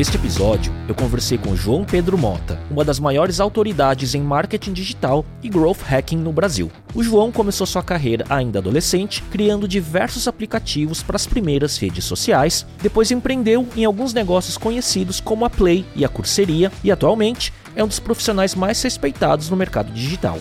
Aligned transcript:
Neste 0.00 0.16
episódio, 0.16 0.72
eu 0.88 0.94
conversei 0.94 1.36
com 1.36 1.54
João 1.54 1.84
Pedro 1.84 2.16
Mota, 2.16 2.58
uma 2.70 2.82
das 2.82 2.98
maiores 2.98 3.38
autoridades 3.38 4.14
em 4.14 4.22
marketing 4.22 4.72
digital 4.72 5.26
e 5.42 5.48
growth 5.50 5.82
hacking 5.82 6.16
no 6.16 6.32
Brasil. 6.32 6.72
O 6.94 7.02
João 7.02 7.30
começou 7.30 7.66
sua 7.66 7.82
carreira 7.82 8.24
ainda 8.30 8.60
adolescente, 8.60 9.22
criando 9.24 9.68
diversos 9.68 10.26
aplicativos 10.26 11.02
para 11.02 11.16
as 11.16 11.26
primeiras 11.26 11.76
redes 11.76 12.06
sociais, 12.06 12.64
depois 12.80 13.10
empreendeu 13.10 13.68
em 13.76 13.84
alguns 13.84 14.14
negócios 14.14 14.56
conhecidos 14.56 15.20
como 15.20 15.44
a 15.44 15.50
Play 15.50 15.84
e 15.94 16.02
a 16.02 16.08
Curseria, 16.08 16.72
e 16.82 16.90
atualmente 16.90 17.52
é 17.76 17.84
um 17.84 17.88
dos 17.88 18.00
profissionais 18.00 18.54
mais 18.54 18.80
respeitados 18.80 19.50
no 19.50 19.56
mercado 19.56 19.92
digital. 19.92 20.38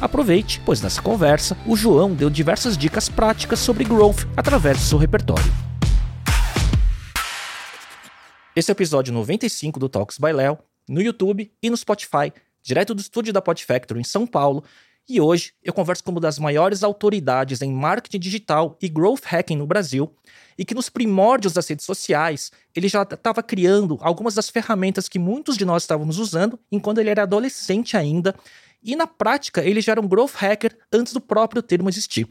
Aproveite, 0.00 0.62
pois 0.64 0.80
nessa 0.80 1.02
conversa 1.02 1.56
o 1.66 1.74
João 1.74 2.14
deu 2.14 2.30
diversas 2.30 2.78
dicas 2.78 3.08
práticas 3.08 3.58
sobre 3.58 3.82
growth 3.82 4.24
através 4.36 4.78
do 4.78 4.84
seu 4.84 4.98
repertório. 4.98 5.73
Esse 8.56 8.70
é 8.70 8.72
o 8.72 8.76
episódio 8.76 9.12
95 9.12 9.80
do 9.80 9.88
Talks 9.88 10.16
by 10.16 10.30
Léo, 10.30 10.56
no 10.88 11.02
YouTube 11.02 11.50
e 11.60 11.68
no 11.68 11.76
Spotify, 11.76 12.32
direto 12.62 12.94
do 12.94 13.00
estúdio 13.00 13.32
da 13.32 13.42
Pod 13.42 13.64
Factory 13.64 13.98
em 13.98 14.04
São 14.04 14.24
Paulo. 14.28 14.62
E 15.08 15.20
hoje 15.20 15.54
eu 15.60 15.72
converso 15.72 16.04
com 16.04 16.12
uma 16.12 16.20
das 16.20 16.38
maiores 16.38 16.84
autoridades 16.84 17.62
em 17.62 17.72
marketing 17.72 18.20
digital 18.20 18.78
e 18.80 18.88
growth 18.88 19.24
hacking 19.24 19.56
no 19.56 19.66
Brasil, 19.66 20.14
e 20.56 20.64
que 20.64 20.72
nos 20.72 20.88
primórdios 20.88 21.52
das 21.52 21.66
redes 21.66 21.84
sociais 21.84 22.52
ele 22.76 22.86
já 22.86 23.02
estava 23.02 23.42
criando 23.42 23.98
algumas 24.00 24.36
das 24.36 24.48
ferramentas 24.48 25.08
que 25.08 25.18
muitos 25.18 25.56
de 25.56 25.64
nós 25.64 25.82
estávamos 25.82 26.20
usando 26.20 26.56
enquanto 26.70 26.98
ele 26.98 27.10
era 27.10 27.24
adolescente 27.24 27.96
ainda. 27.96 28.36
E 28.80 28.94
na 28.94 29.08
prática, 29.08 29.64
ele 29.64 29.80
já 29.80 29.92
era 29.92 30.00
um 30.00 30.06
growth 30.06 30.34
hacker 30.34 30.78
antes 30.92 31.12
do 31.12 31.20
próprio 31.20 31.60
termo 31.60 31.88
existir. 31.88 32.28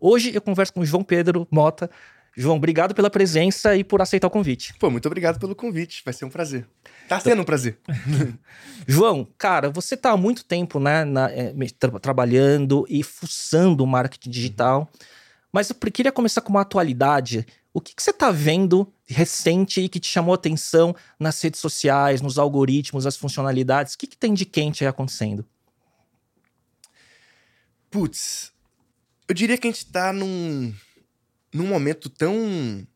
Hoje 0.00 0.34
eu 0.34 0.40
converso 0.40 0.72
com 0.72 0.80
o 0.80 0.86
João 0.86 1.04
Pedro 1.04 1.46
Mota, 1.50 1.90
João, 2.36 2.56
obrigado 2.56 2.94
pela 2.94 3.08
presença 3.08 3.74
e 3.74 3.82
por 3.82 4.02
aceitar 4.02 4.26
o 4.26 4.30
convite. 4.30 4.74
Pô, 4.78 4.90
muito 4.90 5.06
obrigado 5.06 5.38
pelo 5.38 5.54
convite. 5.54 6.02
Vai 6.04 6.12
ser 6.12 6.26
um 6.26 6.28
prazer. 6.28 6.68
Tá 7.08 7.18
sendo 7.18 7.40
um 7.40 7.44
prazer. 7.44 7.78
João, 8.86 9.26
cara, 9.38 9.70
você 9.70 9.96
tá 9.96 10.10
há 10.10 10.16
muito 10.18 10.44
tempo, 10.44 10.78
né, 10.78 11.02
na, 11.04 11.30
é, 11.30 11.54
tra 11.78 11.98
trabalhando 11.98 12.84
e 12.90 13.02
fuçando 13.02 13.82
o 13.82 13.86
marketing 13.86 14.28
digital. 14.28 14.90
Mas 15.50 15.70
eu 15.70 15.76
queria 15.90 16.12
começar 16.12 16.42
com 16.42 16.50
uma 16.50 16.60
atualidade. 16.60 17.46
O 17.72 17.80
que, 17.80 17.94
que 17.94 18.02
você 18.02 18.12
tá 18.12 18.30
vendo 18.30 18.92
recente 19.06 19.80
e 19.80 19.88
que 19.88 19.98
te 19.98 20.08
chamou 20.08 20.34
atenção 20.34 20.94
nas 21.18 21.40
redes 21.40 21.58
sociais, 21.58 22.20
nos 22.20 22.38
algoritmos, 22.38 23.06
as 23.06 23.16
funcionalidades? 23.16 23.94
O 23.94 23.98
que, 23.98 24.06
que 24.06 24.16
tem 24.16 24.34
de 24.34 24.44
quente 24.44 24.84
aí 24.84 24.88
acontecendo? 24.88 25.42
Putz, 27.90 28.52
eu 29.26 29.34
diria 29.34 29.56
que 29.56 29.66
a 29.66 29.70
gente 29.70 29.86
tá 29.86 30.12
num 30.12 30.74
num 31.56 31.66
momento 31.66 32.10
tão. 32.10 32.86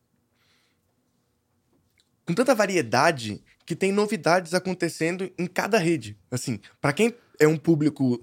com 2.26 2.34
tanta 2.34 2.54
variedade 2.54 3.42
que 3.64 3.74
tem 3.74 3.90
novidades 3.90 4.52
acontecendo 4.52 5.30
em 5.38 5.46
cada 5.46 5.78
rede. 5.78 6.16
Assim, 6.30 6.60
para 6.80 6.92
quem 6.92 7.14
é 7.38 7.48
um 7.48 7.56
público 7.56 8.22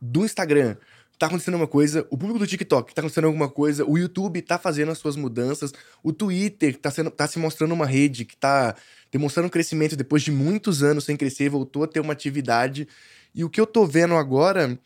do 0.00 0.24
Instagram, 0.24 0.76
tá 1.18 1.26
acontecendo 1.26 1.54
uma 1.54 1.66
coisa, 1.66 2.06
o 2.10 2.18
público 2.18 2.38
do 2.38 2.46
TikTok 2.46 2.92
tá 2.92 3.00
acontecendo 3.00 3.26
alguma 3.26 3.48
coisa, 3.48 3.84
o 3.84 3.96
YouTube 3.96 4.42
tá 4.42 4.58
fazendo 4.58 4.90
as 4.90 4.98
suas 4.98 5.16
mudanças, 5.16 5.72
o 6.02 6.12
Twitter 6.12 6.76
tá, 6.76 6.90
sendo, 6.90 7.10
tá 7.10 7.26
se 7.26 7.38
mostrando 7.38 7.72
uma 7.72 7.86
rede 7.86 8.24
que 8.24 8.36
tá 8.36 8.74
demonstrando 9.10 9.46
um 9.46 9.50
crescimento 9.50 9.96
depois 9.96 10.22
de 10.22 10.32
muitos 10.32 10.82
anos 10.82 11.04
sem 11.04 11.16
crescer, 11.16 11.48
voltou 11.48 11.84
a 11.84 11.88
ter 11.88 12.00
uma 12.00 12.12
atividade. 12.12 12.88
E 13.34 13.44
o 13.44 13.50
que 13.50 13.60
eu 13.60 13.66
tô 13.66 13.86
vendo 13.86 14.14
agora, 14.16 14.78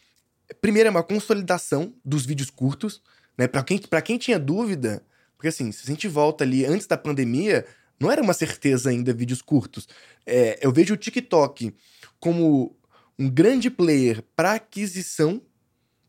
primeiro 0.61 0.89
é 0.89 0.91
uma 0.91 1.03
consolidação 1.03 1.95
dos 2.05 2.27
vídeos 2.27 2.51
curtos. 2.51 3.03
Né? 3.37 3.47
Para 3.47 3.63
quem, 3.63 3.79
pra 3.79 4.03
quem 4.03 4.19
tinha 4.19 4.39
dúvida, 4.39 5.03
porque 5.37 5.49
assim, 5.49 5.71
se 5.73 5.83
a 5.85 5.87
gente 5.87 6.09
volta 6.09 6.45
ali 6.45 6.65
antes 6.65 6.87
da 6.87 6.97
pandemia, 6.97 7.67
não 8.01 8.11
era 8.11 8.23
uma 8.23 8.35
certeza 8.35 8.91
ainda 8.91 9.13
vídeos 9.13 9.43
curtos. 9.43 9.89
É, 10.25 10.59
eu 10.61 10.73
vejo 10.73 10.95
o 10.95 10.97
TikTok 10.97 11.75
como 12.19 12.77
um 13.19 13.29
grande 13.29 13.71
player 13.71 14.23
para 14.35 14.53
aquisição 14.53 15.41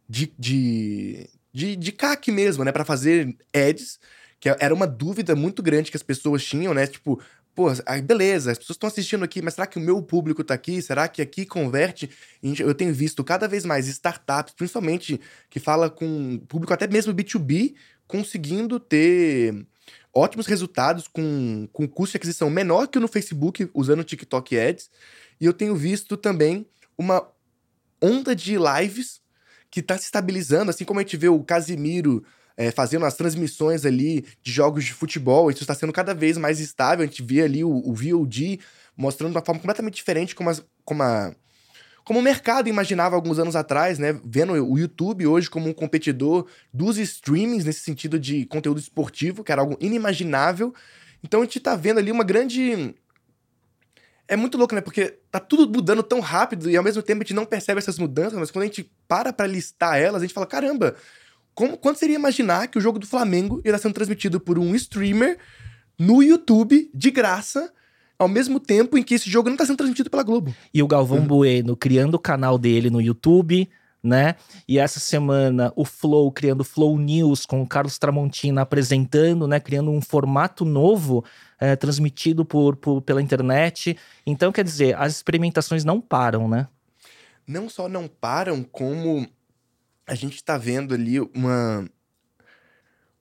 de, 0.07 0.33
de, 0.37 1.29
de, 1.53 1.75
de 1.75 1.91
CAC 1.91 2.31
mesmo, 2.31 2.63
né? 2.63 2.71
Para 2.71 2.85
fazer 2.85 3.35
ads, 3.53 3.99
que 4.39 4.49
era 4.49 4.73
uma 4.73 4.87
dúvida 4.87 5.35
muito 5.35 5.61
grande 5.63 5.91
que 5.91 5.97
as 5.97 6.03
pessoas 6.03 6.43
tinham, 6.43 6.73
né? 6.73 6.87
Tipo, 6.87 7.21
pô, 7.57 7.69
beleza, 8.03 8.51
as 8.51 8.59
pessoas 8.59 8.75
estão 8.75 8.87
assistindo 8.87 9.25
aqui, 9.25 9.41
mas 9.41 9.55
será 9.55 9.65
que 9.65 9.79
o 9.79 9.81
meu 9.81 9.99
público 9.99 10.43
está 10.43 10.53
aqui? 10.53 10.79
Será 10.79 11.07
que 11.07 11.23
aqui 11.23 11.43
converte? 11.43 12.07
Eu 12.59 12.75
tenho 12.75 12.93
visto 12.93 13.23
cada 13.23 13.47
vez 13.47 13.65
mais 13.65 13.87
startups, 13.87 14.53
principalmente 14.53 15.19
que 15.49 15.59
fala 15.59 15.89
com 15.89 16.37
público 16.47 16.71
até 16.71 16.85
mesmo 16.85 17.15
B2B, 17.15 17.73
conseguindo 18.07 18.79
ter 18.79 19.65
ótimos 20.13 20.45
resultados 20.45 21.07
com, 21.07 21.67
com 21.73 21.87
custo 21.87 22.11
de 22.11 22.17
aquisição 22.17 22.47
menor 22.47 22.87
que 22.89 22.99
no 22.99 23.07
Facebook, 23.07 23.67
usando 23.73 24.01
o 24.01 24.03
TikTok 24.03 24.55
Ads. 24.55 24.91
E 25.41 25.45
eu 25.45 25.51
tenho 25.51 25.75
visto 25.75 26.15
também 26.15 26.63
uma 26.95 27.27
onda 27.99 28.35
de 28.35 28.55
lives 28.55 29.19
que 29.71 29.79
está 29.79 29.97
se 29.97 30.05
estabilizando, 30.05 30.69
assim 30.69 30.85
como 30.85 30.99
a 30.99 31.03
gente 31.03 31.17
vê 31.17 31.27
o 31.27 31.43
Casimiro 31.43 32.23
é, 32.57 32.71
fazendo 32.71 33.05
as 33.05 33.15
transmissões 33.15 33.85
ali 33.85 34.25
de 34.41 34.51
jogos 34.51 34.83
de 34.83 34.93
futebol. 34.93 35.51
Isso 35.51 35.63
está 35.63 35.75
sendo 35.75 35.93
cada 35.93 36.13
vez 36.13 36.37
mais 36.37 36.59
estável. 36.59 37.03
A 37.03 37.07
gente 37.07 37.21
vê 37.21 37.43
ali 37.43 37.63
o, 37.63 37.69
o 37.69 37.93
VOD 37.93 38.59
mostrando 38.97 39.31
de 39.31 39.37
uma 39.37 39.45
forma 39.45 39.61
completamente 39.61 39.93
diferente 39.93 40.33
como, 40.33 40.49
as, 40.49 40.65
como 40.83 41.03
a 41.03 41.33
como 42.07 42.19
o 42.19 42.23
mercado 42.23 42.69
imaginava 42.69 43.17
alguns 43.17 43.37
anos 43.37 43.53
atrás, 43.53 43.99
né? 43.99 44.17
Vendo 44.23 44.53
o 44.53 44.79
YouTube 44.79 45.27
hoje 45.27 45.49
como 45.49 45.67
um 45.67 45.73
competidor 45.73 46.47
dos 46.73 46.97
streamings 46.97 47.65
nesse 47.65 47.81
sentido 47.81 48.17
de 48.17 48.45
conteúdo 48.45 48.79
esportivo, 48.79 49.43
que 49.43 49.51
era 49.51 49.61
algo 49.61 49.77
inimaginável. 49.81 50.73
Então 51.21 51.41
a 51.41 51.43
gente 51.43 51.59
tá 51.59 51.75
vendo 51.75 51.97
ali 51.97 52.09
uma 52.09 52.23
grande. 52.23 52.95
É 54.25 54.37
muito 54.37 54.57
louco, 54.57 54.73
né? 54.73 54.79
Porque 54.79 55.19
tá 55.29 55.37
tudo 55.37 55.69
mudando 55.69 56.01
tão 56.01 56.21
rápido 56.21 56.69
e 56.69 56.77
ao 56.77 56.83
mesmo 56.83 57.03
tempo 57.03 57.21
a 57.21 57.25
gente 57.25 57.33
não 57.33 57.45
percebe 57.45 57.79
essas 57.79 57.99
mudanças, 57.99 58.39
mas 58.39 58.51
quando 58.51 58.63
a 58.63 58.67
gente 58.67 58.89
para 59.05 59.33
pra 59.33 59.45
listar 59.45 59.99
elas, 59.99 60.21
a 60.21 60.25
gente 60.25 60.33
fala: 60.33 60.47
caramba, 60.47 60.95
como, 61.57 61.75
quando 61.75 61.95
seria 61.97 62.15
imaginar 62.15 62.67
que 62.67 62.77
o 62.77 62.81
jogo 62.81 62.99
do 62.99 63.07
Flamengo 63.07 63.59
irá 63.65 63.79
sendo 63.79 63.95
transmitido 63.95 64.39
por 64.39 64.59
um 64.59 64.75
streamer 64.75 65.39
no 65.97 66.21
YouTube, 66.21 66.87
de 66.93 67.09
graça, 67.09 67.73
ao 68.19 68.27
mesmo 68.27 68.59
tempo 68.59 68.95
em 68.95 69.01
que 69.01 69.15
esse 69.15 69.27
jogo 69.27 69.49
não 69.49 69.55
está 69.55 69.65
sendo 69.65 69.77
transmitido 69.77 70.07
pela 70.07 70.21
Globo? 70.21 70.53
E 70.71 70.83
o 70.83 70.87
Galvão 70.87 71.17
uhum. 71.17 71.25
Bueno 71.25 71.75
criando 71.75 72.13
o 72.13 72.19
canal 72.19 72.59
dele 72.59 72.91
no 72.91 73.01
YouTube, 73.01 73.67
né? 74.03 74.35
E 74.67 74.77
essa 74.77 74.99
semana 74.99 75.73
o 75.75 75.83
Flow 75.83 76.31
criando 76.31 76.63
Flow 76.63 76.95
News 76.95 77.43
com 77.43 77.63
o 77.63 77.67
Carlos 77.67 77.97
Tramontina 77.97 78.61
apresentando, 78.61 79.47
né? 79.47 79.59
Criando 79.59 79.89
um 79.89 79.99
formato 79.99 80.63
novo 80.63 81.25
é, 81.59 81.75
transmitido 81.75 82.45
por, 82.45 82.75
por, 82.75 83.01
pela 83.01 83.19
internet. 83.19 83.97
Então, 84.27 84.51
quer 84.51 84.63
dizer, 84.63 84.95
as 84.95 85.15
experimentações 85.15 85.83
não 85.83 85.99
param, 85.99 86.47
né? 86.47 86.67
Não 87.47 87.67
só 87.67 87.89
não 87.89 88.07
param, 88.07 88.61
como 88.61 89.27
a 90.07 90.15
gente 90.15 90.35
está 90.35 90.57
vendo 90.57 90.93
ali 90.93 91.19
uma, 91.19 91.87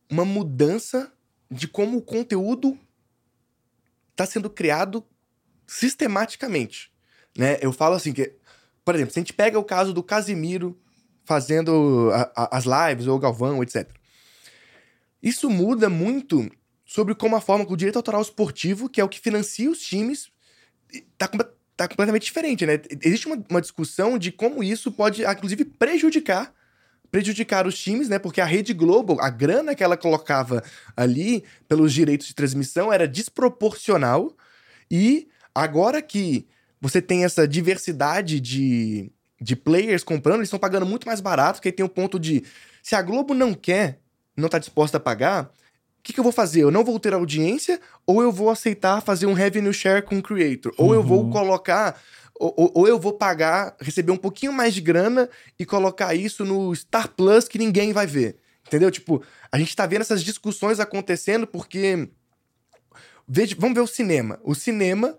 uma 0.08 0.24
mudança 0.24 1.12
de 1.50 1.66
como 1.66 1.98
o 1.98 2.02
conteúdo 2.02 2.78
está 4.12 4.24
sendo 4.24 4.48
criado 4.48 5.04
sistematicamente. 5.66 6.92
Né? 7.36 7.58
Eu 7.60 7.72
falo 7.72 7.96
assim 7.96 8.12
que, 8.12 8.32
por 8.84 8.94
exemplo, 8.94 9.12
se 9.12 9.18
a 9.18 9.22
gente 9.22 9.32
pega 9.32 9.58
o 9.58 9.64
caso 9.64 9.92
do 9.92 10.02
Casimiro 10.02 10.78
fazendo 11.24 12.10
a, 12.12 12.32
a, 12.36 12.56
as 12.56 12.64
lives, 12.64 13.08
ou 13.08 13.16
o 13.16 13.18
Galvão, 13.18 13.60
etc. 13.62 13.90
Isso 15.20 15.50
muda 15.50 15.90
muito 15.90 16.48
sobre 16.84 17.16
como 17.16 17.34
a 17.34 17.40
forma 17.40 17.66
que 17.66 17.72
o 17.72 17.76
direito 17.76 17.96
autoral 17.96 18.22
esportivo, 18.22 18.88
que 18.88 19.00
é 19.00 19.04
o 19.04 19.08
que 19.08 19.18
financia 19.18 19.68
os 19.68 19.80
times, 19.80 20.30
está 20.88 21.28
tá 21.76 21.88
completamente 21.88 22.26
diferente, 22.26 22.64
né? 22.64 22.80
Existe 23.02 23.26
uma, 23.26 23.44
uma 23.50 23.60
discussão 23.60 24.16
de 24.16 24.30
como 24.30 24.62
isso 24.62 24.92
pode, 24.92 25.24
inclusive, 25.24 25.64
prejudicar 25.64 26.54
prejudicar 27.16 27.66
os 27.66 27.78
times, 27.78 28.10
né? 28.10 28.18
Porque 28.18 28.42
a 28.42 28.44
Rede 28.44 28.74
Globo, 28.74 29.16
a 29.22 29.30
grana 29.30 29.74
que 29.74 29.82
ela 29.82 29.96
colocava 29.96 30.62
ali 30.94 31.42
pelos 31.66 31.90
direitos 31.90 32.26
de 32.26 32.34
transmissão 32.34 32.92
era 32.92 33.08
desproporcional. 33.08 34.36
E 34.90 35.26
agora 35.54 36.02
que 36.02 36.46
você 36.78 37.00
tem 37.00 37.24
essa 37.24 37.48
diversidade 37.48 38.38
de, 38.38 39.10
de 39.40 39.56
players 39.56 40.04
comprando, 40.04 40.40
eles 40.40 40.48
estão 40.48 40.58
pagando 40.58 40.84
muito 40.84 41.06
mais 41.06 41.22
barato, 41.22 41.54
porque 41.54 41.68
aí 41.68 41.72
tem 41.72 41.86
o 41.86 41.88
ponto 41.88 42.20
de 42.20 42.44
se 42.82 42.94
a 42.94 43.00
Globo 43.00 43.32
não 43.32 43.54
quer, 43.54 43.98
não 44.36 44.44
está 44.44 44.58
disposta 44.58 44.98
a 44.98 45.00
pagar, 45.00 45.44
o 45.44 46.02
que, 46.02 46.12
que, 46.12 46.20
eu 46.20 46.24
vou 46.24 46.32
fazer? 46.32 46.64
Eu 46.64 46.70
não 46.70 46.84
vou 46.84 47.00
ter 47.00 47.14
audiência 47.14 47.80
ou 48.06 48.22
eu 48.22 48.30
vou 48.30 48.50
aceitar 48.50 49.00
fazer 49.00 49.24
um 49.24 49.32
revenue 49.32 49.72
share 49.72 50.02
com 50.02 50.18
o 50.18 50.22
creator? 50.22 50.70
Ou 50.76 50.94
eu 50.94 51.02
vou 51.02 51.24
uhum. 51.24 51.30
colocar 51.30 51.98
ou, 52.38 52.72
ou, 52.74 52.88
eu 52.88 52.98
vou 52.98 53.12
pagar, 53.12 53.76
receber 53.80 54.12
um 54.12 54.16
pouquinho 54.16 54.52
mais 54.52 54.74
de 54.74 54.80
grana 54.80 55.28
e 55.58 55.64
colocar 55.64 56.14
isso 56.14 56.44
no 56.44 56.74
Star 56.74 57.08
Plus 57.08 57.48
que 57.48 57.58
ninguém 57.58 57.92
vai 57.92 58.06
ver. 58.06 58.36
Entendeu? 58.66 58.90
Tipo, 58.90 59.22
a 59.50 59.58
gente 59.58 59.74
tá 59.74 59.86
vendo 59.86 60.02
essas 60.02 60.22
discussões 60.22 60.80
acontecendo 60.80 61.46
porque 61.46 62.08
veja, 63.26 63.54
vamos 63.58 63.74
ver 63.74 63.80
o 63.80 63.86
cinema. 63.86 64.40
O 64.42 64.54
cinema 64.54 65.16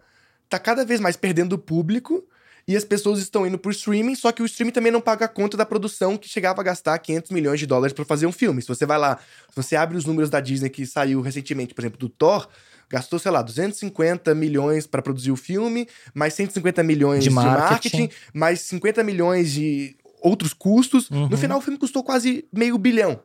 tá 0.49 0.59
cada 0.59 0.85
vez 0.85 0.99
mais 0.99 1.15
perdendo 1.15 1.57
público 1.57 2.27
e 2.67 2.75
as 2.75 2.83
pessoas 2.83 3.19
estão 3.19 3.47
indo 3.47 3.57
pro 3.57 3.71
streaming, 3.71 4.15
só 4.15 4.31
que 4.31 4.41
o 4.41 4.45
streaming 4.45 4.73
também 4.73 4.91
não 4.91 4.99
paga 4.99 5.23
a 5.25 5.29
conta 5.29 5.55
da 5.55 5.65
produção 5.65 6.17
que 6.17 6.27
chegava 6.27 6.59
a 6.59 6.63
gastar 6.63 6.99
500 6.99 7.31
milhões 7.31 7.59
de 7.59 7.65
dólares 7.65 7.93
para 7.93 8.03
fazer 8.03 8.27
um 8.27 8.31
filme. 8.31 8.61
Se 8.61 8.67
você 8.67 8.85
vai 8.85 8.97
lá, 8.97 9.17
se 9.49 9.55
você 9.55 9.77
abre 9.77 9.97
os 9.97 10.03
números 10.03 10.29
da 10.29 10.41
Disney 10.41 10.69
que 10.69 10.85
saiu 10.85 11.21
recentemente, 11.21 11.73
por 11.73 11.81
exemplo, 11.81 11.97
do 11.97 12.09
Thor, 12.09 12.49
gastou, 12.89 13.19
sei 13.19 13.31
lá, 13.31 13.41
250 13.41 14.33
milhões 14.35 14.87
para 14.87 15.01
produzir 15.01 15.31
o 15.31 15.35
filme, 15.35 15.87
mais 16.13 16.33
150 16.33 16.83
milhões 16.83 17.23
De 17.23 17.29
de 17.29 17.35
marketing, 17.35 17.97
marketing. 17.97 18.09
mais 18.33 18.61
50 18.61 19.03
milhões 19.03 19.51
de 19.51 19.95
outros 20.21 20.53
custos. 20.53 21.09
Uhum. 21.09 21.29
No 21.29 21.37
final, 21.37 21.57
o 21.59 21.61
filme 21.61 21.77
custou 21.77 22.03
quase 22.03 22.45
meio 22.53 22.77
bilhão. 22.77 23.19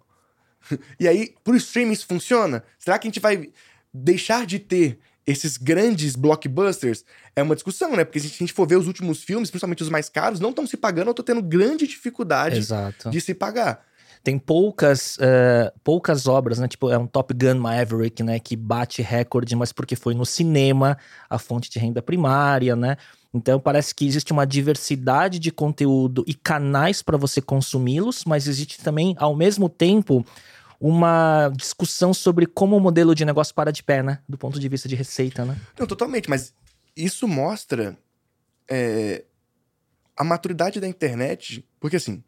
E 1.01 1.09
aí, 1.09 1.35
pro 1.43 1.57
streaming 1.57 1.93
isso 1.93 2.07
funciona? 2.07 2.63
Será 2.79 2.97
que 2.99 3.09
a 3.09 3.11
gente 3.11 3.19
vai 3.19 3.51
deixar 3.93 4.47
de 4.47 4.61
ter 4.61 4.99
esses 5.27 5.57
grandes 5.57 6.15
blockbusters? 6.15 7.05
É 7.35 7.43
uma 7.43 7.55
discussão, 7.57 7.97
né? 7.97 8.05
Porque 8.05 8.21
se 8.21 8.27
a 8.29 8.31
gente 8.31 8.53
for 8.53 8.67
ver 8.67 8.77
os 8.77 8.87
últimos 8.87 9.25
filmes, 9.25 9.51
principalmente 9.51 9.83
os 9.83 9.89
mais 9.89 10.09
caros, 10.09 10.39
não 10.39 10.51
estão 10.51 10.65
se 10.67 10.77
pagando, 10.77 11.09
eu 11.09 11.15
tô 11.15 11.23
tendo 11.25 11.43
grande 11.43 11.87
dificuldade 11.87 12.59
Exato. 12.59 13.11
de 13.11 13.21
se 13.21 13.35
pagar. 13.35 13.85
Tem 14.23 14.39
poucas, 14.39 15.19
eh, 15.21 15.73
poucas 15.83 16.27
obras, 16.27 16.59
né? 16.59 16.69
Tipo, 16.69 16.91
é 16.91 16.97
um 16.97 17.07
Top 17.07 17.35
Gun 17.35 17.59
Maverick, 17.59 18.23
né? 18.23 18.39
Que 18.39 18.55
bate 18.55 19.03
recorde, 19.03 19.57
mas 19.57 19.73
porque 19.73 19.97
foi 19.97 20.15
no 20.15 20.25
cinema, 20.25 20.97
a 21.29 21.39
fonte 21.39 21.69
de 21.69 21.79
renda 21.79 22.01
primária, 22.01 22.77
né? 22.77 22.97
Então 23.35 23.59
parece 23.59 23.95
que 23.95 24.07
existe 24.07 24.33
uma 24.33 24.47
diversidade 24.47 25.39
de 25.39 25.51
conteúdo 25.51 26.23
e 26.27 26.35
canais 26.35 27.03
para 27.03 27.17
você 27.17 27.41
consumi-los, 27.41 28.25
mas 28.25 28.47
existe 28.47 28.83
também, 28.83 29.15
ao 29.19 29.35
mesmo 29.35 29.69
tempo, 29.69 30.25
uma 30.79 31.51
discussão 31.57 32.13
sobre 32.13 32.47
como 32.47 32.77
o 32.77 32.81
modelo 32.81 33.15
de 33.15 33.25
negócio 33.25 33.55
para 33.55 33.73
de 33.73 33.83
pé, 33.83 34.03
né? 34.03 34.19
Do 34.29 34.37
ponto 34.37 34.61
de 34.61 34.69
vista 34.69 34.89
de 34.89 34.95
receita, 34.95 35.45
né? 35.45 35.57
Não, 35.79 35.87
totalmente, 35.87 36.29
mas 36.29 36.53
isso 36.97 37.27
mostra 37.27 37.97
é, 38.69 39.25
a 40.17 40.25
maturidade 40.25 40.81
da 40.81 40.89
internet. 40.89 41.65
Porque 41.81 41.97
assim, 41.97 42.23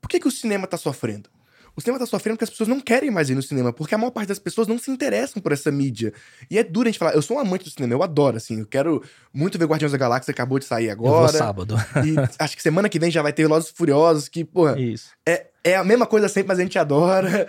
por 0.00 0.08
que, 0.08 0.20
que 0.20 0.28
o 0.28 0.30
cinema 0.30 0.66
tá 0.66 0.76
sofrendo? 0.76 1.30
O 1.76 1.80
cinema 1.80 1.98
tá 2.00 2.06
sofrendo 2.06 2.36
porque 2.36 2.44
as 2.44 2.50
pessoas 2.50 2.68
não 2.68 2.80
querem 2.80 3.08
mais 3.08 3.30
ir 3.30 3.36
no 3.36 3.42
cinema, 3.42 3.72
porque 3.72 3.94
a 3.94 3.98
maior 3.98 4.10
parte 4.10 4.26
das 4.28 4.38
pessoas 4.40 4.66
não 4.66 4.76
se 4.78 4.90
interessam 4.90 5.40
por 5.40 5.52
essa 5.52 5.70
mídia. 5.70 6.12
E 6.50 6.58
é 6.58 6.64
duro 6.64 6.88
a 6.88 6.90
gente 6.90 6.98
falar, 6.98 7.14
eu 7.14 7.22
sou 7.22 7.36
um 7.36 7.40
amante 7.40 7.64
do 7.64 7.70
cinema, 7.70 7.94
eu 7.94 8.02
adoro, 8.02 8.36
assim, 8.36 8.58
eu 8.58 8.66
quero 8.66 9.00
muito 9.32 9.56
ver 9.56 9.66
Guardiões 9.66 9.92
da 9.92 9.98
Galáxia, 9.98 10.32
acabou 10.32 10.58
de 10.58 10.64
sair 10.64 10.88
Eu 10.88 10.96
vou 10.96 11.06
agora. 11.08 11.38
sábado. 11.38 11.76
E 12.04 12.16
acho 12.42 12.56
que 12.56 12.62
semana 12.62 12.88
que 12.88 12.98
vem 12.98 13.12
já 13.12 13.22
vai 13.22 13.32
ter 13.32 13.42
Velozes 13.42 13.70
Furiosos, 13.70 14.28
que, 14.28 14.44
porra, 14.44 14.76
Isso. 14.80 15.10
é, 15.24 15.46
é 15.62 15.76
a 15.76 15.84
mesma 15.84 16.04
coisa 16.04 16.28
sempre, 16.28 16.48
mas 16.48 16.58
a 16.58 16.62
gente 16.62 16.76
adora. 16.78 17.46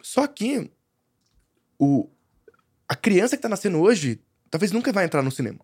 Só 0.00 0.24
que 0.28 0.70
o, 1.76 2.08
a 2.88 2.94
criança 2.94 3.36
que 3.36 3.42
tá 3.42 3.48
nascendo 3.48 3.80
hoje 3.80 4.20
talvez 4.50 4.70
nunca 4.70 4.92
vai 4.92 5.04
entrar 5.04 5.20
no 5.22 5.32
cinema. 5.32 5.58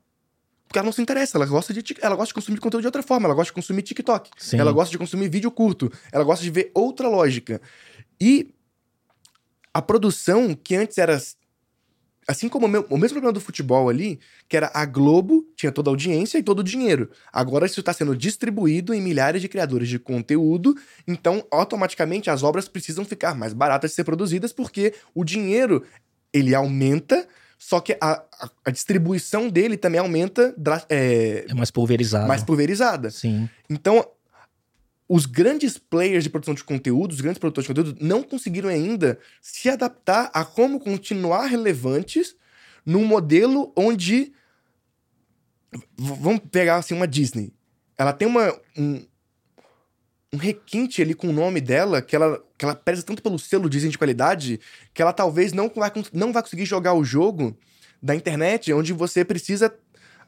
Porque 0.69 0.79
ela 0.79 0.85
não 0.85 0.93
se 0.93 1.01
interessa, 1.01 1.39
ela 1.39 1.47
gosta 1.47 1.73
de, 1.73 1.97
ela 2.03 2.15
gosta 2.15 2.29
de 2.29 2.35
consumir 2.35 2.61
conteúdo 2.61 2.83
de 2.83 2.89
outra 2.89 3.03
forma, 3.03 3.27
ela 3.27 3.35
gosta 3.35 3.51
de 3.51 3.55
consumir 3.55 3.81
TikTok, 3.83 4.31
Sim. 4.37 4.59
ela 4.61 4.71
gosta 4.71 4.91
de 4.93 4.99
consumir 4.99 5.29
vídeo 5.29 5.51
curto, 5.51 5.91
ela 6.13 6.23
gosta 6.23 6.45
de 6.45 6.51
ver 6.51 6.71
outra 6.75 7.09
lógica. 7.09 7.59
E 8.21 8.51
a 9.73 9.81
produção 9.81 10.55
que 10.55 10.75
antes 10.77 10.99
era 10.99 11.19
assim 12.27 12.47
como 12.47 12.67
o, 12.67 12.69
meu- 12.69 12.87
o 12.91 12.99
mesmo 12.99 13.15
problema 13.15 13.33
do 13.33 13.41
futebol 13.41 13.89
ali, 13.89 14.21
que 14.47 14.55
era 14.59 14.71
a 14.75 14.85
Globo 14.85 15.47
tinha 15.57 15.73
toda 15.73 15.89
a 15.89 15.93
audiência 15.93 16.37
e 16.37 16.43
todo 16.43 16.59
o 16.59 16.63
dinheiro. 16.65 17.11
Agora 17.33 17.65
isso 17.65 17.81
está 17.81 17.95
sendo 17.95 18.15
distribuído 18.15 18.93
em 18.93 19.01
milhares 19.01 19.41
de 19.41 19.49
criadores 19.49 19.89
de 19.89 19.99
conteúdo, 19.99 20.77
então 21.07 21.43
automaticamente 21.51 22.29
as 22.29 22.43
obras 22.43 22.69
precisam 22.69 23.05
ficar 23.07 23.35
mais 23.35 23.55
baratas 23.55 23.93
de 23.93 23.95
ser 23.95 24.05
produzidas 24.05 24.53
porque 24.53 24.93
o 25.15 25.25
dinheiro 25.25 25.83
ele 26.31 26.55
aumenta, 26.55 27.27
só 27.59 27.81
que 27.81 27.97
a, 28.01 28.13
a- 28.41 28.51
a 28.67 28.71
distribuição 28.71 29.49
dele 29.51 29.77
também 29.77 29.99
aumenta 30.01 30.55
é, 30.89 31.45
É 31.49 31.55
mais 31.55 31.71
pulverizado. 31.71 32.29
mais 32.29 32.43
pulverizada. 32.45 33.11
Sim. 33.11 33.49
Então, 33.69 34.07
os 35.09 35.27
grandes 35.27 35.77
players 35.77 36.23
de 36.25 36.31
produção 36.31 36.55
de 36.55 36.63
conteúdo, 36.63 37.13
os 37.13 37.21
grandes 37.21 37.39
produtores 37.39 37.67
de 37.67 37.75
conteúdo, 37.75 37.99
não 38.01 38.23
conseguiram 38.23 38.69
ainda 38.69 39.19
se 39.43 39.69
adaptar 39.69 40.31
a 40.33 40.45
como 40.45 40.79
continuar 40.79 41.47
relevantes 41.47 42.37
num 42.87 43.05
modelo 43.05 43.73
onde. 43.77 44.33
Vamos 45.97 46.41
pegar 46.51 46.77
assim 46.77 46.95
uma 46.95 47.07
Disney. 47.09 47.53
Ela 47.97 48.13
tem 48.13 48.27
uma, 48.29 48.55
um, 48.77 49.05
um 50.33 50.37
requinte 50.37 51.01
ali 51.01 51.15
com 51.15 51.29
o 51.29 51.33
nome 51.33 51.61
dela, 51.61 52.03
que 52.03 52.15
ela, 52.15 52.43
que 52.59 52.65
ela 52.65 52.75
preza 52.75 53.03
tanto 53.03 53.23
pelo 53.23 53.39
selo 53.39 53.69
Disney 53.69 53.91
de 53.91 53.97
qualidade, 53.99 54.61
que 54.93 55.01
ela 55.01 55.13
talvez 55.13 55.53
não 55.53 55.71
vai, 55.75 55.91
não 56.13 56.33
vai 56.33 56.43
conseguir 56.43 56.67
jogar 56.67 56.93
o 56.95 57.03
jogo 57.05 57.57
da 58.03 58.15
internet, 58.15 58.73
onde 58.73 58.93
você 58.93 59.25
precisa 59.25 59.75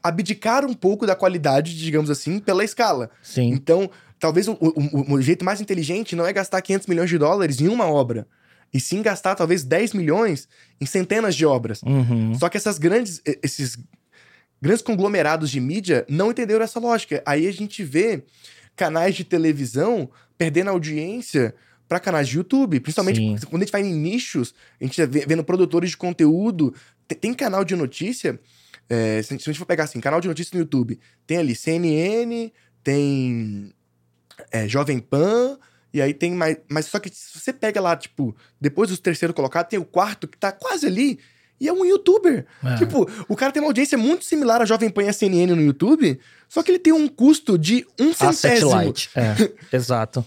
abdicar 0.03 0.65
um 0.65 0.73
pouco 0.73 1.05
da 1.05 1.15
qualidade, 1.15 1.77
digamos 1.77 2.09
assim, 2.09 2.39
pela 2.39 2.63
escala. 2.63 3.11
Sim. 3.21 3.49
Então, 3.53 3.89
talvez 4.19 4.47
o, 4.47 4.53
o- 4.59 5.13
o 5.13 5.21
jeito 5.21 5.45
mais 5.45 5.61
inteligente 5.61 6.15
não 6.15 6.25
é 6.25 6.33
gastar 6.33 6.61
500 6.61 6.87
milhões 6.87 7.09
de 7.09 7.17
dólares 7.19 7.61
em 7.61 7.67
uma 7.67 7.85
obra, 7.85 8.27
e 8.73 8.79
sim 8.79 9.01
gastar 9.03 9.35
talvez 9.35 9.63
10 9.63 9.93
milhões 9.93 10.47
em 10.79 10.85
centenas 10.87 11.35
de 11.35 11.45
obras. 11.45 11.81
Uhum. 11.83 12.33
Só 12.35 12.49
que 12.49 12.57
essas 12.57 12.79
grandes, 12.79 13.21
esses 13.43 13.77
grandes 14.61 14.81
conglomerados 14.81 15.51
de 15.51 15.59
mídia 15.59 16.05
não 16.09 16.31
entenderam 16.31 16.63
essa 16.63 16.79
lógica. 16.79 17.21
Aí 17.25 17.47
a 17.47 17.53
gente 17.53 17.83
vê 17.83 18.23
canais 18.81 19.13
de 19.15 19.23
televisão 19.23 20.09
perdendo 20.37 20.71
audiência 20.71 21.53
para 21.87 21.99
canais 21.99 22.27
de 22.27 22.37
YouTube, 22.37 22.79
principalmente 22.79 23.17
Sim. 23.17 23.37
quando 23.47 23.61
a 23.61 23.65
gente 23.65 23.71
vai 23.71 23.81
em 23.83 23.93
nichos, 23.93 24.55
a 24.79 24.83
gente 24.83 25.05
vê- 25.05 25.23
vendo 25.27 25.43
produtores 25.43 25.91
de 25.91 25.97
conteúdo, 25.97 26.73
tem, 27.07 27.17
tem 27.17 27.33
canal 27.33 27.63
de 27.63 27.75
notícia, 27.75 28.39
é, 28.89 29.21
se, 29.21 29.33
a 29.33 29.33
gente- 29.35 29.43
se 29.43 29.49
a 29.49 29.53
gente 29.53 29.59
for 29.59 29.65
pegar 29.67 29.83
assim, 29.83 29.99
canal 29.99 30.19
de 30.19 30.27
notícia 30.27 30.51
no 30.55 30.61
YouTube, 30.61 30.99
tem 31.27 31.37
ali 31.37 31.53
CNN, 31.55 32.51
tem 32.83 33.71
é, 34.51 34.67
Jovem 34.67 34.97
Pan, 34.99 35.59
e 35.93 36.01
aí 36.01 36.13
tem 36.13 36.31
mais. 36.33 36.57
Mas 36.69 36.85
só 36.87 36.97
que 36.99 37.09
se 37.09 37.37
você 37.39 37.53
pega 37.53 37.79
lá, 37.79 37.95
tipo, 37.95 38.35
depois 38.59 38.89
dos 38.89 38.99
terceiro 38.99 39.33
colocado, 39.33 39.67
tem 39.67 39.77
o 39.77 39.85
quarto 39.85 40.27
que 40.27 40.37
tá 40.39 40.51
quase 40.51 40.87
ali, 40.87 41.19
e 41.61 41.67
é 41.67 41.73
um 41.73 41.85
youtuber. 41.85 42.47
É. 42.63 42.75
Tipo, 42.75 43.07
o 43.29 43.35
cara 43.35 43.51
tem 43.51 43.61
uma 43.61 43.69
audiência 43.69 43.95
muito 43.95 44.25
similar 44.25 44.63
a 44.63 44.65
Jovem 44.65 44.89
Pan 44.89 45.03
e 45.03 45.09
a 45.09 45.13
CNN 45.13 45.53
no 45.53 45.61
YouTube, 45.61 46.19
só 46.49 46.63
que 46.63 46.71
ele 46.71 46.79
tem 46.79 46.91
um 46.91 47.07
custo 47.07 47.55
de 47.55 47.85
um 47.99 48.11
centésimo. 48.11 48.71
Satellite. 48.71 49.09
É, 49.15 49.51
exato. 49.77 50.25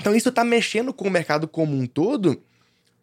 Então 0.00 0.14
isso 0.14 0.30
tá 0.30 0.44
mexendo 0.44 0.94
com 0.94 1.08
o 1.08 1.10
mercado 1.10 1.48
como 1.48 1.76
um 1.76 1.86
todo, 1.86 2.40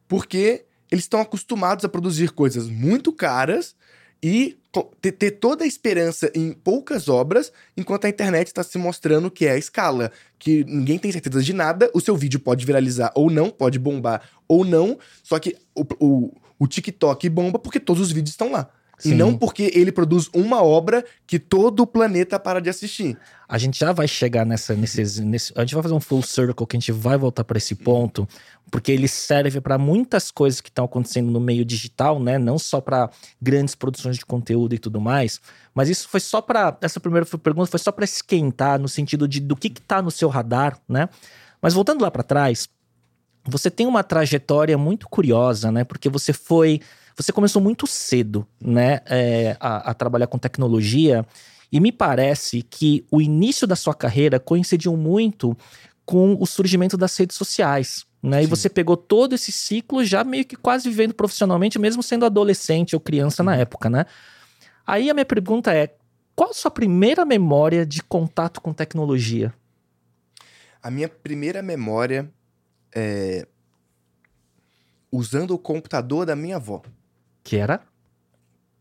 porque 0.07 0.63
eles 0.89 1.03
estão 1.03 1.19
acostumados 1.19 1.83
a 1.83 1.89
produzir 1.89 2.31
coisas 2.31 2.69
muito 2.69 3.11
caras 3.11 3.75
e 4.23 4.57
ter 5.01 5.31
toda 5.31 5.63
a 5.63 5.67
esperança 5.67 6.31
em 6.33 6.53
poucas 6.53 7.09
obras, 7.09 7.51
enquanto 7.75 8.05
a 8.05 8.09
internet 8.09 8.47
está 8.47 8.63
se 8.63 8.77
mostrando 8.77 9.29
que 9.29 9.45
é 9.45 9.51
a 9.51 9.57
escala, 9.57 10.11
que 10.39 10.63
ninguém 10.65 10.97
tem 10.97 11.11
certeza 11.11 11.41
de 11.43 11.53
nada, 11.53 11.89
o 11.93 11.99
seu 11.99 12.15
vídeo 12.15 12.39
pode 12.39 12.65
viralizar 12.65 13.11
ou 13.13 13.29
não, 13.29 13.49
pode 13.49 13.77
bombar 13.77 14.21
ou 14.47 14.63
não, 14.63 14.97
só 15.21 15.37
que 15.37 15.55
o, 15.75 15.85
o, 15.99 16.31
o 16.59 16.67
TikTok 16.67 17.29
bomba 17.29 17.59
porque 17.59 17.79
todos 17.79 18.01
os 18.01 18.11
vídeos 18.11 18.31
estão 18.31 18.51
lá. 18.51 18.69
Sim. 18.97 19.11
E 19.11 19.15
não 19.15 19.37
porque 19.37 19.71
ele 19.75 19.91
produz 19.91 20.27
uma 20.33 20.63
obra 20.63 21.05
que 21.27 21.37
todo 21.37 21.81
o 21.81 21.87
planeta 21.87 22.39
para 22.39 22.59
de 22.59 22.67
assistir. 22.67 23.15
A 23.47 23.57
gente 23.57 23.79
já 23.79 23.91
vai 23.91 24.07
chegar 24.07 24.43
nessa, 24.43 24.73
nesses, 24.73 25.19
nesse, 25.19 25.53
a 25.55 25.61
gente 25.61 25.75
vai 25.75 25.83
fazer 25.83 25.93
um 25.93 25.99
full 25.99 26.23
circle 26.23 26.65
que 26.65 26.75
a 26.75 26.79
gente 26.79 26.91
vai 26.91 27.15
voltar 27.15 27.43
para 27.43 27.59
esse 27.59 27.75
ponto, 27.75 28.27
porque 28.71 28.91
ele 28.91 29.07
serve 29.07 29.61
para 29.61 29.77
muitas 29.77 30.31
coisas 30.31 30.61
que 30.61 30.69
estão 30.69 30.85
acontecendo 30.85 31.29
no 31.29 31.39
meio 31.39 31.63
digital, 31.63 32.19
né? 32.19 32.39
Não 32.39 32.57
só 32.57 32.81
para 32.81 33.11
grandes 33.39 33.75
produções 33.75 34.17
de 34.17 34.25
conteúdo 34.25 34.73
e 34.73 34.79
tudo 34.79 34.99
mais, 34.99 35.39
mas 35.75 35.89
isso 35.89 36.09
foi 36.09 36.19
só 36.19 36.41
para 36.41 36.75
essa 36.81 36.99
primeira 36.99 37.25
pergunta 37.25 37.69
foi 37.69 37.79
só 37.79 37.91
para 37.91 38.03
esquentar 38.03 38.79
no 38.79 38.89
sentido 38.89 39.27
de 39.27 39.39
do 39.39 39.55
que 39.55 39.69
que 39.69 39.81
tá 39.81 40.01
no 40.01 40.09
seu 40.09 40.27
radar, 40.27 40.79
né? 40.89 41.07
Mas 41.61 41.75
voltando 41.75 42.01
lá 42.01 42.09
para 42.09 42.23
trás, 42.23 42.67
você 43.47 43.71
tem 43.71 43.87
uma 43.87 44.03
trajetória 44.03 44.77
muito 44.77 45.07
curiosa, 45.07 45.71
né? 45.71 45.83
Porque 45.83 46.09
você 46.09 46.33
foi. 46.33 46.81
Você 47.15 47.31
começou 47.31 47.61
muito 47.61 47.87
cedo, 47.87 48.45
né? 48.61 48.99
é, 49.07 49.57
a, 49.59 49.91
a 49.91 49.93
trabalhar 49.93 50.27
com 50.27 50.37
tecnologia. 50.37 51.25
E 51.71 51.79
me 51.79 51.91
parece 51.91 52.61
que 52.61 53.05
o 53.11 53.21
início 53.21 53.65
da 53.65 53.75
sua 53.75 53.93
carreira 53.93 54.39
coincidiu 54.39 54.95
muito 54.95 55.57
com 56.05 56.37
o 56.39 56.45
surgimento 56.45 56.95
das 56.95 57.17
redes 57.17 57.35
sociais. 57.35 58.05
Né? 58.21 58.41
E 58.41 58.43
Sim. 58.43 58.49
você 58.49 58.69
pegou 58.69 58.95
todo 58.95 59.33
esse 59.35 59.51
ciclo 59.51 60.03
já 60.05 60.23
meio 60.23 60.45
que 60.45 60.55
quase 60.55 60.89
vivendo 60.89 61.13
profissionalmente, 61.13 61.77
mesmo 61.77 62.01
sendo 62.01 62.25
adolescente 62.25 62.95
ou 62.95 62.99
criança 62.99 63.43
na 63.43 63.55
época, 63.55 63.89
né? 63.89 64.05
Aí 64.85 65.09
a 65.09 65.13
minha 65.13 65.25
pergunta 65.25 65.73
é: 65.73 65.95
qual 66.35 66.51
a 66.51 66.53
sua 66.53 66.71
primeira 66.71 67.25
memória 67.25 67.85
de 67.85 68.01
contato 68.01 68.61
com 68.61 68.73
tecnologia? 68.73 69.53
A 70.81 70.89
minha 70.89 71.09
primeira 71.09 71.61
memória 71.61 72.31
é 72.97 73.47
usando 75.11 75.51
o 75.51 75.59
computador 75.59 76.25
da 76.25 76.35
minha 76.35 76.57
avó. 76.57 76.81
Que 77.43 77.57
era? 77.57 77.81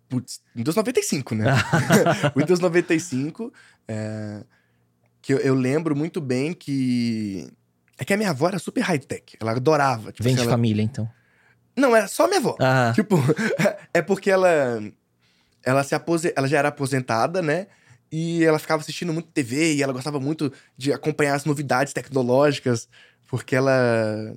Putz, 0.08 0.40
Windows 0.54 0.76
95, 0.76 1.34
né? 1.34 1.44
Windows 2.36 2.60
95, 2.60 3.52
é, 3.88 4.42
que 5.20 5.34
eu, 5.34 5.38
eu 5.38 5.54
lembro 5.54 5.94
muito 5.96 6.20
bem 6.20 6.52
que... 6.52 7.48
É 7.98 8.04
que 8.04 8.12
a 8.12 8.16
minha 8.16 8.30
avó 8.30 8.48
era 8.48 8.58
super 8.58 8.82
high-tech, 8.82 9.36
ela 9.40 9.52
adorava. 9.52 10.12
Tipo, 10.12 10.24
Vem 10.24 10.34
assim, 10.34 10.42
de 10.42 10.48
ela- 10.48 10.56
família, 10.56 10.82
então. 10.82 11.08
Não, 11.76 11.94
era 11.96 12.06
só 12.08 12.26
minha 12.26 12.38
avó. 12.38 12.56
Ah, 12.60 12.92
Tipo, 12.94 13.16
é 13.92 14.00
porque 14.02 14.30
ela. 14.30 14.82
Ela, 15.64 15.82
se 15.82 15.94
apose... 15.94 16.32
ela 16.36 16.46
já 16.46 16.58
era 16.58 16.68
aposentada, 16.68 17.40
né? 17.42 17.66
E 18.12 18.44
ela 18.44 18.58
ficava 18.58 18.82
assistindo 18.82 19.12
muito 19.12 19.30
TV 19.30 19.74
e 19.74 19.82
ela 19.82 19.92
gostava 19.94 20.20
muito 20.20 20.52
de 20.76 20.92
acompanhar 20.92 21.34
as 21.34 21.44
novidades 21.46 21.92
tecnológicas, 21.92 22.88
porque 23.26 23.56
ela. 23.56 24.34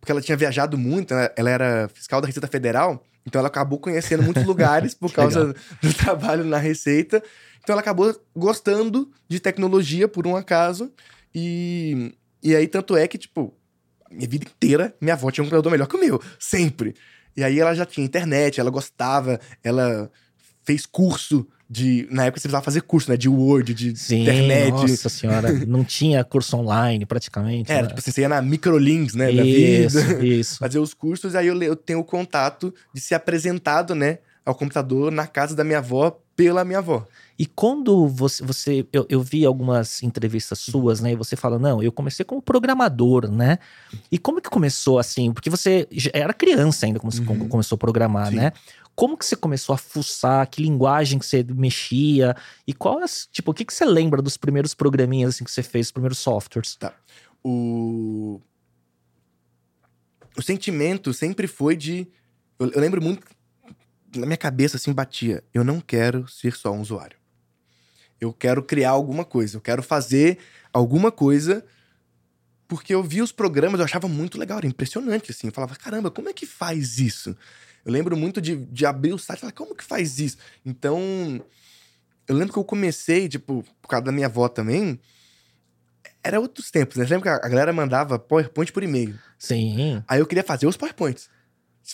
Porque 0.00 0.12
ela 0.12 0.20
tinha 0.20 0.36
viajado 0.36 0.78
muito, 0.78 1.14
né? 1.14 1.28
ela 1.36 1.50
era 1.50 1.88
fiscal 1.88 2.20
da 2.20 2.26
Receita 2.26 2.46
Federal, 2.46 3.02
então 3.26 3.40
ela 3.40 3.48
acabou 3.48 3.78
conhecendo 3.78 4.22
muitos 4.22 4.44
lugares 4.46 4.94
por 4.94 5.12
causa 5.12 5.54
do 5.82 5.94
trabalho 5.94 6.44
na 6.44 6.58
Receita. 6.58 7.22
Então 7.62 7.74
ela 7.74 7.80
acabou 7.80 8.14
gostando 8.34 9.10
de 9.28 9.40
tecnologia 9.40 10.08
por 10.08 10.26
um 10.26 10.36
acaso. 10.36 10.92
E, 11.34 12.14
e 12.42 12.54
aí, 12.54 12.66
tanto 12.66 12.96
é 12.96 13.06
que, 13.06 13.18
tipo, 13.18 13.54
minha 14.10 14.28
vida 14.28 14.46
inteira, 14.46 14.94
minha 15.00 15.14
avó 15.14 15.30
tinha 15.30 15.42
um 15.42 15.46
computador 15.46 15.70
melhor 15.70 15.86
que 15.86 15.96
o 15.96 16.00
meu, 16.00 16.22
sempre. 16.38 16.94
E 17.36 17.44
aí 17.44 17.60
ela 17.60 17.74
já 17.74 17.84
tinha 17.84 18.06
internet, 18.06 18.58
ela 18.58 18.70
gostava, 18.70 19.38
ela 19.62 20.10
fez 20.64 20.86
curso 20.86 21.46
de. 21.68 22.06
Na 22.10 22.24
época 22.24 22.38
você 22.40 22.44
precisava 22.44 22.64
fazer 22.64 22.80
curso, 22.82 23.10
né? 23.10 23.16
De 23.16 23.28
Word, 23.28 23.74
de 23.74 23.96
sim, 23.96 24.22
internet. 24.22 24.70
nossa 24.72 25.08
senhora. 25.08 25.52
Não 25.66 25.84
tinha 25.84 26.24
curso 26.24 26.56
online, 26.56 27.04
praticamente. 27.04 27.70
Era, 27.70 27.82
né? 27.82 27.88
tipo 27.88 27.98
assim, 28.00 28.10
você 28.10 28.22
ia 28.22 28.28
na 28.28 28.40
Microlinks, 28.40 29.14
né? 29.14 29.30
Isso, 29.30 30.00
vida. 30.00 30.24
isso. 30.24 30.56
Fazer 30.60 30.78
os 30.78 30.94
cursos, 30.94 31.34
aí 31.34 31.46
eu, 31.46 31.62
eu 31.62 31.76
tenho 31.76 31.98
o 32.00 32.04
contato 32.04 32.72
de 32.94 33.00
ser 33.00 33.14
apresentado, 33.14 33.94
né? 33.94 34.18
Ao 34.44 34.54
computador 34.54 35.12
na 35.12 35.26
casa 35.26 35.54
da 35.54 35.62
minha 35.62 35.78
avó 35.78 36.18
pela 36.34 36.64
minha 36.64 36.78
avó. 36.78 37.06
E 37.38 37.44
quando 37.44 38.08
você. 38.08 38.42
você 38.44 38.86
eu, 38.92 39.04
eu 39.10 39.20
vi 39.20 39.44
algumas 39.44 40.02
entrevistas 40.02 40.58
suas, 40.60 41.00
né? 41.00 41.12
E 41.12 41.16
você 41.16 41.36
fala, 41.36 41.58
não, 41.58 41.82
eu 41.82 41.92
comecei 41.92 42.24
como 42.24 42.40
programador, 42.40 43.30
né? 43.30 43.58
E 44.10 44.16
como 44.18 44.40
que 44.40 44.48
começou 44.48 44.98
assim? 44.98 45.32
Porque 45.32 45.50
você 45.50 45.86
era 46.14 46.32
criança 46.32 46.86
ainda 46.86 46.98
quando 46.98 47.12
você 47.12 47.20
Uhum. 47.20 47.26
com- 47.40 47.48
começou 47.48 47.76
a 47.76 47.78
programar, 47.78 48.30
Sim. 48.30 48.36
né? 48.36 48.52
Como 48.98 49.16
que 49.16 49.24
você 49.24 49.36
começou 49.36 49.72
a 49.76 49.78
fuçar? 49.78 50.44
Que 50.48 50.60
linguagem 50.60 51.20
que 51.20 51.24
você 51.24 51.44
mexia? 51.44 52.34
E 52.66 52.74
qual 52.74 53.00
é, 53.00 53.06
tipo, 53.30 53.52
o 53.52 53.54
que, 53.54 53.64
que 53.64 53.72
você 53.72 53.84
lembra 53.84 54.20
dos 54.20 54.36
primeiros 54.36 54.74
programinhas 54.74 55.36
assim 55.36 55.44
que 55.44 55.52
você 55.52 55.62
fez, 55.62 55.86
os 55.86 55.92
primeiros 55.92 56.18
softwares? 56.18 56.76
o. 57.44 58.40
O 60.36 60.42
sentimento 60.42 61.14
sempre 61.14 61.46
foi 61.46 61.76
de. 61.76 62.08
Eu, 62.58 62.72
eu 62.72 62.80
lembro 62.80 63.00
muito. 63.00 63.24
Na 64.16 64.26
minha 64.26 64.36
cabeça, 64.36 64.76
assim, 64.76 64.92
batia. 64.92 65.44
Eu 65.54 65.62
não 65.62 65.80
quero 65.80 66.26
ser 66.26 66.56
só 66.56 66.72
um 66.72 66.80
usuário. 66.80 67.16
Eu 68.20 68.32
quero 68.32 68.64
criar 68.64 68.90
alguma 68.90 69.24
coisa. 69.24 69.58
Eu 69.58 69.60
quero 69.60 69.80
fazer 69.80 70.38
alguma 70.72 71.12
coisa. 71.12 71.64
Porque 72.66 72.92
eu 72.92 73.04
vi 73.04 73.22
os 73.22 73.30
programas, 73.30 73.78
eu 73.78 73.84
achava 73.84 74.08
muito 74.08 74.36
legal, 74.38 74.58
era 74.58 74.66
impressionante, 74.66 75.30
assim. 75.30 75.46
Eu 75.46 75.52
falava, 75.52 75.76
caramba, 75.76 76.10
como 76.10 76.28
é 76.28 76.32
que 76.32 76.44
faz 76.44 76.98
isso? 76.98 77.36
Eu 77.88 77.92
lembro 77.94 78.14
muito 78.18 78.38
de, 78.38 78.54
de 78.54 78.84
abrir 78.84 79.14
o 79.14 79.18
site 79.18 79.38
e 79.38 79.40
falar, 79.40 79.52
como 79.52 79.74
que 79.74 79.82
faz 79.82 80.18
isso? 80.18 80.36
Então, 80.64 81.00
eu 82.28 82.36
lembro 82.36 82.52
que 82.52 82.58
eu 82.58 82.64
comecei, 82.64 83.26
tipo, 83.30 83.64
por 83.80 83.88
causa 83.88 84.04
da 84.04 84.12
minha 84.12 84.26
avó 84.26 84.46
também, 84.46 85.00
era 86.22 86.38
outros 86.38 86.70
tempos, 86.70 86.98
né? 86.98 87.06
Você 87.06 87.14
lembra 87.14 87.40
que 87.40 87.46
a 87.46 87.48
galera 87.48 87.72
mandava 87.72 88.18
PowerPoint 88.18 88.70
por 88.74 88.82
e-mail? 88.82 89.18
Sim. 89.38 90.02
Aí 90.06 90.20
eu 90.20 90.26
queria 90.26 90.44
fazer 90.44 90.66
os 90.66 90.76
PowerPoints. 90.76 91.30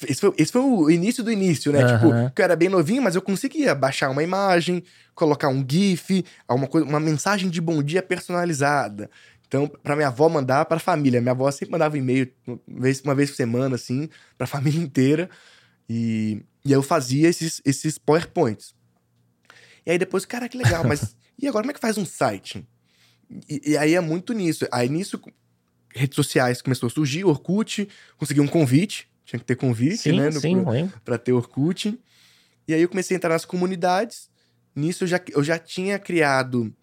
Esse 0.08 0.20
foi, 0.20 0.34
esse 0.36 0.50
foi 0.50 0.62
o 0.62 0.90
início 0.90 1.22
do 1.22 1.30
início, 1.30 1.70
né? 1.70 1.84
Aham. 1.84 1.94
Tipo, 1.94 2.34
que 2.34 2.42
eu 2.42 2.44
era 2.44 2.56
bem 2.56 2.68
novinho, 2.68 3.00
mas 3.00 3.14
eu 3.14 3.22
conseguia 3.22 3.72
baixar 3.72 4.10
uma 4.10 4.24
imagem, 4.24 4.82
colocar 5.14 5.48
um 5.48 5.64
GIF, 5.64 6.24
alguma 6.48 6.66
coisa, 6.66 6.84
uma 6.84 6.98
mensagem 6.98 7.48
de 7.48 7.60
bom 7.60 7.80
dia 7.80 8.02
personalizada. 8.02 9.08
Então, 9.46 9.68
pra 9.68 9.94
minha 9.94 10.08
avó 10.08 10.28
mandar 10.28 10.64
pra 10.64 10.80
família. 10.80 11.20
Minha 11.20 11.30
avó 11.30 11.48
sempre 11.52 11.70
mandava 11.70 11.96
e-mail 11.96 12.28
uma 12.44 12.58
vez, 12.80 13.00
uma 13.00 13.14
vez 13.14 13.30
por 13.30 13.36
semana, 13.36 13.76
assim, 13.76 14.08
pra 14.36 14.48
família 14.48 14.82
inteira. 14.82 15.30
E, 15.88 16.42
e 16.64 16.68
aí 16.68 16.72
eu 16.72 16.82
fazia 16.82 17.28
esses, 17.28 17.60
esses 17.64 17.98
PowerPoints. 17.98 18.74
E 19.86 19.90
aí 19.90 19.98
depois, 19.98 20.24
cara, 20.24 20.48
que 20.48 20.56
legal, 20.56 20.84
mas 20.84 21.16
e 21.38 21.46
agora 21.46 21.62
como 21.62 21.70
é 21.70 21.74
que 21.74 21.80
faz 21.80 21.98
um 21.98 22.06
site? 22.06 22.66
E, 23.48 23.72
e 23.72 23.76
aí 23.76 23.94
é 23.94 24.00
muito 24.00 24.32
nisso. 24.32 24.66
Aí 24.72 24.88
nisso, 24.88 25.20
redes 25.94 26.16
sociais 26.16 26.62
começou 26.62 26.86
a 26.86 26.90
surgir, 26.90 27.24
Orkut, 27.24 27.88
consegui 28.16 28.40
um 28.40 28.46
convite, 28.46 29.08
tinha 29.24 29.38
que 29.38 29.44
ter 29.44 29.56
convite, 29.56 29.98
Sim, 29.98 30.16
né? 30.16 30.30
no- 30.30 30.40
sim, 30.40 30.64
lembro. 30.64 31.00
pra 31.04 31.18
ter 31.18 31.32
Orkut. 31.32 31.98
E 32.66 32.72
aí 32.74 32.80
eu 32.80 32.88
comecei 32.88 33.14
a 33.14 33.18
entrar 33.18 33.30
nas 33.30 33.44
comunidades. 33.44 34.30
Nisso 34.74 35.04
eu 35.04 35.08
já, 35.08 35.20
eu 35.30 35.44
já 35.44 35.58
tinha 35.58 35.98
criado. 35.98 36.74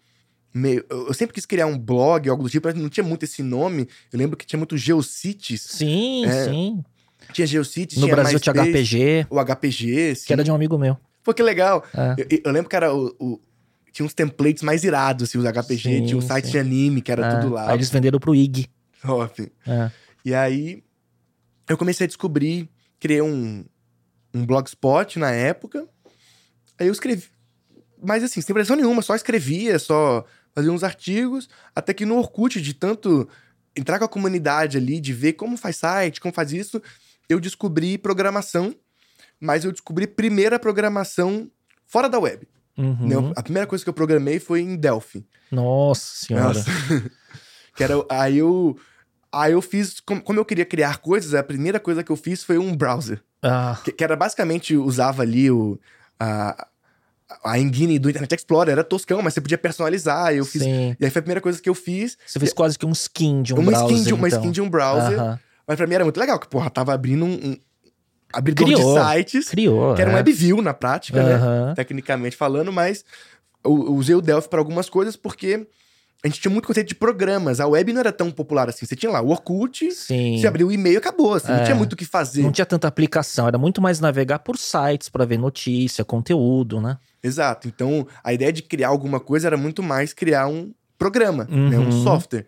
Meio, 0.54 0.84
eu 0.88 1.08
eu 1.08 1.14
sempre 1.14 1.34
quis 1.34 1.46
criar 1.46 1.66
um 1.66 1.78
blog, 1.78 2.28
algo 2.28 2.42
do 2.42 2.48
tipo, 2.50 2.68
mas 2.68 2.76
não 2.76 2.88
tinha 2.88 3.02
muito 3.04 3.24
esse 3.24 3.42
nome. 3.42 3.88
Eu 4.12 4.18
lembro 4.18 4.36
que 4.36 4.46
tinha 4.46 4.58
muito 4.58 4.76
Geocities. 4.76 5.62
Sim, 5.62 6.24
É, 6.26 6.44
sim. 6.44 6.84
Tinha 7.32 7.46
Geocities, 7.46 7.98
No 7.98 8.04
tinha 8.06 8.16
Brasil 8.16 8.40
tinha 8.40 8.54
MySpace, 8.54 8.72
HPG, 8.94 9.26
O 9.30 9.38
HPG, 9.44 10.14
sim. 10.16 10.26
que 10.26 10.32
era 10.32 10.42
de 10.44 10.50
um 10.50 10.54
amigo 10.54 10.78
meu. 10.78 10.96
Pô, 11.22 11.32
que 11.32 11.42
legal. 11.42 11.84
É. 11.94 12.14
Eu, 12.30 12.40
eu 12.44 12.52
lembro 12.52 12.68
que 12.68 12.76
era 12.76 12.92
o, 12.94 13.14
o- 13.18 13.40
Tinha 13.92 14.04
uns 14.06 14.14
templates 14.14 14.62
mais 14.62 14.82
irados, 14.84 15.28
assim, 15.28 15.38
os 15.38 15.44
HPG. 15.44 15.82
Sim, 15.98 16.06
tinha 16.06 16.16
um 16.16 16.20
site 16.22 16.46
sim. 16.46 16.50
de 16.52 16.58
anime, 16.58 17.00
que 17.02 17.12
era 17.12 17.26
É, 17.26 17.34
tudo 17.40 17.52
lá. 17.54 17.68
Aí 17.70 17.76
eles 17.76 17.90
venderam 17.90 18.18
pro 18.18 18.34
IG. 18.34 18.68
Top. 19.02 19.52
É. 19.66 19.90
E 20.24 20.34
aí, 20.34 20.82
eu 21.68 21.76
comecei 21.76 22.04
a 22.04 22.08
descobrir, 22.08 22.68
criei 22.98 23.20
um, 23.22 23.64
um 24.34 24.44
blogspot 24.46 25.18
na 25.18 25.30
época. 25.30 25.86
Aí 26.78 26.86
eu 26.86 26.92
escrevi. 26.92 27.24
Mas 28.02 28.24
assim, 28.24 28.40
sem 28.40 28.52
pressão 28.54 28.74
nenhuma, 28.76 29.00
só 29.02 29.14
escrevia, 29.14 29.78
só 29.78 30.24
fazia 30.54 30.72
uns 30.72 30.82
artigos. 30.82 31.48
Até 31.74 31.94
que 31.94 32.04
no 32.04 32.18
Orkut, 32.18 32.60
de 32.60 32.74
tanto 32.74 33.28
entrar 33.76 33.98
com 33.98 34.04
a 34.04 34.08
comunidade 34.08 34.76
ali, 34.76 35.00
de 35.00 35.12
ver 35.12 35.34
como 35.34 35.56
faz 35.56 35.76
site, 35.76 36.20
como 36.20 36.34
faz 36.34 36.52
isso, 36.52 36.82
eu 37.32 37.40
descobri 37.40 37.98
programação. 37.98 38.74
Mas 39.40 39.64
eu 39.64 39.72
descobri 39.72 40.06
primeira 40.06 40.58
programação 40.58 41.50
fora 41.84 42.08
da 42.08 42.18
web. 42.18 42.46
Uhum. 42.78 43.08
né? 43.08 43.32
A 43.36 43.42
primeira 43.42 43.66
coisa 43.66 43.84
que 43.84 43.90
eu 43.90 43.94
programei 43.94 44.38
foi 44.38 44.60
em 44.60 44.76
Delphi. 44.76 45.26
Nossa 45.50 46.26
senhora. 46.26 46.54
Nossa. 46.54 46.70
que 47.76 47.84
era, 47.84 47.94
aí 48.08 48.38
eu. 48.38 48.76
Aí 49.30 49.52
eu 49.52 49.62
fiz. 49.62 50.00
Como, 50.00 50.22
como 50.22 50.38
eu 50.38 50.44
queria 50.44 50.64
criar 50.64 50.98
coisas, 50.98 51.34
a 51.34 51.42
primeira 51.42 51.80
coisa 51.80 52.02
que 52.02 52.12
eu 52.12 52.16
fiz 52.16 52.44
foi 52.44 52.58
um 52.58 52.74
browser. 52.74 53.22
Ah, 53.42 53.78
Que, 53.84 53.92
que 53.92 54.04
era 54.04 54.16
basicamente, 54.16 54.76
usava 54.76 55.22
ali 55.22 55.50
o. 55.50 55.78
A, 56.18 56.68
a 57.44 57.58
engine 57.58 57.98
do 57.98 58.10
Internet 58.10 58.34
Explorer 58.34 58.72
era 58.72 58.84
toscão, 58.84 59.22
mas 59.22 59.34
você 59.34 59.40
podia 59.40 59.58
personalizar. 59.58 60.34
Eu 60.34 60.44
fiz. 60.44 60.62
sim. 60.62 60.96
E 60.98 61.04
aí 61.04 61.10
foi 61.10 61.20
a 61.20 61.22
primeira 61.22 61.40
coisa 61.40 61.60
que 61.60 61.68
eu 61.68 61.74
fiz. 61.74 62.16
Você 62.26 62.38
fez 62.38 62.52
quase 62.52 62.78
que 62.78 62.86
um 62.86 62.92
skin 62.92 63.42
de 63.42 63.54
um 63.54 63.58
uma, 63.58 63.72
browser, 63.72 63.96
skin 63.96 64.04
de, 64.04 64.14
uma 64.14 64.28
então. 64.28 64.38
skin 64.40 64.50
de 64.52 64.60
um 64.60 64.68
browser. 64.68 65.18
Aham. 65.18 65.40
Mas 65.66 65.76
pra 65.76 65.86
mim 65.86 65.94
era 65.94 66.04
muito 66.04 66.18
legal, 66.18 66.38
que, 66.38 66.48
porra, 66.48 66.68
tava 66.70 66.92
abrindo 66.92 67.24
um. 67.24 67.32
um 67.34 67.56
abridor 68.32 68.66
de 68.66 68.74
Criou. 68.74 68.98
sites. 68.98 69.48
Criou. 69.48 69.94
Que 69.94 70.02
era 70.02 70.10
um 70.10 70.14
é. 70.14 70.16
WebView 70.16 70.60
na 70.62 70.74
prática, 70.74 71.22
né? 71.22 71.34
Aham. 71.34 71.74
tecnicamente 71.74 72.36
falando, 72.36 72.72
mas 72.72 73.04
eu 73.64 73.72
eu 73.86 73.94
usei 73.94 74.14
o 74.14 74.20
Delphi 74.22 74.48
para 74.48 74.58
algumas 74.58 74.88
coisas 74.88 75.16
porque 75.16 75.66
a 76.24 76.28
gente 76.28 76.40
tinha 76.40 76.50
muito 76.52 76.66
conceito 76.66 76.88
de 76.88 76.94
programas. 76.94 77.58
A 77.60 77.66
web 77.66 77.92
não 77.92 78.00
era 78.00 78.12
tão 78.12 78.30
popular 78.30 78.68
assim. 78.68 78.86
Você 78.86 78.94
tinha 78.96 79.10
lá 79.12 79.20
o 79.20 79.28
Orkut, 79.28 79.90
Sim. 79.92 80.38
você 80.38 80.46
abriu 80.46 80.68
o 80.68 80.72
e-mail 80.72 80.94
e 80.94 80.96
acabou. 80.98 81.34
Assim, 81.34 81.52
É. 81.52 81.56
Não 81.58 81.64
tinha 81.64 81.74
muito 81.76 81.92
o 81.92 81.96
que 81.96 82.04
fazer. 82.04 82.42
Não 82.42 82.52
tinha 82.52 82.64
tanta 82.66 82.88
aplicação, 82.88 83.46
era 83.48 83.58
muito 83.58 83.80
mais 83.82 84.00
navegar 84.00 84.38
por 84.40 84.56
sites 84.56 85.08
pra 85.08 85.24
ver 85.24 85.38
notícia, 85.38 86.04
conteúdo, 86.04 86.80
né? 86.80 86.96
Exato. 87.22 87.68
Então, 87.68 88.06
a 88.24 88.32
ideia 88.32 88.52
de 88.52 88.62
criar 88.62 88.88
alguma 88.88 89.20
coisa 89.20 89.46
era 89.48 89.56
muito 89.56 89.82
mais 89.82 90.12
criar 90.12 90.46
um 90.48 90.72
programa, 90.98 91.44
né? 91.44 91.78
um 91.78 91.84
Uhum. 91.86 92.02
software. 92.04 92.46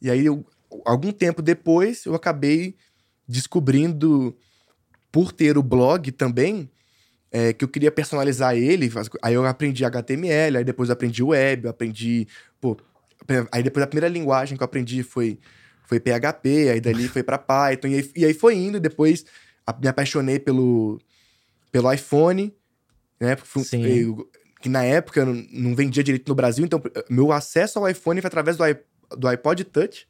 E 0.00 0.10
aí, 0.10 0.24
eu- 0.26 0.44
algum 0.84 1.12
tempo 1.12 1.42
depois, 1.42 2.04
eu 2.04 2.14
acabei 2.14 2.76
descobrindo, 3.28 4.36
por 5.10 5.32
ter 5.32 5.56
o 5.56 5.62
blog 5.62 6.12
também, 6.12 6.70
é, 7.32 7.52
que 7.52 7.64
eu 7.64 7.68
queria 7.68 7.90
personalizar 7.90 8.54
ele. 8.56 8.90
Aí 9.22 9.34
eu 9.34 9.44
aprendi 9.44 9.84
HTML, 9.84 10.58
aí 10.58 10.64
depois 10.64 10.88
eu 10.88 10.92
aprendi 10.92 11.22
web, 11.22 11.64
eu 11.64 11.70
aprendi. 11.70 12.26
Pô, 12.60 12.76
aí 13.50 13.62
depois 13.62 13.82
a 13.82 13.86
primeira 13.86 14.08
linguagem 14.08 14.56
que 14.56 14.62
eu 14.62 14.66
aprendi 14.66 15.02
foi, 15.02 15.38
foi 15.86 15.98
PHP, 15.98 16.70
aí 16.70 16.80
dali 16.80 17.08
foi 17.08 17.22
para 17.22 17.38
Python, 17.38 17.88
e 17.88 17.94
aí, 17.94 18.10
e 18.16 18.24
aí 18.24 18.34
foi 18.34 18.54
indo. 18.56 18.78
Depois 18.78 19.24
me 19.80 19.88
apaixonei 19.88 20.38
pelo, 20.38 21.00
pelo 21.72 21.92
iPhone, 21.92 22.54
né? 23.20 23.36
Sim. 23.64 23.84
eu- 23.86 24.30
que 24.60 24.68
na 24.70 24.82
época 24.82 25.24
não, 25.24 25.74
vendia 25.76 26.02
direito 26.02 26.28
no 26.28 26.34
Brasil, 26.34 26.64
então 26.64 26.82
meu 27.08 27.30
acesso 27.30 27.78
ao 27.78 27.88
iPhone 27.88 28.20
foi 28.20 28.26
através 28.26 28.56
do, 28.56 28.64
do 29.16 29.28
iPod 29.28 29.64
Touch 29.64 30.06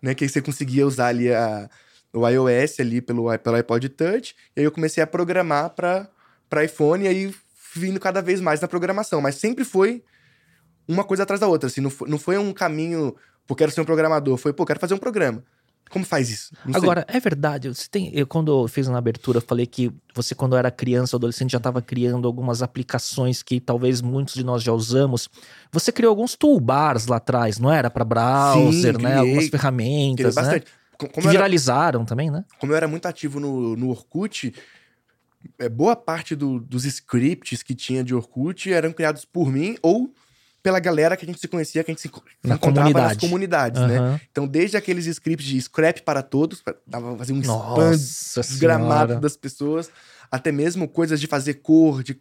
né? 0.00 0.14
Que 0.14 0.24
aí 0.24 0.30
você 0.30 0.40
conseguia 0.40 0.86
usar 0.86 1.08
ali 1.08 1.32
a, 1.32 1.68
o 2.12 2.28
iOS 2.28 2.80
ali 2.80 3.00
pelo, 3.00 3.36
pelo 3.38 3.56
iPod 3.56 3.88
Touch. 3.90 4.34
E 4.56 4.60
aí 4.60 4.64
eu 4.64 4.72
comecei 4.72 5.02
a 5.02 5.06
programar 5.06 5.70
para 5.70 6.64
iPhone 6.64 7.04
e 7.04 7.08
aí 7.08 7.34
vindo 7.74 7.98
cada 7.98 8.20
vez 8.20 8.40
mais 8.40 8.60
na 8.60 8.68
programação. 8.68 9.20
Mas 9.20 9.36
sempre 9.36 9.64
foi 9.64 10.02
uma 10.86 11.04
coisa 11.04 11.22
atrás 11.22 11.40
da 11.40 11.48
outra. 11.48 11.68
Assim, 11.68 11.80
não, 11.80 11.90
foi, 11.90 12.08
não 12.08 12.18
foi 12.18 12.38
um 12.38 12.52
caminho, 12.52 13.14
pô, 13.46 13.54
quero 13.54 13.70
ser 13.70 13.80
um 13.80 13.84
programador. 13.84 14.36
Foi, 14.36 14.52
pô, 14.52 14.64
quero 14.64 14.80
fazer 14.80 14.94
um 14.94 14.98
programa. 14.98 15.42
Como 15.92 16.04
faz 16.06 16.30
isso? 16.30 16.54
Não 16.64 16.72
sei. 16.72 16.82
Agora, 16.82 17.04
é 17.06 17.20
verdade, 17.20 17.68
você 17.68 17.86
tem. 17.88 18.10
Eu, 18.14 18.26
quando 18.26 18.50
eu 18.62 18.66
fiz 18.66 18.88
na 18.88 18.96
abertura, 18.96 19.38
eu 19.38 19.42
falei 19.42 19.66
que 19.66 19.92
você, 20.14 20.34
quando 20.34 20.56
era 20.56 20.70
criança, 20.70 21.16
adolescente, 21.16 21.50
já 21.52 21.58
estava 21.58 21.82
criando 21.82 22.26
algumas 22.26 22.62
aplicações 22.62 23.42
que 23.42 23.60
talvez 23.60 24.00
muitos 24.00 24.34
de 24.34 24.42
nós 24.42 24.62
já 24.62 24.72
usamos. 24.72 25.28
Você 25.70 25.92
criou 25.92 26.08
alguns 26.10 26.34
toolbars 26.34 27.06
lá 27.06 27.16
atrás, 27.16 27.58
não 27.58 27.70
era? 27.70 27.90
Para 27.90 28.04
browser, 28.04 28.72
Sim, 28.96 29.02
né? 29.02 29.10
criei. 29.10 29.12
Algumas 29.18 29.48
ferramentas, 29.48 30.34
né? 30.36 30.42
bastante. 30.42 30.66
como, 30.96 31.10
eu 31.16 31.20
era, 31.22 31.30
viralizaram 31.30 32.04
também, 32.06 32.30
né? 32.30 32.44
como 32.58 32.72
eu 32.72 32.76
era 32.76 32.88
muito 32.88 33.06
ativo 33.06 33.38
no, 33.38 33.76
no 33.76 33.90
Orkut, 33.90 34.54
é, 35.58 35.68
boa 35.68 35.94
parte 35.96 36.34
do- 36.34 36.60
dos 36.60 36.84
scripts 36.84 37.62
que 37.62 37.74
tinha 37.74 38.02
de 38.04 38.14
Orkut 38.14 38.72
eram 38.72 38.92
criados 38.92 39.24
por 39.24 39.50
mim 39.52 39.76
ou 39.82 40.12
pela 40.62 40.78
galera 40.78 41.16
que 41.16 41.24
a 41.24 41.26
gente 41.26 41.40
se 41.40 41.48
conhecia, 41.48 41.82
que 41.82 41.90
a 41.90 41.94
gente 41.94 42.00
se 42.02 42.10
Na 42.44 42.54
encontrava 42.54 42.88
nas 42.90 43.16
comunidade. 43.16 43.20
comunidades, 43.20 43.82
né? 43.82 43.98
Aham. 43.98 44.20
Então, 44.30 44.46
desde 44.46 44.76
aqueles 44.76 45.06
scripts 45.06 45.46
de 45.46 45.60
scrap 45.60 46.00
para 46.02 46.22
todos, 46.22 46.62
dava 46.86 47.16
fazer 47.16 47.32
um 47.32 47.40
spam 47.40 47.56
Nossa 47.56 48.42
senhora. 48.42 49.16
das 49.20 49.36
pessoas, 49.36 49.90
até 50.30 50.52
mesmo 50.52 50.88
coisas 50.88 51.20
de 51.20 51.26
fazer 51.26 51.54
cor, 51.54 52.02
de, 52.02 52.18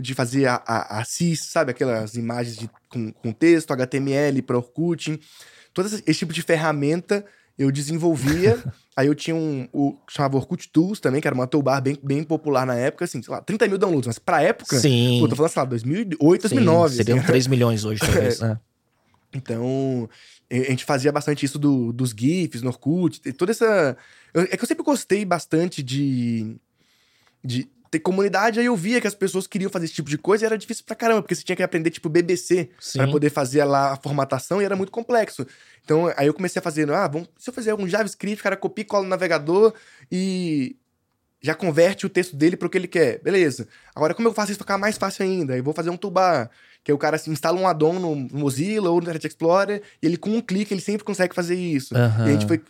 de 0.00 0.12
fazer 0.14 0.46
a, 0.46 0.62
a, 0.66 1.00
a 1.00 1.04
CIS, 1.04 1.44
sabe? 1.46 1.70
Aquelas 1.70 2.14
imagens 2.14 2.56
de, 2.56 2.68
com, 2.88 3.12
com 3.12 3.32
texto, 3.32 3.70
HTML 3.72 4.42
para 4.42 4.56
Orkut. 4.56 5.18
Todo 5.72 5.86
esse, 5.86 6.02
esse 6.06 6.18
tipo 6.18 6.32
de 6.32 6.42
ferramenta 6.42 7.24
eu 7.58 7.70
desenvolvia. 7.70 8.58
Aí 8.96 9.08
eu 9.08 9.14
tinha 9.14 9.34
um, 9.34 9.68
o 9.72 9.92
que 10.06 10.12
chamava 10.12 10.36
Orkut 10.36 10.68
Tools 10.68 11.00
também, 11.00 11.20
que 11.20 11.26
era 11.26 11.34
uma 11.34 11.48
toolbar 11.48 11.82
bem, 11.82 11.98
bem 12.00 12.22
popular 12.22 12.64
na 12.64 12.76
época, 12.76 13.04
assim, 13.06 13.20
sei 13.20 13.32
lá, 13.34 13.40
30 13.40 13.66
mil 13.66 13.76
downloads, 13.76 14.06
mas 14.06 14.18
pra 14.20 14.40
época, 14.40 14.78
Sim. 14.78 15.18
pô, 15.20 15.26
tô 15.28 15.34
falando, 15.34 15.50
sei 15.50 15.60
lá, 15.62 15.66
2008, 15.66 16.42
sim, 16.48 16.54
2009. 16.54 16.94
Seriam 16.96 17.18
assim. 17.18 17.26
3 17.26 17.46
milhões 17.48 17.84
hoje, 17.84 17.98
talvez, 18.06 18.38
né? 18.38 18.58
Então, 19.32 20.08
a 20.50 20.54
gente 20.54 20.84
fazia 20.84 21.10
bastante 21.10 21.44
isso 21.44 21.58
do- 21.58 21.92
dos 21.92 22.10
GIFs 22.10 22.62
no 22.62 22.68
Orkut, 22.68 23.20
e 23.24 23.32
toda 23.32 23.50
essa. 23.50 23.96
eu- 24.32 24.42
é 24.42 24.56
que 24.56 24.62
eu 24.62 24.68
sempre 24.68 24.84
gostei 24.84 25.24
bastante 25.24 25.82
de. 25.82 26.56
de 27.44 27.68
ter 27.94 28.00
comunidade, 28.00 28.58
aí 28.58 28.66
eu 28.66 28.74
via 28.74 29.00
que 29.00 29.06
as 29.06 29.14
pessoas 29.14 29.46
queriam 29.46 29.70
fazer 29.70 29.84
esse 29.84 29.94
tipo 29.94 30.10
de 30.10 30.18
coisa 30.18 30.44
e 30.44 30.46
era 30.46 30.58
difícil 30.58 30.84
pra 30.84 30.96
caramba, 30.96 31.22
porque 31.22 31.34
você 31.34 31.44
tinha 31.44 31.54
que 31.54 31.62
aprender, 31.62 31.90
tipo, 31.90 32.08
BBC 32.08 32.70
Sim. 32.80 32.98
pra 32.98 33.08
poder 33.08 33.30
fazer 33.30 33.62
lá 33.64 33.92
a 33.92 33.96
formatação 33.96 34.60
e 34.60 34.64
era 34.64 34.74
muito 34.74 34.90
complexo. 34.90 35.46
Então, 35.84 36.12
aí 36.16 36.26
eu 36.26 36.34
comecei 36.34 36.58
a 36.58 36.62
fazer, 36.62 36.90
ah, 36.90 37.06
vamos, 37.06 37.28
se 37.38 37.48
eu 37.48 37.54
fizer 37.54 37.70
algum 37.70 37.86
JavaScript, 37.86 38.40
o 38.40 38.42
cara 38.42 38.56
copia 38.56 38.82
e 38.82 38.86
cola 38.86 39.04
no 39.04 39.10
navegador 39.10 39.72
e 40.10 40.76
já 41.40 41.54
converte 41.54 42.04
o 42.04 42.08
texto 42.08 42.34
dele 42.34 42.56
pro 42.56 42.68
que 42.68 42.76
ele 42.76 42.88
quer. 42.88 43.20
Beleza. 43.22 43.68
Agora, 43.94 44.12
como 44.12 44.26
eu 44.26 44.32
faço 44.32 44.50
isso 44.50 44.58
ficar 44.58 44.76
mais 44.76 44.98
fácil 44.98 45.24
ainda? 45.24 45.56
Eu 45.56 45.62
vou 45.62 45.74
fazer 45.74 45.90
um 45.90 45.96
toolbar, 45.96 46.50
que 46.82 46.90
aí 46.90 46.94
o 46.94 46.98
cara 46.98 47.14
assim, 47.14 47.30
instala 47.30 47.60
um 47.60 47.68
addon 47.68 48.00
no 48.00 48.16
Mozilla 48.16 48.90
ou 48.90 48.96
no 48.96 49.02
Internet 49.02 49.28
Explorer 49.28 49.82
e 50.02 50.06
ele 50.06 50.16
com 50.16 50.30
um 50.30 50.40
clique 50.40 50.74
ele 50.74 50.80
sempre 50.80 51.04
consegue 51.04 51.34
fazer 51.34 51.54
isso. 51.54 51.96
Aham. 51.96 52.26
E 52.26 52.28
a 52.30 52.32
gente 52.32 52.46
foi 52.46 52.60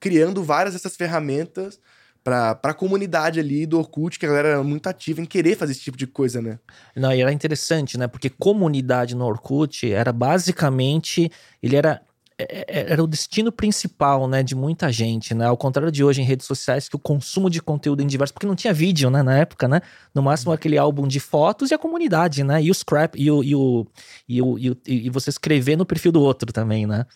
criando 0.00 0.42
várias 0.42 0.74
dessas 0.74 0.96
ferramentas 0.96 1.78
pra, 2.24 2.54
pra 2.54 2.72
comunidade 2.74 3.38
ali 3.38 3.66
do 3.66 3.78
Orkut, 3.78 4.18
que 4.18 4.24
a 4.24 4.28
galera 4.30 4.48
era 4.48 4.62
muito 4.64 4.86
ativa 4.88 5.20
em 5.20 5.26
querer 5.26 5.56
fazer 5.56 5.72
esse 5.72 5.82
tipo 5.82 5.96
de 5.96 6.06
coisa, 6.06 6.40
né? 6.42 6.58
Não, 6.96 7.12
e 7.12 7.20
era 7.20 7.30
interessante, 7.32 7.96
né? 7.98 8.08
Porque 8.08 8.30
comunidade 8.30 9.14
no 9.14 9.26
Orkut 9.26 9.92
era 9.92 10.10
basicamente. 10.12 11.30
Ele 11.62 11.76
era. 11.76 12.00
é- 12.36 12.64
é- 12.80 12.92
Era 12.92 13.04
o 13.04 13.06
destino 13.06 13.52
principal, 13.52 14.26
né, 14.26 14.42
de 14.42 14.56
muita 14.56 14.90
gente, 14.90 15.32
né? 15.34 15.46
Ao 15.46 15.56
contrário 15.56 15.92
de 15.92 16.02
hoje 16.02 16.20
em 16.20 16.24
redes 16.24 16.44
sociais, 16.48 16.88
que 16.88 16.96
o 16.96 16.98
consumo 16.98 17.48
de 17.48 17.62
conteúdo 17.62 18.02
em 18.02 18.08
diversos, 18.08 18.32
porque 18.32 18.44
não 18.46 18.56
tinha 18.56 18.72
vídeo, 18.74 19.08
né, 19.08 19.22
na 19.22 19.38
época, 19.38 19.68
né? 19.68 19.80
No 20.12 20.20
máximo 20.20 20.50
aquele 20.50 20.76
álbum 20.76 21.06
de 21.06 21.20
fotos 21.20 21.70
e 21.70 21.74
a 21.74 21.78
comunidade, 21.78 22.42
né? 22.42 22.60
E 22.60 22.72
o 22.72 22.74
scrap 22.74 23.14
e 23.16 23.30
o 23.30 23.40
e 23.44 23.54
o 23.54 23.86
e, 24.28 24.42
o, 24.42 24.58
e, 24.58 24.70
o- 24.70 24.76
e 24.88 25.10
você 25.10 25.30
escrever 25.30 25.76
no 25.76 25.86
perfil 25.86 26.10
do 26.10 26.20
outro 26.22 26.52
também, 26.52 26.86
né? 26.88 27.06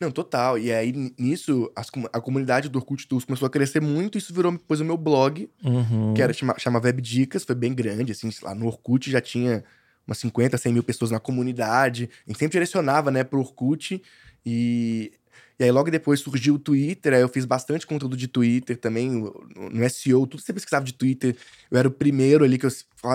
Não, 0.00 0.10
total. 0.10 0.58
E 0.58 0.72
aí, 0.72 0.92
nisso, 1.18 1.70
as 1.74 1.90
a 2.12 2.20
comunidade 2.20 2.68
do 2.68 2.78
Orkut 2.78 3.06
Tools 3.06 3.24
começou 3.24 3.46
a 3.46 3.50
crescer 3.50 3.80
muito, 3.80 4.18
isso 4.18 4.34
virou 4.34 4.52
depois 4.52 4.80
o 4.80 4.84
meu 4.84 4.96
blog, 4.96 5.48
Uhum. 5.62 6.14
que 6.14 6.22
era 6.22 6.32
chama, 6.32 6.54
chama 6.58 6.80
Web 6.82 7.00
Dicas, 7.00 7.44
foi 7.44 7.54
bem 7.54 7.72
grande, 7.72 8.12
assim, 8.12 8.28
lá, 8.42 8.54
no 8.54 8.66
Orkut 8.66 9.10
já 9.10 9.20
tinha 9.20 9.64
umas 10.06 10.18
50, 10.18 10.58
100 10.58 10.72
mil 10.72 10.82
pessoas 10.82 11.10
na 11.10 11.20
comunidade, 11.20 12.10
a 12.26 12.30
gente 12.30 12.38
sempre 12.38 12.52
direcionava, 12.52 13.10
né, 13.10 13.24
pro 13.24 13.40
Orkut, 13.40 14.02
e, 14.44 15.12
e 15.58 15.64
aí 15.64 15.70
logo 15.70 15.90
depois 15.90 16.20
surgiu 16.20 16.56
o 16.56 16.58
Twitter, 16.58 17.14
aí 17.14 17.22
eu 17.22 17.28
fiz 17.28 17.44
bastante 17.44 17.86
conteúdo 17.86 18.16
de 18.16 18.28
Twitter 18.28 18.76
também, 18.76 19.10
no, 19.10 19.88
SEO, 19.88 20.26
tudo 20.26 20.40
que 20.40 20.46
você 20.46 20.52
pesquisava 20.52 20.84
de 20.84 20.92
Twitter, 20.92 21.36
eu 21.70 21.78
era 21.78 21.88
o 21.88 21.90
primeiro 21.90 22.44
ali 22.44 22.58
que 22.58 22.66
eu, 22.66 22.70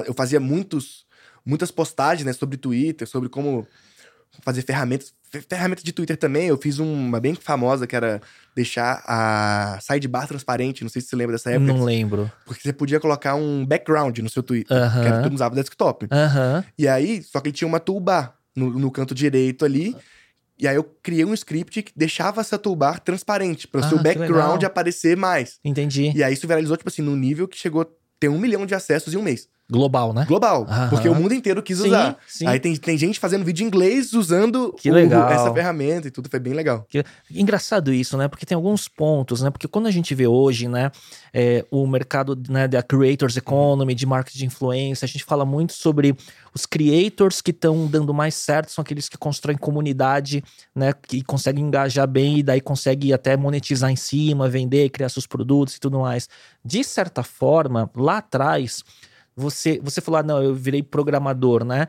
eu 0.08 0.14
fazia 0.14 0.40
muitos, 0.40 1.06
muitas 1.46 1.70
postagens, 1.70 2.26
né, 2.26 2.34
sobre 2.34 2.58
Twitter, 2.58 3.08
sobre 3.08 3.30
como 3.30 3.68
fazer 4.42 4.62
ferramentas, 4.64 5.14
fer- 5.32 5.44
ferramentas 5.48 5.84
de 5.84 5.92
Twitter 5.92 6.18
também, 6.18 6.48
eu 6.48 6.58
fiz 6.58 6.80
uma 6.80 7.20
bem 7.20 7.36
famosa 7.36 7.86
que 7.88 7.96
era 7.96 8.22
deixar 8.56 9.02
a 9.08 9.80
sidebar 9.82 10.28
transparente, 10.28 10.84
não 10.84 10.90
sei 10.90 11.02
se 11.02 11.08
você 11.08 11.16
lembra 11.16 11.36
dessa 11.36 11.52
época, 11.52 11.72
Não 11.72 11.84
lembro. 11.84 12.32
porque 12.46 12.62
você 12.62 12.74
podia 12.74 13.00
colocar 13.00 13.36
um 13.36 13.66
background 13.66 14.18
no 14.20 14.30
seu 14.30 14.44
Twitter, 14.44 14.76
Aham. 14.76 15.02
que 15.02 15.08
era 15.08 15.22
todo 15.24 15.34
usava 15.34 15.56
desktop. 15.56 16.08
Aham. 16.12 16.64
E 16.78 16.88
aí, 16.88 17.24
só 17.24 17.40
que 17.40 17.50
ele 17.50 17.56
tinha 17.56 17.68
uma 17.68 17.80
toolbar 17.80 18.36
no, 18.56 18.70
no 18.78 18.92
canto 18.92 19.16
direito 19.16 19.64
ali. 19.66 19.96
E 20.62 20.68
aí 20.68 20.76
eu 20.76 20.84
criei 21.02 21.24
um 21.24 21.34
script 21.34 21.82
que 21.84 21.92
deixava 21.96 22.42
essa 22.42 22.58
toolbar 22.58 23.00
transparente, 23.00 23.66
para 23.66 23.80
o 23.80 23.84
Ah, 23.86 23.88
seu 23.88 23.98
background 24.04 24.62
aparecer 24.64 25.16
mais. 25.16 25.58
Entendi. 25.64 26.12
E 26.14 26.22
aí 26.22 26.34
isso 26.34 26.46
viralizou, 26.46 26.76
tipo 26.76 26.90
assim, 26.90 27.02
num 27.02 27.16
nível 27.16 27.48
que 27.48 27.58
chegou 27.58 27.84
a 27.84 27.88
ter 28.20 28.28
um 28.28 28.38
milhão 28.38 28.66
de 28.66 28.76
acessos 28.76 29.14
em 29.14 29.18
um 29.18 29.22
mês. 29.22 29.48
Global, 29.72 30.14
né? 30.14 30.26
Global. 30.28 30.66
Aham. 30.68 30.90
Porque 30.90 31.08
o 31.08 31.14
mundo 31.14 31.34
inteiro 31.34 31.62
quis 31.62 31.78
Sim, 31.78 31.88
usar. 31.88 32.18
sim. 32.28 32.48
Aí 32.48 32.60
tem, 32.60 32.76
tem 32.76 32.98
gente 32.98 33.20
fazendo 33.20 33.46
vídeo 33.46 33.64
em 33.64 33.68
inglês 33.68 34.14
usando 34.14 34.74
o- 34.84 35.30
essa 35.32 35.54
ferramenta 35.54 36.08
e 36.08 36.12
tudo. 36.12 36.28
Foi 36.30 36.40
bem 36.40 36.54
legal. 36.54 36.86
Que- 36.90 37.04
Engraçado 37.32 37.94
isso, 37.94 38.18
né? 38.18 38.28
Porque 38.28 38.46
tem 38.46 38.56
alguns 38.56 38.88
pontos, 38.88 39.42
né? 39.42 39.52
Porque 39.52 39.68
quando 39.68 39.86
a 39.88 39.92
gente 39.92 40.16
vê 40.16 40.26
hoje, 40.26 40.68
né, 40.68 40.90
é, 41.32 41.64
o 41.70 41.86
mercado 41.86 42.36
né, 42.50 42.68
da 42.68 42.82
creators 42.82 43.38
economy, 43.38 43.94
de 43.94 44.06
marketing 44.08 44.40
de 44.40 44.46
influência, 44.48 45.06
a 45.06 45.08
gente 45.08 45.24
fala 45.24 45.46
muito 45.46 45.74
sobre 45.74 46.16
os 46.54 46.66
creators 46.66 47.40
que 47.42 47.52
estão 47.52 47.86
dando 47.86 48.12
mais 48.14 48.34
certo, 48.34 48.72
são 48.72 48.82
aqueles 48.82 49.08
que 49.08 49.18
constroem 49.20 49.58
comunidade, 49.58 50.44
né, 50.76 50.94
que 51.08 51.22
conseguem 51.24 51.64
engajar 51.64 52.08
bem 52.08 52.40
e 52.40 52.44
daí 52.44 52.60
conseguem 52.60 53.14
até 53.14 53.38
monetizar 53.38 53.92
em 53.92 53.96
cima, 53.96 54.50
vender, 54.50 54.90
criar 54.90 55.10
seus 55.10 55.28
produtos 55.28 55.76
e 55.76 55.80
tudo 55.80 56.00
mais. 56.00 56.28
De 56.66 56.84
certa 56.84 57.22
forma, 57.22 57.90
lá 57.96 58.18
atrás, 58.18 58.84
você, 59.40 59.80
você 59.84 60.02
falou, 60.02 60.20
ah, 60.20 60.24
não, 60.24 60.44
eu 60.44 60.54
virei 60.54 60.84
programador, 60.84 61.64
né? 61.64 61.88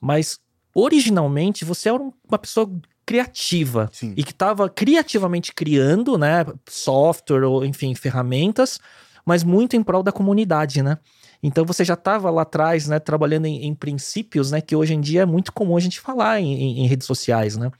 Mas 0.00 0.38
originalmente 0.74 1.64
você 1.64 1.88
era 1.88 2.02
um- 2.02 2.12
uma 2.28 2.38
pessoa 2.38 2.70
criativa 3.04 3.88
Sim. 3.92 4.12
e 4.16 4.22
que 4.22 4.32
estava 4.32 4.68
criativamente 4.68 5.52
criando, 5.54 6.18
né, 6.18 6.44
software 6.68 7.44
ou 7.44 7.64
enfim, 7.64 7.94
ferramentas, 7.94 8.78
mas 9.24 9.42
muito 9.42 9.74
em 9.76 9.82
prol 9.82 10.02
da 10.02 10.12
comunidade, 10.12 10.82
né? 10.82 10.98
Então 11.42 11.64
você 11.64 11.84
já 11.84 11.94
estava 11.94 12.30
lá 12.30 12.42
atrás, 12.42 12.86
né, 12.86 12.98
trabalhando 12.98 13.46
em, 13.46 13.64
em 13.66 13.74
princípios, 13.74 14.50
né, 14.50 14.60
que 14.60 14.74
hoje 14.76 14.92
em 14.94 15.00
dia 15.00 15.22
é 15.22 15.26
muito 15.26 15.52
comum 15.52 15.76
a 15.76 15.80
gente 15.80 16.00
falar 16.00 16.40
em, 16.40 16.52
em- 16.52 16.84
em 16.84 16.86
redes 16.86 17.06
sociais, 17.06 17.56
né? 17.56 17.70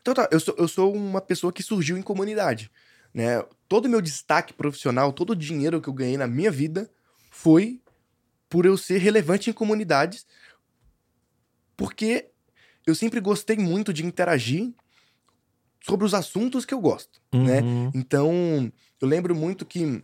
Então 0.00 0.12
tá, 0.14 0.28
eu 0.30 0.40
sou, 0.40 0.54
eu 0.58 0.68
sou 0.68 0.92
uma 0.92 1.20
pessoa 1.20 1.52
que 1.52 1.62
surgiu 1.62 1.96
em 1.96 2.02
comunidade, 2.02 2.70
né? 3.12 3.42
Todo 3.68 3.86
o 3.86 3.88
meu 3.88 4.00
destaque 4.02 4.52
profissional, 4.52 5.12
todo 5.12 5.30
o 5.30 5.36
dinheiro 5.36 5.80
que 5.80 5.88
eu 5.88 5.92
ganhei 5.94 6.16
na 6.16 6.26
minha 6.26 6.50
vida 6.50 6.90
foi 7.30 7.80
por 8.48 8.66
eu 8.66 8.76
ser 8.76 8.98
relevante 8.98 9.50
em 9.50 9.52
comunidades, 9.52 10.26
porque 11.76 12.28
eu 12.86 12.94
sempre 12.94 13.20
gostei 13.20 13.56
muito 13.56 13.92
de 13.92 14.04
interagir 14.04 14.72
sobre 15.82 16.06
os 16.06 16.14
assuntos 16.14 16.64
que 16.64 16.72
eu 16.72 16.80
gosto, 16.80 17.20
né? 17.32 17.60
Uhum. 17.60 17.90
Então, 17.94 18.72
eu 19.00 19.08
lembro 19.08 19.34
muito 19.34 19.66
que 19.66 20.02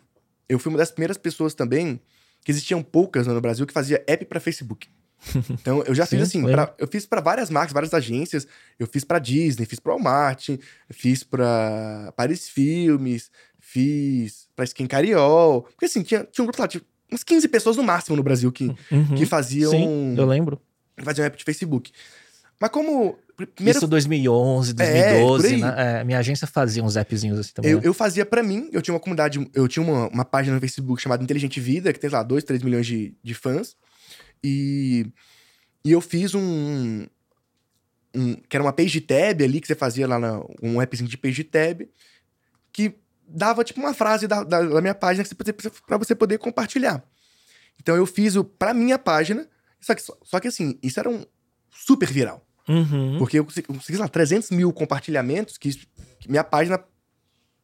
eu 0.49 0.59
fui 0.59 0.71
uma 0.71 0.79
das 0.79 0.91
primeiras 0.91 1.17
pessoas 1.17 1.55
também 1.55 2.01
que 2.45 2.51
existiam 2.51 2.83
poucas 2.83 3.27
né, 3.27 3.33
no 3.33 3.41
Brasil 3.41 3.67
que 3.67 3.73
fazia 3.73 4.03
app 4.07 4.25
para 4.27 4.41
Facebook. 4.41 4.89
Então, 5.51 5.83
eu 5.83 5.95
já 5.95 6.07
fiz 6.07 6.19
Sim, 6.19 6.23
assim, 6.25 6.39
lembro. 6.47 6.53
pra- 6.67 6.75
eu 6.79 6.89
fiz 6.89 7.05
para 7.05 7.21
várias 7.21 7.51
marcas, 7.51 7.75
várias 7.75 7.93
agências, 7.93 8.47
eu 8.79 8.87
fiz 8.87 9.05
para 9.05 9.19
Disney, 9.19 9.67
fiz 9.67 9.79
para 9.79 9.93
Walmart, 9.93 10.49
fiz 10.89 11.23
para 11.23 12.11
Paris 12.17 12.49
Filmes, 12.49 13.31
fiz 13.59 14.49
para 14.57 14.65
Skin 14.65 14.87
Cariol, 14.87 15.63
porque 15.63 15.85
assim, 15.85 16.03
tinha, 16.03 16.25
tinha 16.25 16.43
um 16.43 16.47
grupo 16.47 16.61
lá, 16.61 16.67
tinha 16.67 16.83
umas 17.11 17.23
15 17.25 17.49
pessoas 17.49 17.77
no 17.77 17.83
máximo 17.83 18.17
no 18.17 18.23
Brasil 18.23 18.51
que, 18.53 18.67
Uhum. 18.91 19.15
que 19.17 19.27
faziam, 19.27 19.71
Sim, 19.71 20.15
eu 20.17 20.27
lembro. 20.27 20.61
faziam 21.03 21.25
app 21.27 21.37
de 21.37 21.45
Facebook. 21.45 21.91
Mas 22.61 22.71
como 22.71 23.19
pr- 23.37 23.47
primeiro 23.47 23.79
Isso 23.79 23.89
2011, 23.89 24.73
É, 24.73 24.75
2012, 24.75 25.43
por 25.43 25.55
aí. 25.55 25.61
né? 25.61 26.01
É, 26.01 26.05
minha 26.05 26.19
agência 26.19 26.47
fazia 26.47 26.85
uns 26.85 26.97
appzinhos 26.97 27.39
assim 27.39 27.53
também. 27.55 27.71
Eu, 27.71 27.79
né? 27.81 27.87
eu 27.87 27.95
fazia 27.95 28.27
pra 28.27 28.43
mim, 28.43 28.69
eu 28.73 28.83
tinha 28.83 28.93
uma 28.95 29.01
comunidade, 29.01 29.45
eu 29.55 29.67
tinha 29.67 29.83
uma, 29.83 30.09
uma 30.09 30.25
página 30.25 30.55
no 30.55 30.61
Facebook 30.61 31.01
chamada 31.01 31.23
Inteligente 31.25 31.59
Vida, 31.59 31.93
que 31.93 31.99
tem, 31.99 32.11
lá, 32.11 32.23
2, 32.23 32.45
3 32.45 32.63
milhões 32.63 32.87
de, 32.87 33.15
de 33.23 33.35
fãs. 33.35 33.75
E, 34.45 35.07
e 35.85 35.91
eu 35.93 36.01
fiz 36.03 36.35
um, 36.35 37.07
um. 38.15 38.35
que 38.49 38.57
era 38.57 38.63
uma 38.63 38.73
page 38.73 39.01
tab 39.01 39.41
ali, 39.43 39.61
que 39.61 39.67
você 39.67 39.75
fazia 39.75 40.07
lá, 40.07 40.19
na, 40.19 40.43
um 40.63 40.81
appzinho 40.81 41.09
de 41.09 41.17
page 41.17 41.45
tab, 41.45 41.83
que 42.73 42.95
dava 43.31 43.65
tipo 43.65 43.81
uma 43.81 43.95
frase 43.95 44.27
da, 44.27 44.43
da, 44.43 44.61
da 44.63 44.81
minha 44.81 44.95
página 44.95 45.25
que 45.25 45.31
você, 45.35 45.71
pra 45.87 45.97
você 45.97 46.15
poder 46.15 46.39
compartilhar. 46.39 47.03
Então 47.81 47.97
eu 47.97 48.05
fiz 48.07 48.37
o 48.37 48.45
pra 48.45 48.75
minha 48.75 48.99
página, 48.99 49.49
só 49.81 49.95
que, 49.95 50.03
só, 50.03 50.17
só 50.23 50.41
que 50.41 50.49
assim, 50.49 50.79
isso 50.83 50.99
era 51.01 51.09
um 51.09 51.25
super 51.71 52.11
viral. 52.11 52.45
Uhum. 52.69 53.19
Porque 53.19 53.39
eu 53.39 53.45
consegui, 53.45 53.69
sei 53.83 53.97
lá, 53.97 54.07
300 54.09 54.51
mil 54.51 54.73
compartilhamentos, 54.73 55.57
que, 55.57 55.71
que 56.19 56.31
minha 56.31 56.45
página 56.45 56.79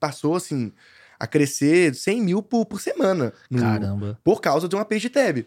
passou, 0.01 0.35
assim, 0.37 0.73
a 1.19 1.27
crescer 1.27 1.95
100 1.95 2.21
mil 2.23 2.43
por, 2.43 2.65
por 2.67 2.81
semana. 2.81 3.33
no- 3.51 3.61
Caramba. 3.61 4.19
por 4.25 4.41
causa 4.41 4.69
de 4.69 4.75
uma 4.75 4.85
page 4.85 5.09
tab. 5.11 5.45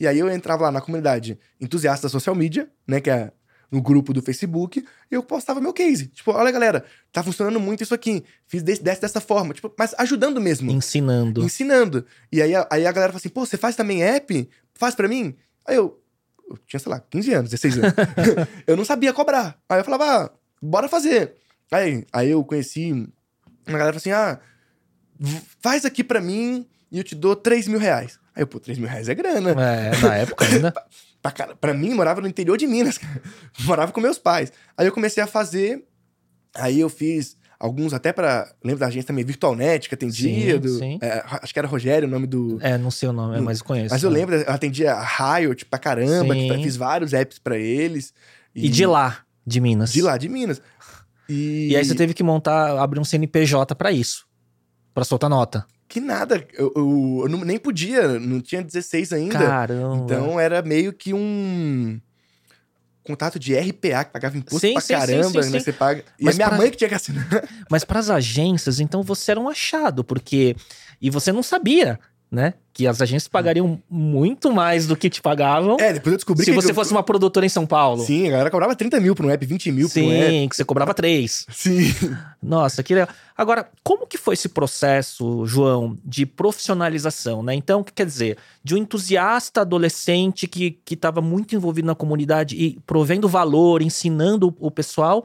E 0.00 0.06
aí 0.06 0.18
eu 0.18 0.28
entrava 0.30 0.64
lá 0.64 0.70
na 0.72 0.80
comunidade 0.80 1.38
entusiasta 1.60 2.06
da 2.06 2.10
social 2.10 2.34
media, 2.34 2.68
né, 2.86 3.00
que 3.00 3.10
é 3.10 3.30
no 3.72 3.80
grupo 3.82 4.12
do 4.12 4.20
Facebook 4.22 4.84
e 5.10 5.14
eu 5.14 5.22
postava 5.22 5.60
meu 5.60 5.72
case. 5.72 6.06
Tipo, 6.08 6.30
olha, 6.32 6.50
galera, 6.52 6.84
tá 7.10 7.22
funcionando 7.22 7.58
muito 7.58 7.82
isso 7.82 7.94
aqui. 7.94 8.22
Fiz 8.46 8.62
desse, 8.62 8.82
desse 8.82 9.00
dessa 9.00 9.20
forma. 9.20 9.54
Tipo, 9.54 9.74
mas 9.78 9.94
ajudando 9.98 10.40
mesmo. 10.40 10.70
Ensinando. 10.70 11.42
Ensinando. 11.42 12.04
E 12.30 12.42
aí, 12.42 12.54
a- 12.54 12.68
aí 12.70 12.86
a 12.86 12.92
galera 12.92 13.12
fala 13.12 13.18
assim, 13.18 13.30
pô, 13.30 13.46
você 13.46 13.56
faz 13.56 13.74
também 13.74 14.04
app? 14.04 14.48
Faz 14.74 14.94
pra 14.94 15.08
mim? 15.08 15.34
Aí 15.66 15.74
eu, 15.76 15.98
eu 16.50 16.58
tinha, 16.66 16.78
sei 16.78 16.90
lá, 16.92 17.00
15 17.00 17.32
anos, 17.32 17.50
16 17.50 17.78
anos. 17.78 17.92
eu 18.66 18.76
não 18.76 18.84
sabia 18.84 19.12
cobrar. 19.12 19.58
Aí 19.68 19.80
eu 19.80 19.84
falava, 19.84 20.04
ah, 20.26 20.30
bora 20.60 20.86
fazer. 20.88 21.32
Aí, 21.70 22.04
aí 22.12 22.30
eu 22.30 22.44
conheci 22.44 22.92
uma 23.66 23.78
galera 23.78 23.96
assim, 23.96 24.10
ah, 24.10 24.38
faz 25.60 25.84
aqui 25.84 26.04
pra 26.04 26.20
mim 26.20 26.66
e 26.90 26.98
eu 26.98 27.04
te 27.04 27.14
dou 27.14 27.34
3 27.34 27.66
mil 27.68 27.78
reais. 27.78 28.18
Aí 28.34 28.42
eu, 28.42 28.46
pô, 28.46 28.58
3 28.60 28.78
mil 28.78 28.88
reais 28.88 29.08
é 29.08 29.14
grana. 29.14 29.50
É, 29.52 29.96
na 30.02 30.16
época 30.16 30.44
ainda. 30.44 30.74
Pra, 31.22 31.30
pra 31.54 31.72
mim, 31.72 31.94
morava 31.94 32.20
no 32.20 32.26
interior 32.26 32.56
de 32.58 32.66
Minas, 32.66 32.98
cara. 32.98 33.22
morava 33.64 33.92
com 33.92 34.00
meus 34.00 34.18
pais. 34.18 34.52
Aí 34.76 34.86
eu 34.86 34.92
comecei 34.92 35.22
a 35.22 35.26
fazer, 35.26 35.84
aí 36.54 36.80
eu 36.80 36.88
fiz 36.88 37.36
alguns 37.60 37.92
até 37.94 38.12
pra. 38.12 38.52
Lembro 38.64 38.80
da 38.80 38.88
agência 38.88 39.06
também, 39.06 39.24
Virtualnet, 39.24 39.88
que 39.88 39.94
atendia. 39.94 40.54
Sim, 40.54 40.58
do- 40.58 40.78
sim. 40.78 40.98
é, 41.00 41.22
acho 41.40 41.52
que 41.52 41.58
era 41.60 41.68
Rogério 41.68 42.08
o 42.08 42.10
nome 42.10 42.26
do. 42.26 42.58
É, 42.60 42.76
não 42.76 42.90
sei 42.90 43.08
o 43.08 43.12
nome, 43.12 43.40
mas 43.40 43.60
eu 43.60 43.64
conheço. 43.64 43.94
Mas 43.94 44.02
eu 44.02 44.10
né? 44.10 44.18
lembro, 44.18 44.34
eu 44.34 44.50
atendia 44.52 44.94
a 44.94 45.36
Riot 45.36 45.64
pra 45.66 45.78
caramba, 45.78 46.34
que 46.34 46.62
fiz 46.62 46.76
vários 46.76 47.12
apps 47.12 47.38
pra 47.38 47.56
eles. 47.56 48.12
E 48.54 48.68
de 48.68 48.84
lá, 48.84 49.20
de 49.46 49.60
Minas. 49.60 49.92
De 49.92 50.02
lá, 50.02 50.18
de 50.18 50.28
Minas. 50.28 50.60
E, 51.28 51.68
E 51.70 51.76
aí 51.76 51.84
você 51.84 51.94
teve 51.94 52.12
que 52.14 52.22
montar, 52.24 52.78
abrir 52.82 52.98
um 52.98 53.04
CNPJ 53.04 53.74
pra 53.76 53.92
isso. 53.92 54.26
Pra 54.92 55.04
soltar 55.04 55.30
nota. 55.30 55.64
Que 55.92 56.00
nada, 56.00 56.42
eu, 56.54 56.72
eu- 56.74 57.20
eu 57.24 57.28
não- 57.28 57.44
nem 57.44 57.58
podia, 57.58 58.18
não 58.18 58.40
tinha 58.40 58.62
16 58.62 59.12
ainda. 59.12 59.38
Caramba. 59.38 59.96
Então 60.04 60.40
era 60.40 60.62
meio 60.62 60.90
que 60.90 61.12
um 61.12 62.00
contato 63.04 63.38
de 63.38 63.54
RPA, 63.54 64.04
que 64.04 64.10
pagava 64.12 64.38
imposto 64.38 64.60
Sim, 64.66 64.72
pra 64.72 64.80
sim, 64.80 64.94
caramba, 64.94 65.42
sim, 65.42 65.50
né? 65.50 65.60
Você 65.60 65.70
paga. 65.70 66.02
E 66.18 66.24
Mas 66.24 66.34
a 66.34 66.38
minha 66.38 66.48
pra- 66.48 66.56
mãe 66.56 66.70
que 66.70 66.78
tinha 66.78 66.88
que 66.88 66.94
assinar. 66.94 67.28
Mas 67.70 67.84
pras 67.84 68.08
agências, 68.08 68.80
então 68.80 69.02
você 69.02 69.32
era 69.32 69.40
um 69.40 69.50
achado, 69.50 70.02
porque. 70.02 70.56
E 70.98 71.10
você 71.10 71.30
não 71.30 71.42
sabia, 71.42 72.00
né? 72.32 72.54
Que 72.72 72.86
as 72.86 73.02
agências 73.02 73.28
pagariam 73.28 73.78
muito 73.90 74.50
mais 74.50 74.86
do 74.86 74.96
que 74.96 75.10
te 75.10 75.20
pagavam 75.20 75.76
É, 75.78 75.92
depois 75.92 76.12
eu 76.14 76.16
descobri 76.16 76.42
se 76.46 76.50
que. 76.50 76.56
você 76.56 76.70
eu- 76.70 76.74
fosse 76.74 76.90
uma 76.90 77.02
produtora 77.02 77.44
em 77.44 77.48
São 77.50 77.66
Paulo. 77.66 78.02
Sim, 78.02 78.26
a 78.28 78.30
galera 78.30 78.50
cobrava 78.50 78.74
30 78.74 78.98
mil 78.98 79.14
por 79.14 79.26
um 79.26 79.30
app, 79.30 79.44
20 79.44 79.70
mil 79.70 79.90
por 79.90 80.00
um 80.02 80.10
app. 80.10 80.30
Sim, 80.30 80.48
que 80.48 80.56
você 80.56 80.64
cobrava 80.64 80.94
três. 80.94 81.44
Sim. 81.50 81.92
Nossa, 82.42 82.82
que 82.82 82.94
legal. 82.94 83.10
Agora, 83.36 83.68
como 83.84 84.06
que 84.06 84.16
foi 84.16 84.32
esse 84.32 84.48
processo, 84.48 85.44
João, 85.44 85.98
de 86.02 86.24
profissionalização, 86.24 87.42
né? 87.42 87.54
Então, 87.54 87.80
o 87.80 87.84
que 87.84 87.92
quer 87.92 88.06
dizer? 88.06 88.38
De 88.64 88.74
um 88.74 88.78
entusiasta 88.78 89.60
adolescente 89.60 90.46
que 90.48 90.78
estava 90.90 91.20
muito 91.20 91.54
envolvido 91.54 91.86
na 91.86 91.94
comunidade 91.94 92.56
e 92.56 92.78
provendo 92.86 93.28
valor, 93.28 93.82
ensinando 93.82 94.54
o 94.58 94.70
pessoal. 94.70 95.24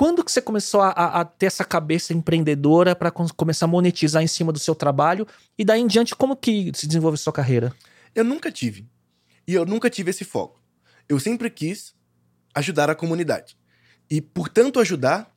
Quando 0.00 0.24
que 0.24 0.32
você 0.32 0.40
começou 0.40 0.80
a, 0.80 0.88
a- 0.92 1.20
a 1.20 1.24
ter 1.26 1.44
essa 1.44 1.62
cabeça 1.62 2.14
empreendedora 2.14 2.96
para 2.96 3.10
começar 3.10 3.66
a 3.66 3.68
monetizar 3.68 4.22
em 4.22 4.26
cima 4.26 4.50
do 4.50 4.58
seu 4.58 4.74
trabalho? 4.74 5.26
E 5.58 5.62
daí 5.62 5.78
em 5.82 5.86
diante, 5.86 6.16
como 6.16 6.34
que 6.34 6.72
se 6.74 6.86
desenvolve 6.86 7.18
sua 7.18 7.34
carreira? 7.34 7.70
Eu 8.14 8.24
nunca 8.24 8.50
tive. 8.50 8.88
E 9.46 9.52
eu 9.52 9.66
nunca 9.66 9.90
tive 9.90 10.08
esse 10.10 10.24
foco. 10.24 10.58
Eu 11.06 11.20
sempre 11.20 11.50
quis 11.50 11.94
ajudar 12.54 12.88
a 12.88 12.94
comunidade. 12.94 13.58
E 14.10 14.22
por 14.22 14.48
tanto 14.48 14.80
ajudar, 14.80 15.30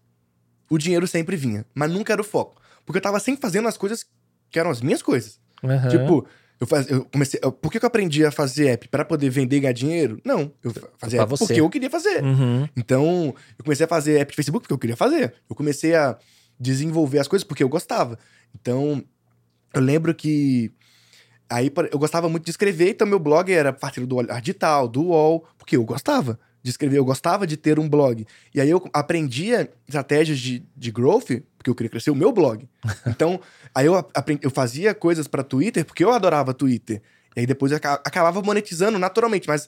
o 0.70 0.78
dinheiro 0.78 1.06
sempre 1.08 1.36
vinha. 1.36 1.66
Mas 1.76 1.92
nunca 1.92 2.14
era 2.14 2.22
o 2.22 2.26
foco. 2.26 2.62
Porque 2.86 3.00
eu 3.00 3.04
tava 3.04 3.20
sempre 3.20 3.42
fazendo 3.42 3.68
as 3.68 3.76
coisas 3.76 4.06
que 4.50 4.58
eram 4.58 4.72
as 4.72 4.80
minhas 4.80 5.02
coisas. 5.02 5.42
Aham. 5.62 5.90
Tipo, 5.90 6.26
eu, 6.64 6.68
faz, 6.68 6.90
eu 6.90 7.06
comecei. 7.06 7.40
eu- 7.44 7.52
por 7.52 7.72
que 7.72 7.80
que 7.80 7.86
eu 7.86 7.88
aprendi 7.88 8.26
a 8.26 8.32
fazer 8.32 8.68
app? 8.70 8.88
Pra 8.88 9.06
poder 9.06 9.30
vender 9.30 9.58
e 9.58 9.60
ganhar 9.62 9.74
dinheiro? 9.74 10.20
Não. 10.26 10.52
Eu 10.64 10.72
fa- 10.74 10.88
fazia 10.98 11.18
Pra 11.20 11.24
app 11.24 11.30
você. 11.30 11.46
porque 11.46 11.62
eu 11.62 11.70
queria 11.70 11.90
fazer. 11.90 12.24
Uhum. 12.24 12.68
Então, 12.76 13.34
eu 13.58 13.64
comecei 13.64 13.86
a 13.86 13.90
fazer 13.90 14.20
app 14.20 14.32
de 14.32 14.36
Facebook 14.36 14.64
porque 14.64 14.74
eu 14.74 14.78
queria 14.80 14.98
fazer. 14.98 15.34
Eu 15.50 15.56
comecei 15.56 15.94
a 15.96 16.18
desenvolver 16.60 17.20
as 17.20 17.28
coisas 17.28 17.44
porque 17.44 17.64
eu 17.64 17.70
gostava. 17.70 18.18
Então, 18.56 19.04
eu 19.74 19.82
lembro 19.82 20.14
que. 20.14 20.72
Aí 21.50 21.72
eu 21.92 22.00
gostava 22.00 22.28
muito 22.30 22.46
de 22.46 22.52
escrever, 22.52 22.90
então 22.92 23.06
meu 23.06 23.20
blog 23.20 23.52
era 23.52 23.72
parceiro 23.72 24.08
do 24.08 24.24
Digital, 24.42 24.88
do 24.88 25.04
UOL, 25.08 25.46
porque 25.58 25.76
eu 25.78 25.84
gostava 25.84 26.40
de 26.64 26.70
escrever, 26.70 26.98
eu 26.98 27.04
gostava 27.06 27.46
de 27.46 27.58
ter 27.58 27.78
um 27.78 27.90
blog. 27.90 28.26
E 28.56 28.62
aí 28.62 28.70
eu 28.70 28.82
aprendia 28.94 29.70
estratégias 29.86 30.40
de, 30.40 30.66
de 30.76 30.92
growth, 30.92 31.42
porque 31.58 31.70
eu 31.70 31.76
queria 31.76 31.90
crescer 31.90 32.10
o 32.10 32.16
meu 32.16 32.32
blog. 32.32 32.68
Então, 33.06 33.40
aí 33.76 33.86
eu, 33.86 33.96
apren- 33.96 34.40
eu 34.42 34.50
fazia 34.50 34.94
coisas 34.96 35.28
para 35.28 35.44
Twitter, 35.44 35.84
porque 35.86 36.04
eu 36.04 36.12
adorava 36.12 36.54
Twitter. 36.54 37.02
E 37.36 37.42
aí 37.42 37.46
depois 37.46 37.72
eu 37.72 37.78
aca- 37.78 38.02
acabava 38.06 38.42
monetizando 38.42 38.98
naturalmente, 38.98 39.48
mas 39.48 39.68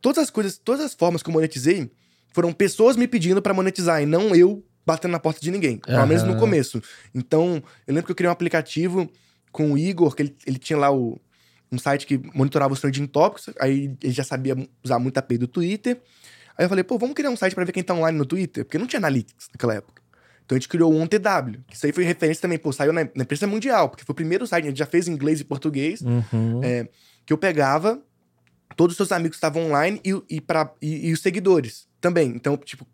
todas 0.00 0.24
as 0.24 0.30
coisas, 0.30 0.58
todas 0.58 0.84
as 0.84 0.94
formas 0.94 1.22
que 1.22 1.28
eu 1.30 1.32
monetizei 1.32 1.90
foram 2.32 2.52
pessoas 2.52 2.96
me 2.96 3.08
pedindo 3.08 3.40
pra 3.40 3.54
monetizar 3.54 4.02
e 4.02 4.06
não 4.06 4.34
eu 4.34 4.64
batendo 4.84 5.12
na 5.12 5.18
porta 5.18 5.40
de 5.40 5.50
ninguém. 5.50 5.78
Pelo 5.78 6.06
menos 6.06 6.22
no 6.22 6.34
começo. 6.38 6.82
Então, 7.14 7.62
eu 7.86 7.94
lembro 7.94 8.04
que 8.06 8.12
eu 8.12 8.16
criei 8.16 8.28
um 8.28 8.32
aplicativo 8.32 9.10
com 9.50 9.72
o 9.72 9.78
Igor, 9.78 10.14
que 10.14 10.22
ele, 10.22 10.36
ele 10.46 10.58
tinha 10.58 10.78
lá 10.78 10.92
o, 10.92 11.18
um 11.70 11.78
site 11.78 12.06
que 12.06 12.18
monitorava 12.34 12.72
os 12.72 12.80
trending 12.80 13.06
topics, 13.06 13.50
aí 13.60 13.96
ele 14.02 14.12
já 14.12 14.24
sabia 14.24 14.56
usar 14.84 14.98
muito 14.98 15.16
a 15.16 15.20
API 15.20 15.38
do 15.38 15.48
Twitter. 15.48 16.00
Aí 16.56 16.64
eu 16.64 16.68
falei, 16.68 16.84
pô, 16.84 16.98
vamos 16.98 17.14
criar 17.14 17.30
um 17.30 17.36
site 17.36 17.54
pra 17.54 17.64
ver 17.64 17.72
quem 17.72 17.82
tá 17.82 17.94
online 17.94 18.16
no 18.16 18.24
Twitter, 18.24 18.64
porque 18.64 18.78
não 18.78 18.86
tinha 18.86 18.98
analytics 18.98 19.48
naquela 19.52 19.74
época. 19.74 20.02
Então 20.44 20.54
a 20.54 20.58
gente 20.58 20.68
criou 20.68 20.92
o 20.92 20.96
OnTW, 20.96 21.60
que 21.66 21.74
isso 21.74 21.84
aí 21.84 21.92
foi 21.92 22.04
referência 22.04 22.40
também, 22.40 22.56
pô, 22.56 22.72
saiu 22.72 22.92
na, 22.92 23.02
na 23.14 23.22
imprensa 23.24 23.46
mundial, 23.46 23.88
porque 23.88 24.04
foi 24.04 24.12
o 24.12 24.16
primeiro 24.16 24.46
site, 24.46 24.64
a 24.64 24.68
gente 24.68 24.78
já 24.78 24.86
fez 24.86 25.08
em 25.08 25.12
inglês 25.12 25.40
e 25.40 25.44
português, 25.44 26.00
Uhum. 26.00 26.62
É, 26.62 26.88
que 27.24 27.32
eu 27.32 27.38
pegava 27.38 28.00
todos 28.76 28.92
os 28.92 28.96
seus 28.96 29.10
amigos 29.10 29.36
estavam 29.36 29.66
online 29.66 30.00
e, 30.04 30.36
e, 30.36 30.40
pra, 30.40 30.72
e, 30.80 31.08
e 31.08 31.12
os 31.12 31.20
seguidores 31.20 31.88
também. 32.00 32.28
Então, 32.28 32.56
tipo, 32.56 32.86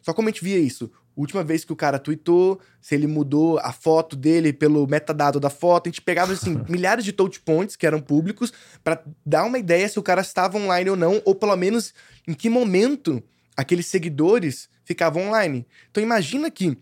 só 0.00 0.12
como 0.12 0.28
a 0.28 0.30
gente 0.30 0.44
via 0.44 0.58
isso? 0.58 0.90
Última 1.20 1.44
vez 1.44 1.64
que 1.64 1.72
o 1.72 1.76
cara 1.76 1.98
tweetou, 1.98 2.60
se 2.80 2.94
ele 2.94 3.06
mudou 3.06 3.58
a 3.58 3.72
foto 3.72 4.16
dele 4.16 4.52
pelo 4.52 4.86
metadado 4.86 5.38
da 5.38 5.50
foto, 5.50 5.86
a 5.86 5.90
gente 5.90 6.00
pegava, 6.00 6.32
assim, 6.32 6.62
milhares 6.68 7.04
de 7.04 7.12
touch 7.12 7.40
points 7.40 7.76
que 7.76 7.86
eram 7.86 8.00
públicos 8.00 8.52
pra 8.82 9.02
dar 9.24 9.44
uma 9.44 9.58
ideia 9.58 9.88
se 9.88 9.98
o 9.98 10.02
cara 10.02 10.22
estava 10.22 10.56
online 10.56 10.90
ou 10.90 10.96
não, 10.96 11.20
ou 11.24 11.34
pelo 11.34 11.54
menos 11.56 11.92
em 12.26 12.32
que 12.32 12.48
momento 12.48 13.22
aqueles 13.56 13.86
seguidores 13.86 14.68
ficavam 14.84 15.28
online. 15.28 15.66
Então, 15.90 16.02
imagina 16.02 16.50
que 16.50 16.78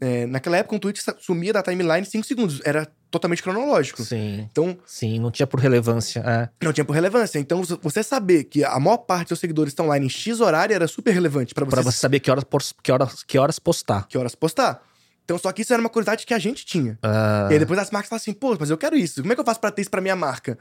é, 0.00 0.26
naquela 0.26 0.56
época 0.56 0.74
um 0.76 0.78
tweet 0.78 1.00
sumia 1.20 1.52
da 1.52 1.62
timeline 1.62 2.00
em 2.00 2.04
5 2.04 2.26
segundos. 2.26 2.60
Era 2.64 2.86
totalmente 3.10 3.42
cronológico. 3.42 4.02
Sim, 4.02 4.46
Então, 4.50 4.78
sim, 4.86 5.18
não 5.18 5.30
tinha 5.30 5.46
por 5.46 5.58
relevância. 5.60 6.20
É. 6.24 6.48
não 6.64 6.72
tinha 6.72 6.84
por 6.84 6.92
relevância. 6.92 7.38
Então, 7.38 7.62
você 7.82 8.02
saber 8.02 8.44
que 8.44 8.64
a 8.64 8.78
maior 8.78 8.98
parte 8.98 9.22
dos 9.22 9.28
seus 9.30 9.40
seguidores 9.40 9.72
estão 9.72 9.86
online 9.86 10.06
em 10.06 10.08
X 10.08 10.40
horário 10.40 10.74
era 10.74 10.86
super 10.86 11.12
relevante 11.12 11.52
pra 11.54 11.64
você, 11.64 11.70
Pra 11.70 11.82
você 11.82 11.98
saber 11.98 12.20
que 12.20 12.30
horas, 12.30 12.44
que 12.82 12.92
horas, 12.92 13.22
que 13.24 13.38
horas 13.38 13.58
postar. 13.58 14.06
que 14.08 14.16
horas 14.16 14.34
postar. 14.34 14.82
Então, 15.24 15.38
só 15.38 15.52
que 15.52 15.62
isso 15.62 15.72
era 15.72 15.80
uma 15.80 15.88
curiosidade 15.90 16.24
que 16.26 16.34
a 16.34 16.38
gente 16.38 16.64
tinha. 16.64 16.98
Ah, 17.02 17.46
E 17.50 17.52
aí 17.54 17.58
depois 17.58 17.78
as 17.78 17.90
marcas 17.90 18.08
falam 18.08 18.20
assim, 18.20 18.32
pô, 18.32 18.56
mas 18.58 18.70
eu 18.70 18.78
quero 18.78 18.96
isso. 18.96 19.20
Como 19.22 19.32
é 19.32 19.34
que 19.36 19.40
eu 19.40 19.44
faço 19.44 19.60
pra 19.60 19.70
ter 19.70 19.82
isso 19.82 19.90
pra 19.90 20.00
minha 20.00 20.16
marca? 20.16 20.58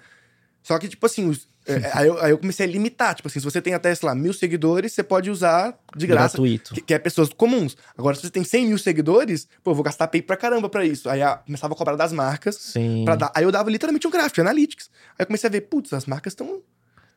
Só 0.64 0.78
que, 0.78 0.88
tipo 0.88 1.06
assim, 1.06 1.28
os- 1.30 1.48
é, 1.66 1.92
aí, 1.94 2.08
eu, 2.08 2.20
aí 2.22 2.32
eu 2.32 2.38
comecei 2.38 2.66
a 2.66 2.70
limitar. 2.70 3.14
Tipo 3.16 3.28
assim, 3.28 3.40
se 3.40 3.46
você 3.46 3.62
tem 3.62 3.74
até, 3.74 3.94
sei 3.94 4.08
lá, 4.08 4.16
mil 4.16 4.34
seguidores, 4.34 4.92
você 4.94 5.04
pode 5.04 5.30
usar 5.30 5.78
de 5.96 6.08
graça. 6.08 6.38
gratuito. 6.38 6.74
Que, 6.74 6.82
que 6.82 6.94
é 6.94 7.00
pessoas 7.00 7.30
comuns. 7.30 7.78
Agora, 7.98 8.16
se 8.16 8.24
você 8.24 8.30
tem 8.30 8.44
100 8.44 8.68
mil 8.68 8.78
seguidores, 8.78 9.48
pô, 9.64 9.72
eu 9.72 9.76
vou 9.76 9.84
gastar 9.84 10.08
pay 10.08 10.22
pra 10.22 10.36
caramba 10.36 10.68
pra 10.70 10.84
isso. 10.86 11.10
Aí 11.10 11.22
a, 11.22 11.38
começava 11.38 11.74
a 11.74 11.78
cobrar 11.78 11.96
das 11.96 12.12
marcas. 12.12 12.56
Sim, 12.56 13.06
dar, 13.06 13.32
aí 13.36 13.44
eu 13.44 13.52
dava 13.52 13.70
literalmente 13.70 14.08
um 14.08 14.12
gráfico 14.12 14.42
analytics. 14.42 14.90
Aí 15.18 15.24
eu 15.24 15.28
comecei 15.28 15.48
a 15.48 15.52
ver, 15.52 15.62
putz, 15.62 15.94
as 15.94 16.06
marcas 16.06 16.34
estão 16.34 16.62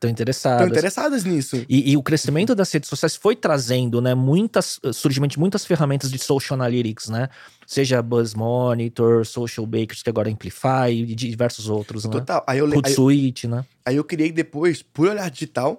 estão 0.06 0.10
interessadas. 0.10 0.68
interessadas 0.68 1.24
nisso. 1.24 1.64
E, 1.68 1.92
e 1.92 1.96
o 1.96 2.02
crescimento 2.02 2.54
das 2.54 2.70
redes 2.72 2.88
sociais 2.88 3.14
foi 3.16 3.36
trazendo, 3.36 4.00
né, 4.00 4.14
muitas, 4.14 4.80
surgimento 4.92 5.32
de 5.32 5.38
muitas 5.38 5.64
ferramentas 5.64 6.10
de 6.10 6.18
social 6.18 6.58
analytics, 6.58 7.08
né? 7.08 7.28
Seja 7.66 8.02
Buzz 8.02 8.34
Monitor, 8.34 9.24
Social 9.24 9.66
Bakers, 9.66 10.02
que 10.02 10.10
agora 10.10 10.28
é 10.28 10.32
Amplify, 10.32 10.90
e 10.90 11.14
diversos 11.14 11.68
outros, 11.68 12.04
né? 12.04 12.10
Total. 12.10 12.44
Aí 12.46 12.58
eu, 12.58 12.66
le- 12.66 12.74
aí, 12.74 12.78
Hootsuite, 12.78 13.46
né? 13.46 13.64
aí 13.84 13.96
eu 13.96 14.04
criei 14.04 14.32
depois, 14.32 14.82
por 14.82 15.08
olhar 15.08 15.30
digital, 15.30 15.78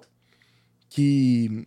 que, 0.88 1.66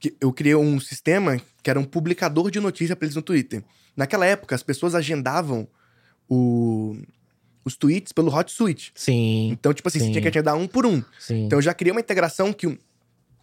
que 0.00 0.16
eu 0.20 0.32
criei 0.32 0.54
um 0.54 0.78
sistema 0.80 1.40
que 1.62 1.70
era 1.70 1.78
um 1.80 1.84
publicador 1.84 2.50
de 2.50 2.60
notícia 2.60 2.94
para 2.96 3.06
eles 3.06 3.16
no 3.16 3.22
Twitter. 3.22 3.62
Naquela 3.96 4.26
época, 4.26 4.54
as 4.54 4.62
pessoas 4.62 4.94
agendavam 4.94 5.66
o- 6.28 6.96
os 7.66 7.76
tweets 7.76 8.12
pelo 8.12 8.32
Hotsuite. 8.32 8.92
Sim, 8.94 9.50
Então, 9.50 9.74
tipo 9.74 9.88
assim, 9.88 9.98
Sim. 9.98 10.04
você 10.06 10.10
tinha 10.12 10.22
que 10.22 10.28
agendar 10.28 10.56
um 10.56 10.68
por 10.68 10.86
um. 10.86 11.02
sim. 11.18 11.44
Então, 11.44 11.58
eu 11.58 11.62
já 11.62 11.74
criei 11.74 11.90
uma 11.90 12.00
integração 12.00 12.52
que 12.52 12.66
o 12.68 12.78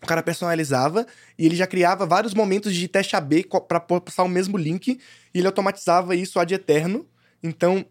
cara 0.08 0.24
personalizava 0.24 1.06
e 1.38 1.46
ele 1.46 1.56
já 1.58 1.68
criava 1.68 2.06
vários 2.06 2.34
momentos 2.34 2.74
de 2.74 2.88
teste 2.88 3.16
AB 3.18 3.46
pra 3.68 3.80
postar 3.82 4.24
o 4.24 4.30
mesmo 4.30 4.58
link 4.58 4.98
e 5.34 5.38
ele 5.38 5.46
automatizava 5.48 6.16
isso 6.16 6.40
ad 6.40 6.54
eterno. 6.54 7.06
Então, 7.44 7.86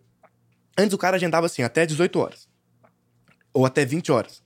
antes 0.76 0.94
o 0.94 0.98
cara 0.98 1.16
agendava 1.16 1.44
assim, 1.46 1.62
até 1.62 1.84
18 1.84 2.18
horas. 2.18 2.48
Ou 3.52 3.66
até 3.66 3.84
20 3.84 4.10
horas. 4.10 4.42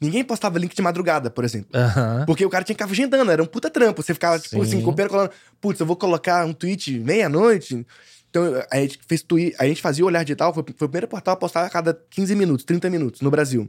Ninguém 0.00 0.24
postava 0.24 0.58
link 0.58 0.74
de 0.74 0.82
madrugada, 0.82 1.30
por 1.30 1.44
exemplo. 1.44 1.68
Aham. 1.74 2.24
Porque 2.26 2.44
o 2.44 2.50
cara 2.50 2.64
tinha 2.64 2.74
que 2.74 2.82
ficar 2.82 2.90
agendando, 2.92 3.30
era 3.30 3.42
um 3.42 3.46
puta 3.46 3.68
trampo. 3.70 4.02
Você 4.02 4.14
ficava, 4.14 4.38
tipo 4.38 4.56
Sim. 4.56 4.62
assim, 4.62 4.82
copiando, 4.82 5.10
colando. 5.10 5.30
Putz, 5.60 5.78
eu 5.78 5.86
vou 5.86 5.94
colocar 5.94 6.44
um 6.46 6.52
tweet 6.52 6.98
meia-noite. 6.98 7.86
Então, 8.32 8.64
a 8.70 8.76
gente 8.78 8.98
fez 9.06 9.20
tweet, 9.22 9.54
a 9.58 9.66
gente 9.66 9.82
fazia 9.82 10.02
o 10.02 10.06
Olhar 10.06 10.24
Digital, 10.24 10.54
foi, 10.54 10.64
foi 10.74 10.86
o 10.86 10.88
primeiro 10.88 11.06
portal 11.06 11.34
a 11.34 11.36
postar 11.36 11.66
a 11.66 11.68
cada 11.68 11.92
15 12.08 12.34
minutos, 12.34 12.64
30 12.64 12.88
minutos 12.88 13.20
no 13.20 13.30
Brasil. 13.30 13.68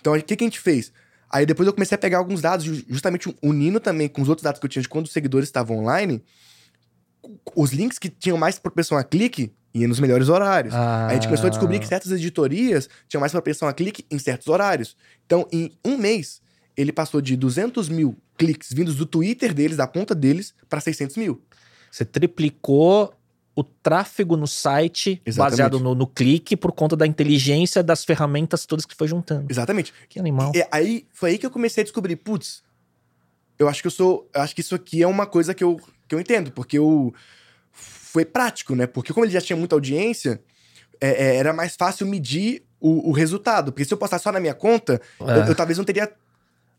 Então, 0.00 0.12
o 0.14 0.20
que, 0.20 0.34
que 0.34 0.42
a 0.42 0.46
gente 0.48 0.58
fez? 0.58 0.90
Aí 1.30 1.46
depois 1.46 1.64
eu 1.68 1.72
comecei 1.72 1.94
a 1.94 1.98
pegar 1.98 2.18
alguns 2.18 2.40
dados, 2.40 2.64
ju- 2.66 2.84
justamente 2.88 3.32
unindo 3.40 3.78
também 3.78 4.08
com 4.08 4.20
os 4.20 4.28
outros 4.28 4.42
dados 4.42 4.58
que 4.58 4.66
eu 4.66 4.68
tinha 4.68 4.82
de 4.82 4.88
quando 4.88 5.06
os 5.06 5.12
seguidores 5.12 5.48
estavam 5.48 5.78
online, 5.78 6.20
os 7.54 7.72
links 7.72 7.98
que 7.98 8.08
tinham 8.08 8.36
mais 8.36 8.58
propensão 8.58 8.98
a 8.98 9.04
clique 9.04 9.52
iam 9.72 9.88
nos 9.88 9.98
melhores 10.00 10.28
horários. 10.28 10.74
Ah, 10.74 11.06
a 11.08 11.14
gente 11.14 11.26
começou 11.26 11.46
a 11.46 11.50
descobrir 11.50 11.78
que 11.78 11.86
certas 11.86 12.10
editorias 12.12 12.88
tinham 13.08 13.20
mais 13.20 13.32
propensão 13.32 13.66
a 13.68 13.72
clique 13.72 14.04
em 14.10 14.18
certos 14.18 14.48
horários. 14.48 14.96
Então, 15.24 15.46
em 15.52 15.72
um 15.84 15.96
mês, 15.96 16.42
ele 16.76 16.92
passou 16.92 17.20
de 17.20 17.36
200 17.36 17.88
mil 17.88 18.16
cliques 18.36 18.72
vindos 18.72 18.96
do 18.96 19.06
Twitter 19.06 19.54
deles, 19.54 19.76
da 19.76 19.86
conta 19.86 20.14
deles, 20.14 20.52
para 20.68 20.80
600 20.80 21.16
mil. 21.16 21.42
Você 21.90 22.04
triplicou 22.04 23.14
o 23.56 23.62
tráfego 23.62 24.36
no 24.36 24.46
site 24.46 25.22
Exatamente. 25.24 25.50
baseado 25.52 25.80
no, 25.80 25.94
no 25.94 26.06
clique 26.06 26.56
por 26.56 26.72
conta 26.72 26.96
da 26.96 27.06
inteligência 27.06 27.82
das 27.82 28.04
ferramentas 28.04 28.66
todas 28.66 28.84
que 28.84 28.94
foi 28.96 29.06
juntando. 29.06 29.46
Exatamente. 29.48 29.92
Que 30.08 30.18
animal. 30.18 30.50
E 30.54 30.66
aí, 30.72 31.06
foi 31.12 31.30
aí 31.30 31.38
que 31.38 31.46
eu 31.46 31.50
comecei 31.50 31.82
a 31.82 31.84
descobrir, 31.84 32.16
putz, 32.16 32.62
eu 33.58 33.68
acho 33.68 33.80
que 33.80 33.86
eu 33.86 33.90
sou, 33.92 34.28
eu 34.34 34.40
acho 34.42 34.54
que 34.54 34.60
isso 34.60 34.74
aqui 34.74 35.02
é 35.02 35.06
uma 35.06 35.26
coisa 35.26 35.54
que 35.54 35.62
eu, 35.62 35.80
que 36.08 36.14
eu 36.14 36.20
entendo, 36.20 36.50
porque 36.50 36.78
eu 36.78 37.14
foi 37.70 38.24
prático, 38.24 38.74
né? 38.74 38.86
Porque 38.86 39.12
como 39.12 39.24
ele 39.24 39.32
já 39.32 39.40
tinha 39.40 39.56
muita 39.56 39.74
audiência, 39.76 40.40
é, 41.00 41.10
é, 41.10 41.36
era 41.36 41.52
mais 41.52 41.76
fácil 41.76 42.06
medir 42.06 42.64
o, 42.80 43.10
o 43.10 43.12
resultado. 43.12 43.72
Porque 43.72 43.84
se 43.84 43.94
eu 43.94 43.98
postasse 43.98 44.24
só 44.24 44.32
na 44.32 44.40
minha 44.40 44.54
conta, 44.54 45.00
eu, 45.20 45.28
É. 45.30 45.48
eu 45.48 45.54
talvez 45.54 45.78
não 45.78 45.84
teria 45.84 46.10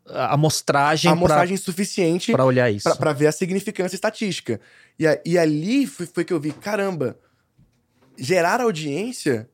A 0.07 0.33
amostragem, 0.35 1.09
a 1.09 1.13
pra- 1.13 1.17
amostragem 1.19 1.57
suficiente 1.57 2.31
pra 2.31 2.45
olhar 2.45 2.69
isso. 2.69 2.83
pra, 2.83 2.95
pra 2.95 3.13
ver 3.13 3.27
a 3.27 3.31
significância 3.31 3.95
estatística. 3.95 4.59
E, 4.99 5.07
a- 5.07 5.19
e 5.25 5.37
ali 5.37 5.87
foi, 5.87 6.05
foi 6.05 6.23
que 6.23 6.31
eu 6.31 6.39
vi, 6.39 6.51
caramba, 6.51 7.17
gerar 8.17 8.61
audiência 8.61 9.49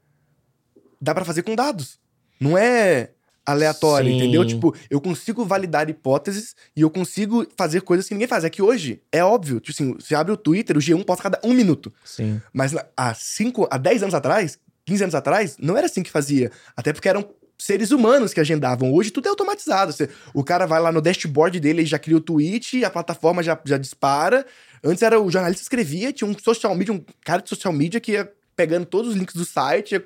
dá 1.00 1.16
pra 1.16 1.26
fazer 1.26 1.44
com 1.44 1.56
dados. 1.56 2.00
Não 2.40 2.58
é 2.58 3.12
aleatório, 3.46 4.10
Sim. 4.10 4.18
entendeu? 4.18 4.46
Tipo, 4.46 4.76
eu 4.90 5.02
consigo 5.02 5.44
validar 5.46 5.90
hipóteses 5.90 6.56
e 6.76 6.82
eu 6.82 6.90
consigo 6.90 7.46
fazer 7.58 7.82
coisas 7.82 8.08
que 8.08 8.14
ninguém 8.14 8.28
faz. 8.28 8.44
É 8.44 8.50
que 8.50 8.62
hoje 8.62 9.02
é 9.12 9.24
óbvio, 9.24 9.60
tipo 9.60 9.72
assim, 9.76 9.94
você 10.00 10.14
abre 10.16 10.32
o 10.32 10.38
Twitter, 10.38 10.78
o 10.78 10.80
G1 10.80 11.04
posta 11.04 11.24
cada 11.24 11.40
um 11.44 11.54
minuto. 11.54 11.92
Sim. 12.06 12.40
Mas 12.54 12.74
há 12.96 13.14
cinco, 13.14 13.68
há 13.72 13.78
10 13.78 14.04
anos 14.04 14.14
atrás, 14.14 14.60
15 14.86 15.04
anos 15.04 15.16
atrás, 15.16 15.58
não 15.60 15.76
era 15.78 15.88
assim 15.88 16.04
que 16.04 16.12
fazia. 16.12 16.52
Até 16.76 16.94
porque 16.94 17.10
eram 17.10 17.28
seres 17.62 17.92
humanos 17.92 18.34
que 18.34 18.40
agendavam. 18.40 18.92
Hoje 18.94 19.12
tudo 19.12 19.28
é 19.28 19.30
automatizado. 19.30 19.94
Você- 19.94 20.10
o 20.34 20.44
cara 20.44 20.66
vai 20.66 20.82
lá 20.82 20.92
no 20.92 21.02
dashboard 21.02 21.60
dele 21.60 21.84
e 21.84 21.86
já 21.86 22.00
cria 22.00 22.18
o 22.18 22.22
tweet, 22.22 22.84
a 22.84 22.90
plataforma 22.90 23.44
já, 23.44 23.60
já 23.66 23.78
dispara. 23.78 24.46
Antes 24.84 25.04
era 25.04 25.20
o 25.20 25.30
jornalista 25.30 25.62
escrevia, 25.62 26.12
tinha 26.12 26.28
um 26.30 26.38
social 26.38 26.74
media, 26.76 26.94
um 26.94 27.04
cara 27.24 27.42
de 27.42 27.50
social 27.50 27.72
media 27.72 28.00
que 28.00 28.14
ia 28.14 28.32
pegando 28.56 28.86
todos 28.86 29.12
os 29.12 29.16
links 29.18 29.36
do 29.36 29.46
site, 29.46 29.92
ia 29.94 30.06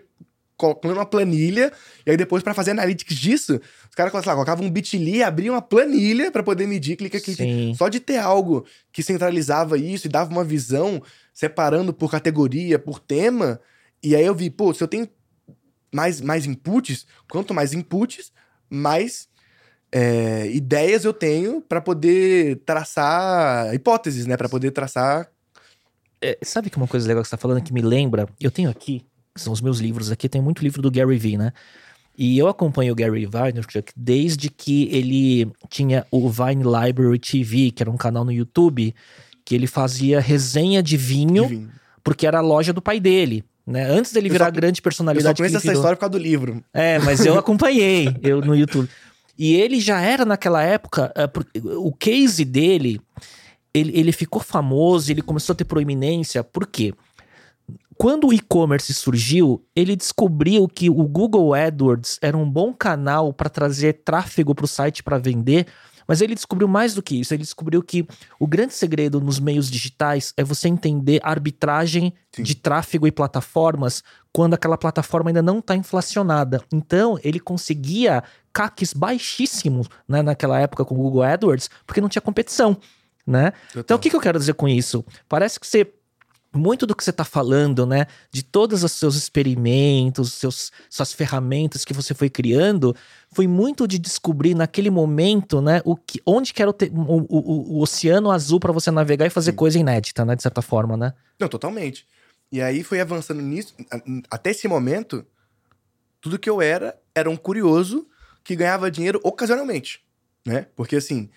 colocando 0.57 0.93
uma 0.93 1.05
planilha, 1.05 1.71
e 2.05 2.11
aí 2.11 2.15
depois, 2.15 2.41
pra 2.41 2.53
fazer 2.53 2.71
analytics 2.71 3.17
disso, 3.17 3.59
os 3.89 3.95
caras 3.95 4.11
colocavam 4.11 4.65
um 4.65 4.69
bit.ly, 4.69 5.21
abriam 5.21 5.53
uma 5.53 5.61
planilha 5.61 6.31
pra 6.31 6.41
poder 6.43 6.65
medir, 6.65 6.95
clica. 6.95 7.19
Sim. 7.19 7.73
Só 7.77 7.89
de 7.89 7.99
ter 7.99 8.17
algo 8.17 8.65
que 8.91 9.03
centralizava 9.03 9.77
isso 9.77 10.07
e 10.07 10.09
dava 10.09 10.31
uma 10.31 10.45
visão, 10.45 11.01
separando 11.33 11.93
por 11.93 12.09
categoria, 12.09 12.79
por 12.79 12.99
tema, 12.99 13.59
e 14.01 14.15
aí 14.15 14.25
eu 14.25 14.33
vi, 14.33 14.49
pô, 14.49 14.73
se 14.73 14.81
eu 14.81 14.87
tenho 14.87 15.09
mais, 15.95 16.19
mais 16.19 16.45
inputs, 16.45 17.07
quanto 17.31 17.53
mais 17.53 17.71
inputs, 17.71 18.33
mais 18.69 19.29
é, 19.89 20.51
ideias 20.51 21.05
eu 21.05 21.13
tenho 21.13 21.61
pra 21.61 21.79
poder 21.79 22.57
traçar 22.65 23.73
hipóteses, 23.73 24.25
né? 24.25 24.35
Pra 24.35 24.49
poder 24.49 24.71
traçar. 24.71 25.31
É, 26.21 26.37
sabe 26.43 26.69
que 26.69 26.75
uma 26.75 26.87
coisa 26.87 27.07
legal 27.07 27.23
que 27.23 27.29
você 27.29 27.35
tá 27.35 27.41
falando 27.41 27.63
que 27.63 27.73
me 27.73 27.81
lembra? 27.81 28.27
Eu 28.41 28.51
tenho 28.51 28.69
aqui, 28.69 29.05
que 29.33 29.39
são 29.41 29.53
os 29.53 29.61
meus 29.61 29.79
livros 29.79 30.11
aqui, 30.11 30.27
tem 30.27 30.41
muito 30.41 30.61
livro 30.61 30.81
do 30.81 30.91
Gary 30.91 31.17
Vee, 31.17 31.37
né? 31.37 31.53
E 32.17 32.37
eu 32.37 32.49
acompanho 32.49 32.91
o 32.91 32.95
Gary 32.95 33.25
Vaynerchuk 33.25 33.93
desde 33.95 34.49
que 34.49 34.89
ele 34.91 35.49
tinha 35.69 36.05
o 36.11 36.29
Vine 36.29 36.63
Library 36.63 37.19
TV, 37.19 37.71
que 37.71 37.83
era 37.83 37.91
um 37.91 37.97
canal 37.97 38.25
no 38.25 38.31
YouTube, 38.33 38.93
que 39.45 39.55
ele 39.55 39.67
fazia 39.67 40.19
resenha 40.19 40.83
de 40.83 40.97
vinho, 40.97 41.47
de 41.47 41.55
vinho. 41.55 41.71
porque 42.03 42.27
era 42.27 42.39
a 42.39 42.41
loja 42.41 42.73
do 42.73 42.81
pai 42.81 42.99
dele. 42.99 43.45
Né? 43.65 43.83
Antes 43.89 44.11
dele 44.11 44.29
virar 44.29 44.47
a 44.47 44.51
grande 44.51 44.79
Eu 44.79 44.81
só 44.81 44.83
personalidade 44.83 45.37
conheço 45.37 45.57
essa 45.57 45.63
virou. 45.63 45.75
história 45.75 45.95
por 45.95 46.01
causa 46.01 46.11
do 46.11 46.17
livro. 46.19 46.63
É, 46.73 46.99
mas 46.99 47.25
eu 47.25 47.37
acompanhei 47.39 48.15
eu 48.21 48.41
no 48.41 48.55
YouTube. 48.55 48.87
E 49.37 49.55
ele 49.55 49.79
já 49.79 49.99
era 49.99 50.23
naquela 50.23 50.61
época, 50.63 51.11
é, 51.15 51.29
o 51.77 51.91
case 51.91 52.45
dele, 52.45 53.01
ele, 53.73 53.91
ele 53.97 54.11
ficou 54.11 54.41
famoso, 54.41 55.11
ele 55.11 55.21
começou 55.21 55.53
a 55.53 55.55
ter 55.55 55.65
proeminência, 55.65 56.43
por 56.43 56.67
quê? 56.67 56.93
Quando 57.97 58.27
o 58.27 58.33
e-commerce 58.33 58.93
surgiu, 58.93 59.63
ele 59.75 59.95
descobriu 59.95 60.67
que 60.67 60.89
o 60.89 61.03
Google 61.03 61.53
AdWords 61.53 62.19
era 62.21 62.37
um 62.37 62.49
bom 62.49 62.73
canal 62.73 63.33
para 63.33 63.49
trazer 63.49 64.01
tráfego 64.05 64.53
para 64.53 64.65
o 64.65 64.67
site 64.67 65.01
para 65.01 65.17
vender, 65.17 65.65
mas 66.07 66.21
ele 66.21 66.35
descobriu 66.35 66.67
mais 66.67 66.93
do 66.93 67.01
que 67.01 67.19
isso. 67.19 67.33
Ele 67.33 67.43
descobriu 67.43 67.81
que 67.81 68.07
o 68.39 68.47
grande 68.47 68.73
segredo 68.73 69.19
nos 69.19 69.39
meios 69.39 69.69
digitais 69.69 70.33
é 70.37 70.43
você 70.43 70.67
entender 70.67 71.19
a 71.23 71.29
arbitragem 71.29 72.13
Sim. 72.31 72.43
de 72.43 72.55
tráfego 72.55 73.07
e 73.07 73.11
plataformas 73.11 74.03
quando 74.31 74.53
aquela 74.53 74.77
plataforma 74.77 75.29
ainda 75.29 75.41
não 75.41 75.59
está 75.59 75.75
inflacionada. 75.75 76.61
Então, 76.73 77.17
ele 77.23 77.39
conseguia 77.39 78.23
CACs 78.51 78.93
baixíssimos 78.93 79.87
né, 80.07 80.21
naquela 80.21 80.59
época 80.59 80.85
com 80.85 80.95
o 80.95 80.97
Google 80.97 81.23
AdWords, 81.23 81.69
porque 81.85 82.01
não 82.01 82.09
tinha 82.09 82.21
competição, 82.21 82.77
né? 83.25 83.53
Então, 83.75 83.97
o 83.97 83.99
que, 83.99 84.09
que 84.09 84.15
eu 84.15 84.21
quero 84.21 84.39
dizer 84.39 84.53
com 84.53 84.67
isso? 84.67 85.03
Parece 85.27 85.59
que 85.59 85.67
você. 85.67 85.91
Muito 86.55 86.85
do 86.87 86.95
que 86.95 87.03
você 87.03 87.09
está 87.09 87.25
falando, 87.25 87.85
né? 87.85 88.07
De 88.31 88.41
todos 88.43 88.83
os 88.83 88.91
seus 88.93 89.15
experimentos, 89.15 90.33
seus, 90.33 90.71
suas 90.89 91.11
ferramentas 91.11 91.83
que 91.83 91.93
você 91.93 92.13
foi 92.13 92.29
criando, 92.29 92.95
foi 93.31 93.45
muito 93.47 93.87
de 93.87 93.99
descobrir 93.99 94.55
naquele 94.55 94.89
momento, 94.89 95.61
né? 95.61 95.81
O 95.83 95.95
que, 95.95 96.21
onde 96.25 96.53
que 96.53 96.61
era 96.61 96.71
o, 96.71 96.73
te- 96.73 96.91
o, 96.93 97.25
o- 97.29 97.77
o 97.77 97.81
oceano 97.81 98.31
azul 98.31 98.59
para 98.59 98.71
você 98.71 98.89
navegar 98.89 99.25
e 99.25 99.29
fazer 99.29 99.51
Sim. 99.51 99.57
coisa 99.57 99.77
inédita, 99.79 100.23
né? 100.23 100.35
De 100.35 100.41
certa 100.41 100.61
forma, 100.61 100.95
né? 100.95 101.13
Não, 101.39 101.47
totalmente. 101.49 102.07
E 102.51 102.61
aí 102.61 102.83
foi 102.83 103.01
avançando 103.01 103.41
nisso. 103.41 103.73
Até 104.31 104.51
esse 104.51 104.67
momento, 104.67 105.25
tudo 106.21 106.39
que 106.39 106.49
eu 106.49 106.61
era 106.61 106.97
era 107.13 107.29
um 107.29 107.35
curioso 107.35 108.07
que 108.43 108.55
ganhava 108.55 108.89
dinheiro 108.89 109.19
ocasionalmente, 109.23 110.01
né? 110.45 110.67
Porque 110.75 110.95
assim, 110.95 111.29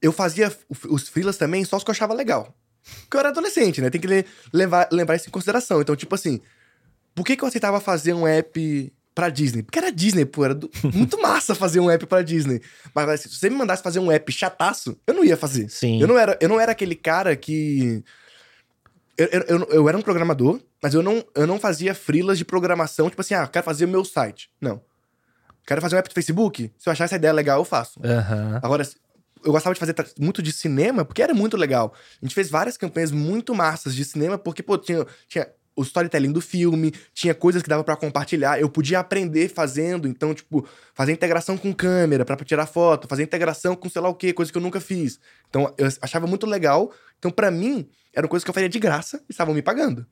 eu 0.00 0.12
fazia 0.12 0.54
os 0.88 1.08
freelas 1.08 1.36
também 1.36 1.64
só 1.64 1.76
os 1.76 1.84
que 1.84 1.90
eu 1.90 1.92
achava 1.92 2.12
legal. 2.12 2.54
Porque 3.02 3.16
eu 3.16 3.20
era 3.20 3.28
adolescente, 3.28 3.80
né? 3.80 3.90
Tem 3.90 4.00
que 4.00 4.06
le- 4.06 4.24
levar, 4.52 4.88
lembrar 4.90 5.16
isso 5.16 5.28
em 5.28 5.32
consideração. 5.32 5.80
Então, 5.80 5.94
tipo 5.96 6.14
assim, 6.14 6.40
por 7.14 7.24
que, 7.24 7.36
que 7.36 7.44
eu 7.44 7.48
aceitava 7.48 7.80
fazer 7.80 8.12
um 8.14 8.26
app 8.26 8.92
pra 9.14 9.28
Disney? 9.28 9.62
Porque 9.62 9.78
era 9.78 9.92
Disney, 9.92 10.24
pô. 10.24 10.44
Era 10.44 10.54
do- 10.54 10.70
muito 10.92 11.20
massa 11.20 11.54
fazer 11.54 11.78
um 11.80 11.90
app 11.90 12.04
pra 12.06 12.22
Disney. 12.22 12.60
Mas 12.94 13.08
assim, 13.08 13.28
se 13.28 13.36
você 13.36 13.50
me 13.50 13.56
mandasse 13.56 13.82
fazer 13.82 13.98
um 14.00 14.10
app 14.10 14.30
chataço, 14.32 14.98
eu 15.06 15.14
não 15.14 15.24
ia 15.24 15.36
fazer. 15.36 15.68
Sim. 15.70 16.00
Eu 16.00 16.08
não 16.08 16.18
era, 16.18 16.36
eu 16.40 16.48
não 16.48 16.60
era 16.60 16.72
aquele 16.72 16.94
cara 16.94 17.36
que. 17.36 18.02
Eu, 19.16 19.26
eu, 19.26 19.40
eu, 19.42 19.68
eu 19.70 19.88
era 19.88 19.96
um 19.98 20.02
programador, 20.02 20.58
mas 20.82 20.94
eu 20.94 21.02
não, 21.02 21.22
eu 21.34 21.46
não 21.46 21.60
fazia 21.60 21.94
frilas 21.94 22.38
de 22.38 22.44
programação, 22.44 23.08
tipo 23.10 23.20
assim, 23.20 23.34
ah, 23.34 23.46
quero 23.46 23.64
fazer 23.64 23.84
o 23.84 23.88
meu 23.88 24.04
site. 24.04 24.50
Não. 24.60 24.80
Quero 25.66 25.80
fazer 25.80 25.94
um 25.94 25.98
app 25.98 26.08
do 26.08 26.14
Facebook? 26.14 26.72
Se 26.78 26.88
eu 26.88 26.92
achar 26.92 27.04
essa 27.04 27.14
ideia 27.16 27.32
legal, 27.32 27.60
eu 27.60 27.64
faço. 27.64 28.00
Aham. 28.04 28.58
Agora, 28.62 28.88
eu 29.44 29.52
gostava 29.52 29.74
de 29.74 29.80
fazer 29.80 29.94
muito 30.18 30.42
de 30.42 30.52
cinema, 30.52 31.04
porque 31.04 31.22
era 31.22 31.34
muito 31.34 31.56
legal. 31.56 31.92
A 32.20 32.24
gente 32.24 32.34
fez 32.34 32.48
várias 32.50 32.76
campanhas 32.76 33.10
muito 33.10 33.54
massas 33.54 33.94
de 33.94 34.04
cinema, 34.04 34.36
porque, 34.38 34.62
pô, 34.62 34.76
tinha, 34.78 35.06
tinha 35.28 35.48
o 35.74 35.82
storytelling 35.82 36.32
do 36.32 36.40
filme, 36.40 36.92
tinha 37.14 37.34
coisas 37.34 37.62
que 37.62 37.68
dava 37.68 37.82
pra 37.82 37.96
compartilhar. 37.96 38.60
Eu 38.60 38.68
podia 38.68 38.98
aprender 39.00 39.48
fazendo, 39.48 40.06
então, 40.06 40.34
tipo, 40.34 40.66
fazer 40.94 41.12
integração 41.12 41.56
com 41.56 41.72
câmera 41.72 42.24
pra 42.24 42.36
tirar 42.36 42.66
foto, 42.66 43.08
fazer 43.08 43.22
integração 43.22 43.74
com 43.74 43.88
sei 43.88 44.02
lá 44.02 44.08
o 44.08 44.14
quê, 44.14 44.32
coisa 44.32 44.52
que 44.52 44.58
eu 44.58 44.62
nunca 44.62 44.80
fiz. 44.80 45.18
Então, 45.48 45.72
eu 45.78 45.88
achava 46.02 46.26
muito 46.26 46.46
legal. 46.46 46.92
Então, 47.18 47.30
pra 47.30 47.50
mim, 47.50 47.88
era 48.12 48.28
coisa 48.28 48.44
que 48.44 48.50
eu 48.50 48.54
faria 48.54 48.68
de 48.68 48.78
graça 48.78 49.22
e 49.28 49.32
estavam 49.32 49.54
me 49.54 49.62
pagando. 49.62 50.04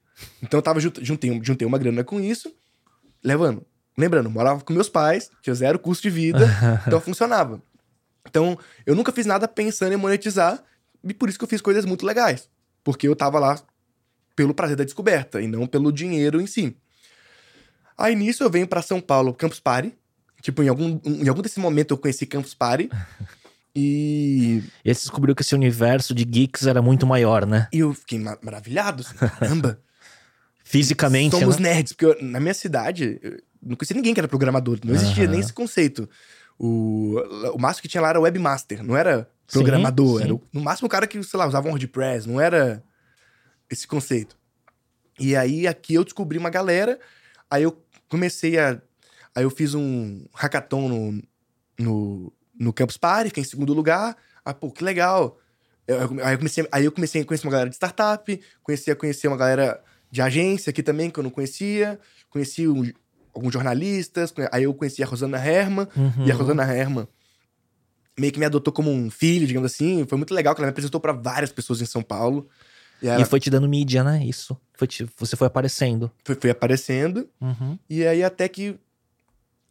Então, 0.42 0.56
eu 0.58 0.62
tava 0.62 0.80
jun- 0.80 0.92
juntei, 1.02 1.38
juntei 1.42 1.66
uma 1.68 1.76
grana 1.76 2.02
com 2.02 2.18
isso, 2.20 2.50
levando. 3.22 3.64
Lembrando, 3.98 4.30
morava 4.30 4.60
com 4.64 4.72
meus 4.72 4.88
pais, 4.88 5.28
tinha 5.42 5.52
zero 5.54 5.78
custo 5.78 6.02
de 6.04 6.10
vida, 6.10 6.38
então 6.86 7.00
funcionava. 7.00 7.60
Então, 8.28 8.58
eu 8.86 8.94
nunca 8.94 9.12
fiz 9.12 9.26
nada 9.26 9.48
pensando 9.48 9.92
em 9.92 9.96
monetizar, 9.96 10.62
e 11.02 11.14
por 11.14 11.28
isso 11.28 11.38
que 11.38 11.44
eu 11.44 11.48
fiz 11.48 11.60
coisas 11.60 11.84
muito 11.84 12.04
legais. 12.04 12.48
Porque 12.84 13.06
eu 13.08 13.16
tava 13.16 13.38
lá 13.38 13.60
pelo 14.36 14.54
prazer 14.54 14.76
da 14.76 14.84
descoberta 14.84 15.40
e 15.40 15.46
não 15.48 15.66
pelo 15.66 15.92
dinheiro 15.92 16.40
em 16.40 16.46
si. 16.46 16.76
Aí 17.96 18.14
nisso 18.14 18.42
eu 18.42 18.50
venho 18.50 18.66
pra 18.66 18.80
São 18.82 19.00
Paulo, 19.00 19.34
Campus 19.34 19.60
Party. 19.60 19.92
Tipo, 20.40 20.62
em 20.62 20.68
algum, 20.68 20.98
em 21.04 21.28
algum 21.28 21.42
desse 21.42 21.60
momento 21.60 21.90
eu 21.92 21.98
conheci 21.98 22.24
Campus 22.26 22.54
Party. 22.54 22.88
E, 23.72 24.64
E 24.84 24.88
aí 24.90 24.94
você 24.94 25.02
descobriu 25.02 25.32
que 25.32 25.42
esse 25.42 25.54
universo 25.54 26.12
de 26.12 26.24
geeks 26.24 26.66
era 26.66 26.82
muito 26.82 27.06
maior, 27.06 27.46
né? 27.46 27.68
e 27.72 27.78
eu 27.78 27.94
fiquei 27.94 28.18
ma- 28.18 28.36
maravilhado. 28.42 29.02
assim, 29.06 29.14
Caramba, 29.16 29.80
Fisicamente, 30.64 31.38
somos 31.38 31.56
né? 31.58 31.74
nerds. 31.74 31.92
Porque 31.92 32.04
eu- 32.04 32.16
na 32.20 32.40
minha 32.40 32.52
cidade, 32.52 33.20
eu 33.22 33.38
não 33.62 33.76
conhecia 33.76 33.94
ninguém 33.94 34.12
que 34.12 34.18
era 34.18 34.26
programador. 34.26 34.78
Não 34.84 34.92
existia 34.92 35.22
Aham. 35.22 35.30
nem 35.30 35.40
esse 35.40 35.52
conceito. 35.52 36.08
O, 36.62 37.16
o 37.54 37.58
máximo 37.58 37.80
que 37.82 37.88
tinha 37.88 38.02
lá 38.02 38.10
era 38.10 38.20
webmaster, 38.20 38.82
não 38.84 38.94
era 38.94 39.22
Sim, 39.48 39.60
programador. 39.60 40.18
sim. 40.18 40.24
Era 40.24 40.34
o- 40.34 40.42
no 40.52 40.60
máximo 40.60 40.86
o 40.86 40.90
cara 40.90 41.06
que, 41.06 41.22
sei 41.22 41.38
lá, 41.38 41.46
usava 41.46 41.66
um 41.66 41.70
WordPress, 41.70 42.28
não 42.28 42.38
era 42.38 42.84
esse 43.70 43.86
conceito. 43.86 44.36
E 45.18 45.34
aí 45.34 45.66
aqui 45.66 45.94
eu 45.94 46.04
descobri 46.04 46.36
uma 46.36 46.50
galera, 46.50 47.00
aí 47.50 47.62
eu 47.62 47.82
comecei 48.08 48.58
a. 48.58 48.80
Aí 49.34 49.42
eu 49.44 49.50
fiz 49.50 49.74
um 49.74 50.26
hackathon 50.34 50.88
no, 50.88 51.22
no, 51.78 52.32
no 52.58 52.72
Campus 52.74 52.96
Party, 52.98 53.28
fiquei 53.30 53.42
em 53.42 53.46
segundo 53.46 53.72
lugar. 53.72 54.14
Ah, 54.44 54.52
pô, 54.52 54.70
que 54.70 54.84
legal. 54.84 55.38
Eu- 55.86 56.20
aí, 56.22 56.34
eu 56.34 56.38
comecei, 56.38 56.68
aí 56.70 56.84
eu 56.84 56.92
comecei 56.92 57.22
a 57.22 57.24
conhecer 57.24 57.46
uma 57.46 57.52
galera 57.52 57.70
de 57.70 57.76
startup, 57.76 58.40
comecei 58.62 58.92
a 58.92 58.96
conhecer 58.96 59.28
uma 59.28 59.36
galera 59.36 59.82
de 60.10 60.20
agência 60.20 60.70
aqui 60.70 60.82
também, 60.82 61.08
que 61.10 61.18
eu 61.18 61.22
não 61.22 61.30
conhecia. 61.30 61.98
Conheci 62.28 62.68
um- 62.68 62.92
alguns 63.34 63.52
jornalistas, 63.52 64.32
aí 64.52 64.64
eu 64.64 64.74
conheci 64.74 65.02
a 65.02 65.06
Rosana 65.06 65.38
Herman, 65.38 65.86
Uhum. 65.96 66.26
e 66.26 66.30
a 66.32 66.34
Rosana 66.34 66.62
Herman 66.64 67.06
meio 68.18 68.32
que 68.32 68.38
me 68.38 68.44
adotou 68.44 68.72
como 68.72 68.90
um 68.90 69.10
filho, 69.10 69.46
digamos 69.46 69.72
assim. 69.72 70.04
Foi 70.06 70.18
muito 70.18 70.34
legal, 70.34 70.54
que 70.54 70.60
ela 70.60 70.66
me 70.66 70.70
apresentou 70.72 71.00
pra 71.00 71.12
várias 71.12 71.50
pessoas 71.52 71.80
em 71.80 71.86
São 71.86 72.02
Paulo. 72.02 72.48
E 73.02 73.08
ela 73.08 73.22
E 73.22 73.24
foi 73.24 73.40
te 73.40 73.48
dando 73.48 73.66
mídia, 73.68 74.04
né? 74.04 74.22
Isso. 74.26 74.54
Foi 74.74 74.86
te- 74.86 75.08
você 75.16 75.36
foi 75.36 75.46
aparecendo. 75.46 76.10
foi, 76.24 76.50
aparecendo. 76.50 77.26
Uhum. 77.40 77.78
E 77.88 78.06
aí, 78.06 78.22
até 78.22 78.46
que 78.46 78.78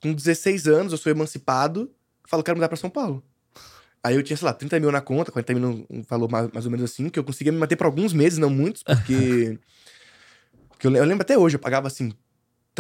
com 0.01 0.13
16 0.13 0.65
anos, 0.67 0.91
eu 0.93 0.97
sou 0.97 1.11
emancipado, 1.11 1.91
falo, 2.27 2.41
quero 2.41 2.57
mudar 2.57 2.69
pra 2.69 2.77
São 2.77 2.89
Paulo. 2.89 3.21
Aí 4.01 4.15
eu 4.15 4.23
tinha, 4.23 4.35
sei 4.37 4.45
lá, 4.45 4.53
30 4.53 4.79
mil 4.79 4.91
na 4.91 5.01
conta, 5.01 5.29
40 5.31 5.53
mil 5.53 5.85
falou 6.07 6.27
mais, 6.29 6.49
mais 6.53 6.65
ou 6.65 6.71
menos 6.71 6.89
assim, 6.89 7.09
que 7.09 7.19
eu 7.19 7.23
conseguia 7.23 7.51
me 7.51 7.57
manter 7.59 7.75
por 7.75 7.85
alguns 7.85 8.13
meses, 8.13 8.39
não 8.39 8.49
muitos, 8.49 8.81
porque. 8.81 9.59
porque 10.69 10.87
eu, 10.87 10.91
le- 10.91 10.99
eu 10.99 11.03
lembro 11.05 11.21
até 11.21 11.37
hoje, 11.37 11.55
eu 11.57 11.59
pagava 11.59 11.87
assim 11.87 12.11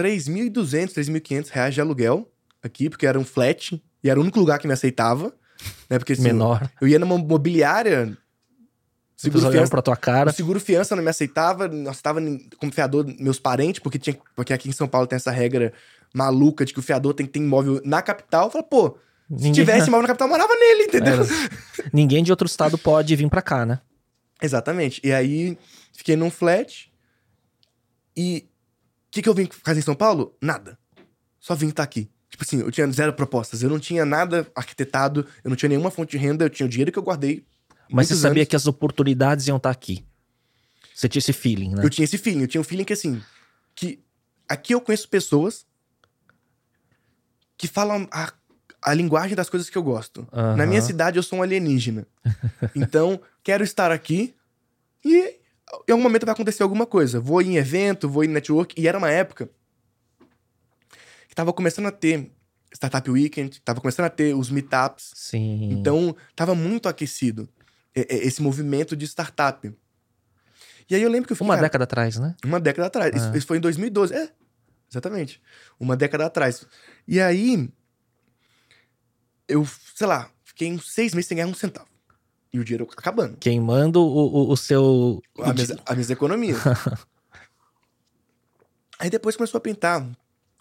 3.200, 0.03 0.93
3.500 0.93 1.49
reais 1.49 1.73
de 1.73 1.81
aluguel 1.81 2.31
aqui, 2.63 2.89
porque 2.89 3.05
era 3.05 3.19
um 3.19 3.25
flat 3.25 3.81
e 4.03 4.09
era 4.09 4.19
o 4.19 4.23
único 4.23 4.39
lugar 4.39 4.59
que 4.59 4.67
me 4.67 4.73
aceitava. 4.73 5.33
Né? 5.89 5.97
Porque 5.99 6.13
assim, 6.13 6.23
Menor. 6.23 6.69
eu 6.81 6.87
ia 6.87 6.97
numa 6.99 7.17
mobiliária. 7.17 8.17
Seguro 9.17 9.51
fiança, 9.51 9.81
tua 9.81 9.97
cara. 9.97 10.31
seguro 10.31 10.61
fiança 10.61 10.95
não 10.95 11.03
me 11.03 11.09
aceitava, 11.09 11.67
não 11.67 11.91
aceitava 11.91 12.21
como 12.57 12.71
fiador 12.71 13.05
meus 13.19 13.37
parentes, 13.37 13.81
porque, 13.81 13.99
tinha, 13.99 14.17
porque 14.33 14.53
aqui 14.53 14.69
em 14.69 14.71
São 14.71 14.87
Paulo 14.87 15.05
tem 15.07 15.17
essa 15.17 15.29
regra 15.31 15.73
maluca 16.13 16.63
de 16.63 16.71
que 16.73 16.79
o 16.79 16.81
fiador 16.81 17.13
tem 17.13 17.25
que 17.25 17.33
ter 17.33 17.39
imóvel 17.39 17.81
na 17.83 18.01
capital. 18.01 18.45
Eu 18.45 18.51
falei, 18.51 18.67
pô, 18.69 18.97
se 19.27 19.33
Ninguém- 19.35 19.51
tivesse 19.51 19.87
imóvel 19.89 20.03
na 20.03 20.07
capital, 20.07 20.27
eu 20.29 20.31
morava 20.31 20.53
nele, 20.53 20.83
entendeu? 20.83 21.13
Era. 21.15 21.25
Ninguém 21.91 22.23
de 22.23 22.31
outro 22.31 22.47
estado 22.47 22.77
pode 22.77 23.13
vir 23.17 23.29
pra 23.29 23.41
cá, 23.41 23.65
né? 23.65 23.81
Exatamente. 24.41 25.01
E 25.03 25.11
aí, 25.11 25.57
fiquei 25.91 26.15
num 26.15 26.31
flat. 26.31 26.89
E 28.15 28.47
que, 29.11 29.21
que 29.21 29.29
eu 29.29 29.33
vim 29.33 29.47
fazer 29.63 29.79
em 29.79 29.83
São 29.83 29.95
Paulo? 29.95 30.35
Nada. 30.41 30.77
Só 31.39 31.55
vim 31.55 31.69
estar 31.69 31.83
aqui. 31.83 32.09
Tipo 32.29 32.43
assim, 32.43 32.59
eu 32.59 32.71
tinha 32.71 32.89
zero 32.91 33.13
propostas. 33.13 33.63
Eu 33.63 33.69
não 33.69 33.79
tinha 33.79 34.05
nada 34.05 34.47
arquitetado, 34.55 35.25
eu 35.43 35.49
não 35.49 35.55
tinha 35.55 35.69
nenhuma 35.69 35.89
fonte 35.89 36.11
de 36.11 36.17
renda, 36.17 36.45
eu 36.45 36.49
tinha 36.49 36.65
o 36.65 36.69
dinheiro 36.69 36.91
que 36.91 36.99
eu 36.99 37.03
guardei. 37.03 37.45
Mas 37.91 38.07
você 38.07 38.15
sabia 38.15 38.41
anos. 38.41 38.49
que 38.49 38.55
as 38.55 38.67
oportunidades 38.67 39.47
iam 39.47 39.57
estar 39.57 39.71
aqui. 39.71 40.05
Você 40.93 41.09
tinha 41.09 41.19
esse 41.19 41.33
feeling, 41.33 41.75
né? 41.75 41.83
Eu 41.83 41.89
tinha 41.89 42.03
esse 42.03 42.17
feeling, 42.17 42.41
eu 42.41 42.47
tinha 42.47 42.61
um 42.61 42.63
feeling 42.63 42.83
que 42.83 42.93
assim, 42.93 43.21
que 43.73 44.03
aqui 44.47 44.73
eu 44.73 44.81
conheço 44.81 45.07
pessoas 45.07 45.65
que 47.57 47.67
falam 47.67 48.07
a, 48.11 48.31
a 48.81 48.93
linguagem 48.93 49.35
das 49.35 49.49
coisas 49.49 49.69
que 49.69 49.77
eu 49.77 49.83
gosto. 49.83 50.27
Na 50.57 50.65
minha 50.65 50.81
cidade 50.81 51.17
eu 51.17 51.23
sou 51.23 51.39
um 51.39 51.41
alienígena. 51.41 52.05
então, 52.75 53.19
quero 53.43 53.63
estar 53.63 53.91
aqui 53.91 54.35
e 55.03 55.38
em 55.87 55.91
algum 55.91 56.03
momento 56.03 56.25
vai 56.25 56.33
acontecer 56.33 56.63
alguma 56.63 56.85
coisa. 56.85 57.19
Vou 57.19 57.41
em 57.41 57.57
evento, 57.57 58.09
vou 58.09 58.23
em 58.23 58.27
network. 58.27 58.79
E 58.79 58.87
era 58.87 58.97
uma 58.97 59.09
época 59.11 59.49
que 61.27 61.35
tava 61.35 61.53
começando 61.53 61.85
a 61.87 61.91
ter 61.91 62.31
Startup 62.73 63.09
Weekend, 63.09 63.61
tava 63.61 63.79
começando 63.81 64.05
a 64.05 64.09
ter 64.09 64.35
os 64.35 64.49
meetups. 64.49 65.11
Sim. 65.15 65.69
Então, 65.71 66.15
tava 66.35 66.53
muito 66.55 66.87
aquecido 66.89 67.47
e- 67.95 68.01
e- 68.01 68.27
esse 68.27 68.41
movimento 68.41 68.95
de 68.95 69.05
startup. 69.05 69.71
E 70.89 70.95
aí 70.95 71.01
eu 71.03 71.09
lembro 71.09 71.27
que 71.27 71.33
eu 71.33 71.35
fiquei, 71.35 71.47
Uma 71.47 71.55
cara, 71.55 71.67
década 71.67 71.83
atrás, 71.83 72.17
né? 72.17 72.35
uma 72.43 72.59
década 72.59 72.87
atrás. 72.87 73.15
Isso, 73.15 73.27
É. 73.33 73.37
isso 73.37 73.45
foi 73.47 73.57
em 73.57 73.61
2012. 73.61 74.13
É, 74.13 74.31
exatamente. 74.89 75.39
Uma 75.79 75.95
década 75.95 76.25
atrás. 76.25 76.65
E 77.07 77.19
aí, 77.21 77.69
eu, 79.47 79.67
sei 79.95 80.07
lá, 80.07 80.31
fiquei 80.43 80.71
uns 80.71 80.91
seis 80.91 81.13
meses 81.13 81.27
sem 81.27 81.37
ganhar 81.37 81.47
um 81.47 81.53
centavo. 81.53 81.88
E 82.51 82.59
o 82.59 82.63
dinheiro 82.63 82.87
acabando. 82.97 83.37
Queimando 83.37 84.01
o, 84.01 84.47
o, 84.49 84.51
o 84.51 84.57
seu. 84.57 85.21
A 85.41 85.53
minhas, 85.53 85.71
as 85.85 85.95
minhas 85.95 86.09
economias. 86.09 86.57
aí 88.97 89.09
depois 89.09 89.35
começou 89.35 89.57
a 89.57 89.61
pintar 89.61 90.05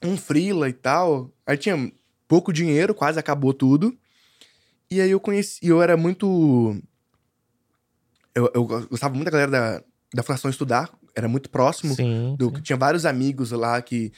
um 0.02 0.16
freela 0.16 0.68
e 0.68 0.72
tal. 0.72 1.30
Aí 1.46 1.56
tinha 1.56 1.92
pouco 2.26 2.52
dinheiro, 2.52 2.94
quase 2.94 3.18
acabou 3.18 3.54
tudo. 3.54 3.96
E 4.90 5.00
aí 5.00 5.10
eu 5.10 5.20
conheci. 5.20 5.58
Eu 5.66 5.82
era 5.82 5.96
muito. 5.96 6.76
Eu, 8.34 8.50
eu 8.54 8.64
gostava 8.64 9.14
muito 9.14 9.24
da 9.24 9.30
galera 9.30 9.50
da, 9.50 9.84
da 10.14 10.22
Fundação 10.22 10.50
Estudar, 10.50 10.90
era 11.14 11.26
muito 11.26 11.50
próximo. 11.50 11.94
Sim. 11.94 12.36
do- 12.38 12.54
sim. 12.54 12.62
tinha 12.62 12.76
vários 12.76 13.04
amigos 13.04 13.50
lá 13.50 13.82
que, 13.82 14.12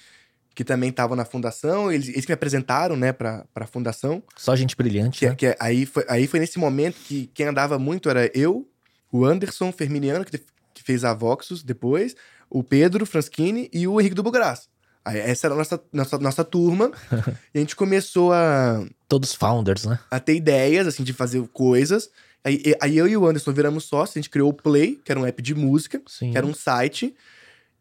que 0.54 0.64
também 0.64 0.90
estavam 0.90 1.16
na 1.16 1.24
fundação. 1.24 1.90
Eles, 1.90 2.08
eles 2.08 2.26
me 2.26 2.34
apresentaram, 2.34 2.96
né, 2.96 3.12
pra, 3.12 3.44
pra 3.52 3.66
fundação. 3.66 4.22
Só 4.36 4.54
gente 4.56 4.76
brilhante. 4.76 5.20
Que, 5.20 5.28
né? 5.28 5.34
que 5.34 5.46
é- 5.46 5.56
aí, 5.60 5.86
foi, 5.86 6.04
aí 6.08 6.26
foi 6.26 6.40
nesse 6.40 6.58
momento 6.58 6.96
que 7.04 7.30
quem 7.32 7.46
andava 7.46 7.78
muito 7.78 8.08
era 8.08 8.30
eu, 8.36 8.68
o 9.12 9.24
Anderson 9.24 9.72
Ferminiano, 9.72 10.24
que, 10.24 10.38
que 10.74 10.82
fez 10.82 11.04
a 11.04 11.14
Voxus 11.14 11.62
depois, 11.62 12.14
o 12.48 12.62
Pedro 12.62 13.06
Franschini 13.06 13.70
e 13.72 13.86
o 13.86 14.00
Henrique 14.00 14.14
do 14.14 14.22
Bugras. 14.22 14.68
Aí 15.04 15.18
essa 15.18 15.46
era 15.46 15.54
a 15.54 15.58
nossa, 15.58 15.82
nossa, 15.92 16.18
nossa 16.18 16.44
turma. 16.44 16.90
e 17.54 17.58
a 17.58 17.60
gente 17.60 17.74
começou 17.74 18.32
a, 18.32 18.84
Todos 19.08 19.34
founders, 19.34 19.84
né? 19.86 19.98
a 20.10 20.20
ter 20.20 20.34
ideias, 20.34 20.86
assim, 20.86 21.02
de 21.02 21.12
fazer 21.12 21.42
coisas. 21.48 22.10
Aí, 22.44 22.74
aí 22.80 22.96
eu 22.96 23.06
e 23.06 23.16
o 23.16 23.26
Anderson 23.26 23.52
viramos 23.52 23.84
sócios, 23.84 24.16
a 24.16 24.20
gente 24.20 24.30
criou 24.30 24.50
o 24.50 24.54
Play, 24.54 25.00
que 25.04 25.10
era 25.12 25.20
um 25.20 25.26
app 25.26 25.42
de 25.42 25.54
música, 25.54 26.00
Sim. 26.06 26.32
que 26.32 26.38
era 26.38 26.46
um 26.46 26.54
site. 26.54 27.14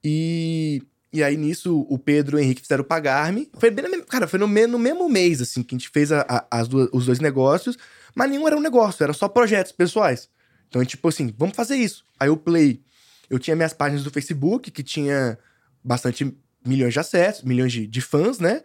E, 0.03 0.81
e 1.11 1.23
aí 1.23 1.35
nisso 1.37 1.85
o 1.89 1.97
Pedro 1.97 2.37
e 2.37 2.41
o 2.41 2.43
Henrique 2.43 2.61
fizeram 2.61 2.83
Pagar-me. 2.83 3.49
Foi 3.57 3.71
bem 3.71 4.01
cara, 4.03 4.27
foi 4.27 4.39
no, 4.39 4.47
me- 4.47 4.67
no 4.67 4.77
mesmo 4.79 5.07
mês, 5.09 5.41
assim, 5.41 5.63
que 5.63 5.75
a 5.75 5.77
gente 5.77 5.89
fez 5.89 6.11
a- 6.11 6.25
a- 6.29 6.47
as 6.59 6.67
duas- 6.67 6.89
os 6.93 7.05
dois 7.05 7.19
negócios, 7.19 7.77
mas 8.15 8.29
nenhum 8.29 8.47
era 8.47 8.55
um 8.57 8.61
negócio, 8.61 9.03
era 9.03 9.13
só 9.13 9.27
projetos 9.27 9.71
pessoais. 9.71 10.29
Então, 10.67 10.83
tipo 10.85 11.07
assim, 11.07 11.33
vamos 11.37 11.55
fazer 11.55 11.75
isso. 11.77 12.03
Aí 12.19 12.29
o 12.29 12.37
Play, 12.37 12.81
eu 13.29 13.39
tinha 13.39 13.55
minhas 13.55 13.73
páginas 13.73 14.03
do 14.03 14.11
Facebook, 14.11 14.69
que 14.69 14.83
tinha 14.83 15.37
bastante 15.83 16.35
milhões 16.65 16.93
de 16.93 16.99
acessos, 16.99 17.43
milhões 17.43 17.71
de, 17.71 17.87
de 17.87 18.01
fãs, 18.01 18.37
né? 18.39 18.61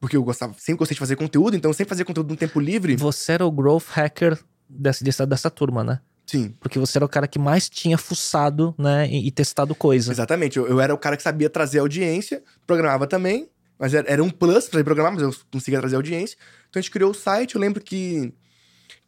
Porque 0.00 0.16
eu 0.16 0.24
gostava, 0.24 0.54
sempre 0.58 0.78
gostei 0.78 0.94
de 0.94 0.98
fazer 0.98 1.14
conteúdo, 1.16 1.54
então 1.56 1.68
eu 1.70 1.74
sempre 1.74 1.90
fazia 1.90 2.04
conteúdo 2.04 2.30
no 2.30 2.36
tempo 2.36 2.58
livre. 2.58 2.96
Você 2.96 3.32
era 3.32 3.44
o 3.46 3.52
growth 3.52 3.84
hacker 3.90 4.38
dessa, 4.68 5.04
dessa, 5.04 5.26
dessa 5.26 5.50
turma, 5.50 5.84
né? 5.84 6.00
Sim, 6.30 6.54
Porque 6.60 6.78
você 6.78 6.96
era 6.98 7.04
o 7.04 7.08
cara 7.08 7.26
que 7.26 7.38
mais 7.40 7.68
tinha 7.68 7.98
fuçado, 7.98 8.72
né? 8.78 9.08
E, 9.10 9.26
e 9.26 9.30
testado 9.32 9.74
coisa. 9.74 10.12
exatamente. 10.12 10.56
Eu, 10.58 10.68
eu 10.68 10.80
era 10.80 10.94
o 10.94 10.98
cara 10.98 11.16
que 11.16 11.22
sabia 11.24 11.50
trazer 11.50 11.80
audiência, 11.80 12.40
programava 12.66 13.04
também, 13.06 13.50
mas 13.76 13.94
era, 13.94 14.08
era 14.08 14.22
um 14.22 14.30
plus 14.30 14.68
pra 14.68 14.84
programar, 14.84 15.12
mas 15.12 15.22
eu 15.22 15.34
conseguia 15.50 15.80
trazer 15.80 15.96
audiência. 15.96 16.36
Então 16.68 16.78
a 16.78 16.82
gente 16.82 16.90
criou 16.92 17.10
o 17.10 17.14
site, 17.14 17.56
eu 17.56 17.60
lembro 17.60 17.82
que, 17.82 18.32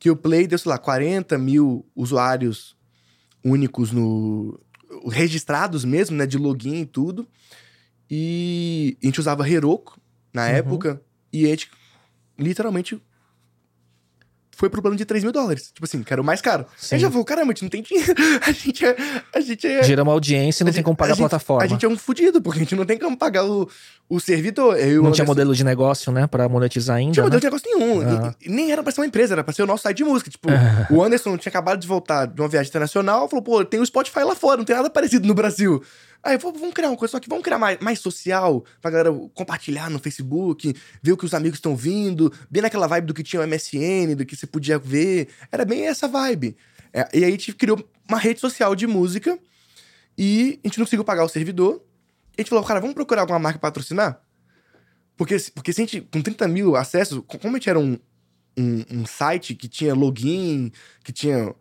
que 0.00 0.10
o 0.10 0.16
Play 0.16 0.48
deu, 0.48 0.58
sei 0.58 0.70
lá, 0.70 0.78
40 0.78 1.38
mil 1.38 1.86
usuários 1.94 2.76
únicos 3.44 3.92
no. 3.92 4.58
registrados 5.08 5.84
mesmo, 5.84 6.16
né? 6.16 6.26
De 6.26 6.36
login 6.38 6.80
e 6.80 6.86
tudo. 6.86 7.28
E 8.10 8.96
a 9.02 9.06
gente 9.06 9.20
usava 9.20 9.48
Heroku 9.48 10.00
na 10.34 10.42
Uhum. 10.46 10.48
época, 10.56 11.02
e 11.32 11.46
a 11.46 11.50
gente 11.50 11.70
literalmente 12.38 13.00
foi 14.62 14.70
pro 14.70 14.80
plano 14.80 14.96
de 14.96 15.04
3 15.04 15.24
mil 15.24 15.32
dólares. 15.32 15.72
Tipo 15.74 15.84
assim, 15.84 16.04
que 16.04 16.12
era 16.12 16.22
o 16.22 16.24
mais 16.24 16.40
caro. 16.40 16.64
Sim. 16.76 16.94
Aí 16.94 17.00
já 17.00 17.10
falou, 17.10 17.24
caramba, 17.24 17.50
a 17.50 17.52
gente 17.52 17.62
não 17.62 17.68
tem 17.68 17.82
dinheiro. 17.82 18.14
A 18.46 18.52
gente 18.52 18.86
é. 18.86 18.96
A 19.34 19.40
gente 19.40 19.66
é 19.66 19.82
Gera 19.82 20.04
uma 20.04 20.12
audiência 20.12 20.62
e 20.62 20.64
não 20.64 20.70
a 20.70 20.72
tem 20.72 20.76
gente- 20.76 20.84
como 20.84 20.96
pagar 20.96 21.12
a, 21.12 21.14
gente- 21.16 21.22
plataforma. 21.22 21.64
A 21.64 21.66
gente 21.66 21.84
é 21.84 21.88
um 21.88 21.98
fudido, 21.98 22.40
porque 22.40 22.60
a 22.60 22.62
gente 22.62 22.76
não 22.76 22.84
tem 22.86 22.96
como 22.96 23.16
pagar 23.16 23.44
o, 23.44 23.68
o 24.08 24.20
servidor. 24.20 24.78
Eu, 24.78 25.00
e 25.00 25.04
Não 25.04 25.10
tinha 25.10 25.24
modelo 25.24 25.52
de 25.52 25.64
negócio, 25.64 26.12
né? 26.12 26.28
Pra 26.28 26.48
monetizar 26.48 26.96
ainda. 26.98 27.08
Não 27.08 27.12
tinha 27.12 27.22
né? 27.24 27.26
modelo 27.26 27.40
de 27.40 27.46
negócio 27.46 27.68
nenhum. 27.76 28.02
E- 28.02 28.28
Ah. 28.28 28.34
e 28.40 28.48
nem 28.48 28.70
era 28.70 28.84
pra 28.84 28.92
ser 28.92 29.00
uma 29.00 29.06
empresa, 29.06 29.34
era 29.34 29.42
pra 29.42 29.52
ser 29.52 29.62
o 29.64 29.66
nosso 29.66 29.82
site 29.82 29.96
de 29.96 30.04
música. 30.04 30.30
Tipo, 30.30 30.48
o 30.94 31.02
Anderson 31.02 31.36
tinha 31.36 31.50
acabado 31.50 31.80
de 31.80 31.88
voltar 31.88 32.26
de 32.26 32.40
uma 32.40 32.48
viagem 32.48 32.68
internacional, 32.70 33.28
falou, 33.28 33.42
pô, 33.42 33.64
tem 33.64 33.80
o 33.80 33.84
Spotify 33.86 34.20
lá 34.20 34.36
fora, 34.36 34.58
não 34.58 34.64
tem 34.64 34.76
nada 34.76 34.88
parecido 34.88 35.26
no 35.26 35.34
Brasil. 35.34 35.82
Aí, 36.24 36.38
vamos 36.38 36.72
criar 36.72 36.88
uma 36.88 36.96
coisa, 36.96 37.12
só 37.12 37.18
que 37.20 37.28
vamos 37.28 37.42
criar 37.42 37.58
mais, 37.58 37.78
mais 37.80 37.98
social, 37.98 38.64
pra 38.80 38.90
galera 38.92 39.12
compartilhar 39.34 39.90
no 39.90 39.98
Facebook, 39.98 40.72
ver 41.02 41.12
o 41.12 41.16
que 41.16 41.24
os 41.24 41.34
amigos 41.34 41.58
estão 41.58 41.74
vindo, 41.74 42.32
bem 42.48 42.62
naquela 42.62 42.86
vibe 42.86 43.06
do 43.06 43.14
que 43.14 43.24
tinha 43.24 43.42
o 43.42 43.46
MSN, 43.46 44.14
do 44.16 44.24
que 44.24 44.36
você 44.36 44.46
podia 44.46 44.78
ver. 44.78 45.28
Era 45.50 45.64
bem 45.64 45.88
essa 45.88 46.06
vibe. 46.06 46.56
É, 46.92 47.08
e 47.12 47.24
aí 47.24 47.24
a 47.24 47.30
gente 47.30 47.52
criou 47.54 47.82
uma 48.08 48.18
rede 48.18 48.38
social 48.38 48.74
de 48.76 48.86
música 48.86 49.36
e 50.16 50.60
a 50.62 50.68
gente 50.68 50.78
não 50.78 50.84
conseguiu 50.86 51.04
pagar 51.04 51.24
o 51.24 51.28
servidor. 51.28 51.82
A 52.38 52.40
gente 52.40 52.50
falou, 52.50 52.64
cara, 52.64 52.80
vamos 52.80 52.94
procurar 52.94 53.22
alguma 53.22 53.38
marca 53.38 53.58
patrocinar? 53.58 54.22
Porque, 55.16 55.36
porque 55.54 55.72
se 55.72 55.80
a 55.82 55.84
gente, 55.84 56.00
com 56.02 56.22
30 56.22 56.46
mil 56.48 56.76
acessos, 56.76 57.22
co- 57.26 57.38
como 57.38 57.56
a 57.56 57.58
gente 57.58 57.68
era 57.68 57.78
um, 57.78 57.98
um, 58.56 58.84
um 58.90 59.06
site 59.06 59.54
que 59.54 59.68
tinha 59.68 59.94
login, 59.94 60.70
que 61.02 61.12
tinha. 61.12 61.54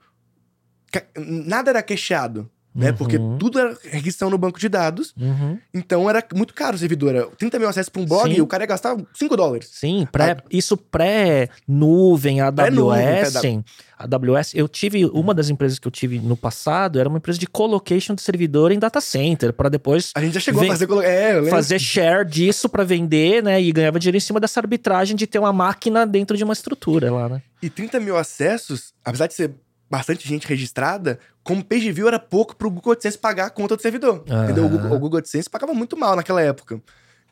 Nada 1.17 1.71
era 1.71 1.81
queixado. 1.83 2.49
Né? 2.73 2.91
Porque 2.91 3.17
Uhum. 3.17 3.37
tudo 3.37 3.59
era 3.59 3.77
requisição 3.83 4.29
no 4.29 4.37
banco 4.37 4.59
de 4.59 4.69
dados, 4.69 5.13
Uhum. 5.19 5.57
então 5.73 6.09
era 6.09 6.23
muito 6.33 6.53
caro 6.53 6.75
o 6.75 6.79
servidor. 6.79 7.15
Era 7.15 7.27
30 7.37 7.59
mil 7.59 7.67
acessos 7.67 7.89
pra 7.89 8.01
um 8.01 8.05
blog, 8.05 8.33
Sim. 8.33 8.41
o 8.41 8.47
cara 8.47 8.63
ia 8.63 8.67
gastar 8.67 8.95
5 9.13 9.35
dólares. 9.35 9.69
Sim, 9.73 10.07
pré, 10.11 10.37
isso 10.49 10.77
pré-nuvem, 10.77 12.41
AWS. 12.41 13.39
pré- 13.39 13.63
AWS, 13.97 14.53
eu 14.55 14.67
tive, 14.67 15.05
uma 15.05 15.33
das 15.33 15.49
empresas 15.49 15.77
que 15.77 15.87
eu 15.87 15.91
tive 15.91 16.19
no 16.19 16.35
passado 16.35 16.99
era 16.99 17.07
uma 17.07 17.19
empresa 17.19 17.37
de 17.37 17.45
colocation 17.45 18.15
de 18.15 18.21
servidor 18.21 18.71
em 18.71 18.79
data 18.79 18.99
center, 18.99 19.53
para 19.53 19.69
depois 19.69 20.11
A 20.15 20.21
gente 20.21 20.33
já 20.33 20.39
chegou 20.39 20.63
a 20.63 20.67
fazer... 20.67 20.87
É, 21.03 21.43
fazer 21.49 21.79
share 21.79 22.27
disso 22.27 22.67
para 22.67 22.83
vender, 22.83 23.43
né? 23.43 23.61
E 23.61 23.71
ganhava 23.71 23.99
dinheiro 23.99 24.17
em 24.17 24.21
cima 24.21 24.39
dessa 24.39 24.59
arbitragem 24.59 25.15
de 25.15 25.27
ter 25.27 25.37
uma 25.39 25.53
máquina 25.53 26.05
dentro 26.07 26.35
de 26.35 26.43
uma 26.43 26.53
estrutura 26.53 27.11
lá, 27.11 27.29
né? 27.29 27.41
E 27.61 27.69
30 27.69 27.99
mil 27.99 28.17
acessos, 28.17 28.91
apesar 29.05 29.27
de 29.27 29.35
ser 29.35 29.51
bastante 29.91 30.27
gente 30.27 30.47
registrada, 30.47 31.19
como 31.43 31.63
page 31.63 31.91
view 31.91 32.07
era 32.07 32.17
pouco 32.17 32.55
pro 32.55 32.71
Google 32.71 32.93
AdSense 32.93 33.17
pagar 33.17 33.47
a 33.47 33.49
conta 33.49 33.75
do 33.75 33.81
servidor. 33.81 34.23
Entendeu? 34.45 34.65
O 34.65 34.69
Google, 34.69 34.91
o 34.95 34.99
Google 34.99 35.19
AdSense 35.19 35.49
pagava 35.49 35.73
muito 35.73 35.97
mal 35.97 36.15
naquela 36.15 36.41
época. 36.41 36.81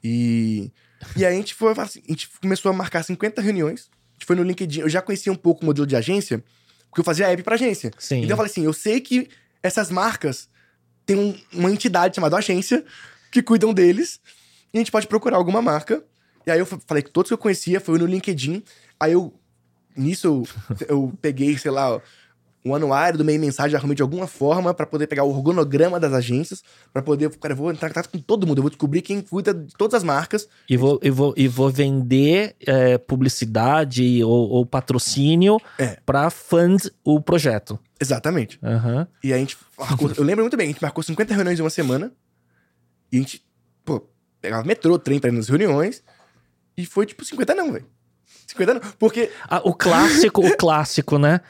E, 0.04 0.72
e 1.16 1.26
aí 1.26 1.34
a 1.34 1.38
gente, 1.38 1.54
foi, 1.56 1.72
assim, 1.78 2.02
a 2.08 2.12
gente 2.12 2.30
começou 2.42 2.70
a 2.70 2.74
marcar 2.74 3.04
50 3.04 3.42
reuniões. 3.42 3.90
A 3.92 4.14
gente 4.20 4.26
foi 4.26 4.36
no 4.36 4.44
LinkedIn. 4.44 4.82
Eu 4.82 4.90
já 4.90 5.02
conhecia 5.02 5.32
um 5.32 5.36
pouco 5.36 5.64
o 5.64 5.66
modelo 5.66 5.88
de 5.88 5.96
agência, 5.96 6.44
porque 6.90 7.00
eu 7.00 7.04
fazia 7.06 7.28
app 7.32 7.42
pra 7.44 7.56
agência. 7.56 7.92
Sim. 7.98 8.18
Então 8.18 8.32
eu 8.32 8.38
falei 8.38 8.52
assim: 8.52 8.64
eu 8.66 8.74
sei 8.74 9.00
que 9.00 9.30
essas 9.64 9.90
marcas 9.90 10.50
têm 11.06 11.16
um- 11.18 11.38
uma 11.54 11.72
entidade 11.72 12.16
chamada 12.16 12.36
agência 12.38 12.84
que 13.32 13.42
cuidam 13.42 13.74
deles. 13.74 14.20
E 14.74 14.78
a 14.78 14.82
gente 14.82 14.92
pode 14.92 15.08
procurar 15.08 15.38
alguma 15.38 15.62
marca. 15.62 16.04
E 16.46 16.52
aí 16.52 16.60
eu 16.60 16.66
fa- 16.66 16.80
falei 16.86 17.02
que 17.04 17.10
todos 17.12 17.30
que 17.30 17.34
eu 17.34 17.38
conhecia 17.38 17.80
foi 17.80 17.98
no 17.98 18.06
LinkedIn. 18.06 18.62
Aí 19.00 19.14
eu. 19.14 19.34
Nisso 19.98 20.28
eu, 20.28 20.48
eu 20.88 21.14
peguei, 21.22 21.58
sei 21.58 21.72
lá, 21.72 22.00
o 22.66 22.76
anuário 22.76 23.18
do 23.18 23.24
meio 23.26 23.40
mensagem, 23.40 23.76
arrumei 23.78 23.96
de 23.96 24.02
alguma 24.02 24.28
forma 24.28 24.74
pra 24.74 24.86
poder 24.86 25.08
pegar 25.08 25.24
o 25.24 25.30
organograma 25.30 26.00
das 26.00 26.12
agências, 26.14 26.62
pra 26.92 27.02
poder. 27.02 27.30
Cara, 27.38 27.54
eu 27.54 27.58
vou 27.58 27.72
entrar 27.72 27.88
em 27.88 27.92
contato 27.92 28.10
com 28.10 28.20
todo 28.20 28.46
mundo, 28.46 28.58
eu 28.60 28.64
vou 28.64 28.70
descobrir 28.70 29.02
quem 29.02 29.22
cuida 29.22 29.54
de 29.54 29.74
todas 29.78 29.94
as 29.96 30.04
marcas. 30.04 30.48
E 30.70 30.76
vou, 30.76 31.00
e 31.02 31.10
vou, 31.10 31.34
e 31.38 31.48
vou 31.48 31.70
vender 31.70 32.56
é, 32.68 32.98
publicidade 32.98 34.24
ou, 34.24 34.50
ou 34.50 34.66
patrocínio 34.66 35.58
É. 35.78 35.98
para 36.06 36.30
fund 36.30 36.88
o 37.04 37.22
projeto. 37.22 37.80
Exatamente. 38.00 38.60
Aham. 38.64 39.08
E 39.24 39.34
a 39.34 39.38
gente 39.38 39.58
marcou, 39.78 40.12
eu 40.18 40.24
lembro 40.24 40.44
muito 40.44 40.58
bem, 40.58 40.68
a 40.68 40.72
gente 40.72 40.82
marcou 40.82 41.04
50 41.04 41.34
reuniões 41.34 41.60
em 41.60 41.64
uma 41.64 41.70
semana. 41.70 42.12
E 43.12 43.18
a 43.18 43.20
gente, 43.22 43.42
pô, 43.86 44.06
pegava 44.42 44.64
metrô, 44.68 45.00
trem 45.00 45.20
pra 45.20 45.30
ir 45.30 45.34
nas 45.34 45.48
reuniões. 45.50 46.04
E 46.78 46.86
foi 46.86 47.06
tipo 47.06 47.24
50 47.26 47.56
não, 47.56 47.72
velho. 47.74 47.86
50 48.48 48.74
não. 48.76 48.82
Porque 49.00 49.30
Ah, 49.48 49.62
o 49.64 49.74
clássico, 49.74 50.46
o 50.46 50.56
clássico, 50.58 51.18
né? 51.18 51.42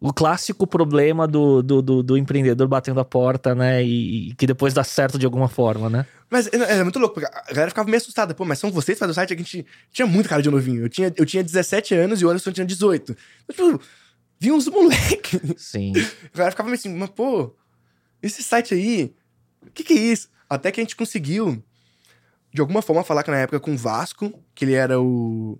O 0.00 0.14
clássico 0.14 0.66
problema 0.66 1.28
do, 1.28 1.62
do, 1.62 1.82
do, 1.82 2.02
do 2.02 2.16
empreendedor 2.16 2.66
batendo 2.66 3.00
a 3.00 3.04
porta, 3.04 3.54
né? 3.54 3.84
E, 3.84 4.30
e 4.30 4.34
que 4.34 4.46
depois 4.46 4.72
dá 4.72 4.82
certo 4.82 5.18
de 5.18 5.26
alguma 5.26 5.46
forma, 5.46 5.90
né? 5.90 6.06
Mas 6.30 6.46
é, 6.46 6.78
é 6.78 6.82
muito 6.82 6.98
louco, 6.98 7.14
porque 7.14 7.30
a 7.30 7.52
galera 7.52 7.70
ficava 7.70 7.86
meio 7.86 8.00
assustada. 8.00 8.32
Pô, 8.32 8.44
mas 8.46 8.58
são 8.58 8.70
vocês 8.70 8.96
que 8.96 9.00
fazem 9.00 9.10
o 9.10 9.14
site? 9.14 9.34
A 9.34 9.36
gente 9.36 9.66
tinha 9.92 10.06
muito 10.06 10.28
cara 10.28 10.40
de 10.40 10.48
novinho. 10.48 10.84
Eu 10.84 10.88
tinha, 10.88 11.12
eu 11.14 11.26
tinha 11.26 11.44
17 11.44 11.94
anos 11.94 12.22
e 12.22 12.24
o 12.24 12.30
Anderson 12.30 12.50
tinha 12.50 12.64
18. 12.64 13.14
Então, 13.48 13.72
tipo, 13.72 13.84
vinha 14.38 14.54
uns 14.54 14.66
moleque. 14.72 15.38
Sim. 15.58 15.92
A 16.32 16.36
galera 16.36 16.52
ficava 16.52 16.68
meio 16.68 16.78
assim, 16.78 16.94
mas 16.94 17.10
pô, 17.10 17.54
esse 18.22 18.42
site 18.42 18.72
aí, 18.72 19.14
o 19.60 19.70
que 19.70 19.84
que 19.84 19.92
é 19.92 19.96
isso? 19.96 20.30
Até 20.48 20.72
que 20.72 20.80
a 20.80 20.84
gente 20.84 20.96
conseguiu, 20.96 21.62
de 22.52 22.60
alguma 22.60 22.80
forma, 22.80 23.04
falar 23.04 23.22
que 23.22 23.30
na 23.30 23.38
época 23.38 23.60
com 23.60 23.74
o 23.74 23.76
Vasco, 23.76 24.32
que 24.54 24.64
ele 24.64 24.72
era 24.72 24.98
o, 25.00 25.58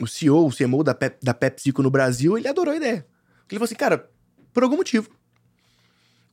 o 0.00 0.06
CEO, 0.06 0.46
o 0.46 0.54
CMO 0.54 0.82
da, 0.82 0.94
Pep, 0.94 1.18
da 1.22 1.34
PepsiCo 1.34 1.82
no 1.82 1.90
Brasil, 1.90 2.38
ele 2.38 2.48
adorou 2.48 2.72
a 2.72 2.76
ideia. 2.76 3.06
Ele 3.50 3.58
falou 3.58 3.64
assim, 3.64 3.74
cara, 3.74 4.08
por 4.52 4.62
algum 4.62 4.76
motivo. 4.76 5.08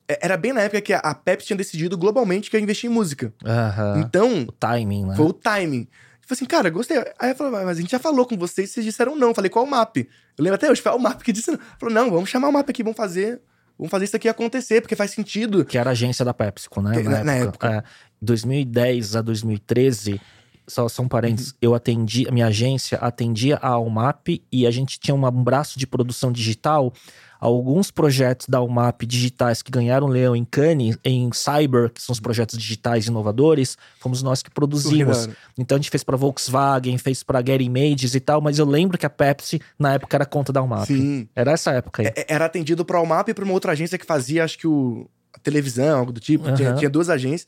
É, 0.07 0.19
Era 0.25 0.37
bem 0.37 0.53
na 0.53 0.61
época 0.61 0.81
que 0.81 0.93
a- 0.93 1.13
Pepsi 1.13 1.47
tinha 1.47 1.57
decidido 1.57 1.97
globalmente 1.97 2.49
que 2.49 2.57
ia 2.57 2.61
investir 2.63 2.89
em 2.89 2.93
música. 2.93 3.33
Aham. 3.45 3.99
Então, 3.99 4.43
O 4.43 4.51
timing, 4.53 5.05
né? 5.05 5.15
foi 5.15 5.25
o 5.25 5.33
timing. 5.33 5.81
Eu 5.81 6.27
falei 6.29 6.37
assim, 6.39 6.45
cara, 6.45 6.69
gostei. 6.69 6.97
Aí 7.19 7.31
eu 7.31 7.35
falei, 7.35 7.51
mas 7.65 7.77
a 7.77 7.81
gente 7.81 7.91
já 7.91 7.99
falou 7.99 8.25
com 8.25 8.37
vocês, 8.37 8.69
vocês 8.71 8.85
disseram 8.85 9.15
não. 9.15 9.29
Eu 9.29 9.35
falei, 9.35 9.49
qual 9.49 9.65
o 9.65 9.69
map? 9.69 9.97
Eu 9.97 10.05
lembro 10.39 10.55
até 10.55 10.69
hoje, 10.69 10.81
foi 10.81 10.91
o 10.91 10.99
map 10.99 11.21
que 11.21 11.31
disse 11.33 11.51
não. 11.51 11.59
Falou, 11.79 11.93
não, 11.93 12.09
vamos 12.11 12.29
chamar 12.29 12.49
o 12.49 12.51
map 12.51 12.69
aqui, 12.69 12.83
vamos 12.83 12.97
fazer. 12.97 13.41
Vamos 13.77 13.91
fazer 13.91 14.05
isso 14.05 14.15
aqui 14.15 14.27
acontecer, 14.27 14.81
porque 14.81 14.95
faz 14.95 15.11
sentido. 15.11 15.63
Que 15.63 15.77
era 15.77 15.89
a 15.89 15.93
agência 15.93 16.25
da 16.25 16.33
PepsiCo, 16.33 16.81
né? 16.81 16.97
Que- 16.97 17.03
na- 17.03 17.23
na 17.23 17.33
época. 17.35 17.69
É, 17.77 17.83
2010 18.21 19.15
a 19.15 19.21
2013, 19.21 20.19
só, 20.67 20.87
só 20.89 21.01
um 21.01 21.07
parênteses, 21.07 21.51
Uhum. 21.51 21.57
eu 21.61 21.75
atendi, 21.75 22.27
a 22.27 22.31
minha 22.31 22.47
agência 22.47 22.97
atendia 22.99 23.57
a 23.61 23.69
Almap 23.69 24.27
e 24.51 24.67
a 24.67 24.71
gente 24.71 24.99
tinha 24.99 25.15
um 25.15 25.31
braço 25.31 25.79
de 25.79 25.87
produção 25.87 26.31
digital. 26.31 26.91
Alguns 27.39 27.91
projetos 27.91 28.47
da 28.49 28.57
Almap 28.57 29.03
digitais 29.05 29.61
que 29.61 29.71
ganharam 29.71 30.07
leão 30.07 30.35
em 30.35 30.43
Cannes, 30.43 30.97
em 31.05 31.29
Cyber, 31.31 31.91
que 31.91 32.01
são 32.01 32.11
os 32.11 32.19
projetos 32.19 32.57
digitais 32.57 33.05
inovadores, 33.05 33.77
fomos 33.99 34.23
nós 34.23 34.41
que 34.41 34.49
produzimos. 34.49 35.29
Então 35.55 35.75
a 35.75 35.79
gente 35.79 35.91
fez 35.91 36.03
para 36.03 36.17
Volkswagen, 36.17 36.97
fez 36.97 37.21
para 37.21 37.37
Getty 37.45 37.63
Images 37.65 38.15
e 38.15 38.19
tal, 38.19 38.41
mas 38.41 38.57
eu 38.57 38.65
lembro 38.65 38.97
que 38.97 39.05
a 39.05 39.09
Pepsi 39.09 39.61
na 39.77 39.93
época 39.93 40.17
era 40.17 40.25
conta 40.25 40.51
da 40.51 40.59
Almap. 40.61 40.87
Sim. 40.87 41.29
Era 41.35 41.51
essa 41.51 41.71
época 41.71 42.01
aí. 42.01 42.07
É- 42.07 42.25
Era 42.27 42.45
atendido 42.45 42.83
para 42.83 42.99
o 42.99 43.05
map 43.05 43.29
e 43.29 43.33
para 43.35 43.43
uma 43.45 43.53
outra 43.53 43.71
agência 43.73 43.99
que 43.99 44.05
fazia, 44.05 44.43
acho 44.43 44.57
que 44.57 44.67
o 44.67 45.07
a 45.31 45.39
televisão, 45.39 45.99
algo 45.99 46.11
do 46.11 46.19
tipo. 46.19 46.51
Tinha, 46.53 46.69
Aham. 46.69 46.77
tinha 46.79 46.89
duas 46.89 47.07
agências. 47.09 47.47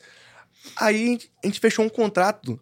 Aí 0.78 1.17
a 1.41 1.45
a 1.45 1.47
gente 1.47 1.59
fechou 1.59 1.84
um 1.84 1.89
contrato 1.89 2.59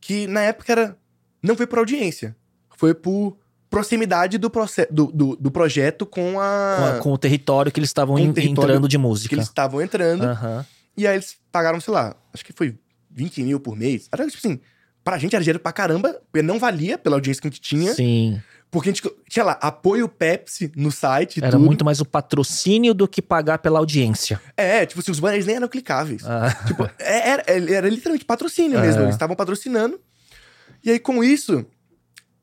que 0.00 0.26
na 0.26 0.42
época 0.42 0.72
era. 0.72 0.96
Não 1.42 1.56
foi 1.56 1.66
por 1.66 1.78
audiência. 1.78 2.36
Foi 2.76 2.94
por 2.94 3.36
proximidade 3.70 4.38
do, 4.38 4.50
do, 4.90 5.06
do, 5.12 5.36
do 5.36 5.50
projeto 5.50 6.06
com 6.06 6.32
Com, 6.32 6.40
a. 6.40 6.96
a- 6.96 6.98
com 7.00 7.12
o 7.12 7.18
território 7.18 7.70
que 7.70 7.78
eles 7.78 7.90
estavam 7.90 8.18
entrando 8.18 8.88
de 8.88 8.96
que 8.96 9.02
música. 9.02 9.34
eles 9.34 9.46
estavam 9.46 9.80
entrando. 9.82 10.24
Aham. 10.24 10.64
E 10.96 11.06
aí 11.06 11.14
eles 11.16 11.36
pagaram, 11.52 11.80
sei 11.80 11.92
lá, 11.94 12.16
acho 12.34 12.44
que 12.44 12.52
foi 12.52 12.76
20 13.10 13.42
mil 13.42 13.60
por 13.60 13.76
mês. 13.76 14.08
Era 14.10 14.26
tipo 14.26 14.38
assim, 14.38 14.58
pra 15.04 15.18
gente 15.18 15.34
era 15.36 15.42
dinheiro 15.44 15.60
pra 15.60 15.72
caramba, 15.72 16.20
porque 16.32 16.42
não 16.42 16.58
valia 16.58 16.98
pela 16.98 17.16
audiência 17.16 17.40
que 17.42 17.48
a 17.48 17.50
gente 17.50 17.60
tinha. 17.60 17.94
Sim. 17.94 18.40
Porque 18.70 18.90
a 18.90 18.92
gente 18.92 19.10
tinha 19.30 19.44
lá, 19.44 19.52
apoio 19.62 20.06
Pepsi 20.08 20.70
no 20.76 20.90
site 20.92 21.40
Era 21.42 21.52
tudo. 21.52 21.64
muito 21.64 21.84
mais 21.84 22.00
o 22.00 22.04
patrocínio 22.04 22.92
do 22.92 23.08
que 23.08 23.22
pagar 23.22 23.58
pela 23.58 23.78
audiência. 23.78 24.38
É, 24.56 24.84
tipo 24.84 25.00
assim, 25.00 25.10
os 25.10 25.18
banners 25.20 25.46
nem 25.46 25.56
eram 25.56 25.68
clicáveis. 25.68 26.22
Ah, 26.26 26.54
Tipo, 26.66 26.84
é- 26.98 27.28
era, 27.30 27.44
era 27.46 27.88
literalmente 27.88 28.26
patrocínio 28.26 28.78
mesmo. 28.78 29.00
É. 29.00 29.04
Eles 29.04 29.14
estavam 29.14 29.34
patrocinando. 29.34 29.98
E 30.84 30.90
aí, 30.90 30.98
com 30.98 31.24
isso, 31.24 31.64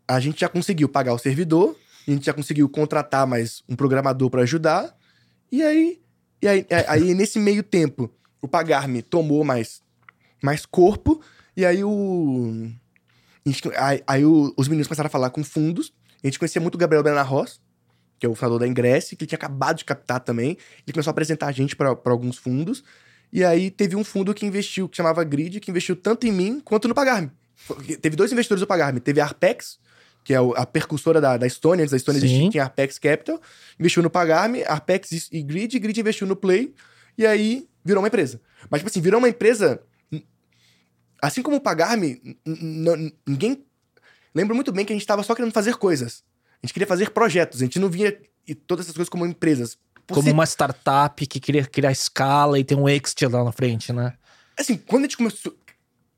a 0.08 0.20
gente 0.20 0.40
já 0.42 0.50
conseguiu 0.50 0.90
pagar 0.90 1.14
o 1.14 1.18
servidor, 1.20 1.76
a 2.08 2.12
gente 2.12 2.26
já 2.26 2.34
conseguiu 2.34 2.68
contratar 2.70 3.28
mais 3.28 3.64
um 3.70 3.76
programador 3.76 4.30
pra 4.32 4.42
ajudar. 4.42 4.96
E 5.52 5.62
aí, 5.62 6.00
e 6.42 6.48
aí, 6.48 6.66
aí, 6.72 6.86
aí, 6.88 7.14
nesse 7.14 7.38
meio 7.38 7.62
tempo, 7.62 8.12
o 8.42 8.48
Pagar-me 8.48 9.02
tomou 9.04 9.44
mais, 9.44 9.82
mais 10.44 10.66
corpo. 10.66 11.22
E 11.56 11.64
aí 11.66 11.84
o. 11.84 12.68
aí 13.78 14.04
aí 14.08 14.26
os 14.26 14.68
meninos 14.68 14.88
começaram 14.88 15.08
a 15.08 15.12
falar 15.12 15.30
com 15.30 15.44
fundos. 15.44 15.94
A 16.24 16.28
gente 16.28 16.40
conhecia 16.40 16.62
muito 16.62 16.76
o 16.76 16.78
Gabriel 16.78 17.04
Benarros, 17.04 17.62
que 18.20 18.26
é 18.26 18.30
o 18.30 18.36
fundador 18.36 18.60
da 18.60 18.68
Ingresse, 18.68 19.16
que 19.16 19.24
ele 19.24 19.30
tinha 19.30 19.38
acabado 19.38 19.78
de 19.78 19.86
captar 19.86 20.20
também. 20.20 20.58
Ele 20.86 20.94
começou 20.94 21.10
a 21.10 21.14
apresentar 21.14 21.48
a 21.48 21.52
gente 21.52 21.76
para 21.76 21.96
alguns 22.06 22.38
fundos. 22.38 22.84
E 23.32 23.44
aí 23.44 23.70
teve 23.70 23.96
um 23.96 24.04
fundo 24.04 24.34
que 24.34 24.46
investiu, 24.46 24.88
que 24.88 24.96
chamava 24.96 25.24
Grid, 25.24 25.60
que 25.60 25.70
investiu 25.70 25.96
tanto 25.96 26.26
em 26.26 26.32
mim 26.32 26.60
quanto 26.64 26.88
no 26.88 26.96
Pagar-me. 26.96 27.30
Teve 28.02 28.16
dois 28.16 28.32
investidores 28.32 28.62
do 28.62 28.68
Pagar-me. 28.68 29.00
Teve 29.00 29.20
a 29.20 29.26
Arpex, 29.26 29.78
que 30.24 30.34
é 30.34 30.38
a 30.38 30.66
percussora 30.66 31.20
da, 31.20 31.38
da 31.38 31.46
Estônia, 31.46 31.84
antes 31.84 31.92
da 31.92 31.98
Estônia 31.98 32.20
existia, 32.20 32.38
tinha 32.50 32.64
Arpex 32.64 32.98
Capital, 32.98 33.40
investiu 33.80 34.02
no 34.02 34.10
Pagar-me, 34.10 34.64
Arpex 34.64 35.12
e- 35.12 35.38
e 35.40 35.44
Grid, 35.44 35.78
Grid 35.78 36.00
investiu 36.00 36.26
no 36.26 36.36
Play, 36.36 36.74
e 37.18 37.26
aí 37.26 37.68
virou 37.84 38.02
uma 38.02 38.08
empresa. 38.08 38.42
Mas, 38.70 38.80
tipo 38.80 38.90
assim, 38.90 39.02
virou 39.02 39.20
uma 39.20 39.30
empresa. 39.30 39.82
Assim 41.22 41.42
como 41.42 41.58
o 41.58 41.62
Pagar-me, 41.62 42.38
ninguém. 43.28 43.64
Lembro 44.36 44.54
muito 44.54 44.72
bem 44.72 44.84
que 44.86 44.92
a 44.92 44.96
gente 44.96 45.08
tava 45.08 45.24
só 45.24 45.34
querendo 45.34 45.54
fazer 45.54 45.76
coisas. 45.78 46.24
A 46.62 46.66
gente 46.68 46.74
queria 46.74 46.86
fazer 46.88 47.10
projetos, 47.12 47.62
a 47.62 47.66
gente 47.66 47.80
não 47.80 47.90
via 47.90 48.20
e 48.48 48.54
todas 48.54 48.86
essas 48.86 48.96
coisas 48.96 49.10
como 49.10 49.26
empresas. 49.26 49.78
Por 50.06 50.16
como 50.16 50.28
ser- 50.28 50.34
uma 50.34 50.46
startup 50.46 51.26
que 51.26 51.40
queria 51.40 51.66
criar 51.66 51.92
escala 51.92 52.60
e 52.60 52.64
ter 52.64 52.76
um 52.76 52.88
exit 52.88 53.26
lá 53.28 53.44
na 53.44 53.52
frente, 53.52 53.92
né? 53.94 54.14
Assim, 54.58 54.78
quando 54.78 55.04
a 55.04 55.08
gente 55.08 55.18
começou. 55.18 55.56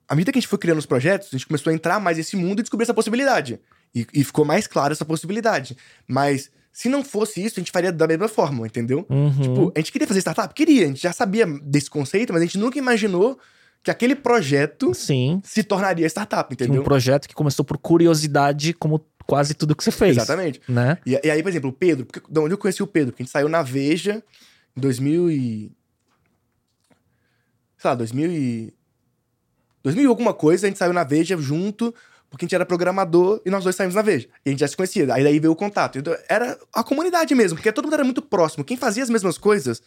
À 0.10 0.16
medida 0.16 0.32
que 0.32 0.38
a 0.40 0.42
gente 0.42 0.50
foi 0.50 0.58
criando 0.58 0.78
os 0.80 0.86
projetos, 0.86 1.28
a 1.30 1.38
gente 1.38 1.46
começou 1.48 1.70
a 1.70 1.74
entrar 1.74 2.00
mais 2.00 2.18
nesse 2.18 2.36
mundo 2.36 2.60
e 2.60 2.64
descobrir 2.64 2.84
essa 2.84 2.94
possibilidade. 2.94 3.60
E, 3.94 4.06
e 4.14 4.24
ficou 4.24 4.46
mais 4.46 4.66
clara 4.68 4.94
essa 4.94 5.04
possibilidade. 5.06 5.76
Mas 6.08 6.50
se 6.72 6.88
não 6.88 7.04
fosse 7.04 7.44
isso, 7.44 7.60
a 7.60 7.62
gente 7.62 7.72
faria 7.72 7.92
da 7.92 8.08
mesma 8.08 8.28
forma, 8.28 8.66
entendeu? 8.66 9.06
Uhum. 9.10 9.32
Tipo, 9.42 9.72
a 9.76 9.80
gente 9.80 9.92
queria 9.92 10.08
fazer 10.08 10.20
startup? 10.20 10.54
Queria, 10.54 10.86
a 10.86 10.88
gente 10.88 11.02
já 11.02 11.12
sabia 11.12 11.46
desse 11.62 11.90
conceito, 11.90 12.32
mas 12.32 12.42
a 12.42 12.46
gente 12.46 12.58
nunca 12.58 12.78
imaginou 12.78 13.38
que 13.84 13.92
aquele 13.92 14.16
projeto 14.16 14.94
Sim. 14.94 15.42
se 15.44 15.64
tornaria 15.64 16.06
startup, 16.08 16.54
entendeu? 16.54 16.82
Um 16.82 16.84
projeto 16.84 17.28
que 17.28 17.34
começou 17.34 17.64
por 17.64 17.78
curiosidade, 17.78 18.74
como 18.74 19.06
quase 19.26 19.54
tudo 19.54 19.76
que 19.76 19.84
você 19.84 19.92
fez. 19.92 20.18
Exatamente. 20.18 20.62
Né? 20.68 20.98
E, 21.06 21.20
e 21.24 21.32
aí, 21.32 21.42
por 21.44 21.50
exemplo, 21.50 21.70
o 21.70 21.74
Pedro, 21.74 22.06
porque, 22.06 22.22
de 22.30 22.40
onde 22.40 22.54
eu 22.54 22.58
conheci 22.58 22.82
o 22.82 22.88
Pedro? 22.88 23.12
Porque 23.12 23.24
a 23.24 23.26
gente 23.26 23.32
saiu 23.32 23.50
na 23.50 23.62
Veja 23.62 24.24
em 24.76 24.82
2000 24.82 25.32
e... 25.32 25.72
Sei 27.78 27.90
lá, 27.90 27.96
2000 27.96 28.32
e... 28.32 28.74
2000 29.84 30.04
e 30.04 30.08
alguma 30.08 30.34
coisa, 30.34 30.66
a 30.66 30.70
gente 30.70 30.80
saiu 30.80 30.94
na 30.94 31.04
Veja 31.04 31.38
junto 31.38 31.94
porque 32.30 32.44
a 32.44 32.46
gente 32.46 32.56
era 32.56 32.66
programador 32.66 33.42
e 33.46 33.50
nós 33.50 33.64
dois 33.64 33.76
saímos 33.76 33.96
na 33.96 34.02
Veja. 34.02 34.28
E 34.46 34.50
a 34.50 34.52
gente 34.52 34.60
já 34.60 34.68
se 34.68 34.76
conhecia. 34.76 35.14
Aí 35.14 35.24
daí 35.24 35.40
veio 35.40 35.52
o 35.52 35.56
contato. 35.56 35.98
Então, 35.98 36.16
era 36.28 36.58
a 36.74 36.84
comunidade 36.84 37.34
mesmo, 37.34 37.56
porque 37.58 37.72
todo 37.72 37.86
mundo 37.86 37.94
era 37.94 38.04
muito 38.04 38.22
próximo. 38.22 38.66
Quem 38.66 38.76
fazia 38.76 39.04
as 39.04 39.10
mesmas 39.10 39.38
coisas 39.38 39.82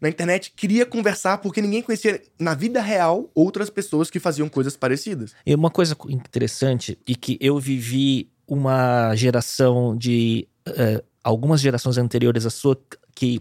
na 0.00 0.08
internet 0.08 0.52
queria 0.54 0.84
conversar 0.84 1.38
porque 1.38 1.60
ninguém 1.62 1.82
conhecia 1.82 2.22
na 2.38 2.54
vida 2.54 2.80
real 2.80 3.30
outras 3.34 3.70
pessoas 3.70 4.10
que 4.10 4.20
faziam 4.20 4.48
coisas 4.48 4.76
parecidas. 4.76 5.34
E 5.44 5.54
uma 5.54 5.70
coisa 5.70 5.96
interessante 6.08 6.98
e 7.06 7.16
que 7.16 7.38
eu 7.40 7.58
vivi 7.58 8.28
uma 8.46 9.14
geração 9.14 9.96
de 9.96 10.46
uh, 10.68 11.02
algumas 11.24 11.60
gerações 11.60 11.98
anteriores 11.98 12.46
à 12.46 12.50
sua 12.50 12.78
que 13.14 13.40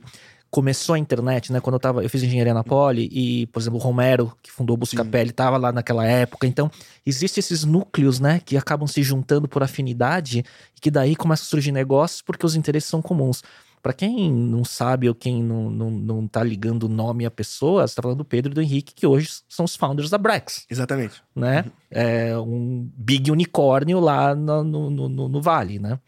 começou 0.56 0.96
a 0.96 1.00
internet, 1.00 1.52
né? 1.52 1.60
Quando 1.60 1.74
eu 1.74 1.80
tava, 1.82 2.02
eu 2.02 2.10
fiz 2.10 2.24
engenharia 2.24 2.54
na 2.54 2.64
Poli 2.64 3.10
e, 3.12 3.46
por 3.48 3.60
exemplo, 3.62 3.78
o 3.78 3.82
Romero, 3.82 4.32
que 4.42 4.50
fundou 4.50 4.76
o 4.76 4.78
Buscapé, 4.78 5.20
ele 5.20 5.34
tava 5.34 5.58
lá 5.58 5.70
naquela 5.70 6.06
época. 6.08 6.48
Então, 6.48 6.72
existem 7.06 7.42
esses 7.42 7.66
núcleos, 7.66 8.22
né, 8.22 8.40
que 8.40 8.56
acabam 8.56 8.88
se 8.88 9.04
juntando 9.04 9.50
por 9.50 9.62
afinidade 9.62 10.46
e 10.74 10.80
que 10.80 10.90
daí 10.90 11.14
começam 11.14 11.44
a 11.44 11.50
surgir 11.50 11.74
negócios 11.74 12.22
porque 12.22 12.46
os 12.46 12.56
interesses 12.56 12.90
são 12.90 13.02
comuns. 13.02 13.44
Para 13.86 13.94
quem 13.94 14.34
não 14.34 14.66
sabe 14.66 15.08
ou 15.08 15.14
quem 15.14 15.44
não, 15.44 15.70
não, 15.70 15.92
não 15.92 16.28
tá 16.28 16.44
ligando 16.44 16.86
o 16.86 16.90
nome 16.90 17.24
à 17.24 17.30
pessoa, 17.30 17.88
você 17.88 17.94
tá 17.94 18.02
falando 18.02 18.18
do 18.18 18.26
Pedro 18.26 18.52
e 18.52 18.56
do 18.56 18.60
Henrique, 18.64 18.96
que 18.96 19.06
hoje 19.06 19.30
são 19.48 19.64
os 19.64 19.76
founders 19.76 20.10
da 20.10 20.18
Brex. 20.18 20.66
Exatamente. 20.68 21.22
Né? 21.36 21.62
Uhum. 21.62 21.72
É 21.92 22.36
um 22.40 22.92
big 22.98 23.30
unicórnio 23.30 24.00
lá 24.00 24.34
no, 24.34 24.64
no, 24.64 24.90
no, 24.90 25.30
no 25.30 25.40
Vale, 25.40 25.78
né? 25.78 26.00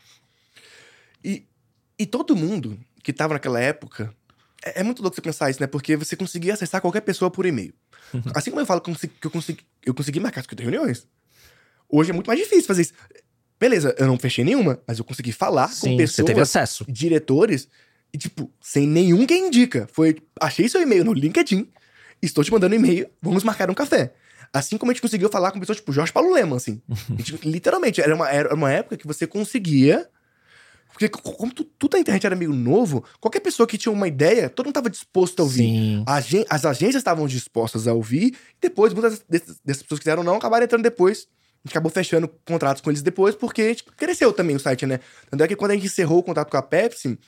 E, 1.24 1.46
e 2.00 2.08
todo 2.08 2.36
mundo 2.36 2.80
que 3.04 3.14
tava 3.14 3.36
naquela 3.36 3.60
época 3.60 4.12
é, 4.66 4.80
é, 4.80 4.84
muito 4.84 5.04
louco 5.04 5.16
você 5.16 5.22
pensar 5.22 5.52
isso, 5.52 5.62
né? 5.62 5.68
Porque 5.68 5.96
você 5.96 6.16
conseguia 6.16 6.56
acessar 6.56 6.82
qualquer 6.82 7.02
pessoa 7.02 7.30
por 7.30 7.46
e-mail. 7.46 7.76
Uhum. 8.12 8.24
Assim 8.34 8.50
como 8.50 8.60
eu 8.60 8.66
falo 8.66 8.82
que 8.82 8.90
eu 8.90 9.30
consegui, 9.30 9.62
eu 9.86 9.94
consegui 9.94 10.20
marcar 10.20 10.42
50 10.42 10.64
reuniões. 10.64 11.08
Hoje 11.88 12.10
é 12.10 12.14
muito 12.16 12.26
mais 12.26 12.40
difícil 12.40 12.66
fazer 12.66 12.82
isso. 12.82 12.94
Beleza, 13.60 13.96
eu 13.98 14.08
não 14.08 14.18
fechei 14.18 14.44
nenhuma, 14.44 14.80
mas 14.88 15.00
eu 15.00 15.06
consegui 15.06 15.32
falar 15.32 15.70
Sim, 15.70 15.92
com 15.92 15.98
pessoas, 15.98 16.16
você 16.16 16.24
teve 16.24 16.42
acesso. 16.42 16.86
diretores, 16.88 17.68
e 18.14 18.18
tipo, 18.18 18.52
sem 18.62 18.88
nenhum 18.88 19.26
que 19.26 19.36
indica. 19.36 19.88
Foi, 19.92 20.18
achei 20.40 20.70
seu 20.70 20.82
e-mail 20.82 21.04
no 21.04 21.14
LinkedIn, 21.14 21.68
estou 22.22 22.44
te 22.44 22.52
mandando 22.52 22.76
e-mail, 22.76 23.10
vamos 23.22 23.44
marcar 23.44 23.70
um 23.70 23.74
café. 23.74 24.14
Assim 24.54 24.78
como 24.78 24.92
a 24.92 24.94
gente 24.94 25.02
conseguiu 25.02 25.30
falar 25.30 25.52
com 25.52 25.60
pessoas 25.60 25.78
tipo 25.80 25.92
Jorge 25.92 26.14
Paulo 26.14 26.34
Lema, 26.34 26.56
assim. 26.56 26.82
Gente, 27.18 27.48
literalmente, 27.48 28.00
era 28.00 28.16
uma, 28.16 28.30
era 28.30 28.56
uma 28.56 28.72
época 28.72 28.96
que 28.96 29.06
você 29.06 29.28
conseguia 29.28 30.10
porque 30.98 31.10
como 31.10 31.54
tu, 31.54 31.64
tudo 31.64 31.94
na 31.94 32.00
internet 32.00 32.26
era 32.26 32.36
meio 32.36 32.52
novo, 32.52 33.04
qualquer 33.20 33.40
pessoa 33.40 33.68
que 33.68 33.78
tinha 33.78 33.92
uma 33.92 34.08
ideia, 34.08 34.50
todo 34.50 34.66
mundo 34.66 34.72
estava 34.72 34.90
disposto 34.90 35.42
a 35.42 35.44
ouvir. 35.44 36.02
Agen 36.08 36.44
as 36.50 36.66
agências 36.66 37.02
estavam 37.02 37.28
dispostas 37.28 37.88
a 37.88 37.94
ouvir, 37.94 38.30
e 38.30 38.60
depois, 38.60 38.94
muitas 38.94 39.24
dessas, 39.30 39.60
dessas 39.64 39.84
pessoas 39.84 40.00
que 40.00 40.06
quiseram 40.06 40.24
não, 40.24 40.38
acabaram 40.38 40.64
entrando 40.64 40.82
depois. 40.82 41.28
A 41.68 41.70
gente 41.70 41.74
acabou 41.74 41.92
fechando 41.92 42.30
contratos 42.46 42.82
com 42.82 42.90
eles 42.90 43.02
depois, 43.02 43.36
porque 43.36 43.62
a 43.62 43.68
gente 43.68 43.84
cresceu 43.84 44.32
também 44.32 44.56
o 44.56 44.60
site, 44.60 44.86
né? 44.86 45.00
Tanto 45.30 45.44
é 45.44 45.48
que 45.48 45.56
quando 45.56 45.72
a 45.72 45.74
gente 45.74 45.88
encerrou 45.88 46.20
o 46.20 46.24
contrato 46.24 46.50
com 46.50 46.58
a 46.58 46.62
Pepsi, 46.62 47.20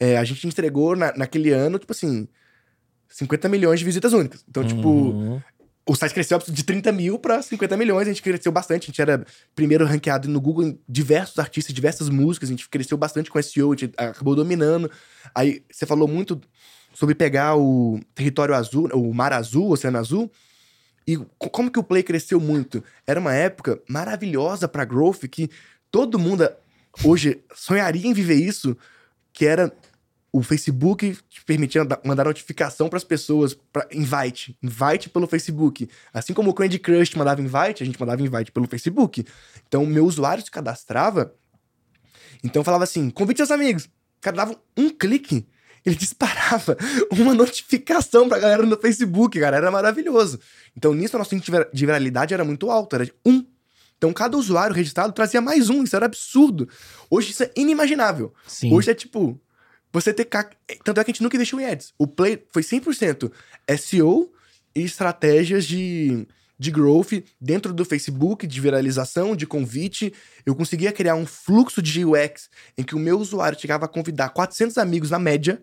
é, 0.00 0.18
a 0.18 0.24
gente 0.24 0.46
entregou 0.46 0.96
na, 0.96 1.12
naquele 1.16 1.52
ano, 1.52 1.78
tipo 1.78 1.92
assim, 1.92 2.26
50 3.08 3.48
milhões 3.48 3.78
de 3.78 3.84
visitas 3.84 4.12
únicas. 4.12 4.44
Então, 4.48 4.66
tipo, 4.66 4.88
uhum. 4.88 5.36
tipo, 5.38 5.56
o 5.88 5.94
site 5.94 6.14
cresceu 6.14 6.38
de 6.38 6.64
30 6.64 6.90
mil 6.90 7.16
para 7.16 7.40
50 7.40 7.76
milhões, 7.76 8.08
a 8.08 8.10
gente 8.10 8.22
cresceu 8.22 8.50
bastante. 8.50 8.84
A 8.84 8.86
gente 8.86 9.00
era 9.00 9.24
primeiro 9.54 9.86
ranqueado 9.86 10.28
no 10.28 10.40
Google 10.40 10.64
em 10.64 10.78
diversos 10.88 11.38
artistas, 11.38 11.72
diversas 11.72 12.08
músicas, 12.08 12.48
a 12.48 12.52
gente 12.52 12.68
cresceu 12.68 12.98
bastante 12.98 13.30
com 13.30 13.40
SEO, 13.40 13.72
a 13.72 13.76
gente 13.76 13.94
acabou 13.96 14.34
dominando. 14.34 14.90
Aí 15.32 15.62
você 15.70 15.86
falou 15.86 16.08
muito 16.08 16.40
sobre 16.92 17.14
pegar 17.14 17.56
o 17.56 18.00
território 18.14 18.54
azul, 18.54 18.88
o 18.94 19.14
mar 19.14 19.32
azul, 19.32 19.68
o 19.68 19.72
oceano 19.72 19.98
azul. 19.98 20.30
E 21.06 21.16
como 21.38 21.70
que 21.70 21.78
o 21.78 21.84
Play 21.84 22.02
cresceu 22.02 22.40
muito? 22.40 22.82
Era 23.06 23.20
uma 23.20 23.32
época 23.32 23.80
maravilhosa 23.88 24.66
para 24.66 24.84
growth 24.84 25.28
que 25.30 25.48
todo 25.90 26.18
mundo 26.18 26.48
hoje 27.04 27.42
sonharia 27.54 28.06
em 28.06 28.12
viver 28.12 28.34
isso, 28.34 28.76
que 29.32 29.46
era 29.46 29.72
o 30.32 30.42
Facebook 30.42 31.16
te 31.30 31.44
permitia 31.44 31.86
mandar 32.04 32.24
notificação 32.24 32.88
para 32.88 32.98
as 32.98 33.04
pessoas, 33.04 33.54
para 33.54 33.88
invite, 33.92 34.56
invite 34.62 35.08
pelo 35.08 35.26
Facebook. 35.26 35.88
Assim 36.12 36.34
como 36.34 36.50
o 36.50 36.54
Candy 36.54 36.78
Crush 36.78 37.14
mandava 37.14 37.40
invite, 37.40 37.82
a 37.82 37.86
gente 37.86 37.98
mandava 37.98 38.20
invite 38.20 38.52
pelo 38.52 38.66
Facebook. 38.66 39.24
Então, 39.66 39.86
meu 39.86 40.04
usuário 40.04 40.44
se 40.44 40.50
cadastrava, 40.50 41.34
então 42.44 42.62
falava 42.62 42.84
assim, 42.84 43.08
convite 43.08 43.38
seus 43.38 43.50
amigos. 43.50 43.88
Cara 44.20 44.36
dava 44.36 44.60
um 44.76 44.90
clique, 44.90 45.46
ele 45.86 45.94
disparava 45.96 46.76
uma 47.12 47.32
notificação 47.32 48.28
pra 48.28 48.40
galera 48.40 48.64
no 48.64 48.76
Facebook, 48.76 49.38
cara, 49.38 49.56
era 49.56 49.70
maravilhoso. 49.70 50.40
Então, 50.76 50.92
nisso, 50.92 51.16
a 51.16 51.20
nossa 51.20 51.34
índice 51.34 51.52
de 51.72 51.86
viralidade 51.86 52.34
era 52.34 52.44
muito 52.44 52.70
alto, 52.70 52.96
era 52.96 53.08
um. 53.24 53.46
Então, 53.96 54.12
cada 54.12 54.36
usuário 54.36 54.74
registrado 54.74 55.12
trazia 55.12 55.40
mais 55.40 55.70
um, 55.70 55.84
isso 55.84 55.96
era 55.96 56.04
absurdo. 56.04 56.68
Hoje 57.08 57.30
isso 57.30 57.44
é 57.44 57.50
inimaginável. 57.56 58.34
Sim. 58.46 58.74
Hoje 58.74 58.90
é 58.90 58.94
tipo, 58.94 59.40
você 59.92 60.12
ter 60.12 60.26
CAC. 60.26 60.56
Tanto 60.84 61.00
é 61.00 61.04
que 61.04 61.10
a 61.10 61.12
gente 61.12 61.22
nunca 61.22 61.36
investiu 61.36 61.60
em 61.60 61.66
ads. 61.66 61.94
O 61.96 62.06
Play 62.06 62.44
foi 62.50 62.62
100% 62.62 63.30
SEO 63.78 64.30
e 64.74 64.82
estratégias 64.82 65.64
de, 65.64 66.26
de 66.58 66.70
growth 66.70 67.24
dentro 67.40 67.72
do 67.72 67.84
Facebook, 67.84 68.46
de 68.46 68.60
viralização, 68.60 69.34
de 69.34 69.46
convite. 69.46 70.12
Eu 70.44 70.54
conseguia 70.54 70.92
criar 70.92 71.14
um 71.14 71.24
fluxo 71.24 71.80
de 71.80 72.04
UX 72.04 72.50
em 72.76 72.82
que 72.82 72.94
o 72.94 72.98
meu 72.98 73.18
usuário 73.18 73.58
chegava 73.58 73.86
a 73.86 73.88
convidar 73.88 74.30
400 74.30 74.76
amigos 74.76 75.10
na 75.10 75.18
média, 75.18 75.62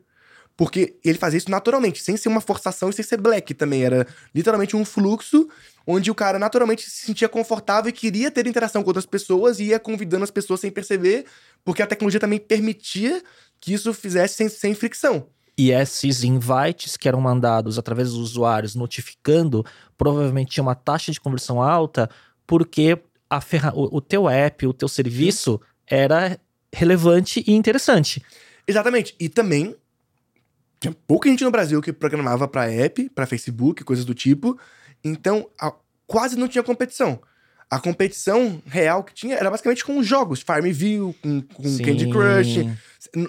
porque 0.55 0.95
ele 1.03 1.17
fazia 1.17 1.37
isso 1.37 1.49
naturalmente, 1.49 2.01
sem 2.01 2.15
ser 2.15 2.29
uma 2.29 2.41
forçação 2.41 2.89
e 2.89 2.93
sem 2.93 3.03
ser 3.03 3.19
black 3.19 3.53
também. 3.53 3.83
Era 3.83 4.07
literalmente 4.33 4.75
um 4.75 4.85
fluxo 4.85 5.47
onde 5.85 6.09
o 6.11 6.15
cara 6.15 6.39
naturalmente 6.39 6.89
se 6.89 7.05
sentia 7.05 7.27
confortável 7.27 7.89
e 7.89 7.93
queria 7.93 8.31
ter 8.31 8.47
interação 8.47 8.83
com 8.83 8.89
outras 8.89 9.05
pessoas 9.05 9.59
e 9.59 9.65
ia 9.65 9.79
convidando 9.79 10.23
as 10.23 10.31
pessoas 10.31 10.59
sem 10.59 10.71
perceber, 10.71 11.25
porque 11.63 11.81
a 11.81 11.87
tecnologia 11.87 12.19
também 12.19 12.39
permitia 12.39 13.21
que 13.59 13.73
isso 13.73 13.93
fizesse 13.93 14.35
sem, 14.35 14.49
sem 14.49 14.73
fricção. 14.73 15.27
E 15.57 15.71
esses 15.71 16.23
invites 16.23 16.97
que 16.97 17.07
eram 17.07 17.21
mandados 17.21 17.77
através 17.77 18.09
dos 18.09 18.17
usuários 18.17 18.73
notificando, 18.73 19.63
provavelmente 19.97 20.51
tinha 20.51 20.63
uma 20.63 20.75
taxa 20.75 21.11
de 21.11 21.21
conversão 21.21 21.61
alta, 21.61 22.09
porque 22.47 22.97
a 23.29 23.39
ferra 23.39 23.71
o, 23.75 23.97
o 23.97 24.01
teu 24.01 24.27
app, 24.27 24.65
o 24.65 24.73
teu 24.73 24.87
serviço 24.87 25.61
era 25.85 26.39
relevante 26.73 27.43
e 27.45 27.53
interessante. 27.53 28.23
Exatamente. 28.67 29.15
E 29.19 29.29
também 29.29 29.75
tinha 30.83 30.95
pouca 31.07 31.29
gente 31.29 31.45
no 31.45 31.51
Brasil 31.51 31.81
que 31.81 31.93
programava 31.93 32.45
para 32.45 32.69
app, 32.69 33.09
para 33.11 33.25
Facebook, 33.25 33.83
coisas 33.85 34.03
do 34.03 34.13
tipo. 34.13 34.59
Então, 35.01 35.49
a, 35.59 35.73
quase 36.05 36.37
não 36.37 36.47
tinha 36.47 36.61
competição. 36.61 37.21
A 37.69 37.79
competição 37.79 38.61
real 38.65 39.01
que 39.01 39.13
tinha 39.13 39.37
era 39.37 39.49
basicamente 39.49 39.85
com 39.85 40.03
jogos, 40.03 40.41
Farmville, 40.41 41.13
com, 41.21 41.41
com 41.41 41.77
Candy 41.77 42.09
Crush. 42.09 42.67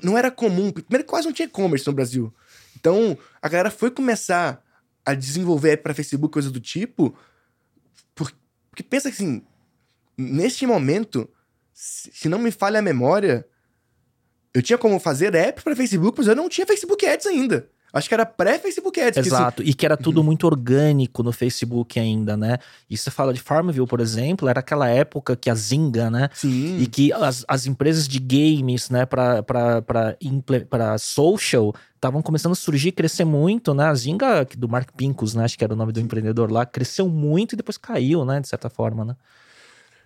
Não 0.02 0.18
era 0.18 0.32
comum. 0.32 0.72
Primeiro, 0.72 1.06
quase 1.06 1.26
não 1.26 1.32
tinha 1.32 1.46
e-commerce 1.46 1.86
no 1.86 1.92
Brasil. 1.92 2.34
Então, 2.76 3.16
a 3.40 3.48
galera 3.48 3.70
foi 3.70 3.90
começar 3.90 4.60
a 5.06 5.14
desenvolver 5.14 5.76
para 5.76 5.94
Facebook, 5.94 6.32
coisas 6.32 6.50
do 6.50 6.60
tipo. 6.60 7.16
Porque 8.14 8.82
pensa 8.82 9.08
assim, 9.08 9.42
neste 10.18 10.66
momento, 10.66 11.30
se 11.72 12.28
não 12.28 12.40
me 12.40 12.50
falha 12.50 12.80
a 12.80 12.82
memória, 12.82 13.46
eu 14.54 14.62
tinha 14.62 14.78
como 14.78 15.00
fazer 15.00 15.34
app 15.34 15.60
para 15.62 15.74
Facebook, 15.74 16.16
mas 16.16 16.28
eu 16.28 16.36
não 16.36 16.48
tinha 16.48 16.66
Facebook 16.66 17.04
Ads 17.04 17.26
ainda. 17.26 17.68
Acho 17.92 18.08
que 18.08 18.14
era 18.14 18.26
pré-Facebook 18.26 19.00
Ads. 19.00 19.24
Exato, 19.24 19.62
e 19.62 19.72
que 19.72 19.86
era 19.86 19.96
tudo 19.96 20.18
uhum. 20.18 20.24
muito 20.24 20.44
orgânico 20.48 21.22
no 21.22 21.30
Facebook 21.30 22.00
ainda, 22.00 22.36
né? 22.36 22.58
E 22.90 22.96
você 22.96 23.08
fala 23.08 23.32
de 23.32 23.40
Farmville, 23.40 23.86
por 23.86 24.00
exemplo, 24.00 24.48
era 24.48 24.58
aquela 24.58 24.88
época 24.88 25.36
que 25.36 25.48
a 25.48 25.54
Zynga, 25.54 26.10
né? 26.10 26.28
Sim. 26.34 26.78
E 26.80 26.88
que 26.88 27.12
as, 27.12 27.44
as 27.46 27.66
empresas 27.66 28.08
de 28.08 28.18
games, 28.18 28.90
né, 28.90 29.06
para 29.06 30.98
social, 30.98 31.72
estavam 31.94 32.20
começando 32.20 32.50
a 32.50 32.56
surgir, 32.56 32.90
crescer 32.90 33.24
muito, 33.24 33.72
né? 33.72 33.84
A 33.84 33.94
Zynga, 33.94 34.44
do 34.58 34.68
Mark 34.68 34.90
Pincus, 34.96 35.36
né? 35.36 35.44
Acho 35.44 35.56
que 35.56 35.62
era 35.62 35.72
o 35.72 35.76
nome 35.76 35.92
do 35.92 36.00
empreendedor 36.00 36.50
lá, 36.50 36.66
cresceu 36.66 37.08
muito 37.08 37.52
e 37.52 37.56
depois 37.56 37.78
caiu, 37.78 38.24
né? 38.24 38.40
De 38.40 38.48
certa 38.48 38.68
forma, 38.68 39.04
né? 39.04 39.16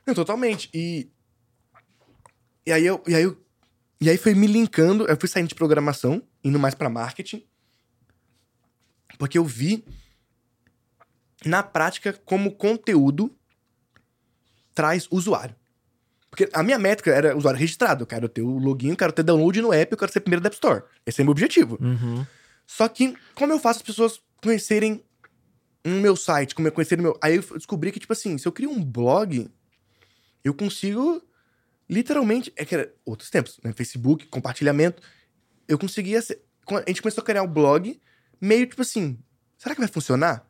Não, 0.07 0.15
totalmente. 0.15 0.69
E, 0.75 1.09
e 2.67 2.73
aí 2.73 2.85
eu... 2.85 3.03
E 3.07 3.15
aí 3.15 3.23
eu... 3.23 3.48
E 4.01 4.09
aí 4.09 4.17
foi 4.17 4.35
me 4.35 4.47
linkando, 4.47 5.07
eu 5.07 5.17
fui 5.19 5.29
saindo 5.29 5.49
de 5.49 5.55
programação, 5.55 6.23
indo 6.43 6.59
mais 6.59 6.75
para 6.75 6.89
marketing. 6.89 7.45
Porque 9.19 9.37
eu 9.37 9.45
vi 9.45 9.85
na 11.45 11.63
prática 11.63 12.13
como 12.25 12.53
conteúdo 12.53 13.35
traz 14.75 15.09
usuário. 15.11 15.57
Porque 16.31 16.49
a 16.53 16.63
minha 16.63 16.79
métrica 16.79 17.11
era 17.11 17.37
usuário 17.37 17.59
registrado. 17.59 18.03
Eu 18.03 18.07
quero 18.07 18.29
ter 18.29 18.43
o 18.43 18.59
login, 18.59 18.91
eu 18.91 18.97
quero 18.97 19.13
ter 19.13 19.25
download 19.25 19.61
no 19.61 19.73
app, 19.73 19.91
eu 19.91 19.99
quero 19.99 20.13
ser 20.13 20.21
primeiro 20.21 20.43
da 20.43 20.49
App 20.49 20.55
Store. 20.55 20.85
Esse 21.05 21.21
é 21.21 21.23
o 21.23 21.27
meu 21.27 21.33
objetivo. 21.33 21.79
Uhum. 21.81 22.25
Só 22.67 22.87
que, 22.87 23.17
como 23.35 23.53
eu 23.53 23.59
faço 23.59 23.79
as 23.79 23.83
pessoas 23.83 24.21
conhecerem 24.43 25.03
o 25.85 25.91
meu 25.91 26.15
site, 26.15 26.55
como 26.55 26.69
eu 26.69 26.73
conhecerem 26.73 27.03
meu. 27.03 27.19
Aí 27.21 27.37
eu 27.37 27.43
descobri 27.43 27.91
que, 27.91 27.99
tipo 27.99 28.13
assim, 28.13 28.37
se 28.37 28.47
eu 28.47 28.53
crio 28.53 28.71
um 28.71 28.83
blog, 28.83 29.51
eu 30.45 30.55
consigo 30.55 31.23
literalmente. 31.89 32.53
É 32.57 32.65
que 32.65 32.75
era 32.75 32.93
outros 33.05 33.31
tempos, 33.31 33.59
né? 33.65 33.73
Facebook, 33.73 34.27
compartilhamento. 34.27 35.03
Eu 35.67 35.79
conseguia. 35.79 36.21
Ser... 36.23 36.43
A 36.71 36.89
gente 36.89 37.03
começou 37.03 37.23
a 37.23 37.25
criar 37.25 37.43
um 37.43 37.47
blog 37.49 38.01
meio 38.41 38.67
tipo 38.67 38.83
assim: 38.83 39.19
será 39.57 39.75
que 39.75 39.81
vai 39.81 39.89
funcionar? 39.89 40.47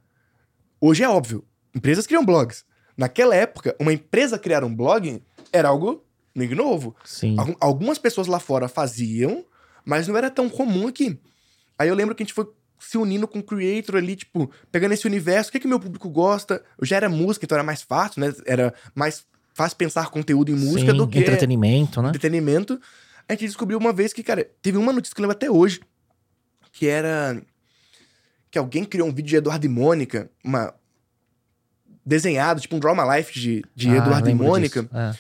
Hoje 0.81 1.03
é 1.03 1.09
óbvio, 1.09 1.45
empresas 1.75 2.07
criam 2.07 2.25
blogs. 2.25 2.65
naquela 2.97 3.35
época, 3.35 3.77
uma 3.81 3.93
empresa 3.93 4.39
criar 4.39 4.63
um 4.65 4.75
blog 4.75 5.23
era 5.53 5.69
algo 5.69 6.05
meio 6.35 6.55
novo. 6.57 6.95
Sim. 7.05 7.37
Algum- 7.39 7.57
Algumas 7.61 7.99
pessoas 7.99 8.27
lá 8.27 8.39
fora 8.41 8.69
faziam, 8.69 9.45
mas 9.85 10.07
não 10.09 10.17
era 10.17 10.31
tão 10.31 10.49
comum 10.49 10.87
aqui. 10.89 11.19
Aí 11.79 11.89
eu 11.89 11.95
lembro 11.95 12.15
que 12.15 12.23
a 12.23 12.27
gente 12.27 12.35
foi 12.35 12.49
se 12.81 12.97
unindo 12.97 13.27
com 13.27 13.41
o 13.41 13.43
creator 13.43 13.97
ali, 13.97 14.15
tipo, 14.15 14.49
pegando 14.71 14.93
esse 14.95 15.05
universo, 15.07 15.49
o 15.49 15.53
que, 15.53 15.59
que 15.61 15.67
meu 15.67 15.81
público 15.81 16.09
gosta. 16.09 16.65
Eu 16.79 16.87
já 16.87 16.97
era 16.97 17.09
música, 17.09 17.45
então 17.45 17.57
era 17.57 17.65
mais 17.65 17.83
fácil, 17.83 18.21
né? 18.21 18.33
Era 18.47 18.73
mais 18.95 19.27
fácil 19.59 19.77
pensar 19.77 20.09
conteúdo 20.09 20.53
em 20.53 20.55
música 20.55 20.93
Sim, 20.93 20.97
do 20.97 21.09
que 21.09 21.19
entretenimento, 21.19 22.01
né? 22.01 22.11
entretenimento. 22.11 22.81
A 23.29 23.33
gente 23.33 23.47
descobriu 23.47 23.77
uma 23.77 23.93
vez 23.93 24.13
que, 24.13 24.23
cara, 24.23 24.49
teve 24.63 24.79
uma 24.79 24.93
notícia 24.93 25.13
que 25.13 25.21
eu 25.21 25.25
lembro 25.25 25.37
até 25.37 25.51
hoje, 25.51 25.81
que 26.71 26.87
era 26.87 27.43
que 28.53 28.57
alguém 28.57 28.85
criou 28.85 29.09
um 29.09 29.13
vídeo 29.13 29.31
de 29.31 29.37
Eduardo 29.37 29.67
e 29.67 29.69
Mônica, 29.69 30.31
uma 30.45 30.73
desenhado, 32.07 32.61
tipo 32.61 32.77
um 32.77 32.79
Drama 32.79 33.17
Life 33.17 33.39
de, 33.39 33.65
de 33.75 33.91
Ah, 33.91 33.97
Eduardo 33.97 34.31
e 34.31 34.35
Mônica. 34.35 34.89
É. 34.95 35.15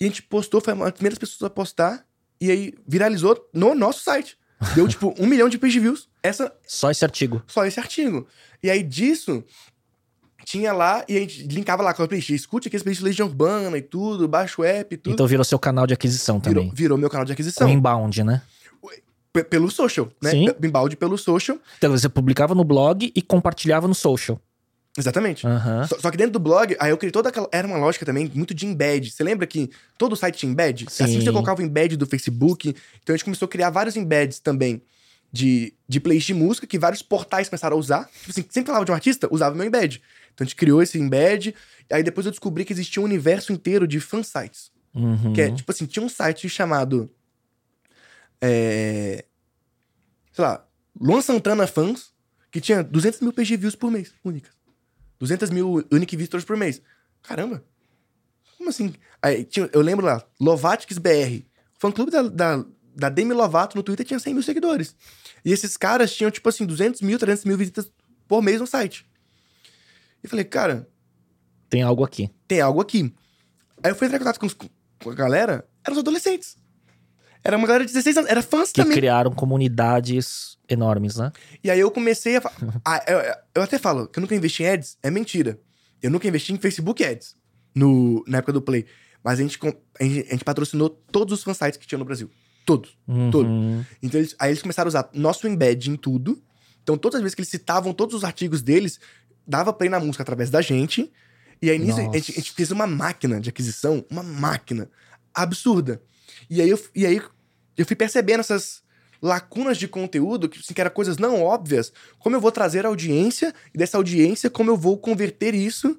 E 0.00 0.04
a 0.04 0.08
gente 0.08 0.22
postou, 0.22 0.60
foi 0.62 0.72
uma 0.72 0.86
das 0.86 0.94
primeiras 0.94 1.18
pessoas 1.18 1.42
a 1.42 1.50
postar, 1.50 2.04
e 2.40 2.50
aí 2.50 2.74
viralizou 2.88 3.48
no 3.52 3.74
nosso 3.74 4.02
site. 4.02 4.38
Deu, 4.74 4.88
tipo, 4.88 5.14
um 5.18 5.26
milhão 5.26 5.50
de 5.50 5.58
page 5.58 5.78
views. 5.78 6.08
Essa, 6.22 6.50
Só 6.66 6.90
esse 6.90 7.04
artigo. 7.04 7.42
só 7.46 7.64
esse 7.66 7.78
artigo. 7.78 8.26
E 8.62 8.70
aí 8.70 8.82
disso, 8.82 9.44
tinha 10.46 10.72
lá, 10.72 11.04
e 11.08 11.16
a 11.16 11.20
gente 11.20 11.42
linkava 11.48 11.82
lá 11.82 11.92
com 11.92 12.04
a 12.04 12.06
playlist. 12.08 12.30
Escute 12.30 12.68
aqui 12.68 12.76
as 12.76 12.82
playlists 12.84 13.02
de 13.04 13.10
Legião 13.10 13.26
Urbana 13.26 13.76
e 13.76 13.82
tudo, 13.82 14.28
baixa 14.28 14.62
o 14.62 14.64
app 14.64 14.94
e 14.94 14.96
tudo. 14.96 15.12
Então 15.12 15.26
virou 15.26 15.44
seu 15.44 15.58
canal 15.58 15.88
de 15.88 15.92
aquisição 15.92 16.38
também. 16.38 16.70
virou, 16.72 16.96
meu 16.96 17.10
canal 17.10 17.24
de 17.24 17.30
Com 17.30 17.34
aquisição. 17.34 17.68
inbound, 17.68 18.22
né? 18.22 18.40
P- 19.32 19.42
pelo 19.44 19.68
social, 19.70 20.08
né? 20.22 20.30
Sim. 20.30 20.46
P- 20.52 20.66
Embalde 20.68 20.96
pelo 20.96 21.18
social. 21.18 21.58
Então 21.76 21.90
você 21.90 22.08
publicava 22.08 22.54
no 22.54 22.62
blog 22.64 23.12
e 23.14 23.20
compartilhava 23.20 23.88
no 23.88 23.94
social. 23.94 24.40
Exatamente. 24.96 25.46
Aham. 25.46 25.84
Só, 25.86 25.98
só 25.98 26.10
que 26.12 26.16
dentro 26.16 26.32
do 26.34 26.38
blog, 26.38 26.74
aí 26.80 26.90
eu 26.90 26.96
criei 26.96 27.10
toda 27.12 27.28
aquela. 27.28 27.46
Era 27.52 27.66
uma 27.66 27.76
lógica 27.76 28.06
também 28.06 28.30
muito 28.32 28.54
de 28.54 28.64
embed. 28.66 29.10
Você 29.10 29.22
lembra 29.24 29.46
que 29.46 29.68
todo 29.98 30.14
site 30.16 30.38
tinha 30.38 30.50
embed? 30.52 30.86
Assim 30.86 31.04
que 31.04 31.10
Sim. 31.10 31.20
você 31.22 31.32
colocava 31.32 31.60
o 31.60 31.64
embed 31.64 31.96
do 31.98 32.06
Facebook. 32.06 32.68
Então 33.02 33.12
a 33.12 33.16
gente 33.16 33.24
começou 33.24 33.44
a 33.46 33.48
criar 33.48 33.68
vários 33.68 33.94
embeds 33.96 34.38
também 34.38 34.80
de, 35.30 35.74
de 35.86 36.00
playlist 36.00 36.28
de 36.28 36.34
música 36.34 36.66
que 36.66 36.78
vários 36.78 37.02
portais 37.02 37.48
começaram 37.50 37.76
a 37.76 37.80
usar. 37.80 38.04
Tipo 38.06 38.30
assim, 38.30 38.44
sempre 38.48 38.68
falava 38.68 38.86
de 38.86 38.90
um 38.90 38.94
artista, 38.94 39.28
usava 39.30 39.54
meu 39.54 39.66
embed. 39.66 40.00
Então 40.36 40.44
a 40.44 40.48
gente 40.48 40.54
criou 40.56 40.82
esse 40.82 40.98
embed. 40.98 41.54
Aí 41.90 42.02
depois 42.02 42.26
eu 42.26 42.30
descobri 42.30 42.62
que 42.64 42.72
existia 42.74 43.00
um 43.00 43.06
universo 43.06 43.52
inteiro 43.54 43.88
de 43.88 43.98
fansites. 44.00 44.70
Uhum. 44.94 45.32
Que 45.32 45.40
é, 45.40 45.50
tipo 45.50 45.70
assim, 45.72 45.86
tinha 45.86 46.04
um 46.04 46.08
site 46.10 46.46
chamado. 46.48 47.10
É, 48.40 49.24
sei 50.32 50.44
lá, 50.44 50.66
Luan 51.00 51.22
Santana 51.22 51.66
Fans, 51.66 52.12
que 52.50 52.60
tinha 52.60 52.82
200 52.82 53.20
mil 53.20 53.32
page 53.32 53.56
views 53.56 53.74
por 53.74 53.90
mês, 53.90 54.12
únicas. 54.24 54.52
200 55.18 55.48
mil 55.50 55.86
unique 55.90 56.16
visitors 56.16 56.44
por 56.44 56.56
mês. 56.56 56.82
Caramba! 57.22 57.64
Como 58.58 58.68
assim? 58.68 58.94
Aí, 59.22 59.44
tinha- 59.44 59.70
eu 59.72 59.80
lembro 59.80 60.04
lá, 60.04 60.22
Lovatics 60.40 60.98
BR. 60.98 61.44
O 61.76 61.80
fã 61.80 61.90
clube 61.90 62.10
da, 62.10 62.22
da, 62.22 62.64
da 62.94 63.08
Demi 63.08 63.32
Lovato 63.32 63.76
no 63.76 63.82
Twitter 63.82 64.04
tinha 64.04 64.18
100 64.18 64.34
mil 64.34 64.42
seguidores. 64.42 64.94
E 65.44 65.52
esses 65.52 65.76
caras 65.76 66.14
tinham, 66.14 66.30
tipo 66.30 66.46
assim, 66.48 66.66
200 66.66 67.00
mil, 67.00 67.18
300 67.18 67.44
mil 67.46 67.56
visitas 67.56 67.90
por 68.28 68.42
mês 68.42 68.60
no 68.60 68.66
site. 68.66 69.06
E 70.26 70.28
falei, 70.30 70.44
cara, 70.44 70.88
Tem 71.70 71.82
algo 71.82 72.04
aqui. 72.04 72.30
tem 72.48 72.60
algo 72.60 72.80
aqui. 72.80 73.14
Aí 73.82 73.90
eu 73.90 73.94
fui 73.96 74.06
entrar 74.06 74.16
em 74.16 74.20
contato 74.20 74.40
com, 74.40 74.46
os- 74.46 74.54
com 74.54 75.10
a 75.10 75.14
galera, 75.14 75.66
eram 75.84 75.94
os 75.94 76.00
adolescentes. 76.00 76.56
Era 77.44 77.56
uma 77.56 77.66
galera 77.66 77.84
de 77.86 77.92
16 77.92 78.16
anos, 78.16 78.30
era 78.30 78.42
fãs 78.42 78.72
Que 78.72 78.82
também. 78.82 78.96
criaram 78.96 79.30
comunidades 79.30 80.58
enormes, 80.68 81.16
né? 81.16 81.30
E 81.62 81.70
aí 81.70 81.78
eu 81.78 81.90
comecei 81.90 82.36
a. 82.36 82.40
fa- 82.40 82.52
Ah, 82.84 83.02
eu, 83.06 83.18
eu 83.56 83.62
até 83.62 83.78
falo 83.78 84.08
que 84.08 84.18
eu 84.18 84.20
nunca 84.20 84.34
investi 84.34 84.62
em 84.62 84.68
ads, 84.68 84.98
é 85.02 85.10
mentira. 85.10 85.60
Eu 86.02 86.10
nunca 86.10 86.26
investi 86.28 86.52
em 86.52 86.58
Facebook 86.58 87.02
Ads 87.04 87.36
no, 87.74 88.22
na 88.26 88.38
época 88.38 88.52
do 88.52 88.60
Play. 88.62 88.84
Mas 89.24 89.38
a 89.38 89.42
gente, 89.42 89.58
a 89.98 90.04
gente, 90.04 90.26
a 90.28 90.30
gente 90.32 90.44
patrocinou 90.44 90.88
todos 90.90 91.38
os 91.38 91.42
fansites 91.44 91.76
que 91.78 91.86
tinha 91.86 91.98
no 91.98 92.04
Brasil. 92.04 92.30
Todos. 92.64 92.96
Todo. 93.30 93.48
Uhum. 93.48 93.84
Então 94.02 94.20
eles, 94.20 94.34
aí 94.38 94.50
eles 94.50 94.60
começaram 94.62 94.88
a 94.88 94.90
usar 94.90 95.08
nosso 95.12 95.46
embed 95.48 95.88
em 95.90 95.96
tudo. 95.96 96.42
Então 96.82 96.96
todas 96.98 97.16
as 97.16 97.22
vezes 97.22 97.34
que 97.34 97.40
eles 97.40 97.48
citavam 97.48 97.92
todos 97.92 98.14
os 98.14 98.24
artigos 98.24 98.60
deles, 98.62 98.98
dava 99.46 99.72
play 99.72 99.88
na 99.88 100.00
música 100.00 100.22
através 100.22 100.50
da 100.50 100.60
gente. 100.60 101.10
E 101.62 101.70
aí 101.70 101.78
nisso 101.78 101.98
a 102.00 102.16
gente, 102.18 102.32
a 102.32 102.34
gente 102.34 102.52
fez 102.52 102.70
uma 102.70 102.86
máquina 102.86 103.40
de 103.40 103.48
aquisição, 103.48 104.04
uma 104.10 104.22
máquina 104.22 104.90
absurda. 105.34 106.02
E 106.50 106.60
aí 106.60 106.68
eu, 106.68 106.78
e 106.94 107.06
aí 107.06 107.20
eu 107.76 107.86
fui 107.86 107.96
percebendo 107.96 108.40
essas 108.40 108.82
lacunas 109.22 109.78
de 109.78 109.88
conteúdo, 109.88 110.48
que, 110.48 110.58
assim, 110.58 110.74
que 110.74 110.80
eram 110.80 110.90
coisas 110.90 111.16
não 111.16 111.42
óbvias, 111.42 111.92
como 112.18 112.36
eu 112.36 112.40
vou 112.40 112.52
trazer 112.52 112.84
audiência, 112.84 113.54
e 113.74 113.78
dessa 113.78 113.96
audiência, 113.96 114.50
como 114.50 114.70
eu 114.70 114.76
vou 114.76 114.98
converter 114.98 115.54
isso 115.54 115.98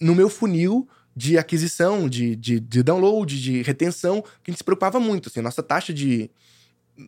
no 0.00 0.14
meu 0.14 0.28
funil 0.30 0.88
de 1.14 1.36
aquisição, 1.38 2.08
de, 2.08 2.34
de, 2.34 2.58
de 2.60 2.82
download, 2.82 3.40
de 3.40 3.62
retenção, 3.62 4.22
que 4.42 4.50
a 4.50 4.52
gente 4.52 4.58
se 4.58 4.64
preocupava 4.64 4.98
muito. 4.98 5.28
Assim, 5.28 5.40
nossa 5.42 5.62
taxa 5.62 5.92
de. 5.92 6.30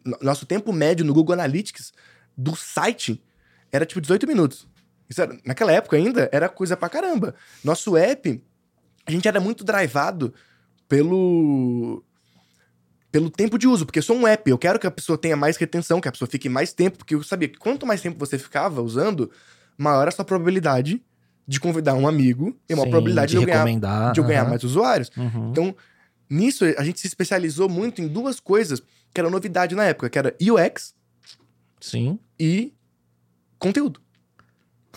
no- 0.05 0.18
Nosso 0.20 0.45
tempo 0.45 0.72
médio 0.72 1.05
no 1.05 1.14
Google 1.14 1.33
Analytics 1.33 1.93
do 2.37 2.55
site 2.55 3.22
era 3.72 3.85
tipo 3.87 4.01
18 4.01 4.26
minutos. 4.26 4.67
Era- 5.16 5.38
naquela 5.44 5.72
época 5.72 5.96
ainda 5.96 6.28
era 6.32 6.48
coisa 6.48 6.76
pra 6.76 6.88
caramba. 6.88 7.34
Nosso 7.64 7.96
app, 7.96 8.42
a 9.06 9.11
gente 9.11 9.26
era 9.26 9.40
muito 9.40 9.64
drivado 9.64 10.34
pelo 10.88 12.04
pelo 13.11 13.30
tempo 13.30 13.59
de 13.59 13.66
uso, 13.66 13.86
porque 13.86 14.00
eu 14.00 14.02
sou 14.02 14.14
um 14.16 14.26
app, 14.26 14.50
eu 14.50 14.59
quero 14.59 14.78
que 14.78 14.86
a 14.86 14.90
pessoa 14.90 15.16
tenha 15.16 15.34
mais 15.34 15.56
retenção, 15.56 15.98
que 15.98 16.09
a 16.09 16.12
pessoa 16.12 16.28
fique 16.28 16.46
mais 16.46 16.74
tempo, 16.74 16.98
porque 16.98 17.14
eu 17.14 17.22
sabia 17.22 17.48
que 17.48 17.59
quanto 17.59 17.86
mais 17.86 18.02
tempo 18.02 18.18
você 18.18 18.38
ficava 18.38 18.82
usando, 18.82 19.30
maior 19.78 20.06
a 20.09 20.11
sua 20.11 20.26
probabilidade 20.26 21.02
de 21.46 21.59
convidar 21.59 21.94
um 21.94 22.06
amigo 22.06 22.54
e 22.68 22.74
uma 22.74 22.84
Sim, 22.84 22.90
probabilidade 22.90 23.30
de, 23.30 23.36
eu 23.38 23.46
ganhar, 23.46 24.12
de 24.12 24.20
eu 24.20 24.24
ganhar 24.24 24.44
mais 24.46 24.62
usuários. 24.62 25.11
Uhum. 25.16 25.50
Então, 25.50 25.74
nisso 26.28 26.66
a 26.76 26.84
gente 26.84 27.00
se 27.00 27.06
especializou 27.06 27.66
muito 27.66 28.02
em 28.02 28.09
duas 28.09 28.38
coisas 28.40 28.82
que 29.14 29.18
eram 29.18 29.30
novidade 29.30 29.74
na 29.74 29.84
época, 29.84 30.11
que 30.11 30.18
era 30.18 30.36
UX 30.38 30.94
Sim. 31.80 32.18
e 32.38 32.74
conteúdo. 33.59 34.02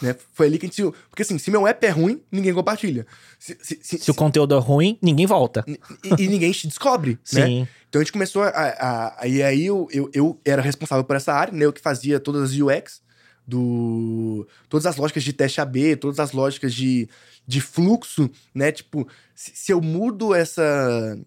Né? 0.01 0.15
Foi 0.33 0.47
ali 0.47 0.57
que 0.59 0.65
a 0.65 0.69
gente. 0.69 0.81
Porque 1.09 1.21
assim, 1.23 1.37
se 1.37 1.49
meu 1.51 1.67
app 1.67 1.85
é 1.85 1.89
ruim, 1.89 2.21
ninguém 2.31 2.53
compartilha. 2.53 3.05
Se, 3.39 3.57
se- 3.61 3.79
se- 3.81 3.97
Se 3.99 4.11
o 4.11 4.13
conteúdo 4.13 4.55
é 4.55 4.59
ruim, 4.59 4.97
ninguém 5.01 5.25
volta. 5.25 5.63
e, 5.67 5.79
e 6.23 6.27
ninguém 6.27 6.51
te 6.51 6.67
descobre, 6.67 7.19
né? 7.33 7.45
Sim. 7.45 7.67
Então 7.89 7.99
a 7.99 8.03
gente 8.03 8.13
começou 8.13 8.43
a. 8.43 8.47
a- 8.49 9.21
a- 9.21 9.27
e 9.27 9.43
aí 9.43 9.65
eu, 9.65 9.87
eu, 9.91 10.09
eu 10.13 10.39
era 10.45 10.61
responsável 10.61 11.03
por 11.03 11.15
essa 11.15 11.33
área, 11.33 11.53
né? 11.53 11.65
Eu 11.65 11.73
que 11.73 11.81
fazia 11.81 12.19
todas 12.19 12.51
as 12.51 12.57
UX, 12.57 13.01
do, 13.45 14.47
todas 14.69 14.85
as 14.85 14.95
lógicas 14.95 15.23
de 15.23 15.33
teste 15.33 15.59
AB, 15.61 15.95
todas 15.97 16.19
as 16.19 16.31
lógicas 16.31 16.73
de, 16.73 17.07
de 17.45 17.59
fluxo, 17.61 18.29
né? 18.55 18.71
Tipo, 18.71 19.07
se, 19.35 19.71
eu 19.71 19.81
mudo 19.81 20.33
essa, 20.33 21.19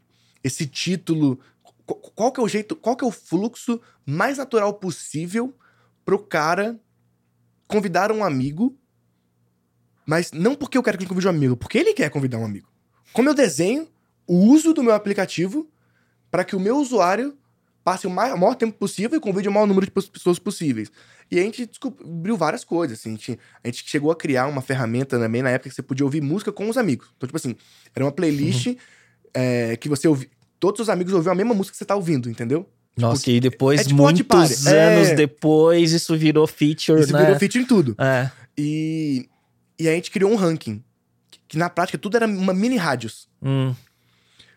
esse 0.42 0.66
título, 0.66 1.38
qu- 1.86 1.94
qual 2.14 2.32
que 2.32 2.40
é 2.40 2.42
o 2.42 2.48
jeito, 2.48 2.74
qual 2.76 2.96
que 2.96 3.04
é 3.04 3.08
o 3.08 3.12
fluxo 3.12 3.80
mais 4.06 4.38
natural 4.38 4.72
possível 4.74 5.54
pro 6.04 6.18
cara 6.18 6.78
convidar 7.66 8.12
um 8.12 8.24
amigo, 8.24 8.76
mas 10.06 10.30
não 10.32 10.54
porque 10.54 10.76
eu 10.76 10.82
quero 10.82 10.98
que 10.98 11.04
ele 11.04 11.08
convide 11.08 11.26
um 11.26 11.30
amigo, 11.30 11.56
porque 11.56 11.78
ele 11.78 11.94
quer 11.94 12.10
convidar 12.10 12.38
um 12.38 12.44
amigo. 12.44 12.68
Como 13.12 13.28
eu 13.28 13.34
desenho 13.34 13.88
o 14.26 14.36
uso 14.36 14.72
do 14.74 14.82
meu 14.82 14.92
aplicativo 14.94 15.68
para 16.30 16.44
que 16.44 16.56
o 16.56 16.60
meu 16.60 16.76
usuário 16.76 17.36
passe 17.82 18.06
o, 18.06 18.10
mai- 18.10 18.32
o 18.32 18.38
maior 18.38 18.54
tempo 18.54 18.76
possível 18.78 19.16
e 19.16 19.20
convide 19.20 19.48
o 19.48 19.52
maior 19.52 19.66
número 19.66 19.86
de 19.86 19.92
pessoas 19.92 20.38
possíveis. 20.38 20.90
E 21.30 21.38
a 21.38 21.42
gente 21.42 21.66
descobriu 21.66 22.36
várias 22.36 22.64
coisas. 22.64 22.98
assim, 22.98 23.10
a, 23.10 23.12
gente, 23.12 23.38
a 23.62 23.68
gente 23.68 23.84
chegou 23.88 24.10
a 24.10 24.16
criar 24.16 24.46
uma 24.46 24.62
ferramenta 24.62 25.18
também 25.18 25.42
na 25.42 25.50
época 25.50 25.68
que 25.68 25.74
você 25.74 25.82
podia 25.82 26.04
ouvir 26.04 26.22
música 26.22 26.50
com 26.50 26.68
os 26.68 26.76
amigos. 26.78 27.08
Então, 27.16 27.26
tipo 27.26 27.36
assim, 27.36 27.54
era 27.94 28.04
uma 28.04 28.12
playlist 28.12 28.74
é, 29.34 29.76
que 29.76 29.88
você 29.88 30.08
ouvi. 30.08 30.30
Todos 30.58 30.80
os 30.80 30.88
amigos 30.88 31.12
ouviam 31.12 31.32
a 31.32 31.34
mesma 31.34 31.54
música 31.54 31.72
que 31.72 31.78
você 31.78 31.84
tá 31.84 31.94
ouvindo, 31.94 32.30
entendeu? 32.30 32.68
Nossa, 32.96 33.30
e 33.30 33.40
depois, 33.40 33.80
é 33.80 33.84
tipo 33.84 33.96
muitos 34.02 34.22
Party. 34.22 34.68
anos 34.68 35.08
É. 35.08 35.14
depois, 35.16 35.92
isso 35.92 36.16
virou 36.16 36.46
feature, 36.46 37.00
Isso 37.00 37.12
né? 37.12 37.20
virou 37.24 37.38
feature 37.38 37.62
em 37.62 37.66
tudo. 37.66 37.96
É. 37.98 38.30
E, 38.56 39.28
e 39.78 39.88
a 39.88 39.92
gente 39.92 40.10
criou 40.10 40.30
um 40.30 40.36
ranking. 40.36 40.82
Que, 41.30 41.40
que 41.48 41.58
na 41.58 41.68
prática 41.68 41.98
tudo 41.98 42.16
era 42.16 42.26
uma 42.26 42.54
mini 42.54 42.76
rádios. 42.76 43.28
Hum, 43.42 43.74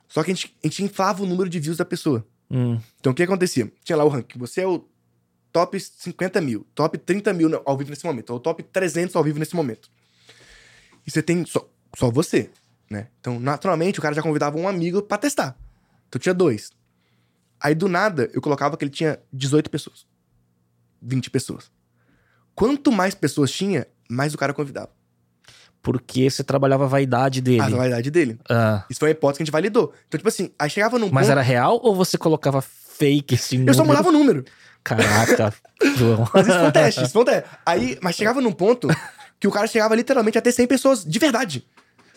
Só 0.08 0.24
que 0.24 0.32
a 0.32 0.34
gente, 0.36 0.56
a 0.64 0.68
gente 0.68 0.84
inflava 0.84 1.24
o 1.24 1.26
número 1.26 1.50
de 1.50 1.60
views 1.60 1.78
da 1.78 1.86
pessoa. 1.86 2.26
hum. 2.52 2.80
Então 3.00 3.12
o 3.12 3.16
que 3.16 3.24
acontecia? 3.24 3.72
Tinha 3.84 3.96
lá 3.98 4.04
o 4.04 4.08
ranking. 4.10 4.38
Você 4.38 4.62
é 4.62 4.68
o 4.68 4.88
top 5.52 5.80
50 5.80 6.40
mil, 6.40 6.68
top 6.76 6.96
30 7.00 7.34
mil 7.34 7.62
ao 7.66 7.76
vivo 7.76 7.90
nesse 7.90 8.06
momento, 8.06 8.30
ou 8.32 8.40
top 8.40 8.62
300 8.62 9.16
ao 9.16 9.24
vivo 9.24 9.40
nesse 9.40 9.56
momento. 9.56 9.90
E 11.06 11.10
você 11.10 11.24
tem 11.24 11.44
só, 11.46 11.68
só 11.98 12.12
você, 12.12 12.52
né? 12.92 13.08
Então, 13.20 13.40
naturalmente, 13.40 13.98
o 13.98 14.02
cara 14.02 14.14
já 14.14 14.22
convidava 14.22 14.58
um 14.60 14.68
amigo 14.68 15.02
pra 15.02 15.18
testar. 15.18 15.58
Então 16.08 16.20
tinha 16.20 16.34
dois. 16.36 16.70
Aí 17.60 17.74
do 17.74 17.88
nada, 17.88 18.30
eu 18.34 18.42
colocava 18.42 18.78
que 18.78 18.84
ele 18.84 18.92
tinha 18.92 19.20
18 19.34 19.70
pessoas. 19.70 20.06
20 21.02 21.30
pessoas. 21.30 21.72
Quanto 22.56 22.92
mais 22.92 23.14
pessoas 23.16 23.52
tinha, 23.52 23.88
mais 24.10 24.34
o 24.34 24.38
cara 24.38 24.54
convidava. 24.54 24.90
Porque 25.82 26.30
você 26.30 26.44
trabalhava 26.44 26.86
a 26.86 26.88
vaidade 26.88 27.40
dele. 27.42 27.62
A 27.62 27.70
validade 27.70 28.12
dele. 28.12 28.40
Ah, 28.50 28.84
Isso 28.90 29.00
foi 29.00 29.10
uma 29.10 29.12
hipótese 29.12 29.38
que 29.38 29.44
a 29.44 29.46
gente 29.46 29.54
validou. 29.54 29.94
Então, 30.08 30.18
tipo 30.18 30.28
assim, 30.28 30.52
aí 30.60 30.70
chegava 30.70 31.00
num 31.00 31.10
mas 31.12 31.28
ponto... 31.28 31.32
era 31.32 31.42
real 31.42 31.80
ou 31.82 31.96
você 31.96 32.18
colocava 32.18 32.62
fake 32.62 33.36
esse 33.36 33.56
Eu 33.56 33.60
número? 33.60 33.78
só 33.78 33.86
mudava 33.86 34.10
o 34.10 34.12
número. 34.12 34.44
Caraca, 34.84 35.54
João. 35.98 36.28
Mas 36.34 36.48
isso 36.48 36.72
teste, 36.72 37.04
isso 37.04 37.26
teste. 37.26 37.50
Aí, 37.66 37.98
mas 38.02 38.16
chegava 38.18 38.42
num 38.42 38.52
ponto 38.52 38.88
que 39.40 39.48
o 39.48 39.52
cara 39.52 39.68
chegava 39.68 39.96
literalmente 39.96 40.38
a 40.38 40.42
ter 40.42 40.52
100 40.52 40.68
pessoas 40.68 41.06
de 41.06 41.20
verdade. 41.20 41.66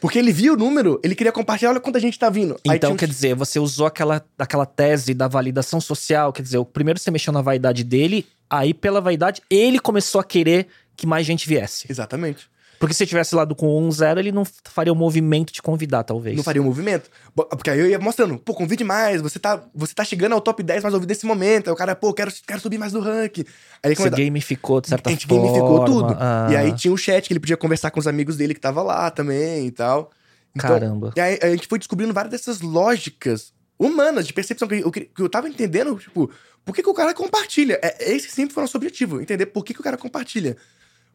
Porque 0.00 0.18
ele 0.18 0.32
via 0.32 0.52
o 0.52 0.56
número, 0.56 1.00
ele 1.04 1.14
queria 1.14 1.32
compartilhar, 1.32 1.70
olha 1.70 1.80
quanta 1.80 2.00
gente 2.00 2.18
tá 2.18 2.30
vindo. 2.30 2.58
Aí 2.66 2.76
Então, 2.76 2.90
tinha 2.90 2.98
quer 2.98 3.08
dizer, 3.08 3.34
você 3.34 3.58
usou 3.58 3.86
aquela, 3.86 4.24
aquela 4.38 4.64
tese 4.64 5.12
da 5.12 5.28
validação 5.28 5.80
social, 5.80 6.32
quer 6.32 6.42
dizer, 6.42 6.58
o 6.58 6.64
primeiro 6.64 6.98
você 6.98 7.10
mexeu 7.10 7.32
na 7.32 7.42
vaidade 7.42 7.84
dele, 7.84 8.26
aí 8.48 8.72
pela 8.72 9.00
vaidade 9.00 9.42
ele 9.50 9.78
começou 9.78 10.20
a 10.20 10.24
querer 10.24 10.68
que 10.96 11.06
mais 11.06 11.26
gente 11.26 11.46
viesse. 11.48 11.86
Exatamente. 11.88 12.48
Porque 12.80 12.94
se 12.94 13.06
tivesse 13.06 13.34
lá 13.34 13.44
do 13.44 13.54
com 13.54 13.78
1 13.86 13.92
0, 13.92 14.20
ele 14.20 14.32
não 14.32 14.42
faria 14.64 14.90
o 14.90 14.96
movimento 14.96 15.52
de 15.52 15.60
convidar, 15.60 16.02
talvez. 16.02 16.34
Não 16.34 16.42
faria 16.42 16.62
um 16.62 16.64
movimento. 16.64 17.10
Porque 17.34 17.68
aí 17.68 17.78
eu 17.78 17.86
ia 17.86 17.98
mostrando, 17.98 18.38
pô, 18.38 18.54
convide 18.54 18.82
mais, 18.82 19.20
você 19.20 19.38
tá, 19.38 19.62
você 19.74 19.92
tá 19.92 20.02
chegando 20.02 20.32
ao 20.32 20.40
top 20.40 20.62
10 20.62 20.82
mais 20.82 20.94
ouvido 20.94 21.10
nesse 21.10 21.26
momento. 21.26 21.68
Aí 21.68 21.74
o 21.74 21.76
cara, 21.76 21.94
pô, 21.94 22.14
quero, 22.14 22.32
quero 22.46 22.58
subir 22.58 22.78
mais 22.78 22.94
no 22.94 23.00
ranking. 23.00 23.44
Aí 23.82 23.94
Você 23.94 24.08
gamificou, 24.08 24.80
de 24.80 24.88
certa 24.88 25.10
a 25.10 25.12
gente 25.12 25.26
forma. 25.26 25.44
gamificou 25.44 25.84
tudo. 25.84 26.16
Ah, 26.18 26.48
E 26.50 26.56
aí 26.56 26.72
tinha 26.74 26.90
o 26.90 26.96
chat 26.96 27.26
que 27.26 27.34
ele 27.34 27.40
podia 27.40 27.58
conversar 27.58 27.90
com 27.90 28.00
os 28.00 28.06
amigos 28.06 28.38
dele 28.38 28.54
que 28.54 28.60
tava 28.60 28.82
lá 28.82 29.10
também 29.10 29.66
e 29.66 29.70
tal. 29.70 30.10
Então, 30.56 30.70
Caramba. 30.70 31.12
E 31.14 31.20
aí 31.20 31.38
a 31.42 31.50
gente 31.50 31.68
foi 31.68 31.78
descobrindo 31.78 32.14
várias 32.14 32.32
dessas 32.32 32.62
lógicas 32.62 33.52
humanas 33.78 34.26
de 34.26 34.32
percepção 34.32 34.66
que 34.66 34.76
eu, 34.76 34.90
que 34.90 35.10
eu 35.18 35.28
tava 35.28 35.50
entendendo, 35.50 35.96
tipo, 35.96 36.30
por 36.64 36.74
que, 36.74 36.82
que 36.82 36.88
o 36.88 36.94
cara 36.94 37.12
compartilha? 37.12 37.78
É, 37.82 38.10
esse 38.10 38.30
sempre 38.30 38.54
foi 38.54 38.62
o 38.62 38.64
nosso 38.64 38.76
objetivo, 38.78 39.20
entender 39.20 39.44
por 39.44 39.62
que, 39.66 39.74
que 39.74 39.80
o 39.80 39.84
cara 39.84 39.98
compartilha. 39.98 40.54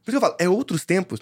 Por 0.04 0.12
isso 0.12 0.12
que 0.12 0.16
eu 0.18 0.22
falo, 0.22 0.36
é 0.38 0.48
outros 0.48 0.86
tempos. 0.86 1.20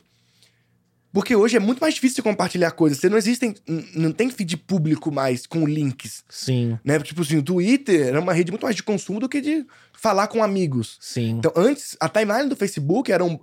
Porque 1.13 1.35
hoje 1.35 1.55
é 1.55 1.59
muito 1.59 1.79
mais 1.79 1.93
difícil 1.93 2.23
compartilhar 2.23 2.71
coisas. 2.71 2.97
Você 2.97 3.07
não 3.07 3.17
existem. 3.17 3.53
Não 3.93 4.11
tem 4.11 4.31
feed 4.31 4.57
público 4.57 5.11
mais 5.11 5.45
com 5.45 5.67
links. 5.67 6.23
Sim, 6.27 6.79
Né? 6.83 6.99
Tipo 6.99 7.21
assim, 7.21 7.37
o 7.37 7.43
Twitter 7.43 8.07
era 8.07 8.19
uma 8.19 8.33
rede 8.33 8.51
muito 8.51 8.63
mais 8.63 8.75
de 8.75 8.81
consumo 8.81 9.19
do 9.19 9.29
que 9.29 9.39
de 9.39 9.63
falar 9.93 10.27
com 10.27 10.43
amigos. 10.43 10.97
sim. 10.99 11.29
Então, 11.37 11.53
antes, 11.55 11.95
a 11.99 12.09
timeline 12.09 12.49
do 12.49 12.55
Facebook 12.55 13.11
era 13.11 13.23
um. 13.23 13.37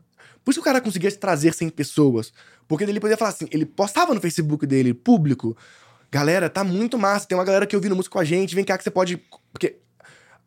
Por 0.45 0.51
isso 0.51 0.61
que 0.61 0.63
o 0.63 0.65
cara 0.65 0.81
conseguia 0.81 1.13
trazer 1.13 1.55
100 1.55 1.71
pessoas. 1.71 2.33
Porque 2.67 2.83
ele 2.83 2.99
podia 2.99 3.17
falar 3.17 3.31
assim, 3.31 3.47
ele 3.53 3.65
postava 3.65 4.13
no 4.13 4.21
Facebook 4.21 4.67
dele, 4.67 4.93
público. 4.93 5.57
Galera, 6.11 6.51
tá 6.51 6.65
muito 6.65 6.99
massa. 6.99 7.29
Tem 7.29 7.39
uma 7.39 7.45
galera 7.45 7.67
que 7.67 7.77
ouvindo 7.77 7.95
música 7.95 8.15
com 8.15 8.19
a 8.19 8.25
gente. 8.25 8.53
Vem 8.53 8.65
cá 8.65 8.77
que 8.77 8.83
você 8.83 8.91
pode. 8.91 9.17
Porque, 9.53 9.77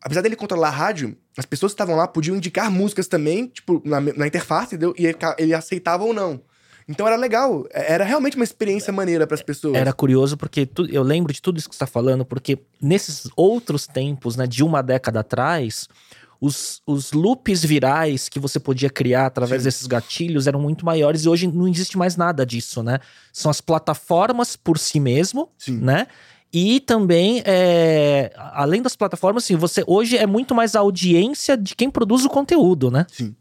apesar 0.02 0.20
dele 0.20 0.36
controlar 0.36 0.68
a 0.68 0.72
rádio, 0.72 1.16
as 1.38 1.46
pessoas 1.46 1.72
que 1.72 1.74
estavam 1.74 1.96
lá 1.96 2.06
podiam 2.06 2.36
indicar 2.36 2.70
músicas 2.70 3.08
também, 3.08 3.46
tipo, 3.46 3.80
na, 3.82 3.98
na 3.98 4.26
interface, 4.26 4.74
entendeu? 4.74 4.94
E 4.98 5.06
ele, 5.06 5.16
ele 5.38 5.54
aceitava 5.54 6.04
ou 6.04 6.12
não. 6.12 6.42
Então 6.88 7.06
era 7.06 7.16
legal. 7.16 7.64
Era 7.70 8.04
realmente 8.04 8.36
uma 8.36 8.44
experiência 8.44 8.92
maneira 8.92 9.26
para 9.26 9.34
as 9.34 9.42
pessoas. 9.42 9.74
Era 9.74 9.92
curioso 9.92 10.36
porque 10.36 10.66
tu- 10.66 10.86
eu 10.90 11.02
lembro 11.02 11.32
de 11.32 11.40
tudo 11.40 11.58
isso 11.58 11.68
que 11.68 11.74
você 11.74 11.84
está 11.84 11.86
falando, 11.86 12.24
porque 12.24 12.58
nesses 12.80 13.28
outros 13.36 13.86
tempos, 13.86 14.36
né, 14.36 14.46
de 14.46 14.62
uma 14.62 14.82
década 14.82 15.20
atrás, 15.20 15.88
os, 16.40 16.82
os 16.86 17.12
loops 17.12 17.64
virais 17.64 18.28
que 18.28 18.38
você 18.38 18.60
podia 18.60 18.90
criar 18.90 19.26
através 19.26 19.62
Sim. 19.62 19.66
desses 19.68 19.86
gatilhos 19.86 20.46
eram 20.46 20.60
muito 20.60 20.84
maiores 20.84 21.24
e 21.24 21.28
hoje 21.28 21.46
não 21.46 21.66
existe 21.66 21.96
mais 21.96 22.16
nada 22.16 22.44
disso, 22.44 22.82
né? 22.82 22.98
São 23.32 23.50
as 23.50 23.62
plataformas 23.62 24.54
por 24.56 24.78
si 24.78 25.00
mesmo, 25.00 25.48
Sim. 25.56 25.78
né? 25.78 26.06
E 26.52 26.80
também, 26.80 27.42
é, 27.46 28.30
além 28.36 28.80
das 28.82 28.94
plataformas, 28.94 29.42
assim, 29.44 29.56
você 29.56 29.82
hoje 29.86 30.16
é 30.16 30.26
muito 30.26 30.54
mais 30.54 30.76
a 30.76 30.80
audiência 30.80 31.56
de 31.56 31.74
quem 31.74 31.90
produz 31.90 32.24
o 32.24 32.28
conteúdo, 32.28 32.90
né? 32.90 33.06
Sim. 33.10 33.34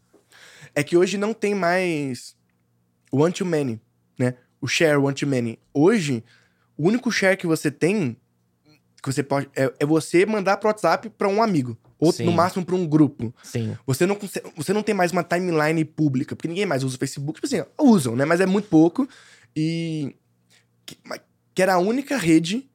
É 0.73 0.81
que 0.83 0.97
hoje 0.97 1.17
não 1.17 1.33
tem 1.33 1.53
mais 1.53 2.35
o 3.13 3.21
one 3.21 3.31
to 3.31 3.45
many, 3.45 3.79
né? 4.17 4.33
O 4.59 4.67
share 4.67 4.97
one 4.97 5.13
to 5.13 5.27
many. 5.27 5.59
Hoje, 5.71 6.23
o 6.75 6.87
único 6.87 7.11
share 7.11 7.37
que 7.37 7.45
você 7.45 7.69
tem 7.69 8.17
que 9.03 9.11
você 9.11 9.21
pode 9.21 9.49
é, 9.55 9.71
é 9.79 9.85
você 9.85 10.25
mandar 10.25 10.57
pro 10.57 10.69
WhatsApp 10.69 11.09
para 11.09 11.27
um 11.27 11.43
amigo, 11.43 11.77
ou 11.99 12.11
Sim. 12.11 12.23
no 12.23 12.31
máximo 12.31 12.65
para 12.65 12.73
um 12.73 12.87
grupo. 12.87 13.35
Sim. 13.43 13.77
Você 13.85 14.07
não 14.07 14.15
consegue, 14.15 14.51
você 14.55 14.73
não 14.73 14.81
tem 14.81 14.95
mais 14.95 15.11
uma 15.11 15.23
timeline 15.23 15.85
pública, 15.85 16.35
porque 16.35 16.47
ninguém 16.47 16.65
mais 16.65 16.83
usa 16.83 16.95
o 16.95 16.99
Facebook, 16.99 17.39
tipo 17.39 17.45
assim, 17.45 17.69
usam, 17.77 18.15
né? 18.15 18.25
Mas 18.25 18.41
é 18.41 18.45
muito 18.45 18.67
pouco 18.67 19.07
e 19.55 20.15
que, 20.85 20.97
que 21.53 21.61
era 21.61 21.75
a 21.75 21.79
única 21.79 22.17
rede 22.17 22.67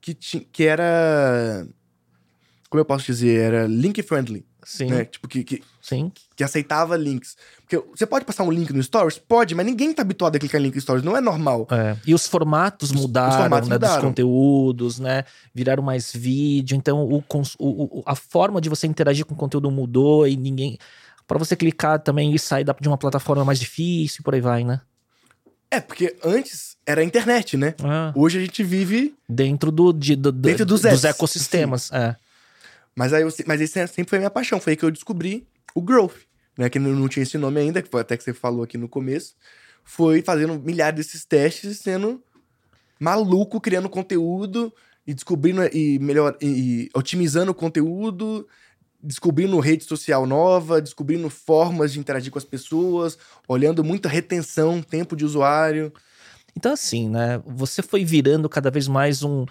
que 0.00 0.14
ti, 0.14 0.46
que 0.52 0.64
era 0.64 1.66
como 2.70 2.80
eu 2.80 2.84
posso 2.84 3.06
dizer, 3.06 3.40
era 3.40 3.66
link 3.66 4.02
friendly, 4.02 4.44
Sim. 4.64 4.86
né? 4.86 5.04
Tipo 5.04 5.28
que, 5.28 5.44
que 5.44 5.62
Sim. 5.80 6.10
que 6.36 6.42
aceitava 6.42 6.96
links. 6.96 7.36
Porque 7.60 7.76
você 7.96 8.06
pode 8.06 8.24
passar 8.24 8.42
um 8.44 8.50
link 8.50 8.72
no 8.72 8.82
Stories? 8.82 9.18
Pode, 9.18 9.54
mas 9.54 9.64
ninguém 9.66 9.92
tá 9.92 10.02
habituado 10.02 10.36
a 10.36 10.38
clicar 10.38 10.60
em 10.60 10.64
link 10.64 10.74
no 10.74 10.80
Stories, 10.80 11.04
não 11.04 11.16
é 11.16 11.20
normal. 11.20 11.66
É, 11.70 11.96
E 12.06 12.14
os 12.14 12.26
formatos 12.26 12.90
Os- 12.90 12.96
os 12.96 13.02
mudaram, 13.02 13.36
formatos 13.42 13.68
né, 13.68 13.78
dos 13.78 13.88
mudaram. 13.88 14.08
conteúdos, 14.08 14.98
né? 14.98 15.24
Viraram 15.54 15.82
mais 15.82 16.12
vídeo. 16.12 16.76
Então, 16.76 17.02
o, 17.02 17.24
o- 17.58 18.02
a 18.06 18.14
forma 18.14 18.60
de 18.60 18.68
você 18.68 18.86
interagir 18.86 19.24
com 19.24 19.34
o 19.34 19.36
conteúdo 19.36 19.70
mudou 19.70 20.26
e 20.26 20.36
ninguém. 20.36 20.78
Pra 21.26 21.38
você 21.38 21.56
clicar 21.56 21.98
também 22.00 22.34
e 22.34 22.38
sair 22.38 22.64
de 22.80 22.88
uma 22.88 22.98
plataforma 22.98 23.42
é 23.42 23.46
mais 23.46 23.58
difícil 23.58 24.18
e 24.20 24.22
por 24.22 24.34
aí 24.34 24.40
vai, 24.40 24.62
né? 24.64 24.80
É, 25.70 25.80
porque 25.80 26.14
antes 26.22 26.76
era 26.86 27.00
a 27.00 27.04
internet, 27.04 27.56
né? 27.56 27.74
Ah, 27.82 28.12
Hoje 28.14 28.38
a 28.38 28.40
gente 28.40 28.62
vive. 28.62 29.14
dentro 29.28 29.72
do, 29.72 29.92
de- 29.92 30.14
do- 30.14 30.30
Dentro 30.30 30.64
dos 30.66 30.82
dos 30.82 31.02
ecossistemas. 31.04 31.90
É. 31.92 32.14
Mas 32.96 33.12
aí 33.12 33.22
eu, 33.22 33.28
mas 33.46 33.60
esse 33.60 33.86
sempre 33.88 34.10
foi 34.10 34.18
a 34.18 34.20
minha 34.20 34.30
paixão. 34.30 34.60
Foi 34.60 34.72
aí 34.72 34.76
que 34.76 34.84
eu 34.84 34.90
descobri 34.90 35.46
o 35.74 35.82
Growth, 35.82 36.16
né? 36.56 36.68
Que 36.68 36.78
não, 36.78 37.08
tinha 37.08 37.22
esse 37.22 37.36
nome 37.36 37.60
ainda, 37.60 37.82
que 37.82 37.88
foi 37.88 38.00
até 38.00 38.16
que 38.16 38.22
você 38.22 38.32
falou 38.32 38.62
aqui 38.62 38.78
no 38.78 38.88
começo. 38.88 39.34
Foi 39.82 40.22
fazendo 40.22 40.58
milhares 40.58 40.96
desses 40.96 41.24
testes 41.24 41.72
e 41.72 41.74
sendo 41.74 42.22
maluco, 42.98 43.60
criando 43.60 43.88
conteúdo 43.88 44.72
e 45.06 45.12
descobrindo 45.12 45.62
e 45.76 45.98
melhor 45.98 46.36
e, 46.40 46.46
e 46.46 46.90
otimizando 46.94 47.52
o 47.52 47.54
conteúdo, 47.54 48.48
descobrindo 49.02 49.60
rede 49.60 49.84
social 49.84 50.24
nova, 50.24 50.80
descobrindo 50.80 51.28
formas 51.28 51.92
de 51.92 51.98
interagir 51.98 52.32
com 52.32 52.38
as 52.38 52.44
pessoas, 52.44 53.18
olhando 53.46 53.84
muita 53.84 54.08
retenção, 54.08 54.80
tempo 54.80 55.14
de 55.14 55.24
usuário. 55.24 55.92
Então, 56.56 56.72
assim, 56.72 57.08
né? 57.08 57.42
Você 57.44 57.82
foi 57.82 58.04
virando 58.04 58.48
cada 58.48 58.70
vez 58.70 58.88
mais 58.88 59.22
um, 59.22 59.44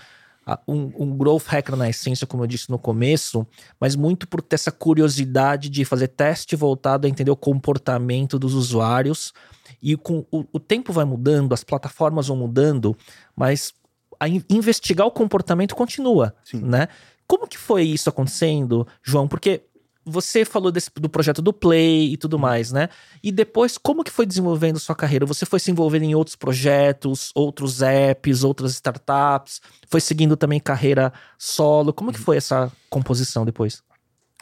um, 0.67 0.91
um 0.97 1.17
growth 1.17 1.45
hacker 1.45 1.75
na 1.75 1.89
essência, 1.89 2.27
como 2.27 2.43
eu 2.43 2.47
disse 2.47 2.69
no 2.69 2.77
começo, 2.77 3.45
mas 3.79 3.95
muito 3.95 4.27
por 4.27 4.41
ter 4.41 4.55
essa 4.55 4.71
curiosidade 4.71 5.69
de 5.69 5.85
fazer 5.85 6.09
teste 6.09 6.55
voltado 6.55 7.07
a 7.07 7.09
entender 7.09 7.31
o 7.31 7.35
comportamento 7.35 8.37
dos 8.37 8.53
usuários. 8.53 9.33
E 9.81 9.95
com 9.95 10.25
o, 10.31 10.45
o 10.51 10.59
tempo 10.59 10.93
vai 10.93 11.05
mudando, 11.05 11.53
as 11.53 11.63
plataformas 11.63 12.27
vão 12.27 12.37
mudando, 12.37 12.95
mas 13.35 13.73
a 14.19 14.27
in- 14.27 14.43
investigar 14.49 15.05
o 15.05 15.11
comportamento 15.11 15.75
continua, 15.75 16.33
Sim. 16.43 16.61
né? 16.61 16.87
Como 17.27 17.47
que 17.47 17.57
foi 17.57 17.83
isso 17.83 18.09
acontecendo, 18.09 18.85
João? 19.01 19.27
Porque 19.27 19.63
você 20.05 20.43
falou 20.45 20.71
desse- 20.71 20.89
do 20.99 21.07
projeto 21.09 21.41
do 21.41 21.53
Play 21.53 22.13
e 22.13 22.17
tudo 22.17 22.37
mais, 22.37 22.71
né? 22.71 22.89
E 23.23 23.31
depois, 23.31 23.77
como 23.77 24.03
que 24.03 24.11
foi 24.11 24.25
desenvolvendo 24.25 24.79
sua 24.79 24.95
carreira? 24.95 25.25
Você 25.25 25.45
foi 25.45 25.59
se 25.59 25.71
envolvendo 25.71 26.03
em 26.03 26.15
outros 26.15 26.35
projetos, 26.35 27.31
outros 27.33 27.81
apps, 27.81 28.43
outras 28.43 28.71
startups? 28.73 29.61
Foi 29.89 30.01
seguindo 30.01 30.35
também 30.35 30.59
carreira 30.59 31.11
solo? 31.37 31.93
Como 31.93 32.11
que 32.11 32.19
foi 32.19 32.37
essa 32.37 32.71
composição 32.89 33.45
depois? 33.45 33.81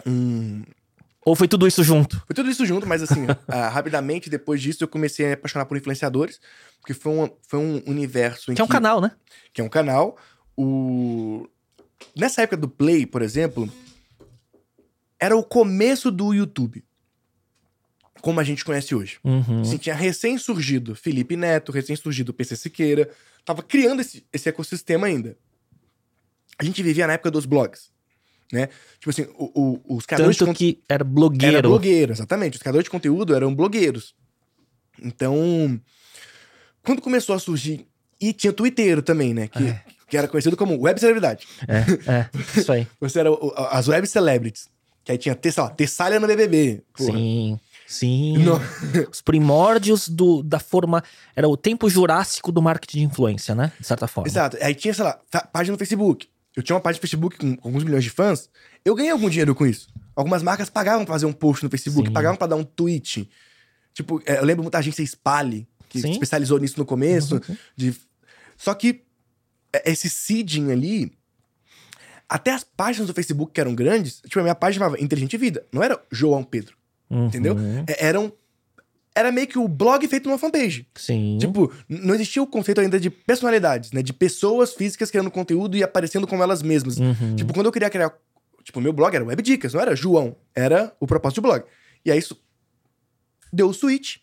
Hum, 0.05 0.63
Ou 1.23 1.35
foi 1.35 1.47
tudo 1.47 1.67
isso 1.67 1.83
junto? 1.83 2.19
Foi 2.25 2.33
tudo 2.35 2.49
isso 2.49 2.65
junto, 2.65 2.87
mas 2.87 3.03
assim, 3.03 3.27
ah, 3.47 3.69
rapidamente 3.69 4.29
depois 4.29 4.59
disso 4.61 4.83
eu 4.83 4.87
comecei 4.87 5.25
a 5.25 5.27
me 5.29 5.33
apaixonar 5.35 5.65
por 5.65 5.77
influenciadores, 5.77 6.39
porque 6.79 6.95
foi 6.95 7.11
um, 7.11 7.29
foi 7.47 7.59
um 7.59 7.83
universo 7.85 8.51
em 8.51 8.55
Que 8.55 8.61
é 8.61 8.63
um 8.63 8.67
canal, 8.67 8.99
né? 8.99 9.11
que 9.53 9.61
é 9.61 9.63
um 9.63 9.69
canal. 9.69 10.17
O... 10.57 11.47
Nessa 12.15 12.41
época 12.41 12.57
do 12.57 12.67
Play, 12.67 13.05
por 13.05 13.21
exemplo, 13.21 13.69
era 15.21 15.35
o 15.37 15.43
começo 15.43 16.09
do 16.11 16.33
YouTube. 16.33 16.83
Como 18.21 18.39
a 18.39 18.43
gente 18.43 18.65
conhece 18.65 18.93
hoje. 18.93 19.17
Uhum. 19.23 19.61
Assim, 19.61 19.77
tinha 19.77 19.95
recém-surgido 19.95 20.95
Felipe 20.95 21.35
Neto, 21.35 21.71
recém-surgido 21.71 22.33
PC 22.33 22.55
Siqueira. 22.55 23.09
Tava 23.45 23.63
criando 23.63 24.01
esse, 24.01 24.25
esse 24.33 24.49
ecossistema 24.49 25.07
ainda. 25.07 25.37
A 26.57 26.63
gente 26.63 26.83
vivia 26.83 27.07
na 27.07 27.13
época 27.13 27.31
dos 27.31 27.45
blogs, 27.45 27.89
né? 28.51 28.67
Tipo 28.99 29.09
assim, 29.09 29.23
o- 29.35 29.79
o- 29.87 29.95
os 29.97 30.05
criadores 30.05 30.35
de 30.35 30.45
Tanto 30.45 30.55
que 30.57 30.83
era 30.87 31.03
blogueiro. 31.03 31.57
era 31.57 31.67
blogueiro, 31.67 32.11
exatamente. 32.11 32.55
Os 32.55 32.59
criadores 32.61 32.83
de 32.83 32.89
conteúdo 32.91 33.33
eram 33.33 33.55
blogueiros. 33.55 34.13
Então, 35.01 35.81
quando 36.83 37.01
começou 37.01 37.35
a 37.35 37.39
surgir. 37.39 37.87
E 38.19 38.33
tinha 38.33 38.53
Twitter 38.53 39.01
também, 39.01 39.33
né? 39.33 39.47
Que, 39.47 39.75
que 40.07 40.15
era 40.15 40.27
conhecido 40.27 40.55
como 40.55 40.79
web 40.79 40.99
celebridade. 40.99 41.47
É, 41.67 42.11
é, 42.11 42.29
isso 42.59 42.71
aí. 42.71 42.85
Você 43.01 43.19
era 43.19 43.31
o- 43.31 43.51
as 43.71 43.87
web 43.87 44.05
celebrities. 44.05 44.69
Que 45.03 45.11
aí 45.13 45.17
tinha, 45.17 45.37
sei 45.41 45.51
lá, 45.57 45.69
Tessália 45.69 46.19
no 46.19 46.27
BBB. 46.27 46.83
Porra. 46.93 47.11
Sim. 47.13 47.59
Sim. 47.87 48.37
Não. 48.37 48.59
Os 49.11 49.21
primórdios 49.21 50.07
do, 50.07 50.41
da 50.43 50.59
forma. 50.59 51.03
Era 51.35 51.47
o 51.49 51.57
tempo 51.57 51.89
jurássico 51.89 52.51
do 52.51 52.61
marketing 52.61 52.99
de 52.99 53.03
influência, 53.05 53.53
né? 53.55 53.71
De 53.79 53.85
certa 53.85 54.07
forma. 54.07 54.27
Exato. 54.29 54.57
Aí 54.61 54.73
tinha, 54.75 54.93
sei 54.93 55.03
lá, 55.03 55.19
página 55.51 55.73
no 55.73 55.77
Facebook. 55.77 56.27
Eu 56.55 56.61
tinha 56.63 56.75
uma 56.75 56.81
página 56.81 56.99
no 56.99 57.01
Facebook 57.01 57.37
com, 57.37 57.57
alguns 57.67 57.83
milhões 57.83 58.03
de 58.03 58.09
fãs. 58.09 58.49
Eu 58.85 58.95
ganhei 58.95 59.11
algum 59.11 59.29
dinheiro 59.29 59.55
com 59.55 59.65
isso. 59.65 59.87
Algumas 60.15 60.43
marcas 60.43 60.69
pagavam 60.69 61.03
pra 61.05 61.13
fazer 61.15 61.25
um 61.25 61.33
post 61.33 61.63
no 61.63 61.69
Facebook, 61.69 62.07
Sim. 62.07 62.13
pagavam 62.13 62.37
pra 62.37 62.47
dar 62.47 62.55
um 62.55 62.63
tweet. 62.63 63.29
Tipo, 63.93 64.21
é, 64.25 64.37
eu 64.37 64.45
lembro 64.45 64.61
muita 64.63 64.77
agência 64.77 65.03
Spale, 65.05 65.67
que 65.89 65.99
Sim. 65.99 66.07
se 66.07 66.13
especializou 66.13 66.59
nisso 66.59 66.75
no 66.77 66.85
começo. 66.85 67.35
Uhum. 67.35 67.57
de- 67.75 67.95
Só 68.57 68.73
que 68.73 69.03
é, 69.73 69.91
esse 69.91 70.09
seeding 70.09 70.71
ali. 70.71 71.11
Até 72.33 72.51
as 72.51 72.63
páginas 72.63 73.07
do 73.07 73.13
Facebook 73.13 73.51
que 73.51 73.59
eram 73.59 73.75
grandes, 73.75 74.21
tipo, 74.21 74.39
a 74.39 74.43
minha 74.43 74.55
página 74.55 74.85
chamava 74.85 75.03
Inteligente 75.03 75.35
Vida. 75.35 75.65
Não 75.71 75.83
era 75.83 76.01
João 76.09 76.43
Pedro, 76.43 76.77
Uhum. 77.09 77.27
entendeu? 77.27 77.57
É, 77.87 78.07
eram 78.07 78.31
era 79.13 79.29
meio 79.33 79.45
que 79.45 79.59
o 79.59 79.67
blog 79.67 80.07
feito 80.07 80.29
numa 80.29 80.37
fanpage. 80.37 80.87
Sim. 80.95 81.37
Tipo, 81.37 81.69
não 81.89 82.15
existia 82.15 82.41
o 82.41 82.47
conceito 82.47 82.79
ainda 82.79 82.97
de 82.97 83.09
personalidades, 83.09 83.91
né? 83.91 84.01
De 84.01 84.13
pessoas 84.13 84.73
físicas 84.73 85.11
criando 85.11 85.29
conteúdo 85.29 85.75
e 85.75 85.83
aparecendo 85.83 86.25
como 86.25 86.41
elas 86.41 86.61
mesmas. 86.63 86.97
Uhum. 86.97 87.35
Tipo, 87.35 87.53
quando 87.53 87.65
eu 87.65 87.71
queria 87.73 87.89
criar. 87.89 88.13
Tipo, 88.63 88.79
meu 88.79 88.93
blog 88.93 89.13
era 89.13 89.25
Web 89.25 89.41
Dicas, 89.41 89.73
não 89.73 89.81
era 89.81 89.93
João. 89.97 90.37
Era 90.55 90.95
o 90.97 91.05
propósito 91.05 91.41
do 91.41 91.47
blog. 91.49 91.65
E 92.05 92.11
aí 92.11 92.17
isso 92.17 92.41
deu 93.51 93.67
o 93.67 93.73
switch 93.73 94.19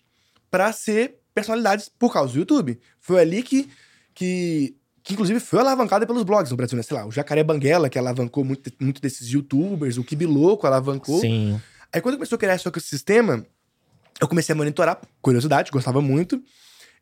pra 0.51 0.73
ser 0.73 1.17
personalidades 1.35 1.91
por 1.91 2.11
causa 2.11 2.33
do 2.33 2.39
YouTube. 2.39 2.81
Foi 2.99 3.21
ali 3.21 3.43
que. 3.43 3.69
que 4.15 4.75
que 5.09 5.15
inclusive 5.15 5.41
foi 5.41 5.59
alavancada 5.61 6.07
pelos 6.07 6.23
blogs 6.23 6.51
no 6.51 6.57
Brasil, 6.59 6.77
né? 6.77 6.83
Sei 6.83 6.95
lá, 6.95 7.07
o 7.07 7.11
Jacaré 7.11 7.43
Banguela, 7.43 7.89
que 7.89 7.99
alavancou 7.99 8.45
muito, 8.45 8.71
muito 8.79 9.01
desses 9.01 9.27
youtubers, 9.31 9.97
o 9.97 10.05
Kibi 10.05 10.27
Louco 10.27 10.67
alavancou. 10.67 11.19
Sim. 11.19 11.59
Aí 11.91 12.03
quando 12.03 12.17
começou 12.17 12.37
a 12.37 12.39
criar 12.39 12.55
esse 12.55 12.69
ecossistema, 12.69 13.47
eu 14.21 14.29
comecei 14.29 14.53
a 14.53 14.57
monitorar, 14.57 15.01
curiosidade, 15.23 15.71
gostava 15.71 16.03
muito. 16.03 16.43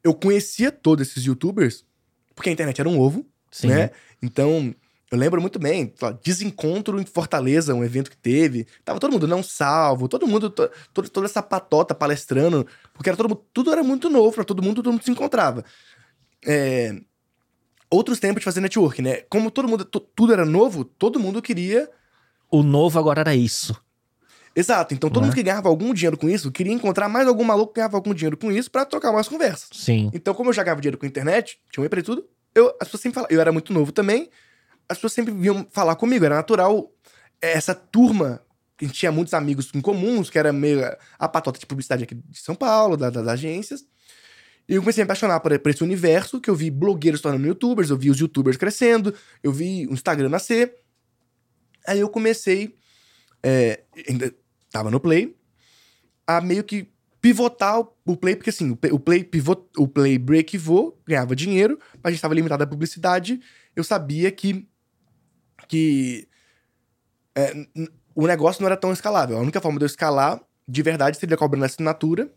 Eu 0.04 0.14
conhecia 0.14 0.70
todos 0.70 1.08
esses 1.08 1.24
youtubers, 1.24 1.84
porque 2.32 2.48
a 2.48 2.52
internet 2.52 2.80
era 2.80 2.88
um 2.88 2.96
ovo, 2.96 3.26
Sim. 3.50 3.66
né? 3.66 3.90
Então, 4.22 4.72
eu 5.10 5.18
lembro 5.18 5.40
muito 5.40 5.58
bem, 5.58 5.92
desencontro 6.22 7.00
em 7.00 7.04
Fortaleza, 7.04 7.74
um 7.74 7.82
evento 7.82 8.08
que 8.08 8.16
teve. 8.16 8.68
Tava 8.84 9.00
todo 9.00 9.10
mundo 9.10 9.26
não 9.26 9.42
salvo, 9.42 10.06
todo 10.06 10.28
mundo, 10.28 10.48
to, 10.48 10.70
todo- 10.94 11.08
toda 11.08 11.26
essa 11.26 11.42
patota 11.42 11.92
palestrando, 11.92 12.64
porque 12.94 13.08
era 13.10 13.16
todo 13.16 13.28
mundo, 13.30 13.42
tudo 13.52 13.72
era 13.72 13.82
muito 13.82 14.08
novo 14.08 14.32
pra 14.36 14.44
todo 14.44 14.62
mundo, 14.62 14.76
todo 14.76 14.92
mundo 14.92 15.02
se 15.02 15.10
encontrava. 15.10 15.64
É, 16.46 16.94
outros 17.90 18.18
tempos 18.18 18.40
de 18.40 18.44
fazer 18.44 18.60
network, 18.60 19.00
né? 19.02 19.22
Como 19.28 19.50
todo 19.50 19.68
mundo, 19.68 19.84
tu- 19.84 20.00
tudo 20.00 20.32
era 20.32 20.44
novo, 20.44 20.84
todo 20.84 21.18
mundo 21.20 21.40
queria 21.42 21.88
O 22.50 22.62
novo 22.62 22.98
agora 22.98 23.20
era 23.22 23.34
isso. 23.34 23.74
Exato. 24.54 24.94
Então 24.94 25.10
todo 25.10 25.20
Né? 25.22 25.26
mundo 25.26 25.34
que 25.34 25.42
ganhava 25.42 25.68
algum 25.68 25.92
dinheiro 25.92 26.16
com 26.16 26.28
isso 26.28 26.50
queria 26.52 26.72
encontrar 26.72 27.08
mais 27.08 27.26
algum 27.28 27.44
maluco 27.44 27.72
que 27.72 27.80
ganhava 27.80 27.96
algum 27.96 28.14
dinheiro 28.14 28.36
com 28.36 28.50
isso 28.52 28.70
pra 28.70 28.84
trocar 28.84 29.12
mais 29.12 29.28
conversas. 29.28 29.68
Sim. 29.72 30.10
Então, 30.14 30.32
como 30.32 30.48
eu 30.50 30.54
já 30.54 30.62
ganhava 30.62 30.80
dinheiro 30.80 30.96
com 30.96 31.04
a 31.04 31.08
internet, 31.08 31.58
tinha 31.70 31.82
um 31.82 31.86
e 31.86 32.02
tudo, 32.02 32.24
eu, 32.54 32.68
as 32.80 32.86
pessoas 32.88 33.02
sempre 33.02 33.14
falavam. 33.16 33.34
Eu 33.34 33.40
era 33.40 33.52
muito 33.52 33.72
novo 33.72 33.92
também, 33.92 34.30
as 34.88 34.96
pessoas 34.96 35.12
sempre 35.12 35.34
vinham 35.34 35.66
falar 35.70 35.96
comigo. 35.96 36.24
Era 36.24 36.36
natural 36.36 36.90
essa 37.42 37.74
turma. 37.74 38.40
que 38.78 38.84
A 38.84 38.88
gente 38.88 38.98
tinha 38.98 39.10
muitos 39.10 39.32
amigos 39.34 39.70
em 39.74 39.80
comuns, 39.80 40.28
que 40.30 40.38
era 40.38 40.52
meio 40.52 40.80
a 41.18 41.26
patota 41.28 41.58
de 41.58 41.64
publicidade 41.66 42.04
aqui 42.04 42.14
de 42.14 42.38
São 42.38 42.54
Paulo, 42.54 42.94
da- 42.96 43.08
das 43.10 43.26
agências. 43.26 43.84
E 44.68 44.74
eu 44.74 44.82
comecei 44.82 45.02
a 45.02 45.04
me 45.04 45.06
apaixonar 45.06 45.38
por, 45.40 45.56
por 45.58 45.70
esse 45.70 45.82
universo, 45.84 46.40
que 46.40 46.50
eu 46.50 46.54
vi 46.56 46.70
blogueiros 46.70 47.20
tornando 47.20 47.46
youtubers, 47.46 47.90
eu 47.90 47.96
vi 47.96 48.10
os 48.10 48.18
youtubers 48.18 48.56
crescendo, 48.56 49.14
eu 49.42 49.52
vi 49.52 49.86
o 49.86 49.92
Instagram 49.92 50.28
nascer. 50.28 50.76
Aí 51.86 52.00
eu 52.00 52.08
comecei, 52.08 52.76
é, 53.42 53.84
ainda 54.08 54.34
tava 54.70 54.90
no 54.90 54.98
Play, 54.98 55.36
a 56.26 56.40
meio 56.40 56.64
que 56.64 56.90
pivotar 57.20 57.80
o- 58.04 58.16
Play, 58.16 58.34
porque 58.36 58.50
assim, 58.50 58.76
o 58.92 58.98
Play- 58.98 59.24
pivot, 59.24 59.62
o 59.76 59.86
Play 59.86 60.18
breakivou, 60.18 61.00
ganhava 61.06 61.36
dinheiro, 61.36 61.78
mas 61.94 62.04
a 62.04 62.10
gente 62.10 62.16
estava 62.18 62.34
limitado 62.34 62.64
à 62.64 62.66
publicidade, 62.66 63.40
eu 63.74 63.84
sabia 63.84 64.30
que, 64.32 64.68
que 65.68 66.28
é, 67.36 67.52
o 68.14 68.26
negócio 68.26 68.60
não 68.62 68.66
era 68.66 68.76
tão 68.76 68.92
escalável. 68.92 69.36
A 69.36 69.40
única 69.40 69.60
forma 69.60 69.78
de 69.78 69.84
eu 69.84 69.86
escalar, 69.86 70.40
de 70.66 70.82
verdade, 70.82 71.16
seria 71.18 71.36
cobrando 71.36 71.64
assinatura, 71.64 72.32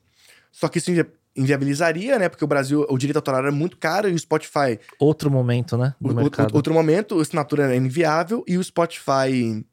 só 0.51 0.67
que 0.67 0.77
isso 0.77 0.91
inviabilizaria, 1.39 2.19
né? 2.19 2.27
Porque 2.29 2.43
o 2.43 2.47
Brasil, 2.47 2.85
o 2.89 2.97
direito 2.97 3.15
autoral 3.17 3.41
era 3.41 3.51
muito 3.51 3.77
caro 3.77 4.09
e 4.09 4.13
o 4.13 4.19
Spotify 4.19 4.79
Outro 4.99 5.31
momento, 5.31 5.77
né? 5.77 5.95
O-. 6.01 6.19
Outro, 6.21 6.47
outro 6.53 6.73
momento, 6.73 7.17
a 7.19 7.21
assinatura 7.21 7.63
era 7.63 7.75
inviável 7.75 8.43
e 8.47 8.57
o 8.57 8.63
Spotify 8.63 9.65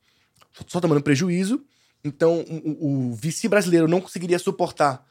só, 0.67 0.81
tomando 0.81 1.03
prejuízo. 1.03 1.63
Então, 2.05 2.41
o, 2.49 3.11
o- 3.11 3.15
VC 3.15 3.49
brasileiro 3.49 3.89
não 3.89 4.01
conseguiria 4.01 4.39
suportar 4.39 5.05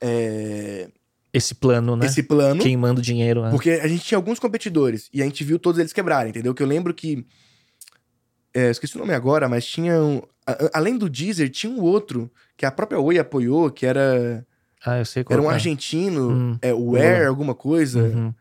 é, 0.00 0.88
Esse 1.32 1.54
plano, 1.54 1.96
né? 1.96 2.06
esse 2.06 2.22
plano. 2.22 2.60
Queimando 2.60 3.00
dinheiro, 3.00 3.42
né? 3.42 3.50
Porque 3.50 3.70
a 3.70 3.86
gente 3.88 4.04
tinha 4.04 4.18
alguns 4.18 4.38
competidores 4.38 5.08
e 5.12 5.22
a 5.22 5.24
gente 5.24 5.42
viu 5.44 5.58
todos 5.58 5.78
eles 5.78 5.92
quebrarem, 5.92 6.30
entendeu? 6.30 6.52
Que 6.54 6.62
eu 6.62 6.66
lembro 6.66 6.92
que. 6.92 7.24
É, 8.52 8.70
esqueci 8.70 8.96
o 8.96 9.00
nome 9.00 9.14
agora, 9.14 9.48
mas 9.48 9.64
tinha. 9.64 10.00
um- 10.02 10.22
a- 10.46 10.70
além 10.74 10.96
do 10.98 11.08
Deezer, 11.08 11.48
tinha 11.50 11.72
um 11.72 11.80
outro 11.80 12.30
que 12.56 12.66
a 12.66 12.70
própria 12.70 13.00
Oi 13.00 13.18
apoiou, 13.18 13.70
que 13.70 13.86
era. 13.86 14.44
Ah, 14.84 14.98
eu 14.98 15.04
sei 15.04 15.24
qual 15.24 15.38
Era 15.38 15.46
um 15.46 15.50
é. 15.50 15.54
argentino, 15.54 16.30
Hum, 16.30 16.58
é, 16.60 16.74
o 16.74 16.96
Air, 16.96 17.26
alguma 17.28 17.54
coisa. 17.54 18.02
Uhum. 18.02 18.34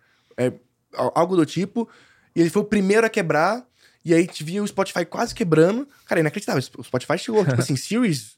al- 0.96 1.12
algo 1.16 1.36
do 1.36 1.46
tipo. 1.46 1.88
E 2.36 2.42
ele 2.42 2.50
foi 2.50 2.62
o 2.62 2.66
primeiro 2.66 3.06
a 3.06 3.10
quebrar. 3.10 3.66
E 4.04 4.14
aí 4.14 4.22
gente 4.24 4.44
via 4.44 4.62
o 4.62 4.68
Spotify 4.68 5.06
quase 5.06 5.34
quebrando. 5.34 5.88
Cara, 6.06 6.20
inacreditável. 6.20 6.62
O 6.78 6.84
Spotify 6.84 7.18
chegou, 7.18 7.46
tipo 7.46 7.56
assim, 7.62 7.76
Series 7.78 8.38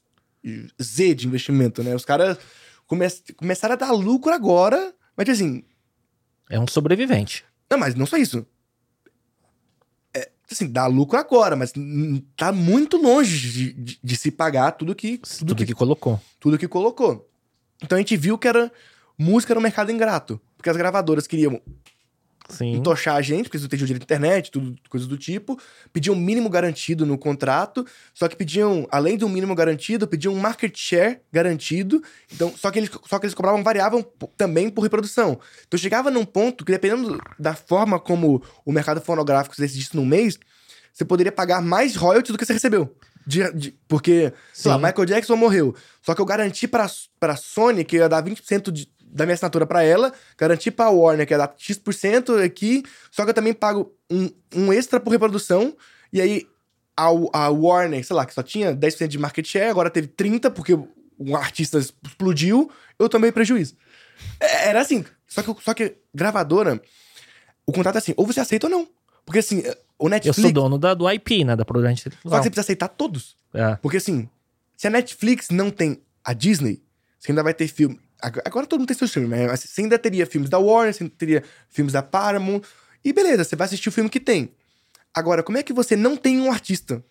Z 0.80 1.14
de 1.14 1.26
investimento, 1.26 1.82
né? 1.82 1.94
Os 1.94 2.04
caras 2.04 2.38
come 2.86 3.04
começaram 3.36 3.72
a 3.72 3.76
dar 3.76 3.90
lucro 3.92 4.32
agora. 4.32 4.94
Mas 5.16 5.28
assim, 5.28 5.64
É 6.48 6.60
um 6.60 6.68
sobrevivente. 6.68 7.44
não, 7.70 7.78
mas 7.78 7.94
não 7.96 8.06
só 8.06 8.16
isso. 8.16 8.46
É, 10.14 10.30
assim, 10.50 10.70
dá 10.70 10.86
lucro 10.86 11.18
agora, 11.18 11.56
mas 11.56 11.72
tá 12.36 12.52
muito 12.52 12.96
longe 12.96 13.50
de, 13.50 13.72
de- 13.72 13.98
de 14.02 14.16
se 14.16 14.30
pagar 14.30 14.72
tudo 14.72 14.94
que, 14.94 15.18
tudo, 15.18 15.38
Tudo 15.48 15.56
que, 15.56 15.66
que 15.66 15.74
colocou. 15.74 16.20
tudo 16.38 16.58
que 16.58 16.68
colocou. 16.68 17.28
Então 17.82 17.96
a 17.96 18.00
gente 18.00 18.16
viu 18.16 18.38
que 18.38 18.48
era 18.48 18.70
música 19.18 19.52
era 19.52 19.60
um 19.60 19.62
mercado 19.62 19.90
ingrato. 19.90 20.40
Porque 20.56 20.70
as 20.70 20.76
gravadoras 20.76 21.26
queriam 21.26 21.60
Sim. 22.48 22.76
entochar 22.76 23.16
a 23.16 23.22
gente, 23.22 23.44
porque 23.44 23.56
eles 23.56 23.62
não 23.62 23.68
tinham 23.68 23.86
direito 23.86 24.02
à 24.02 24.04
internet, 24.04 24.50
tudo, 24.50 24.76
coisas 24.88 25.08
do 25.08 25.18
tipo. 25.18 25.58
Pediam 25.92 26.14
mínimo 26.14 26.48
garantido 26.48 27.04
no 27.04 27.18
contrato, 27.18 27.86
só 28.14 28.28
que 28.28 28.36
pediam, 28.36 28.86
além 28.90 29.16
do 29.16 29.28
mínimo 29.28 29.54
garantido, 29.54 30.06
pediam 30.06 30.32
um 30.32 30.38
market 30.38 30.76
share 30.76 31.20
garantido. 31.32 32.02
Então, 32.32 32.52
só 32.56 32.70
que 32.70 32.78
eles, 32.78 32.90
só 33.06 33.18
que 33.18 33.26
eles 33.26 33.34
cobravam 33.34 33.62
variável 33.62 34.02
p- 34.02 34.28
também 34.36 34.70
por 34.70 34.82
reprodução. 34.82 35.38
Então 35.66 35.78
chegava 35.78 36.10
num 36.10 36.24
ponto 36.24 36.64
que, 36.64 36.72
dependendo 36.72 37.20
da 37.38 37.54
forma 37.54 37.98
como 37.98 38.42
o 38.64 38.72
mercado 38.72 39.00
fonográfico 39.00 39.54
se 39.54 39.62
decidisse 39.62 39.96
num 39.96 40.06
mês, 40.06 40.38
você 40.92 41.04
poderia 41.04 41.32
pagar 41.32 41.60
mais 41.60 41.96
royalties 41.96 42.32
do 42.32 42.38
que 42.38 42.46
você 42.46 42.52
recebeu. 42.52 42.96
De- 43.26 43.52
de- 43.52 43.78
porque, 43.88 44.32
sei 44.52 44.70
lá. 44.70 44.78
Michael 44.78 45.04
Jackson 45.06 45.36
morreu. 45.36 45.74
Só 46.02 46.14
que 46.14 46.20
eu 46.20 46.24
garanti 46.24 46.68
pra, 46.68 46.86
pra 47.18 47.34
Sony 47.36 47.84
que 47.84 47.96
eu 47.96 48.00
ia 48.02 48.08
dar 48.08 48.22
20% 48.22 48.70
de, 48.70 48.88
da 49.00 49.24
minha 49.26 49.34
assinatura 49.34 49.66
pra 49.66 49.82
ela, 49.82 50.12
garanti 50.38 50.70
pra 50.70 50.90
Warner 50.90 51.26
que 51.26 51.34
ia 51.34 51.38
dar 51.38 51.52
X% 51.56 52.30
aqui, 52.44 52.82
só 53.10 53.24
que 53.24 53.30
eu 53.30 53.34
também 53.34 53.52
pago 53.52 53.92
um, 54.10 54.30
um 54.54 54.72
extra 54.72 55.00
por 55.00 55.10
reprodução, 55.10 55.76
e 56.12 56.20
aí 56.20 56.46
a, 56.96 57.06
a 57.32 57.48
Warner, 57.50 58.04
sei 58.06 58.14
lá, 58.14 58.24
que 58.24 58.32
só 58.34 58.42
tinha 58.42 58.74
10% 58.74 59.08
de 59.08 59.18
market 59.18 59.44
share, 59.46 59.70
agora 59.70 59.90
teve 59.90 60.06
30% 60.08 60.50
porque 60.52 60.74
o 61.18 61.36
artista 61.36 61.78
explodiu, 61.78 62.70
eu 62.98 63.08
tomei 63.08 63.32
prejuízo. 63.32 63.74
É- 64.38 64.68
Era 64.68 64.80
assim, 64.82 65.04
só 65.26 65.42
que, 65.42 65.54
só 65.64 65.74
que 65.74 65.96
gravadora, 66.14 66.80
o 67.66 67.72
contrato 67.72 67.96
é 67.96 67.98
assim, 67.98 68.14
ou 68.16 68.24
você 68.26 68.38
aceita 68.40 68.66
ou 68.66 68.70
não. 68.70 68.88
Porque 69.26 69.40
assim, 69.40 69.62
o 69.98 70.06
Eu 70.06 70.08
Netflix... 70.08 70.40
sou 70.40 70.52
dono 70.52 70.78
da, 70.78 70.94
do 70.94 71.10
IP, 71.10 71.44
né? 71.44 71.54
Da 71.54 71.64
propriedade 71.66 72.00
Só 72.00 72.04
que 72.04 72.08
intelectual. 72.16 72.42
você 72.42 72.48
precisa 72.48 72.60
aceitar 72.62 72.88
todos. 72.88 73.36
É. 73.52 73.76
Porque 73.76 73.98
assim, 73.98 74.26
se 74.76 74.86
a 74.86 74.90
Netflix 74.90 75.50
não 75.50 75.70
tem 75.70 76.00
a 76.24 76.32
Disney, 76.32 76.80
você 77.18 77.32
ainda 77.32 77.42
vai 77.42 77.52
ter 77.52 77.68
filme. 77.68 78.00
ag- 78.22 78.40
Agora 78.44 78.66
todo 78.66 78.78
mundo 78.80 78.88
tem 78.88 78.96
seus 78.96 79.12
filmes, 79.12 79.28
mas 79.30 79.60
você 79.60 79.82
ainda 79.82 79.98
teria 79.98 80.24
filmes 80.26 80.48
da 80.48 80.58
Warner, 80.58 80.94
você 80.94 81.02
ainda 81.04 81.14
teria 81.18 81.42
filmes 81.68 81.92
da 81.92 82.02
Paramount. 82.02 82.62
E 83.04 83.12
beleza, 83.12 83.44
você 83.44 83.54
vai 83.56 83.66
assistir 83.66 83.88
o 83.88 83.92
filme 83.92 84.08
que 84.08 84.20
tem. 84.20 84.50
Agora, 85.14 85.42
como 85.42 85.58
é 85.58 85.62
que 85.62 85.72
você 85.72 85.96
não 85.96 86.16
tem 86.16 86.40
um 86.40 86.50
artista? 86.50 87.02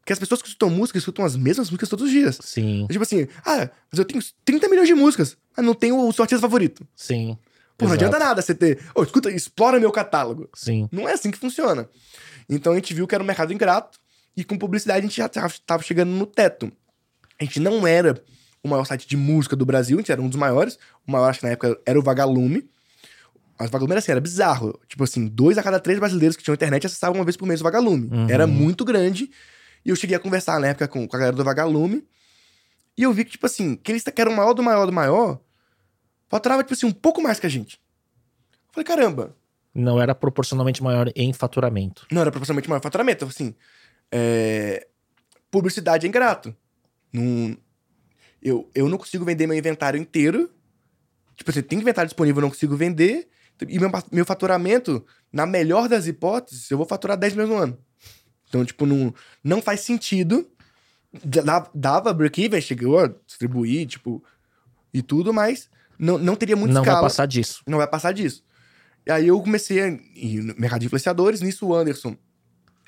Porque 0.00 0.12
as 0.12 0.18
pessoas 0.18 0.42
que 0.42 0.48
escutam 0.48 0.68
música 0.70 0.98
escutam 0.98 1.24
as 1.24 1.36
mesmas 1.36 1.68
músicas 1.70 1.88
todos 1.88 2.06
os 2.06 2.10
dias. 2.10 2.38
Sim, 2.42 2.86
É 2.88 2.92
tipo 2.92 3.02
assim, 3.04 3.28
ah, 3.46 3.68
mas 3.90 3.98
eu 3.98 4.04
tenho 4.04 4.20
30 4.44 4.68
milhões 4.68 4.88
de 4.88 4.94
músicas, 4.94 5.36
mas 5.56 5.64
não 5.64 5.74
tenho 5.74 5.96
o 5.96 6.12
seu 6.12 6.22
artista 6.24 6.40
favorito. 6.40 6.84
sim. 6.96 7.38
Pô, 7.82 7.88
não 7.88 7.94
adianta 7.94 8.18
nada 8.18 8.42
você 8.42 8.54
ter. 8.54 8.78
Ô, 8.94 9.02
escuta, 9.02 9.30
explora 9.30 9.78
meu 9.80 9.90
catálogo. 9.90 10.48
Sim. 10.54 10.88
Não 10.90 11.08
é 11.08 11.12
assim 11.12 11.30
que 11.30 11.38
funciona. 11.38 11.88
Então 12.48 12.72
a 12.72 12.76
gente 12.76 12.92
viu 12.94 13.06
que 13.06 13.14
era 13.14 13.22
um 13.22 13.26
mercado 13.26 13.52
ingrato 13.52 13.98
e 14.36 14.44
com 14.44 14.58
publicidade 14.58 15.00
a 15.00 15.02
gente 15.02 15.16
já 15.16 15.26
estava 15.26 15.82
chegando 15.82 16.10
no 16.10 16.26
teto. 16.26 16.72
A 17.40 17.44
gente 17.44 17.60
não 17.60 17.86
era 17.86 18.22
o 18.62 18.68
maior 18.68 18.84
site 18.84 19.06
de 19.06 19.16
música 19.16 19.56
do 19.56 19.66
Brasil, 19.66 19.96
a 19.96 20.00
gente 20.00 20.12
era 20.12 20.22
um 20.22 20.28
dos 20.28 20.38
maiores. 20.38 20.78
O 21.06 21.10
maior, 21.10 21.28
acho 21.28 21.40
que 21.40 21.46
na 21.46 21.52
época, 21.52 21.78
era 21.84 21.98
o 21.98 22.02
Vagalume. 22.02 22.68
Mas 23.58 23.68
o 23.68 23.72
Vagalume 23.72 23.92
era 23.92 23.98
assim, 23.98 24.12
era 24.12 24.20
bizarro. 24.20 24.78
Tipo 24.88 25.04
assim, 25.04 25.26
dois 25.26 25.58
a 25.58 25.62
cada 25.62 25.80
três 25.80 25.98
brasileiros 25.98 26.36
que 26.36 26.42
tinham 26.42 26.54
internet 26.54 26.86
acessavam 26.86 27.16
uma 27.16 27.24
vez 27.24 27.36
por 27.36 27.46
mês 27.46 27.60
o 27.60 27.64
Vagalume. 27.64 28.08
Uhum. 28.12 28.30
Era 28.30 28.46
muito 28.46 28.84
grande. 28.84 29.30
E 29.84 29.90
eu 29.90 29.96
cheguei 29.96 30.16
a 30.16 30.20
conversar 30.20 30.60
na 30.60 30.68
época 30.68 30.86
com, 30.86 31.06
com 31.06 31.16
a 31.16 31.18
galera 31.18 31.36
do 31.36 31.44
Vagalume. 31.44 32.04
E 32.96 33.02
eu 33.02 33.12
vi 33.12 33.24
que, 33.24 33.32
tipo 33.32 33.46
assim, 33.46 33.74
que 33.74 33.90
eles 33.90 34.04
que 34.04 34.20
eram 34.20 34.32
o 34.32 34.36
maior 34.36 34.52
do 34.52 34.62
maior 34.62 34.86
do 34.86 34.92
maior, 34.92 35.40
faturava, 36.32 36.62
tipo 36.64 36.74
assim, 36.74 36.86
um 36.86 36.92
pouco 36.92 37.22
mais 37.22 37.38
que 37.38 37.46
a 37.46 37.50
gente. 37.50 37.76
Eu 38.68 38.72
falei, 38.72 38.84
caramba, 38.84 39.36
Não 39.74 40.00
era 40.00 40.14
proporcionalmente 40.14 40.82
maior 40.82 41.10
em 41.14 41.32
faturamento. 41.32 42.06
não 42.10 42.22
era 42.22 42.30
proporcionalmente 42.32 42.68
maior 42.68 42.80
faturamento. 42.82 43.24
Assim, 43.24 43.54
é, 44.10 44.86
publicidade 45.50 46.06
é 46.06 46.08
ingrato. 46.08 46.54
Não, 47.12 47.56
eu, 48.42 48.68
eu 48.74 48.88
não 48.88 48.98
consigo 48.98 49.24
vender 49.24 49.46
meu 49.46 49.56
inventário 49.56 50.00
inteiro. 50.00 50.50
Tipo, 51.36 51.52
você 51.52 51.62
tem 51.62 51.78
inventário 51.78 52.08
disponível, 52.08 52.40
eu 52.40 52.42
não 52.42 52.50
consigo 52.50 52.76
vender. 52.76 53.28
E 53.68 53.78
meu, 53.78 53.90
meu 54.10 54.24
faturamento, 54.24 55.04
na 55.32 55.46
melhor 55.46 55.88
das 55.88 56.06
hipóteses, 56.06 56.70
eu 56.70 56.76
vou 56.76 56.86
faturar 56.86 57.16
10 57.16 57.34
milhões 57.34 57.50
no 57.50 57.56
ano. 57.56 57.78
Então, 58.48 58.64
tipo, 58.64 58.84
não, 58.86 59.14
não 59.44 59.62
faz 59.62 59.80
sentido. 59.80 60.50
Da- 61.24 61.70
Dava 61.74 62.12
break-even, 62.12 62.60
chegou 62.60 62.98
a 62.98 63.06
distribuir, 63.26 63.86
tipo, 63.86 64.22
e 64.94 65.02
tudo, 65.02 65.32
mas 65.32 65.68
não, 65.98 66.18
não 66.18 66.34
teria 66.36 66.56
muito 66.56 66.72
Não 66.72 66.82
escala. 66.82 67.00
vai 67.00 67.08
passar 67.10 67.26
disso. 67.26 67.62
Não 67.66 67.78
vai 67.78 67.86
passar 67.86 68.12
disso. 68.12 68.42
E 69.06 69.10
aí 69.10 69.28
eu 69.28 69.40
comecei 69.42 69.80
a 69.82 69.88
ir 69.88 70.42
no 70.42 70.54
mercado 70.58 70.80
de 70.80 70.86
influenciadores, 70.86 71.40
nisso 71.40 71.66
o 71.66 71.74
Anderson. 71.74 72.16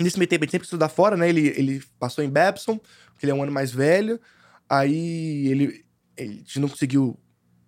Nesse 0.00 0.18
meio 0.18 0.28
tempo, 0.28 0.44
ele 0.44 0.50
sempre 0.50 0.64
estudar 0.66 0.88
fora, 0.88 1.16
né? 1.16 1.28
Ele, 1.28 1.48
ele 1.56 1.82
passou 1.98 2.22
em 2.24 2.28
Babson, 2.30 2.78
porque 3.12 3.24
ele 3.24 3.32
é 3.32 3.34
um 3.34 3.42
ano 3.42 3.52
mais 3.52 3.70
velho. 3.72 4.20
Aí 4.68 5.46
ele, 5.48 5.84
ele 6.16 6.32
a 6.34 6.38
gente 6.38 6.60
não 6.60 6.68
conseguiu 6.68 7.18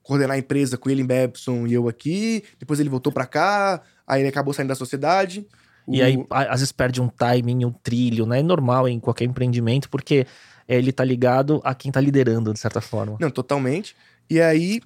coordenar 0.02 0.36
a 0.36 0.38
empresa 0.38 0.76
com 0.78 0.88
ele 0.88 1.02
em 1.02 1.06
Babson 1.06 1.66
e 1.66 1.74
eu 1.74 1.88
aqui. 1.88 2.42
Depois 2.58 2.78
ele 2.80 2.88
voltou 2.88 3.12
pra 3.12 3.26
cá, 3.26 3.82
aí 4.06 4.22
ele 4.22 4.28
acabou 4.28 4.52
saindo 4.54 4.68
da 4.68 4.74
sociedade. 4.74 5.46
E 5.88 6.00
O- 6.00 6.04
aí, 6.04 6.26
às 6.30 6.60
vezes, 6.60 6.72
perde 6.72 7.00
um 7.00 7.08
timing, 7.08 7.64
um 7.64 7.72
trilho, 7.72 8.26
né? 8.26 8.40
É 8.40 8.42
normal 8.42 8.88
em 8.88 8.98
qualquer 8.98 9.24
empreendimento, 9.24 9.88
porque 9.88 10.26
é, 10.66 10.76
ele 10.76 10.90
tá 10.92 11.04
ligado 11.04 11.60
a 11.64 11.74
quem 11.74 11.92
tá 11.92 12.00
liderando, 12.00 12.52
de 12.52 12.58
certa 12.58 12.80
forma. 12.80 13.16
Não, 13.20 13.30
totalmente. 13.30 13.94
E 14.28 14.40
aí, 14.40 14.80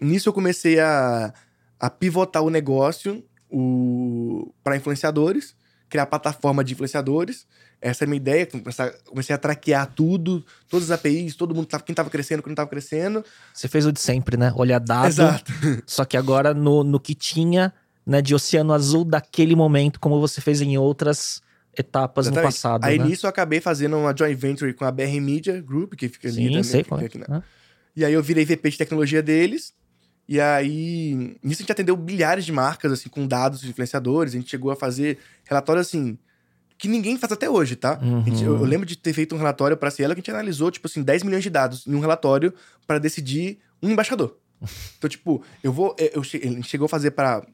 nisso 0.00 0.28
eu 0.28 0.32
comecei 0.32 0.78
a, 0.80 1.32
a 1.78 1.90
pivotar 1.90 2.42
o 2.42 2.50
negócio 2.50 3.24
o, 3.50 4.52
para 4.62 4.76
influenciadores, 4.76 5.54
criar 5.88 6.06
plataforma 6.06 6.64
de 6.64 6.72
influenciadores. 6.72 7.46
Essa 7.80 8.04
é 8.04 8.06
a 8.06 8.08
minha 8.08 8.16
ideia. 8.16 8.46
Começar, 8.46 8.92
comecei 9.04 9.34
a 9.34 9.38
traquear 9.38 9.86
tudo, 9.94 10.44
todas 10.68 10.90
as 10.90 10.98
APIs, 10.98 11.36
todo 11.36 11.54
mundo, 11.54 11.68
quem 11.84 11.94
tava 11.94 12.10
crescendo, 12.10 12.42
quem 12.42 12.50
não 12.50 12.56
tava 12.56 12.70
crescendo. 12.70 13.24
Você 13.52 13.68
fez 13.68 13.86
o 13.86 13.92
de 13.92 14.00
sempre, 14.00 14.36
né? 14.36 14.52
Olhar 14.56 14.80
dado, 14.80 15.06
Exato. 15.06 15.52
só 15.86 16.04
que 16.04 16.16
agora 16.16 16.54
no, 16.54 16.82
no 16.82 16.98
que 16.98 17.14
tinha, 17.14 17.72
né, 18.06 18.20
de 18.22 18.34
oceano 18.34 18.72
azul 18.72 19.04
daquele 19.04 19.54
momento, 19.54 20.00
como 20.00 20.18
você 20.18 20.40
fez 20.40 20.60
em 20.60 20.76
outras 20.78 21.42
etapas 21.76 22.26
no 22.26 22.32
Exatamente. 22.32 22.54
passado, 22.54 22.84
Aí 22.84 22.98
né? 22.98 23.04
nisso 23.04 23.26
eu 23.26 23.30
acabei 23.30 23.60
fazendo 23.60 23.96
uma 23.96 24.14
joint 24.16 24.36
venture 24.38 24.72
com 24.72 24.84
a 24.84 24.92
BR 24.92 25.20
Media 25.20 25.60
Group, 25.60 25.94
que 25.94 26.08
fica 26.08 26.28
ali 26.28 26.36
Sim, 26.36 26.48
também, 26.48 26.62
sei 26.62 26.80
é. 26.80 27.08
fica 27.08 27.44
E 27.96 28.04
aí 28.04 28.12
eu 28.12 28.22
virei 28.22 28.44
VP 28.44 28.70
de 28.70 28.78
tecnologia 28.78 29.22
deles. 29.22 29.74
E 30.28 30.40
aí, 30.40 31.36
nisso 31.42 31.60
a 31.60 31.62
gente 31.62 31.72
atendeu 31.72 31.96
milhares 31.96 32.44
de 32.46 32.52
marcas, 32.52 32.92
assim, 32.92 33.08
com 33.08 33.26
dados 33.26 33.60
de 33.60 33.68
influenciadores. 33.68 34.32
A 34.34 34.38
gente 34.38 34.50
chegou 34.50 34.70
a 34.70 34.76
fazer 34.76 35.18
relatórios, 35.44 35.86
assim, 35.86 36.16
que 36.78 36.88
ninguém 36.88 37.18
faz 37.18 37.32
até 37.32 37.48
hoje, 37.48 37.76
tá? 37.76 37.98
A 38.00 38.28
gente- 38.28 38.42
eu, 38.42 38.52
Uhum. 38.54 38.58
eu 38.60 38.64
lembro 38.64 38.86
de 38.86 38.96
ter 38.96 39.12
feito 39.12 39.34
um 39.34 39.38
relatório 39.38 39.76
pra 39.76 39.90
Cielo 39.90 40.14
que 40.14 40.20
a 40.20 40.22
gente 40.22 40.30
analisou, 40.30 40.70
tipo 40.70 40.86
assim, 40.86 41.02
10 41.02 41.22
milhões 41.22 41.42
de 41.42 41.50
dados 41.50 41.86
em 41.86 41.94
um 41.94 42.00
relatório 42.00 42.52
pra 42.86 42.98
decidir 42.98 43.58
um 43.82 43.90
embaixador. 43.90 44.36
Então, 44.98 45.10
tipo, 45.10 45.42
eu 45.62 45.72
vou... 45.72 45.94
Eu, 45.98 46.22
che- 46.22 46.38
ele 46.42 46.62
chegou 46.62 46.86
a 46.86 46.88
fazer 46.88 47.10
pra, 47.10 47.46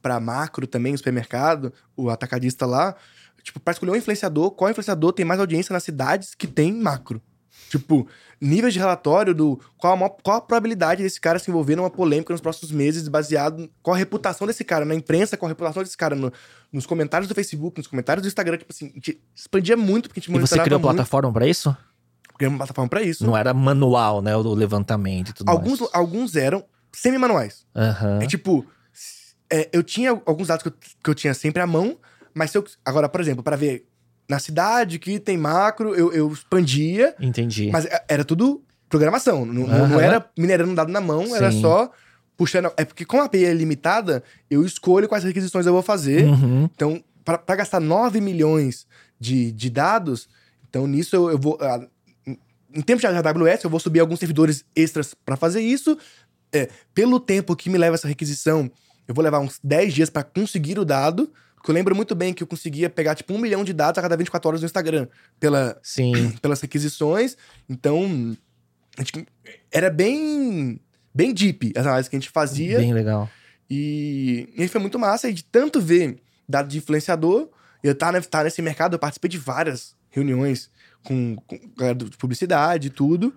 pra 0.00 0.20
macro 0.20 0.64
também, 0.66 0.94
o 0.94 0.96
supermercado, 0.98 1.72
o 1.96 2.08
atacadista 2.08 2.64
lá. 2.66 2.94
Tipo, 3.42 3.58
pra 3.58 3.72
escolher 3.72 3.90
um 3.90 3.96
influenciador, 3.96 4.52
qual 4.52 4.70
influenciador 4.70 5.12
tem 5.12 5.24
mais 5.24 5.40
audiência 5.40 5.72
nas 5.72 5.82
cidades 5.82 6.32
que 6.36 6.46
tem 6.46 6.72
macro. 6.72 7.20
Tipo, 7.72 8.06
níveis 8.38 8.74
de 8.74 8.78
relatório 8.78 9.34
do 9.34 9.58
qual 9.78 9.94
a, 10.04 10.10
qual 10.10 10.36
a 10.36 10.40
probabilidade 10.42 11.02
desse 11.02 11.18
cara 11.18 11.38
se 11.38 11.50
envolver 11.50 11.74
numa 11.74 11.88
polêmica 11.88 12.30
nos 12.30 12.40
próximos 12.42 12.70
meses, 12.70 13.08
baseado 13.08 13.66
qual 13.82 13.94
a 13.94 13.98
reputação 13.98 14.46
desse 14.46 14.62
cara 14.62 14.84
na 14.84 14.94
imprensa, 14.94 15.38
qual 15.38 15.46
a 15.46 15.52
reputação 15.52 15.82
desse 15.82 15.96
cara 15.96 16.14
no- 16.14 16.30
nos 16.70 16.84
comentários 16.84 17.28
do 17.30 17.34
Facebook, 17.34 17.78
nos 17.78 17.86
comentários 17.86 18.22
do 18.22 18.28
Instagram. 18.28 18.58
Tipo 18.58 18.70
assim, 18.74 18.90
a 18.90 18.94
gente 18.94 19.18
expandia 19.34 19.74
muito, 19.74 20.10
porque 20.10 20.20
a 20.20 20.22
gente 20.22 20.36
E 20.36 20.38
você 20.40 20.58
criou 20.60 20.78
muito. 20.78 20.94
plataforma 20.94 21.32
pra 21.32 21.46
isso? 21.46 21.74
Criamos 22.36 22.56
uma 22.56 22.58
plataforma 22.66 22.90
pra 22.90 23.02
isso. 23.02 23.24
Não 23.24 23.34
era 23.34 23.54
manual, 23.54 24.20
né? 24.20 24.36
O 24.36 24.52
levantamento 24.52 25.30
e 25.30 25.32
tudo 25.32 25.48
Alguns, 25.48 25.80
mais. 25.80 25.90
alguns 25.94 26.36
eram 26.36 26.62
semi-manuais. 26.92 27.64
Aham. 27.74 28.18
É 28.20 28.26
tipo, 28.26 28.66
é, 29.50 29.70
eu 29.72 29.82
tinha 29.82 30.10
alguns 30.26 30.48
dados 30.48 30.62
que 30.62 30.68
eu, 30.68 30.72
que 31.04 31.10
eu 31.10 31.14
tinha 31.14 31.32
sempre 31.32 31.62
à 31.62 31.66
mão, 31.66 31.96
mas 32.34 32.50
se 32.50 32.58
eu. 32.58 32.64
Agora, 32.84 33.08
por 33.08 33.20
exemplo, 33.22 33.42
para 33.42 33.56
ver 33.56 33.86
na 34.32 34.38
cidade 34.38 34.98
que 34.98 35.20
tem 35.20 35.36
macro, 35.36 35.94
eu, 35.94 36.10
eu 36.12 36.32
expandia, 36.32 37.14
Entendi. 37.20 37.68
mas 37.70 37.84
é- 37.84 38.02
era 38.08 38.24
tudo 38.24 38.62
programação. 38.88 39.44
Não, 39.44 39.66
não- 39.66 39.88
não 39.88 40.00
era 40.00 40.24
minerando 40.38 40.74
dado 40.74 40.90
na 40.90 41.00
mão, 41.00 41.36
era 41.36 41.52
Sim. 41.52 41.60
só 41.60 41.90
puxando. 42.36 42.72
É 42.78 42.84
porque, 42.84 43.04
como 43.04 43.22
a 43.22 43.26
API 43.26 43.44
é 43.44 43.52
limitada, 43.52 44.22
eu 44.50 44.64
escolho 44.64 45.06
quais 45.08 45.22
requisições 45.24 45.66
eu 45.66 45.72
vou 45.74 45.82
fazer. 45.82 46.24
Uhum. 46.24 46.64
Então, 46.74 47.04
para 47.24 47.56
gastar 47.56 47.78
9 47.80 48.20
milhões 48.20 48.86
de, 49.20 49.52
de 49.52 49.68
dados, 49.70 50.28
então 50.68 50.86
nisso 50.86 51.14
eu, 51.14 51.30
eu 51.32 51.38
vou. 51.38 51.58
ah, 51.60 51.84
em- 52.26 52.38
em 52.74 52.80
tempo 52.80 53.00
de 53.00 53.06
AWS, 53.06 53.64
eu 53.64 53.70
vou 53.70 53.78
subir 53.78 54.00
alguns 54.00 54.18
servidores 54.18 54.64
extras 54.74 55.14
para 55.14 55.36
fazer 55.36 55.60
isso. 55.60 55.96
É, 56.54 56.68
pelo 56.94 57.20
tempo 57.20 57.54
que 57.54 57.68
me 57.70 57.78
leva 57.78 57.94
essa 57.96 58.08
requisição, 58.08 58.70
eu 59.06 59.14
vou 59.14 59.22
levar 59.22 59.40
uns 59.40 59.58
10 59.62 59.92
dias 59.94 60.08
para 60.10 60.22
conseguir 60.24 60.78
o 60.78 60.84
dado. 60.84 61.30
Porque 61.62 61.70
eu 61.70 61.74
lembro 61.76 61.94
muito 61.94 62.12
bem 62.16 62.34
que 62.34 62.42
eu 62.42 62.46
conseguia 62.46 62.90
pegar, 62.90 63.14
tipo, 63.14 63.32
um 63.32 63.38
milhão 63.38 63.62
de 63.62 63.72
dados 63.72 63.96
a 63.96 64.02
cada 64.02 64.16
24 64.16 64.48
horas 64.48 64.60
no 64.62 64.66
Instagram. 64.66 65.06
Pela, 65.38 65.78
Sim. 65.80 66.32
pelas 66.42 66.60
requisições. 66.60 67.36
Então, 67.68 68.36
gente- 68.98 69.28
era 69.70 69.88
bem. 69.88 70.80
Bem 71.14 71.32
deep 71.32 71.72
as 71.76 71.86
análises 71.86 72.08
que 72.08 72.16
a 72.16 72.18
gente 72.18 72.30
fazia. 72.30 72.78
Bem 72.78 72.92
legal. 72.92 73.30
E, 73.70 74.48
e 74.56 74.66
foi 74.66 74.80
muito 74.80 74.98
massa. 74.98 75.30
E 75.30 75.32
de 75.32 75.44
tanto 75.44 75.80
ver 75.80 76.18
dado 76.48 76.66
de 76.68 76.78
influenciador, 76.78 77.48
eu 77.80 77.94
tá, 77.94 78.20
tá 78.22 78.42
nesse 78.42 78.60
mercado, 78.60 78.94
eu 78.94 78.98
participei 78.98 79.28
de 79.30 79.38
várias 79.38 79.94
reuniões 80.10 80.68
com, 81.04 81.36
com 81.46 81.58
galera 81.76 81.96
de 81.96 82.16
publicidade 82.16 82.88
e 82.88 82.90
tudo. 82.90 83.32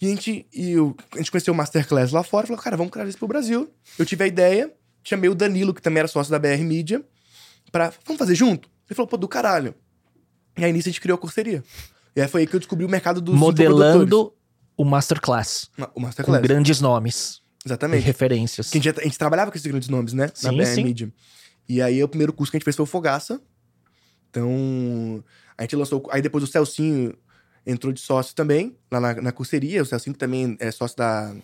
E 0.00 0.06
a 0.06 0.10
gente, 0.10 0.46
e 0.52 0.72
eu- 0.72 0.94
a 1.14 1.18
gente 1.18 1.30
conheceu 1.30 1.54
o 1.54 1.56
Masterclass 1.56 2.12
lá 2.12 2.22
fora 2.22 2.44
e 2.44 2.48
falou, 2.48 2.62
cara, 2.62 2.76
vamos 2.76 2.92
criar 2.92 3.06
isso 3.06 3.16
pro 3.16 3.26
Brasil. 3.26 3.72
Eu 3.98 4.04
tive 4.04 4.24
a 4.24 4.26
ideia, 4.26 4.70
chamei 5.08 5.28
o 5.30 5.34
Danilo, 5.34 5.72
que 5.74 5.80
também 5.82 5.98
era 6.00 6.08
sócio 6.08 6.30
da 6.30 6.38
BR 6.38 6.62
Media, 6.64 7.04
pra, 7.72 7.92
vamos 8.04 8.18
fazer 8.18 8.34
junto? 8.34 8.68
Ele 8.88 8.94
falou, 8.94 9.08
pô, 9.08 9.16
do 9.16 9.28
caralho. 9.28 9.74
E 10.56 10.64
aí 10.64 10.72
nisso 10.72 10.88
a 10.88 10.92
gente 10.92 11.00
criou 11.00 11.16
a 11.16 11.18
curseria. 11.18 11.62
E 12.14 12.20
aí 12.20 12.28
foi 12.28 12.42
aí 12.42 12.46
que 12.46 12.54
eu 12.56 12.60
descobri 12.60 12.84
o 12.84 12.88
mercado 12.88 13.20
dos. 13.20 13.34
Modelando 13.34 14.32
o 14.76 14.84
Masterclass. 14.84 15.70
Ma- 15.76 15.86
O 15.86 15.90
Com 15.90 16.00
Masterclass, 16.00 16.42
grandes 16.42 16.80
nomes 16.80 17.42
e 17.64 17.68
exatamente. 17.68 18.02
referências. 18.04 18.70
Que 18.70 18.78
a, 18.78 18.80
gente, 18.82 19.00
a 19.00 19.02
gente 19.04 19.18
trabalhava 19.18 19.50
com 19.50 19.56
esses 19.56 19.66
grandes 19.70 19.88
nomes, 19.88 20.12
né? 20.12 20.30
Sim, 20.34 20.46
na 20.46 20.52
BR 20.52 20.64
sim. 20.66 20.84
Media. 20.84 21.12
E 21.68 21.82
aí 21.82 22.02
o 22.02 22.08
primeiro 22.08 22.32
curso 22.32 22.50
que 22.50 22.56
a 22.56 22.58
gente 22.58 22.64
fez 22.64 22.76
foi 22.76 22.84
o 22.84 22.86
Fogaça. 22.86 23.40
Então, 24.30 25.22
a 25.56 25.62
gente 25.62 25.76
lançou. 25.76 26.06
Aí 26.10 26.22
depois 26.22 26.44
o 26.44 26.46
Celcinho 26.46 27.14
entrou 27.66 27.92
de 27.92 28.00
sócio 28.00 28.34
também, 28.34 28.76
lá 28.90 29.00
na, 29.00 29.14
na 29.22 29.32
curseria. 29.32 29.82
O 29.82 29.86
Celcinho 29.86 30.14
também 30.16 30.56
é 30.60 30.70
sócio 30.70 30.96
da, 30.96 31.34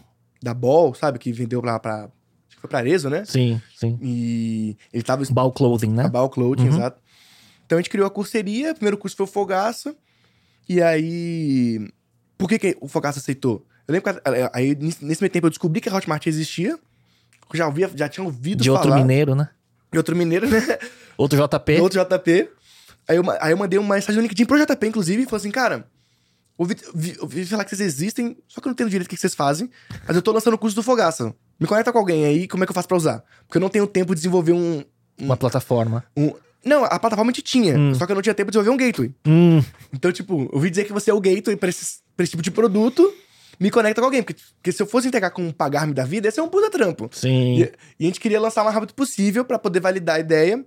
da 0.43 0.55
Ball, 0.55 0.95
sabe? 0.95 1.19
Que 1.19 1.33
vendeu 1.33 1.61
pra. 1.61 1.79
pra 1.79 2.09
que 2.09 2.13
foi 2.63 2.71
pra 2.71 2.79
Arezzo, 2.79 3.11
né? 3.11 3.25
Sim, 3.27 3.61
sim. 3.77 3.99
E 4.01 4.77
ele 4.93 5.03
tava. 5.03 5.23
Ball 5.31 5.53
Clothing, 5.53 5.91
né? 5.91 6.05
A 6.05 6.09
Ball 6.09 6.31
Clothing, 6.31 6.69
Uhum. 6.69 6.75
exato. 6.77 7.03
Então 7.67 7.77
a 7.77 7.81
gente 7.83 7.91
criou 7.91 8.07
a 8.07 8.11
curseria, 8.11 8.71
o 8.71 8.75
primeiro 8.75 8.97
curso 8.97 9.17
foi 9.17 9.25
o 9.25 9.29
Fogaça. 9.29 9.95
E 10.69 10.81
aí. 10.81 11.91
Por 12.39 12.49
que, 12.49 12.59
que 12.59 12.77
o 12.81 12.89
Fogaça 12.89 13.19
aceitou? 13.19 13.67
Eu 13.87 13.93
lembro 13.93 14.13
que 14.15 14.21
a- 14.25 14.51
aí, 14.55 14.75
nesse 15.01 15.21
meio 15.21 15.31
tempo 15.31 15.47
eu 15.47 15.51
descobri 15.51 15.81
que 15.81 15.89
a 15.89 15.95
Hotmart 15.95 16.27
existia. 16.27 16.71
Eu 16.71 17.57
já, 17.59 17.67
ouvia, 17.67 17.91
já 17.95 18.09
tinha 18.09 18.25
ouvido 18.25 18.63
De 18.63 18.71
outro 18.71 18.89
falar. 18.89 19.01
mineiro, 19.01 19.35
né? 19.35 19.49
De 19.91 19.99
outro 19.99 20.17
mineiro, 20.17 20.49
né? 20.49 20.59
Outro 21.19 21.37
JP. 21.39 21.81
Outro 21.81 22.01
JP. 22.01 22.49
Aí 23.07 23.17
eu, 23.17 23.25
aí 23.41 23.53
eu 23.53 23.57
mandei 23.59 23.79
uma 23.79 23.95
mensagem 23.95 24.17
no 24.17 24.23
LinkedIn 24.23 24.47
pro 24.47 24.57
JP, 24.59 24.87
inclusive, 24.87 25.23
e 25.23 25.27
falei 25.27 25.37
assim, 25.41 25.51
cara, 25.51 25.87
ouvi, 26.57 26.75
vi- 26.95 27.17
ouvi 27.21 27.45
falar 27.45 27.65
que 27.65 27.77
vocês 27.77 27.81
existem, 27.95 28.39
só 28.49 28.61
que 28.61 28.67
eu 28.67 28.71
não 28.71 28.73
entendo 28.73 28.89
direito 28.89 29.07
o 29.07 29.11
que 29.11 29.17
que 29.17 29.21
vocês 29.21 29.35
fazem, 29.35 29.69
mas 30.07 30.17
eu 30.17 30.23
tô 30.23 30.33
lançando 30.33 30.55
o 30.55 30.59
curso 30.59 30.75
do 30.75 30.83
Fogaça. 30.83 31.35
Me 31.63 31.69
conecta 31.69 31.93
com 31.93 31.99
alguém 31.99 32.25
aí, 32.25 32.49
como 32.49 32.65
é 32.65 32.67
que 32.67 32.71
eu 32.71 32.75
faço 32.75 32.89
pra 32.89 32.97
usar? 32.97 33.25
Porque 33.47 33.57
eu 33.59 33.61
não 33.61 33.69
tenho 33.69 33.87
tempo 33.87 34.15
de 34.15 34.21
desenvolver 34.21 34.53
um... 34.53 34.85
Uma 35.19 35.37
plataforma. 35.37 36.05
um- 36.17 36.33
Não, 36.65 36.85
a 36.85 36.99
plataforma 36.99 37.31
a 37.31 37.35
gente 37.35 37.43
tinha, 37.43 37.77
Hum. 37.79 37.95
só 37.95 38.07
que 38.07 38.13
eu 38.13 38.15
não 38.15 38.23
tinha 38.23 38.35
tempo 38.35 38.51
de 38.51 38.57
desenvolver 38.59 38.71
um 38.83 38.87
gateway. 38.87 39.15
Hum, 39.27 39.63
Então, 39.93 40.13
tipo, 40.13 40.43
eu 40.43 40.51
ouvi 40.53 40.71
dizer 40.71 40.85
que 40.85 40.93
você 40.93 41.11
é 41.11 41.15
o 41.15 41.21
gateway 41.21 41.57
pra 41.57 41.69
esse, 41.69 42.01
pra 42.17 42.23
esse 42.25 42.31
tipo 42.33 42.43
de 42.43 42.51
produto, 42.51 43.13
me 43.61 43.71
conecta 43.71 44.01
com 44.01 44.07
alguém. 44.07 44.23
Porque, 44.23 44.41
porque 44.57 44.73
se 44.73 44.83
eu 44.83 44.87
fosse 44.87 45.09
entregar 45.09 45.31
com 45.31 45.43
um 45.47 45.53
pagar-me 45.53 45.93
da 45.95 46.05
vida, 46.05 46.29
esse 46.29 46.39
é 46.39 46.43
um 46.43 46.49
puta 46.49 46.71
trampo. 46.71 47.09
sim. 47.13 47.61
E, 47.63 47.73
e 48.01 48.05
a 48.05 48.07
gente 48.07 48.21
queria 48.21 48.41
lançar 48.41 48.63
o 48.63 48.65
mais 48.65 48.75
rápido 48.75 48.95
possível 48.95 49.45
pra 49.45 49.59
poder 49.59 49.81
validar 49.81 50.17
a 50.17 50.21
ideia. 50.21 50.65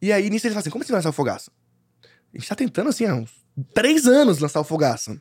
E 0.00 0.12
aí, 0.12 0.28
nisso, 0.30 0.46
eles 0.46 0.54
falaram 0.54 0.60
assim: 0.60 0.70
como 0.70 0.84
você 0.84 0.92
vai 0.92 0.98
lançar 0.98 1.10
o 1.10 1.12
Fogaça? 1.12 1.50
A 2.34 2.38
gente 2.38 2.48
tá 2.48 2.54
tentando, 2.54 2.88
assim, 2.90 3.04
há 3.06 3.14
uns 3.14 3.30
três 3.74 4.06
anos 4.06 4.38
lançar 4.38 4.60
o 4.60 4.64
Fogaça. 4.64 5.18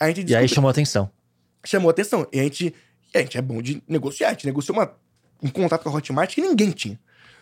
A 0.00 0.08
gente 0.10 0.28
E 0.30 0.34
aí 0.36 0.48
chamou 0.48 0.70
atenção. 0.70 1.10
chamou 1.64 1.88
a 1.88 1.92
atenção. 1.92 2.26
E 2.32 2.38
a 2.40 2.42
gente, 2.42 2.74
e 3.14 3.18
a 3.18 3.20
gente 3.22 3.36
é 3.38 3.42
bom 3.42 3.60
de 3.62 3.82
negociar. 3.88 4.28
A 4.28 4.32
gente 4.32 4.46
negociou 4.46 4.76
uma, 4.76 4.92
um 5.42 5.48
contrato 5.48 5.82
com 5.82 5.88
a 5.90 5.92
Hotmart 5.94 6.34
que 6.34 6.40
ninguém 6.40 6.70
tinha. 6.70 6.98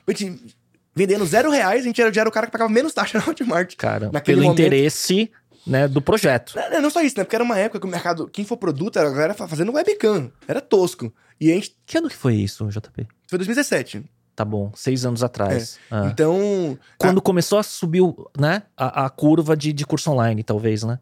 A 0.07 0.13
gente 0.13 0.57
vendendo 0.95 1.25
zero 1.25 1.51
reais, 1.51 1.83
a 1.83 1.87
gente 1.87 2.01
era, 2.01 2.13
já 2.13 2.23
era 2.23 2.29
o 2.29 2.33
cara 2.33 2.47
que 2.47 2.53
pagava 2.53 2.71
menos 2.71 2.93
taxa 2.93 3.19
na 3.19 3.27
Hotmart. 3.27 3.77
Cara, 3.77 4.11
Naquele 4.13 4.37
pelo 4.39 4.49
momento- 4.49 4.61
interesse, 4.61 5.31
né, 5.67 5.87
do 5.87 6.01
projeto. 6.03 6.55
Não, 6.73 6.83
não 6.83 6.91
só 6.91 7.01
isso, 7.03 7.17
né? 7.19 7.25
Porque 7.25 7.37
era 7.37 7.45
uma 7.45 7.59
época 7.59 7.79
que 7.81 7.87
o 7.87 7.91
mercado, 7.91 8.29
quem 8.29 8.45
for 8.45 8.57
produto, 8.57 8.99
era 8.99 9.09
a 9.09 9.13
galera 9.13 9.35
fazendo 9.35 9.73
webcam. 9.73 10.33
Era 10.49 10.61
tosco. 10.61 11.13
E 11.41 11.51
a 11.51 11.55
gente. 11.55 11.77
Que 11.87 11.99
ano 11.99 12.09
que 12.09 12.17
foi 12.17 12.35
isso, 12.35 12.67
JP? 12.69 13.07
Foi 13.29 13.39
2017. 13.39 14.05
Tá 14.35 14.45
bom, 14.45 14.73
seis 14.75 15.05
anos 15.05 15.23
atrás. 15.23 15.79
Ah. 15.91 16.09
Então. 16.11 16.79
Quando 16.99 17.21
começou 17.23 17.59
a 17.59 17.63
subir, 17.63 18.03
né, 18.39 18.63
a, 18.77 19.05
a 19.05 19.11
curva 19.11 19.55
de, 19.57 19.73
de 19.73 19.85
curso 19.87 20.11
online, 20.11 20.43
talvez, 20.43 20.83
né? 20.83 20.99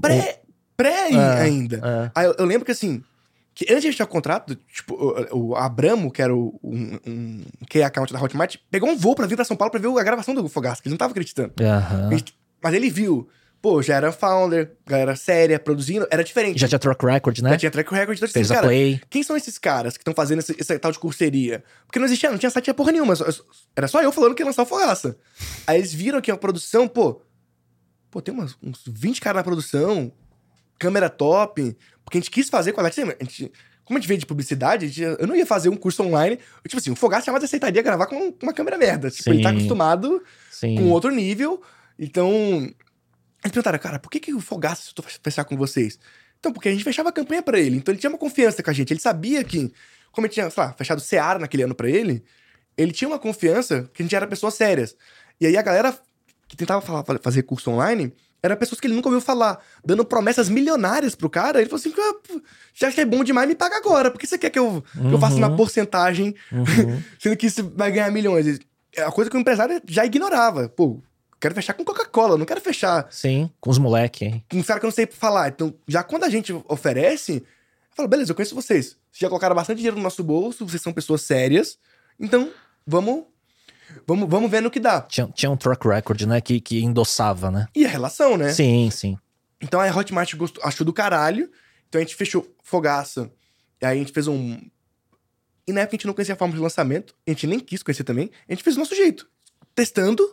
Pré, 0.00 0.42
pré 0.76 1.08
Ah, 1.14 1.38
ainda. 1.40 1.80
Ah, 1.82 2.10
Aí 2.14 2.26
eu, 2.26 2.34
eu 2.38 2.44
lembro 2.44 2.64
que 2.64 2.72
assim, 2.72 3.02
que 3.58 3.64
antes 3.72 3.82
de 3.82 3.88
fechar 3.88 4.04
o 4.04 4.06
contrato, 4.06 4.54
tipo, 4.54 4.94
o, 4.94 5.48
o 5.50 5.56
Abramo, 5.56 6.12
que 6.12 6.22
era 6.22 6.32
o, 6.32 6.60
um, 6.62 6.96
um 7.04 7.44
key 7.68 7.82
account 7.82 8.12
da 8.12 8.22
Hotmart, 8.22 8.54
pegou 8.70 8.88
um 8.88 8.96
voo 8.96 9.16
pra 9.16 9.26
vir 9.26 9.34
pra 9.34 9.44
São 9.44 9.56
Paulo 9.56 9.72
pra 9.72 9.80
ver 9.80 9.88
a 9.88 10.04
gravação 10.04 10.32
do 10.32 10.48
Fogaça, 10.48 10.80
que 10.80 10.86
ele 10.86 10.92
não 10.92 10.98
tava 10.98 11.10
acreditando. 11.10 11.52
gente- 12.16 12.38
Mas 12.62 12.72
ele 12.74 12.88
viu 12.88 13.28
pô, 13.60 13.82
já 13.82 13.96
era 13.96 14.12
founder, 14.12 14.76
galera 14.86 15.16
séria, 15.16 15.58
produzindo, 15.58 16.06
era 16.12 16.22
diferente. 16.22 16.60
Já 16.60 16.68
tinha 16.68 16.78
track 16.78 17.04
record, 17.04 17.40
né? 17.40 17.50
Já 17.50 17.56
tinha 17.58 17.70
track 17.72 17.92
record. 17.92 18.16
Então, 18.16 18.28
Fez 18.28 18.52
a 18.52 18.54
cara, 18.54 18.66
play. 18.68 19.00
quem 19.10 19.24
são 19.24 19.36
esses 19.36 19.58
caras 19.58 19.94
que 19.96 20.02
estão 20.02 20.14
fazendo 20.14 20.38
esse, 20.38 20.54
esse 20.56 20.78
tal 20.78 20.92
de 20.92 20.98
curseria? 21.00 21.64
Porque 21.84 21.98
não 21.98 22.06
existia, 22.06 22.30
não 22.30 22.38
tinha 22.38 22.50
site 22.50 22.72
porra 22.72 22.92
nenhuma. 22.92 23.16
só- 23.16 23.24
Era 23.74 23.88
só 23.88 24.00
eu 24.00 24.12
falando 24.12 24.36
que 24.36 24.42
ia 24.42 24.46
lançar 24.46 24.62
o 24.62 24.66
Fogaça. 24.66 25.16
Aí 25.66 25.78
eles 25.80 25.92
viram 25.92 26.20
que 26.20 26.30
a 26.30 26.36
produção, 26.36 26.86
pô. 26.86 27.20
Pô, 28.12 28.22
tem 28.22 28.32
umas, 28.32 28.56
uns 28.62 28.80
20 28.86 29.20
caras 29.20 29.40
na 29.40 29.42
produção, 29.44 30.12
câmera 30.78 31.10
top. 31.10 31.76
Porque 32.08 32.16
a 32.16 32.20
gente 32.20 32.30
quis 32.30 32.48
fazer 32.48 32.72
qualidade. 32.72 33.02
A 33.20 33.22
gente, 33.24 33.52
como 33.84 33.98
a 33.98 34.00
gente 34.00 34.08
veio 34.08 34.18
de 34.18 34.24
publicidade, 34.24 34.86
a 34.86 34.88
gente- 34.88 35.02
eu 35.20 35.26
não 35.26 35.36
ia 35.36 35.44
fazer 35.44 35.68
um 35.68 35.76
curso 35.76 36.02
online. 36.02 36.36
eu, 36.64 36.68
Tipo 36.68 36.78
assim, 36.78 36.90
o 36.90 36.96
Fogaça 36.96 37.26
jamais 37.26 37.44
aceitaria 37.44 37.82
gravar 37.82 38.06
com 38.06 38.34
uma 38.42 38.52
câmera 38.54 38.78
merda. 38.78 39.10
Tipo, 39.10 39.28
ele 39.30 39.42
tá 39.42 39.50
Sim. 39.50 39.56
acostumado 39.56 40.22
Sim. 40.50 40.76
com 40.76 40.90
outro 40.90 41.10
nível. 41.10 41.62
Então, 41.98 42.30
eles 42.62 43.52
perguntaram, 43.52 43.78
cara, 43.78 43.98
por 43.98 44.10
que, 44.10 44.18
que 44.20 44.32
o 44.32 44.40
Fogaça 44.40 44.82
aceitou 44.82 45.04
fechar 45.22 45.44
com 45.44 45.54
vocês? 45.56 45.98
Então, 46.38 46.50
porque 46.52 46.68
a 46.68 46.72
gente 46.72 46.82
fechava 46.84 47.10
a 47.10 47.12
campanha 47.12 47.42
pra 47.42 47.58
ele. 47.60 47.76
Então, 47.76 47.92
ele 47.92 48.00
tinha 48.00 48.08
uma 48.10 48.18
confiança 48.18 48.62
com 48.62 48.70
a 48.70 48.72
gente. 48.72 48.90
Ele 48.92 49.00
sabia 49.00 49.44
que, 49.44 49.70
como 50.10 50.26
ele 50.26 50.32
tinha, 50.32 50.48
sei 50.48 50.62
lá, 50.62 50.72
fechado 50.72 50.98
o 50.98 51.02
Seara 51.02 51.38
naquele 51.38 51.64
ano 51.64 51.74
pra 51.74 51.90
ele, 51.90 52.24
ele 52.76 52.92
tinha 52.92 53.08
uma 53.08 53.18
confiança 53.18 53.90
que 53.92 54.00
a 54.00 54.04
gente 54.04 54.14
era 54.16 54.26
pessoas 54.26 54.54
sérias. 54.54 54.96
E 55.40 55.46
aí, 55.46 55.56
a 55.56 55.62
galera 55.62 55.94
que 56.48 56.56
tentava 56.56 56.80
falar- 56.80 57.04
fazer 57.22 57.42
curso 57.42 57.70
online 57.70 58.12
eram 58.42 58.56
pessoas 58.56 58.80
que 58.80 58.86
ele 58.86 58.94
nunca 58.94 59.08
ouviu 59.08 59.20
falar, 59.20 59.58
dando 59.84 60.04
promessas 60.04 60.48
milionárias 60.48 61.14
pro 61.14 61.28
cara. 61.30 61.60
Ele 61.60 61.68
falou 61.68 61.80
assim: 61.80 61.92
"Ah, 61.98 62.14
pô, 62.26 62.40
já 62.74 62.90
que 62.92 63.00
é 63.00 63.04
bom 63.04 63.22
demais, 63.24 63.48
me 63.48 63.54
paga 63.54 63.76
agora. 63.76 64.10
Por 64.10 64.18
que 64.18 64.26
você 64.26 64.38
quer 64.38 64.50
que 64.50 64.58
eu, 64.58 64.82
que 64.92 65.12
eu 65.14 65.18
faça 65.18 65.34
Uhum. 65.34 65.40
na 65.40 65.50
porcentagem 65.50 66.34
Uhum. 66.52 67.02
sendo 67.18 67.36
que 67.36 67.48
você 67.50 67.62
vai 67.62 67.90
ganhar 67.90 68.10
milhões. 68.10 68.58
É 68.96 69.02
a 69.02 69.10
coisa 69.12 69.30
que 69.30 69.36
o 69.36 69.40
empresário 69.40 69.80
já 69.86 70.04
ignorava. 70.06 70.68
Pô, 70.68 71.00
quero 71.40 71.54
fechar 71.54 71.72
com 71.74 71.84
Coca-Cola, 71.84 72.36
não 72.38 72.46
quero 72.46 72.60
fechar 72.60 73.06
Sim, 73.10 73.50
com 73.60 73.70
os 73.70 73.78
moleque, 73.78 74.24
hein? 74.24 74.44
com 74.50 74.58
um 74.58 74.62
cara 74.62 74.80
que 74.80 74.86
eu 74.86 74.88
não 74.88 74.94
sei 74.94 75.06
falar. 75.06 75.48
Então, 75.48 75.74
já 75.86 76.02
quando 76.02 76.24
a 76.24 76.28
gente 76.28 76.52
oferece, 76.68 77.34
eu 77.36 77.94
falo, 77.94 78.08
beleza, 78.08 78.30
eu 78.32 78.34
conheço 78.34 78.54
vocês. 78.54 78.86
Vocês 79.10 79.20
já 79.20 79.28
colocaram 79.28 79.54
bastante 79.54 79.76
dinheiro 79.78 79.96
no 79.96 80.02
nosso 80.02 80.22
bolso, 80.24 80.66
vocês 80.68 80.80
são 80.82 80.92
pessoas 80.92 81.22
sérias. 81.22 81.78
Então, 82.18 82.50
vamos. 82.86 83.24
Vamos, 84.06 84.28
vamos 84.28 84.50
ver 84.50 84.60
no 84.62 84.70
que 84.70 84.80
dá. 84.80 85.00
Tinha, 85.02 85.26
tinha 85.28 85.50
um 85.50 85.56
track 85.56 85.86
record, 85.88 86.22
né? 86.22 86.40
Que, 86.40 86.60
que 86.60 86.80
endossava, 86.82 87.50
né? 87.50 87.66
E 87.74 87.84
a 87.84 87.88
relação, 87.88 88.36
né? 88.36 88.52
Sim, 88.52 88.90
sim. 88.90 89.16
Então 89.60 89.80
a 89.80 89.86
Hotmart 89.94 90.34
gostou, 90.36 90.62
achou 90.64 90.84
do 90.84 90.92
caralho. 90.92 91.50
Então 91.88 92.00
a 92.00 92.04
gente 92.04 92.14
fechou 92.16 92.46
Fogaça. 92.62 93.30
E 93.80 93.86
aí 93.86 93.96
a 93.96 94.00
gente 94.00 94.12
fez 94.12 94.26
um. 94.28 94.58
E 95.66 95.72
na 95.72 95.80
época 95.82 95.94
a 95.94 95.98
gente 95.98 96.06
não 96.06 96.14
conhecia 96.14 96.34
a 96.34 96.38
forma 96.38 96.54
de 96.54 96.60
lançamento. 96.60 97.14
A 97.26 97.30
gente 97.30 97.46
nem 97.46 97.58
quis 97.60 97.82
conhecer 97.82 98.04
também. 98.04 98.30
A 98.48 98.52
gente 98.52 98.62
fez 98.62 98.76
do 98.76 98.78
nosso 98.80 98.94
jeito. 98.94 99.28
Testando 99.74 100.26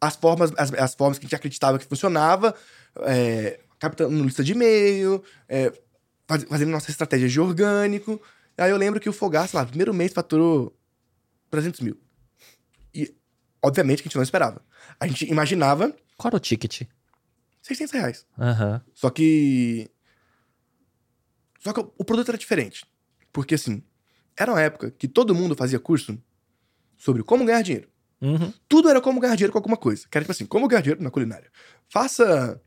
as 0.00 0.16
formas, 0.16 0.52
as, 0.56 0.72
as 0.74 0.94
formas 0.94 1.18
que 1.18 1.24
a 1.24 1.26
gente 1.26 1.36
acreditava 1.36 1.78
que 1.78 1.86
funcionava. 1.86 2.54
É, 3.02 3.60
captando 3.78 4.22
lista 4.24 4.42
de 4.44 4.52
e-mail. 4.52 5.22
é, 5.48 5.72
faz- 6.26 6.44
fazendo 6.44 6.70
nossa 6.70 6.90
estratégia 6.90 7.28
de 7.28 7.40
orgânico. 7.40 8.20
Aí 8.56 8.70
eu 8.70 8.76
lembro 8.76 9.00
que 9.00 9.08
o 9.08 9.12
Fogaça, 9.12 9.56
lá, 9.58 9.66
primeiro 9.66 9.92
mês 9.92 10.12
faturou 10.12 10.74
300 11.50 11.80
mil. 11.80 11.96
Obviamente, 13.64 14.02
que 14.02 14.08
a 14.08 14.10
gente 14.10 14.16
não 14.16 14.22
esperava. 14.22 14.62
A 15.00 15.06
gente 15.06 15.24
imaginava 15.30 15.88
Qual 16.16 16.28
era 16.28 16.36
o 16.36 16.40
ticket? 16.40 16.82
600 17.62 17.92
reais. 17.94 18.26
Aham. 18.38 18.82
Só 18.92 19.08
que. 19.10 19.90
Só 21.60 21.72
que 21.72 21.80
o 21.80 22.04
produto 22.04 22.28
era 22.28 22.38
diferente. 22.38 22.84
Porque, 23.32 23.54
assim, 23.54 23.82
era 24.36 24.52
uma 24.52 24.60
época 24.60 24.90
que 24.90 25.08
todo 25.08 25.34
mundo 25.34 25.54
fazia 25.56 25.78
curso 25.80 26.16
sobre 26.96 27.22
como 27.22 27.44
ganhar 27.44 27.62
dinheiro. 27.62 27.88
Uhum. 28.20 28.52
Tudo 28.68 28.88
era 28.88 29.00
como 29.00 29.18
ganhar 29.20 29.34
dinheiro 29.34 29.52
com 29.52 29.58
alguma 29.58 29.76
coisa. 29.76 30.06
Que 30.10 30.18
era 30.18 30.24
tipo 30.24 30.32
assim, 30.32 30.46
como 30.46 30.68
ganhar 30.68 30.82
dinheiro 30.82 31.02
na 31.02 31.10
culinária. 31.10 31.50
Faça, 31.88 32.60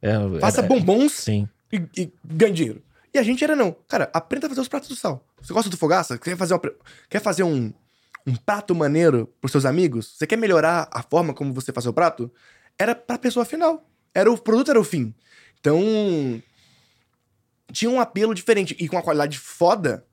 É, 0.00 0.12
faça 0.40 0.60
era- 0.60 0.68
bombons 0.68 1.12
Sim. 1.12 1.48
e, 1.72 1.76
e 2.00 2.12
ganhe 2.24 2.52
dinheiro. 2.54 2.82
E 3.12 3.18
a 3.18 3.22
gente 3.22 3.42
era 3.42 3.56
não. 3.56 3.72
Cara, 3.88 4.10
aprenda 4.14 4.46
a 4.46 4.50
fazer 4.50 4.60
os 4.60 4.68
pratos 4.68 4.88
do 4.88 4.96
sal. 4.96 5.26
Você 5.40 5.52
gosta 5.52 5.68
do 5.70 5.76
fogaça? 5.76 6.18
Quer 6.18 6.36
fazer, 6.36 6.54
uma 6.54 6.60
quer 7.08 7.20
fazer 7.20 7.42
um, 7.42 7.72
um 8.26 8.34
prato 8.34 8.74
maneiro 8.74 9.32
pros 9.40 9.52
seus 9.52 9.64
amigos? 9.64 10.16
Você 10.16 10.26
quer 10.26 10.36
melhorar 10.36 10.88
a 10.90 11.02
forma 11.02 11.32
como 11.32 11.52
você 11.52 11.72
faz 11.72 11.86
o 11.86 11.92
prato? 11.92 12.30
Era 12.78 12.94
pra 12.94 13.16
pessoa 13.18 13.44
final. 13.44 13.88
Era 14.14 14.30
o 14.30 14.36
produto 14.36 14.70
era 14.70 14.80
o 14.80 14.84
fim. 14.84 15.14
Então, 15.60 15.80
tinha 17.72 17.90
um 17.90 18.00
apelo 18.00 18.34
diferente 18.34 18.76
e 18.78 18.88
com 18.88 18.96
uma 18.96 19.02
qualidade 19.02 19.38
foda. 19.38 20.04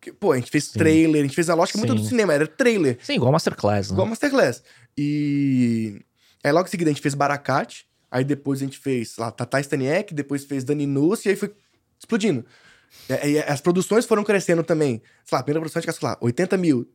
Que, 0.00 0.12
pô, 0.12 0.32
a 0.32 0.36
gente 0.36 0.50
fez 0.50 0.64
Sim. 0.64 0.78
trailer, 0.78 1.20
a 1.20 1.24
gente 1.24 1.34
fez 1.34 1.48
a 1.48 1.54
lógica 1.54 1.78
muito 1.78 1.94
do 1.94 2.02
Sim. 2.02 2.08
cinema, 2.08 2.34
era 2.34 2.46
trailer. 2.46 2.98
Sim, 3.02 3.14
igual 3.14 3.32
Masterclass, 3.32 3.88
né? 3.88 3.94
Igual 3.94 4.06
Masterclass. 4.06 4.62
E 4.96 6.00
aí 6.42 6.52
logo 6.52 6.66
em 6.66 6.70
seguida 6.70 6.90
a 6.90 6.92
gente 6.92 7.02
fez 7.02 7.14
Baracate, 7.14 7.86
aí 8.10 8.24
depois 8.24 8.60
a 8.60 8.64
gente 8.64 8.78
fez 8.78 9.16
lá, 9.16 9.30
Tata 9.30 9.60
Staniek, 9.60 10.12
depois 10.12 10.44
fez 10.44 10.62
Dani 10.62 10.86
Nuss, 10.86 11.24
e 11.24 11.30
aí 11.30 11.36
foi 11.36 11.54
explodindo. 11.98 12.44
E, 13.08 13.30
e 13.30 13.38
as 13.40 13.60
produções 13.60 14.04
foram 14.04 14.22
crescendo 14.22 14.62
também. 14.62 15.02
Sei 15.24 15.36
lá, 15.36 15.40
a 15.40 15.42
primeira 15.42 15.60
produção 15.60 15.80
a 15.80 15.82
gente 15.82 15.86
gastou 15.86 16.08
lá 16.08 16.18
80 16.20 16.56
mil. 16.56 16.88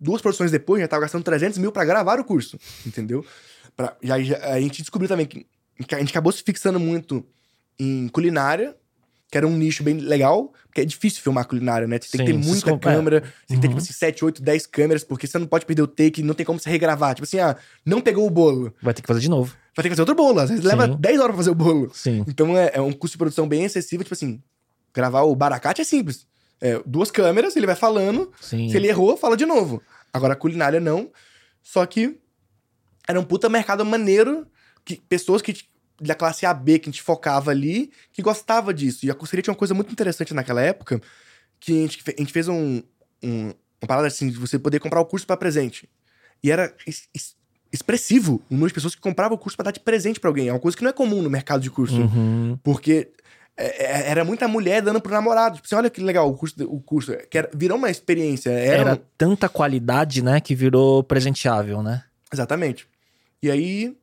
Duas 0.00 0.22
produções 0.22 0.50
depois, 0.50 0.80
já 0.80 0.88
tava 0.88 1.02
gastando 1.02 1.22
300 1.24 1.58
mil 1.58 1.70
pra 1.72 1.84
gravar 1.84 2.18
o 2.20 2.24
curso, 2.24 2.58
entendeu? 2.86 3.24
Pra, 3.76 3.96
aí 4.10 4.24
já- 4.24 4.38
a 4.52 4.60
gente 4.60 4.80
descobriu 4.82 5.08
também 5.08 5.26
que, 5.26 5.46
que 5.86 5.94
a 5.94 5.98
gente 5.98 6.10
acabou 6.10 6.32
se 6.32 6.42
fixando 6.42 6.80
muito 6.80 7.24
em 7.78 8.08
culinária, 8.08 8.74
que 9.30 9.36
era 9.36 9.46
um 9.46 9.56
nicho 9.56 9.82
bem 9.82 9.98
legal, 9.98 10.52
porque 10.68 10.80
é 10.80 10.84
difícil 10.84 11.20
filmar 11.22 11.46
culinária, 11.46 11.86
né? 11.86 11.98
Você 12.00 12.16
tem 12.16 12.24
que 12.24 12.32
Sim, 12.32 12.38
ter 12.38 12.44
vocês 12.44 12.64
muita 12.64 12.70
é. 12.70 12.78
câmera, 12.78 13.20
você 13.20 13.28
tem 13.48 13.56
que 13.56 13.60
ter, 13.60 13.66
Uhum. 13.66 13.74
tipo 13.74 13.82
assim, 13.82 13.92
7, 13.92 14.24
8, 14.24 14.40
10 14.42 14.66
câmeras, 14.66 15.04
porque 15.04 15.26
você 15.26 15.38
não 15.38 15.46
pode 15.46 15.66
perder 15.66 15.82
o 15.82 15.86
take, 15.86 16.22
não 16.22 16.32
tem 16.34 16.46
como 16.46 16.58
você 16.60 16.70
regravar. 16.70 17.14
Tipo 17.14 17.24
assim, 17.24 17.38
ah, 17.40 17.56
não 17.84 18.00
pegou 18.00 18.26
o 18.26 18.30
bolo. 18.30 18.72
Vai 18.80 18.94
ter 18.94 19.02
que 19.02 19.08
fazer 19.08 19.20
de 19.20 19.28
novo. 19.28 19.52
Vai 19.76 19.82
ter 19.82 19.88
que 19.88 19.94
fazer 19.94 20.02
outro 20.02 20.14
bolo. 20.14 20.38
Às 20.40 20.48
vezes 20.48 20.62
Sim. 20.64 20.70
leva 20.70 20.86
10 20.88 21.16
horas 21.18 21.28
pra 21.34 21.36
fazer 21.38 21.50
o 21.50 21.54
bolo. 21.54 21.90
Sim. 21.92 22.24
Então 22.28 22.56
é, 22.56 22.70
é 22.74 22.80
um 22.80 22.92
custo 22.92 23.14
de 23.14 23.18
produção 23.18 23.46
bem 23.48 23.64
excessivo. 23.64 24.04
Tipo 24.04 24.14
assim, 24.14 24.40
gravar 24.94 25.22
o 25.22 25.34
baracate 25.34 25.82
é 25.82 25.84
simples. 25.84 26.26
É, 26.60 26.80
duas 26.86 27.10
câmeras, 27.10 27.54
ele 27.56 27.66
vai 27.66 27.76
falando. 27.76 28.32
Sim. 28.40 28.68
Se 28.70 28.76
ele 28.76 28.88
errou, 28.88 29.16
fala 29.16 29.36
de 29.36 29.44
novo. 29.46 29.82
Agora 30.12 30.32
a 30.32 30.36
culinária 30.36 30.80
não. 30.80 31.10
Só 31.62 31.84
que 31.84 32.18
era 33.06 33.20
um 33.20 33.24
puta 33.24 33.48
mercado 33.48 33.84
maneiro. 33.84 34.46
Que, 34.84 34.96
pessoas 35.08 35.42
que 35.42 35.54
da 36.00 36.14
classe 36.14 36.46
AB 36.46 36.78
que 36.78 36.88
a 36.88 36.92
gente 36.92 37.02
focava 37.02 37.50
ali, 37.50 37.90
que 38.12 38.22
gostava 38.22 38.72
disso. 38.72 39.04
E 39.04 39.10
a 39.10 39.14
curseria 39.14 39.42
tinha 39.42 39.52
uma 39.52 39.58
coisa 39.58 39.74
muito 39.74 39.90
interessante 39.92 40.32
naquela 40.34 40.60
época, 40.62 41.00
que 41.58 41.72
a 41.72 41.82
gente, 41.82 42.02
a 42.06 42.20
gente 42.20 42.32
fez 42.32 42.48
um, 42.48 42.82
um- 43.22 43.46
uma 43.80 43.88
parada 43.88 44.06
assim, 44.06 44.28
de 44.28 44.38
você 44.38 44.58
poder 44.58 44.78
comprar 44.78 45.00
o 45.00 45.06
curso 45.06 45.26
para 45.26 45.36
presente. 45.36 45.88
E 46.42 46.50
era 46.50 46.72
es- 46.86 47.08
es- 47.14 47.34
expressivo 47.72 48.42
o 48.50 48.54
número 48.54 48.68
de 48.68 48.74
pessoas 48.74 48.94
que 48.94 49.00
compravam 49.00 49.36
o 49.36 49.38
curso 49.38 49.56
para 49.56 49.64
dar 49.64 49.70
de 49.72 49.80
presente 49.80 50.20
para 50.20 50.30
alguém. 50.30 50.48
É 50.48 50.52
uma 50.52 50.60
coisa 50.60 50.76
que 50.76 50.82
não 50.82 50.90
é 50.90 50.92
comum 50.92 51.20
no 51.22 51.28
mercado 51.30 51.60
de 51.62 51.70
curso. 51.70 52.00
Uhum. 52.00 52.58
Porque 52.62 53.10
é, 53.56 53.84
é, 53.84 54.10
era 54.10 54.24
muita 54.24 54.46
mulher 54.46 54.82
dando 54.82 55.00
pro 55.00 55.12
namorado. 55.12 55.56
Tipo 55.56 55.66
assim, 55.66 55.74
olha 55.76 55.90
que 55.90 56.00
legal 56.00 56.28
o 56.28 56.36
curso. 56.36 56.54
O 56.64 56.80
curso 56.80 57.16
que 57.30 57.38
era- 57.38 57.50
virou 57.54 57.78
uma 57.78 57.90
experiência. 57.90 58.50
Era, 58.50 58.80
Era 58.80 58.94
um- 58.94 58.98
tanta 59.16 59.48
qualidade, 59.48 60.22
né, 60.22 60.40
que 60.40 60.54
virou 60.54 61.02
presenteável, 61.02 61.82
né? 61.82 62.04
Exatamente. 62.32 62.86
E 63.42 63.50
aí, 63.50 63.96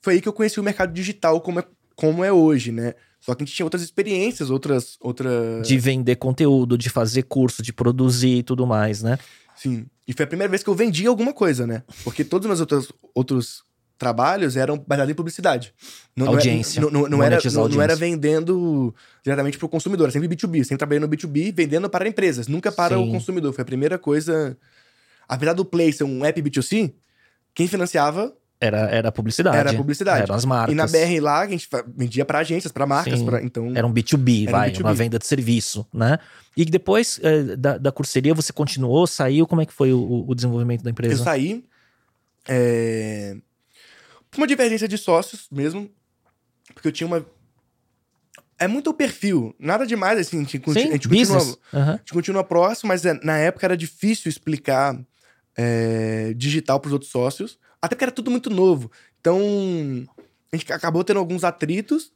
foi 0.00 0.14
aí 0.14 0.20
que 0.20 0.28
eu 0.28 0.32
conheci 0.32 0.60
o 0.60 0.62
mercado 0.62 0.92
digital 0.92 1.40
como 1.40 1.60
é, 1.60 1.64
como 1.96 2.22
é 2.24 2.32
hoje, 2.32 2.70
né? 2.72 2.94
Só 3.20 3.34
que 3.34 3.42
a 3.42 3.46
gente 3.46 3.54
tinha 3.54 3.64
outras 3.66 3.82
experiências, 3.82 4.50
outras... 4.50 4.96
outras... 5.00 5.66
De 5.66 5.78
vender 5.78 6.16
conteúdo, 6.16 6.76
de 6.76 6.90
fazer 6.90 7.22
curso, 7.22 7.62
de 7.62 7.72
produzir 7.72 8.38
e 8.38 8.42
tudo 8.42 8.66
mais, 8.66 9.00
né? 9.00 9.16
Sim. 9.54 9.86
E 10.08 10.12
foi 10.12 10.24
a 10.24 10.26
primeira 10.26 10.50
vez 10.50 10.62
que 10.64 10.68
eu 10.68 10.74
vendi 10.74 11.06
alguma 11.06 11.32
coisa, 11.32 11.64
né? 11.64 11.84
Porque 12.02 12.24
todos 12.24 12.46
os 12.46 12.48
meus 12.48 12.60
outros, 12.60 12.92
outros 13.14 13.62
trabalhos 14.02 14.56
eram 14.56 14.76
baseados 14.76 15.12
em 15.12 15.14
publicidade. 15.14 15.72
Não, 16.16 16.26
é- 16.26 16.28
Audiência. 16.30 16.82
Não, 16.82 16.90
não, 16.90 17.08
não 17.08 17.22
era, 17.22 17.36
não, 17.36 17.68
não 17.68 17.80
era 17.80 17.92
audiência. 17.92 17.96
vendendo 17.96 18.92
diretamente 19.22 19.56
para 19.56 19.66
o 19.66 19.68
consumidor, 19.68 20.06
era 20.06 20.12
sempre 20.12 20.28
B2B. 20.28 20.64
Sempre 20.64 20.78
trabalhei 20.78 21.00
no 21.00 21.08
B2B, 21.08 21.54
vendendo 21.54 21.88
para 21.88 22.08
empresas, 22.08 22.48
nunca 22.48 22.72
para 22.72 22.96
Sim. 22.96 23.08
o 23.08 23.12
consumidor. 23.12 23.52
Foi 23.52 23.62
a 23.62 23.64
primeira 23.64 23.96
coisa... 23.98 24.56
Apesar 25.28 25.52
do 25.52 25.64
Play 25.64 25.92
ser 25.92 26.04
um 26.04 26.24
app 26.24 26.42
B2C, 26.42 26.92
quem 27.54 27.66
financiava 27.68 28.34
Era, 28.60 28.80
era 28.90 29.12
publicidade. 29.12 29.56
Era 29.56 29.72
publicidade. 29.72 30.22
Eram 30.22 30.34
as 30.34 30.44
marcas. 30.44 30.72
E 30.72 30.76
na 30.76 30.86
BR 30.86 31.20
lá, 31.22 31.40
a 31.40 31.48
gente 31.48 31.68
vendia 31.96 32.24
pra 32.24 32.40
agências, 32.40 32.72
pra 32.72 32.84
marcas, 32.84 33.22
pra, 33.22 33.42
então... 33.42 33.72
Era 33.74 33.86
um 33.86 33.92
B2B, 33.94 34.42
Era 34.42 34.50
um 34.50 34.52
vai, 34.52 34.70
B2B. 34.72 34.80
uma 34.80 34.92
venda 34.94 35.18
de 35.18 35.26
serviço, 35.26 35.86
né? 35.94 36.18
E 36.56 36.64
depois 36.66 37.18
eh, 37.22 37.56
da, 37.56 37.78
da 37.78 37.90
curseria 37.92 38.34
você 38.34 38.52
continuou, 38.52 39.06
saiu, 39.06 39.46
como 39.46 39.62
é 39.62 39.66
que 39.66 39.72
foi 39.72 39.92
o, 39.92 40.24
o 40.28 40.34
desenvolvimento 40.34 40.82
da 40.82 40.90
Eu 40.90 40.92
empresa? 40.92 41.24
saí 41.24 41.64
é, 42.48 43.36
uma 44.38 44.46
divergência 44.46 44.88
de 44.88 44.96
sócios 44.96 45.46
mesmo, 45.50 45.90
porque 46.74 46.88
eu 46.88 46.92
tinha 46.92 47.06
uma... 47.06 47.24
É 48.58 48.68
muito 48.68 48.90
o 48.90 48.94
perfil, 48.94 49.54
nada 49.58 49.84
demais, 49.84 50.18
assim, 50.18 50.36
a 50.36 50.40
gente, 50.40 50.58
Sim, 50.72 50.88
a 50.88 50.92
gente 50.92 51.08
continua, 51.08 51.58
Aham. 51.74 51.94
a 51.94 51.96
gente 51.96 52.12
continua 52.12 52.44
próximo, 52.44 52.88
mas 52.88 53.04
é, 53.04 53.14
na 53.24 53.36
época 53.36 53.66
era 53.66 53.76
difícil 53.76 54.28
explicar 54.28 54.98
é, 55.56 56.32
digital 56.34 56.78
pros 56.78 56.92
outros 56.92 57.10
sócios, 57.10 57.58
até 57.80 57.96
porque 57.96 58.04
era 58.04 58.12
tudo 58.12 58.30
muito 58.30 58.48
novo. 58.48 58.90
Então, 59.20 59.40
a 60.52 60.56
gente 60.56 60.72
acabou 60.72 61.02
tendo 61.02 61.18
alguns 61.18 61.42
atritos, 61.42 62.12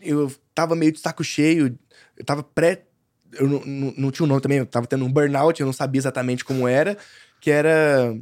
eu 0.00 0.32
tava 0.54 0.76
meio 0.76 0.92
de 0.92 1.00
saco 1.00 1.24
cheio, 1.24 1.76
eu 2.16 2.24
tava 2.24 2.42
pré... 2.42 2.84
Eu 3.32 3.48
não, 3.48 3.60
não, 3.64 3.94
não 3.96 4.10
tinha 4.10 4.24
um 4.24 4.28
nome 4.28 4.40
também, 4.40 4.58
eu 4.58 4.66
tava 4.66 4.86
tendo 4.86 5.04
um 5.04 5.12
burnout, 5.12 5.60
eu 5.60 5.66
não 5.66 5.72
sabia 5.72 6.00
exatamente 6.00 6.44
como 6.44 6.66
era, 6.66 6.96
que 7.40 7.50
era... 7.50 8.16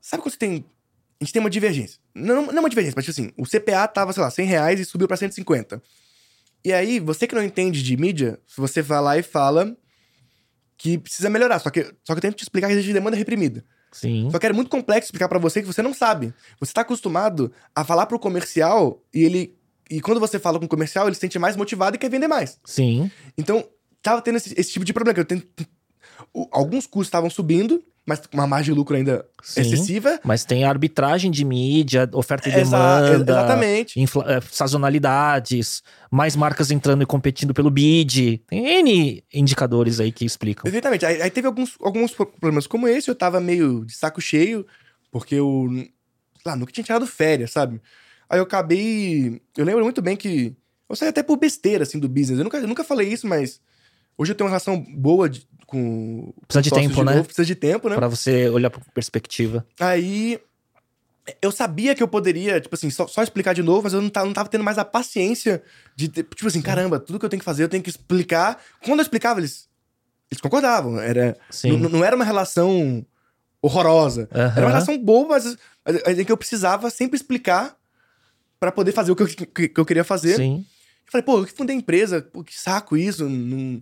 Sabe 0.00 0.22
quando 0.22 0.32
você 0.32 0.38
tem 0.38 0.64
a 1.22 1.24
gente 1.24 1.32
tem 1.32 1.40
uma 1.40 1.48
divergência. 1.48 2.00
Não, 2.12 2.46
não 2.46 2.62
uma 2.62 2.68
divergência, 2.68 2.94
mas 2.96 3.04
tipo 3.04 3.12
assim, 3.12 3.32
o 3.38 3.46
CPA 3.46 3.86
tava, 3.86 4.12
sei 4.12 4.22
lá, 4.22 4.28
100 4.28 4.44
reais 4.44 4.80
e 4.80 4.84
subiu 4.84 5.06
pra 5.06 5.16
150. 5.16 5.80
E 6.64 6.72
aí, 6.72 6.98
você 6.98 7.28
que 7.28 7.34
não 7.34 7.44
entende 7.44 7.80
de 7.80 7.96
mídia, 7.96 8.40
você 8.56 8.82
vai 8.82 9.00
lá 9.00 9.16
e 9.16 9.22
fala 9.22 9.76
que 10.76 10.98
precisa 10.98 11.30
melhorar. 11.30 11.60
Só 11.60 11.70
que, 11.70 11.84
só 12.02 12.12
que 12.12 12.18
eu 12.18 12.20
tento 12.20 12.34
te 12.34 12.42
explicar 12.42 12.66
que 12.66 12.72
existe 12.72 12.92
demanda 12.92 13.16
reprimida. 13.16 13.64
Sim. 13.92 14.28
Só 14.32 14.38
que 14.38 14.46
era 14.46 14.54
muito 14.54 14.68
complexo 14.68 15.06
explicar 15.06 15.28
pra 15.28 15.38
você 15.38 15.60
que 15.60 15.66
você 15.66 15.80
não 15.80 15.94
sabe. 15.94 16.34
Você 16.58 16.72
tá 16.72 16.80
acostumado 16.80 17.52
a 17.72 17.84
falar 17.84 18.06
pro 18.06 18.18
comercial 18.18 19.00
e 19.14 19.22
ele. 19.22 19.56
E 19.88 20.00
quando 20.00 20.18
você 20.18 20.40
fala 20.40 20.58
com 20.58 20.64
o 20.64 20.68
comercial, 20.68 21.06
ele 21.06 21.14
se 21.14 21.20
sente 21.20 21.38
mais 21.38 21.56
motivado 21.56 21.94
e 21.94 21.98
quer 22.00 22.10
vender 22.10 22.26
mais. 22.26 22.58
Sim. 22.64 23.08
Então, 23.38 23.64
tava 24.02 24.22
tendo 24.22 24.38
esse, 24.38 24.58
esse 24.58 24.72
tipo 24.72 24.84
de 24.84 24.92
problema. 24.92 25.14
Que 25.14 25.20
eu 25.20 25.24
tento, 25.24 25.46
alguns 26.50 26.84
custos 26.86 27.08
estavam 27.08 27.30
subindo, 27.30 27.84
mas 28.06 28.26
com 28.26 28.36
uma 28.36 28.46
margem 28.46 28.72
de 28.74 28.78
lucro 28.78 28.96
ainda 28.96 29.24
Sim. 29.42 29.60
excessiva. 29.60 30.18
Mas 30.24 30.44
tem 30.44 30.64
arbitragem 30.64 31.30
de 31.30 31.44
mídia, 31.44 32.08
oferta 32.12 32.48
e 32.48 32.52
Exa- 32.52 32.64
demanda. 32.64 33.32
exatamente. 33.32 34.00
infla- 34.00 34.24
eh, 34.28 34.40
sazonalidades, 34.50 35.82
mais 36.10 36.36
marcas 36.36 36.70
entrando 36.70 37.02
e 37.02 37.06
competindo 37.06 37.54
pelo 37.54 37.70
bid. 37.70 38.38
Tem 38.48 38.66
N 38.80 39.24
indicadores 39.32 40.00
aí 40.00 40.12
que 40.12 40.24
explicam. 40.24 40.70
Exatamente. 40.70 41.06
Aí, 41.06 41.22
aí 41.22 41.30
teve 41.30 41.46
alguns, 41.46 41.76
alguns 41.80 42.12
problemas 42.12 42.66
como 42.66 42.88
esse, 42.88 43.08
eu 43.10 43.14
tava 43.14 43.40
meio 43.40 43.84
de 43.84 43.94
saco 43.94 44.20
cheio, 44.20 44.66
porque 45.10 45.36
eu. 45.36 45.68
Lá, 46.44 46.56
nunca 46.56 46.72
tinha 46.72 46.82
tirado 46.84 47.06
férias, 47.06 47.52
sabe? 47.52 47.80
Aí 48.28 48.38
eu 48.38 48.42
acabei. 48.44 49.40
Eu 49.56 49.64
lembro 49.64 49.84
muito 49.84 50.02
bem 50.02 50.16
que. 50.16 50.54
Eu 50.88 50.96
saí 50.96 51.08
até 51.08 51.22
por 51.22 51.36
besteira, 51.38 51.84
assim, 51.84 51.98
do 51.98 52.08
business. 52.08 52.38
Eu 52.38 52.44
nunca, 52.44 52.58
eu 52.58 52.68
nunca 52.68 52.84
falei 52.84 53.08
isso, 53.08 53.26
mas. 53.26 53.60
Hoje 54.18 54.32
eu 54.32 54.36
tenho 54.36 54.46
uma 54.46 54.50
relação 54.50 54.78
boa 54.94 55.28
de- 55.28 55.46
com. 55.72 56.32
Precisa 56.46 56.62
de 56.62 56.70
tempo, 56.70 57.02
né? 57.02 57.14
novo, 57.14 57.24
precisa 57.24 57.46
de 57.46 57.54
tempo, 57.54 57.88
né? 57.88 57.96
Pra 57.96 58.08
você 58.08 58.48
olhar 58.50 58.70
por 58.70 58.82
perspectiva. 58.92 59.66
Aí. 59.80 60.38
Eu 61.40 61.52
sabia 61.52 61.94
que 61.94 62.02
eu 62.02 62.08
poderia, 62.08 62.60
tipo 62.60 62.74
assim, 62.74 62.90
só, 62.90 63.06
só 63.06 63.22
explicar 63.22 63.52
de 63.52 63.62
novo, 63.62 63.84
mas 63.84 63.92
eu 63.92 64.02
não 64.02 64.10
tava, 64.10 64.26
não 64.26 64.32
tava 64.32 64.48
tendo 64.48 64.64
mais 64.64 64.76
a 64.76 64.84
paciência 64.84 65.62
de 65.94 66.08
tipo 66.08 66.48
assim, 66.48 66.60
caramba, 66.60 66.98
tudo 66.98 67.16
que 67.16 67.24
eu 67.24 67.30
tenho 67.30 67.38
que 67.38 67.44
fazer, 67.44 67.62
eu 67.62 67.68
tenho 67.68 67.82
que 67.82 67.90
explicar. 67.90 68.60
Quando 68.84 68.98
eu 68.98 69.02
explicava, 69.02 69.38
eles, 69.38 69.68
eles 70.28 70.40
concordavam. 70.40 70.98
Era, 70.98 71.36
Sim. 71.48 71.76
Não 71.76 72.04
era 72.04 72.16
uma 72.16 72.24
relação 72.24 73.06
horrorosa. 73.62 74.28
Era 74.32 74.46
Aham. 74.46 74.60
uma 74.62 74.68
relação 74.70 74.98
boa, 74.98 75.28
mas, 75.28 75.56
mas 76.04 76.18
em 76.18 76.24
que 76.24 76.32
eu 76.32 76.36
precisava 76.36 76.90
sempre 76.90 77.16
explicar 77.16 77.76
pra 78.58 78.72
poder 78.72 78.90
fazer 78.90 79.12
o 79.12 79.16
que 79.16 79.22
eu, 79.22 79.28
que, 79.28 79.68
que 79.68 79.80
eu 79.80 79.86
queria 79.86 80.02
fazer. 80.02 80.34
Sim. 80.34 80.66
Eu 81.06 81.12
falei, 81.12 81.24
pô, 81.24 81.38
eu 81.38 81.46
que 81.46 81.52
fundei 81.52 81.76
a 81.76 81.78
empresa, 81.78 82.20
pô, 82.20 82.42
que 82.42 82.58
saco 82.58 82.96
isso, 82.96 83.28
não... 83.28 83.80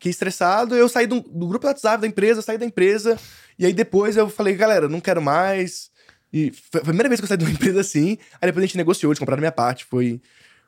fiquei 0.00 0.10
estressado. 0.10 0.74
Eu 0.74 0.88
saí 0.88 1.06
do, 1.06 1.20
do 1.20 1.46
grupo 1.46 1.66
do 1.66 1.68
WhatsApp 1.68 2.00
da 2.00 2.06
empresa, 2.06 2.40
saí 2.40 2.56
da 2.56 2.64
empresa, 2.64 3.18
e 3.58 3.66
aí 3.66 3.72
depois 3.74 4.16
eu 4.16 4.30
falei, 4.30 4.54
galera, 4.56 4.88
não 4.88 4.98
quero 5.00 5.20
mais. 5.20 5.90
E 6.32 6.50
foi 6.72 6.80
a 6.80 6.84
primeira 6.84 7.08
vez 7.08 7.20
que 7.20 7.24
eu 7.24 7.28
saí 7.28 7.36
de 7.36 7.44
uma 7.44 7.50
empresa 7.52 7.80
assim. 7.82 8.16
Aí 8.40 8.46
depois 8.48 8.64
a 8.64 8.66
gente 8.66 8.76
negociou, 8.78 9.12
eles 9.12 9.18
compraram 9.18 9.40
minha 9.40 9.52
parte, 9.52 9.84
foi, 9.84 10.20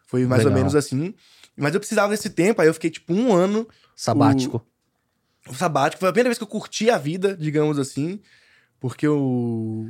foi 0.06 0.26
mais 0.26 0.42
ou 0.42 0.48
Legal. 0.48 0.58
menos 0.58 0.74
assim. 0.76 1.14
Mas 1.56 1.72
eu 1.72 1.80
precisava 1.80 2.10
desse 2.12 2.28
tempo, 2.30 2.60
aí 2.60 2.68
eu 2.68 2.74
fiquei 2.74 2.90
tipo 2.90 3.12
um 3.14 3.32
ano 3.34 3.66
Sabático. 3.96 4.64
o 5.48 5.54
sabático. 5.54 6.00
Foi 6.00 6.08
a 6.08 6.12
primeira 6.12 6.28
vez 6.28 6.36
que 6.38 6.44
eu 6.44 6.48
curti 6.48 6.90
a 6.90 6.98
vida, 6.98 7.34
digamos 7.36 7.78
assim. 7.78 8.20
Porque 8.78 9.06
eu. 9.06 9.88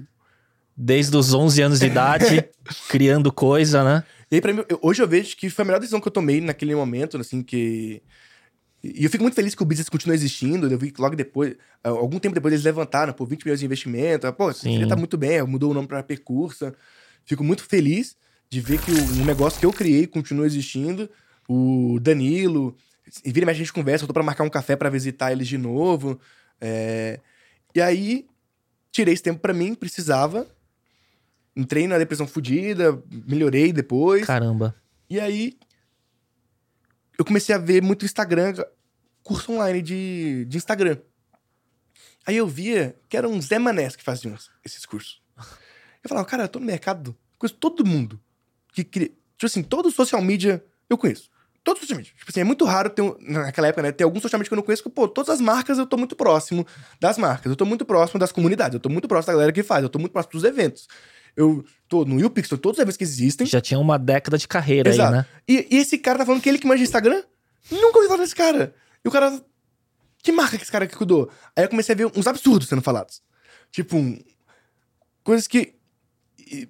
Desde 0.76 1.16
os 1.16 1.34
11 1.34 1.62
anos 1.62 1.80
de 1.80 1.86
idade, 1.86 2.48
criando 2.88 3.30
coisa, 3.32 3.82
né? 3.84 4.04
E 4.30 4.36
aí, 4.36 4.40
pra 4.40 4.52
mim, 4.52 4.64
eu- 4.68 4.78
hoje 4.82 5.02
eu 5.02 5.08
vejo 5.08 5.36
que 5.36 5.50
foi 5.50 5.62
a 5.62 5.66
melhor 5.66 5.78
decisão 5.78 6.00
que 6.00 6.08
eu 6.08 6.12
tomei 6.12 6.40
naquele 6.40 6.74
momento, 6.74 7.16
assim, 7.18 7.42
que. 7.42 8.02
E 8.82 9.04
eu 9.04 9.10
fico 9.10 9.22
muito 9.22 9.34
feliz 9.34 9.54
que 9.54 9.62
o 9.62 9.66
business 9.66 9.88
continua 9.88 10.14
existindo. 10.14 10.66
Eu 10.66 10.76
vi 10.76 10.90
que 10.90 11.00
logo 11.00 11.14
depois, 11.14 11.54
algum 11.84 12.18
tempo 12.18 12.34
depois, 12.34 12.52
eles 12.52 12.64
levantaram, 12.64 13.12
por 13.12 13.26
20 13.28 13.44
milhões 13.44 13.60
de 13.60 13.66
investimento. 13.66 14.32
Pô, 14.32 14.50
já 14.52 14.86
tá 14.88 14.96
muito 14.96 15.16
bem, 15.16 15.42
mudou 15.42 15.70
o 15.70 15.74
nome 15.74 15.86
pra 15.86 16.02
Percursa. 16.02 16.74
Fico 17.24 17.44
muito 17.44 17.62
feliz 17.64 18.16
de 18.50 18.60
ver 18.60 18.80
que 18.80 18.90
o, 18.90 19.24
negócio 19.24 19.60
que 19.60 19.66
eu 19.66 19.72
criei 19.72 20.06
continua 20.06 20.44
existindo. 20.46 21.08
O 21.48 21.98
Danilo, 22.00 22.76
e 23.24 23.32
vira 23.32 23.44
e 23.44 23.46
mexe 23.46 23.60
a 23.60 23.64
gente 23.64 23.72
conversa, 23.72 24.04
eu 24.04 24.08
tô 24.08 24.12
pra 24.12 24.22
marcar 24.22 24.44
um 24.44 24.50
café 24.50 24.74
pra 24.76 24.90
visitar 24.90 25.32
eles 25.32 25.46
de 25.46 25.58
novo. 25.58 26.20
É, 26.60 27.20
E 27.74 27.80
aí, 27.80 28.26
tirei 28.90 29.14
esse 29.14 29.22
tempo 29.22 29.40
pra 29.40 29.54
mim, 29.54 29.74
precisava. 29.74 30.46
Entrei 31.54 31.86
na 31.86 31.98
depressão 31.98 32.26
fodida, 32.26 33.02
melhorei 33.26 33.72
depois. 33.72 34.26
Caramba. 34.26 34.74
E 35.08 35.20
aí, 35.20 35.54
eu 37.18 37.24
comecei 37.24 37.54
a 37.54 37.58
ver 37.58 37.82
muito 37.82 38.04
Instagram, 38.04 38.54
curso 39.22 39.52
online 39.52 39.82
de, 39.82 40.44
de 40.46 40.56
Instagram. 40.56 40.98
Aí 42.26 42.36
eu 42.36 42.46
via 42.46 42.96
que 43.08 43.16
eram 43.16 43.40
Zé 43.40 43.58
Manés 43.58 43.96
que 43.96 44.04
faziam 44.04 44.36
esses 44.64 44.86
cursos. 44.86 45.20
Eu 46.02 46.08
falava, 46.08 46.26
cara, 46.26 46.44
eu 46.44 46.48
tô 46.48 46.58
no 46.58 46.66
mercado, 46.66 47.16
conheço 47.38 47.56
todo 47.56 47.84
mundo. 47.84 48.20
Que, 48.72 48.84
tipo 48.84 49.14
assim, 49.42 49.62
todo 49.62 49.90
social 49.90 50.22
media 50.22 50.64
eu 50.88 50.96
conheço. 50.96 51.30
Todo 51.64 51.78
social 51.78 51.96
media. 51.96 52.12
Tipo 52.16 52.30
assim, 52.30 52.40
é 52.40 52.44
muito 52.44 52.64
raro 52.64 52.90
ter, 52.90 53.02
naquela 53.20 53.68
época, 53.68 53.82
né? 53.82 53.92
Ter 53.92 54.02
algum 54.02 54.20
social 54.20 54.38
media 54.38 54.48
que 54.48 54.54
eu 54.54 54.56
não 54.56 54.64
conheço, 54.64 54.82
que, 54.82 54.90
pô, 54.90 55.06
todas 55.06 55.30
as 55.30 55.40
marcas 55.40 55.78
eu 55.78 55.86
tô 55.86 55.96
muito 55.96 56.16
próximo 56.16 56.66
das 57.00 57.18
marcas. 57.18 57.50
Eu 57.50 57.56
tô 57.56 57.64
muito 57.64 57.84
próximo 57.84 58.18
das 58.18 58.32
comunidades. 58.32 58.74
Eu 58.74 58.80
tô 58.80 58.88
muito 58.88 59.06
próximo 59.06 59.32
da 59.32 59.34
galera 59.34 59.52
que 59.52 59.62
faz. 59.62 59.82
Eu 59.82 59.88
tô 59.88 59.98
muito 59.98 60.12
próximo 60.12 60.32
dos 60.32 60.44
eventos. 60.44 60.88
Eu 61.36 61.64
tô 61.88 62.04
no 62.04 62.20
YouPix, 62.20 62.48
tô 62.48 62.56
em 62.56 62.58
todos 62.58 62.78
os 62.78 62.82
eventos 62.82 62.96
que 62.96 63.04
existem. 63.04 63.46
Já 63.46 63.60
tinha 63.60 63.78
uma 63.78 63.98
década 63.98 64.36
de 64.36 64.46
carreira 64.46 64.90
Exato. 64.90 65.14
aí, 65.14 65.18
né? 65.18 65.26
E, 65.48 65.66
e 65.70 65.78
esse 65.78 65.98
cara 65.98 66.18
tá 66.18 66.26
falando 66.26 66.42
que 66.42 66.48
ele 66.48 66.58
que 66.58 66.66
manja 66.66 66.82
Instagram? 66.82 67.22
Nunca 67.70 67.98
ouvi 67.98 68.08
falar 68.08 68.22
desse 68.22 68.34
cara. 68.34 68.74
E 69.04 69.08
o 69.08 69.10
cara. 69.10 69.40
Que 70.22 70.30
marca 70.30 70.56
que 70.56 70.62
esse 70.62 70.72
cara 70.72 70.86
que 70.86 70.96
cuidou? 70.96 71.30
Aí 71.56 71.64
eu 71.64 71.68
comecei 71.68 71.94
a 71.94 71.98
ver 71.98 72.06
uns 72.06 72.26
absurdos 72.26 72.68
sendo 72.68 72.82
falados. 72.82 73.22
Tipo, 73.70 73.96
um- 73.96 74.22
coisas 75.24 75.46
que. 75.46 75.74
e- 76.38 76.68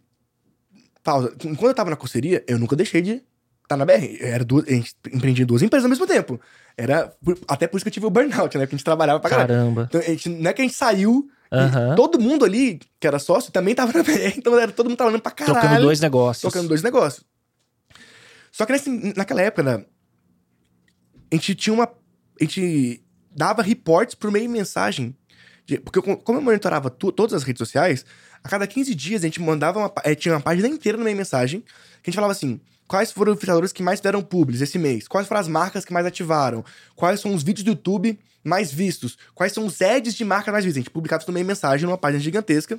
pausa. 1.02 1.34
Quando 1.38 1.66
eu 1.66 1.74
tava 1.74 1.90
na 1.90 1.96
corseria, 1.96 2.44
eu 2.46 2.58
nunca 2.58 2.76
deixei 2.76 3.02
de 3.02 3.22
estar 3.62 3.76
na 3.76 3.84
BR. 3.84 4.18
Era 4.20 4.44
duas, 4.44 4.66
a 4.66 4.70
gente 4.70 4.94
empreendia 5.12 5.42
em 5.42 5.46
duas 5.46 5.62
empresas 5.62 5.84
ao 5.84 5.90
mesmo 5.90 6.06
tempo. 6.06 6.40
Era. 6.76 7.14
até 7.48 7.66
por 7.66 7.76
isso 7.76 7.84
que 7.84 7.88
eu 7.88 7.92
tive 7.92 8.06
o 8.06 8.10
burnout, 8.10 8.56
né? 8.56 8.64
Porque 8.64 8.74
a 8.74 8.78
gente 8.78 8.84
trabalhava 8.84 9.20
pra. 9.20 9.30
Caramba. 9.30 9.86
Então, 9.88 10.00
a 10.00 10.04
gente, 10.04 10.28
não 10.28 10.50
é 10.50 10.52
que 10.52 10.62
a 10.62 10.64
gente 10.64 10.76
saiu. 10.76 11.28
Aham. 11.52 11.94
todo 11.94 12.18
mundo 12.18 12.44
ali, 12.44 12.80
que 12.98 13.06
era 13.06 13.18
sócio, 13.18 13.52
também 13.52 13.74
tava 13.74 13.92
na 13.92 14.02
BR. 14.04 14.34
Então 14.38 14.58
era, 14.58 14.72
todo 14.72 14.88
mundo 14.88 14.96
trabalhando 14.96 15.20
pra 15.22 15.32
caralho 15.32 15.60
Trocando 15.60 15.82
dois 15.82 16.00
negócios. 16.00 16.42
tocando 16.52 16.68
dois 16.68 16.82
negócios. 16.82 17.24
Só 18.50 18.64
que 18.66 18.72
nesse- 18.72 19.14
naquela 19.16 19.42
época, 19.42 19.62
né, 19.62 19.84
a 21.30 21.34
gente 21.34 21.54
tinha 21.54 21.72
uma. 21.74 21.84
A 22.40 22.44
gente 22.44 23.02
dava 23.34 23.62
reports 23.62 24.14
por 24.14 24.30
meio 24.30 24.46
de 24.46 24.52
mensagem. 24.52 25.16
de- 25.64 25.78
porque 25.78 25.96
eu- 25.98 26.16
como 26.16 26.38
eu 26.38 26.42
monitorava 26.42 26.90
tu- 26.90 27.12
todas 27.12 27.32
as 27.34 27.44
redes 27.44 27.58
sociais, 27.58 28.04
a 28.42 28.48
cada 28.48 28.66
15 28.66 28.94
dias 28.96 29.22
a 29.22 29.26
gente 29.26 29.40
mandava 29.40 29.78
uma. 29.78 29.92
eh, 30.02 30.14
tinha 30.14 30.34
uma 30.34 30.40
página 30.40 30.66
inteira 30.66 30.98
no 30.98 31.04
meio 31.04 31.16
mensagem 31.16 31.60
que 31.60 31.66
a 32.02 32.10
gente 32.10 32.16
falava 32.16 32.32
assim. 32.32 32.60
Quais 32.92 33.10
foram 33.10 33.32
os 33.32 33.36
influenciadores 33.38 33.72
que 33.72 33.82
mais 33.82 34.00
deram 34.00 34.20
publis 34.22 34.60
esse 34.60 34.78
mês? 34.78 35.08
Quais 35.08 35.26
foram 35.26 35.40
as 35.40 35.48
marcas 35.48 35.82
que 35.82 35.94
mais 35.94 36.04
ativaram? 36.04 36.62
Quais 36.94 37.20
são 37.20 37.34
os 37.34 37.42
vídeos 37.42 37.64
do 37.64 37.70
YouTube 37.70 38.18
mais 38.44 38.70
vistos? 38.70 39.16
Quais 39.34 39.50
são 39.54 39.64
os 39.64 39.80
ads 39.80 40.14
de 40.14 40.22
marca 40.26 40.52
mais 40.52 40.62
vistos? 40.62 40.76
A 40.78 40.82
gente 40.82 40.90
publicava 40.90 41.24
meio 41.32 41.46
mensagem 41.46 41.86
numa 41.86 41.96
página 41.96 42.22
gigantesca. 42.22 42.78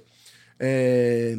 É, 0.59 1.35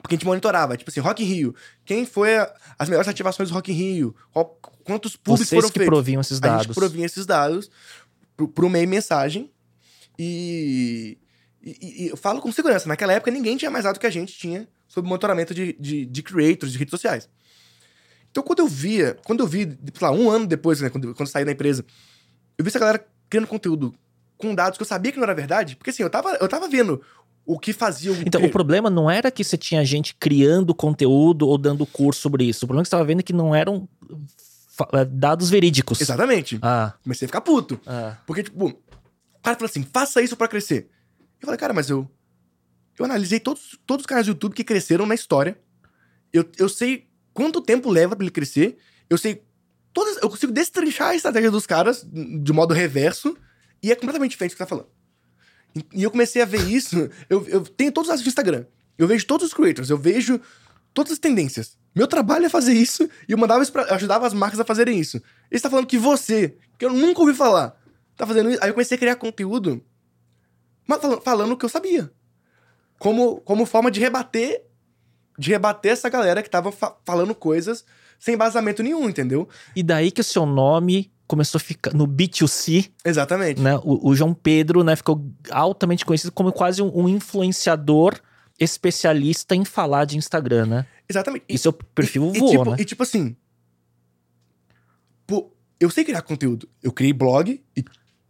porque 0.00 0.14
a 0.14 0.16
gente 0.16 0.24
monitorava, 0.24 0.78
tipo 0.78 0.90
assim, 0.90 1.00
Rock 1.00 1.22
in 1.22 1.26
Rio. 1.26 1.54
Quem 1.84 2.06
foi 2.06 2.38
a- 2.38 2.50
as 2.78 2.88
melhores 2.88 3.06
ativações 3.06 3.50
do 3.50 3.54
Rock 3.54 3.70
in 3.70 3.74
Rio? 3.74 4.16
Qual- 4.32 4.58
quantos 4.82 5.14
públicos 5.14 5.46
Vocês 5.46 5.60
foram 5.60 5.68
que 5.70 5.78
feitos? 5.80 5.94
proviam 5.94 6.22
esses 6.22 6.38
A 6.38 6.40
dados. 6.40 6.66
gente 6.66 6.74
provinha 6.74 7.04
esses 7.04 7.26
dados 7.26 7.70
pro, 8.34 8.48
pro 8.48 8.70
meio 8.70 8.88
mensagem. 8.88 9.50
E, 10.18 11.18
e- 11.62 12.04
e 12.04 12.08
eu 12.08 12.16
falo 12.16 12.40
com 12.40 12.50
segurança. 12.50 12.88
Naquela 12.88 13.12
época, 13.12 13.30
ninguém 13.30 13.58
tinha 13.58 13.70
mais 13.70 13.84
dado 13.84 14.00
que 14.00 14.06
a 14.06 14.10
gente 14.10 14.32
tinha 14.32 14.66
sobre 14.88 15.06
monitoramento 15.08 15.52
de, 15.54 15.74
de, 15.78 16.06
de 16.06 16.22
creators, 16.22 16.72
de 16.72 16.78
redes 16.78 16.90
sociais. 16.90 17.28
Então, 18.34 18.42
quando 18.42 18.58
eu 18.58 18.66
via, 18.66 19.16
quando 19.24 19.44
eu 19.44 19.46
vi, 19.46 19.60
sei 19.62 19.78
lá, 20.08 20.10
um 20.10 20.28
ano 20.28 20.44
depois, 20.44 20.80
né, 20.80 20.90
quando, 20.90 21.14
quando 21.14 21.20
eu 21.20 21.26
saí 21.26 21.44
da 21.44 21.52
empresa, 21.52 21.84
eu 22.58 22.64
vi 22.64 22.68
essa 22.68 22.80
galera 22.80 23.06
criando 23.30 23.46
conteúdo 23.46 23.94
com 24.36 24.52
dados 24.52 24.76
que 24.76 24.82
eu 24.82 24.86
sabia 24.88 25.12
que 25.12 25.18
não 25.18 25.22
era 25.22 25.32
verdade, 25.36 25.76
porque 25.76 25.90
assim, 25.90 26.02
eu 26.02 26.10
tava, 26.10 26.30
eu 26.40 26.48
tava 26.48 26.68
vendo 26.68 27.00
o 27.46 27.56
que 27.60 27.72
fazia 27.72 28.10
o. 28.10 28.16
Então, 28.26 28.42
o 28.42 28.50
problema 28.50 28.90
não 28.90 29.08
era 29.08 29.30
que 29.30 29.44
você 29.44 29.56
tinha 29.56 29.84
gente 29.84 30.16
criando 30.16 30.74
conteúdo 30.74 31.46
ou 31.46 31.56
dando 31.56 31.86
curso 31.86 32.22
sobre 32.22 32.42
isso. 32.42 32.64
O 32.64 32.66
problema 32.66 32.82
é 32.82 32.84
que 32.84 32.88
você 32.88 32.96
estava 32.96 33.04
vendo 33.04 33.22
que 33.22 33.32
não 33.32 33.54
eram 33.54 33.88
eh, 34.94 35.04
dados 35.04 35.48
verídicos. 35.48 36.00
Exatamente. 36.00 36.58
Ah, 36.60 36.94
Comecei 37.04 37.26
a 37.26 37.28
ficar 37.28 37.40
puto. 37.40 37.80
ah. 37.86 38.16
Porque, 38.26 38.42
tipo, 38.42 38.66
o 38.66 39.42
cara 39.44 39.56
falou 39.56 39.70
assim: 39.70 39.86
faça 39.92 40.20
isso 40.20 40.36
pra 40.36 40.48
crescer. 40.48 40.88
Eu 41.40 41.46
falei, 41.46 41.58
cara, 41.58 41.72
mas 41.72 41.88
eu. 41.88 42.10
Eu 42.98 43.04
analisei 43.04 43.38
todos, 43.38 43.78
todos 43.86 44.02
os 44.02 44.06
canais 44.06 44.26
do 44.26 44.30
YouTube 44.30 44.54
que 44.54 44.64
cresceram 44.64 45.06
na 45.06 45.14
história. 45.14 45.56
Eu, 46.32 46.44
eu 46.58 46.68
sei 46.68 47.06
quanto 47.34 47.60
tempo 47.60 47.90
leva 47.90 48.16
pra 48.16 48.24
ele 48.24 48.32
crescer. 48.32 48.78
Eu 49.10 49.18
sei. 49.18 49.42
Todas, 49.92 50.16
eu 50.22 50.30
consigo 50.30 50.52
destrinchar 50.52 51.10
a 51.10 51.14
estratégia 51.14 51.50
dos 51.50 51.66
caras 51.66 52.04
de 52.10 52.52
modo 52.52 52.72
reverso. 52.72 53.36
E 53.82 53.92
é 53.92 53.94
completamente 53.94 54.30
diferente 54.30 54.52
do 54.52 54.54
que 54.54 54.58
tá 54.58 54.66
falando. 54.66 54.88
E, 55.76 55.84
e 56.00 56.02
eu 56.02 56.10
comecei 56.10 56.40
a 56.40 56.46
ver 56.46 56.66
isso. 56.70 57.10
Eu, 57.28 57.46
eu 57.48 57.60
tenho 57.62 57.92
todos 57.92 58.10
os 58.10 58.22
do 58.22 58.28
Instagram. 58.28 58.64
Eu 58.96 59.06
vejo 59.06 59.26
todos 59.26 59.48
os 59.48 59.52
creators. 59.52 59.90
Eu 59.90 59.98
vejo 59.98 60.40
todas 60.94 61.12
as 61.12 61.18
tendências. 61.18 61.76
Meu 61.94 62.06
trabalho 62.06 62.46
é 62.46 62.48
fazer 62.48 62.72
isso. 62.72 63.08
E 63.28 63.32
eu 63.32 63.38
mandava 63.38 63.62
isso 63.62 63.72
pra, 63.72 63.82
eu 63.82 63.94
ajudava 63.94 64.26
as 64.26 64.32
marcas 64.32 64.58
a 64.58 64.64
fazerem 64.64 64.98
isso. 64.98 65.18
Ele 65.18 65.24
está 65.50 65.68
falando 65.68 65.86
que 65.86 65.98
você, 65.98 66.56
que 66.78 66.84
eu 66.84 66.92
nunca 66.92 67.20
ouvi 67.20 67.34
falar, 67.34 67.76
tá 68.16 68.26
fazendo 68.26 68.50
isso. 68.50 68.62
Aí 68.62 68.70
eu 68.70 68.74
comecei 68.74 68.96
a 68.96 68.98
criar 68.98 69.16
conteúdo 69.16 69.84
mas 70.86 71.00
falando, 71.00 71.20
falando 71.22 71.52
o 71.52 71.56
que 71.56 71.64
eu 71.64 71.68
sabia. 71.68 72.10
como, 72.98 73.40
como 73.40 73.66
forma 73.66 73.90
de 73.90 74.00
rebater 74.00 74.64
de 75.38 75.50
rebater 75.50 75.92
essa 75.92 76.08
galera 76.08 76.42
que 76.42 76.50
tava 76.50 76.70
fa 76.70 76.94
falando 77.04 77.34
coisas 77.34 77.84
sem 78.18 78.34
embasamento 78.34 78.82
nenhum, 78.82 79.08
entendeu? 79.08 79.48
E 79.74 79.82
daí 79.82 80.10
que 80.10 80.20
o 80.20 80.24
seu 80.24 80.46
nome 80.46 81.12
começou 81.26 81.58
a 81.58 81.60
ficar 81.60 81.92
no 81.94 82.06
B2C, 82.06 82.90
Exatamente. 83.04 83.60
né? 83.60 83.76
O, 83.82 84.08
o 84.10 84.14
João 84.14 84.34
Pedro, 84.34 84.84
né, 84.84 84.94
ficou 84.94 85.24
altamente 85.50 86.04
conhecido 86.04 86.32
como 86.32 86.52
quase 86.52 86.82
um, 86.82 86.90
um 86.94 87.08
influenciador 87.08 88.18
especialista 88.58 89.54
em 89.54 89.64
falar 89.64 90.04
de 90.04 90.16
Instagram, 90.16 90.66
né? 90.66 90.86
Exatamente. 91.08 91.44
E 91.48 91.58
seu 91.58 91.72
perfil 91.72 92.30
e, 92.34 92.38
voou, 92.38 92.50
tipo, 92.50 92.70
né? 92.70 92.76
E 92.78 92.84
tipo 92.84 93.02
assim. 93.02 93.36
Pô, 95.26 95.50
eu 95.80 95.90
sei 95.90 96.04
criar 96.04 96.22
conteúdo. 96.22 96.68
Eu 96.82 96.92
criei 96.92 97.12
blog 97.12 97.62
e 97.76 97.84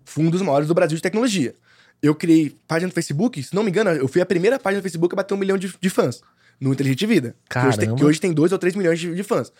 fui 0.04 0.24
um 0.24 0.30
dos 0.30 0.42
maiores 0.42 0.66
do 0.66 0.74
Brasil 0.74 0.96
de 0.96 1.02
tecnologia. 1.02 1.54
Eu 2.02 2.14
criei 2.14 2.56
página 2.66 2.88
no 2.88 2.94
Facebook, 2.94 3.42
se 3.42 3.54
não 3.54 3.62
me 3.62 3.70
engano, 3.70 3.90
eu 3.90 4.08
fui 4.08 4.20
a 4.20 4.26
primeira 4.26 4.58
página 4.58 4.78
no 4.78 4.82
Facebook 4.82 5.14
a 5.14 5.16
bater 5.16 5.34
um 5.34 5.38
milhão 5.38 5.56
de, 5.56 5.74
de 5.80 5.90
fãs 5.90 6.20
no 6.60 6.72
Inteligente 6.72 7.06
Vida. 7.06 7.36
Que 7.48 7.58
hoje, 7.58 7.68
tem, 7.70 7.78
Caramba. 7.86 7.96
que 7.98 8.04
hoje 8.04 8.20
tem 8.20 8.32
dois 8.32 8.52
ou 8.52 8.58
três 8.58 8.74
milhões 8.74 8.98
de, 9.00 9.14
de 9.14 9.22
fãs. 9.22 9.52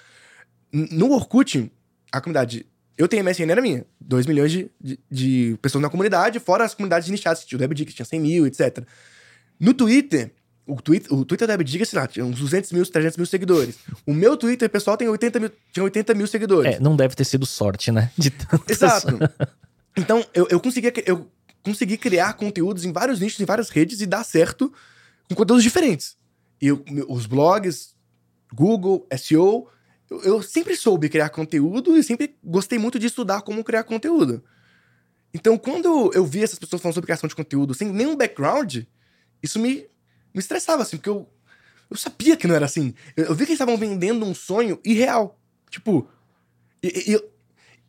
N- 0.73 0.89
No 0.93 1.13
Orkut, 1.13 1.71
a 2.13 2.21
comunidade. 2.21 2.67
Eu 2.97 3.09
tenho 3.09 3.25
MSN, 3.25 3.51
era 3.51 3.61
minha. 3.61 3.85
2 4.01 4.27
milhões 4.27 4.53
de, 4.53 4.71
de, 4.81 4.99
de 5.11 5.59
pessoas 5.61 5.83
na 5.83 5.91
comunidade, 5.91 6.39
fora 6.39 6.65
as 6.65 6.75
comunidades 6.75 7.09
nichadas, 7.09 7.41
que 7.41 7.49
tinha 7.49 7.59
o 7.59 7.61
WebDick, 7.61 7.91
que 7.91 7.97
tinha 7.97 8.07
100 8.07 8.21
mil, 8.21 8.47
etc. 8.47 8.85
No 9.59 9.75
Twitter, 9.75 10.33
o 10.67 10.81
Twitter, 10.81 11.13
o 11.13 11.25
Twitter 11.25 11.49
da 11.49 11.55
WebDick, 11.55 11.85
sei 11.85 11.99
lá, 11.99 12.07
tinha 12.07 12.25
uns 12.25 12.39
200 12.39 12.71
mil, 12.71 12.87
300 12.87 13.17
mil 13.17 13.27
seguidores. 13.27 13.77
O 14.07 14.15
meu 14.15 14.37
Twitter, 14.37 14.71
pessoal, 14.71 14.97
tem 14.97 15.09
80 15.09 15.41
mil, 15.41 15.51
tinha 15.73 15.83
80 15.83 16.15
mil 16.15 16.27
seguidores. 16.29 16.77
É, 16.77 16.79
não 16.81 16.95
deve 16.95 17.17
ter 17.17 17.25
sido 17.25 17.45
sorte, 17.47 17.91
né? 17.91 18.11
De 18.17 18.31
tantas- 18.31 18.71
Exato. 18.71 19.19
Então, 19.97 20.25
eu, 20.35 20.47
eu, 20.51 20.59
conseguia, 20.59 20.93
eu 21.07 21.31
consegui 21.63 21.97
criar 21.97 22.33
conteúdos 22.35 22.85
em 22.85 22.91
vários 22.93 23.21
nichos, 23.21 23.39
em 23.39 23.45
várias 23.45 23.71
redes 23.71 24.01
e 24.01 24.07
dar 24.07 24.25
certo 24.25 24.73
com 25.29 25.37
conteúdos 25.37 25.63
diferentes. 25.63 26.17
E 26.61 26.69
eu- 26.69 26.85
os 27.09 27.27
blogs, 27.27 27.95
Google, 28.53 29.07
SEO, 29.17 29.69
eu, 30.11 30.21
eu 30.23 30.43
sempre 30.43 30.77
soube 30.77 31.09
criar 31.09 31.29
conteúdo 31.31 31.97
e 31.97 32.03
sempre 32.03 32.37
gostei 32.43 32.79
muito 32.79 32.99
de 32.99 33.07
estudar 33.07 33.43
como 33.43 33.65
criar 33.65 33.85
conteúdo. 33.85 34.43
Então, 35.33 35.59
quando 35.59 36.13
eu 36.15 36.25
vi 36.25 36.43
essas 36.45 36.59
pessoas 36.59 36.81
falando 36.81 36.95
sobre 36.95 37.07
criação 37.07 37.29
de 37.29 37.35
conteúdo 37.35 37.75
sem 37.75 37.89
nenhum 37.91 38.17
background, 38.17 38.79
isso 39.43 39.59
me, 39.59 39.87
me 40.33 40.39
estressava, 40.41 40.83
assim, 40.83 40.97
porque 40.97 41.11
eu, 41.11 41.29
eu 41.91 41.97
sabia 41.97 42.37
que 42.37 42.47
não 42.47 42.55
era 42.55 42.65
assim. 42.67 42.95
Eu, 43.17 43.25
eu 43.27 43.35
vi 43.35 43.39
que 43.45 43.51
eles 43.51 43.57
estavam 43.61 43.77
vendendo 43.77 44.25
um 44.25 44.35
sonho 44.35 44.79
irreal. 44.85 45.39
Tipo, 45.71 46.09
e, 46.83 47.15
e- 47.15 47.25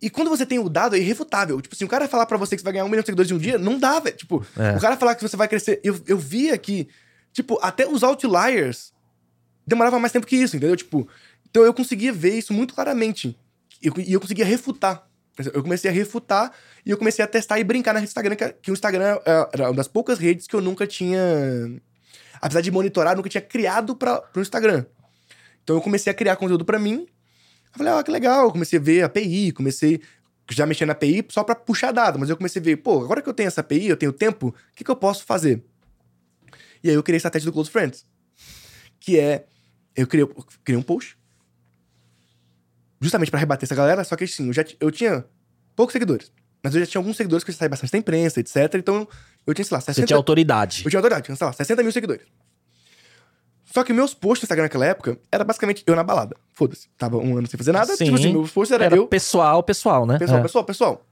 e- 0.07 0.09
quando 0.09 0.29
você 0.29 0.43
tem 0.45 0.57
o 0.57 0.67
dado, 0.69 0.95
é 0.95 0.99
irrefutável. 0.99 1.61
Tipo 1.61 1.75
assim, 1.75 1.85
o 1.85 1.87
cara 1.87 2.07
falar 2.07 2.25
pra 2.25 2.37
você 2.37 2.55
que 2.55 2.61
você 2.61 2.63
vai 2.63 2.73
ganhar 2.73 2.85
um 2.85 2.89
milhão 2.89 3.03
de 3.03 3.05
seguidores 3.05 3.29
em 3.29 3.35
um 3.35 3.37
dia, 3.37 3.59
não 3.59 3.77
dá, 3.77 3.99
velho. 3.99 4.17
Tipo, 4.17 4.43
É. 4.57 4.75
o 4.75 4.81
cara 4.81 4.97
falar 4.97 5.13
que 5.13 5.21
você 5.21 5.37
vai 5.37 5.47
crescer. 5.47 5.79
Eu, 5.83 6.01
eu 6.07 6.17
via 6.17 6.57
que, 6.57 6.87
tipo, 7.35 7.59
até 7.61 7.85
os 7.85 8.01
outliers 8.01 8.93
demorava 9.67 9.99
mais 9.99 10.13
tempo 10.13 10.25
que 10.25 10.37
isso, 10.37 10.55
entendeu? 10.55 10.75
Tipo, 10.75 11.07
então 11.49 11.63
eu 11.63 11.73
conseguia 11.73 12.13
ver 12.13 12.33
isso 12.37 12.53
muito 12.53 12.73
claramente. 12.73 13.37
E 13.83 13.87
eu, 13.87 13.93
eu 14.07 14.19
conseguia 14.21 14.45
refutar. 14.45 15.05
Eu 15.53 15.61
comecei 15.61 15.91
a 15.91 15.93
refutar 15.93 16.53
e 16.85 16.91
eu 16.91 16.97
comecei 16.97 17.23
a 17.23 17.27
testar 17.27 17.59
e 17.59 17.63
brincar 17.63 17.93
na 17.93 18.01
Instagram, 18.01 18.37
que, 18.61 18.71
o 18.71 18.73
Instagram 18.73 19.19
é- 19.25 19.49
era 19.51 19.65
uma 19.67 19.73
das 19.75 19.87
poucas 19.87 20.17
redes 20.17 20.47
que 20.47 20.55
eu 20.55 20.61
nunca 20.61 20.87
tinha. 20.87 21.19
Apesar 22.41 22.61
de 22.61 22.71
monitorar, 22.71 23.17
nunca 23.17 23.27
tinha 23.27 23.41
criado 23.41 23.95
para 23.97 24.21
pro 24.21 24.41
Instagram. 24.41 24.85
Então 25.61 25.75
eu 25.75 25.81
comecei 25.81 26.09
a 26.09 26.13
criar 26.13 26.37
conteúdo 26.37 26.63
pra 26.63 26.79
mim. 26.79 27.05
Eu 27.73 27.77
falei, 27.77 27.91
ah, 27.91 28.01
que 28.01 28.11
legal. 28.11 28.45
Eu 28.45 28.51
comecei 28.51 28.79
a 28.79 28.81
ver 28.81 29.03
API, 29.03 29.51
comecei 29.51 29.99
já 30.51 30.65
mexer 30.65 30.85
na 30.85 30.93
API 30.93 31.25
só 31.29 31.43
pra 31.43 31.55
puxar 31.55 31.91
dado, 31.91 32.17
mas 32.17 32.29
eu 32.29 32.37
comecei 32.37 32.61
a 32.61 32.65
ver, 32.65 32.77
pô, 32.77 33.03
agora 33.03 33.21
que 33.21 33.27
eu 33.27 33.33
tenho 33.33 33.47
essa 33.47 33.61
API, 33.61 33.87
eu 33.87 33.97
tenho 33.97 34.13
tempo, 34.13 34.49
o 34.49 34.75
que, 34.75 34.83
que 34.83 34.91
eu 34.91 34.95
posso 34.95 35.25
fazer? 35.25 35.63
E 36.85 36.89
aí 36.89 36.95
eu 36.95 37.01
criei 37.01 37.15
a 37.15 37.17
estratégia 37.17 37.47
do 37.49 37.51
Close 37.51 37.71
Friends. 37.71 38.05
Que 38.99 39.19
é. 39.19 39.47
Eu 39.95 40.05
criei, 40.05 40.23
eu 40.23 40.45
criei 40.63 40.77
um 40.79 40.83
post. 40.83 41.17
Justamente 43.01 43.31
pra 43.31 43.39
rebater 43.39 43.65
essa 43.65 43.73
galera, 43.73 44.03
só 44.03 44.15
que 44.15 44.23
assim, 44.23 44.47
eu, 44.47 44.53
já, 44.53 44.63
eu 44.79 44.91
tinha 44.91 45.25
poucos 45.75 45.93
seguidores. 45.93 46.31
Mas 46.61 46.75
eu 46.75 46.81
já 46.81 46.85
tinha 46.85 46.99
alguns 46.99 47.17
seguidores 47.17 47.43
que 47.43 47.49
eu 47.49 47.55
saí 47.55 47.67
bastante 47.67 47.91
da 47.91 47.97
imprensa, 47.97 48.39
etc. 48.39 48.55
Então 48.75 49.07
eu 49.47 49.53
tinha, 49.55 49.65
sei 49.65 49.73
lá, 49.75 49.81
60. 49.81 49.93
Você 50.01 50.05
tinha 50.05 50.17
autoridade. 50.17 50.83
Eu 50.85 50.89
tinha 50.91 50.99
autoridade, 50.99 51.25
tinha, 51.25 51.35
sei 51.35 51.47
lá, 51.47 51.53
60 51.53 51.81
mil 51.81 51.91
seguidores. 51.91 52.25
Só 53.65 53.83
que 53.83 53.91
meus 53.91 54.13
posts 54.13 54.43
no 54.43 54.45
Instagram 54.45 54.65
naquela 54.65 54.85
época 54.85 55.19
era 55.31 55.43
basicamente 55.43 55.83
eu 55.87 55.95
na 55.95 56.03
balada. 56.03 56.35
Foda-se. 56.53 56.87
Tava 56.99 57.17
um 57.17 57.35
ano 57.35 57.47
sem 57.47 57.57
fazer 57.57 57.71
nada. 57.71 57.95
Sim. 57.95 58.05
Tipo 58.05 58.15
assim, 58.17 58.31
meus 58.31 58.51
posts 58.51 58.73
era, 58.75 58.85
Era 58.85 58.95
eu. 58.95 59.07
pessoal, 59.07 59.63
pessoal, 59.63 60.05
né? 60.05 60.19
Pessoal, 60.19 60.39
É. 60.39 60.43
pessoal, 60.43 60.63
pessoal. 60.63 61.05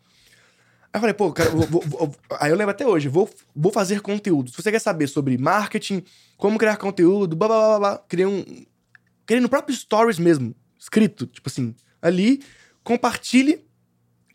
Aí 0.94 0.98
eu 0.98 1.00
falei, 1.00 1.14
pô, 1.16 1.34
cara, 1.34 1.50
eu 1.50 1.58
vou, 1.58 1.68
vou- 1.68 1.82
vou- 1.82 2.16
aí 2.40 2.52
eu 2.52 2.56
lembro 2.56 2.70
até 2.70 2.86
hoje, 2.86 3.08
vou, 3.10 3.28
vou 3.56 3.72
fazer 3.72 4.00
conteúdo. 4.02 4.52
Se 4.52 4.56
você 4.62 4.72
quer 4.72 4.80
saber 4.80 5.08
sobre 5.08 5.36
marketing, 5.40 6.04
como 6.38 6.58
criar 6.60 6.78
conteúdo, 6.78 7.36
blá 7.36 7.48
blá 7.48 7.68
blá 7.68 7.80
blá, 7.80 7.98
criei 8.08 8.28
um. 8.28 8.46
Criei 9.26 9.42
no 9.42 9.50
próprio 9.50 9.76
Stories 9.76 10.20
mesmo, 10.20 10.54
escrito, 10.78 11.26
tipo 11.26 11.50
assim, 11.50 11.74
ali, 12.02 12.44
compartilhe, 12.84 13.66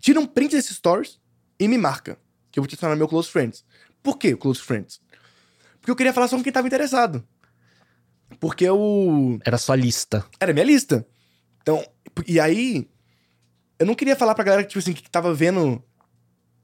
tira 0.01 0.19
um 0.19 0.27
print 0.27 0.51
desses 0.57 0.77
stories 0.77 1.21
e 1.61 1.69
me 1.69 1.79
marca. 1.79 2.19
Que 2.51 2.59
eu 2.59 2.63
vou 2.63 2.67
te 2.69 2.73
adicionar 2.75 2.95
no 2.95 2.99
meu 2.99 3.07
Close 3.07 3.29
Friends. 3.31 3.65
Por 4.03 4.17
que 4.19 4.35
Close 4.35 4.61
Friends? 4.63 5.01
Porque 5.79 5.91
eu 5.91 5.97
queria 5.97 6.13
falar 6.13 6.27
só 6.27 6.37
com 6.37 6.43
quem 6.43 6.53
tava 6.53 6.67
interessado. 6.67 7.23
Porque 8.41 8.65
eu. 8.65 9.39
Era 9.45 9.59
sua 9.59 9.77
lista. 9.77 10.25
Era 10.41 10.53
minha 10.53 10.65
lista. 10.65 11.07
Então, 11.63 11.85
e 12.27 12.41
aí, 12.41 12.89
eu 13.79 13.87
não 13.87 13.95
queria 13.95 14.17
falar 14.17 14.35
pra 14.35 14.43
galera 14.45 14.63
que, 14.65 14.71
tipo 14.71 14.79
assim, 14.79 14.93
que 14.95 15.09
tava 15.11 15.33
vendo 15.35 15.83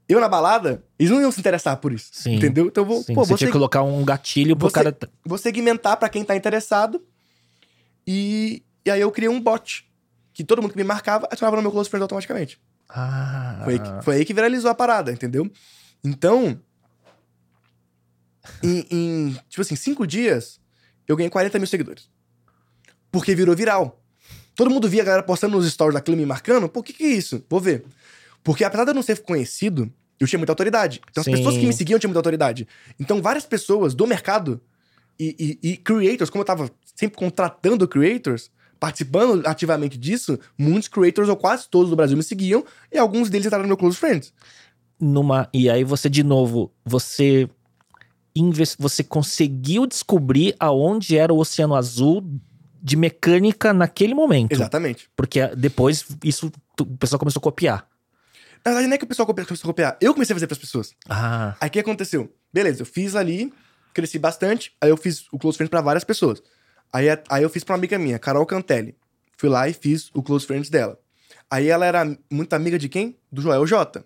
eu 0.07 0.19
na 0.19 0.27
balada, 0.29 0.83
eles 0.99 1.11
não 1.11 1.19
iam 1.21 1.31
se 1.31 1.39
interessar 1.39 1.77
por 1.77 1.91
isso. 1.91 2.09
Sim. 2.13 2.35
Entendeu? 2.35 2.67
Então 2.67 2.83
eu 2.83 2.87
vou, 2.87 3.03
Sim, 3.03 3.13
pô, 3.13 3.23
você 3.23 3.29
vou, 3.29 3.37
tinha 3.37 3.47
que 3.47 3.53
colocar 3.53 3.81
um 3.81 4.03
gatilho 4.05 4.55
pro 4.55 4.69
você- 4.69 4.73
cara. 4.73 4.97
vou 5.25 5.37
segmentar 5.37 5.97
pra 5.97 6.09
quem 6.09 6.23
tá 6.23 6.35
interessado. 6.35 7.03
E, 8.07 8.63
e 8.85 8.91
aí 8.91 9.01
eu 9.01 9.11
criei 9.11 9.29
um 9.29 9.41
bot. 9.41 9.89
Que 10.33 10.43
todo 10.43 10.61
mundo 10.61 10.71
que 10.71 10.77
me 10.77 10.83
marcava 10.83 11.25
adicionava 11.27 11.55
no 11.55 11.61
meu 11.61 11.71
close 11.71 11.89
friends 11.89 12.03
automaticamente. 12.03 12.59
Ah. 12.89 13.61
Foi, 13.63 13.73
aí 13.73 13.79
que, 13.79 14.05
foi 14.05 14.15
aí 14.17 14.25
que 14.25 14.33
viralizou 14.33 14.69
a 14.69 14.75
parada, 14.75 15.11
entendeu? 15.11 15.49
Então, 16.03 16.59
em, 18.61 18.85
em, 18.91 19.39
tipo 19.49 19.61
assim, 19.61 19.75
cinco 19.75 20.05
dias, 20.05 20.59
eu 21.07 21.15
ganhei 21.15 21.29
40 21.29 21.57
mil 21.57 21.67
seguidores. 21.67 22.09
Porque 23.11 23.33
virou 23.33 23.55
viral. 23.55 24.01
Todo 24.55 24.69
mundo 24.69 24.87
via 24.87 25.01
a 25.01 25.05
galera 25.05 25.23
postando 25.23 25.57
nos 25.57 25.69
stories 25.71 25.93
daquilo 25.95 26.15
me 26.17 26.25
marcando. 26.25 26.69
Pô, 26.69 26.79
o 26.79 26.83
que, 26.83 26.93
que 26.93 27.03
é 27.03 27.07
isso? 27.07 27.43
Vou 27.49 27.59
ver. 27.59 27.85
Porque 28.45 28.63
apesar 28.63 28.85
de 28.85 28.91
eu 28.91 28.95
não 28.95 29.01
ser 29.01 29.21
conhecido, 29.23 29.91
eu 30.19 30.25
tinha 30.27 30.39
muita 30.39 30.53
autoridade. 30.53 31.01
Então 31.11 31.19
as 31.19 31.25
Sim. 31.25 31.31
pessoas 31.31 31.57
que 31.57 31.65
me 31.65 31.73
seguiam 31.73 31.99
tinham 31.99 32.09
muita 32.09 32.19
autoridade. 32.19 32.65
Então 32.97 33.21
várias 33.21 33.45
pessoas 33.45 33.93
do 33.93 34.07
mercado 34.07 34.61
e, 35.19 35.59
e- 35.61 35.69
e 35.71 35.77
creators, 35.77 36.29
como 36.29 36.41
eu 36.43 36.45
tava 36.45 36.69
sempre 36.95 37.17
contratando 37.17 37.85
creators, 37.87 38.49
participando 38.79 39.45
ativamente 39.47 39.97
disso, 39.97 40.39
muitos 40.57 40.87
creators, 40.87 41.27
ou 41.27 41.35
quase 41.35 41.67
todos 41.69 41.89
do 41.89 41.95
Brasil, 41.95 42.15
me 42.15 42.23
seguiam, 42.23 42.63
e 42.91 42.97
alguns 42.97 43.29
deles 43.29 43.45
entraram 43.47 43.63
no 43.63 43.67
meu 43.69 43.77
Close 43.77 43.97
Friends. 43.97 44.31
Numa... 44.99 45.49
E 45.53 45.69
aí 45.69 45.83
você, 45.83 46.09
de 46.09 46.23
novo, 46.23 46.71
você. 46.85 47.49
inves- 48.35 48.75
Você 48.79 49.03
conseguiu 49.03 49.85
descobrir 49.87 50.55
aonde 50.59 51.17
era 51.17 51.33
o 51.33 51.37
Oceano 51.39 51.75
Azul 51.75 52.23
de 52.81 52.95
mecânica 52.95 53.73
naquele 53.73 54.13
momento. 54.13 54.51
Exatamente. 54.51 55.09
Porque 55.15 55.47
depois 55.55 56.05
isso 56.23 56.51
o 56.79 56.85
pessoal 56.97 57.19
começou 57.19 57.39
a 57.39 57.43
copiar. 57.43 57.87
Na 58.65 58.71
verdade, 58.71 58.87
não 58.87 58.95
é 58.95 58.97
que 58.97 59.03
o 59.03 59.07
pessoal 59.07 59.27
começou 59.27 59.55
a 59.55 59.57
copiar. 59.59 59.97
Eu 60.01 60.11
comecei 60.13 60.33
a 60.33 60.35
fazer 60.35 60.47
pras 60.47 60.57
pessoas. 60.57 60.95
Ah. 61.07 61.55
Aí 61.61 61.69
o 61.69 61.71
que 61.71 61.79
aconteceu? 61.79 62.33
Beleza, 62.51 62.81
eu 62.81 62.85
fiz 62.85 63.15
ali, 63.15 63.53
cresci 63.93 64.17
bastante, 64.17 64.75
aí 64.81 64.89
eu 64.89 64.97
fiz 64.97 65.27
o 65.31 65.37
Close 65.37 65.55
Friends 65.55 65.69
pra 65.69 65.81
várias 65.81 66.03
pessoas. 66.03 66.41
Aí, 66.91 67.05
aí 67.29 67.43
eu 67.43 67.49
fiz 67.49 67.63
pra 67.63 67.73
uma 67.73 67.77
amiga 67.77 67.99
minha, 67.99 68.17
Carol 68.17 68.45
Cantelli. 68.45 68.97
Fui 69.37 69.49
lá 69.49 69.69
e 69.69 69.73
fiz 69.73 70.09
o 70.15 70.23
Close 70.23 70.47
Friends 70.47 70.69
dela. 70.69 70.99
Aí 71.49 71.67
ela 71.67 71.85
era 71.85 72.17
muito 72.31 72.53
amiga 72.53 72.79
de 72.79 72.89
quem? 72.89 73.19
Do 73.31 73.39
Joel 73.39 73.67
J. 73.67 74.03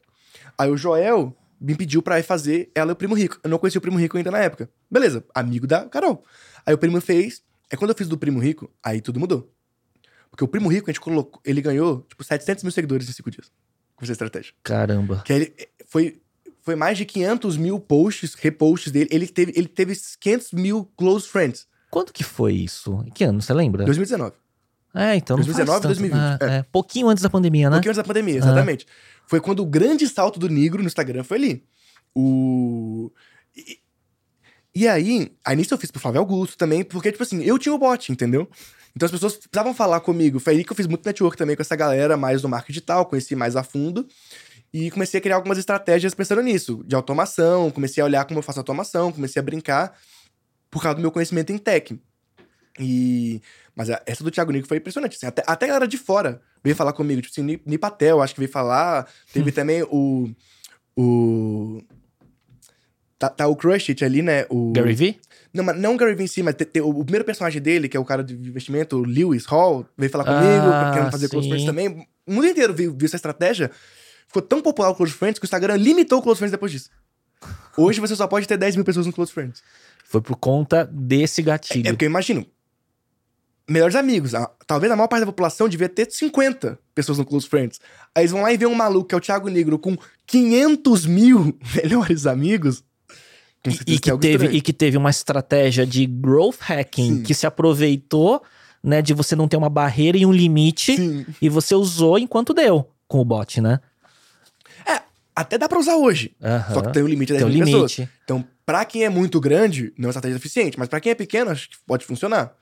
Aí 0.57 0.69
o 0.69 0.75
Joel 0.75 1.33
me 1.59 1.75
pediu 1.75 2.01
pra 2.01 2.19
ir 2.19 2.23
fazer 2.23 2.69
ela 2.75 2.91
e 2.91 2.93
o 2.93 2.95
Primo 2.97 3.15
Rico. 3.15 3.39
Eu 3.41 3.49
não 3.49 3.57
conhecia 3.57 3.79
o 3.79 3.81
Primo 3.81 3.97
Rico 3.97 4.17
ainda 4.17 4.29
na 4.29 4.39
época. 4.39 4.69
Beleza, 4.91 5.23
amigo 5.33 5.65
da 5.65 5.85
Carol. 5.87 6.23
Aí 6.65 6.73
o 6.73 6.77
Primo 6.77 6.99
fez. 6.99 7.41
Aí 7.71 7.77
quando 7.77 7.91
eu 7.91 7.95
fiz 7.95 8.09
do 8.09 8.17
Primo 8.17 8.39
Rico, 8.39 8.69
aí 8.83 8.99
tudo 8.99 9.19
mudou. 9.19 9.53
Porque 10.29 10.43
o 10.43 10.47
Primo 10.47 10.69
Rico, 10.69 10.89
a 10.89 10.93
gente 10.93 11.01
colocou. 11.01 11.41
Ele 11.45 11.61
ganhou, 11.61 12.01
tipo, 12.09 12.23
700 12.23 12.63
mil 12.63 12.71
seguidores 12.71 13.09
em 13.09 13.13
cinco 13.13 13.31
dias. 13.31 13.51
Com 13.99 14.05
essa 14.05 14.13
estratégia. 14.13 14.53
Caramba. 14.63 15.21
Que 15.25 15.33
ele 15.33 15.53
foi, 15.85 16.21
foi 16.61 16.73
mais 16.73 16.97
de 16.97 17.03
500 17.03 17.57
mil 17.57 17.77
posts, 17.81 18.33
reposts 18.33 18.93
dele. 18.93 19.09
Ele 19.11 19.27
teve, 19.27 19.51
ele 19.53 19.67
teve 19.67 19.93
500 20.21 20.53
mil 20.53 20.89
close 20.95 21.27
friends. 21.27 21.67
Quando 21.91 22.13
que 22.13 22.23
foi 22.23 22.53
isso? 22.53 23.03
Em 23.05 23.11
que 23.11 23.25
ano? 23.25 23.41
Você 23.41 23.53
lembra? 23.53 23.83
2019. 23.83 24.33
É, 24.95 25.15
então. 25.15 25.35
não 25.35 25.43
faz 25.43 25.57
2019, 25.57 25.81
tanto. 25.81 25.87
2020, 25.87 26.41
É, 26.41 26.57
é. 26.59 26.63
Pouquinho 26.71 27.09
antes 27.09 27.21
da 27.21 27.29
pandemia, 27.29 27.69
né? 27.69 27.75
pouquinho 27.75 27.91
antes 27.91 27.97
da 27.97 28.07
pandemia, 28.07 28.37
exatamente. 28.37 28.87
Foi 29.27 29.41
quando 29.41 29.59
o 29.59 29.65
grande 29.65 30.07
salto 30.07 30.39
do 30.39 30.47
negro 30.47 30.81
no 30.81 30.87
Instagram 30.87 31.23
foi 31.23 31.37
ali. 31.37 31.63
O. 32.15 33.11
E, 33.55 33.79
e 34.73 34.87
aí, 34.87 35.31
aí 35.45 35.55
nisso 35.57 35.73
eu 35.73 35.77
fiz 35.77 35.91
pro 35.91 35.99
Flávio 35.99 36.21
Augusto 36.21 36.57
também, 36.57 36.83
porque, 36.83 37.11
tipo 37.11 37.21
assim, 37.21 37.43
eu 37.43 37.59
tinha 37.59 37.75
o 37.75 37.77
bot, 37.77 38.11
entendeu? 38.11 38.49
Então 38.95 39.05
as 39.05 39.11
pessoas 39.11 39.35
precisavam 39.37 39.73
falar 39.73 39.99
comigo. 40.01 40.39
Foi 40.39 40.53
aí 40.53 40.63
que 40.63 40.71
eu 40.71 40.75
fiz 40.75 40.87
muito 40.87 41.05
network 41.05 41.37
também 41.37 41.55
com 41.55 41.61
essa 41.61 41.75
galera 41.75 42.17
mais 42.17 42.41
do 42.41 42.49
marketing 42.49 42.73
digital, 42.73 43.05
conheci 43.05 43.35
mais 43.35 43.55
a 43.55 43.63
fundo. 43.63 44.07
E 44.73 44.91
comecei 44.91 45.17
a 45.19 45.21
criar 45.21 45.35
algumas 45.35 45.57
estratégias 45.57 46.13
pensando 46.13 46.41
nisso, 46.43 46.83
de 46.85 46.95
automação, 46.95 47.71
comecei 47.71 48.01
a 48.01 48.05
olhar 48.05 48.25
como 48.25 48.37
eu 48.39 48.43
faço 48.43 48.59
automação, 48.59 49.11
comecei 49.11 49.39
a 49.39 49.43
brincar. 49.43 49.97
por 50.69 50.81
causa 50.83 50.95
do 50.95 51.01
meu 51.01 51.11
conhecimento 51.11 51.51
em 51.51 51.57
tech. 51.57 51.99
E... 52.79 53.41
Mas 53.75 53.89
essa 54.05 54.23
do 54.23 54.29
Thiago 54.29 54.51
Nico 54.51 54.67
foi 54.67 54.77
impressionante. 54.77 55.15
assim, 55.15 55.25
até, 55.25 55.41
até 55.47 55.65
a 55.65 55.69
galera 55.69 55.87
de 55.87 55.97
fora 55.97 56.41
veio 56.63 56.75
falar 56.75 56.93
comigo. 56.93 57.21
Tipo 57.21 57.31
assim, 57.31 57.43
Ni- 57.43 57.61
Nipatel, 57.65 58.21
acho 58.21 58.33
que 58.33 58.39
veio 58.41 58.51
falar. 58.51 59.07
Teve 59.33 59.51
também 59.51 59.83
o. 59.83 60.29
O. 60.97 61.81
Tá, 63.19 63.29
tá 63.29 63.47
o 63.47 63.55
Crush 63.55 63.89
It 63.91 64.03
ali, 64.05 64.21
né? 64.21 64.45
O... 64.49 64.71
Gary 64.71 64.93
Vee? 64.95 65.19
Não, 65.53 65.63
mas 65.63 65.77
não 65.77 65.93
o 65.95 65.97
Gary 65.97 66.15
Vee 66.15 66.23
em 66.23 66.27
si, 66.27 66.41
mas 66.41 66.55
te- 66.55 66.63
te- 66.65 66.79
o, 66.79 66.87
o 66.89 67.03
primeiro 67.03 67.25
personagem 67.25 67.61
dele, 67.61 67.89
que 67.89 67.97
é 67.97 67.99
o 67.99 68.05
cara 68.05 68.23
de 68.23 68.33
investimento, 68.33 68.95
o 68.97 69.03
Lewis 69.03 69.45
Hall, 69.45 69.85
veio 69.97 70.09
falar 70.11 70.23
comigo, 70.23 70.65
Ah, 70.73 70.91
querendo 70.93 71.11
fazer 71.11 71.27
Close. 71.27 71.49
Friends 71.49 71.65
também. 71.67 72.07
O 72.25 72.33
mundo 72.33 72.47
inteiro 72.47 72.73
viu, 72.73 72.95
viu 72.97 73.05
essa 73.05 73.17
estratégia. 73.17 73.69
Ficou 74.27 74.41
tão 74.41 74.61
popular 74.61 74.89
o 74.89 74.95
Close 74.95 75.11
Friends 75.11 75.37
que 75.37 75.43
o 75.43 75.47
Instagram 75.47 75.75
limitou 75.75 76.19
o 76.19 76.21
Close 76.21 76.37
Friends 76.37 76.51
depois 76.51 76.71
disso. 76.71 76.89
Hoje 77.77 77.99
você 77.99 78.15
só 78.15 78.25
pode 78.27 78.47
ter 78.47 78.57
10 78.57 78.75
mil 78.77 78.85
pessoas 78.85 79.05
no 79.05 79.11
Close 79.11 79.31
Friends. 79.33 79.61
Foi 80.05 80.21
por 80.21 80.35
conta 80.37 80.85
desse 80.91 81.41
É 81.41 81.43
gatilho. 81.43 81.89
porque 81.91 82.05
eu 82.05 82.09
imagino. 82.09 82.45
Melhores 83.69 83.95
amigos. 83.95 84.33
a- 84.33 84.49
talvez 84.65 84.91
a 84.91 84.95
maior 84.95 85.07
parte 85.07 85.21
da 85.21 85.25
população 85.27 85.67
devia 85.69 85.87
ter 85.89 86.09
50 86.11 86.79
pessoas 86.95 87.17
no 87.17 87.25
Close 87.25 87.47
Friends. 87.47 87.79
Aí 88.15 88.21
eles 88.23 88.31
vão 88.31 88.41
lá 88.41 88.51
e 88.53 88.57
vê 88.57 88.65
um 88.65 88.73
maluco 88.73 89.07
que 89.09 89.15
é 89.15 89.17
o 89.17 89.21
Thiago 89.21 89.47
Negro 89.49 89.77
com 89.77 89.95
500 90.25 91.05
mil 91.05 91.57
melhores 91.75 92.25
amigos. 92.25 92.83
E, 93.85 93.99
que 93.99 94.09
algo 94.09 94.21
teve, 94.21 94.35
estranho. 94.45 94.57
e 94.57 94.61
que 94.61 94.71
teve 94.73 94.95
uma 94.97 95.09
estratégia 95.09 95.85
de 95.85 96.05
growth 96.05 96.57
hacking 96.61 97.17
Sim. 97.17 97.23
que 97.23 97.33
se 97.33 97.45
aproveitou 97.45 98.41
né, 98.81 99.01
de 99.01 99.13
você 99.13 99.35
não 99.35 99.47
ter 99.49 99.57
uma 99.57 99.69
barreira 99.69 100.17
e 100.17 100.25
um 100.25 100.31
limite 100.31 100.95
Sim. 100.95 101.25
e 101.41 101.49
você 101.49 101.75
usou 101.75 102.17
enquanto 102.17 102.53
deu 102.53 102.89
com 103.07 103.19
o 103.19 103.25
bot, 103.25 103.59
né? 103.59 103.79
É, 104.85 105.01
até 105.35 105.57
dá 105.57 105.67
pra 105.67 105.77
usar 105.79 105.95
hoje. 105.97 106.33
Só 106.73 106.81
que 106.81 106.93
tem 106.93 107.03
um 107.03 107.07
limite 107.07 107.33
de 107.33 107.39
10 107.39 107.43
Tem 107.43 107.51
um 107.51 107.53
mil 107.53 107.65
pessoas. 107.65 107.97
limite. 107.97 108.13
Então, 108.23 108.45
pra 108.65 108.85
quem 108.85 109.03
é 109.03 109.09
muito 109.09 109.39
grande, 109.41 109.91
não 109.97 110.03
é 110.03 110.07
uma 110.07 110.11
estratégia 110.11 110.37
eficiente. 110.37 110.79
Mas 110.79 110.87
pra 110.87 111.01
quem 111.01 111.11
é 111.11 111.15
pequeno, 111.15 111.51
acho 111.51 111.69
que 111.69 111.75
pode 111.85 112.05
funcionar. 112.05 112.53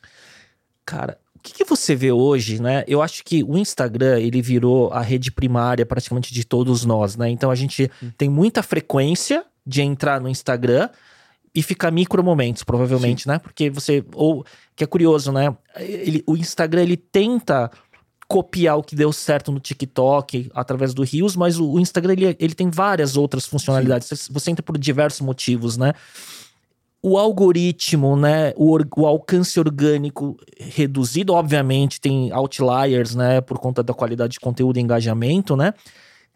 Cara, 0.86 1.20
o 1.36 1.40
que, 1.40 1.54
que 1.54 1.64
você 1.64 1.96
vê 1.96 2.12
hoje, 2.12 2.60
né? 2.62 2.84
Eu 2.88 3.02
acho 3.02 3.24
que 3.24 3.44
o 3.44 3.58
Instagram, 3.58 4.20
ele 4.20 4.42
virou 4.42 4.92
a 4.92 5.02
rede 5.02 5.32
primária 5.32 5.86
praticamente 5.86 6.34
de 6.34 6.44
todos 6.44 6.84
nós, 6.86 7.16
né? 7.16 7.30
Então 7.30 7.52
a 7.52 7.56
gente 7.56 7.92
Hum. 8.02 8.12
tem 8.18 8.30
muita 8.30 8.64
frequência 8.64 9.46
de 9.68 9.82
entrar 9.82 10.22
no 10.22 10.30
Instagram 10.30 10.90
e 11.54 11.62
ficar 11.62 11.92
micro 11.92 12.24
momentos, 12.24 12.64
provavelmente, 12.64 13.28
né? 13.28 13.40
Porque 13.40 13.70
você 13.70 14.06
ou 14.14 14.46
que 14.76 14.84
é 14.84 14.88
curioso, 14.88 15.32
né? 15.32 15.56
Ele, 15.76 16.24
o 16.26 16.38
Instagram 16.38 16.84
ele 16.84 16.96
tenta 16.96 17.70
copiar 18.28 18.78
o 18.78 18.84
que 18.84 18.96
deu 18.96 19.12
certo 19.12 19.52
no 19.52 19.60
TikTok 19.60 20.52
através 20.54 20.94
do 20.94 21.04
Reels, 21.04 21.36
mas 21.36 21.58
o, 21.58 21.72
o 21.72 21.80
Instagram 21.80 22.14
ele, 22.14 22.38
ele 22.40 22.54
tem 22.54 22.70
várias 22.70 23.18
outras 23.18 23.46
funcionalidades. 23.46 24.08
Você, 24.08 24.32
você 24.32 24.52
entra 24.52 24.62
por 24.62 24.78
diversos 24.78 25.22
motivos, 25.22 25.78
né? 25.78 25.94
O 27.02 27.18
algoritmo, 27.18 28.16
né? 28.16 28.54
O, 28.56 28.78
o 28.98 29.06
alcance 29.08 29.60
orgânico 29.60 30.38
reduzido, 30.60 31.34
obviamente, 31.34 32.02
tem 32.02 32.32
outliers, 32.32 33.16
né? 33.16 33.42
Por 33.42 33.58
conta 33.58 33.82
da 33.82 33.94
qualidade 33.94 34.34
de 34.34 34.40
conteúdo 34.40 34.78
e 34.78 34.82
engajamento, 34.82 35.56
né? 35.56 35.74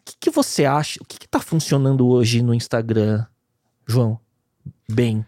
O 0.02 0.04
que, 0.04 0.16
que 0.18 0.30
você 0.30 0.64
acha? 0.64 1.00
O 1.00 1.04
que, 1.04 1.18
que 1.18 1.28
tá 1.28 1.38
funcionando 1.40 2.06
hoje 2.08 2.42
no 2.42 2.52
Instagram, 2.52 3.24
João? 3.86 4.18
Bem, 4.90 5.24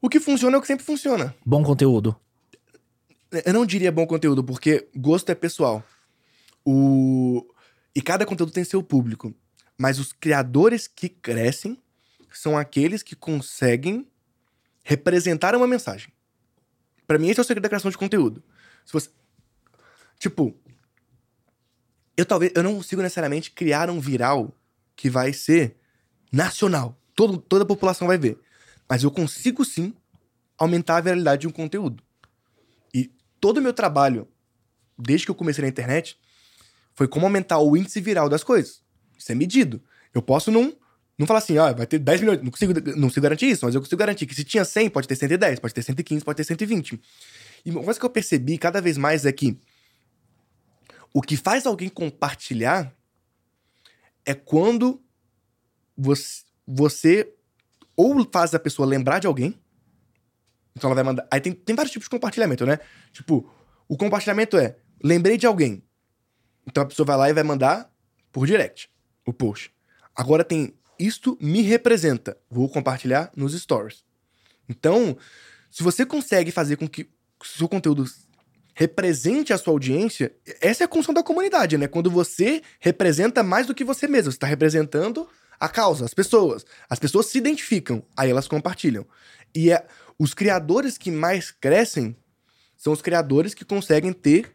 O 0.00 0.08
que 0.08 0.18
funciona 0.18 0.56
é 0.56 0.58
o 0.58 0.60
que 0.62 0.66
sempre 0.66 0.84
funciona. 0.84 1.34
bom 1.44 1.62
conteúdo. 1.62 2.16
Eu 3.44 3.52
não 3.52 3.66
diria 3.66 3.92
bom 3.92 4.06
conteúdo, 4.06 4.42
porque 4.42 4.88
gosto 4.96 5.28
é 5.30 5.34
pessoal. 5.34 5.84
O... 6.64 7.46
E 7.94 8.00
cada 8.00 8.24
conteúdo 8.26 8.52
tem 8.52 8.64
seu 8.64 8.82
público. 8.82 9.32
Mas 9.78 9.98
os 9.98 10.12
criadores 10.12 10.88
que 10.88 11.08
crescem 11.08 11.78
são 12.32 12.56
aqueles 12.56 13.02
que 13.02 13.14
conseguem 13.14 14.06
representar 14.82 15.54
uma 15.54 15.66
mensagem. 15.66 16.12
Pra 17.06 17.18
mim, 17.18 17.28
esse 17.28 17.38
é 17.40 17.42
o 17.42 17.44
segredo 17.44 17.62
da 17.64 17.68
criação 17.68 17.90
de 17.90 17.98
conteúdo. 17.98 18.42
Se 18.84 18.92
você... 18.92 19.10
Tipo, 20.18 20.54
eu 22.20 22.26
talvez 22.26 22.52
eu 22.54 22.62
não 22.62 22.76
consigo 22.76 23.02
necessariamente 23.02 23.50
criar 23.50 23.90
um 23.90 24.00
viral 24.00 24.54
que 24.94 25.08
vai 25.08 25.32
ser 25.32 25.76
nacional. 26.30 26.98
Todo, 27.14 27.38
toda 27.38 27.64
a 27.64 27.66
população 27.66 28.06
vai 28.06 28.18
ver. 28.18 28.38
Mas 28.88 29.02
eu 29.02 29.10
consigo 29.10 29.64
sim 29.64 29.94
aumentar 30.58 30.98
a 30.98 31.00
viralidade 31.00 31.42
de 31.42 31.48
um 31.48 31.50
conteúdo. 31.50 32.02
E 32.92 33.10
todo 33.40 33.58
o 33.58 33.62
meu 33.62 33.72
trabalho, 33.72 34.28
desde 34.98 35.26
que 35.26 35.30
eu 35.30 35.34
comecei 35.34 35.62
na 35.62 35.68
internet, 35.68 36.18
foi 36.94 37.08
como 37.08 37.24
aumentar 37.24 37.58
o 37.58 37.76
índice 37.76 38.00
viral 38.00 38.28
das 38.28 38.44
coisas. 38.44 38.82
Isso 39.18 39.32
é 39.32 39.34
medido. 39.34 39.82
Eu 40.12 40.20
posso 40.20 40.50
não, 40.50 40.74
não 41.16 41.26
falar 41.26 41.38
assim, 41.38 41.56
ah, 41.56 41.72
vai 41.72 41.86
ter 41.86 41.98
10 41.98 42.20
milhões. 42.20 42.42
Não 42.42 42.50
consigo, 42.50 42.74
não 42.96 43.08
consigo 43.08 43.22
garantir 43.22 43.46
isso, 43.46 43.64
mas 43.64 43.74
eu 43.74 43.80
consigo 43.80 43.98
garantir 43.98 44.26
que 44.26 44.34
se 44.34 44.44
tinha 44.44 44.64
100, 44.64 44.90
pode 44.90 45.08
ter 45.08 45.16
110, 45.16 45.58
pode 45.58 45.72
ter 45.72 45.82
115, 45.82 46.24
pode 46.24 46.36
ter 46.36 46.44
120. 46.44 47.00
E 47.64 47.70
uma 47.70 47.82
coisa 47.82 47.98
que 47.98 48.04
eu 48.04 48.10
percebi 48.10 48.58
cada 48.58 48.80
vez 48.80 48.98
mais 48.98 49.24
é 49.24 49.32
que 49.32 49.56
o 51.12 51.20
que 51.20 51.36
faz 51.36 51.66
alguém 51.66 51.88
compartilhar 51.88 52.94
é 54.24 54.34
quando 54.34 55.02
você, 55.96 56.44
você 56.66 57.34
ou 57.96 58.28
faz 58.30 58.54
a 58.54 58.58
pessoa 58.58 58.86
lembrar 58.86 59.18
de 59.18 59.26
alguém, 59.26 59.58
então 60.74 60.88
ela 60.88 60.94
vai 60.94 61.04
mandar. 61.04 61.26
Aí 61.30 61.40
tem, 61.40 61.52
tem 61.52 61.74
vários 61.74 61.92
tipos 61.92 62.06
de 62.06 62.10
compartilhamento, 62.10 62.64
né? 62.64 62.78
Tipo, 63.12 63.50
o 63.88 63.96
compartilhamento 63.96 64.56
é 64.56 64.76
lembrei 65.02 65.36
de 65.36 65.46
alguém. 65.46 65.82
Então 66.66 66.82
a 66.82 66.86
pessoa 66.86 67.06
vai 67.06 67.16
lá 67.16 67.30
e 67.30 67.32
vai 67.32 67.42
mandar 67.42 67.92
por 68.30 68.46
direct 68.46 68.90
o 69.26 69.32
post. 69.32 69.74
Agora 70.14 70.44
tem 70.44 70.74
isto 70.98 71.36
me 71.40 71.62
representa. 71.62 72.36
Vou 72.50 72.68
compartilhar 72.68 73.32
nos 73.34 73.58
stories. 73.58 74.04
Então, 74.68 75.16
se 75.70 75.82
você 75.82 76.04
consegue 76.04 76.50
fazer 76.50 76.76
com 76.76 76.86
que 76.86 77.08
seu 77.42 77.66
conteúdo 77.66 78.04
represente 78.80 79.52
a 79.52 79.58
sua 79.58 79.74
audiência, 79.74 80.34
essa 80.58 80.84
é 80.84 80.86
a 80.86 80.88
função 80.88 81.12
da 81.12 81.22
comunidade, 81.22 81.76
né? 81.76 81.86
Quando 81.86 82.10
você 82.10 82.62
representa 82.78 83.42
mais 83.42 83.66
do 83.66 83.74
que 83.74 83.84
você 83.84 84.08
mesmo. 84.08 84.32
Você 84.32 84.36
está 84.36 84.46
representando 84.46 85.28
a 85.60 85.68
causa, 85.68 86.06
as 86.06 86.14
pessoas. 86.14 86.64
As 86.88 86.98
pessoas 86.98 87.26
se 87.26 87.36
identificam, 87.36 88.02
aí 88.16 88.30
elas 88.30 88.48
compartilham. 88.48 89.06
E 89.54 89.70
é, 89.70 89.86
os 90.18 90.32
criadores 90.32 90.96
que 90.96 91.10
mais 91.10 91.50
crescem 91.50 92.16
são 92.74 92.94
os 92.94 93.02
criadores 93.02 93.52
que 93.52 93.66
conseguem 93.66 94.14
ter, 94.14 94.50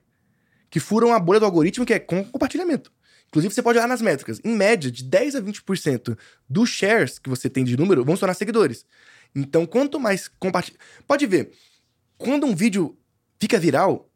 que 0.72 0.80
furam 0.80 1.14
a 1.14 1.20
bolha 1.20 1.40
do 1.40 1.46
algoritmo, 1.46 1.86
que 1.86 1.94
é 1.94 2.00
com 2.00 2.26
compartilhamento. 2.26 2.92
Inclusive, 3.28 3.54
você 3.54 3.62
pode 3.62 3.78
olhar 3.78 3.88
nas 3.88 4.02
métricas. 4.02 4.42
Em 4.44 4.56
média, 4.56 4.90
de 4.90 5.04
10 5.04 5.36
a 5.36 5.42
20% 5.42 6.18
dos 6.50 6.70
shares 6.72 7.20
que 7.20 7.30
você 7.30 7.48
tem 7.48 7.64
de 7.64 7.78
número 7.78 8.04
vão 8.04 8.16
se 8.16 8.22
tornar 8.22 8.34
seguidores. 8.34 8.88
Então, 9.36 9.68
quanto 9.68 10.00
mais 10.00 10.28
compartilha. 10.28 10.80
Pode 11.06 11.28
ver, 11.28 11.52
quando 12.18 12.48
um 12.48 12.56
vídeo 12.56 12.98
fica 13.40 13.60
viral, 13.60 14.10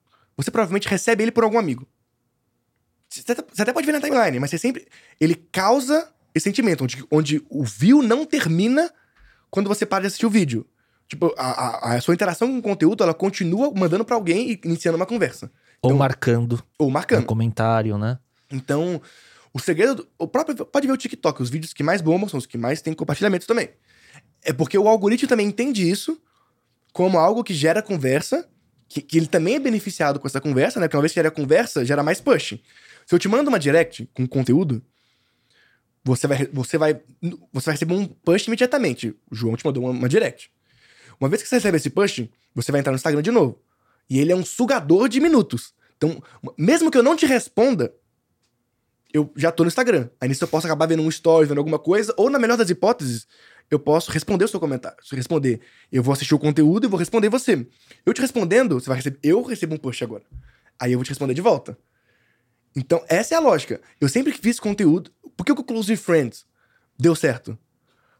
você 0.43 0.51
provavelmente 0.51 0.87
recebe 0.87 1.23
ele 1.23 1.31
por 1.31 1.43
algum 1.43 1.57
amigo. 1.59 1.87
Você 3.09 3.31
até, 3.61 3.73
pode 3.73 3.85
ver 3.85 3.91
na 3.93 4.01
timeline, 4.01 4.39
mas 4.39 4.49
você 4.51 4.57
sempre. 4.57 4.87
Ele 5.19 5.35
causa 5.35 6.11
esse 6.33 6.43
sentimento, 6.43 6.83
onde, 6.83 7.03
onde 7.09 7.45
o 7.49 7.63
view 7.63 8.03
não 8.03 8.25
termina 8.25 8.91
quando 9.49 9.67
você 9.67 9.85
para 9.85 10.01
de 10.01 10.07
assistir 10.07 10.25
o 10.27 10.29
vídeo. 10.29 10.65
Tipo, 11.07 11.33
a, 11.37 11.89
a, 11.91 11.95
a 11.95 12.01
sua 12.01 12.13
interação 12.13 12.47
com 12.51 12.59
o 12.59 12.61
conteúdo, 12.61 13.03
ela 13.03 13.15
continua 13.15 13.71
mandando 13.75 14.05
pra 14.05 14.15
alguém 14.15 14.51
e 14.51 14.61
iniciando 14.63 14.95
uma 14.95 15.07
conversa. 15.07 15.51
Ou 15.81 15.89
Então- 15.89 15.97
marcando 15.97 16.63
Ou 16.77 16.91
marcando. 16.91 17.25
comentário, 17.25 17.97
né? 17.97 18.19
Então, 18.51 19.01
o 19.51 19.59
segredo. 19.59 19.95
do- 19.95 20.07
O 20.19 20.27
próprio. 20.27 20.63
Pode 20.65 20.85
ver 20.85 20.93
o 20.93 20.97
TikTok, 20.97 21.41
os 21.41 21.49
vídeos 21.49 21.73
que 21.73 21.81
mais 21.81 22.01
bombam 22.01 22.29
são 22.29 22.37
os 22.37 22.45
que 22.45 22.57
mais 22.59 22.79
têm 22.81 22.93
compartilhamentos 22.93 23.47
também. 23.47 23.69
É 24.43 24.53
porque 24.53 24.77
o 24.77 24.87
algoritmo 24.87 25.27
também 25.27 25.47
entende 25.47 25.89
isso 25.89 26.21
como 26.93 27.17
algo 27.17 27.43
que 27.43 27.53
gera 27.55 27.81
conversa, 27.81 28.47
que, 28.89 29.01
que 29.01 29.17
ele 29.17 29.27
também 29.27 29.55
é 29.55 29.59
beneficiado 29.59 30.19
com 30.19 30.27
essa 30.27 30.41
conversa, 30.41 30.79
né? 30.79 30.87
Porque 30.87 30.97
uma 30.97 31.03
vez 31.03 31.13
que 31.13 31.19
gera 31.19 31.29
conversa, 31.29 31.85
gera 31.85 32.01
mais 32.01 32.19
push. 32.19 32.59
Se 33.05 33.15
eu 33.15 33.19
te 33.19 33.27
mando 33.27 33.49
uma 33.49 33.59
direct 33.59 34.09
com 34.13 34.27
conteúdo, 34.27 34.83
você 36.03 36.27
vai, 36.27 36.49
você 36.51 36.77
vai, 36.77 36.99
você 37.53 37.65
vai 37.67 37.73
receber 37.75 37.93
um 37.93 38.07
push 38.07 38.47
imediatamente. 38.47 39.15
O 39.29 39.35
João 39.35 39.55
te 39.55 39.63
mandou 39.63 39.83
uma, 39.83 39.91
uma 39.91 40.09
direct. 40.09 40.51
Uma 41.19 41.29
vez 41.29 41.43
que 41.43 41.47
você 41.47 41.55
recebe 41.55 41.77
esse 41.77 41.89
push, 41.89 42.27
você 42.55 42.71
vai 42.71 42.81
entrar 42.81 42.91
no 42.91 42.95
Instagram 42.95 43.21
de 43.21 43.31
novo. 43.31 43.61
E 44.09 44.19
ele 44.19 44.31
é 44.31 44.35
um 44.35 44.43
sugador 44.43 45.07
de 45.07 45.19
minutos. 45.19 45.73
Então, 45.97 46.21
mesmo 46.57 46.89
que 46.89 46.97
eu 46.97 47.03
não 47.03 47.15
te 47.15 47.25
responda, 47.25 47.93
eu 49.13 49.31
já 49.35 49.51
tô 49.51 49.63
no 49.63 49.67
Instagram. 49.67 50.09
Aí 50.19 50.29
nisso 50.29 50.43
eu 50.43 50.47
posso 50.47 50.67
acabar 50.67 50.87
vendo 50.87 51.01
um 51.01 51.09
story, 51.09 51.47
vendo 51.47 51.57
alguma 51.57 51.79
coisa, 51.79 52.13
ou 52.17 52.29
na 52.29 52.39
melhor 52.39 52.57
das 52.57 52.69
hipóteses, 52.69 53.27
eu 53.69 53.79
posso 53.79 54.11
responder 54.11 54.45
o 54.45 54.47
seu 54.47 54.59
comentário. 54.59 54.97
Se 55.03 55.15
responder, 55.15 55.61
eu 55.91 56.01
vou 56.01 56.13
assistir 56.13 56.33
o 56.33 56.39
conteúdo 56.39 56.85
e 56.85 56.89
vou 56.89 56.97
responder 56.97 57.29
você. 57.29 57.65
Eu 58.05 58.13
te 58.13 58.21
respondendo, 58.21 58.79
você 58.79 58.87
vai 58.87 58.97
receber. 58.97 59.19
Eu 59.21 59.41
recebo 59.43 59.75
um 59.75 59.77
push 59.77 60.01
agora. 60.01 60.23
Aí 60.79 60.91
eu 60.91 60.97
vou 60.97 61.03
te 61.03 61.09
responder 61.09 61.33
de 61.33 61.41
volta. 61.41 61.77
Então, 62.75 63.03
essa 63.07 63.35
é 63.35 63.37
a 63.37 63.41
lógica. 63.41 63.81
Eu 63.99 64.07
sempre 64.07 64.31
fiz 64.31 64.59
conteúdo. 64.59 65.11
Por 65.35 65.45
que 65.45 65.51
o 65.51 65.63
Close 65.63 65.95
Friends 65.95 66.45
deu 66.97 67.15
certo? 67.15 67.57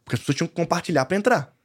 Porque 0.03 0.15
as 0.15 0.19
pessoas 0.19 0.37
tinham 0.37 0.47
que 0.47 0.55
compartilhar 0.55 1.05
pra 1.05 1.17
entrar. 1.17 1.55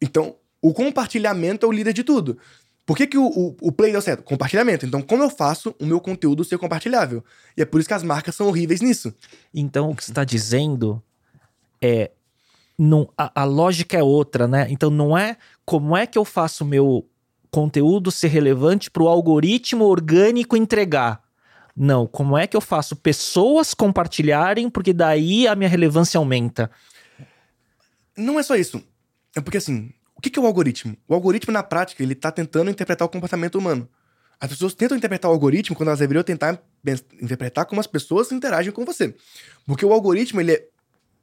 Então, 0.00 0.36
o 0.60 0.72
compartilhamento 0.72 1.66
é 1.66 1.68
o 1.68 1.72
líder 1.72 1.92
de 1.92 2.02
tudo. 2.02 2.38
Por 2.86 2.96
que, 2.96 3.06
que 3.06 3.16
o, 3.16 3.26
o, 3.26 3.56
o 3.60 3.72
Play 3.72 3.92
deu 3.92 4.02
certo? 4.02 4.22
Compartilhamento. 4.22 4.84
Então, 4.84 5.00
como 5.00 5.22
eu 5.22 5.30
faço 5.30 5.74
o 5.80 5.86
meu 5.86 6.00
conteúdo 6.00 6.44
ser 6.44 6.58
compartilhável? 6.58 7.24
E 7.56 7.62
é 7.62 7.64
por 7.64 7.80
isso 7.80 7.88
que 7.88 7.94
as 7.94 8.02
marcas 8.02 8.34
são 8.34 8.46
horríveis 8.46 8.80
nisso. 8.82 9.14
Então, 9.54 9.90
o 9.90 9.96
que 9.96 10.04
você 10.04 10.10
está 10.10 10.24
dizendo 10.24 11.02
é 11.80 12.10
não, 12.78 13.08
a, 13.16 13.42
a 13.42 13.44
lógica 13.44 13.96
é 13.96 14.02
outra, 14.02 14.48
né? 14.48 14.66
Então 14.68 14.90
não 14.90 15.16
é 15.16 15.36
como 15.64 15.96
é 15.96 16.06
que 16.06 16.18
eu 16.18 16.24
faço 16.24 16.64
meu 16.64 17.08
conteúdo 17.50 18.10
ser 18.10 18.28
relevante 18.28 18.90
para 18.90 19.02
o 19.02 19.08
algoritmo 19.08 19.84
orgânico 19.84 20.56
entregar. 20.56 21.22
Não, 21.76 22.06
como 22.06 22.36
é 22.36 22.46
que 22.46 22.56
eu 22.56 22.60
faço 22.60 22.96
pessoas 22.96 23.74
compartilharem, 23.74 24.68
porque 24.68 24.92
daí 24.92 25.46
a 25.46 25.54
minha 25.54 25.68
relevância 25.68 26.18
aumenta. 26.18 26.70
Não 28.16 28.38
é 28.38 28.42
só 28.42 28.56
isso. 28.56 28.82
É 29.36 29.40
porque 29.40 29.58
assim, 29.58 29.92
o 30.28 30.32
que 30.32 30.38
é 30.38 30.42
o 30.42 30.46
algoritmo? 30.46 30.96
O 31.08 31.14
algoritmo, 31.14 31.52
na 31.52 31.62
prática, 31.62 32.02
ele 32.02 32.14
tá 32.14 32.30
tentando 32.30 32.70
interpretar 32.70 33.06
o 33.06 33.08
comportamento 33.08 33.56
humano. 33.56 33.88
As 34.40 34.48
pessoas 34.48 34.74
tentam 34.74 34.96
interpretar 34.96 35.30
o 35.30 35.34
algoritmo 35.34 35.76
quando 35.76 35.88
elas 35.88 36.00
deveriam 36.00 36.22
tentar 36.22 36.62
interpretar 37.20 37.66
como 37.66 37.80
as 37.80 37.86
pessoas 37.86 38.32
interagem 38.32 38.72
com 38.72 38.84
você. 38.84 39.14
Porque 39.66 39.84
o 39.84 39.92
algoritmo, 39.92 40.40
ele 40.40 40.52
é. 40.52 40.68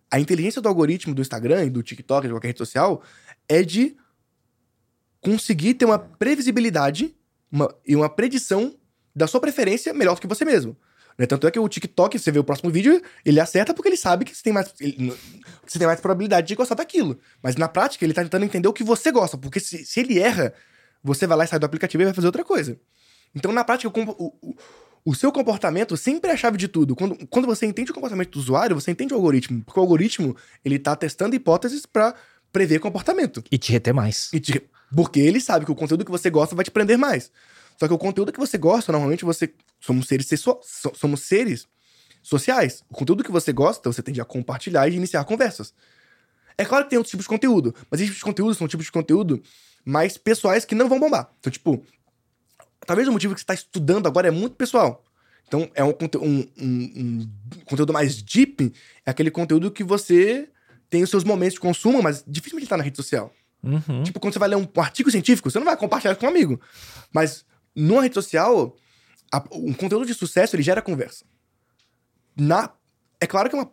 A 0.10 0.20
inteligência 0.20 0.62
do 0.62 0.68
algoritmo 0.68 1.16
do 1.16 1.22
Instagram 1.22 1.64
e 1.64 1.70
do 1.70 1.82
TikTok, 1.82 2.28
de 2.28 2.34
qualquer 2.34 2.48
rede 2.50 2.58
social, 2.58 3.02
é 3.48 3.64
de 3.64 3.96
conseguir 5.22 5.76
ter 5.76 5.86
uma 5.86 5.98
previsibilidade 5.98 7.16
uma, 7.50 7.74
e 7.88 7.96
uma 7.96 8.10
predição 8.10 8.76
da 9.16 9.28
sua 9.28 9.40
preferência 9.40 9.94
melhor 9.94 10.16
do 10.16 10.22
que 10.22 10.28
você 10.28 10.44
mesmo. 10.44 10.76
Né? 11.18 11.26
Tanto 11.26 11.48
é 11.48 11.52
que 11.52 11.60
o 11.60 11.68
TikTok, 11.68 12.18
você 12.18 12.32
vê 12.32 12.40
o 12.40 12.44
próximo 12.44 12.70
vídeo, 12.70 13.02
ele 13.26 13.40
acerta 13.40 13.74
porque 13.74 13.90
ele 13.90 13.98
sabe 13.98 14.26
que 14.26 14.36
você 14.36 14.44
tem 14.44 14.54
mais, 14.54 14.74
ele, 14.80 15.14
você 15.66 15.78
tem 15.78 15.88
mais 15.88 16.00
probabilidade 16.00 16.48
de 16.48 16.56
gostar 16.56 16.76
daquilo. 16.76 17.20
Mas 17.42 17.56
na 17.56 17.68
prática, 17.68 18.06
ele 18.06 18.14
tá 18.14 18.24
tentando 18.24 18.46
entender 18.46 18.68
o 18.68 18.74
que 18.74 18.84
você 18.84 19.12
gosta. 19.12 19.38
Porque 19.38 19.60
se, 19.60 19.86
se 19.86 20.00
ele 20.00 20.20
erra, 20.20 20.54
você 21.04 21.28
vai 21.28 21.38
lá 21.38 21.44
e 21.46 21.48
sai 21.48 21.60
do 21.60 21.66
aplicativo 21.66 22.04
e 22.04 22.06
vai 22.06 22.14
fazer 22.14 22.28
outra 22.28 22.44
coisa. 22.44 22.78
Então, 23.36 23.52
na 23.52 23.64
prática, 23.64 23.90
o, 23.90 24.34
o, 24.42 24.56
o 25.06 25.16
seu 25.16 25.32
comportamento 25.32 25.98
sempre 25.98 26.30
é 26.30 26.34
a 26.34 26.38
chave 26.38 26.58
de 26.58 26.68
tudo. 26.68 26.96
Quando, 26.96 27.16
quando 27.28 27.46
você 27.46 27.66
entende 27.66 27.92
o 27.92 27.94
comportamento 27.94 28.32
do 28.32 28.40
usuário, 28.40 28.76
você 28.76 28.92
entende 28.92 29.14
o 29.14 29.18
algoritmo. 29.18 29.64
Porque 29.64 29.80
o 29.80 29.84
algoritmo, 29.84 30.36
ele 30.64 30.78
tá 30.78 30.96
testando 30.96 31.36
hipóteses 31.36 31.86
para 31.86 32.14
prever 32.52 32.80
comportamento. 32.80 33.44
E 33.52 33.58
te 33.58 33.72
reter 33.72 33.94
mais. 33.94 34.30
E 34.34 34.40
te, 34.40 34.62
porque 34.94 35.20
ele 35.20 35.40
sabe 35.40 35.66
que 35.66 35.72
o 35.72 35.76
conteúdo 35.76 36.06
que 36.06 36.12
você 36.12 36.30
gosta 36.30 36.56
vai 36.56 36.66
te 36.66 36.72
prender 36.72 36.98
mais. 36.98 37.32
Só 37.82 37.88
que 37.88 37.94
o 37.96 37.98
conteúdo 37.98 38.32
que 38.32 38.40
você 38.40 38.60
gosta, 38.60 38.92
normalmente 38.92 39.26
você. 39.26 39.52
Somos 39.80 40.08
seres, 40.08 40.30
somos 40.94 41.22
seres 41.22 41.68
sociais. 42.22 42.84
O 42.88 42.94
conteúdo 42.94 43.24
que 43.24 43.32
você 43.32 43.52
gosta, 43.52 43.92
você 43.92 44.04
tende 44.04 44.22
a 44.22 44.24
compartilhar 44.24 44.88
e 44.88 44.94
iniciar 44.94 45.24
conversas. 45.24 45.74
É 46.56 46.64
claro 46.64 46.84
que 46.84 46.92
tem 46.92 46.98
outros 47.00 47.10
tipos 47.10 47.24
de 47.24 47.30
conteúdo, 47.30 47.74
mas 47.90 48.00
esses 48.00 48.10
tipos 48.14 48.20
de 48.20 48.24
conteúdo 48.24 48.54
são 48.54 48.68
tipos 48.68 48.86
de 48.86 48.92
conteúdo 48.92 49.42
mais 49.84 50.16
pessoais 50.16 50.64
que 50.64 50.76
não 50.76 50.88
vão 50.88 51.00
bombar. 51.00 51.32
Então, 51.40 51.52
tipo, 51.52 51.84
talvez 52.86 53.08
o 53.08 53.12
motivo 53.12 53.34
que 53.34 53.40
você 53.40 53.46
está 53.46 53.56
estudando 53.56 54.06
agora 54.06 54.28
é 54.28 54.32
muito 54.32 54.56
pessoal. 54.56 55.04
Então, 55.48 55.68
é 55.74 55.84
um, 55.84 55.90
um, 55.90 56.48
um, 56.60 56.62
um, 56.62 57.30
conteúdo 57.66 57.92
mais 57.92 58.22
deep, 58.22 58.72
é 59.04 59.10
aquele 59.10 59.32
conteúdo 59.32 59.72
que 59.72 59.84
você 59.84 60.48
tem 60.88 61.02
os 61.02 61.10
seus 61.10 61.24
momentos 61.24 61.56
de 61.56 61.62
consumo, 61.62 62.00
mas 62.04 62.24
dificilmente 62.28 62.66
está 62.66 62.78
na 62.78 62.84
rede 62.84 62.98
social. 62.98 63.34
Uhum. 63.64 64.04
Tipo, 64.04 64.20
quando 64.20 64.34
você 64.34 64.40
vai 64.40 64.50
ler 64.50 64.58
um 64.58 64.68
artigo 64.78 65.10
científico, 65.10 65.50
você 65.50 65.58
não 65.58 65.66
vai 65.66 65.76
compartilhar 65.76 66.16
com 66.16 66.28
um 66.28 66.30
amigo. 66.30 66.62
Mas 67.12 67.44
numa 67.76 68.02
rede 68.02 68.16
social, 68.16 68.76
a, 69.32 69.44
um 69.52 69.74
conteúdo 69.74 70.06
de 70.06 70.14
sucesso, 70.14 70.56
ele 70.56 70.64
gera 70.64 70.82
conversa. 70.82 71.26
Na, 72.36 72.72
é 73.20 73.28
claro 73.28 73.50
que 73.50 73.56
é 73.56 73.60
uma, 73.60 73.72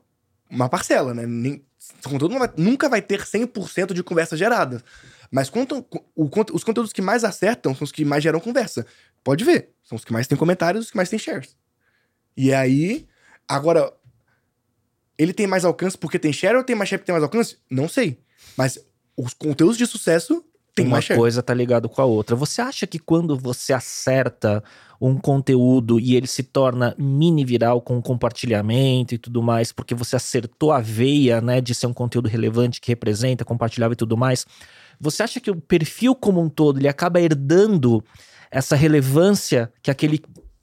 uma 0.51 0.69
parcela, 0.69 1.15
né? 1.15 1.27
Nem, 1.27 1.65
conteúdo 2.03 2.39
vai, 2.39 2.51
nunca 2.57 2.89
vai 2.89 3.03
ter 3.03 3.23
100% 3.23 3.93
de 3.93 4.03
conversa 4.03 4.37
gerada. 4.37 4.83
Mas 5.31 5.49
o, 5.49 6.55
os 6.55 6.65
conteúdos 6.65 6.93
que 6.93 7.03
mais 7.03 7.25
acertam 7.25 7.75
são 7.75 7.85
os 7.85 7.93
que 7.93 8.05
mais 8.05 8.23
geram 8.23 8.41
conversa. 8.41 8.87
Pode 9.23 9.45
ver. 9.45 9.71
São 9.83 9.97
os 9.97 10.05
que 10.05 10.13
mais 10.13 10.27
têm 10.27 10.39
comentários, 10.39 10.87
os 10.87 10.91
que 10.91 10.97
mais 10.97 11.09
têm 11.09 11.19
shares. 11.19 11.57
E 12.37 12.53
aí, 12.53 13.07
agora, 13.47 13.93
ele 15.17 15.33
tem 15.33 15.47
mais 15.47 15.65
alcance 15.65 15.99
porque 15.99 16.19
tem 16.19 16.33
share 16.33 16.57
ou 16.57 16.65
tem 16.65 16.77
mais 16.77 16.89
share 16.89 16.99
porque 16.99 17.07
tem 17.07 17.15
mais 17.15 17.25
alcance? 17.25 17.59
Não 17.71 17.89
sei. 17.89 18.23
Mas 18.57 18.79
os 19.17 19.35
conteúdos 19.35 19.77
de 19.77 19.87
sucesso 19.87 20.45
tem 20.83 20.87
uma 20.87 21.03
coisa 21.03 21.43
tá 21.43 21.55
ligado 21.55 21.89
com 21.89 22.01
a 22.01 22.05
outra. 22.05 22.35
Você 22.37 22.61
acha 22.61 22.87
que 22.87 22.99
quando 22.99 23.37
você 23.37 23.73
acerta 23.73 24.63
um 25.01 25.17
conteúdo 25.17 26.01
e 26.01 26.17
ele 26.17 26.27
se 26.27 26.43
torna 26.43 26.95
mini 26.99 27.45
viral 27.45 27.81
com 27.81 28.03
compartilhamento 28.03 29.15
e 29.15 29.19
tudo 29.19 29.43
mais, 29.43 29.71
porque 29.71 29.95
você 29.95 30.17
acertou 30.17 30.73
a 30.73 30.81
veia, 30.81 31.41
né, 31.41 31.61
de 31.61 31.75
ser 31.75 31.87
um 31.87 31.93
conteúdo 31.93 32.29
relevante 32.29 32.81
que 32.81 32.91
representa, 32.91 33.45
compartilhável 33.45 33.93
e 33.93 33.97
tudo 33.97 34.17
mais, 34.17 34.45
você 35.01 35.23
acha 35.23 35.41
que 35.41 35.51
o 35.51 35.57
perfil 35.57 36.15
como 36.15 36.41
um 36.41 36.49
todo 36.49 36.81
ele 36.81 36.89
acaba 36.89 37.21
herdando 37.21 38.03
essa 38.51 38.75
relevância 38.75 39.73
que 39.83 39.91
aquele 39.91 40.21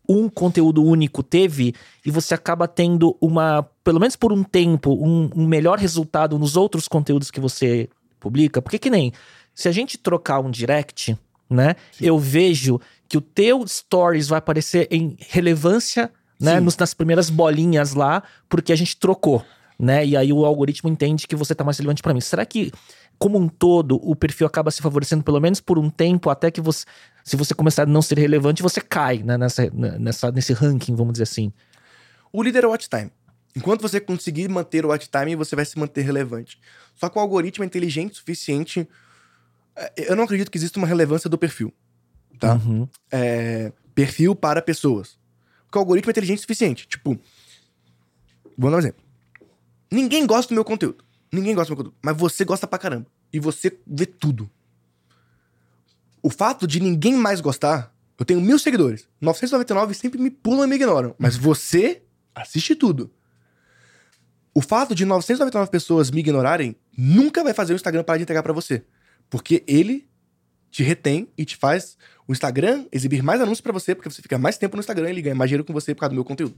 um 0.08 0.30
conteúdo 0.30 0.84
único 0.84 1.24
teve 1.24 1.74
e 2.06 2.12
você 2.12 2.34
acaba 2.34 2.68
tendo 2.68 3.18
uma, 3.20 3.64
pelo 3.84 4.00
menos 4.00 4.16
por 4.16 4.32
um 4.32 4.44
tempo, 4.44 4.94
um, 4.94 5.30
um 5.36 5.48
melhor 5.48 5.80
resultado 5.80 6.38
nos 6.38 6.56
outros 6.56 6.88
conteúdos 6.88 7.32
que 7.32 7.40
você 7.40 7.90
publica? 8.20 8.62
Porque 8.62 8.80
que 8.80 8.90
nem 8.90 9.12
se 9.56 9.70
a 9.70 9.72
gente 9.72 9.98
trocar 9.98 10.42
um 10.42 10.52
direct, 10.52 11.18
né? 11.50 11.76
Sim. 11.94 12.06
Eu 12.06 12.20
vejo 12.20 12.80
que 13.08 13.18
o 13.18 13.22
teu 13.22 13.66
stories 13.66 14.28
vai 14.28 14.40
aparecer 14.40 14.88
em 14.92 15.16
relevância, 15.20 16.12
né? 16.40 16.60
Nos, 16.60 16.76
nas 16.76 16.94
primeiras 16.94 17.30
bolinhas 17.30 17.94
lá, 17.94 18.22
porque 18.50 18.74
a 18.74 18.76
gente 18.76 18.98
trocou, 18.98 19.44
né? 19.80 20.06
E 20.06 20.18
aí 20.18 20.34
o 20.34 20.46
algoritmo 20.46 20.90
entende 20.90 21.26
que 21.26 21.36
você 21.36 21.56
tá 21.56 21.64
mais 21.64 21.78
relevante 21.78 22.04
para 22.04 22.14
mim. 22.14 22.20
Será 22.20 22.46
que, 22.46 22.74
como 23.18 23.38
um 23.38 23.48
todo, 23.48 23.96
o 24.04 24.14
perfil 24.16 24.46
acaba 24.46 24.70
se 24.70 24.82
favorecendo 24.82 25.24
pelo 25.24 25.40
menos 25.40 25.62
por 25.62 25.80
um 25.80 25.90
tempo, 25.90 26.30
até 26.30 26.52
que 26.52 26.60
você. 26.60 26.86
Se 27.24 27.38
você 27.38 27.56
começar 27.56 27.84
a 27.84 27.86
não 27.86 28.02
ser 28.02 28.20
relevante, 28.20 28.62
você 28.62 28.82
cai 28.82 29.20
né? 29.20 29.38
nessa, 29.38 29.72
nessa, 29.72 30.32
nesse 30.32 30.52
ranking, 30.54 30.94
vamos 30.94 31.14
dizer 31.14 31.24
assim. 31.24 31.54
O 32.32 32.44
líder 32.44 32.66
é 32.66 32.68
o 32.68 32.72
watch 32.72 32.90
time. 32.90 33.10
Enquanto 33.56 33.82
você 33.82 34.02
conseguir 34.02 34.50
manter 34.50 34.86
o 34.86 34.90
watch 34.90 35.10
time, 35.10 35.36
você 35.36 35.56
vai 35.56 35.64
se 35.64 35.80
manter 35.80 36.02
relevante. 36.02 36.60
Só 36.94 37.08
que 37.08 37.18
o 37.18 37.22
algoritmo 37.22 37.64
é 37.64 37.68
inteligente 37.68 38.12
o 38.12 38.16
suficiente 38.18 38.88
eu 39.96 40.16
não 40.16 40.24
acredito 40.24 40.50
que 40.50 40.58
exista 40.58 40.80
uma 40.80 40.88
relevância 40.88 41.30
do 41.30 41.38
perfil, 41.38 41.74
tá? 42.40 42.56
Uhum. 42.56 42.88
É, 43.12 43.72
perfil 43.94 44.36
para 44.36 44.62
pessoas. 44.62 45.18
Porque 45.66 45.78
o 45.78 45.82
algoritmo 45.82 46.10
é 46.10 46.14
inteligente 46.14 46.40
o 46.40 46.42
suficiente. 46.42 46.88
Tipo, 46.88 47.20
vou 48.58 48.70
dar 48.70 48.78
um 48.78 48.80
exemplo. 48.80 49.04
Ninguém 49.92 50.26
gosta 50.26 50.50
do 50.50 50.56
meu 50.56 50.66
conteúdo. 50.66 51.04
Ninguém 51.32 51.54
gosta 51.54 51.68
do 51.68 51.76
meu 51.76 51.84
conteúdo. 51.84 51.98
Mas 52.02 52.18
você 52.18 52.46
gosta 52.46 52.68
pra 52.68 52.80
caramba. 52.80 53.08
E 53.32 53.40
você 53.40 53.78
vê 53.86 54.06
tudo. 54.06 54.50
O 56.22 56.30
fato 56.30 56.66
de 56.66 56.80
ninguém 56.80 57.14
mais 57.14 57.42
gostar, 57.42 57.94
eu 58.18 58.26
tenho 58.26 58.42
mil 58.42 58.58
seguidores. 58.58 59.08
999 59.22 59.94
sempre 59.94 60.20
me 60.20 60.30
pulam 60.30 60.66
e 60.66 60.68
me 60.68 60.76
ignoram. 60.76 61.14
Mas 61.20 61.36
você 61.36 62.02
assiste 62.34 62.76
tudo. 62.76 63.12
O 64.54 64.62
fato 64.62 64.96
de 64.96 65.04
999 65.04 65.70
pessoas 65.70 66.10
me 66.10 66.22
ignorarem 66.22 66.76
nunca 66.98 67.44
vai 67.44 67.54
fazer 67.54 67.74
o 67.74 67.76
Instagram 67.76 68.04
parar 68.04 68.18
de 68.18 68.24
entregar 68.24 68.42
para 68.42 68.54
você. 68.54 68.86
Porque 69.30 69.64
ele 69.68 70.08
te 70.72 70.84
retém 70.84 71.28
e 71.38 71.46
te 71.46 71.56
faz 71.56 71.98
o 72.28 72.34
Instagram 72.34 72.86
exibir 72.92 73.24
mais 73.24 73.40
anúncios 73.40 73.62
para 73.62 73.72
você, 73.72 73.96
porque 73.96 74.10
você 74.10 74.22
fica 74.22 74.38
mais 74.38 74.58
tempo 74.58 74.76
no 74.76 74.82
Instagram 74.82 75.08
e 75.08 75.12
ele 75.12 75.22
ganha 75.22 75.36
mais 75.36 75.50
dinheiro 75.50 75.64
com 75.64 75.74
você 75.74 75.94
por 75.94 76.02
causa 76.02 76.12
do 76.12 76.16
meu 76.16 76.26
conteúdo. 76.26 76.56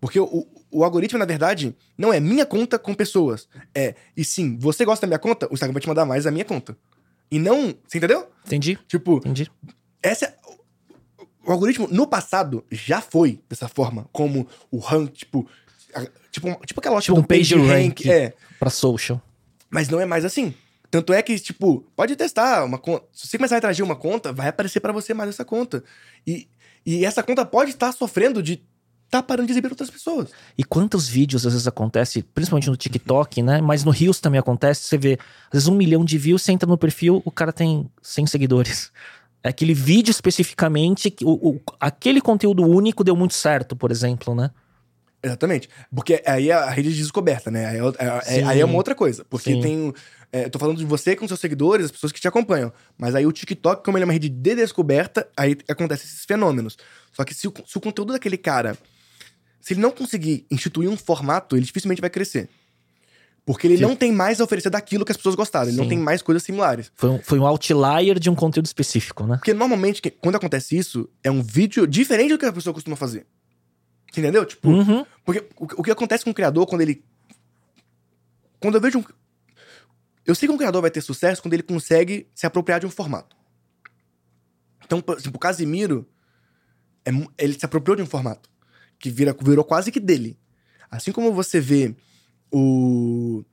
Porque 0.00 0.18
o, 0.18 0.46
o 0.70 0.82
algoritmo, 0.82 1.18
na 1.18 1.24
verdade, 1.24 1.76
não 1.96 2.12
é 2.12 2.18
minha 2.18 2.44
conta 2.44 2.78
com 2.78 2.92
pessoas. 2.94 3.48
É, 3.74 3.94
e 4.16 4.24
sim, 4.24 4.56
você 4.58 4.84
gosta 4.84 5.06
da 5.06 5.08
minha 5.08 5.18
conta, 5.18 5.46
o 5.48 5.54
Instagram 5.54 5.74
vai 5.74 5.82
te 5.82 5.88
mandar 5.88 6.04
mais 6.04 6.24
da 6.24 6.30
minha 6.30 6.44
conta. 6.44 6.76
E 7.30 7.38
não. 7.38 7.74
Você 7.86 7.98
entendeu? 7.98 8.28
Entendi. 8.44 8.78
Tipo, 8.88 9.18
Entendi. 9.18 9.50
essa. 10.02 10.34
O 11.44 11.50
algoritmo, 11.50 11.88
no 11.90 12.06
passado, 12.06 12.64
já 12.70 13.00
foi 13.00 13.40
dessa 13.48 13.68
forma. 13.68 14.08
Como 14.12 14.46
o 14.70 14.78
rank, 14.78 15.12
tipo. 15.12 15.48
Tipo, 16.30 16.66
tipo 16.66 16.80
aquela 16.80 17.00
tipo 17.00 17.18
um 17.18 17.22
page, 17.22 17.54
rank, 17.54 17.68
rank 17.68 18.06
é. 18.06 18.34
pra 18.58 18.70
social. 18.70 19.22
Mas 19.70 19.88
não 19.88 20.00
é 20.00 20.04
mais 20.04 20.24
assim. 20.24 20.54
Tanto 20.92 21.14
é 21.14 21.22
que, 21.22 21.38
tipo, 21.38 21.90
pode 21.96 22.14
testar 22.16 22.66
uma 22.66 22.76
conta. 22.76 23.06
Se 23.14 23.26
você 23.26 23.38
começar 23.38 23.54
a 23.54 23.58
interagir 23.58 23.82
uma 23.82 23.96
conta, 23.96 24.30
vai 24.30 24.48
aparecer 24.48 24.78
para 24.78 24.92
você 24.92 25.14
mais 25.14 25.30
essa 25.30 25.42
conta. 25.42 25.82
E, 26.26 26.46
e 26.84 27.06
essa 27.06 27.22
conta 27.22 27.46
pode 27.46 27.70
estar 27.70 27.90
sofrendo 27.92 28.42
de 28.42 28.62
tá 29.08 29.22
parando 29.22 29.46
de 29.46 29.54
exibir 29.54 29.70
outras 29.70 29.88
pessoas. 29.88 30.28
E 30.56 30.62
quantos 30.62 31.08
vídeos 31.08 31.46
às 31.46 31.54
vezes 31.54 31.66
acontece, 31.66 32.22
principalmente 32.22 32.68
no 32.68 32.76
TikTok, 32.76 33.42
né? 33.42 33.62
Mas 33.62 33.84
no 33.84 33.90
Reels 33.90 34.20
também 34.20 34.38
acontece, 34.38 34.82
você 34.82 34.98
vê, 34.98 35.18
às 35.46 35.52
vezes 35.54 35.68
um 35.68 35.74
milhão 35.74 36.04
de 36.04 36.18
views, 36.18 36.42
você 36.42 36.52
entra 36.52 36.68
no 36.68 36.76
perfil, 36.76 37.22
o 37.24 37.30
cara 37.30 37.54
tem 37.54 37.90
100 38.02 38.26
seguidores. 38.26 38.92
É 39.42 39.48
aquele 39.48 39.72
vídeo 39.72 40.10
especificamente, 40.10 41.14
o, 41.22 41.52
o, 41.52 41.60
aquele 41.80 42.20
conteúdo 42.20 42.62
único 42.64 43.02
deu 43.02 43.16
muito 43.16 43.32
certo, 43.32 43.74
por 43.74 43.90
exemplo, 43.90 44.34
né? 44.34 44.50
Exatamente. 45.22 45.68
Porque 45.94 46.20
aí 46.26 46.50
é 46.50 46.54
a 46.54 46.68
rede 46.68 46.92
de 46.92 46.98
descoberta, 46.98 47.50
né? 47.50 47.66
Aí 47.66 47.78
é, 47.78 48.40
é, 48.40 48.44
aí 48.44 48.60
é 48.60 48.64
uma 48.64 48.74
outra 48.74 48.94
coisa. 48.94 49.24
Porque 49.30 49.52
Sim. 49.52 49.60
tem. 49.60 49.94
É, 50.34 50.48
tô 50.48 50.58
falando 50.58 50.78
de 50.78 50.84
você 50.86 51.14
com 51.14 51.28
seus 51.28 51.38
seguidores, 51.38 51.84
as 51.84 51.92
pessoas 51.92 52.10
que 52.10 52.18
te 52.18 52.26
acompanham. 52.26 52.72
Mas 52.96 53.14
aí 53.14 53.26
o 53.26 53.32
TikTok, 53.32 53.84
como 53.84 53.98
ele 53.98 54.04
é 54.04 54.06
uma 54.06 54.14
rede 54.14 54.30
de 54.30 54.54
descoberta, 54.54 55.28
aí 55.36 55.58
acontecem 55.68 56.06
esses 56.06 56.24
fenômenos. 56.24 56.78
Só 57.12 57.22
que 57.22 57.34
se 57.34 57.46
o, 57.46 57.52
se 57.66 57.76
o 57.76 57.80
conteúdo 57.80 58.14
daquele 58.14 58.38
cara. 58.38 58.76
Se 59.60 59.74
ele 59.74 59.80
não 59.80 59.92
conseguir 59.92 60.44
instituir 60.50 60.88
um 60.88 60.96
formato, 60.96 61.54
ele 61.54 61.64
dificilmente 61.64 62.00
vai 62.00 62.10
crescer. 62.10 62.48
Porque 63.44 63.66
ele 63.66 63.76
Sim. 63.76 63.82
não 63.82 63.94
tem 63.94 64.10
mais 64.10 64.40
a 64.40 64.44
oferecer 64.44 64.70
daquilo 64.70 65.04
que 65.04 65.12
as 65.12 65.16
pessoas 65.16 65.34
gostaram. 65.34 65.66
Ele 65.66 65.76
Sim. 65.76 65.82
não 65.82 65.88
tem 65.88 65.98
mais 65.98 66.22
coisas 66.22 66.42
similares. 66.42 66.90
Foi 66.94 67.10
um, 67.10 67.18
foi 67.20 67.38
um 67.38 67.46
outlier 67.46 68.18
de 68.18 68.30
um 68.30 68.34
conteúdo 68.34 68.66
específico, 68.66 69.26
né? 69.26 69.36
Porque 69.36 69.52
normalmente, 69.52 70.00
quando 70.20 70.36
acontece 70.36 70.76
isso, 70.76 71.08
é 71.22 71.30
um 71.30 71.42
vídeo 71.42 71.86
diferente 71.86 72.30
do 72.30 72.38
que 72.38 72.46
a 72.46 72.52
pessoa 72.52 72.72
costuma 72.72 72.96
fazer. 72.96 73.26
Entendeu? 74.16 74.44
Tipo, 74.44 74.68
uhum. 74.68 75.04
porque 75.24 75.44
o, 75.56 75.80
o, 75.80 75.82
que 75.82 75.90
acontece 75.90 76.24
com 76.24 76.30
o 76.30 76.34
criador 76.34 76.66
quando 76.66 76.82
ele. 76.82 77.02
Quando 78.60 78.76
eu 78.76 78.80
vejo 78.80 78.98
um. 78.98 79.04
Eu 80.24 80.34
sei 80.34 80.48
que 80.48 80.54
um 80.54 80.58
criador 80.58 80.82
vai 80.82 80.90
ter 80.90 81.00
sucesso 81.00 81.42
quando 81.42 81.54
ele 81.54 81.62
consegue 81.62 82.28
se 82.34 82.46
apropriar 82.46 82.80
de 82.80 82.86
um 82.86 82.90
formato. 82.90 83.36
Então, 84.84 85.00
por 85.00 85.16
exemplo, 85.16 85.36
o 85.36 85.40
Casimiro, 85.40 86.08
é 87.04 87.10
ele 87.38 87.54
se 87.54 87.64
apropriou 87.64 87.96
de 87.96 88.02
um 88.02 88.06
formato 88.06 88.50
que 88.98 89.10
vira, 89.10 89.36
virou 89.42 89.64
quase 89.64 89.90
que 89.90 89.98
dele. 89.98 90.38
Assim 90.90 91.10
como 91.10 91.32
você 91.32 91.60
vê 91.60 91.94
o. 92.50 93.44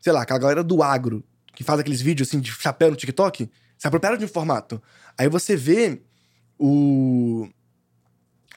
Sei 0.00 0.12
lá, 0.12 0.22
aquela 0.22 0.38
galera 0.38 0.62
do 0.62 0.82
agro, 0.82 1.24
que 1.54 1.64
faz 1.64 1.80
aqueles 1.80 2.02
vídeos 2.02 2.28
assim 2.28 2.38
de 2.38 2.52
chapéu 2.52 2.90
no 2.90 2.96
TikTok, 2.96 3.50
se 3.78 3.86
apropriaram 3.86 4.18
de 4.18 4.24
um 4.26 4.28
formato. 4.28 4.82
Aí 5.16 5.28
você 5.28 5.56
vê 5.56 6.02
o. 6.58 7.48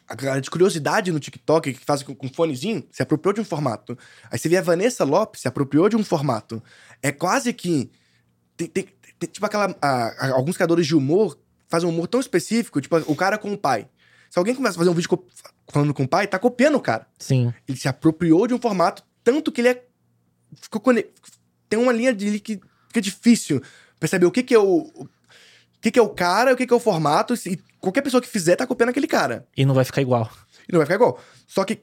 A 0.07 0.15
galera 0.15 0.39
de 0.39 0.49
curiosidade 0.49 1.11
no 1.11 1.19
TikTok, 1.19 1.73
que 1.73 1.83
faz 1.85 2.01
com, 2.01 2.15
com 2.15 2.29
fonezinho, 2.29 2.87
se 2.91 3.01
apropriou 3.03 3.33
de 3.33 3.41
um 3.41 3.45
formato. 3.45 3.97
Aí 4.31 4.39
você 4.39 4.47
vê 4.47 4.55
a 4.57 4.61
Vanessa 4.61 5.03
Lopes, 5.03 5.41
se 5.41 5.47
apropriou 5.47 5.89
de 5.89 5.97
um 5.97 6.03
formato. 6.03 6.63
É 7.01 7.11
quase 7.11 7.51
que. 7.53 7.91
Tem, 8.55 8.67
tem- 8.67 8.87
tem- 9.19 9.29
tipo 9.29 9.45
aquela. 9.45 9.75
a- 9.81 10.07
a- 10.27 10.31
alguns 10.31 10.55
criadores 10.55 10.87
de 10.87 10.95
humor 10.95 11.37
fazem 11.67 11.89
um 11.89 11.91
humor 11.91 12.07
tão 12.07 12.19
específico, 12.21 12.79
tipo 12.79 12.95
o 12.97 13.15
cara 13.15 13.37
com 13.37 13.51
o 13.51 13.57
pai. 13.57 13.89
Se 14.29 14.39
alguém 14.39 14.55
começa 14.55 14.75
a 14.75 14.79
fazer 14.79 14.89
um 14.89 14.93
vídeo 14.93 15.09
falando 15.69 15.93
com 15.93 16.03
o 16.03 16.07
pai, 16.07 16.25
tá 16.27 16.39
copiando 16.39 16.75
o 16.75 16.81
cara. 16.81 17.05
Sim. 17.19 17.53
Ele 17.67 17.77
se 17.77 17.87
apropriou 17.89 18.47
de 18.47 18.53
um 18.53 18.59
formato, 18.59 19.03
tanto 19.23 19.51
que 19.51 19.59
ele 19.61 19.69
é. 19.69 19.83
Ficou. 20.61 20.81
Tem 21.69 21.77
uma 21.77 21.91
linha 21.91 22.13
de 22.13 22.39
que 22.39 22.61
fica 22.87 23.01
difícil 23.01 23.61
perceber 23.99 24.25
o 24.25 24.31
que, 24.31 24.41
que 24.43 24.53
é 24.53 24.59
o. 24.59 25.09
O 25.77 25.81
que, 25.81 25.91
que 25.91 25.99
é 25.99 26.01
o 26.01 26.09
cara, 26.09 26.53
o 26.53 26.57
que, 26.57 26.65
que 26.65 26.73
é 26.73 26.75
o 26.75 26.79
formato. 26.79 27.33
E 27.45 27.57
qualquer 27.79 28.01
pessoa 28.01 28.21
que 28.21 28.27
fizer 28.27 28.55
tá 28.55 28.65
copiando 28.65 28.89
aquele 28.89 29.07
cara. 29.07 29.47
E 29.55 29.65
não 29.65 29.75
vai 29.75 29.85
ficar 29.85 30.01
igual. 30.01 30.29
E 30.67 30.71
não 30.71 30.79
vai 30.79 30.85
ficar 30.85 30.95
igual. 30.95 31.19
Só 31.45 31.63
que, 31.63 31.73
o 31.73 31.79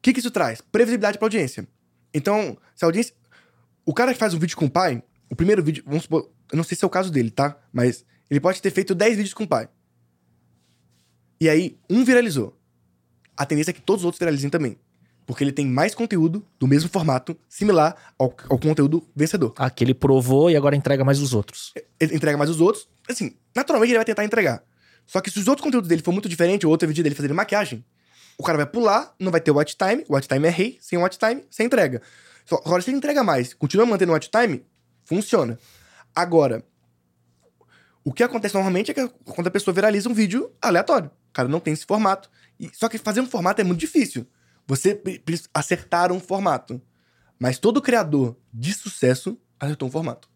que, 0.00 0.12
que 0.12 0.20
isso 0.20 0.30
traz? 0.30 0.60
Previsibilidade 0.60 1.18
pra 1.18 1.26
audiência. 1.26 1.66
Então, 2.12 2.56
se 2.74 2.84
a 2.84 2.88
audiência. 2.88 3.14
O 3.84 3.92
cara 3.92 4.12
que 4.12 4.18
faz 4.18 4.32
um 4.32 4.38
vídeo 4.38 4.56
com 4.56 4.64
o 4.64 4.70
pai, 4.70 5.02
o 5.28 5.36
primeiro 5.36 5.62
vídeo, 5.62 5.84
vamos 5.86 6.04
supor, 6.04 6.30
eu 6.50 6.56
não 6.56 6.64
sei 6.64 6.76
se 6.76 6.84
é 6.84 6.86
o 6.86 6.90
caso 6.90 7.10
dele, 7.10 7.30
tá? 7.30 7.58
Mas 7.72 8.04
ele 8.30 8.40
pode 8.40 8.62
ter 8.62 8.70
feito 8.70 8.94
10 8.94 9.16
vídeos 9.16 9.34
com 9.34 9.44
o 9.44 9.48
pai. 9.48 9.68
E 11.40 11.48
aí, 11.48 11.76
um 11.90 12.04
viralizou. 12.04 12.58
A 13.36 13.44
tendência 13.44 13.70
é 13.70 13.74
que 13.74 13.82
todos 13.82 14.02
os 14.02 14.06
outros 14.06 14.18
viralizem 14.18 14.48
também. 14.48 14.78
Porque 15.26 15.42
ele 15.42 15.52
tem 15.52 15.66
mais 15.66 15.94
conteúdo 15.94 16.44
do 16.58 16.66
mesmo 16.66 16.88
formato, 16.88 17.36
similar 17.48 17.96
ao, 18.18 18.34
ao 18.48 18.58
conteúdo 18.58 19.06
vencedor. 19.14 19.54
Aquele 19.56 19.94
provou 19.94 20.50
e 20.50 20.56
agora 20.56 20.76
entrega 20.76 21.04
mais 21.04 21.20
os 21.20 21.32
outros. 21.32 21.72
Ele 21.98 22.14
entrega 22.14 22.36
mais 22.36 22.50
os 22.50 22.60
outros. 22.60 22.88
Assim, 23.08 23.36
naturalmente 23.54 23.90
ele 23.90 23.98
vai 23.98 24.04
tentar 24.04 24.24
entregar. 24.24 24.62
Só 25.06 25.20
que 25.20 25.30
se 25.30 25.38
os 25.38 25.48
outros 25.48 25.64
conteúdos 25.64 25.88
dele 25.88 26.02
for 26.02 26.12
muito 26.12 26.28
diferente, 26.28 26.66
ou 26.66 26.72
outro 26.72 26.88
vídeo 26.88 27.02
dele 27.02 27.14
fazendo 27.14 27.34
maquiagem, 27.34 27.84
o 28.38 28.42
cara 28.42 28.58
vai 28.58 28.66
pular, 28.66 29.14
não 29.18 29.30
vai 29.30 29.40
ter 29.40 29.50
watch 29.50 29.76
time, 29.76 30.04
watch 30.08 30.26
time 30.26 30.46
é 30.48 30.50
rei, 30.50 30.78
sem 30.80 30.98
watch 30.98 31.18
time, 31.18 31.44
você 31.50 31.62
entrega. 31.62 32.00
Só, 32.44 32.56
agora, 32.64 32.82
se 32.82 32.90
ele 32.90 32.96
entrega 32.96 33.22
mais, 33.22 33.54
continua 33.54 33.86
mantendo 33.86 34.12
o 34.12 34.14
watch 34.14 34.30
time, 34.30 34.64
funciona. 35.04 35.58
Agora, 36.14 36.64
o 38.04 38.12
que 38.12 38.22
acontece 38.22 38.54
normalmente 38.54 38.90
é 38.90 38.94
que 38.94 39.08
quando 39.24 39.46
a 39.46 39.50
pessoa 39.50 39.74
viraliza 39.74 40.08
um 40.08 40.14
vídeo 40.14 40.52
aleatório. 40.60 41.10
O 41.30 41.32
cara 41.32 41.48
não 41.48 41.58
tem 41.58 41.72
esse 41.72 41.86
formato. 41.86 42.30
E- 42.60 42.70
só 42.72 42.88
que 42.88 42.98
fazer 42.98 43.20
um 43.20 43.26
formato 43.26 43.60
é 43.60 43.64
muito 43.64 43.80
difícil. 43.80 44.26
Você 44.66 45.00
acertar 45.52 46.12
um 46.12 46.20
formato. 46.20 46.80
Mas 47.38 47.58
todo 47.58 47.82
criador 47.82 48.36
de 48.52 48.72
sucesso 48.72 49.40
acertou 49.58 49.88
um 49.88 49.90
formato. 49.90 50.28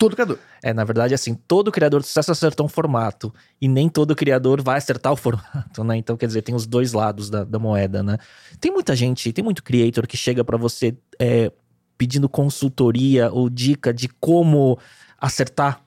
Todo 0.00 0.14
criador. 0.16 0.38
É, 0.62 0.72
na 0.72 0.82
verdade, 0.82 1.12
assim, 1.12 1.34
todo 1.34 1.70
criador 1.70 2.00
de 2.00 2.06
sucesso 2.06 2.32
acertou 2.32 2.64
um 2.64 2.68
formato. 2.70 3.30
E 3.60 3.68
nem 3.68 3.86
todo 3.86 4.16
criador 4.16 4.62
vai 4.62 4.78
acertar 4.78 5.12
o 5.12 5.16
formato, 5.20 5.84
né? 5.84 5.94
Então, 5.98 6.16
quer 6.16 6.26
dizer, 6.26 6.40
tem 6.40 6.54
os 6.54 6.66
dois 6.66 6.94
lados 6.94 7.28
da, 7.28 7.44
da 7.44 7.58
moeda, 7.58 8.02
né? 8.02 8.16
Tem 8.58 8.72
muita 8.72 8.96
gente, 8.96 9.30
tem 9.30 9.44
muito 9.44 9.62
creator 9.62 10.06
que 10.06 10.16
chega 10.16 10.42
pra 10.42 10.56
você 10.56 10.96
é, 11.18 11.52
pedindo 11.98 12.30
consultoria 12.30 13.30
ou 13.30 13.50
dica 13.50 13.92
de 13.92 14.08
como 14.08 14.78
acertar. 15.18 15.84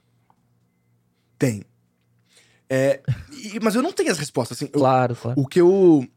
Tem. 1.39 1.63
É, 2.69 3.01
e- 3.31 3.59
mas 3.63 3.73
eu 3.73 3.81
não 3.81 3.91
tenho 3.91 4.11
as 4.11 4.19
respostas. 4.19 4.57
Assim, 4.59 4.65
Eu- 4.71 4.79
Claro, 4.79 5.15
claro. 5.15 5.41
o 5.41 5.47
que 5.47 5.59
eu. 5.59 6.07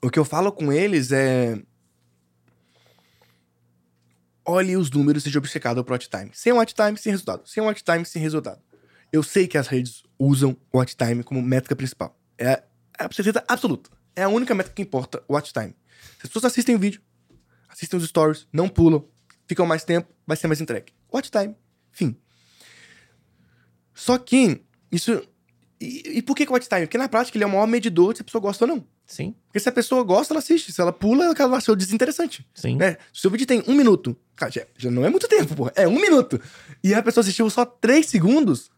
O 0.00 0.10
que 0.10 0.18
eu 0.18 0.24
falo 0.24 0.52
com 0.52 0.72
eles 0.72 1.10
é. 1.10 1.60
Olhe 4.46 4.76
os 4.76 4.90
números 4.90 5.22
e 5.22 5.24
seja 5.24 5.38
obcecado 5.38 5.82
pro 5.84 5.94
watch 5.94 6.08
time. 6.08 6.30
Sem 6.34 6.52
watch 6.52 6.74
time, 6.74 6.98
sem 6.98 7.10
resultado. 7.10 7.46
Sem 7.46 7.62
watch 7.62 7.82
time, 7.82 8.04
sem 8.04 8.20
resultado. 8.20 8.60
Eu 9.12 9.22
sei 9.22 9.46
que 9.46 9.56
as 9.56 9.66
redes 9.66 10.02
usam 10.18 10.56
o 10.72 10.78
watch 10.78 10.96
time 10.96 11.22
como 11.22 11.40
métrica 11.40 11.74
principal. 11.74 12.18
É 12.36 12.62
a 12.98 13.12
certeza 13.12 13.42
absoluta. 13.48 13.90
É 14.14 14.22
a 14.24 14.28
única 14.28 14.54
métrica 14.54 14.76
que 14.76 14.82
importa, 14.82 15.22
o 15.26 15.34
watch 15.34 15.52
time. 15.52 15.74
Se 16.18 16.24
as 16.24 16.28
pessoas 16.28 16.44
assistem 16.44 16.74
o 16.74 16.78
vídeo, 16.78 17.00
assistem 17.68 17.98
os 17.98 18.06
stories, 18.06 18.46
não 18.52 18.68
pulam, 18.68 19.08
ficam 19.46 19.66
mais 19.66 19.84
tempo, 19.84 20.12
vai 20.26 20.36
ser 20.36 20.46
mais 20.46 20.60
entregue. 20.60 20.92
Watch 21.12 21.30
time. 21.30 21.56
Fim. 21.90 22.16
Só 23.94 24.18
que, 24.18 24.62
isso. 24.90 25.22
E, 25.84 26.18
e 26.18 26.22
por 26.22 26.34
que, 26.34 26.44
que 26.46 26.50
o 26.50 26.54
watch 26.54 26.68
time? 26.68 26.82
Porque 26.86 26.96
na 26.98 27.08
prática 27.08 27.36
ele 27.36 27.44
é 27.44 27.46
o 27.46 27.50
maior 27.50 27.66
medidor 27.66 28.12
de 28.12 28.18
se 28.18 28.22
a 28.22 28.24
pessoa 28.24 28.40
gosta 28.40 28.64
ou 28.64 28.68
não. 28.68 28.84
Sim, 29.06 29.34
Porque 29.46 29.60
se 29.60 29.68
a 29.68 29.72
pessoa 29.72 30.02
gosta, 30.02 30.32
ela 30.32 30.38
assiste. 30.38 30.72
Se 30.72 30.80
ela 30.80 30.92
pula, 30.92 31.24
ela 31.38 31.48
vai 31.48 31.60
ser 31.60 31.76
desinteressante. 31.76 32.46
sim. 32.54 32.76
Né? 32.76 32.92
Se 33.12 33.18
o 33.18 33.20
seu 33.22 33.30
vídeo 33.30 33.46
tem 33.46 33.62
um 33.68 33.74
minuto, 33.74 34.16
cara, 34.34 34.50
já, 34.50 34.62
já 34.78 34.90
não 34.90 35.04
é 35.04 35.10
muito 35.10 35.28
tempo, 35.28 35.54
porra. 35.54 35.72
É 35.76 35.86
um 35.86 36.00
minuto. 36.00 36.40
E 36.82 36.94
a 36.94 37.02
pessoa 37.02 37.20
assistiu 37.22 37.48
só 37.50 37.64
três 37.66 38.06
segundos. 38.06 38.70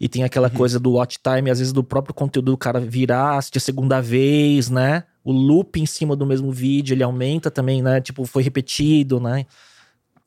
E 0.00 0.08
tem 0.08 0.22
aquela 0.22 0.48
Uhum. 0.48 0.54
coisa 0.54 0.78
do 0.78 0.92
watch 0.92 1.18
time, 1.20 1.50
às 1.50 1.58
vezes 1.58 1.72
do 1.72 1.82
próprio 1.82 2.14
conteúdo 2.14 2.52
do 2.52 2.56
cara 2.56 2.78
virar, 2.78 3.36
assistir 3.36 3.58
a 3.58 3.60
segunda 3.60 4.00
vez, 4.00 4.70
né? 4.70 5.02
O 5.24 5.32
loop 5.32 5.80
em 5.80 5.86
cima 5.86 6.14
do 6.14 6.24
mesmo 6.24 6.52
vídeo, 6.52 6.94
ele 6.94 7.02
aumenta 7.02 7.50
também, 7.50 7.82
né? 7.82 8.00
Tipo, 8.00 8.24
foi 8.24 8.44
repetido, 8.44 9.18
né? 9.18 9.44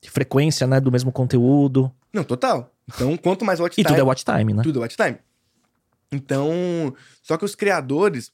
Frequência, 0.08 0.68
né? 0.68 0.80
Do 0.82 0.92
mesmo 0.92 1.12
conteúdo. 1.12 1.90
Não, 2.12 2.24
total. 2.26 2.74
Então, 2.94 3.16
quanto 3.16 3.46
mais 3.46 3.60
watch 3.62 3.74
E 3.80 3.84
time. 3.84 3.88
tudo 3.96 4.00
é 4.02 4.04
watch 4.04 4.26
time, 4.26 4.54
né? 4.54 4.64
Tudo 4.64 4.80
é 4.80 4.82
watch 4.82 4.98
time. 4.98 5.18
Então, 6.12 6.94
só 7.22 7.38
que 7.38 7.46
os 7.46 7.56
criadores, 7.56 8.32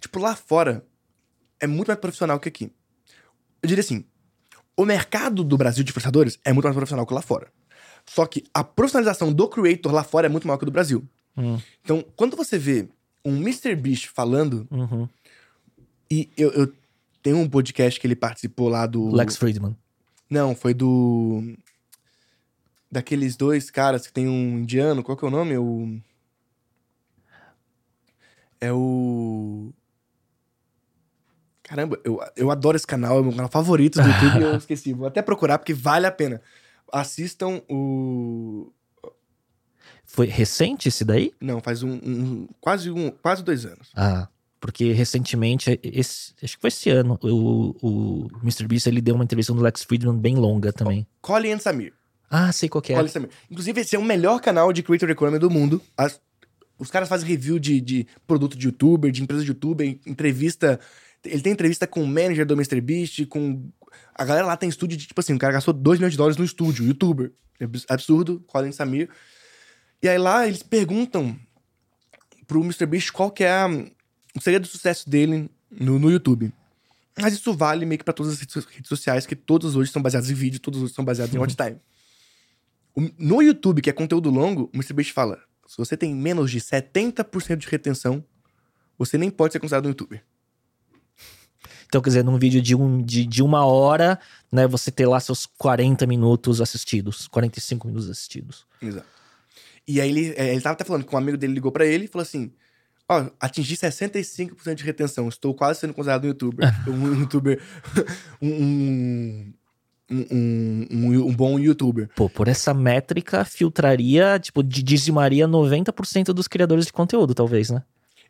tipo, 0.00 0.18
lá 0.18 0.34
fora, 0.34 0.84
é 1.60 1.66
muito 1.66 1.88
mais 1.88 2.00
profissional 2.00 2.40
que 2.40 2.48
aqui. 2.48 2.72
Eu 3.62 3.68
diria 3.68 3.82
assim, 3.82 4.04
o 4.76 4.84
mercado 4.84 5.44
do 5.44 5.56
Brasil 5.56 5.84
de 5.84 5.90
influenciadores 5.90 6.38
é 6.44 6.52
muito 6.52 6.64
mais 6.64 6.74
profissional 6.74 7.06
que 7.06 7.14
lá 7.14 7.22
fora. 7.22 7.52
Só 8.06 8.26
que 8.26 8.44
a 8.52 8.64
profissionalização 8.64 9.32
do 9.32 9.48
creator 9.48 9.92
lá 9.92 10.02
fora 10.02 10.26
é 10.26 10.30
muito 10.30 10.46
maior 10.46 10.58
que 10.58 10.64
do 10.64 10.72
Brasil. 10.72 11.06
Hum, 11.36 11.58
Então, 11.82 12.04
quando 12.16 12.36
você 12.36 12.58
vê 12.58 12.88
um 13.24 13.36
MrBeast 13.36 14.08
falando, 14.08 14.66
uhum. 14.70 15.08
e 16.10 16.30
eu, 16.36 16.50
eu 16.52 16.72
tenho 17.22 17.36
um 17.36 17.48
podcast 17.48 18.00
que 18.00 18.06
ele 18.06 18.16
participou 18.16 18.68
lá 18.68 18.86
do... 18.86 19.10
Lex 19.10 19.36
Friedman. 19.36 19.76
Não, 20.28 20.54
foi 20.54 20.74
do... 20.74 21.54
Daqueles 22.90 23.36
dois 23.36 23.70
caras 23.70 24.06
que 24.06 24.12
tem 24.12 24.26
um 24.26 24.58
indiano, 24.58 25.02
qual 25.02 25.16
que 25.16 25.24
é 25.24 25.28
o 25.28 25.30
nome? 25.30 25.56
O... 25.58 26.00
É 28.60 28.72
o... 28.72 29.72
Caramba, 31.62 31.98
eu, 32.04 32.20
eu 32.36 32.50
adoro 32.50 32.76
esse 32.76 32.86
canal, 32.86 33.18
é 33.18 33.20
o 33.20 33.24
meu 33.24 33.32
canal 33.32 33.48
favorito 33.48 34.00
do 34.02 34.08
YouTube 34.08 34.40
e 34.40 34.42
eu 34.42 34.56
esqueci. 34.58 34.92
Vou 34.92 35.06
até 35.06 35.22
procurar 35.22 35.58
porque 35.58 35.72
vale 35.72 36.06
a 36.06 36.10
pena. 36.12 36.42
Assistam 36.92 37.62
o... 37.70 38.72
Foi 40.04 40.26
recente 40.26 40.88
esse 40.88 41.04
daí? 41.04 41.32
Não, 41.40 41.60
faz 41.60 41.84
um, 41.84 41.92
um- 41.92 42.48
quase 42.60 42.90
um 42.90 43.12
quase 43.12 43.44
dois 43.44 43.64
anos. 43.64 43.92
Ah, 43.94 44.26
porque 44.58 44.90
recentemente, 44.92 45.78
esse, 45.84 46.34
acho 46.42 46.56
que 46.56 46.60
foi 46.60 46.68
esse 46.68 46.90
ano, 46.90 47.16
o, 47.22 47.76
o 47.80 48.28
Mr. 48.42 48.66
Beast 48.66 48.88
ele 48.88 49.00
deu 49.00 49.14
uma 49.14 49.22
entrevista 49.22 49.54
no 49.54 49.62
Lex 49.62 49.84
Friedman 49.84 50.18
bem 50.18 50.34
longa 50.34 50.72
também. 50.72 51.06
Colin 51.22 51.52
and 51.52 51.58
Samir. 51.60 51.92
Ah, 52.28 52.50
sei 52.50 52.68
qual 52.68 52.82
que 52.82 52.92
é. 52.92 52.96
Colin 52.96 53.08
Samir. 53.08 53.30
Inclusive, 53.48 53.80
esse 53.80 53.94
é 53.94 53.98
o 54.00 54.04
melhor 54.04 54.40
canal 54.40 54.72
de 54.72 54.82
Creator 54.82 55.08
Economy 55.10 55.38
do 55.38 55.48
mundo. 55.48 55.80
As- 55.96 56.20
os 56.80 56.90
caras 56.90 57.08
fazem 57.08 57.28
review 57.28 57.58
de, 57.60 57.80
de 57.80 58.06
produto 58.26 58.56
de 58.58 58.66
youtuber, 58.66 59.10
de 59.12 59.22
empresa 59.22 59.42
de 59.44 59.50
youtuber, 59.50 59.86
entrevista. 60.06 60.80
Ele 61.24 61.42
tem 61.42 61.52
entrevista 61.52 61.86
com 61.86 62.02
o 62.02 62.06
manager 62.06 62.44
do 62.46 62.54
MrBeast, 62.54 63.26
com. 63.26 63.70
A 64.14 64.24
galera 64.24 64.46
lá 64.46 64.56
tem 64.56 64.68
estúdio 64.68 64.96
de, 64.96 65.06
tipo 65.06 65.20
assim, 65.20 65.34
o 65.34 65.38
cara 65.38 65.52
gastou 65.52 65.72
2 65.74 65.98
milhões 65.98 66.12
de 66.12 66.16
dólares 66.18 66.36
no 66.38 66.44
estúdio, 66.44 66.84
youtuber. 66.86 67.32
É 67.60 67.64
abs- 67.64 67.84
absurdo, 67.88 68.40
Colin 68.46 68.72
Samir. 68.72 69.08
E 70.02 70.08
aí 70.08 70.16
lá 70.18 70.46
eles 70.46 70.62
perguntam 70.62 71.38
pro 72.46 72.60
MrBeast 72.64 73.12
qual 73.12 73.30
que 73.30 73.44
é 73.44 73.50
a- 73.52 73.68
o 74.34 74.40
segredo 74.40 74.62
do 74.62 74.68
sucesso 74.68 75.08
dele 75.10 75.50
no, 75.70 75.98
no 75.98 76.10
YouTube. 76.10 76.52
Mas 77.20 77.34
isso 77.34 77.52
vale 77.52 77.84
meio 77.84 77.98
que 77.98 78.04
pra 78.04 78.14
todas 78.14 78.32
as 78.32 78.40
redes 78.40 78.54
so- 78.54 78.68
redes 78.70 78.88
sociais, 78.88 79.26
que 79.26 79.36
todas 79.36 79.76
hoje 79.76 79.90
são 79.92 80.00
baseadas 80.00 80.30
em 80.30 80.34
vídeo, 80.34 80.58
todas 80.60 80.80
hoje 80.80 80.94
são 80.94 81.04
baseadas 81.04 81.34
em 81.34 81.38
watch 81.38 81.54
time. 81.54 81.76
No 83.18 83.40
YouTube, 83.42 83.80
que 83.82 83.90
é 83.90 83.92
conteúdo 83.92 84.30
longo, 84.30 84.70
o 84.72 84.76
MrBeast 84.76 85.12
fala: 85.12 85.38
se 85.70 85.76
você 85.76 85.96
tem 85.96 86.12
menos 86.12 86.50
de 86.50 86.60
70% 86.60 87.58
de 87.58 87.68
retenção, 87.68 88.24
você 88.98 89.16
nem 89.16 89.30
pode 89.30 89.52
ser 89.52 89.60
considerado 89.60 89.86
um 89.86 89.90
youtuber. 89.90 90.20
Então, 91.86 92.02
quer 92.02 92.10
dizer, 92.10 92.24
num 92.24 92.36
vídeo 92.36 92.60
de, 92.60 92.74
um, 92.74 93.00
de, 93.00 93.24
de 93.24 93.40
uma 93.40 93.64
hora, 93.64 94.18
né, 94.50 94.66
você 94.66 94.90
ter 94.90 95.06
lá 95.06 95.20
seus 95.20 95.46
40 95.46 96.08
minutos 96.08 96.60
assistidos, 96.60 97.28
45 97.28 97.86
minutos 97.86 98.10
assistidos. 98.10 98.66
Exato. 98.82 99.06
E 99.86 100.00
aí 100.00 100.08
ele, 100.08 100.34
é, 100.36 100.52
ele 100.52 100.60
tava 100.60 100.72
até 100.72 100.82
falando 100.82 101.04
que 101.04 101.14
um 101.14 101.18
amigo 101.18 101.38
dele 101.38 101.52
ligou 101.54 101.70
pra 101.70 101.86
ele 101.86 102.06
e 102.06 102.08
falou 102.08 102.24
assim: 102.24 102.52
Ó, 103.08 103.30
atingi 103.38 103.76
65% 103.76 104.74
de 104.74 104.82
retenção, 104.82 105.28
estou 105.28 105.54
quase 105.54 105.78
sendo 105.78 105.94
considerado 105.94 106.24
um 106.24 106.28
youtuber. 106.28 106.66
um 106.90 107.20
youtuber. 107.20 107.62
um, 108.42 109.52
um, 110.10 110.86
um, 110.90 111.26
um, 111.28 111.34
bom 111.34 111.58
youtuber. 111.58 112.10
Pô, 112.16 112.28
por 112.28 112.48
essa 112.48 112.74
métrica, 112.74 113.44
filtraria, 113.44 114.38
tipo, 114.40 114.62
dizimaria 114.62 115.46
90% 115.46 116.32
dos 116.32 116.48
criadores 116.48 116.86
de 116.86 116.92
conteúdo, 116.92 117.34
talvez, 117.34 117.70
né? 117.70 117.82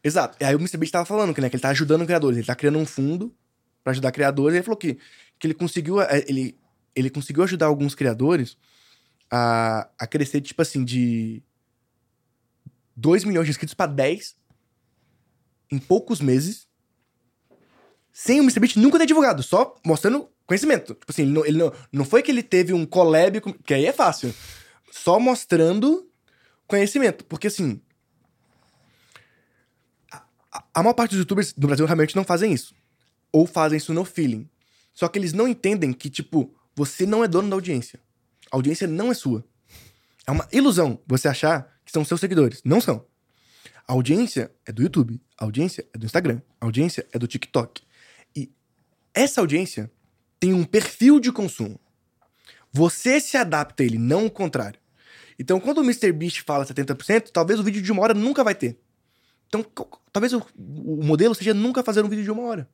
Exato. 0.04 0.36
E 0.40 0.44
aí 0.44 0.54
o 0.54 0.58
MrBeast 0.58 0.92
tava 0.92 1.04
falando 1.04 1.34
que, 1.34 1.40
né, 1.40 1.48
que 1.48 1.56
ele 1.56 1.62
tá 1.62 1.70
ajudando 1.70 2.04
criadores, 2.04 2.38
ele 2.38 2.46
tá 2.46 2.54
criando 2.54 2.78
um 2.78 2.86
fundo 2.86 3.34
pra 3.82 3.92
ajudar 3.92 4.12
criadores, 4.12 4.54
e 4.54 4.58
ele 4.58 4.64
falou 4.64 4.76
que, 4.76 4.98
que 5.38 5.46
ele 5.46 5.54
conseguiu. 5.54 6.00
é, 6.00 6.24
Ele, 6.28 6.56
ele 6.94 7.08
conseguiu 7.08 7.42
ajudar 7.44 7.66
alguns 7.66 7.94
criadores 7.94 8.56
a, 9.30 9.88
a 9.98 10.06
crescer, 10.06 10.40
tipo 10.40 10.60
assim, 10.60 10.84
de 10.84 11.42
2 12.96 13.24
milhões 13.24 13.46
de 13.46 13.50
inscritos 13.50 13.74
pra 13.74 13.86
10 13.86 14.36
em 15.70 15.78
poucos 15.78 16.20
meses. 16.20 16.68
Sem 18.12 18.40
o 18.40 18.42
MrBeast 18.42 18.78
nunca 18.78 18.98
ter 18.98 19.06
divulgado, 19.06 19.42
só 19.42 19.74
mostrando 19.84 20.28
conhecimento. 20.50 20.94
Tipo 20.94 21.06
assim, 21.12 21.22
ele 21.22 21.30
não, 21.30 21.46
ele 21.46 21.58
não, 21.58 21.72
não 21.92 22.04
foi 22.04 22.24
que 22.24 22.30
ele 22.32 22.42
teve 22.42 22.72
um 22.72 22.84
collab, 22.84 23.40
com, 23.40 23.52
que 23.52 23.72
aí 23.72 23.86
é 23.86 23.92
fácil. 23.92 24.34
Só 24.90 25.20
mostrando 25.20 26.10
conhecimento. 26.66 27.24
Porque 27.24 27.46
assim, 27.46 27.80
a 30.74 30.82
maior 30.82 30.94
parte 30.94 31.12
dos 31.12 31.20
youtubers 31.20 31.52
do 31.52 31.68
Brasil 31.68 31.86
realmente 31.86 32.16
não 32.16 32.24
fazem 32.24 32.52
isso. 32.52 32.74
Ou 33.32 33.46
fazem 33.46 33.76
isso 33.76 33.94
no 33.94 34.04
feeling. 34.04 34.50
Só 34.92 35.06
que 35.06 35.20
eles 35.20 35.32
não 35.32 35.46
entendem 35.46 35.92
que, 35.92 36.10
tipo, 36.10 36.52
você 36.74 37.06
não 37.06 37.22
é 37.22 37.28
dono 37.28 37.48
da 37.48 37.54
audiência. 37.54 38.00
A 38.50 38.56
audiência 38.56 38.88
não 38.88 39.12
é 39.12 39.14
sua. 39.14 39.44
É 40.26 40.32
uma 40.32 40.48
ilusão 40.50 41.00
você 41.06 41.28
achar 41.28 41.78
que 41.84 41.92
são 41.92 42.04
seus 42.04 42.20
seguidores. 42.20 42.60
Não 42.64 42.80
são. 42.80 43.06
A 43.86 43.92
audiência 43.92 44.50
é 44.66 44.72
do 44.72 44.82
YouTube. 44.82 45.20
A 45.38 45.44
audiência 45.44 45.86
é 45.94 45.98
do 45.98 46.06
Instagram. 46.06 46.42
A 46.60 46.64
audiência 46.64 47.06
é 47.12 47.18
do 47.20 47.28
TikTok. 47.28 47.82
E 48.34 48.50
essa 49.14 49.40
audiência 49.40 49.88
tem 50.40 50.52
um 50.54 50.64
perfil 50.64 51.20
de 51.20 51.30
consumo. 51.30 51.78
Você 52.72 53.20
se 53.20 53.36
adapta 53.36 53.82
a 53.82 53.86
ele, 53.86 53.98
não 53.98 54.26
o 54.26 54.30
contrário. 54.30 54.80
Então, 55.38 55.60
quando 55.60 55.78
o 55.78 55.84
MrBeast 55.84 56.42
fala 56.42 56.64
70%, 56.64 57.30
talvez 57.32 57.60
o 57.60 57.62
vídeo 57.62 57.80
de 57.82 57.92
uma 57.92 58.02
hora 58.02 58.14
nunca 58.14 58.42
vai 58.42 58.54
ter. 58.54 58.78
Então, 59.48 59.64
talvez 60.12 60.32
o, 60.32 60.44
o 60.56 61.04
modelo 61.04 61.34
seja 61.34 61.52
nunca 61.54 61.82
fazer 61.82 62.04
um 62.04 62.08
vídeo 62.08 62.24
de 62.24 62.30
uma 62.30 62.42
hora. 62.42 62.68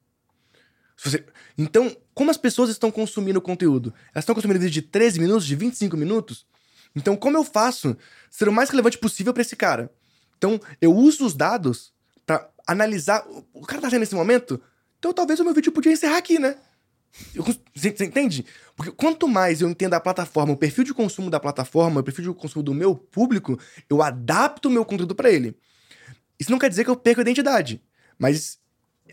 Você- 0.96 1.24
Então, 1.56 1.94
como 2.14 2.30
as 2.30 2.36
pessoas 2.36 2.70
estão 2.70 2.90
consumindo 2.90 3.38
o 3.38 3.42
conteúdo? 3.42 3.92
Elas 4.14 4.22
estão 4.22 4.34
consumindo 4.34 4.60
vídeo 4.60 4.72
de 4.72 4.82
13 4.82 5.18
minutos, 5.20 5.46
de 5.46 5.54
25 5.54 5.96
minutos? 5.96 6.46
Então, 6.94 7.16
como 7.16 7.36
eu 7.36 7.44
faço 7.44 7.96
ser 8.30 8.48
o 8.48 8.52
mais 8.52 8.70
relevante 8.70 8.98
possível 8.98 9.32
para 9.32 9.42
esse 9.42 9.56
cara? 9.56 9.92
Então, 10.38 10.60
eu 10.80 10.94
uso 10.94 11.24
os 11.24 11.34
dados 11.34 11.92
para 12.26 12.48
analisar. 12.66 13.26
o- 13.28 13.46
O 13.54 13.62
cara 13.66 13.80
tá 13.82 13.90
sendo 13.90 14.00
nesse 14.00 14.14
momento? 14.14 14.60
Então, 14.98 15.12
talvez 15.12 15.38
o 15.40 15.44
meu 15.44 15.54
vídeo 15.54 15.72
podia 15.72 15.92
encerrar 15.92 16.16
aqui, 16.18 16.38
né? 16.38 16.56
Eu 17.34 17.42
Você, 17.42 17.90
você 17.90 18.04
entende? 18.04 18.44
Porque 18.74 18.92
quanto 18.92 19.26
mais 19.28 19.60
eu 19.60 19.68
entendo 19.68 19.94
a 19.94 20.00
plataforma, 20.00 20.52
o 20.52 20.56
perfil 20.56 20.84
de 20.84 20.94
consumo 20.94 21.30
da 21.30 21.40
plataforma, 21.40 22.00
o 22.00 22.04
perfil 22.04 22.32
de 22.32 22.38
consumo 22.38 22.62
do 22.62 22.74
meu 22.74 22.94
público, 22.94 23.58
eu 23.88 24.02
adapto 24.02 24.68
o 24.68 24.72
meu 24.72 24.84
conteúdo 24.84 25.14
para 25.14 25.30
ele. 25.30 25.56
Isso 26.38 26.50
não 26.50 26.58
quer 26.58 26.68
dizer 26.68 26.84
que 26.84 26.90
eu 26.90 26.96
perco 26.96 27.20
a 27.20 27.22
identidade. 27.22 27.82
Mas, 28.18 28.58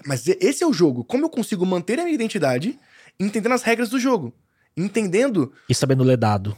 mas 0.05 0.27
esse 0.27 0.63
é 0.63 0.67
o 0.67 0.73
jogo. 0.73 1.03
Como 1.03 1.25
eu 1.25 1.29
consigo 1.29 1.65
manter 1.65 1.99
a 1.99 2.03
minha 2.03 2.15
identidade 2.15 2.77
entendendo 3.19 3.53
as 3.53 3.63
regras 3.63 3.89
do 3.89 3.99
jogo? 3.99 4.33
Entendendo 4.75 5.53
E 5.69 5.75
sabendo 5.75 6.03
ler 6.03 6.17
dado. 6.17 6.57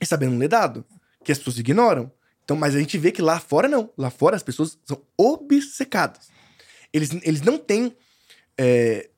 e 0.00 0.06
sabendo 0.06 0.36
ler 0.38 0.48
dado. 0.48 0.84
Que 1.24 1.32
as 1.32 1.38
pessoas 1.38 1.58
ignoram. 1.58 2.12
Então, 2.44 2.56
mas 2.56 2.74
a 2.74 2.78
gente 2.78 2.98
vê 2.98 3.10
que 3.10 3.22
lá 3.22 3.40
fora 3.40 3.66
não. 3.66 3.90
Lá 3.96 4.10
fora 4.10 4.36
as 4.36 4.42
pessoas 4.42 4.78
são 4.84 5.00
obcecadas. 5.16 6.28
Eles, 6.92 7.10
eles 7.22 7.40
não 7.40 7.58
têm. 7.58 7.96
é, 8.58 9.08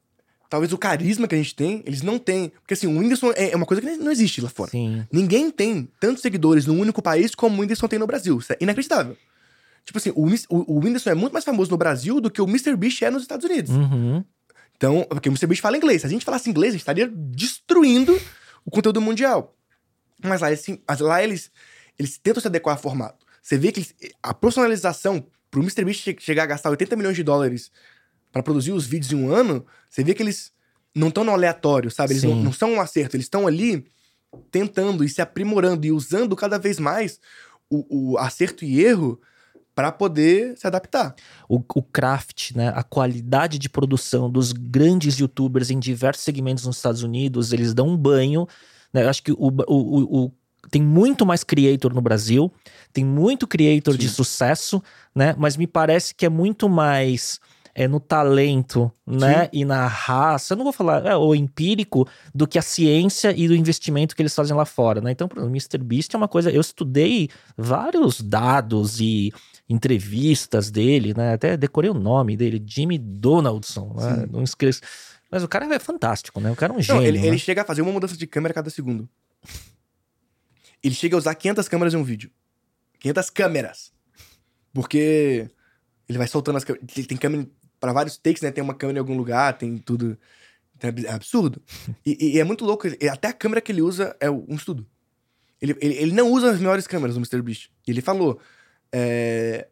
talvez 0.49 0.73
o 0.73 0.79
carisma 0.79 1.27
que 1.29 1.35
a 1.35 1.39
gente 1.39 1.55
tem, 1.55 1.83
eles 1.87 2.03
não 2.03 2.19
têm. 2.19 2.49
Porque 2.49 2.75
assim, 2.75 2.87
o 2.87 2.99
Whindersson 2.99 3.33
é 3.37 3.51
é 3.53 3.57
uma 3.57 3.67
coisa 3.67 3.81
que 3.81 3.97
não 3.97 4.11
existe 4.11 4.41
lá 4.41 4.49
fora. 4.49 4.71
Sim. 4.71 5.07
Ninguém 5.13 5.51
tem 5.51 5.89
tantos 6.01 6.23
seguidores 6.23 6.67
num 6.67 6.79
único 6.81 7.01
país 7.03 7.35
como 7.35 7.57
o 7.57 7.61
Whindersson 7.61 7.89
tem 7.89 7.99
no 7.99 8.07
Brasil. 8.07 8.39
Isso 8.39 8.53
é 8.53 8.57
inacreditável. 8.61 9.17
Tipo 9.85 9.99
assim, 9.99 10.11
o, 10.17 10.27
o, 10.27 10.75
o 10.77 10.79
Whindersson 10.85 11.11
é 11.11 11.15
muito 11.15 11.33
mais 11.33 11.45
famoso 11.45 11.71
no 11.71 11.77
Brasil 11.77 12.21
do 12.21 12.31
que 12.31 12.43
o 12.43 12.45
MrBeast 12.49 13.03
é 13.05 13.11
nos 13.11 13.23
Estados 13.23 13.45
Unidos. 13.45 13.71
Uhum. 13.71 14.25
Então, 14.77 15.07
porque 15.09 15.29
o 15.29 15.33
MrBeast 15.33 15.63
fala 15.63 15.77
inglês. 15.77 16.01
Se 16.03 16.07
a 16.07 16.11
gente 16.11 16.25
falasse 16.25 16.51
inglês, 16.51 16.71
a 16.71 16.73
gente 16.73 16.83
estaria 16.83 17.09
destruindo 17.09 18.19
o 18.65 18.71
conteúdo 18.71 19.01
mundial. 19.01 19.55
Mas 20.23 20.41
lá 20.41 20.49
eles, 20.49 20.61
sim- 20.61 20.81
mas 20.87 20.99
lá 21.01 21.23
eles, 21.23 21.51
eles 21.99 22.19
tentam 22.19 22.41
se 22.41 22.47
adequar 22.49 22.75
ao 22.77 22.83
formato. 22.83 23.25
Você 23.41 23.57
vê 23.57 23.71
que 23.71 23.81
eles- 23.81 23.95
a 24.23 24.35
personalização 24.35 25.25
pro 25.51 25.63
MrBeast 25.63 26.03
che- 26.03 26.17
chegar 26.19 26.43
a 26.43 26.47
gastar 26.47 26.71
80 26.71 26.97
milhões 26.97 27.15
de 27.17 27.23
dólares 27.23 27.71
pra 28.37 28.43
produzir 28.43 28.73
os 28.73 28.87
vídeos 28.87 29.13
em 29.13 29.17
um 29.17 29.33
ano, 29.33 29.65
você 29.89 30.03
vê 30.05 30.15
que 30.15 30.23
eles 30.23 30.53
não 30.95 31.09
estão 31.09 31.25
no 31.25 31.33
aleatório, 31.33 31.91
sabe? 31.91 32.13
Eles 32.15 32.23
não, 32.23 32.35
não 32.37 32.53
são 32.53 32.73
um 32.75 32.81
acerto, 32.81 33.17
eles 33.17 33.27
estão 33.27 33.47
ali 33.47 33.85
tentando 34.51 35.05
e 35.05 35.09
se 35.09 35.21
aprimorando 35.21 35.87
e 35.87 35.93
usando 35.93 36.35
cada 36.37 36.59
vez 36.59 36.79
mais 36.79 37.21
o, 37.71 38.13
o 38.13 38.19
acerto 38.19 38.65
e 38.65 38.83
erro 38.83 39.21
pra 39.75 39.93
poder 39.93 40.57
se 40.57 40.67
adaptar. 40.67 41.15
O, 41.49 41.57
o 41.75 41.83
craft, 41.83 42.53
né? 42.55 42.73
A 42.75 42.83
qualidade 42.83 43.59
de 43.59 43.69
produção 43.69 44.31
dos 44.31 44.53
grandes 44.53 45.19
youtubers 45.19 45.71
em 45.71 45.79
diversos 45.79 46.25
segmentos 46.25 46.65
nos 46.65 46.77
Estados 46.77 47.03
Unidos, 47.03 47.53
eles 47.53 47.75
dão 47.75 47.89
um 47.89 47.97
banho. 47.97 48.47
Né? 48.93 49.05
Eu 49.05 49.11
acho 49.11 49.23
que 49.23 49.33
o, 49.33 49.37
o, 49.69 50.25
o- 50.25 50.33
tem 50.71 50.83
muito 50.83 51.25
mais 51.27 51.45
creator 51.45 51.95
no 51.95 52.01
Brasil, 52.01 52.51
tem 52.93 53.05
muito 53.05 53.47
creator 53.47 53.97
de 53.97 54.09
Sim. 54.09 54.15
sucesso, 54.15 54.83
né? 55.15 55.35
Mas 55.39 55.57
me 55.57 55.67
parece 55.67 56.15
que 56.15 56.27
é 56.27 56.29
muito 56.29 56.69
mais 56.69 57.39
é, 57.79 57.87
no 57.87 58.01
talento, 58.01 58.91
né? 59.07 59.51
E 59.53 59.63
na 59.63 59.87
raça, 59.87 60.55
eu 60.55 60.57
não 60.57 60.65
vou 60.65 60.73
falar 60.73 61.05
é, 61.05 61.15
o 61.15 61.35
empírico, 61.35 62.09
do 62.35 62.47
que 62.47 62.59
a 62.59 62.63
ciência 62.63 63.35
e 63.37 63.47
do 63.47 63.55
investimento 63.55 64.17
que 64.17 64.23
eles 64.23 64.35
fazem 64.35 64.57
lá 64.57 64.65
fora, 64.65 65.03
né? 65.03 65.11
Então, 65.11 65.29
por 65.29 65.37
exemplo, 65.37 65.53
o 65.53 65.55
MrBeast 65.55 66.15
é 66.15 66.17
uma 66.17 66.27
coisa. 66.27 66.51
Eu 66.51 66.63
estudei 66.63 67.29
vários 67.55 68.23
dados 68.23 68.99
e 68.99 69.31
entrevistas 69.69 70.71
dele, 70.71 71.13
né? 71.15 71.35
Até 71.35 71.55
decorei 71.55 71.91
o 71.91 71.95
nome 71.95 72.35
dele, 72.35 72.65
Jimmy 72.67 72.97
Donaldson, 72.97 73.93
né? 73.95 74.21
Sim. 74.21 74.27
Não 74.33 74.43
esqueço. 74.43 74.81
Mas 75.31 75.45
o 75.45 75.49
cara 75.49 75.67
é 75.75 75.79
fantástico, 75.79 76.41
né? 76.41 76.51
O 76.51 76.57
cara 76.57 76.73
é 76.73 76.77
um 76.79 76.81
gênio. 76.81 77.03
Não, 77.03 77.07
ele, 77.07 77.19
né? 77.19 77.27
ele 77.27 77.39
chega 77.39 77.61
a 77.61 77.65
fazer 77.67 77.83
uma 77.83 77.93
mudança 77.93 78.17
de 78.17 78.27
câmera 78.27 78.53
a 78.53 78.55
cada 78.55 78.71
segundo. 78.71 79.07
Ele 80.83 80.95
chega 80.95 81.15
a 81.15 81.19
usar 81.19 81.35
500 81.35 81.69
câmeras 81.69 81.93
em 81.93 81.99
um 81.99 82.05
vídeo. 82.05 82.31
500 83.01 83.29
câmeras. 83.29 83.93
Porque 84.73 85.51
ele 86.09 86.17
vai 86.17 86.27
soltando 86.27 86.57
as 86.57 86.65
câmeras. 86.65 86.89
Ele 86.97 87.07
tem 87.07 87.19
câmera 87.19 87.47
para 87.87 87.93
vários 87.93 88.17
takes, 88.19 88.43
né? 88.43 88.51
Tem 88.51 88.65
uma 88.65 88.75
câmera 88.75 88.99
em 88.99 89.01
algum 89.01 89.17
lugar, 89.17 89.57
tem 89.57 89.79
tudo. 89.79 90.19
Então, 90.77 90.91
É 91.07 91.13
absurdo. 91.13 91.63
E, 92.05 92.35
e 92.35 92.41
é 92.41 92.45
muito 92.45 92.65
louco. 92.65 92.89
Até 93.11 93.29
a 93.29 93.33
câmera 93.33 93.61
que 93.61 93.71
ele 93.71 93.81
usa 93.81 94.17
é 94.19 94.29
um 94.29 94.57
estudo. 94.57 94.85
Ele, 95.63 95.77
ele, 95.81 95.95
ele 95.95 96.13
não 96.13 96.31
usa 96.33 96.51
as 96.51 96.59
melhores 96.59 96.85
câmeras 96.89 97.15
do 97.17 97.21
MrBeast. 97.21 97.71
E 97.87 97.91
ele 97.93 98.01
falou: 98.03 98.41
é, 98.93 99.69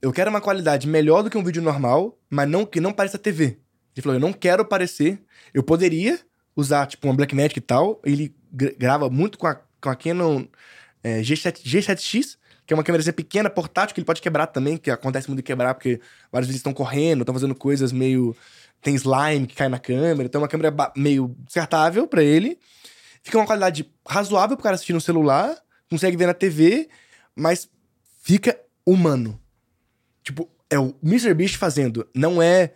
Eu 0.00 0.12
quero 0.12 0.28
uma 0.28 0.40
qualidade 0.40 0.88
melhor 0.88 1.22
do 1.22 1.30
que 1.30 1.38
um 1.38 1.44
vídeo 1.44 1.62
normal, 1.62 2.18
mas 2.28 2.48
não 2.48 2.66
que 2.66 2.80
não 2.80 2.92
pareça 2.92 3.16
TV. 3.16 3.58
Ele 3.94 4.02
falou: 4.02 4.16
Eu 4.16 4.20
não 4.20 4.32
quero 4.32 4.64
parecer. 4.64 5.22
Eu 5.54 5.62
poderia 5.62 6.18
usar, 6.56 6.86
tipo, 6.86 7.06
uma 7.06 7.14
Blackmagic 7.14 7.58
e 7.58 7.62
tal. 7.62 8.02
Ele 8.04 8.34
gra- 8.52 8.74
grava 8.76 9.08
muito 9.08 9.38
com 9.38 9.46
a, 9.46 9.54
com 9.80 9.88
a 9.88 9.94
Canon 9.94 10.44
é, 11.02 11.20
G7, 11.20 11.62
G7X, 11.62 12.36
que 12.66 12.72
é 12.72 12.76
uma 12.76 12.84
câmera 12.84 13.12
pequena, 13.12 13.50
portátil, 13.50 13.94
que 13.94 14.00
ele 14.00 14.06
pode 14.06 14.22
quebrar 14.22 14.46
também, 14.46 14.76
que 14.76 14.90
acontece 14.90 15.28
muito 15.28 15.38
de 15.38 15.42
quebrar, 15.42 15.74
porque 15.74 16.00
vários 16.30 16.46
vídeos 16.46 16.60
estão 16.60 16.72
correndo, 16.72 17.22
estão 17.22 17.34
fazendo 17.34 17.54
coisas 17.54 17.92
meio. 17.92 18.36
Tem 18.80 18.94
slime 18.96 19.46
que 19.46 19.54
cai 19.54 19.68
na 19.68 19.78
câmera, 19.78 20.24
então 20.24 20.40
é 20.40 20.42
uma 20.42 20.48
câmera 20.48 20.74
meio 20.96 21.36
descartável 21.44 22.06
pra 22.06 22.22
ele. 22.22 22.58
Fica 23.22 23.38
uma 23.38 23.46
qualidade 23.46 23.88
razoável 24.08 24.56
pro 24.56 24.64
cara 24.64 24.74
assistir 24.74 24.92
no 24.92 25.00
celular, 25.00 25.56
consegue 25.88 26.16
ver 26.16 26.26
na 26.26 26.34
TV, 26.34 26.88
mas 27.36 27.68
fica 28.22 28.58
humano. 28.84 29.40
Tipo, 30.24 30.48
é 30.68 30.78
o 30.78 30.94
MrBeast 31.02 31.56
fazendo, 31.58 32.08
não 32.12 32.42
é 32.42 32.72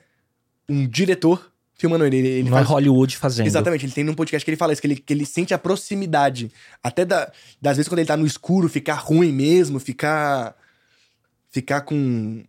um 0.69 0.87
diretor 0.87 1.53
filmando 1.77 2.05
ele. 2.05 2.17
ele 2.17 2.49
é 2.49 2.51
faz- 2.51 2.67
Hollywood 2.69 3.17
fazendo. 3.17 3.47
Exatamente, 3.47 3.85
ele 3.87 3.93
tem 3.93 4.05
num 4.05 4.15
podcast 4.15 4.45
que 4.45 4.51
ele 4.51 4.57
fala 4.57 4.73
isso, 4.73 4.81
que 4.83 4.87
ele, 4.89 4.97
que 4.97 5.13
ele 5.13 5.27
sente 5.27 5.53
a 5.55 5.59
proximidade. 5.59 6.51
Até 6.83 7.05
da, 7.05 7.31
das 7.61 7.77
vezes 7.77 7.89
quando 7.89 7.99
ele 8.01 8.09
tá 8.09 8.17
no 8.17 8.27
escuro, 8.27 8.69
ficar 8.69 8.95
ruim 8.95 9.33
mesmo, 9.33 9.79
ficar. 9.79 10.57
Ficar 11.51 11.83
com. 11.83 12.45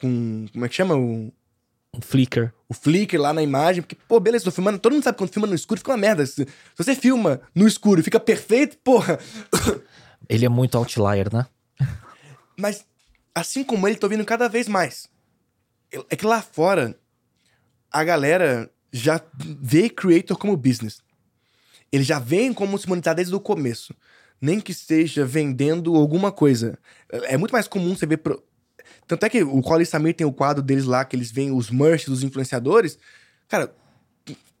Com. 0.00 0.46
Como 0.52 0.64
é 0.64 0.68
que 0.68 0.74
chama? 0.74 0.96
O, 0.96 1.32
Um 1.94 2.00
flicker. 2.00 2.52
o 2.68 2.74
flicker 2.74 3.20
lá 3.20 3.32
na 3.32 3.42
imagem. 3.42 3.82
Porque, 3.82 3.96
pô, 4.08 4.18
beleza, 4.18 4.44
tô 4.44 4.50
filmando. 4.50 4.78
Todo 4.78 4.92
mundo 4.92 5.02
sabe 5.04 5.16
que 5.16 5.22
quando 5.24 5.32
filma 5.32 5.46
no 5.46 5.54
escuro 5.54 5.78
fica 5.78 5.90
uma 5.92 5.96
merda. 5.98 6.24
Se, 6.26 6.34
se 6.44 6.46
você 6.76 6.94
filma 6.94 7.40
no 7.54 7.66
escuro 7.68 8.00
e 8.00 8.02
fica 8.02 8.18
perfeito, 8.18 8.76
porra. 8.78 9.18
Ele 10.28 10.46
é 10.46 10.48
muito 10.48 10.78
outlier, 10.78 11.32
né? 11.32 11.46
Mas, 12.58 12.84
assim 13.34 13.64
como 13.64 13.86
ele, 13.88 13.96
tô 13.96 14.08
vendo 14.08 14.24
cada 14.24 14.48
vez 14.48 14.68
mais. 14.68 15.08
É 16.08 16.16
que 16.16 16.24
lá 16.24 16.40
fora, 16.40 16.96
a 17.92 18.02
galera 18.02 18.70
já 18.90 19.20
vê 19.60 19.88
creator 19.88 20.36
como 20.36 20.56
business. 20.56 21.02
Eles 21.90 22.06
já 22.06 22.18
veem 22.18 22.52
como 22.52 22.78
se 22.78 22.88
monetizar 22.88 23.14
desde 23.14 23.34
o 23.34 23.40
começo. 23.40 23.94
Nem 24.40 24.60
que 24.60 24.72
esteja 24.72 25.24
vendendo 25.24 25.94
alguma 25.94 26.32
coisa. 26.32 26.78
É 27.10 27.36
muito 27.36 27.52
mais 27.52 27.68
comum 27.68 27.94
você 27.94 28.06
ver. 28.06 28.16
Pro... 28.16 28.42
Tanto 29.06 29.26
é 29.26 29.28
que 29.28 29.42
o 29.42 29.60
Cole 29.60 29.82
e 29.82 29.86
Samir 29.86 30.14
tem 30.14 30.26
o 30.26 30.32
quadro 30.32 30.62
deles 30.62 30.84
lá, 30.84 31.04
que 31.04 31.14
eles 31.14 31.30
veem 31.30 31.52
os 31.52 31.70
merch 31.70 32.06
dos 32.06 32.22
influenciadores. 32.22 32.98
Cara, 33.46 33.74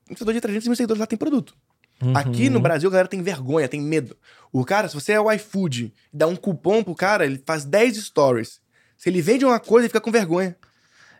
influenciador 0.04 0.34
de 0.34 0.40
300 0.40 0.68
mil 0.68 0.76
seguidores 0.76 1.00
lá 1.00 1.06
tem 1.06 1.18
produto. 1.18 1.56
Uhum. 2.02 2.16
Aqui 2.16 2.50
no 2.50 2.60
Brasil, 2.60 2.88
a 2.88 2.92
galera 2.92 3.08
tem 3.08 3.22
vergonha, 3.22 3.68
tem 3.68 3.80
medo. 3.80 4.16
O 4.52 4.64
cara, 4.64 4.88
se 4.88 4.94
você 4.94 5.12
é 5.12 5.20
o 5.20 5.30
iFood, 5.32 5.94
dá 6.12 6.26
um 6.26 6.36
cupom 6.36 6.82
pro 6.82 6.94
cara, 6.94 7.24
ele 7.24 7.42
faz 7.44 7.64
10 7.64 7.96
stories. 7.96 8.60
Se 8.96 9.08
ele 9.08 9.22
vende 9.22 9.44
uma 9.44 9.58
coisa, 9.58 9.86
ele 9.86 9.88
fica 9.88 10.00
com 10.00 10.10
vergonha. 10.10 10.56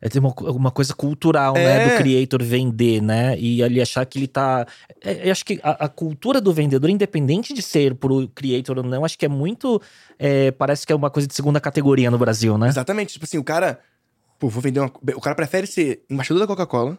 É 0.05 0.09
ter 0.09 0.19
uma, 0.19 0.35
uma 0.51 0.71
coisa 0.73 0.93
cultural, 0.93 1.55
né? 1.55 1.85
É. 1.85 1.89
Do 1.89 2.03
creator 2.03 2.43
vender, 2.43 3.01
né? 3.01 3.39
E 3.39 3.63
ali 3.63 3.81
achar 3.81 4.05
que 4.05 4.19
ele 4.19 4.27
tá. 4.27 4.67
É, 5.01 5.29
eu 5.29 5.31
acho 5.31 5.45
que 5.45 5.61
a, 5.63 5.85
a 5.85 5.89
cultura 5.89 6.41
do 6.41 6.53
vendedor, 6.53 6.91
independente 6.91 7.55
de 7.55 7.63
ser 7.63 7.95
pro 7.95 8.29
creator 8.35 8.79
ou 8.79 8.85
não, 8.85 9.05
acho 9.05 9.17
que 9.17 9.25
é 9.25 9.29
muito. 9.29 9.81
é, 10.19 10.51
parece 10.51 10.85
que 10.85 10.93
é 10.93 10.97
uma 10.97 11.09
coisa 11.09 11.29
de 11.29 11.35
segunda 11.35 11.61
categoria 11.61 12.11
no 12.11 12.19
Brasil, 12.19 12.59
né? 12.59 12.67
Exatamente. 12.67 13.13
Tipo 13.13 13.25
assim, 13.25 13.39
o 13.39 13.45
cara. 13.45 13.79
Pô, 14.41 14.49
vou 14.49 14.61
vender 14.61 14.81
uma. 14.81 14.93
O 15.15 15.21
cara 15.21 15.37
prefere 15.37 15.69
ser 15.69 16.03
embaixador 16.11 16.41
da 16.41 16.49
Coca-Cola 16.49 16.99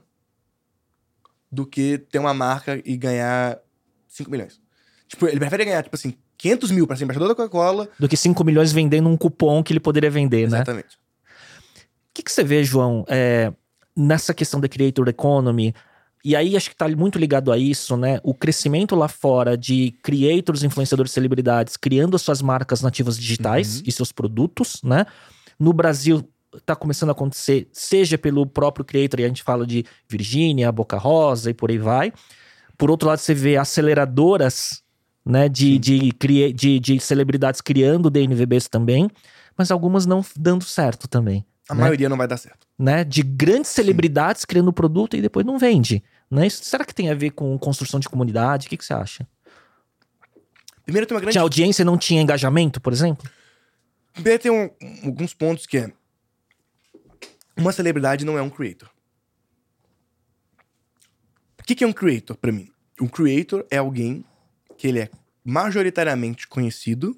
do 1.52 1.68
que 1.68 1.98
ter 2.10 2.20
uma 2.20 2.34
marca 2.34 2.82
e 2.86 2.96
ganhar 2.96 3.60
5 4.08 4.32
milhões. 4.32 4.60
Tipo, 5.08 5.28
ele 5.28 5.40
prefere 5.40 5.66
ganhar, 5.66 5.84
tipo 5.84 5.96
assim, 5.96 6.16
500 6.38 6.72
mil 6.72 6.88
pra 6.88 6.96
ser 6.96 7.04
embaixador 7.04 7.28
da 7.28 7.36
Coca-Cola. 7.36 7.90
Do 8.00 8.08
que 8.08 8.18
5 8.18 8.44
milhões 8.44 8.72
vendendo 8.72 9.08
um 9.08 9.16
cupom 9.16 9.62
que 9.62 9.74
ele 9.74 9.80
poderia 9.80 10.10
vender, 10.10 10.50
né? 10.50 10.58
Exatamente. 10.58 10.98
O 12.14 12.16
que, 12.16 12.22
que 12.22 12.32
você 12.32 12.44
vê, 12.44 12.64
João, 12.64 13.04
é, 13.08 13.52
nessa 13.98 14.36
questão 14.36 14.60
da 14.62 14.70
creator 14.70 15.08
economy? 15.08 15.74
E 16.24 16.36
aí 16.36 16.56
acho 16.56 16.70
que 16.70 16.76
tá 16.76 16.88
muito 16.88 17.18
ligado 17.18 17.52
a 17.52 17.58
isso, 17.58 17.98
né? 17.98 18.20
O 18.24 18.36
crescimento 18.36 18.96
lá 18.96 19.08
fora 19.08 19.58
de 19.58 19.96
creators, 20.04 20.62
influenciadores, 20.62 21.12
celebridades 21.12 21.76
criando 21.76 22.16
as 22.16 22.22
suas 22.22 22.40
marcas 22.40 22.84
nativas 22.84 23.18
digitais 23.18 23.78
Uhum. 23.78 23.84
e 23.88 23.92
seus 23.92 24.12
produtos, 24.12 24.80
né? 24.84 25.08
No 25.60 25.74
Brasil 25.74 26.24
tá 26.68 26.76
começando 26.76 27.10
a 27.10 27.14
acontecer, 27.14 27.68
seja 27.74 28.16
pelo 28.16 28.46
próprio 28.46 28.86
creator, 28.86 29.20
e 29.20 29.26
a 29.26 29.28
gente 29.28 29.42
fala 29.42 29.66
de 29.66 29.84
Virgínia, 30.08 30.72
Boca 30.72 31.00
Rosa 31.00 31.50
e 31.50 31.54
por 31.54 31.72
aí 31.72 31.80
vai. 31.80 32.14
Por 32.78 32.92
outro 32.92 33.10
lado, 33.10 33.18
você 33.18 33.34
vê 33.34 33.58
aceleradoras, 33.58 34.84
né, 35.26 35.50
de, 35.50 35.80
de, 35.80 36.12
de, 36.54 36.80
de 36.80 37.00
celebridades 37.00 37.60
criando 37.60 38.12
DNVBs 38.12 38.68
também, 38.68 39.10
mas 39.58 39.72
algumas 39.72 40.06
não 40.06 40.24
dando 40.38 40.64
certo 40.64 41.08
também 41.08 41.44
A 41.70 41.74
Né? 41.76 41.82
maioria 41.82 42.10
não 42.10 42.18
vai 42.18 42.28
dar 42.28 42.38
certo. 42.38 42.68
né, 42.78 43.04
de 43.04 43.22
grandes 43.24 43.72
celebridades 43.72 44.44
criando 44.46 44.74
produto 44.74 45.16
e 45.16 45.22
depois 45.22 45.46
não 45.46 45.58
vende. 45.58 46.04
Né? 46.30 46.48
Isso, 46.48 46.64
será 46.66 46.84
que 46.84 46.94
tem 46.94 47.10
a 47.10 47.16
ver 47.16 47.32
com 47.32 47.58
construção 47.58 48.00
de 48.00 48.10
comunidade? 48.10 48.68
O 48.68 48.70
que, 48.70 48.76
que 48.78 48.84
você 48.86 48.94
acha? 48.94 49.28
Primeiro 50.84 51.08
tem 51.08 51.16
uma 51.16 51.22
grande. 51.22 51.34
Tinha 51.34 51.42
audiência 51.42 51.86
não 51.86 51.98
tinha 51.98 52.22
engajamento, 52.22 52.82
por 52.82 52.92
exemplo? 52.92 53.30
Primeiro 54.12 54.42
tem 54.42 54.52
um- 54.52 54.70
alguns 55.06 55.34
pontos 55.34 55.66
que 55.66 55.78
é. 55.78 55.92
Uma 57.56 57.72
celebridade 57.72 58.26
não 58.26 58.38
é 58.38 58.42
um 58.42 58.50
creator. 58.50 58.90
O 61.60 61.64
que, 61.64 61.76
que 61.76 61.84
é 61.84 61.88
um 61.88 61.94
creator 61.94 62.36
pra 62.36 62.52
mim? 62.52 62.70
Um 63.00 63.08
creator 63.08 63.66
é 63.72 63.78
alguém 63.78 64.26
que 64.78 64.88
ele 64.88 65.00
é 65.00 65.10
majoritariamente 65.46 66.48
conhecido 66.48 67.18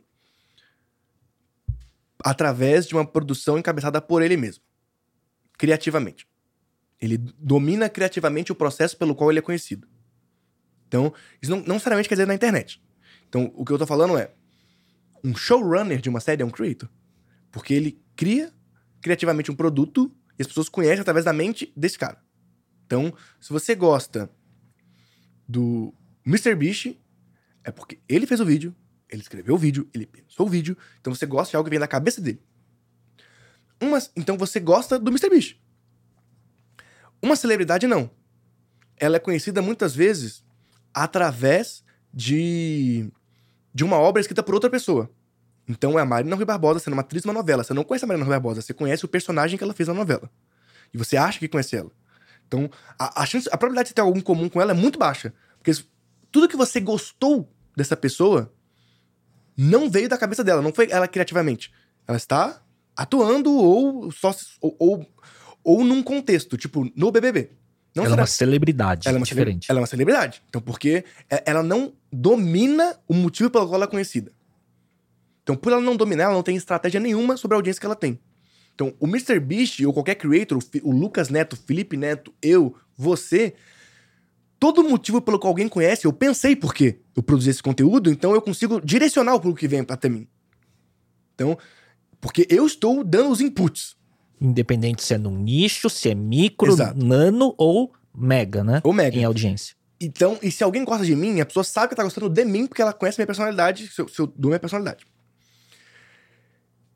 através 2.23 2.87
de 2.87 2.93
uma 2.93 3.05
produção 3.05 3.57
encabeçada 3.57 4.01
por 4.01 4.21
ele 4.21 4.37
mesmo. 4.37 4.63
Criativamente. 5.57 6.27
Ele 7.01 7.17
domina 7.17 7.89
criativamente 7.89 8.51
o 8.51 8.55
processo 8.55 8.97
pelo 8.97 9.15
qual 9.15 9.29
ele 9.29 9.39
é 9.39 9.41
conhecido. 9.41 9.87
Então, 10.87 11.13
isso 11.41 11.51
não, 11.51 11.57
não 11.59 11.75
necessariamente 11.75 12.07
quer 12.07 12.15
dizer 12.15 12.27
na 12.27 12.33
internet. 12.35 12.81
Então, 13.27 13.51
o 13.55 13.65
que 13.65 13.71
eu 13.71 13.77
tô 13.77 13.85
falando 13.85 14.17
é 14.17 14.31
um 15.23 15.35
showrunner 15.35 15.99
de 15.99 16.09
uma 16.09 16.19
série 16.19 16.41
é 16.41 16.45
um 16.45 16.51
creator. 16.51 16.89
Porque 17.51 17.73
ele 17.73 18.01
cria 18.15 18.53
criativamente 19.01 19.51
um 19.51 19.55
produto 19.55 20.11
e 20.37 20.41
as 20.41 20.47
pessoas 20.47 20.69
conhecem 20.69 21.01
através 21.01 21.25
da 21.25 21.33
mente 21.33 21.71
desse 21.75 21.97
cara. 21.97 22.23
Então, 22.85 23.13
se 23.39 23.51
você 23.51 23.73
gosta 23.73 24.29
do 25.47 25.93
Mr. 26.25 26.55
Beast, 26.55 26.95
é 27.63 27.71
porque 27.71 27.99
ele 28.07 28.27
fez 28.27 28.39
o 28.39 28.45
vídeo, 28.45 28.75
ele 29.09 29.21
escreveu 29.21 29.55
o 29.55 29.57
vídeo, 29.57 29.89
ele 29.93 30.05
pensou 30.05 30.47
o 30.47 30.49
vídeo, 30.49 30.77
então 30.99 31.13
você 31.13 31.25
gosta 31.25 31.51
de 31.51 31.55
algo 31.57 31.65
que 31.65 31.69
vem 31.69 31.79
da 31.79 31.87
cabeça 31.87 32.21
dele. 32.21 32.41
Então 34.15 34.37
você 34.37 34.59
gosta 34.59 34.97
do 34.97 35.11
Mr. 35.11 35.29
Beast. 35.29 35.57
Uma 37.21 37.35
celebridade 37.35 37.87
não. 37.87 38.09
Ela 38.97 39.17
é 39.17 39.19
conhecida 39.19 39.61
muitas 39.61 39.95
vezes 39.95 40.43
através 40.93 41.83
de 42.13 43.11
de 43.73 43.83
uma 43.83 43.97
obra 43.97 44.21
escrita 44.21 44.41
por 44.41 44.53
outra 44.53 44.69
pessoa. 44.69 45.11
Então 45.67 45.99
é 45.99 46.01
a 46.01 46.05
Marina 46.05 46.33
Rui 46.35 46.45
Barbosa 46.45 46.79
sendo 46.79 46.93
uma 46.93 47.01
atriz 47.01 47.23
de 47.23 47.27
uma 47.27 47.33
novela. 47.33 47.63
Você 47.63 47.73
não 47.73 47.83
conhece 47.83 48.05
a 48.05 48.07
Marina 48.07 48.25
Rui 48.25 48.33
Barbosa, 48.33 48.61
você 48.61 48.73
conhece 48.73 49.03
o 49.03 49.07
personagem 49.07 49.57
que 49.57 49.63
ela 49.63 49.73
fez 49.73 49.89
na 49.89 49.93
novela. 49.93 50.29
E 50.93 50.97
você 50.97 51.17
acha 51.17 51.39
que 51.39 51.47
conhece 51.49 51.75
ela. 51.75 51.91
Então, 52.47 52.69
a, 52.97 53.23
a 53.23 53.25
chance, 53.25 53.49
a 53.51 53.57
probabilidade 53.57 53.89
de 53.89 53.95
ter 53.95 54.01
algo 54.01 54.17
em 54.17 54.21
comum 54.21 54.47
com 54.47 54.61
ela 54.61 54.71
é 54.71 54.73
muito 54.73 54.97
baixa. 54.97 55.33
Porque 55.57 55.71
tudo 56.31 56.47
que 56.47 56.55
você 56.55 56.79
gostou 56.79 57.51
dessa 57.75 57.97
pessoa 57.97 58.54
não 59.57 59.89
veio 59.89 60.09
da 60.09 60.17
cabeça 60.17 60.43
dela, 60.43 60.61
não 60.61 60.73
foi 60.73 60.87
ela 60.89 61.07
criativamente. 61.07 61.71
Ela 62.07 62.17
está 62.17 62.61
atuando 62.95 63.53
ou 63.53 64.11
só 64.11 64.33
ou, 64.61 64.75
ou, 64.79 65.05
ou 65.63 65.83
num 65.83 66.01
contexto, 66.03 66.57
tipo, 66.57 66.89
no 66.95 67.11
BBB. 67.11 67.49
Não 67.95 68.03
ela 68.03 68.07
é 68.07 68.09
será- 68.15 68.21
uma 68.23 68.27
celebridade 68.27 69.07
ela 69.07 69.17
é 69.17 69.19
uma 69.19 69.25
cele- 69.25 69.39
diferente. 69.39 69.67
Ela 69.69 69.79
é 69.79 69.81
uma 69.81 69.87
celebridade. 69.87 70.41
Então, 70.49 70.61
porque 70.61 71.05
é- 71.29 71.43
ela 71.45 71.63
não 71.63 71.93
domina 72.11 72.97
o 73.07 73.13
motivo 73.13 73.49
pelo 73.49 73.65
qual 73.65 73.75
ela 73.75 73.85
é 73.85 73.87
conhecida. 73.87 74.31
Então, 75.43 75.55
por 75.55 75.71
ela 75.71 75.81
não 75.81 75.95
dominar, 75.95 76.25
ela 76.25 76.33
não 76.33 76.43
tem 76.43 76.55
estratégia 76.55 76.99
nenhuma 76.99 77.37
sobre 77.37 77.55
a 77.55 77.57
audiência 77.57 77.79
que 77.79 77.85
ela 77.85 77.95
tem. 77.95 78.19
Então, 78.73 78.93
o 78.99 79.07
Mr. 79.07 79.39
Beast 79.39 79.79
ou 79.85 79.93
qualquer 79.93 80.15
creator, 80.15 80.59
o 80.83 80.91
Lucas 80.91 81.29
Neto, 81.29 81.53
o 81.53 81.55
Felipe 81.55 81.95
Neto, 81.95 82.33
eu, 82.41 82.75
você, 82.97 83.53
todo 84.73 84.83
motivo 84.83 85.21
pelo 85.21 85.37
qual 85.37 85.51
alguém 85.51 85.69
conhece, 85.69 86.07
eu 86.07 86.13
pensei 86.13 86.55
por 86.55 86.73
quê 86.73 86.99
eu 87.15 87.21
produzi 87.21 87.51
esse 87.51 87.61
conteúdo, 87.61 88.09
então 88.09 88.33
eu 88.33 88.41
consigo 88.41 88.81
direcionar 88.81 89.35
o 89.35 89.39
público 89.39 89.59
que 89.59 89.67
vem 89.67 89.85
até 89.87 90.09
mim. 90.09 90.27
Então, 91.35 91.55
porque 92.19 92.47
eu 92.49 92.65
estou 92.65 93.03
dando 93.03 93.29
os 93.29 93.41
inputs. 93.41 93.95
Independente 94.41 95.03
se 95.03 95.13
é 95.13 95.17
num 95.19 95.37
nicho, 95.37 95.87
se 95.87 96.09
é 96.09 96.15
micro, 96.15 96.71
Exato. 96.71 96.97
nano 96.97 97.53
ou 97.59 97.93
mega, 98.13 98.63
né? 98.63 98.81
Ou 98.83 98.91
mega. 98.91 99.15
Em 99.15 99.23
audiência. 99.23 99.75
Então, 100.01 100.39
e 100.41 100.49
se 100.49 100.63
alguém 100.63 100.83
gosta 100.83 101.05
de 101.05 101.15
mim, 101.15 101.39
a 101.39 101.45
pessoa 101.45 101.63
sabe 101.63 101.89
que 101.89 101.95
tá 101.95 102.03
gostando 102.03 102.27
de 102.27 102.43
mim 102.43 102.65
porque 102.65 102.81
ela 102.81 102.91
conhece 102.91 103.19
minha 103.19 103.27
personalidade, 103.27 103.87
se 103.87 104.01
eu, 104.01 104.07
se 104.07 104.19
eu 104.19 104.25
dou 104.25 104.49
minha 104.49 104.59
personalidade. 104.59 105.05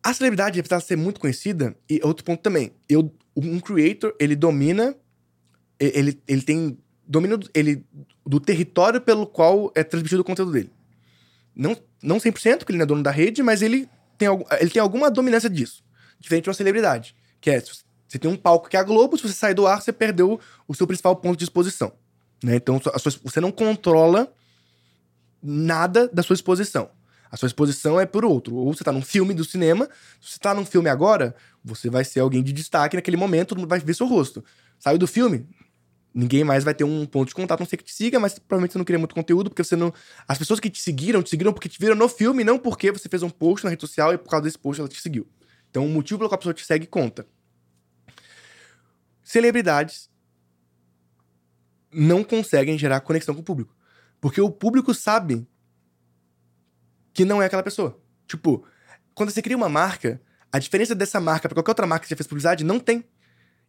A 0.03 0.11
celebridade 0.11 0.59
precisa 0.63 0.81
ser 0.81 0.95
muito 0.95 1.19
conhecida, 1.19 1.77
e 1.87 2.01
outro 2.03 2.25
ponto 2.25 2.41
também. 2.41 2.71
Eu, 2.89 3.13
um 3.35 3.59
creator, 3.59 4.15
ele 4.19 4.35
domina. 4.35 4.95
Ele, 5.79 6.19
ele 6.27 6.41
tem 6.41 6.77
domínio 7.09 7.39
do- 7.39 7.49
ele, 7.55 7.83
do 8.25 8.39
território 8.39 9.01
pelo 9.01 9.25
qual 9.25 9.71
é 9.75 9.83
transmitido 9.83 10.21
o 10.21 10.23
conteúdo 10.25 10.51
dele. 10.51 10.71
Não, 11.55 11.75
não 12.01 12.17
100%, 12.19 12.59
porque 12.59 12.71
ele 12.71 12.77
não 12.77 12.83
é 12.83 12.85
dono 12.85 13.01
da 13.03 13.11
rede, 13.11 13.41
mas 13.41 13.61
ele 13.63 13.89
tem, 14.17 14.27
ele 14.59 14.69
tem 14.69 14.81
alguma 14.81 15.09
dominância 15.09 15.49
disso. 15.49 15.83
Diferente 16.19 16.43
de 16.43 16.49
uma 16.49 16.53
celebridade. 16.53 17.15
Que 17.41 17.49
é, 17.49 17.59
você 17.59 18.19
tem 18.19 18.29
um 18.29 18.37
palco 18.37 18.69
que 18.69 18.77
é 18.77 18.79
a 18.79 18.83
Globo, 18.83 19.17
se 19.17 19.23
você 19.23 19.33
sair 19.33 19.55
do 19.55 19.65
ar, 19.65 19.81
você 19.81 19.91
perdeu 19.91 20.39
o 20.67 20.75
seu 20.75 20.85
principal 20.85 21.15
ponto 21.15 21.37
de 21.37 21.43
exposição. 21.43 21.91
Né? 22.43 22.55
Então, 22.55 22.79
sua- 22.79 23.11
você 23.23 23.41
não 23.41 23.51
controla 23.51 24.31
nada 25.41 26.07
da 26.09 26.21
sua 26.23 26.33
exposição. 26.33 26.89
A 27.31 27.37
sua 27.37 27.47
exposição 27.47 27.99
é 27.99 28.05
por 28.05 28.25
outro. 28.25 28.55
Ou 28.55 28.73
você 28.73 28.83
tá 28.83 28.91
num 28.91 29.01
filme 29.01 29.33
do 29.33 29.45
cinema, 29.45 29.87
se 30.19 30.33
você 30.33 30.39
tá 30.39 30.53
num 30.53 30.65
filme 30.65 30.89
agora, 30.89 31.35
você 31.63 31.89
vai 31.89 32.03
ser 32.03 32.19
alguém 32.21 32.41
de 32.43 32.51
destaque 32.51 32.95
naquele 32.95 33.17
momento, 33.17 33.49
todo 33.49 33.59
mundo 33.59 33.69
vai 33.69 33.79
ver 33.79 33.93
seu 33.93 34.07
rosto. 34.07 34.43
Saiu 34.79 34.97
do 34.97 35.07
filme, 35.07 35.47
ninguém 36.13 36.43
mais 36.43 36.63
vai 36.63 36.73
ter 36.73 36.83
um 36.83 37.05
ponto 37.05 37.29
de 37.29 37.35
contato, 37.35 37.59
não 37.59 37.67
sei 37.67 37.77
que 37.77 37.83
te 37.83 37.93
siga, 37.93 38.19
mas 38.19 38.37
provavelmente 38.39 38.73
você 38.73 38.77
não 38.77 38.85
queria 38.85 38.99
muito 38.99 39.15
conteúdo, 39.15 39.49
porque 39.49 39.63
você 39.63 39.75
não. 39.75 39.93
As 40.27 40.37
pessoas 40.37 40.59
que 40.59 40.69
te 40.69 40.81
seguiram, 40.81 41.21
te 41.21 41.29
seguiram 41.29 41.53
porque 41.53 41.69
te 41.69 41.79
viram 41.79 41.95
no 41.95 42.09
filme, 42.09 42.43
não 42.43 42.57
porque 42.57 42.91
você 42.91 43.07
fez 43.07 43.23
um 43.23 43.29
post 43.29 43.63
na 43.63 43.69
rede 43.69 43.81
social 43.81 44.13
e 44.13 44.17
por 44.17 44.29
causa 44.29 44.43
desse 44.43 44.57
post 44.57 44.79
ela 44.79 44.89
te 44.89 44.99
seguiu. 44.99 45.27
Então, 45.69 45.85
o 45.85 45.89
motivo 45.89 46.17
pelo 46.17 46.29
qual 46.29 46.35
a 46.35 46.39
pessoa 46.39 46.53
te 46.53 46.65
segue 46.65 46.87
conta. 46.87 47.27
Celebridades 49.23 50.09
não 51.91 52.23
conseguem 52.23 52.77
gerar 52.77 53.01
conexão 53.01 53.35
com 53.35 53.41
o 53.41 53.43
público. 53.43 53.75
Porque 54.19 54.41
o 54.41 54.51
público 54.51 54.93
sabe 54.93 55.47
que 57.13 57.23
não 57.25 57.41
é 57.41 57.45
aquela 57.45 57.63
pessoa. 57.63 58.01
Tipo, 58.27 58.65
quando 59.13 59.31
você 59.31 59.41
cria 59.41 59.55
uma 59.55 59.69
marca, 59.69 60.21
a 60.51 60.59
diferença 60.59 60.95
dessa 60.95 61.19
marca 61.19 61.47
pra 61.47 61.55
qualquer 61.55 61.71
outra 61.71 61.87
marca 61.87 62.05
que 62.05 62.09
já 62.09 62.15
fez 62.15 62.27
publicidade 62.27 62.63
não 62.63 62.79
tem. 62.79 63.05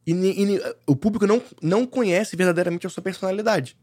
E, 0.06 0.12
e 0.12 0.60
o 0.86 0.96
público 0.96 1.26
não, 1.26 1.42
não 1.62 1.86
conhece 1.86 2.36
verdadeiramente 2.36 2.86
a 2.86 2.90
sua 2.90 3.02
personalidade. 3.02 3.76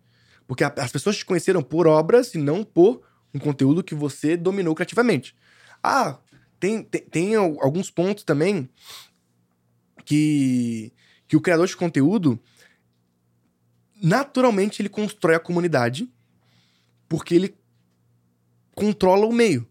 Porque 0.47 0.63
a- 0.63 0.73
as 0.77 0.91
pessoas 0.91 1.17
te 1.17 1.25
conheceram 1.25 1.61
por 1.61 1.87
obras 1.87 2.33
e 2.33 2.37
não 2.37 2.63
por 2.63 3.01
um 3.33 3.39
conteúdo 3.39 3.83
que 3.83 3.93
você 3.95 4.35
dominou 4.37 4.73
criativamente. 4.75 5.35
Ah, 5.83 6.19
tem, 6.59 6.83
tem, 6.83 7.01
tem 7.01 7.35
al- 7.35 7.57
alguns 7.61 7.91
pontos 7.91 8.23
também 8.23 8.69
que, 10.05 10.91
que 11.27 11.35
o 11.35 11.41
criador 11.41 11.67
de 11.67 11.75
conteúdo 11.75 12.39
naturalmente 14.01 14.81
ele 14.81 14.89
constrói 14.89 15.35
a 15.35 15.39
comunidade 15.39 16.09
porque 17.09 17.33
ele 17.35 17.55
controla 18.75 19.25
o 19.25 19.33
meio. 19.33 19.67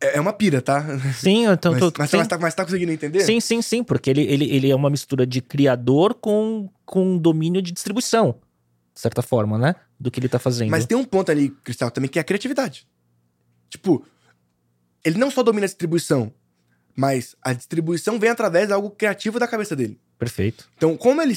É 0.00 0.16
é 0.16 0.20
uma 0.20 0.32
pira, 0.32 0.62
tá? 0.62 0.84
Sim, 1.14 1.44
tô, 1.60 1.72
mas, 1.72 1.80
tô- 1.80 1.92
mas, 1.98 2.10
sim. 2.10 2.16
mas 2.18 2.28
tá, 2.28 2.38
mas 2.38 2.54
tá 2.54 2.64
conseguindo 2.64 2.92
entender? 2.92 3.20
Sim, 3.20 3.40
sim, 3.40 3.60
sim, 3.60 3.82
porque 3.82 4.08
ele, 4.10 4.22
ele, 4.22 4.44
ele 4.50 4.70
é 4.70 4.74
uma 4.76 4.88
mistura 4.90 5.26
de 5.26 5.40
criador 5.40 6.14
com, 6.14 6.70
com 6.86 7.18
domínio 7.18 7.60
de 7.60 7.72
distribuição, 7.72 8.38
de 8.94 9.00
certa 9.00 9.22
forma, 9.22 9.58
né? 9.58 9.74
do 9.98 10.10
que 10.10 10.20
ele 10.20 10.28
tá 10.28 10.38
fazendo. 10.38 10.70
Mas 10.70 10.86
tem 10.86 10.96
um 10.96 11.04
ponto 11.04 11.30
ali, 11.30 11.50
Cristal, 11.64 11.90
também, 11.90 12.08
que 12.08 12.18
é 12.18 12.22
a 12.22 12.24
criatividade. 12.24 12.86
Tipo, 13.68 14.06
ele 15.04 15.18
não 15.18 15.30
só 15.30 15.42
domina 15.42 15.64
a 15.64 15.68
distribuição, 15.68 16.32
mas 16.94 17.34
a 17.42 17.52
distribuição 17.52 18.18
vem 18.18 18.30
através 18.30 18.68
de 18.68 18.72
algo 18.72 18.90
criativo 18.90 19.38
da 19.38 19.48
cabeça 19.48 19.74
dele. 19.74 20.00
Perfeito. 20.18 20.70
Então, 20.76 20.96
como 20.96 21.20
ele. 21.20 21.36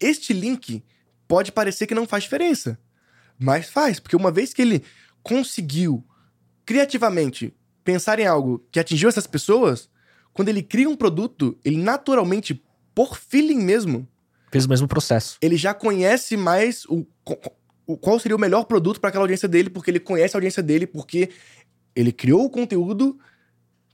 Este 0.00 0.32
link 0.32 0.82
pode 1.26 1.52
parecer 1.52 1.86
que 1.86 1.94
não 1.94 2.06
faz 2.06 2.24
diferença. 2.24 2.78
Mas 3.38 3.68
faz, 3.68 3.98
porque 3.98 4.16
uma 4.16 4.30
vez 4.30 4.52
que 4.52 4.62
ele 4.62 4.84
conseguiu 5.22 6.04
criativamente 6.64 7.52
pensar 7.84 8.18
em 8.18 8.26
algo 8.26 8.64
que 8.72 8.80
atingiu 8.80 9.08
essas 9.08 9.26
pessoas, 9.26 9.88
quando 10.32 10.48
ele 10.48 10.62
cria 10.62 10.88
um 10.88 10.96
produto, 10.96 11.56
ele 11.64 11.76
naturalmente, 11.76 12.60
por 12.94 13.16
feeling 13.16 13.58
mesmo, 13.62 14.08
Fez 14.50 14.64
o 14.64 14.68
mesmo 14.68 14.88
processo. 14.88 15.36
ele 15.42 15.56
já 15.56 15.74
conhece 15.74 16.36
mais 16.36 16.84
o, 16.86 17.04
o 17.86 17.96
qual 17.96 18.18
seria 18.18 18.36
o 18.36 18.40
melhor 18.40 18.64
produto 18.64 19.00
para 19.00 19.08
aquela 19.08 19.24
audiência 19.24 19.48
dele, 19.48 19.68
porque 19.68 19.90
ele 19.90 20.00
conhece 20.00 20.36
a 20.36 20.38
audiência 20.38 20.62
dele, 20.62 20.86
porque 20.86 21.28
ele 21.94 22.12
criou 22.12 22.44
o 22.44 22.50
conteúdo 22.50 23.18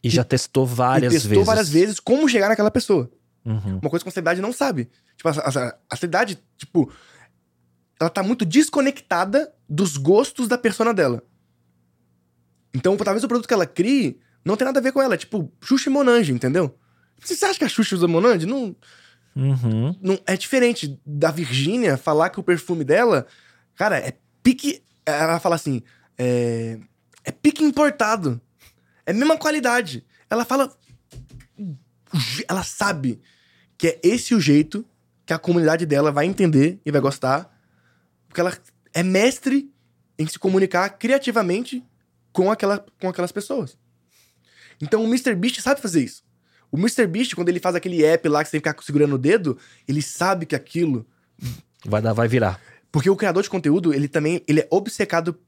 E, 0.02 0.08
já 0.10 0.22
testou 0.22 0.64
várias 0.66 1.12
testou 1.12 1.30
vezes. 1.30 1.46
várias 1.46 1.68
vezes 1.68 2.00
como 2.00 2.28
chegar 2.28 2.48
naquela 2.48 2.70
pessoa. 2.70 3.10
Uhum. 3.44 3.78
Uma 3.82 3.90
coisa 3.90 4.04
que 4.04 4.08
a 4.08 4.12
celebridade 4.12 4.40
não 4.42 4.52
sabe. 4.52 4.90
Tipo, 5.16 5.28
a, 5.30 5.32
a, 5.32 5.76
a 5.90 5.96
celebridade, 5.96 6.38
tipo, 6.58 6.92
ela 7.98 8.10
tá 8.10 8.22
muito 8.22 8.44
desconectada 8.44 9.52
dos 9.68 9.96
gostos 9.96 10.46
da 10.46 10.58
persona 10.58 10.92
dela. 10.92 11.22
Então, 12.74 12.96
talvez 12.96 13.24
o 13.24 13.28
produto 13.28 13.48
que 13.48 13.54
ela 13.54 13.66
crie 13.66 14.18
não 14.44 14.56
tem 14.56 14.64
nada 14.64 14.78
a 14.78 14.82
ver 14.82 14.92
com 14.92 15.02
ela. 15.02 15.14
É 15.14 15.18
tipo, 15.18 15.52
Xuxa 15.60 15.88
e 15.88 15.92
Monange, 15.92 16.32
entendeu? 16.32 16.76
Você 17.18 17.44
acha 17.44 17.58
que 17.58 17.64
a 17.64 17.68
Xuxa 17.68 17.94
usa 17.96 18.08
Monange? 18.08 18.46
Não, 18.46 18.74
Uhum. 19.36 19.96
não, 20.02 20.18
é 20.26 20.36
diferente 20.36 20.98
da 21.06 21.30
Virgínia 21.30 21.96
falar 21.96 22.30
que 22.30 22.40
o 22.40 22.42
perfume 22.42 22.82
dela, 22.84 23.26
cara, 23.76 23.96
é 23.98 24.14
pique. 24.42 24.82
Ela 25.06 25.38
fala 25.38 25.54
assim: 25.54 25.82
é, 26.18 26.78
é 27.24 27.30
pique 27.30 27.62
importado. 27.62 28.40
É 29.06 29.12
a 29.12 29.14
mesma 29.14 29.36
qualidade. 29.36 30.04
Ela 30.28 30.44
fala. 30.44 30.72
Ela 32.48 32.64
sabe 32.64 33.20
que 33.78 33.86
é 33.88 34.00
esse 34.02 34.34
o 34.34 34.40
jeito 34.40 34.84
que 35.24 35.32
a 35.32 35.38
comunidade 35.38 35.86
dela 35.86 36.10
vai 36.10 36.26
entender 36.26 36.80
e 36.84 36.90
vai 36.90 37.00
gostar. 37.00 37.56
Porque 38.26 38.40
ela 38.40 38.56
é 38.92 39.02
mestre 39.02 39.70
em 40.18 40.26
se 40.26 40.38
comunicar 40.38 40.88
criativamente 40.90 41.84
com, 42.32 42.50
aquela, 42.50 42.84
com 43.00 43.08
aquelas 43.08 43.32
pessoas. 43.32 43.76
Então 44.80 45.02
o 45.02 45.06
Mr. 45.06 45.34
Beast 45.34 45.60
sabe 45.60 45.80
fazer 45.80 46.02
isso. 46.02 46.22
O 46.72 46.78
Mr. 46.78 47.06
Beast, 47.06 47.34
quando 47.34 47.48
ele 47.48 47.60
faz 47.60 47.74
aquele 47.74 48.04
app 48.04 48.28
lá 48.28 48.42
que 48.42 48.48
você 48.48 48.52
tem 48.52 48.60
que 48.60 48.68
ficar 48.68 48.82
segurando 48.82 49.14
o 49.14 49.18
dedo, 49.18 49.58
ele 49.86 50.00
sabe 50.00 50.46
que 50.46 50.54
aquilo. 50.54 51.06
Vai 51.84 52.00
dar, 52.00 52.12
vai 52.12 52.28
virar. 52.28 52.60
Porque 52.92 53.10
o 53.10 53.16
criador 53.16 53.42
de 53.42 53.50
conteúdo, 53.50 53.92
ele 53.92 54.08
também 54.08 54.42
ele 54.46 54.60
é 54.60 54.68
obcecado 54.70 55.38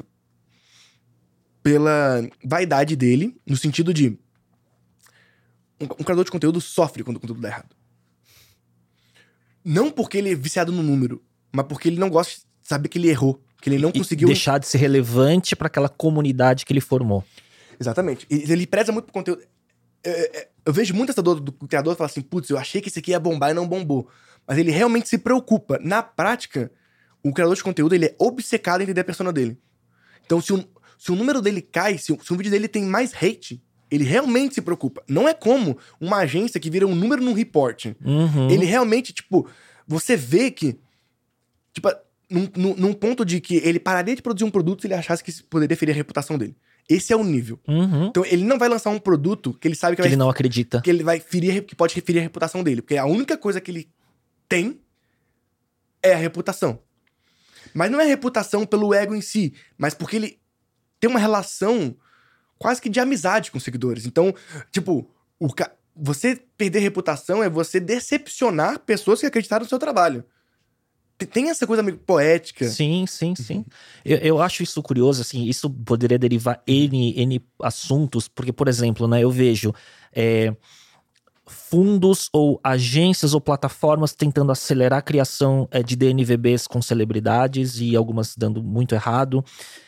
pela 1.62 2.28
vaidade 2.44 2.96
dele, 2.96 3.36
no 3.46 3.56
sentido 3.56 3.94
de. 3.94 4.18
Um, 5.80 5.84
um 5.84 6.04
criador 6.04 6.24
de 6.24 6.30
conteúdo 6.30 6.60
sofre 6.60 7.04
quando 7.04 7.16
o 7.16 7.20
conteúdo 7.20 7.40
dá 7.40 7.48
errado. 7.48 7.76
Não 9.64 9.90
porque 9.90 10.18
ele 10.18 10.32
é 10.32 10.34
viciado 10.34 10.72
no 10.72 10.82
número, 10.82 11.22
mas 11.52 11.66
porque 11.66 11.88
ele 11.88 12.00
não 12.00 12.10
gosta 12.10 12.34
de 12.34 12.68
saber 12.68 12.88
que 12.88 12.98
ele 12.98 13.08
errou, 13.08 13.40
que 13.62 13.70
ele 13.70 13.78
não 13.78 13.88
E 13.90 13.98
conseguiu. 13.98 14.26
deixar 14.28 14.58
de 14.58 14.66
ser 14.66 14.76
relevante 14.78 15.56
para 15.56 15.68
aquela 15.68 15.88
comunidade 15.88 16.66
que 16.66 16.72
ele 16.72 16.80
formou. 16.82 17.24
Exatamente. 17.80 18.26
E 18.28 18.52
Ele 18.52 18.66
preza 18.66 18.92
muito 18.92 19.04
pro 19.06 19.12
conteúdo. 19.14 19.42
É, 20.04 20.10
é, 20.40 20.48
Eu 20.66 20.72
vejo 20.72 20.92
muito 20.94 21.10
essa 21.10 21.22
dor 21.22 21.40
do 21.40 21.50
criador 21.52 21.96
falar 21.96 22.06
assim, 22.10 22.20
putz, 22.20 22.50
eu 22.50 22.58
achei 22.58 22.80
que 22.80 22.88
esse 22.88 22.98
aqui 22.98 23.12
ia 23.12 23.18
bombar 23.20 23.50
e 23.50 23.54
não 23.54 23.66
bombou. 23.66 24.08
Mas 24.46 24.58
ele 24.58 24.70
realmente 24.70 25.08
se 25.08 25.16
preocupa. 25.16 25.78
Na 25.80 26.02
prática, 26.02 26.70
o 27.24 27.32
criador 27.32 27.56
de 27.56 27.62
conteúdo 27.62 27.94
ele 27.94 28.06
é 28.06 28.14
obcecado 28.18 28.80
em 28.80 28.84
entender 28.84 29.00
a 29.00 29.04
persona 29.04 29.32
dele. 29.32 29.56
Então, 30.26 30.40
se 30.40 30.52
o, 30.52 30.64
se 30.98 31.10
o 31.10 31.14
número 31.16 31.40
dele 31.40 31.62
cai, 31.62 31.98
se, 31.98 32.12
o- 32.12 32.18
se 32.22 32.32
um 32.32 32.36
vídeo 32.36 32.50
dele 32.50 32.68
tem 32.68 32.84
mais 32.84 33.12
hate, 33.14 33.62
ele 33.90 34.04
realmente 34.04 34.54
se 34.54 34.60
preocupa. 34.62 35.02
Não 35.08 35.28
é 35.28 35.34
como 35.34 35.78
uma 36.00 36.18
agência 36.18 36.58
que 36.60 36.70
vira 36.70 36.86
um 36.86 36.94
número 36.94 37.22
num 37.22 37.32
report. 37.32 37.86
Uhum. 38.04 38.50
Ele 38.50 38.64
realmente, 38.64 39.12
tipo, 39.12 39.48
você 39.86 40.16
vê 40.16 40.50
que. 40.50 40.78
Tipo, 41.72 41.88
num, 42.32 42.48
num- 42.56 42.76
num 42.76 42.92
ponto 42.92 43.24
de 43.24 43.40
que 43.40 43.56
ele 43.56 43.78
pararia 43.78 44.16
de 44.16 44.22
produzir 44.22 44.44
um 44.44 44.50
produto 44.50 44.80
se 44.80 44.86
ele 44.86 44.94
achasse 44.94 45.22
que 45.22 45.32
poderia 45.44 45.76
ferir 45.76 45.92
a 45.92 45.96
reputação 45.96 46.36
dele. 46.38 46.56
Esse 46.88 47.12
é 47.12 47.16
o 47.16 47.22
nível. 47.22 47.60
Uhum. 47.68 48.06
Então 48.06 48.24
ele 48.26 48.44
não 48.44 48.58
vai 48.58 48.68
lançar 48.68 48.90
um 48.90 48.98
produto 48.98 49.52
que 49.54 49.68
ele 49.68 49.74
sabe 49.76 49.92
que, 49.94 50.02
Que 50.02 50.02
vai, 50.02 50.08
ele 50.10 50.16
não 50.16 50.28
acredita. 50.28 50.80
que 50.82 50.90
ele 50.90 51.04
vai 51.04 51.20
ferir, 51.20 51.64
que 51.64 51.76
pode 51.76 51.98
ferir 52.00 52.18
a 52.18 52.22
reputação 52.22 52.62
dele. 52.62 52.82
Porque 52.82 52.96
a 52.96 53.06
única 53.06 53.36
coisa 53.36 53.60
que 53.60 53.70
ele 53.70 53.88
tem 54.48 54.80
é 56.02 56.12
a 56.14 56.16
reputação. 56.16 56.80
Mas 57.72 57.90
não 57.90 58.00
é 58.00 58.04
a 58.04 58.08
reputação 58.08 58.66
pelo 58.66 58.92
ego 58.92 59.14
em 59.14 59.20
si, 59.20 59.54
mas 59.78 59.94
porque 59.94 60.16
ele 60.16 60.38
tem 61.00 61.08
uma 61.08 61.18
relação 61.20 61.96
quase 62.58 62.80
que 62.82 62.88
de 62.88 63.00
amizade 63.00 63.50
com 63.50 63.58
os 63.58 63.64
seguidores. 63.64 64.04
Então, 64.06 64.34
tipo, 64.70 65.08
o 65.38 65.52
ca- 65.52 65.72
você 65.96 66.40
perder 66.56 66.80
reputação 66.80 67.42
é 67.42 67.48
você 67.48 67.78
decepcionar 67.80 68.80
pessoas 68.80 69.20
que 69.20 69.26
acreditaram 69.26 69.64
no 69.64 69.68
seu 69.68 69.78
trabalho. 69.78 70.24
Tem- 71.26 71.50
essa 71.50 71.66
coisa 71.66 71.82
meio 71.82 71.98
poética. 71.98 72.68
Sim, 72.68 73.06
sim, 73.06 73.34
sim. 73.34 73.64
Eu, 74.04 74.18
eu 74.18 74.42
acho 74.42 74.62
isso 74.62 74.82
curioso, 74.82 75.22
assim, 75.22 75.44
isso 75.44 75.68
poderia 75.68 76.18
derivar 76.18 76.62
N, 76.66 77.14
N 77.16 77.40
assuntos, 77.60 78.28
porque, 78.28 78.52
por 78.52 78.68
exemplo, 78.68 79.06
né, 79.06 79.22
eu 79.22 79.30
vejo 79.30 79.72
é, 80.14 80.54
fundos 81.46 82.28
ou 82.32 82.60
agências 82.62 83.34
ou 83.34 83.40
plataformas 83.40 84.12
tentando 84.14 84.52
acelerar 84.52 85.00
a 85.00 85.02
criação 85.02 85.68
é, 85.70 85.82
de 85.82 85.96
DNVBs 85.96 86.66
com 86.66 86.80
celebridades 86.80 87.80
e 87.80 87.96
algumas 87.96 88.36
dando 88.36 88.62
muito 88.62 88.94
errado. 88.94 89.44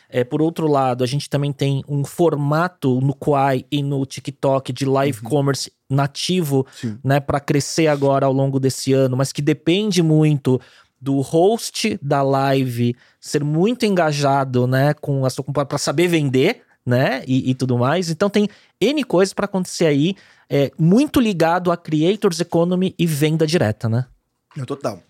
É, 0.09 0.23
por 0.23 0.41
outro 0.41 0.67
lado, 0.67 1.03
a 1.03 1.07
gente 1.07 1.29
também 1.29 1.51
tem 1.51 1.83
um 1.87 2.05
formato 2.05 3.01
no 3.01 3.13
Quai 3.13 3.65
e 3.71 3.81
no 3.81 4.05
TikTok 4.05 4.71
de 4.71 4.85
live 4.85 5.21
commerce 5.21 5.71
nativo 5.89 6.65
Sim. 6.73 6.97
né, 7.03 7.19
para 7.19 7.39
crescer 7.39 7.87
agora 7.87 8.25
ao 8.25 8.33
longo 8.33 8.59
desse 8.59 8.93
ano, 8.93 9.17
mas 9.17 9.31
que 9.31 9.41
depende 9.41 10.01
muito 10.01 10.59
do 11.05 11.21
host 11.21 11.99
da 12.01 12.23
live 12.23 12.95
ser 13.21 13.43
muito 13.43 13.85
engajado, 13.85 14.65
né, 14.65 14.95
com 14.95 15.23
a 15.23 15.29
sua 15.29 15.43
para 15.43 15.77
saber 15.77 16.07
vender, 16.07 16.63
né, 16.83 17.23
e, 17.27 17.51
e 17.51 17.53
tudo 17.53 17.77
mais. 17.77 18.09
Então 18.09 18.27
tem 18.27 18.49
N 18.81 19.03
coisas 19.03 19.31
para 19.31 19.45
acontecer 19.45 19.85
aí, 19.85 20.15
é, 20.49 20.71
muito 20.79 21.19
ligado 21.19 21.71
a 21.71 21.77
creators 21.77 22.39
economy 22.39 22.95
e 22.97 23.05
venda 23.05 23.45
direta, 23.45 23.87
né? 23.87 24.07
Não, 24.55 24.65
total. 24.65 25.03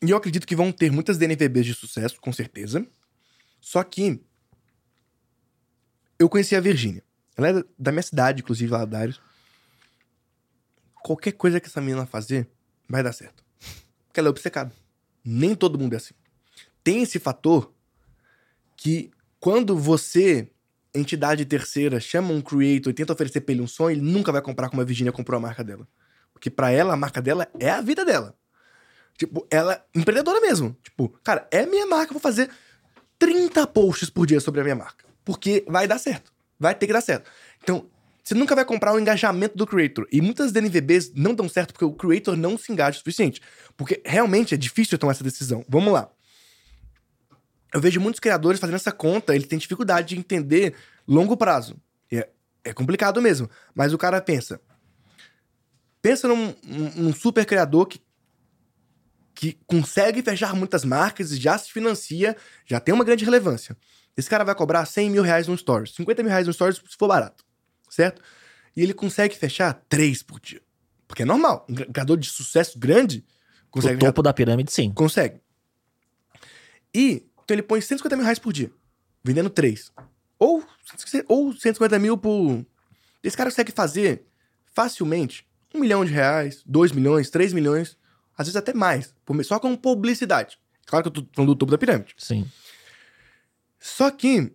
E 0.00 0.08
eu 0.08 0.16
acredito 0.16 0.46
que 0.46 0.54
vão 0.54 0.70
ter 0.70 0.92
muitas 0.92 1.18
DNVBs 1.18 1.66
de 1.66 1.74
sucesso, 1.74 2.20
com 2.20 2.32
certeza. 2.32 2.86
Só 3.60 3.82
que. 3.82 4.20
Eu 6.18 6.28
conheci 6.28 6.54
a 6.54 6.60
Virgínia. 6.60 7.02
Ela 7.36 7.48
é 7.48 7.64
da 7.76 7.90
minha 7.90 8.02
cidade, 8.02 8.42
inclusive, 8.42 8.70
lá 8.70 8.80
da 8.80 8.98
Darius. 8.98 9.20
Qualquer 11.02 11.32
coisa 11.32 11.58
que 11.58 11.66
essa 11.66 11.80
menina 11.80 12.06
fazer, 12.06 12.48
vai 12.88 13.02
dar 13.02 13.12
certo. 13.12 13.42
Porque 14.06 14.20
ela 14.20 14.28
é 14.28 14.30
obcecada. 14.30 14.72
Nem 15.24 15.54
todo 15.54 15.78
mundo 15.78 15.94
é 15.94 15.96
assim. 15.96 16.14
Tem 16.82 17.02
esse 17.02 17.18
fator 17.18 17.72
que 18.76 19.10
quando 19.38 19.76
você, 19.76 20.50
entidade 20.94 21.44
terceira, 21.44 22.00
chama 22.00 22.32
um 22.32 22.40
creator 22.40 22.90
e 22.90 22.94
tenta 22.94 23.12
oferecer 23.12 23.40
pra 23.40 23.52
ele 23.52 23.62
um 23.62 23.66
sonho, 23.66 23.96
ele 23.96 24.00
nunca 24.00 24.32
vai 24.32 24.42
comprar 24.42 24.68
como 24.68 24.82
a 24.82 24.84
Virgínia 24.84 25.12
comprou 25.12 25.38
a 25.38 25.40
marca 25.40 25.62
dela. 25.62 25.86
Porque 26.32 26.50
pra 26.50 26.70
ela, 26.70 26.94
a 26.94 26.96
marca 26.96 27.20
dela 27.20 27.48
é 27.58 27.70
a 27.70 27.80
vida 27.80 28.04
dela. 28.04 28.34
Tipo, 29.16 29.46
ela 29.50 29.74
é 29.74 29.98
empreendedora 29.98 30.40
mesmo. 30.40 30.74
Tipo, 30.82 31.10
cara, 31.22 31.46
é 31.50 31.66
minha 31.66 31.86
marca, 31.86 32.12
vou 32.12 32.20
fazer 32.20 32.50
30 33.18 33.66
posts 33.66 34.08
por 34.08 34.26
dia 34.26 34.40
sobre 34.40 34.60
a 34.60 34.64
minha 34.64 34.76
marca. 34.76 35.04
Porque 35.24 35.64
vai 35.68 35.86
dar 35.86 35.98
certo. 35.98 36.32
Vai 36.58 36.74
ter 36.74 36.86
que 36.86 36.92
dar 36.92 37.02
certo. 37.02 37.30
Então, 37.62 37.86
você 38.22 38.34
nunca 38.34 38.54
vai 38.54 38.64
comprar 38.64 38.92
o 38.92 38.98
engajamento 39.00 39.56
do 39.56 39.66
creator. 39.66 40.06
E 40.12 40.20
muitas 40.20 40.52
DNVBs 40.52 41.12
não 41.14 41.34
dão 41.34 41.48
certo 41.48 41.72
porque 41.72 41.84
o 41.84 41.92
creator 41.92 42.36
não 42.36 42.56
se 42.58 42.70
engaja 42.72 42.96
o 42.96 42.98
suficiente. 42.98 43.40
Porque 43.76 44.02
realmente 44.04 44.54
é 44.54 44.56
difícil 44.58 44.98
tomar 44.98 45.12
essa 45.12 45.24
decisão. 45.24 45.64
Vamos 45.68 45.92
lá. 45.92 46.10
Eu 47.72 47.80
vejo 47.80 48.00
muitos 48.00 48.20
criadores 48.20 48.60
fazendo 48.60 48.76
essa 48.76 48.92
conta, 48.92 49.34
ele 49.34 49.46
tem 49.46 49.58
dificuldade 49.58 50.08
de 50.14 50.18
entender 50.18 50.74
longo 51.06 51.36
prazo. 51.36 51.76
É, 52.12 52.28
é 52.64 52.72
complicado 52.72 53.22
mesmo. 53.22 53.48
Mas 53.74 53.92
o 53.92 53.98
cara 53.98 54.20
pensa. 54.20 54.60
Pensa 56.02 56.26
num, 56.28 56.54
num- 56.64 56.90
num 56.96 57.12
super 57.12 57.44
criador 57.44 57.86
que, 57.86 58.00
que 59.34 59.58
consegue 59.66 60.22
fechar 60.22 60.54
muitas 60.54 60.84
marcas 60.84 61.30
e 61.32 61.36
já 61.36 61.56
se 61.58 61.70
financia, 61.70 62.36
já 62.66 62.80
tem 62.80 62.94
uma 62.94 63.04
grande 63.04 63.24
relevância. 63.24 63.76
Esse 64.16 64.28
cara 64.28 64.44
vai 64.44 64.54
cobrar 64.54 64.84
100 64.84 65.10
mil 65.10 65.22
reais 65.22 65.46
no 65.46 65.56
Stories, 65.56 65.94
50 65.94 66.22
mil 66.22 66.30
reais 66.30 66.46
no 66.46 66.52
Stories 66.52 66.76
se 66.76 66.96
for 66.98 67.08
barato, 67.08 67.44
certo? 67.90 68.22
E 68.76 68.82
ele 68.82 68.94
consegue 68.94 69.36
fechar 69.36 69.74
três 69.88 70.22
por 70.22 70.40
dia. 70.40 70.62
Porque 71.06 71.22
é 71.22 71.26
normal. 71.26 71.66
Um 71.68 71.74
criador 71.74 72.16
de 72.16 72.30
sucesso 72.30 72.78
grande 72.78 73.24
consegue 73.70 73.96
o 73.96 73.98
fechar 73.98 74.06
topo 74.06 74.22
da 74.22 74.32
pirâmide, 74.32 74.72
sim. 74.72 74.92
Consegue. 74.92 75.40
E 76.94 77.26
então 77.44 77.54
ele 77.54 77.62
põe 77.62 77.80
150 77.80 78.16
mil 78.16 78.24
reais 78.24 78.38
por 78.38 78.52
dia, 78.52 78.70
vendendo 79.24 79.50
três. 79.50 79.92
Ou, 80.38 80.64
ou 81.26 81.52
150 81.52 81.98
mil 81.98 82.16
por. 82.16 82.64
Esse 83.22 83.36
cara 83.36 83.50
consegue 83.50 83.72
fazer 83.72 84.24
facilmente 84.72 85.46
um 85.74 85.80
milhão 85.80 86.04
de 86.04 86.12
reais, 86.12 86.62
dois 86.64 86.92
milhões, 86.92 87.28
três 87.28 87.52
milhões, 87.52 87.96
às 88.36 88.46
vezes 88.46 88.56
até 88.56 88.72
mais, 88.72 89.14
só 89.44 89.58
com 89.58 89.76
publicidade. 89.76 90.58
Claro 90.86 91.04
que 91.04 91.08
eu 91.18 91.22
tô 91.22 91.28
falando 91.34 91.54
do 91.54 91.58
topo 91.58 91.72
da 91.72 91.78
pirâmide. 91.78 92.14
Sim. 92.16 92.48
Só 93.78 94.10
que. 94.10 94.52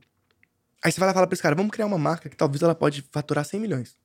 Aí 0.85 0.91
você 0.91 0.99
vai 0.99 1.07
lá 1.07 1.13
e 1.13 1.15
fala 1.15 1.25
pra 1.25 1.33
esse 1.33 1.41
cara: 1.41 1.55
vamos 1.55 1.71
criar 1.71 1.87
uma 1.87 1.97
marca 1.97 2.29
que 2.29 2.37
talvez 2.37 2.61
ela 2.61 2.75
pode 2.75 3.03
faturar 3.11 3.43
100 3.43 3.59
milhões. 3.59 3.97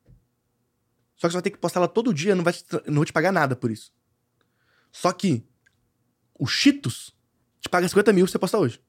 Só 1.14 1.28
que 1.28 1.32
você 1.32 1.36
vai 1.36 1.42
ter 1.42 1.50
que 1.50 1.58
postar 1.58 1.80
ela 1.80 1.88
todo 1.88 2.14
dia, 2.14 2.34
não 2.34 2.42
vai 2.42 2.54
te, 2.54 2.64
não 2.86 2.94
vou 2.94 3.04
te 3.04 3.12
pagar 3.12 3.30
nada 3.30 3.54
por 3.54 3.70
isso. 3.70 3.92
Só 4.90 5.12
que 5.12 5.44
o 6.38 6.46
Cheetos 6.46 7.14
te 7.60 7.68
paga 7.68 7.86
50 7.86 8.14
mil 8.14 8.26
se 8.26 8.32
você 8.32 8.38
postar 8.38 8.60
hoje. 8.60 8.80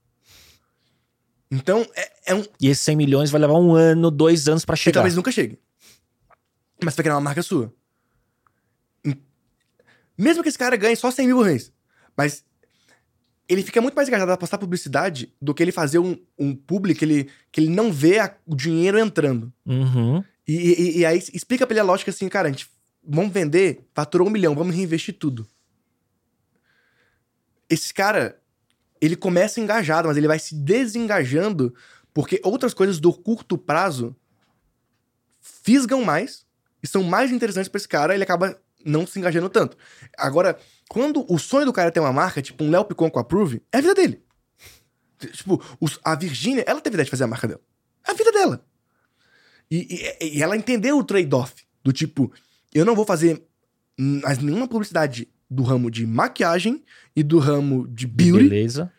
Então, 1.51 1.85
é, 1.93 2.31
é 2.31 2.34
um. 2.35 2.45
E 2.61 2.69
esses 2.69 2.81
100 2.85 2.95
milhões 2.95 3.30
vai 3.30 3.41
levar 3.41 3.55
um 3.55 3.76
ano, 3.76 4.09
dois 4.09 4.47
anos 4.47 4.63
pra 4.63 4.76
E 4.76 4.77
chegar. 4.77 4.93
talvez 5.01 5.13
nunca 5.18 5.30
chegue. 5.34 5.59
Mas 6.81 6.93
você 6.93 6.99
vai 6.99 7.03
criar 7.03 7.15
uma 7.15 7.22
marca 7.22 7.43
sua. 7.43 7.73
Mesmo 10.18 10.41
que 10.43 10.47
esse 10.47 10.57
cara 10.57 10.77
ganhe 10.77 10.95
só 10.95 11.11
100 11.11 11.27
mil 11.27 11.35
por 11.38 11.45
mês. 11.45 11.73
Mas 12.15 12.45
ele 13.51 13.63
fica 13.63 13.81
muito 13.81 13.95
mais 13.95 14.07
engajado 14.07 14.31
a 14.31 14.37
postar 14.37 14.57
publicidade 14.57 15.33
do 15.41 15.53
que 15.53 15.61
ele 15.61 15.71
fazer 15.71 15.99
um, 15.99 16.17
um 16.39 16.55
publi 16.55 16.95
que 16.95 17.03
ele, 17.05 17.29
que 17.51 17.59
ele 17.61 17.69
não 17.69 17.91
vê 17.91 18.19
a- 18.19 18.35
o 18.45 18.55
dinheiro 18.55 18.97
entrando. 18.97 19.51
Uhum. 19.65 20.23
E, 20.47 20.53
e- 20.55 20.97
e 20.99 21.05
aí 21.05 21.17
explica 21.33 21.67
pra 21.67 21.73
ele 21.73 21.81
a 21.81 21.83
lógica 21.83 22.11
assim, 22.11 22.29
cara, 22.29 22.47
a 22.47 22.51
gente 22.51 22.69
vamos 23.03 23.31
vender, 23.33 23.87
faturou 23.93 24.27
um 24.27 24.31
milhão, 24.31 24.55
vamos 24.55 24.75
reinvestir 24.75 25.15
tudo. 25.17 25.45
Esse 27.69 27.93
cara, 27.93 28.39
ele 28.99 29.15
começa 29.15 29.59
engajado, 29.59 30.07
mas 30.07 30.17
ele 30.17 30.27
vai 30.27 30.39
se 30.39 30.53
desengajando 30.55 31.73
porque 32.13 32.39
outras 32.43 32.73
coisas 32.73 32.99
do 32.99 33.13
curto 33.13 33.57
prazo 33.57 34.15
fisgam 35.39 36.03
mais 36.03 36.45
e 36.83 36.87
são 36.87 37.03
mais 37.03 37.31
interessantes 37.31 37.69
pra 37.69 37.77
esse 37.77 37.87
cara, 37.87 38.13
ele 38.13 38.23
acaba 38.23 38.59
não 38.85 39.05
se 39.07 39.17
engajando 39.19 39.49
tanto. 39.49 39.77
Agora, 40.17 40.57
quando 40.89 41.25
o 41.31 41.37
sonho 41.39 41.65
do 41.65 41.73
cara 41.73 41.87
é 41.89 41.91
ter 41.91 41.99
uma 41.99 42.13
marca, 42.13 42.41
tipo 42.41 42.63
um 42.63 42.69
Léo 42.69 42.85
Picon 42.85 43.09
com 43.09 43.19
a 43.19 43.23
Prove, 43.23 43.61
é 43.71 43.77
a 43.77 43.81
vida 43.81 43.93
dele. 43.95 44.21
Tipo, 45.33 45.61
os- 45.79 45.99
a 46.03 46.15
Virgínia, 46.15 46.63
ela 46.67 46.81
teve 46.81 46.95
ideia 46.95 47.05
de 47.05 47.11
fazer 47.11 47.23
a 47.23 47.27
marca 47.27 47.47
dela. 47.47 47.61
É 48.07 48.11
a 48.11 48.13
vida 48.13 48.31
dela. 48.31 48.65
E, 49.69 50.15
e- 50.19 50.37
e 50.37 50.43
ela 50.43 50.57
entendeu 50.57 50.97
o 50.97 51.03
trade-off. 51.03 51.53
Do 51.83 51.91
tipo, 51.93 52.31
eu 52.73 52.85
não 52.85 52.95
vou 52.95 53.05
fazer 53.05 53.43
mais 53.97 54.39
nenhuma 54.39 54.67
publicidade 54.67 55.27
do 55.49 55.63
ramo 55.63 55.89
de 55.91 56.05
maquiagem 56.05 56.83
e 57.15 57.23
do 57.23 57.37
ramo 57.39 57.87
de 57.87 58.07
beauty, 58.07 58.49
Beleza. 58.49 58.91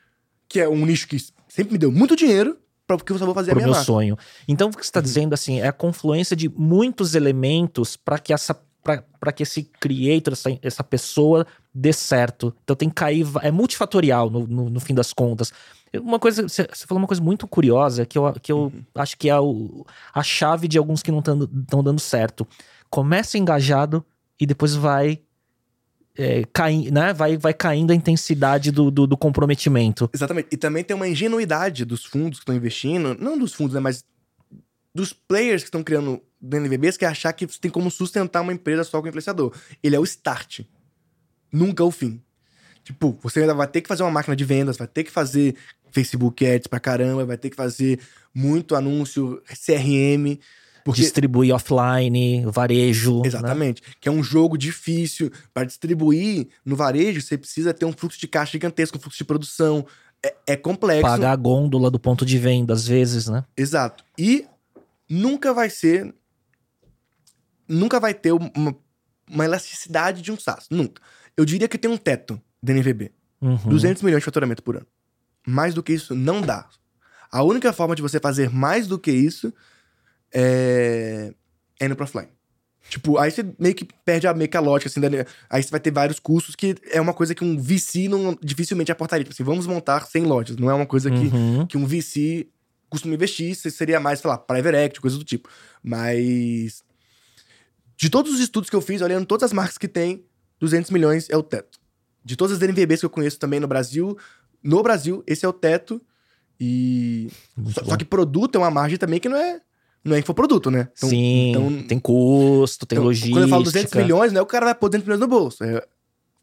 que 0.49 0.61
é 0.61 0.69
um 0.69 0.85
nicho 0.87 1.09
que 1.09 1.17
sempre 1.49 1.73
me 1.73 1.79
deu 1.79 1.91
muito 1.91 2.15
dinheiro, 2.17 2.59
porque 2.87 3.13
eu 3.13 3.19
só 3.19 3.25
vou 3.25 3.35
fazer 3.35 3.51
Pro 3.53 3.59
a 3.59 3.63
minha 3.63 3.67
meu 3.69 3.75
marca. 3.75 3.87
sonho. 3.87 4.17
Então, 4.47 4.69
o 4.69 4.77
que 4.77 4.85
você 4.85 4.93
tá 4.93 5.01
dizendo, 5.01 5.33
assim, 5.33 5.61
é 5.61 5.69
a 5.69 5.73
confluência 5.73 6.37
de 6.37 6.49
muitos 6.49 7.15
elementos 7.15 7.97
pra 7.97 8.19
que 8.19 8.33
essa. 8.33 8.55
Para 8.83 9.33
que 9.33 9.43
esse 9.43 9.65
creator, 9.81 10.33
essa, 10.33 10.59
essa 10.61 10.85
pessoa 10.85 11.47
dê 11.73 11.93
certo. 11.93 12.55
Então 12.65 12.75
tem 12.75 12.89
que 12.89 12.95
cair. 12.97 13.27
É 13.43 13.51
multifatorial 13.51 14.29
no, 14.29 14.47
no, 14.47 14.71
no 14.71 14.81
fim 14.81 14.95
das 14.95 15.13
contas. 15.13 15.53
Uma 15.95 16.19
coisa. 16.19 16.49
Você 16.49 16.67
falou 16.87 17.01
uma 17.01 17.07
coisa 17.07 17.23
muito 17.23 17.47
curiosa 17.47 18.05
que 18.07 18.19
eu, 18.19 18.33
que 18.43 18.51
eu 18.51 18.73
acho 18.95 19.17
que 19.17 19.29
é 19.29 19.39
o- 19.39 19.87
a 20.13 20.23
chave 20.23 20.67
de 20.67 20.79
alguns 20.79 21.03
que 21.03 21.13
não 21.13 21.21
estão 21.21 21.83
dando 21.83 22.01
certo. 22.01 22.47
Começa 22.91 23.39
engajado 23.39 24.05
e 24.41 24.47
depois 24.47 24.75
vai. 24.75 25.21
É, 26.15 26.45
cai, 26.53 26.91
né? 26.91 27.15
vai, 27.15 27.39
vai 27.39 27.55
caindo 27.55 27.91
a 27.91 27.95
intensidade 27.95 28.71
do, 28.71 28.91
do, 28.91 29.07
do 29.07 29.17
comprometimento. 29.17 30.11
Exatamente. 30.13 30.49
E 30.53 30.59
também 30.59 30.85
tem 30.85 30.95
uma 30.95 31.09
ingenuidade 31.09 31.87
dos 31.87 32.05
fundos 32.05 32.39
que 32.39 32.43
estão 32.43 32.55
investindo, 32.55 33.17
não 33.19 33.39
dos 33.39 33.55
fundos, 33.55 33.73
né, 33.75 33.81
mas 33.81 34.05
dos 34.95 35.15
players 35.15 35.63
que 35.63 35.69
estão 35.69 35.83
criando 35.83 36.21
DNVBs, 36.43 36.97
que 36.97 37.05
é 37.05 37.09
achar 37.09 37.33
que 37.33 37.47
tem 37.47 37.71
como 37.71 37.91
sustentar 37.91 38.41
uma 38.41 38.53
empresa 38.53 38.83
só 38.83 39.01
com 39.01 39.07
influenciador. 39.07 39.55
Ele 39.83 39.95
é 39.95 40.01
o 40.01 40.05
start. 40.05 40.61
Nunca 41.53 41.85
o 41.85 41.91
fim. 41.91 42.21
Tipo, 42.83 43.17
você 43.23 43.41
ainda 43.41 43.55
vai 43.55 43.69
ter 43.69 43.81
que 43.81 43.89
fazer 43.89 44.03
uma 44.03 44.11
máquina 44.11 44.35
de 44.35 44.45
vendas, 44.45 44.77
vai 44.77 44.89
ter 44.89 45.05
que 45.05 45.11
fazer 45.11 45.55
Facebook 45.93 46.45
Ads 46.45 46.67
pra 46.67 46.81
caramba, 46.81 47.25
vai 47.25 47.37
ter 47.37 47.51
que 47.51 47.57
fazer 47.57 48.01
muito 48.35 48.75
anúncio, 48.75 49.41
CRM. 49.47 50.39
Porque 50.85 51.01
Distribuir 51.01 51.55
offline, 51.55 52.45
varejo. 52.47 53.21
né? 53.21 53.29
Exatamente. 53.29 53.83
Que 54.01 54.09
é 54.09 54.13
um 54.13 54.23
jogo 54.23 54.59
difícil. 54.59 55.31
Para 55.55 55.65
distribuir 55.65 56.49
no 56.65 56.75
varejo, 56.75 57.21
você 57.21 57.39
precisa 57.39 57.73
ter 57.73 57.85
um 57.85 57.93
fluxo 57.93 58.19
de 58.19 58.27
caixa 58.27 58.53
gigantesco, 58.53 58.99
um 58.99 59.01
fluxo 59.01 59.19
de 59.19 59.25
produção. 59.25 59.87
É, 60.25 60.35
é 60.49 60.57
complexo. 60.57 61.03
Pagar 61.03 61.33
a 61.33 61.37
gôndola 61.37 61.89
do 61.89 62.01
ponto 62.01 62.27
de 62.27 62.37
venda, 62.37 62.75
às 62.75 62.87
vezes, 62.87 63.29
né? 63.29 63.45
Exato. 63.57 64.05
E 64.19 64.45
nunca 65.09 65.55
vai 65.55 65.71
ser. 65.71 66.13
Nunca 67.69 67.99
vai 68.01 68.13
ter 68.15 68.33
uma, 68.33 68.77
uma 69.31 69.45
elasticidade 69.45 70.21
de 70.23 70.31
um 70.33 70.39
SaaS. 70.39 70.67
Nunca. 70.71 71.01
Eu 71.37 71.45
diria 71.45 71.69
que 71.69 71.79
tem 71.79 71.91
um 71.91 71.97
teto 71.97 72.41
da 72.63 72.73
NVB. 72.73 73.13
Uhum. 73.41 73.57
200 73.57 74.03
milhões 74.03 74.21
de 74.21 74.25
faturamento 74.25 74.63
por 74.63 74.77
ano. 74.77 74.87
Mais 75.47 75.75
do 75.75 75.83
que 75.83 75.93
isso, 75.93 76.15
não 76.15 76.41
dá. 76.41 76.69
A 77.31 77.43
única 77.43 77.73
forma 77.73 77.97
de 77.97 78.03
você 78.03 78.21
fazer 78.21 78.51
mais 78.51 78.87
do 78.87 78.99
que 78.99 79.11
isso 79.11 79.53
é, 80.33 81.33
é 81.81 81.87
indo 81.87 81.97
pro 81.97 82.05
offline. 82.05 82.29
Tipo, 82.89 83.17
aí 83.17 83.31
você 83.31 83.45
meio 83.59 83.75
que 83.75 83.87
perde 84.05 84.27
a, 84.27 84.35
meio 84.35 84.51
que 84.51 84.57
a 84.57 84.61
lógica, 84.61 84.89
assim, 84.91 85.01
da- 85.01 85.09
aí 85.49 85.63
você 85.63 85.71
vai 85.71 85.81
ter 85.81 85.91
vários 85.93 86.19
custos 86.19 86.55
que 86.57 86.75
é 86.91 87.01
uma 87.01 87.15
coisa 87.15 87.35
que 87.35 87.45
um 87.45 87.57
VC 87.59 88.09
não, 88.09 88.37
dificilmente 88.43 88.91
aportaria. 88.93 89.25
Tipo 89.25 89.35
assim, 89.35 89.45
vamos 89.45 89.67
montar 89.67 90.05
100 90.07 90.25
lojas. 90.25 90.57
Não 90.57 90.69
é 90.71 90.75
uma 90.75 90.87
coisa 90.87 91.11
que, 91.11 91.17
Uhum. 91.35 91.67
que 91.67 91.77
um 91.79 91.87
VC 91.87 92.49
costuma 92.91 93.15
investir, 93.15 93.55
se- 93.55 93.71
seria 93.71 93.99
mais, 94.01 94.19
sei 94.21 94.29
lá, 94.29 94.37
private 94.37 94.77
equity, 94.77 95.01
coisa 95.01 95.17
do 95.17 95.25
tipo. 95.25 95.49
Mas 95.83 96.83
de 98.03 98.11
todos 98.11 98.33
os 98.35 98.41
estudos 98.41 98.69
que 98.69 98.75
eu 98.75 98.81
fiz, 98.81 99.01
olhando 99.01 99.25
todas 99.25 99.45
as 99.45 99.53
marcas 99.53 99.79
que 99.79 99.87
tem, 99.87 100.25
200 100.59 100.91
milhões 100.91 101.31
é 101.31 101.37
o 101.37 101.43
teto. 101.43 101.79
De 102.25 102.35
todas 102.37 102.55
as 102.55 102.59
DNVBs 102.59 102.99
que 102.99 103.07
eu 103.07 103.11
conheço 103.11 103.39
também 103.39 103.61
no 103.61 103.69
Brasil, 103.69 104.19
no 104.61 104.83
Brasil, 104.83 105.23
esse 105.25 105.45
é 105.45 105.49
o 105.49 105.53
teto. 105.53 106.03
E 106.59 107.31
só, 107.73 107.85
só 107.85 107.97
que 107.97 108.05
produto 108.05 108.57
é 108.57 108.59
uma 108.59 108.73
margem 108.73 108.99
também 108.99 109.21
que 109.21 109.29
não 109.29 109.37
é 109.37 109.61
não 110.05 110.17
é 110.17 110.19
infoproduto, 110.19 110.69
né? 110.69 110.89
Então- 110.97 111.09
Sim, 111.09 111.51
então- 111.51 111.83
tem 111.85 112.01
custo, 112.01 112.85
tem 112.87 112.97
então, 112.97 113.05
logística. 113.05 113.35
Quando 113.37 113.45
eu 113.45 113.49
falo 113.49 113.63
200 113.63 113.95
milhões, 113.95 114.33
não 114.33 114.41
é 114.41 114.43
o 114.43 114.47
cara 114.47 114.67
vai 114.67 114.75
pôr 114.75 114.89
200 114.89 115.07
milhões 115.07 115.21
no 115.21 115.29
bolso. 115.29 115.63
É 115.63 115.81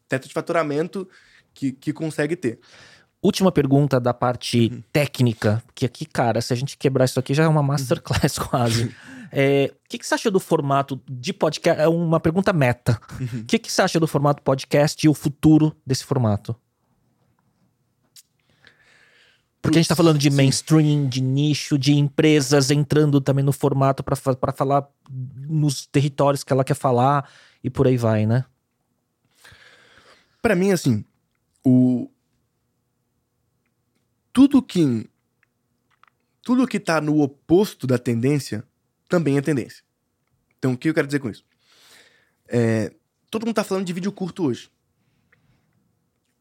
teto 0.08 0.26
de 0.28 0.32
faturamento 0.32 1.06
que, 1.52 1.72
que 1.72 1.92
consegue 1.92 2.36
ter. 2.36 2.58
Última 3.22 3.52
pergunta 3.52 4.00
da 4.00 4.14
parte 4.14 4.70
Uhum. 4.72 4.82
técnica, 4.90 5.62
que 5.74 5.84
aqui, 5.84 6.06
cara, 6.06 6.40
se 6.40 6.54
a 6.54 6.56
gente 6.56 6.78
quebrar 6.78 7.04
isso 7.04 7.20
aqui 7.20 7.34
já 7.34 7.44
é 7.44 7.48
uma 7.48 7.62
masterclass 7.62 8.38
quase. 8.48 8.94
É, 9.32 9.72
O 9.74 9.88
que, 9.88 9.98
que 9.98 10.06
você 10.06 10.14
acha 10.14 10.30
do 10.30 10.40
formato 10.40 11.00
de 11.08 11.32
podcast? 11.32 11.80
É 11.80 11.88
uma 11.88 12.18
pergunta 12.18 12.52
meta. 12.52 13.00
Uhum. 13.20 13.40
O 13.40 13.44
que, 13.44 13.58
que 13.58 13.70
você 13.70 13.82
acha 13.82 14.00
do 14.00 14.06
formato 14.06 14.42
podcast 14.42 15.04
e 15.04 15.08
o 15.08 15.14
futuro 15.14 15.76
desse 15.86 16.04
formato? 16.04 16.56
Porque 19.62 19.78
a 19.78 19.82
gente 19.82 19.88
tá 19.88 19.96
falando 19.96 20.18
de 20.18 20.30
Sim. 20.30 20.36
mainstream, 20.36 21.06
de 21.06 21.20
nicho, 21.20 21.78
de 21.78 21.92
empresas 21.92 22.70
entrando 22.70 23.20
também 23.20 23.44
no 23.44 23.52
formato 23.52 24.02
pra 24.02 24.16
falar 24.52 24.88
nos 25.10 25.86
territórios 25.86 26.42
que 26.42 26.52
ela 26.52 26.64
quer 26.64 26.74
falar 26.74 27.30
e 27.62 27.68
por 27.68 27.86
aí 27.86 27.96
vai, 27.96 28.24
né? 28.26 28.44
Pra 30.40 30.54
mim, 30.54 30.72
assim, 30.72 31.04
o. 31.64 32.10
Tudo 34.32 34.62
que. 34.62 35.10
Tudo 36.42 36.66
que 36.66 36.80
tá 36.80 37.00
no 37.00 37.20
oposto 37.20 37.86
da 37.86 37.98
tendência 37.98 38.64
também 39.10 39.36
é 39.36 39.42
tendência. 39.42 39.82
Então, 40.56 40.72
o 40.72 40.78
que 40.78 40.88
eu 40.88 40.94
quero 40.94 41.06
dizer 41.06 41.18
com 41.18 41.28
isso? 41.28 41.44
É, 42.48 42.92
todo 43.30 43.44
mundo 43.44 43.56
tá 43.56 43.64
falando 43.64 43.84
de 43.84 43.92
vídeo 43.92 44.12
curto 44.12 44.44
hoje. 44.44 44.70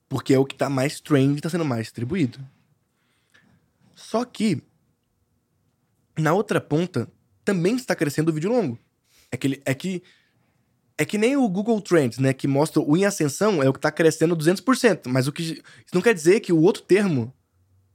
Porque 0.08 0.34
é 0.34 0.40
o 0.40 0.46
que 0.46 0.56
tá 0.56 0.70
mais 0.70 1.02
trend 1.02 1.42
tá 1.42 1.50
sendo 1.50 1.66
mais 1.66 1.84
distribuído. 1.84 2.40
Só 3.96 4.24
que, 4.24 4.62
na 6.18 6.32
outra 6.34 6.62
ponta, 6.62 7.12
também 7.44 7.76
está 7.76 7.96
crescendo 7.96 8.30
o 8.30 8.34
vídeo 8.34 8.52
longo. 8.52 8.80
É 9.32 9.38
que, 9.38 9.62
é 9.66 9.74
que 9.74 10.04
é 10.98 11.06
que 11.06 11.18
nem 11.18 11.38
o 11.38 11.48
Google 11.48 11.80
Trends, 11.82 12.20
né? 12.20 12.34
Que 12.34 12.48
mostra 12.48 12.82
o 12.82 12.98
em 12.98 13.06
ascensão 13.06 13.64
é 13.64 13.70
o 13.70 13.74
que 13.74 13.80
tá 13.80 13.92
crescendo 13.92 14.36
200%. 14.36 15.08
Mas 15.08 15.28
o 15.28 15.32
que. 15.32 15.44
Isso 15.44 15.64
não 15.94 16.02
quer 16.02 16.14
dizer 16.14 16.42
que 16.42 16.52
o 16.52 16.60
outro 16.60 16.84
termo 16.84 17.34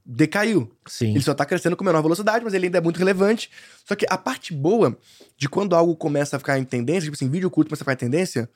decaiu. 0.05 0.71
Sim. 0.87 1.11
Ele 1.11 1.21
só 1.21 1.33
tá 1.33 1.45
crescendo 1.45 1.75
com 1.75 1.83
menor 1.83 2.01
velocidade, 2.01 2.43
mas 2.45 2.53
ele 2.53 2.67
ainda 2.67 2.77
é 2.77 2.81
muito 2.81 2.97
relevante. 2.97 3.49
Só 3.83 3.95
que 3.95 4.05
a 4.09 4.17
parte 4.17 4.53
boa 4.53 4.97
de 5.37 5.49
quando 5.49 5.75
algo 5.75 5.95
começa 5.95 6.35
a 6.35 6.39
ficar 6.39 6.59
em 6.59 6.63
tendência, 6.63 7.01
tipo 7.09 7.15
assim, 7.15 7.29
vídeo 7.29 7.49
curto 7.49 7.69
começa 7.69 7.83
a 7.83 7.85
ficar 7.85 7.93
em 7.93 8.09
tendência, 8.09 8.49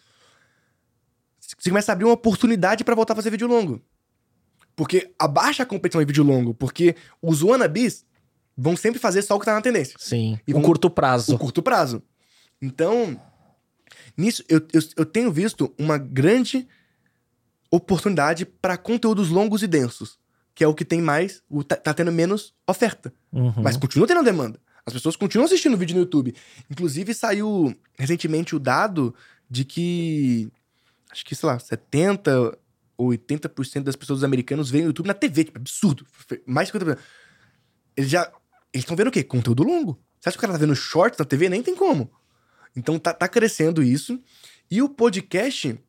você 1.57 1.69
começa 1.69 1.91
a 1.91 1.93
abrir 1.93 2.05
uma 2.05 2.13
oportunidade 2.13 2.83
pra 2.83 2.93
voltar 2.95 3.13
a 3.13 3.15
fazer 3.15 3.31
vídeo 3.31 3.47
longo. 3.47 3.81
Porque 4.75 5.11
abaixa 5.17 5.63
a 5.63 5.65
competição 5.65 6.01
em 6.01 6.05
vídeo 6.05 6.23
longo, 6.23 6.53
porque 6.53 6.95
os 7.21 7.41
wannabes 7.41 8.05
vão 8.55 8.77
sempre 8.77 8.99
fazer 8.99 9.21
só 9.23 9.35
o 9.35 9.39
que 9.39 9.45
tá 9.45 9.53
na 9.53 9.61
tendência 9.61 9.95
Sim. 9.99 10.39
E 10.47 10.51
um 10.51 10.55
vamos- 10.55 10.67
curto 10.67 10.89
prazo. 10.89 11.33
o 11.33 11.39
curto 11.39 11.63
prazo. 11.63 12.03
Então, 12.61 13.19
nisso, 14.15 14.43
eu, 14.47 14.59
eu, 14.71 14.81
eu 14.97 15.05
tenho 15.05 15.31
visto 15.31 15.73
uma 15.77 15.97
grande 15.97 16.67
oportunidade 17.71 18.45
para 18.45 18.77
conteúdos 18.77 19.29
longos 19.29 19.63
e 19.63 19.67
densos, 19.67 20.17
que 20.59 20.63
é 20.65 20.67
o 20.67 20.73
que 20.73 20.83
tem 20.83 21.01
mais, 21.01 21.41
o, 21.49 21.63
tá, 21.63 21.77
tá 21.77 21.93
tendo 21.93 22.11
menos 22.11 22.53
oferta. 22.67 23.13
Uhum. 23.31 23.63
Mas 23.63 23.77
continua 23.77 24.05
tendo 24.05 24.21
demanda. 24.21 24.59
As 24.85 24.91
pessoas 24.91 25.15
continuam 25.15 25.45
assistindo 25.45 25.77
vídeo 25.77 25.95
no 25.95 26.01
YouTube. 26.01 26.35
Inclusive, 26.69 27.13
saiu 27.13 27.73
recentemente 27.97 28.57
o 28.57 28.59
dado 28.59 29.15
de 29.49 29.63
que, 29.63 30.51
acho 31.09 31.23
que, 31.23 31.33
sei 31.33 31.47
lá, 31.47 31.57
70, 31.57 32.57
ou 32.97 33.07
80% 33.11 33.83
das 33.83 33.95
pessoas 33.95 34.21
americanas 34.21 34.69
veem 34.69 34.83
o 34.83 34.87
YouTube 34.87 35.07
na 35.07 35.13
TV, 35.13 35.45
tipo, 35.45 35.59
absurdo. 35.59 36.05
Mais 36.45 36.67
de 36.67 36.77
50%. 36.77 36.97
Eles 37.95 38.09
já. 38.09 38.29
Eles 38.73 38.83
estão 38.83 38.97
vendo 38.97 39.07
o 39.07 39.11
quê? 39.11 39.23
Conteúdo 39.23 39.63
longo. 39.63 39.97
Você 40.19 40.27
acha 40.27 40.37
que 40.37 40.39
o 40.39 40.41
cara 40.41 40.51
tá 40.51 40.59
vendo 40.59 40.75
shorts 40.75 41.17
na 41.17 41.23
TV? 41.23 41.47
Nem 41.47 41.63
tem 41.63 41.73
como. 41.73 42.11
Então 42.75 42.99
tá, 42.99 43.13
tá 43.13 43.29
crescendo 43.29 43.81
isso. 43.81 44.21
E 44.69 44.81
o 44.81 44.89
podcast. 44.89 45.79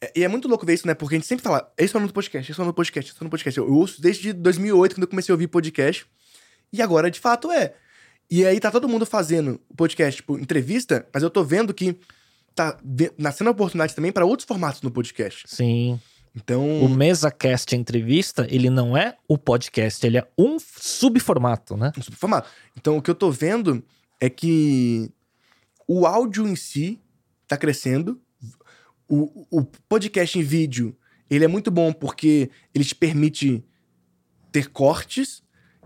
É- 0.00 0.12
E 0.16 0.24
é 0.24 0.28
muito 0.28 0.48
louco 0.48 0.64
ver 0.66 0.74
isso, 0.74 0.86
né? 0.86 0.94
Porque 0.94 1.14
a 1.14 1.18
gente 1.18 1.26
sempre 1.26 1.42
fala, 1.42 1.72
esse 1.78 1.94
é 1.94 1.96
o 1.96 2.00
nome 2.00 2.10
do 2.10 2.14
podcast, 2.14 2.50
esse 2.50 2.58
é 2.58 2.62
o 2.62 2.64
nome 2.64 2.72
do 2.72 2.76
podcast, 2.76 3.10
esse 3.10 3.16
é 3.16 3.20
o 3.20 3.24
nome 3.24 3.28
do 3.28 3.32
podcast. 3.32 3.58
Eu 3.58 3.72
ouço 3.72 4.00
desde 4.00 4.32
2008, 4.32 4.94
quando 4.94 5.02
eu 5.02 5.08
comecei 5.08 5.32
a 5.32 5.34
ouvir 5.34 5.48
podcast. 5.48 6.06
E 6.72 6.80
agora, 6.80 7.10
de 7.10 7.18
fato, 7.20 7.50
é. 7.50 7.74
E 8.30 8.46
aí 8.46 8.60
tá 8.60 8.70
todo 8.70 8.88
mundo 8.88 9.04
fazendo 9.04 9.60
podcast, 9.76 10.16
tipo, 10.20 10.38
entrevista, 10.38 11.06
mas 11.12 11.22
eu 11.22 11.30
tô 11.30 11.42
vendo 11.42 11.74
que 11.74 11.96
tá 12.54 12.78
nascendo 13.18 13.50
oportunidade 13.50 13.94
também 13.94 14.12
para 14.12 14.24
outros 14.24 14.46
formatos 14.46 14.82
no 14.82 14.90
podcast. 14.90 15.44
Sim. 15.48 16.00
Então, 16.34 16.84
O 16.84 16.88
MesaCast 16.88 17.74
entrevista, 17.74 18.46
ele 18.48 18.70
não 18.70 18.96
é 18.96 19.16
o 19.26 19.36
podcast, 19.36 20.06
ele 20.06 20.16
é 20.16 20.28
um 20.38 20.58
subformato, 20.60 21.76
né? 21.76 21.92
um 21.98 22.02
subformato. 22.02 22.48
Então, 22.76 22.96
o 22.98 23.02
que 23.02 23.10
eu 23.10 23.16
tô 23.16 23.32
vendo 23.32 23.84
é 24.20 24.30
que 24.30 25.10
o 25.88 26.06
áudio 26.06 26.46
em 26.46 26.54
si 26.54 27.00
tá 27.48 27.56
crescendo. 27.56 28.20
O, 29.10 29.46
o 29.50 29.64
podcast 29.88 30.38
em 30.38 30.42
vídeo, 30.42 30.96
ele 31.28 31.44
é 31.44 31.48
muito 31.48 31.70
bom 31.70 31.92
porque 31.92 32.48
ele 32.74 32.84
te 32.84 32.94
permite 32.94 33.64
ter 34.52 34.68
cortes. 34.70 35.42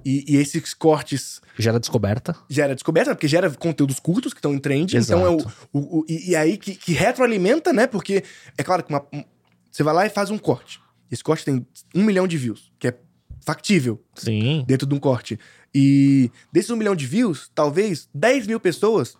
E, 0.06 0.34
e 0.34 0.36
esses 0.36 0.74
cortes 0.74 1.40
Gera 1.58 1.80
descoberta. 1.80 2.36
gera 2.50 2.74
descoberta, 2.74 3.08
né? 3.10 3.14
porque 3.14 3.26
gera 3.26 3.48
conteúdos 3.52 3.98
curtos 3.98 4.34
que 4.34 4.38
estão 4.38 4.52
em 4.52 4.58
trend. 4.58 4.94
Então 4.98 5.24
é 5.24 5.30
o, 5.30 5.36
Exato. 5.36 5.68
o- 5.72 6.00
o- 6.00 6.04
e, 6.06 6.32
e 6.32 6.36
aí 6.36 6.58
que, 6.58 6.74
que 6.74 6.92
retroalimenta, 6.92 7.72
né? 7.72 7.86
Porque 7.86 8.22
é 8.58 8.62
claro 8.62 8.82
que 8.84 8.90
uma- 8.92 9.06
um- 9.14 9.24
você 9.72 9.82
vai 9.82 9.94
lá 9.94 10.04
e 10.04 10.10
faz 10.10 10.30
um 10.30 10.36
corte. 10.36 10.78
Esse 11.10 11.24
corte 11.24 11.42
tem 11.46 11.66
um 11.94 12.04
milhão 12.04 12.26
de 12.28 12.36
views, 12.36 12.70
que 12.78 12.88
é 12.88 12.98
factível 13.40 13.98
Sim. 14.14 14.62
dentro 14.68 14.86
de 14.86 14.94
um 14.94 14.98
corte. 14.98 15.38
E 15.74 16.30
desses 16.52 16.70
um 16.70 16.76
milhão 16.76 16.94
de 16.94 17.06
views, 17.06 17.50
talvez 17.54 18.06
10 18.14 18.46
mil 18.46 18.60
pessoas 18.60 19.16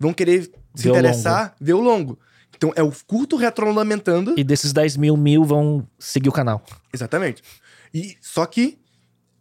vão 0.00 0.14
querer 0.14 0.50
se 0.74 0.84
Ver 0.84 0.88
o 0.88 0.92
interessar, 0.92 1.54
ver 1.60 1.74
o 1.74 1.80
longo. 1.82 2.18
Então 2.56 2.72
é 2.76 2.82
o 2.82 2.92
curto 3.06 3.36
retroalimentando. 3.36 4.34
E 4.38 4.44
desses 4.44 4.72
10 4.72 4.96
mil, 4.96 5.16
mil 5.16 5.44
vão 5.44 5.86
seguir 5.98 6.28
o 6.28 6.32
canal. 6.32 6.62
Exatamente. 6.92 7.42
E 7.92 8.16
só 8.20 8.46
que 8.46 8.78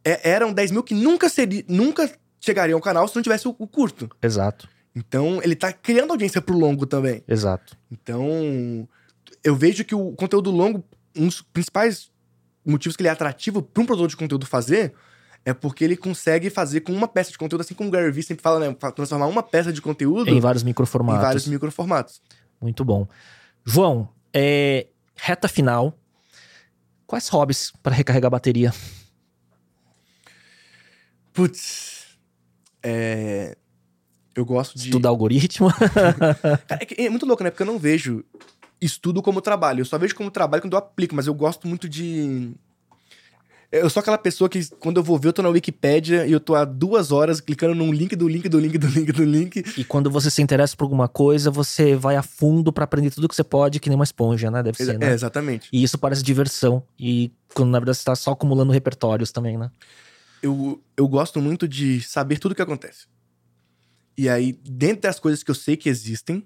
é- 0.04 0.30
eram 0.32 0.52
10 0.54 0.72
mil 0.72 0.84
que 0.84 0.94
nunca 0.94 1.30
seria, 1.30 1.64
nunca 1.68 2.12
chegariam 2.40 2.78
ao 2.78 2.82
canal 2.82 3.08
se 3.08 3.16
não 3.16 3.22
tivesse 3.22 3.48
o, 3.48 3.56
o 3.60 3.68
curto. 3.68 4.10
Exato, 4.22 4.68
Então 4.96 5.40
ele 5.44 5.56
tá 5.56 5.72
criando 5.72 6.12
audiência 6.12 6.42
pro 6.42 6.58
longo 6.58 6.86
também. 6.86 7.24
exato. 7.28 7.78
Então 7.92 8.88
eu 9.44 9.56
vejo 9.56 9.84
que 9.86 9.94
o 9.96 10.12
conteúdo 10.14 10.50
longo, 10.52 10.84
um 11.16 11.28
dos 11.28 11.42
principais 11.42 12.10
motivos 12.66 12.96
que 12.96 13.02
ele 13.02 13.10
é 13.10 13.12
atrativo 13.12 13.62
para 13.62 13.82
um 13.82 13.86
produtor 13.86 14.08
de 14.10 14.18
conteúdo 14.18 14.46
fazer 14.46 14.94
é 15.44 15.54
porque 15.54 15.84
ele 15.84 15.98
consegue 15.98 16.50
fazer 16.52 16.82
com 16.82 16.92
uma 16.94 17.08
peça 17.08 17.32
de 17.32 17.38
conteúdo, 17.38 17.62
assim 17.62 17.74
como 17.74 17.90
o 17.90 17.92
Gary 17.92 18.12
Vee 18.12 18.22
sempre 18.22 18.44
fala, 18.44 18.60
né? 18.60 18.76
Transformar 18.96 19.26
uma 19.26 19.42
peça 19.42 19.74
de 19.74 19.82
conteúdo 19.82 20.30
Em 20.30 20.38
em, 20.38 20.40
vários 20.40 20.62
microformatos. 20.62 21.22
vários 21.24 21.48
microformatos. 21.48 22.22
Muito 22.62 22.86
bom. 22.86 23.08
João, 23.66 24.08
é, 24.34 24.88
reta 25.16 25.48
final. 25.48 25.98
Quais 27.08 27.28
hobbies 27.28 27.74
para 27.84 27.96
recarregar 27.96 28.28
a 28.28 28.32
bateria? 28.32 28.74
Putz. 31.34 32.18
É. 32.84 33.58
Eu 34.36 34.46
gosto 34.46 34.78
de. 34.78 34.86
Estudar 34.86 35.10
algoritmo? 35.10 35.70
É, 36.70 37.06
é 37.06 37.10
muito 37.10 37.26
louco, 37.26 37.44
né? 37.44 37.50
Porque 37.50 37.64
eu 37.64 37.68
não 37.68 37.78
vejo 37.78 38.24
estudo 38.80 39.22
como 39.22 39.42
trabalho. 39.42 39.82
Eu 39.82 39.86
só 39.86 39.98
vejo 39.98 40.16
como 40.16 40.32
trabalho 40.32 40.62
quando 40.62 40.74
eu 40.74 40.80
aplico, 40.80 41.16
mas 41.16 41.28
eu 41.28 41.34
gosto 41.34 41.68
muito 41.68 41.88
de. 41.90 42.54
Eu 43.72 43.90
sou 43.90 44.02
aquela 44.02 44.18
pessoa 44.18 44.50
que, 44.50 44.68
quando 44.80 44.98
eu 44.98 45.04
vou 45.04 45.18
ver, 45.18 45.30
eu 45.30 45.34
tô 45.34 45.42
na 45.42 45.48
Wikipédia 45.48 46.28
e 46.28 46.32
eu 46.34 46.42
tô 46.42 46.56
há 46.56 46.66
duas 46.66 47.10
horas 47.10 47.40
clicando 47.40 47.74
num 47.74 47.94
link 47.94 48.18
do 48.18 48.28
link 48.28 48.50
do 48.50 48.60
link 48.60 48.78
do 48.78 48.88
link 48.88 49.12
do 49.14 49.24
link. 49.24 49.64
e 49.78 49.86
quando 49.86 50.12
você 50.12 50.30
se 50.30 50.42
interessa 50.42 50.76
por 50.76 50.84
alguma 50.84 51.08
coisa, 51.08 51.50
você 51.50 51.96
vai 51.96 52.18
a 52.18 52.22
fundo 52.22 52.74
para 52.74 52.84
aprender 52.84 53.12
tudo 53.12 53.30
que 53.30 53.36
você 53.36 53.46
pode, 53.46 53.80
que 53.80 53.88
nem 53.88 53.96
uma 53.96 54.04
esponja, 54.04 54.52
né? 54.52 54.62
Deve 54.62 54.78
ser, 54.78 54.96
É, 54.96 54.98
né? 54.98 55.14
exatamente. 55.14 55.70
E 55.72 55.82
isso 55.82 55.98
parece 55.98 56.22
diversão. 56.22 56.84
E 57.00 57.32
quando 57.54 57.70
na 57.70 57.80
verdade 57.80 57.98
você 57.98 58.04
tá 58.04 58.14
só 58.14 58.32
acumulando 58.32 58.74
repertórios 58.74 59.32
também, 59.32 59.58
né? 59.58 59.72
Eu, 60.44 60.84
eu 60.98 61.08
gosto 61.08 61.40
muito 61.40 61.66
de 61.66 62.02
saber 62.02 62.40
tudo 62.40 62.52
o 62.52 62.56
que 62.56 62.62
acontece. 62.62 63.06
E 64.18 64.28
aí, 64.28 64.60
dentro 64.66 65.04
das 65.04 65.18
coisas 65.18 65.44
que 65.44 65.50
eu 65.52 65.56
sei 65.56 65.78
que 65.78 65.88
existem, 65.88 66.46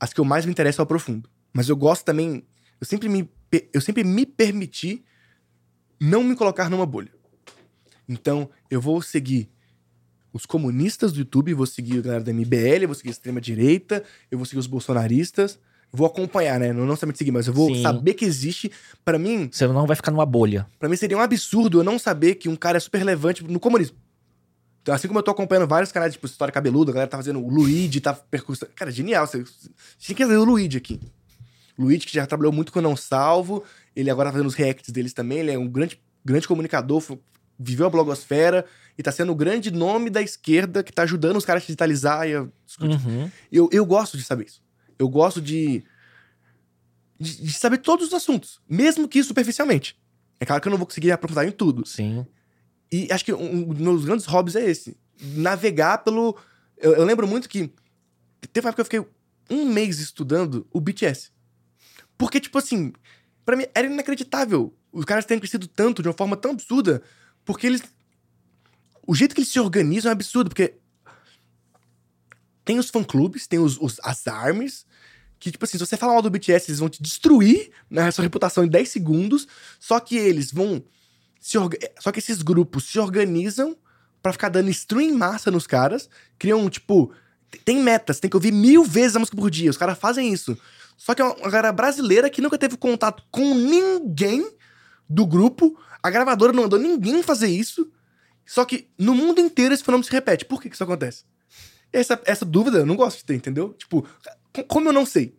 as 0.00 0.12
que 0.12 0.20
eu 0.20 0.24
mais 0.24 0.44
me 0.44 0.50
interesso 0.50 0.80
eu 0.80 0.82
aprofundo. 0.82 1.30
Mas 1.52 1.68
eu 1.68 1.76
gosto 1.76 2.04
também. 2.04 2.42
Eu 2.80 2.86
sempre 2.86 3.08
me, 3.08 3.30
eu 3.72 3.80
sempre 3.80 4.02
me 4.02 4.26
permiti 4.26 5.04
não 6.00 6.22
me 6.22 6.36
colocar 6.36 6.68
numa 6.70 6.86
bolha. 6.86 7.10
Então, 8.08 8.48
eu 8.70 8.80
vou 8.80 9.02
seguir 9.02 9.48
os 10.32 10.46
comunistas 10.46 11.12
do 11.12 11.20
YouTube, 11.20 11.54
vou 11.54 11.66
seguir 11.66 11.98
a 11.98 12.02
galera 12.02 12.24
da 12.24 12.32
MBL, 12.32 12.82
eu 12.82 12.88
vou 12.88 12.94
seguir 12.94 13.08
a 13.08 13.12
extrema-direita, 13.12 14.04
eu 14.30 14.38
vou 14.38 14.44
seguir 14.44 14.58
os 14.58 14.66
bolsonaristas. 14.66 15.58
Vou 15.92 16.06
acompanhar, 16.06 16.60
né? 16.60 16.72
Não, 16.72 16.96
somente 16.96 17.16
seguir, 17.16 17.30
mas 17.30 17.46
eu 17.46 17.54
vou 17.54 17.74
Sim. 17.74 17.80
saber 17.82 18.14
que 18.14 18.24
existe. 18.24 18.70
Pra 19.04 19.18
mim, 19.18 19.48
Você 19.50 19.66
não 19.66 19.86
vai 19.86 19.96
ficar 19.96 20.10
numa 20.10 20.26
bolha. 20.26 20.66
Pra 20.78 20.88
mim 20.88 20.96
seria 20.96 21.16
um 21.16 21.20
absurdo 21.20 21.80
eu 21.80 21.84
não 21.84 21.98
saber 21.98 22.34
que 22.34 22.48
um 22.48 22.56
cara 22.56 22.76
é 22.76 22.80
super 22.80 22.98
relevante 22.98 23.42
no 23.44 23.58
comunismo. 23.58 23.96
Então, 24.82 24.94
assim 24.94 25.08
como 25.08 25.18
eu 25.18 25.22
tô 25.22 25.30
acompanhando 25.30 25.66
vários 25.66 25.90
canais, 25.90 26.12
tipo 26.12 26.26
História 26.26 26.52
Cabeluda, 26.52 26.90
a 26.90 26.94
galera 26.94 27.10
tá 27.10 27.16
fazendo 27.16 27.40
o 27.40 27.48
Luigi, 27.48 28.00
tá 28.00 28.12
percussão. 28.12 28.68
Cara, 28.74 28.90
genial. 28.90 29.26
Você, 29.26 29.42
você 29.42 29.70
tinha 29.98 30.14
que 30.14 30.22
fazer 30.22 30.36
o 30.36 30.44
Luigi 30.44 30.76
aqui. 30.76 31.00
Luigi, 31.78 32.06
que 32.06 32.14
já 32.14 32.26
trabalhou 32.26 32.52
muito 32.52 32.72
com 32.72 32.78
o 32.78 32.82
Não 32.82 32.96
Salvo, 32.96 33.64
ele 33.96 34.10
agora 34.10 34.28
tá 34.28 34.34
fazendo 34.34 34.46
os 34.46 34.54
reacts 34.54 34.92
deles 34.92 35.14
também, 35.14 35.38
ele 35.38 35.50
é 35.50 35.58
um 35.58 35.66
grande, 35.66 36.00
grande 36.24 36.46
comunicador, 36.46 37.02
viveu 37.58 37.86
a 37.86 37.90
blogosfera 37.90 38.66
e 38.98 39.02
tá 39.02 39.10
sendo 39.10 39.32
o 39.32 39.34
grande 39.34 39.70
nome 39.70 40.10
da 40.10 40.20
esquerda 40.20 40.82
que 40.82 40.92
tá 40.92 41.02
ajudando 41.02 41.36
os 41.36 41.44
caras 41.44 41.62
a 41.62 41.66
digitalizar 41.66 42.28
e 42.28 42.34
a. 42.34 42.42
Uhum. 42.42 43.30
Eu, 43.50 43.68
eu 43.72 43.86
gosto 43.86 44.18
de 44.18 44.22
saber 44.22 44.44
isso. 44.46 44.62
Eu 44.98 45.08
gosto 45.08 45.40
de, 45.40 45.82
de, 47.18 47.42
de 47.42 47.52
saber 47.52 47.78
todos 47.78 48.08
os 48.08 48.14
assuntos, 48.14 48.60
mesmo 48.68 49.08
que 49.08 49.22
superficialmente. 49.22 49.98
É 50.38 50.44
claro 50.44 50.60
que 50.60 50.68
eu 50.68 50.70
não 50.70 50.78
vou 50.78 50.86
conseguir 50.86 51.10
aprofundar 51.10 51.46
em 51.46 51.50
tudo. 51.50 51.86
Sim. 51.86 52.26
E 52.92 53.08
acho 53.10 53.24
que 53.24 53.32
um, 53.32 53.62
um 53.62 53.68
dos 53.68 53.80
meus 53.80 54.04
grandes 54.04 54.26
hobbies 54.26 54.56
é 54.56 54.64
esse. 54.68 54.96
Navegar 55.20 55.98
pelo. 55.98 56.36
Eu, 56.76 56.94
eu 56.94 57.04
lembro 57.04 57.26
muito 57.26 57.48
que. 57.48 57.72
Teve 58.52 58.66
uma 58.66 58.70
época 58.70 58.84
que 58.84 58.96
eu 58.96 59.04
fiquei 59.04 59.16
um 59.50 59.64
mês 59.64 59.98
estudando 59.98 60.66
o 60.70 60.80
BTS. 60.80 61.30
Porque, 62.18 62.40
tipo 62.40 62.58
assim, 62.58 62.92
pra 63.46 63.56
mim 63.56 63.64
era 63.74 63.86
inacreditável. 63.86 64.74
Os 64.92 65.06
caras 65.06 65.24
terem 65.24 65.40
crescido 65.40 65.66
tanto, 65.66 66.02
de 66.02 66.08
uma 66.08 66.14
forma 66.14 66.36
tão 66.36 66.50
absurda. 66.50 67.02
Porque 67.44 67.66
eles. 67.66 67.82
O 69.06 69.14
jeito 69.14 69.34
que 69.34 69.40
eles 69.40 69.50
se 69.50 69.58
organizam 69.60 70.10
é 70.10 70.12
absurdo, 70.12 70.50
porque. 70.50 70.74
Tem 72.64 72.78
os 72.78 72.90
fã-clubes, 72.90 73.46
tem 73.46 73.58
os, 73.58 73.78
os- 73.80 74.00
as 74.02 74.26
armies. 74.26 74.84
Que, 75.38 75.50
tipo 75.52 75.64
assim, 75.64 75.78
se 75.78 75.86
você 75.86 75.96
falar 75.96 76.14
mal 76.14 76.22
do 76.22 76.30
BTS, 76.30 76.70
eles 76.70 76.80
vão 76.80 76.88
te 76.88 77.02
destruir 77.02 77.70
na 77.90 78.10
sua 78.10 78.24
reputação 78.24 78.64
em 78.64 78.68
10 78.68 78.88
segundos. 78.88 79.46
Só 79.78 80.00
que 80.00 80.16
eles 80.16 80.50
vão 80.50 80.82
se 81.40 81.56
orga- 81.58 81.78
Só 82.00 82.10
que 82.10 82.18
esses 82.18 82.42
grupos 82.42 82.84
se 82.90 82.98
organizam 82.98 83.76
pra 84.22 84.32
ficar 84.32 84.48
dando 84.48 84.70
stream 84.70 85.02
em 85.10 85.12
massa 85.12 85.50
nos 85.50 85.66
caras. 85.66 86.08
Criam, 86.38 86.68
tipo. 86.68 87.12
Tem 87.64 87.80
metas, 87.80 88.18
tem 88.18 88.28
que 88.28 88.36
ouvir 88.36 88.52
mil 88.52 88.82
vezes 88.82 89.14
a 89.14 89.20
música 89.20 89.36
por 89.36 89.48
dia. 89.50 89.70
Os 89.70 89.76
caras 89.76 89.96
fazem 89.96 90.32
isso. 90.32 90.58
Só 90.96 91.14
que 91.14 91.22
é 91.22 91.24
uma 91.24 91.50
galera 91.50 91.72
brasileira 91.72 92.30
que 92.30 92.40
nunca 92.40 92.58
teve 92.58 92.76
contato 92.76 93.22
com 93.30 93.54
ninguém 93.54 94.50
do 95.08 95.26
grupo. 95.26 95.78
A 96.02 96.10
gravadora 96.10 96.52
não 96.52 96.62
mandou 96.64 96.78
ninguém 96.78 97.22
fazer 97.22 97.48
isso. 97.48 97.90
Só 98.44 98.64
que 98.64 98.88
no 98.98 99.14
mundo 99.14 99.40
inteiro 99.40 99.74
esse 99.74 99.82
fenômeno 99.84 100.04
se 100.04 100.10
repete. 100.12 100.44
Por 100.44 100.60
que, 100.62 100.68
que 100.68 100.74
isso 100.74 100.84
acontece? 100.84 101.24
Essa, 101.92 102.20
essa 102.24 102.44
dúvida 102.44 102.78
eu 102.78 102.86
não 102.86 102.96
gosto 102.96 103.18
de 103.18 103.24
ter, 103.24 103.34
entendeu? 103.34 103.72
Tipo, 103.74 104.06
co- 104.52 104.64
como 104.64 104.88
eu 104.88 104.92
não 104.92 105.04
sei? 105.06 105.36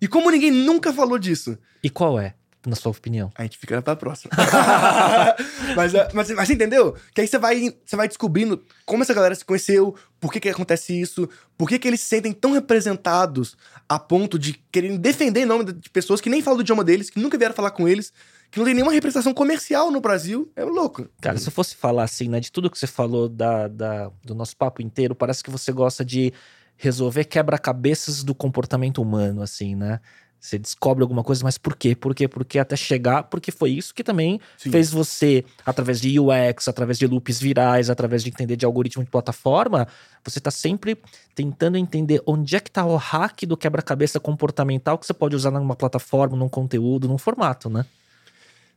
E 0.00 0.08
como 0.08 0.30
ninguém 0.30 0.50
nunca 0.50 0.92
falou 0.92 1.18
disso? 1.18 1.58
E 1.82 1.90
qual 1.90 2.18
é, 2.18 2.34
na 2.66 2.76
sua 2.76 2.90
opinião? 2.92 3.30
A 3.36 3.42
gente 3.42 3.56
fica 3.58 3.80
pra 3.80 3.96
próxima. 3.96 4.30
mas, 5.76 5.94
ah, 5.94 6.08
mas, 6.12 6.30
mas 6.30 6.48
você 6.48 6.54
entendeu? 6.54 6.94
Que 7.14 7.20
aí 7.22 7.26
você 7.28 7.38
vai, 7.38 7.74
você 7.84 7.96
vai 7.96 8.06
descobrindo 8.08 8.62
como 8.84 9.02
essa 9.02 9.14
galera 9.14 9.34
se 9.34 9.44
conheceu, 9.44 9.94
por 10.20 10.32
que, 10.32 10.40
que 10.40 10.48
acontece 10.48 10.98
isso, 11.00 11.28
por 11.56 11.68
que, 11.68 11.78
que 11.78 11.88
eles 11.88 12.00
se 12.00 12.06
sentem 12.06 12.32
tão 12.32 12.52
representados 12.52 13.56
a 13.88 13.98
ponto 13.98 14.38
de 14.38 14.54
quererem 14.70 14.96
defender 14.96 15.40
em 15.40 15.46
nome 15.46 15.64
de 15.64 15.72
de 15.72 15.88
pessoas 15.90 16.20
que 16.20 16.28
nem 16.28 16.42
falam 16.42 16.58
do 16.58 16.62
idioma 16.62 16.84
deles, 16.84 17.08
que 17.10 17.18
nunca 17.20 17.38
vieram 17.38 17.54
falar 17.54 17.70
com 17.70 17.88
eles, 17.88 18.12
que 18.50 18.58
não 18.58 18.66
tem 18.66 18.74
nenhuma 18.74 18.92
representação 18.92 19.32
comercial 19.32 19.90
no 19.90 20.00
Brasil. 20.00 20.50
É 20.54 20.64
louco. 20.64 21.08
Cara, 21.20 21.38
se 21.38 21.48
eu 21.48 21.52
fosse 21.52 21.74
falar 21.76 22.02
assim, 22.04 22.28
né, 22.28 22.38
de 22.40 22.52
tudo 22.52 22.68
que 22.70 22.78
você 22.78 22.86
falou 22.86 23.28
da, 23.28 23.68
da- 23.68 24.10
do 24.24 24.34
nosso 24.34 24.56
papo 24.56 24.82
inteiro, 24.82 25.14
parece 25.14 25.42
que 25.42 25.50
você 25.50 25.72
gosta 25.72 26.04
de 26.04 26.32
resolver 26.76 27.24
quebra-cabeças 27.24 28.22
do 28.24 28.34
comportamento 28.34 29.00
humano, 29.00 29.42
assim, 29.42 29.74
né? 29.74 30.00
Você 30.40 30.58
descobre 30.58 31.02
alguma 31.02 31.22
coisa, 31.22 31.44
mas 31.44 31.58
por 31.58 31.76
quê? 31.76 31.94
Por 31.94 32.14
quê? 32.14 32.26
Porque 32.26 32.58
até 32.58 32.74
chegar, 32.74 33.24
porque 33.24 33.52
foi 33.52 33.72
isso 33.72 33.94
que 33.94 34.02
também 34.02 34.40
Sim. 34.56 34.70
fez 34.70 34.90
você, 34.90 35.44
através 35.66 36.00
de 36.00 36.18
UX, 36.18 36.66
através 36.66 36.98
de 36.98 37.06
loops 37.06 37.38
virais, 37.38 37.90
através 37.90 38.24
de 38.24 38.30
entender 38.30 38.56
de 38.56 38.64
algoritmo 38.64 39.04
de 39.04 39.10
plataforma, 39.10 39.86
você 40.24 40.40
tá 40.40 40.50
sempre 40.50 40.96
tentando 41.34 41.76
entender 41.76 42.22
onde 42.26 42.56
é 42.56 42.60
que 42.60 42.70
tá 42.70 42.86
o 42.86 42.96
hack 42.96 43.42
do 43.42 43.54
quebra-cabeça 43.54 44.18
comportamental 44.18 44.98
que 44.98 45.06
você 45.06 45.12
pode 45.12 45.36
usar 45.36 45.50
numa 45.50 45.76
plataforma, 45.76 46.38
num 46.38 46.48
conteúdo, 46.48 47.06
num 47.06 47.18
formato, 47.18 47.68
né? 47.68 47.84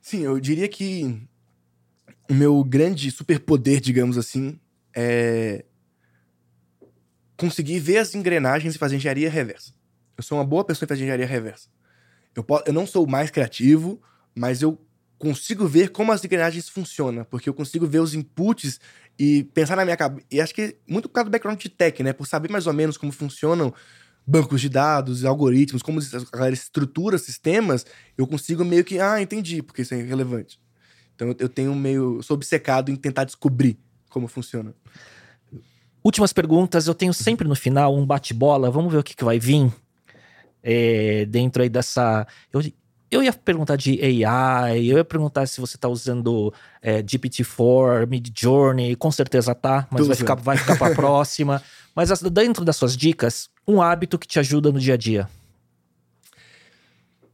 Sim, 0.01 0.23
eu 0.23 0.37
diria 0.41 0.67
que 0.67 1.17
o 2.29 2.33
meu 2.33 2.61
grande 2.61 3.09
superpoder, 3.09 3.79
digamos 3.79 4.17
assim, 4.17 4.59
é 4.93 5.63
conseguir 7.37 7.79
ver 7.79 7.99
as 7.99 8.13
engrenagens 8.13 8.75
e 8.75 8.77
fazer 8.77 8.97
engenharia 8.97 9.29
reversa. 9.29 9.73
Eu 10.17 10.23
sou 10.23 10.37
uma 10.37 10.45
boa 10.45 10.63
pessoa 10.63 10.85
em 10.85 10.89
fazer 10.89 11.01
engenharia 11.01 11.25
reversa. 11.25 11.67
Eu, 12.35 12.43
po- 12.43 12.63
eu 12.65 12.73
não 12.73 12.85
sou 12.87 13.05
mais 13.07 13.29
criativo, 13.31 14.01
mas 14.35 14.61
eu 14.61 14.79
consigo 15.17 15.67
ver 15.67 15.89
como 15.89 16.11
as 16.11 16.23
engrenagens 16.23 16.67
funcionam, 16.67 17.23
porque 17.23 17.47
eu 17.47 17.53
consigo 17.53 17.87
ver 17.87 17.99
os 17.99 18.13
inputs 18.13 18.79
e 19.17 19.43
pensar 19.53 19.75
na 19.75 19.85
minha 19.85 19.95
cabeça. 19.95 20.25
E 20.29 20.41
acho 20.41 20.53
que 20.53 20.75
muito 20.87 21.07
por 21.07 21.15
causa 21.15 21.29
do 21.29 21.31
background 21.31 21.59
de 21.61 21.69
tech, 21.69 22.03
né? 22.03 22.11
Por 22.13 22.27
saber 22.27 22.49
mais 22.51 22.67
ou 22.67 22.73
menos 22.73 22.97
como 22.97 23.11
funcionam 23.11 23.73
bancos 24.25 24.61
de 24.61 24.69
dados, 24.69 25.23
algoritmos, 25.25 25.81
como 25.81 25.99
a 25.99 26.37
galera 26.37 26.53
estrutura 26.53 27.17
sistemas, 27.17 27.85
eu 28.17 28.25
consigo 28.25 28.63
meio 28.65 28.83
que, 28.83 28.99
ah, 28.99 29.21
entendi, 29.21 29.61
porque 29.61 29.81
isso 29.81 29.93
é 29.93 30.01
relevante. 30.01 30.59
Então 31.15 31.33
eu- 31.39 31.49
tenho 31.49 31.73
meio. 31.75 32.21
Sou 32.23 32.35
obcecado 32.35 32.89
em 32.89 32.95
tentar 32.95 33.23
descobrir 33.23 33.77
como 34.09 34.27
funciona. 34.27 34.73
Últimas 36.03 36.33
perguntas, 36.33 36.87
eu 36.87 36.93
tenho 36.93 37.13
sempre 37.13 37.47
no 37.47 37.55
final 37.55 37.95
um 37.95 38.05
bate-bola, 38.05 38.69
vamos 38.69 38.91
ver 38.91 38.99
o 38.99 39.03
que, 39.03 39.15
que 39.15 39.23
vai 39.23 39.39
vir 39.39 39.71
é, 40.63 41.25
dentro 41.25 41.61
aí 41.61 41.69
dessa. 41.69 42.25
Eu, 42.51 42.61
eu 43.11 43.21
ia 43.21 43.31
perguntar 43.33 43.75
de 43.75 43.99
AI, 44.25 44.79
eu 44.79 44.97
ia 44.97 45.05
perguntar 45.05 45.45
se 45.47 45.61
você 45.61 45.77
tá 45.77 45.87
usando 45.87 46.51
é, 46.81 47.03
GPT-4, 47.03 48.07
Mid-Journey, 48.07 48.95
com 48.95 49.11
certeza 49.11 49.53
tá, 49.53 49.87
mas 49.91 50.01
Tô 50.01 50.07
vai 50.07 50.15
ficar, 50.15 50.35
vai 50.35 50.57
ficar 50.57 50.77
pra 50.77 50.89
próxima. 50.95 51.61
Mas 51.95 52.09
as- 52.09 52.21
dentro 52.23 52.65
das 52.65 52.75
suas 52.75 52.97
dicas, 52.97 53.49
um 53.67 53.81
hábito 53.81 54.17
que 54.17 54.25
te 54.25 54.39
ajuda 54.39 54.71
no 54.71 54.79
dia 54.79 54.95
a 54.95 54.97
dia. 54.97 55.29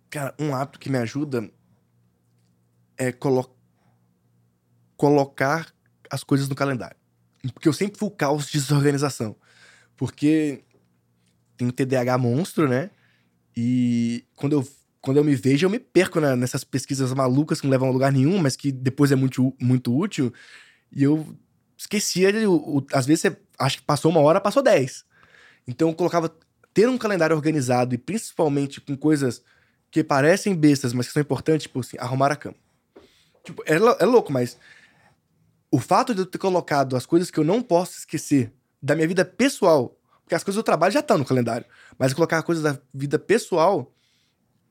Cara, 0.10 0.34
um 0.40 0.54
hábito 0.56 0.80
que 0.80 0.90
me 0.90 0.98
ajuda 0.98 1.50
é 2.98 3.12
colo- 3.12 3.56
colocar 4.98 5.68
as 6.10 6.24
coisas 6.24 6.50
no 6.50 6.56
calendário. 6.56 6.98
Porque 7.54 7.70
eu 7.70 7.74
sempre 7.74 7.98
fui 7.98 8.08
o 8.08 8.12
caos 8.12 8.48
de 8.48 8.54
desorganização. 8.60 9.36
Porque 9.96 10.64
tenho 11.56 11.72
TDAH 11.72 12.18
monstro, 12.18 12.68
né? 12.68 12.90
E 13.56 14.26
quando 14.36 14.54
eu, 14.54 14.68
quando 15.02 15.18
eu 15.18 15.24
me 15.24 15.36
vejo, 15.36 15.66
eu 15.66 15.70
me 15.70 15.80
perco 15.80 16.20
na- 16.20 16.36
nessas 16.36 16.64
pesquisas 16.64 17.14
malucas 17.14 17.60
que 17.60 17.68
não 17.68 17.72
levam 17.72 17.90
a 17.90 17.92
lugar 17.92 18.12
nenhum, 18.12 18.38
mas 18.40 18.56
que 18.56 18.72
depois 18.72 19.12
é 19.12 19.16
muito, 19.16 19.54
muito 19.60 19.96
útil. 19.96 20.34
E 20.92 21.04
eu 21.04 21.36
esquecia 21.78 22.32
de. 22.32 22.40
às 22.94 23.06
vezes 23.06 23.22
você 23.22 23.38
acha 23.58 23.78
que 23.78 23.84
passou 23.84 24.12
uma 24.12 24.22
hora, 24.22 24.42
passou 24.42 24.64
dez. 24.64 25.06
Então 25.68 25.90
eu 25.90 25.96
colocava. 25.96 26.34
Ter 26.72 26.88
um 26.88 27.00
calendário 27.00 27.36
organizado 27.36 27.96
e 27.96 27.98
principalmente 27.98 28.80
com 28.80 28.96
coisas 28.96 29.42
que 29.90 30.04
parecem 30.04 30.54
bestas, 30.56 30.94
mas 30.94 31.08
que 31.08 31.14
são 31.14 31.22
importantes, 31.22 31.64
tipo 31.64 31.80
assim, 31.80 31.98
arrumar 32.00 32.32
a 32.32 32.36
cama. 32.36 32.56
Tipo, 33.44 33.64
é, 33.66 33.74
é 33.74 34.06
louco, 34.06 34.32
mas 34.32 34.56
o 35.72 35.80
fato 35.80 36.14
de 36.14 36.22
eu 36.22 36.26
ter 36.26 36.38
colocado 36.38 36.96
as 36.96 37.06
coisas 37.08 37.32
que 37.32 37.40
eu 37.40 37.44
não 37.44 37.62
posso 37.62 37.98
esquecer 37.98 38.54
da 38.82 38.96
minha 38.96 39.08
vida 39.08 39.26
pessoal, 39.26 39.99
porque 40.30 40.36
as 40.36 40.44
coisas 40.44 40.62
do 40.62 40.64
trabalho 40.64 40.94
já 40.94 41.00
estão 41.00 41.18
no 41.18 41.26
calendário, 41.26 41.66
mas 41.98 42.14
colocar 42.14 42.44
coisas 42.44 42.64
da 42.64 42.78
vida 42.94 43.18
pessoal 43.18 43.92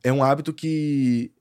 é 0.05 0.12
um 0.12 0.22
hábito 0.22 0.52
que 0.52 1.32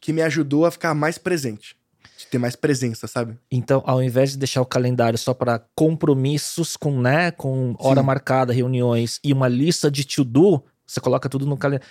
que 0.00 0.10
me 0.10 0.22
ajudou 0.22 0.64
a 0.64 0.70
ficar 0.70 0.94
mais 0.94 1.18
presente, 1.18 1.76
de 2.16 2.26
ter 2.28 2.38
mais 2.38 2.56
presença, 2.56 3.06
sabe? 3.06 3.36
Então, 3.50 3.82
ao 3.84 4.02
invés 4.02 4.30
de 4.30 4.38
deixar 4.38 4.62
o 4.62 4.66
calendário 4.66 5.18
só 5.18 5.34
para 5.34 5.58
compromissos 5.74 6.78
com, 6.78 6.98
né, 6.98 7.30
com 7.30 7.74
hora 7.78 8.00
Sim. 8.00 8.06
marcada, 8.06 8.52
reuniões 8.54 9.20
e 9.22 9.32
uma 9.34 9.48
lista 9.48 9.90
de 9.90 10.06
to-do, 10.06 10.62
você 10.86 10.98
coloca 10.98 11.28
tudo 11.28 11.44
no 11.44 11.58
calendário. 11.58 11.86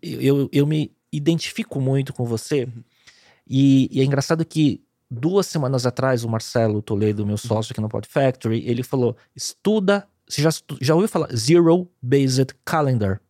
Eu, 0.00 0.48
eu 0.50 0.66
me 0.66 0.96
identifico 1.12 1.80
muito 1.80 2.14
com 2.14 2.24
você. 2.24 2.66
E, 3.46 3.90
e 3.92 4.00
é 4.00 4.04
engraçado 4.04 4.44
que 4.44 4.82
duas 5.10 5.46
semanas 5.46 5.84
atrás, 5.84 6.24
o 6.24 6.28
Marcelo 6.28 6.80
Toledo, 6.80 7.26
meu 7.26 7.36
sócio 7.36 7.72
aqui 7.72 7.80
no 7.80 7.88
Pod 7.88 8.08
Factory, 8.08 8.62
ele 8.66 8.82
falou: 8.82 9.16
estuda. 9.36 10.08
Você 10.28 10.42
já, 10.42 10.50
já 10.80 10.94
ouviu 10.94 11.08
falar? 11.08 11.34
Zero 11.34 11.88
Based 12.02 12.54
Calendar. 12.64 13.20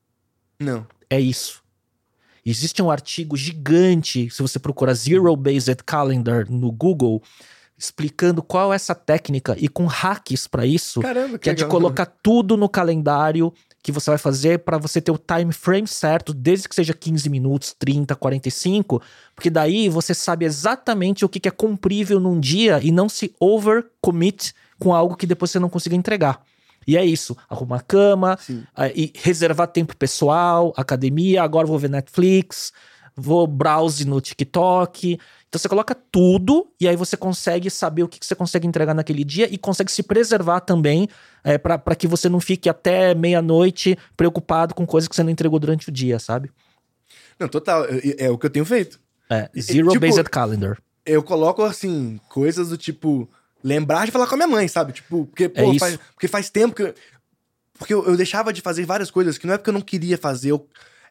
Não. 0.59 0.87
É 1.09 1.21
isso. 1.21 1.63
Existe 2.45 2.83
um 2.83 2.91
artigo 2.91 3.37
gigante, 3.37 4.31
se 4.31 4.43
você 4.43 4.59
procurar 4.59 4.95
Zero 4.95 5.35
Based 5.37 5.83
Calendar 5.85 6.51
no 6.51 6.73
Google, 6.73 7.23
explicando 7.79 8.43
qual 8.43 8.73
é 8.73 8.77
essa 8.77 8.95
técnica 8.95 9.55
e 9.59 9.69
com 9.69 9.87
hacks 9.87 10.47
para 10.49 10.67
isso, 10.67 11.01
Caramba, 11.01 11.39
que 11.39 11.49
é 11.49 11.55
de 11.55 11.65
colocar 11.67 12.07
tudo 12.07 12.57
no 12.57 12.69
calendário 12.69 13.53
que 13.81 13.93
você 13.93 14.11
vai 14.11 14.19
fazer 14.19 14.59
para 14.61 14.79
você 14.79 15.01
ter 15.01 15.13
o 15.13 15.19
time 15.19 15.53
frame 15.53 15.87
certo, 15.87 16.35
desde 16.35 16.69
que 16.69 16.75
seja 16.75 16.93
15 16.93 17.31
minutos, 17.31 17.75
30, 17.79 18.17
45, 18.17 19.01
porque 19.35 19.49
daí 19.49 19.89
você 19.89 20.13
sabe 20.13 20.45
exatamente 20.45 21.25
o 21.25 21.29
que 21.29 21.39
que 21.39 21.49
é 21.49 21.53
cumprível 21.53 22.19
num 22.19 22.41
dia 22.41 22.81
e 22.83 22.91
não 22.91 23.09
se 23.09 23.33
overcommit 23.39 24.53
com 24.79 24.93
algo 24.93 25.17
que 25.17 25.27
depois 25.27 25.51
você 25.51 25.61
não 25.61 25.71
consiga 25.71 25.95
entregar. 25.95 26.43
E 26.89 26.97
é 26.97 27.05
isso, 27.05 27.37
arrumar 27.51 27.77
a 27.77 27.81
cama, 27.83 28.39
ah, 28.75 28.89
e 28.89 29.13
reservar 29.15 29.69
tempo 29.69 29.95
pessoal, 29.95 30.73
academia, 30.75 31.43
agora 31.43 31.67
vou 31.67 31.79
ver 31.79 31.91
Netflix, 31.91 32.73
vou 33.15 33.47
browse 33.47 34.07
no 34.07 34.19
TikTok. 34.23 35.19
Então 35.49 35.59
você 35.59 35.69
coloca 35.69 35.95
tudo 35.95 36.67
e 36.81 36.89
aí 36.89 36.97
você 36.97 37.15
consegue 37.15 37.69
saber 37.69 38.05
o 38.05 38.09
que 38.09 38.19
que 38.19 38.25
você 38.25 38.35
consegue 38.35 38.67
entregar 38.67 38.95
naquele 38.95 39.23
dia 39.23 39.47
e 39.53 39.59
consegue 39.59 39.93
se 39.93 40.03
preservar 40.03 40.61
também 40.61 41.07
é, 41.45 41.59
para 41.59 41.95
que 41.95 42.07
você 42.07 42.27
não 42.27 42.41
fique 42.41 42.71
até 42.71 43.15
meia-noite 43.15 43.99
preocupado 44.17 44.75
com 44.75 44.87
coisas 44.87 45.09
que 45.09 45.15
você 45.15 45.23
não 45.23 45.31
entregou 45.31 45.59
durante 45.59 45.91
o 45.91 45.93
dia, 45.93 46.19
sabe? 46.19 46.51
Não, 47.39 47.49
total, 47.49 47.85
é, 47.85 48.25
é 48.25 48.31
o 48.31 48.39
que 48.39 48.47
eu 48.47 48.51
tenho 48.51 48.65
feito. 48.65 48.99
É, 49.29 49.51
Zero 49.61 49.89
tipo- 49.89 50.01
Based 50.01 50.25
Calendar. 50.31 50.79
eu 51.05 51.23
coloco 51.23 51.63
assim, 51.63 52.19
coisas 52.31 52.71
do 52.71 52.79
tipo, 52.79 53.29
lembrar 53.63 54.05
de 54.07 54.13
falar 54.13 54.27
com 54.27 54.35
a 54.35 54.39
minha 54.39 54.49
mãe, 54.49 54.69
sabe? 54.69 54.93
Tipo, 54.93 55.27
porque, 55.27 55.49
pô, 55.49 55.73
É 55.75 55.79
faz, 55.79 55.99
porque 56.15 56.29
faz 56.29 56.51
tempo 56.51 56.75
que. 56.75 56.83
eu- 56.83 56.95
Porque 57.79 57.95
eu, 57.95 58.05
eu 58.07 58.17
deixava 58.17 58.53
de 58.53 58.61
fazer 58.61 58.85
várias 58.85 59.09
coisas 59.09 59.39
que 59.39 59.47
não 59.47 59.55
é 59.55 59.57
porque 59.57 59.71
eu 59.71 59.75
não 59.75 59.81
queria 59.81 60.19
fazer, 60.19 60.51
eu- 60.51 60.67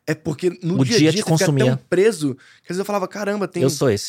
é 0.06 0.14
porque 0.14 0.50
no 0.62 0.80
O 0.82 0.86
dia 0.86 0.96
a 0.96 1.00
dia 1.00 1.12
dia 1.12 1.22
te 1.22 1.26
você 1.26 1.30
consumia. 1.46 1.66
tão 1.66 1.78
preso 1.90 2.34
que 2.36 2.64
às 2.64 2.68
vezes 2.76 2.80
eu 2.80 2.86
falava, 2.86 3.08
caramba, 3.08 3.48
tem 3.48 3.64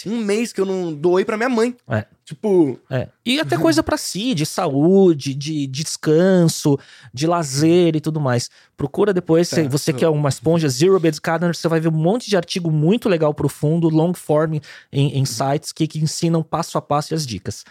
um 0.07 0.17
mês 0.25 0.53
que 0.53 0.61
eu 0.61 0.65
não 0.67 0.93
doei 0.93 1.25
pra 1.25 1.37
minha 1.37 1.49
mãe. 1.49 1.77
É. 1.89 2.05
Tipo, 2.25 2.77
É. 2.91 3.09
E 3.25 3.39
até 3.41 3.57
coisa 3.57 3.81
pra 3.83 3.97
si, 3.97 4.35
de 4.35 4.45
saúde, 4.45 5.35
de 5.35 5.67
descanso, 5.69 6.79
de 7.13 7.27
lazer 7.27 7.97
e 7.97 8.01
tudo 8.01 8.21
mais. 8.21 8.51
Procura 8.77 9.13
depois, 9.13 9.49
Tá. 9.51 9.57
se 9.57 9.69
você 9.69 9.93
que 9.93 10.05
é 10.05 10.09
uma 10.09 10.29
esponja, 10.29 10.69
Zero 10.69 10.99
Based 10.99 11.21
Calendar, 11.21 11.55
você 11.55 11.69
vai 11.69 11.81
ver 11.81 11.89
um 11.89 11.93
monte 11.93 12.29
de 12.29 12.37
artigo 12.37 12.71
muito 12.71 13.09
legal, 13.09 13.33
profundo, 13.35 13.89
long 13.89 14.15
form 14.15 14.55
em, 14.93 15.19
em 15.19 15.25
sites 15.25 15.73
que, 15.73 15.87
que 15.87 15.99
ensinam 16.01 16.43
passo 16.43 16.77
a 16.79 16.83
passo 16.83 17.13
e 17.13 17.17
as 17.17 17.27
dicas. 17.27 17.65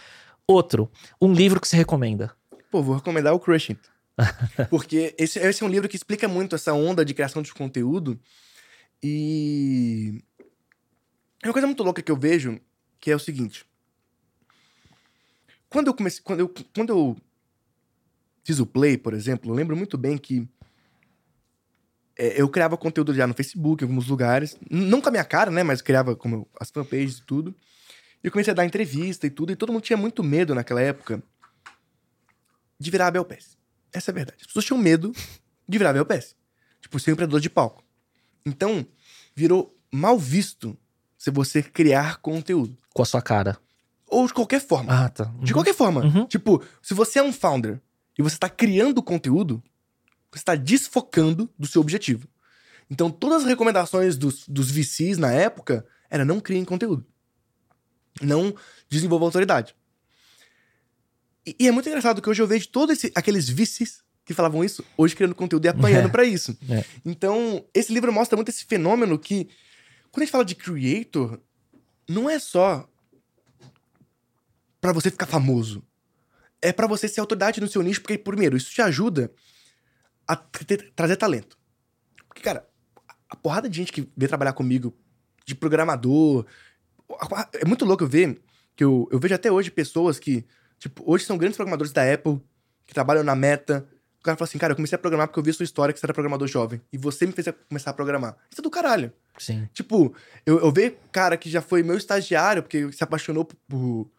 Outro, 0.50 0.90
um 1.20 1.30
livro 1.30 1.60
que 1.60 1.68
você 1.68 1.76
recomenda. 1.76 2.34
pô, 2.70 2.82
vou 2.82 2.96
recomendar 2.96 3.34
o 3.34 3.38
Crushing. 3.38 3.76
Porque 4.70 5.14
esse, 5.18 5.38
esse 5.38 5.62
é 5.62 5.66
um 5.66 5.68
livro 5.68 5.86
que 5.86 5.96
explica 5.96 6.26
muito 6.26 6.54
essa 6.54 6.72
onda 6.72 7.04
de 7.04 7.12
criação 7.12 7.42
de 7.42 7.52
conteúdo. 7.52 8.18
E. 9.02 10.24
É 11.42 11.48
uma 11.48 11.52
coisa 11.52 11.66
muito 11.66 11.82
louca 11.82 12.02
que 12.02 12.10
eu 12.10 12.16
vejo, 12.16 12.58
que 12.98 13.10
é 13.10 13.14
o 13.14 13.18
seguinte. 13.18 13.66
Quando 15.68 15.88
eu 15.88 15.94
comecei. 15.94 16.22
Quando 16.22 16.40
eu, 16.40 16.54
quando 16.74 16.90
eu 16.90 17.16
fiz 18.42 18.58
o 18.58 18.64
Play, 18.64 18.96
por 18.96 19.12
exemplo, 19.12 19.50
eu 19.50 19.54
lembro 19.54 19.76
muito 19.76 19.98
bem 19.98 20.16
que. 20.16 20.48
é, 22.18 22.40
eu 22.40 22.48
criava 22.48 22.78
conteúdo 22.78 23.12
já 23.12 23.26
no 23.26 23.34
Facebook, 23.34 23.84
em 23.84 23.86
alguns 23.86 24.08
lugares. 24.08 24.56
Não 24.70 25.02
com 25.02 25.10
a 25.10 25.12
minha 25.12 25.24
cara, 25.24 25.50
né? 25.50 25.62
Mas 25.62 25.82
criava 25.82 26.16
como 26.16 26.48
as 26.58 26.70
fanpages 26.70 27.18
e 27.18 27.22
tudo. 27.26 27.54
E 28.22 28.26
eu 28.26 28.32
comecei 28.32 28.52
a 28.52 28.54
dar 28.54 28.64
entrevista 28.64 29.26
e 29.26 29.30
tudo. 29.30 29.52
E 29.52 29.56
todo 29.56 29.72
mundo 29.72 29.82
tinha 29.82 29.96
muito 29.96 30.22
medo 30.22 30.54
naquela 30.54 30.80
época 30.80 31.22
de 32.78 32.90
virar 32.90 33.08
Abel 33.08 33.24
Pérez. 33.24 33.56
Essa 33.92 34.10
é 34.10 34.12
a 34.12 34.14
verdade. 34.14 34.38
As 34.40 34.46
pessoas 34.46 34.64
tinham 34.64 34.78
medo 34.78 35.12
de 35.68 35.78
virar 35.78 35.90
Abel 35.90 36.06
Pérez. 36.06 36.36
Tipo, 36.80 36.98
ser 36.98 37.10
um 37.10 37.14
empreendedor 37.14 37.40
de 37.40 37.50
palco. 37.50 37.82
Então, 38.44 38.86
virou 39.34 39.76
mal 39.90 40.18
visto 40.18 40.76
se 41.16 41.30
você 41.30 41.62
criar 41.62 42.18
conteúdo. 42.18 42.76
Com 42.94 43.02
a 43.02 43.06
sua 43.06 43.22
cara. 43.22 43.58
Ou 44.06 44.26
de 44.26 44.32
qualquer 44.32 44.60
forma. 44.60 45.04
Ah, 45.04 45.08
tá. 45.08 45.24
De 45.40 45.52
qualquer 45.52 45.74
forma. 45.74 46.04
Uhum. 46.04 46.26
Tipo, 46.26 46.62
se 46.80 46.94
você 46.94 47.18
é 47.18 47.22
um 47.22 47.32
founder 47.32 47.80
e 48.18 48.22
você 48.22 48.36
está 48.36 48.48
criando 48.48 49.02
conteúdo, 49.02 49.62
você 50.30 50.38
está 50.38 50.54
desfocando 50.54 51.50
do 51.58 51.66
seu 51.66 51.80
objetivo. 51.80 52.28
Então, 52.90 53.10
todas 53.10 53.42
as 53.42 53.48
recomendações 53.48 54.16
dos, 54.16 54.48
dos 54.48 54.70
VCs 54.70 55.18
na 55.18 55.32
época 55.32 55.84
era 56.08 56.24
não 56.24 56.40
criem 56.40 56.64
conteúdo. 56.64 57.04
Não 58.20 58.54
desenvolva 58.88 59.24
autoridade. 59.24 59.74
E, 61.46 61.56
e 61.60 61.68
é 61.68 61.70
muito 61.70 61.88
engraçado 61.88 62.20
que 62.20 62.28
hoje 62.28 62.42
eu 62.42 62.46
vejo 62.46 62.68
todos 62.68 62.98
aqueles 63.14 63.48
VCs 63.48 64.02
que 64.24 64.34
falavam 64.34 64.62
isso, 64.62 64.84
hoje 64.96 65.16
criando 65.16 65.34
conteúdo 65.34 65.64
e 65.64 65.68
apanhando 65.68 66.08
É. 66.08 66.10
pra 66.10 66.24
isso. 66.24 66.56
É. 66.68 66.84
Então, 67.04 67.64
esse 67.72 67.92
livro 67.92 68.12
mostra 68.12 68.36
muito 68.36 68.50
esse 68.50 68.64
fenômeno 68.66 69.18
que, 69.18 69.48
quando 70.12 70.22
a 70.22 70.24
gente 70.26 70.32
fala 70.32 70.44
de 70.44 70.54
creator, 70.54 71.40
não 72.06 72.28
é 72.28 72.38
só 72.38 72.86
pra 74.80 74.92
você 74.92 75.10
ficar 75.10 75.26
famoso. 75.26 75.82
É 76.60 76.72
pra 76.72 76.86
você 76.86 77.08
ser 77.08 77.20
autoridade 77.20 77.60
no 77.60 77.68
seu 77.68 77.82
nicho, 77.82 78.00
porque, 78.02 78.18
primeiro, 78.18 78.56
isso 78.56 78.70
te 78.70 78.82
ajuda 78.82 79.32
a 80.26 80.36
trazer 80.94 81.16
talento. 81.16 81.56
Porque, 82.26 82.42
cara, 82.42 82.68
a 83.30 83.36
porrada 83.36 83.68
de 83.68 83.76
gente 83.78 83.92
que 83.92 84.06
vem 84.16 84.28
trabalhar 84.28 84.52
comigo, 84.52 84.94
de 85.46 85.54
programador. 85.54 86.44
É 87.52 87.64
muito 87.64 87.84
louco 87.84 88.04
eu 88.04 88.08
ver 88.08 88.40
que 88.76 88.84
eu, 88.84 89.08
eu 89.10 89.18
vejo 89.18 89.34
até 89.34 89.50
hoje 89.50 89.70
pessoas 89.70 90.18
que, 90.18 90.44
tipo, 90.78 91.02
hoje 91.06 91.24
são 91.24 91.36
grandes 91.38 91.56
programadores 91.56 91.92
da 91.92 92.02
Apple, 92.12 92.40
que 92.86 92.94
trabalham 92.94 93.24
na 93.24 93.34
Meta. 93.34 93.88
O 94.20 94.22
cara 94.22 94.36
fala 94.36 94.48
assim, 94.48 94.58
cara, 94.58 94.72
eu 94.72 94.76
comecei 94.76 94.96
a 94.96 94.98
programar 94.98 95.28
porque 95.28 95.38
eu 95.40 95.42
vi 95.44 95.50
a 95.50 95.54
sua 95.54 95.64
história 95.64 95.92
que 95.92 95.98
você 95.98 96.06
era 96.06 96.12
programador 96.14 96.46
jovem. 96.48 96.80
E 96.92 96.98
você 96.98 97.26
me 97.26 97.32
fez 97.32 97.48
começar 97.68 97.90
a 97.90 97.94
programar. 97.94 98.36
Isso 98.50 98.60
é 98.60 98.62
do 98.62 98.70
caralho. 98.70 99.12
Sim. 99.38 99.68
Tipo, 99.72 100.14
eu, 100.44 100.58
eu 100.60 100.70
vejo 100.72 100.96
cara 101.12 101.36
que 101.36 101.48
já 101.48 101.62
foi 101.62 101.82
meu 101.82 101.96
estagiário, 101.96 102.62
porque 102.62 102.90
se 102.92 103.02
apaixonou 103.02 103.44
por, 103.44 103.56
por, 103.68 104.04
por 104.06 104.10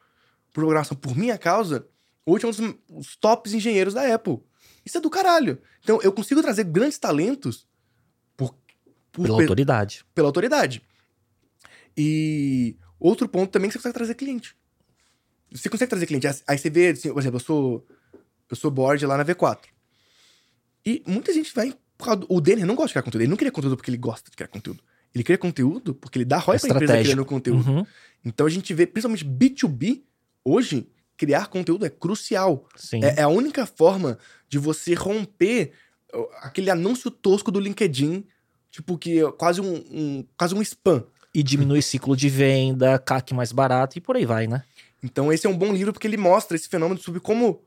programação 0.53 0.95
por 0.97 1.15
minha 1.17 1.37
causa, 1.37 1.85
hoje 2.25 2.45
é 2.45 2.47
um 2.47 2.51
dos, 2.51 2.75
os 2.89 3.15
tops 3.17 3.53
engenheiros 3.53 3.93
da 3.93 4.13
Apple. 4.13 4.39
Isso 4.85 4.97
é 4.97 5.01
do 5.01 5.09
caralho. 5.09 5.61
Então, 5.83 5.99
eu 6.01 6.11
consigo 6.11 6.41
trazer 6.41 6.63
grandes 6.63 6.97
talentos 6.97 7.67
por, 8.35 8.55
por 9.11 9.23
Pela 9.25 9.37
pe- 9.37 9.43
autoridade. 9.43 10.05
pela 10.15 10.27
autoridade. 10.29 10.81
E 12.01 12.77
outro 12.97 13.27
ponto 13.27 13.51
também 13.51 13.67
é 13.67 13.69
que 13.69 13.73
você 13.73 13.79
consegue 13.79 13.93
trazer 13.95 14.15
cliente. 14.15 14.55
Você 15.51 15.67
consegue 15.69 15.89
trazer 15.89 16.05
cliente. 16.05 16.27
Aí 16.47 16.57
você 16.57 16.69
vê, 16.69 16.89
assim, 16.89 17.11
por 17.11 17.19
exemplo, 17.19 17.35
eu 17.35 17.43
sou, 17.43 17.85
eu 18.49 18.55
sou 18.55 18.71
board 18.71 19.05
lá 19.05 19.17
na 19.17 19.25
V4. 19.25 19.65
E 20.85 21.03
muita 21.05 21.33
gente 21.33 21.53
vai. 21.53 21.73
O 22.29 22.39
Denner 22.39 22.65
não 22.65 22.75
gosta 22.75 22.87
de 22.87 22.93
criar 22.93 23.03
conteúdo. 23.03 23.21
Ele 23.23 23.29
não 23.29 23.35
cria 23.35 23.51
conteúdo 23.51 23.75
porque 23.75 23.89
ele 23.91 23.97
gosta 23.97 24.29
de 24.31 24.37
criar 24.37 24.47
conteúdo. 24.47 24.81
Ele 25.13 25.23
cria 25.23 25.37
conteúdo 25.37 25.93
porque 25.93 26.19
ele 26.19 26.25
dá 26.25 26.37
ROI 26.37 26.55
pra 26.59 26.69
empresa 26.77 26.93
criando 27.03 27.25
conteúdo. 27.25 27.69
Uhum. 27.69 27.85
Então 28.23 28.45
a 28.47 28.49
gente 28.49 28.73
vê, 28.73 28.85
principalmente 28.87 29.25
B2B, 29.25 30.03
hoje, 30.45 30.87
criar 31.17 31.47
conteúdo 31.47 31.85
é 31.85 31.89
crucial. 31.89 32.65
É, 33.03 33.19
é 33.19 33.21
a 33.23 33.27
única 33.27 33.65
forma 33.65 34.17
de 34.47 34.57
você 34.57 34.93
romper 34.93 35.73
aquele 36.41 36.69
anúncio 36.69 37.11
tosco 37.11 37.51
do 37.51 37.59
LinkedIn, 37.59 38.23
tipo, 38.71 38.97
que 38.97 39.19
é 39.19 39.31
quase 39.33 39.59
um, 39.59 39.73
um- 39.91 40.25
quase 40.37 40.55
um 40.55 40.61
spam. 40.61 41.03
E 41.33 41.43
diminui 41.43 41.81
ciclo 41.83 42.15
de 42.15 42.29
venda, 42.29 42.97
CAC 42.99 43.33
mais 43.33 43.51
barato 43.51 43.97
e 43.97 44.01
por 44.01 44.15
aí 44.15 44.25
vai, 44.25 44.47
né? 44.47 44.63
Então 45.03 45.31
esse 45.31 45.47
é 45.47 45.49
um 45.49 45.57
bom 45.57 45.71
livro 45.73 45.93
porque 45.93 46.07
ele 46.07 46.17
mostra 46.17 46.55
esse 46.57 46.67
fenômeno 46.67 46.99
sobre 46.99 47.19
como 47.19 47.61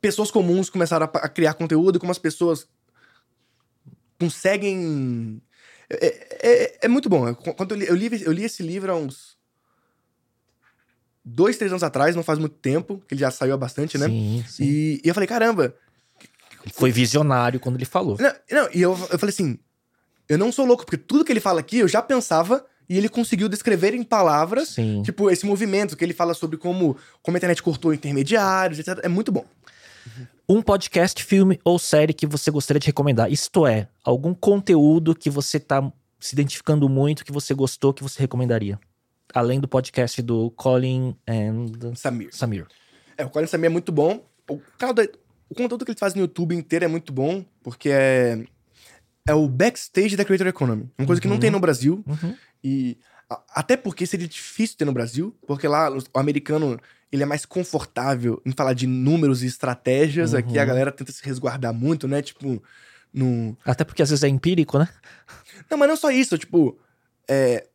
pessoas 0.00 0.30
comuns 0.30 0.68
começaram 0.70 1.04
a, 1.06 1.28
criar 1.28 1.54
conteúdo 1.54 1.98
como 1.98 2.12
as 2.12 2.18
pessoas 2.18 2.68
conseguem... 4.18 5.40
É, 5.90 6.06
é- 6.48 6.78
é 6.82 6.88
muito 6.88 7.08
bom. 7.08 7.34
Quando 7.34 7.72
eu 7.72 7.76
li, 7.78 7.86
eu, 7.86 7.94
li, 7.94 8.22
eu 8.24 8.32
li 8.32 8.44
esse 8.44 8.62
livro 8.62 8.92
há 8.92 8.96
uns 8.96 9.36
dois, 11.24 11.56
três 11.56 11.72
anos 11.72 11.82
atrás, 11.82 12.14
não 12.14 12.22
faz 12.22 12.38
muito 12.38 12.56
tempo, 12.56 13.02
que 13.08 13.14
ele 13.14 13.20
já 13.20 13.30
saiu 13.30 13.54
há 13.54 13.56
bastante, 13.56 13.96
né? 13.96 14.06
Sim, 14.08 14.44
sim. 14.48 14.64
E, 14.64 15.00
e 15.04 15.08
eu 15.08 15.14
falei, 15.14 15.26
caramba, 15.26 15.74
Foi 16.74 16.90
visionário 16.90 17.58
quando 17.60 17.76
ele 17.76 17.84
falou. 17.84 18.16
Não, 18.20 18.34
não, 18.50 18.68
e 18.72 18.80
eu, 18.80 18.92
eu 18.92 19.18
falei 19.18 19.32
assim: 19.32 19.58
eu 20.28 20.38
não 20.38 20.50
sou 20.52 20.64
louco, 20.66 20.84
porque 20.84 20.96
tudo 20.96 21.24
que 21.24 21.32
ele 21.32 21.40
fala 21.40 21.60
aqui 21.60 21.78
eu 21.78 21.88
já 21.88 22.00
pensava 22.02 22.64
e 22.88 22.96
ele 22.98 23.08
conseguiu 23.08 23.48
descrever 23.48 23.94
em 23.94 24.02
palavras, 24.02 24.68
Sim. 24.70 25.02
tipo, 25.02 25.30
esse 25.30 25.44
movimento 25.46 25.96
que 25.96 26.04
ele 26.04 26.12
fala 26.14 26.34
sobre 26.34 26.56
como, 26.56 26.96
como 27.22 27.36
a 27.36 27.38
internet 27.38 27.62
cortou 27.62 27.92
intermediários, 27.94 28.78
etc. 28.78 29.00
É 29.02 29.08
muito 29.08 29.30
bom. 29.32 29.44
Um 30.48 30.60
podcast, 30.60 31.22
filme 31.24 31.58
ou 31.64 31.78
série 31.78 32.12
que 32.12 32.26
você 32.26 32.50
gostaria 32.50 32.78
de 32.80 32.86
recomendar. 32.86 33.32
Isto 33.32 33.66
é, 33.66 33.88
algum 34.04 34.34
conteúdo 34.34 35.14
que 35.14 35.30
você 35.30 35.58
tá 35.58 35.90
se 36.20 36.34
identificando 36.34 36.88
muito, 36.88 37.24
que 37.24 37.32
você 37.32 37.54
gostou, 37.54 37.94
que 37.94 38.02
você 38.02 38.20
recomendaria. 38.20 38.78
Além 39.34 39.58
do 39.58 39.66
podcast 39.66 40.20
do 40.20 40.50
Colin 40.50 41.16
and 41.26 41.94
Samir. 41.96 42.28
Samir. 42.32 42.66
É, 43.16 43.24
o 43.24 43.30
Colin 43.30 43.46
Samir 43.46 43.66
é 43.66 43.70
muito 43.70 43.90
bom. 43.90 44.22
O, 44.48 44.60
cara, 44.78 44.92
do- 44.92 45.08
o 45.48 45.54
conteúdo 45.54 45.84
que 45.84 45.92
ele 45.92 45.98
faz 45.98 46.14
no 46.14 46.20
YouTube 46.20 46.54
inteiro 46.54 46.84
é 46.84 46.88
muito 46.88 47.12
bom, 47.12 47.42
porque 47.62 47.88
é. 47.90 48.44
É 49.26 49.32
o 49.32 49.48
backstage 49.48 50.16
da 50.16 50.24
Creator 50.24 50.46
Economy. 50.48 50.90
Uma 50.98 51.06
coisa 51.06 51.20
que 51.22 51.26
não 51.26 51.36
Uhum. 51.36 51.40
tem 51.40 51.50
no 51.50 51.58
Brasil. 51.58 52.04
Uhum. 52.06 52.34
E 52.64 52.96
até 53.54 53.76
porque 53.76 54.06
seria 54.06 54.26
difícil 54.26 54.76
ter 54.78 54.84
no 54.84 54.92
Brasil, 54.92 55.36
porque 55.46 55.68
lá 55.68 55.90
o 55.90 56.18
americano 56.18 56.78
ele 57.12 57.22
é 57.22 57.26
mais 57.26 57.44
confortável 57.44 58.42
em 58.44 58.52
falar 58.52 58.72
de 58.72 58.86
números 58.86 59.42
e 59.42 59.46
estratégias. 59.46 60.32
Uhum. 60.32 60.38
Aqui 60.38 60.58
a 60.58 60.64
galera 60.64 60.90
tenta 60.90 61.12
se 61.12 61.24
resguardar 61.24 61.72
muito, 61.74 62.08
né? 62.08 62.22
Tipo, 62.22 62.62
no. 63.12 63.56
Até 63.64 63.84
porque 63.84 64.02
às 64.02 64.10
vezes 64.10 64.24
é 64.24 64.28
empírico, 64.28 64.78
né? 64.78 64.88
Não, 65.70 65.78
mas 65.78 65.88
não 65.88 65.96
só 65.96 66.10
isso, 66.10 66.36
tipo, 66.38 66.76
é. 67.28 67.66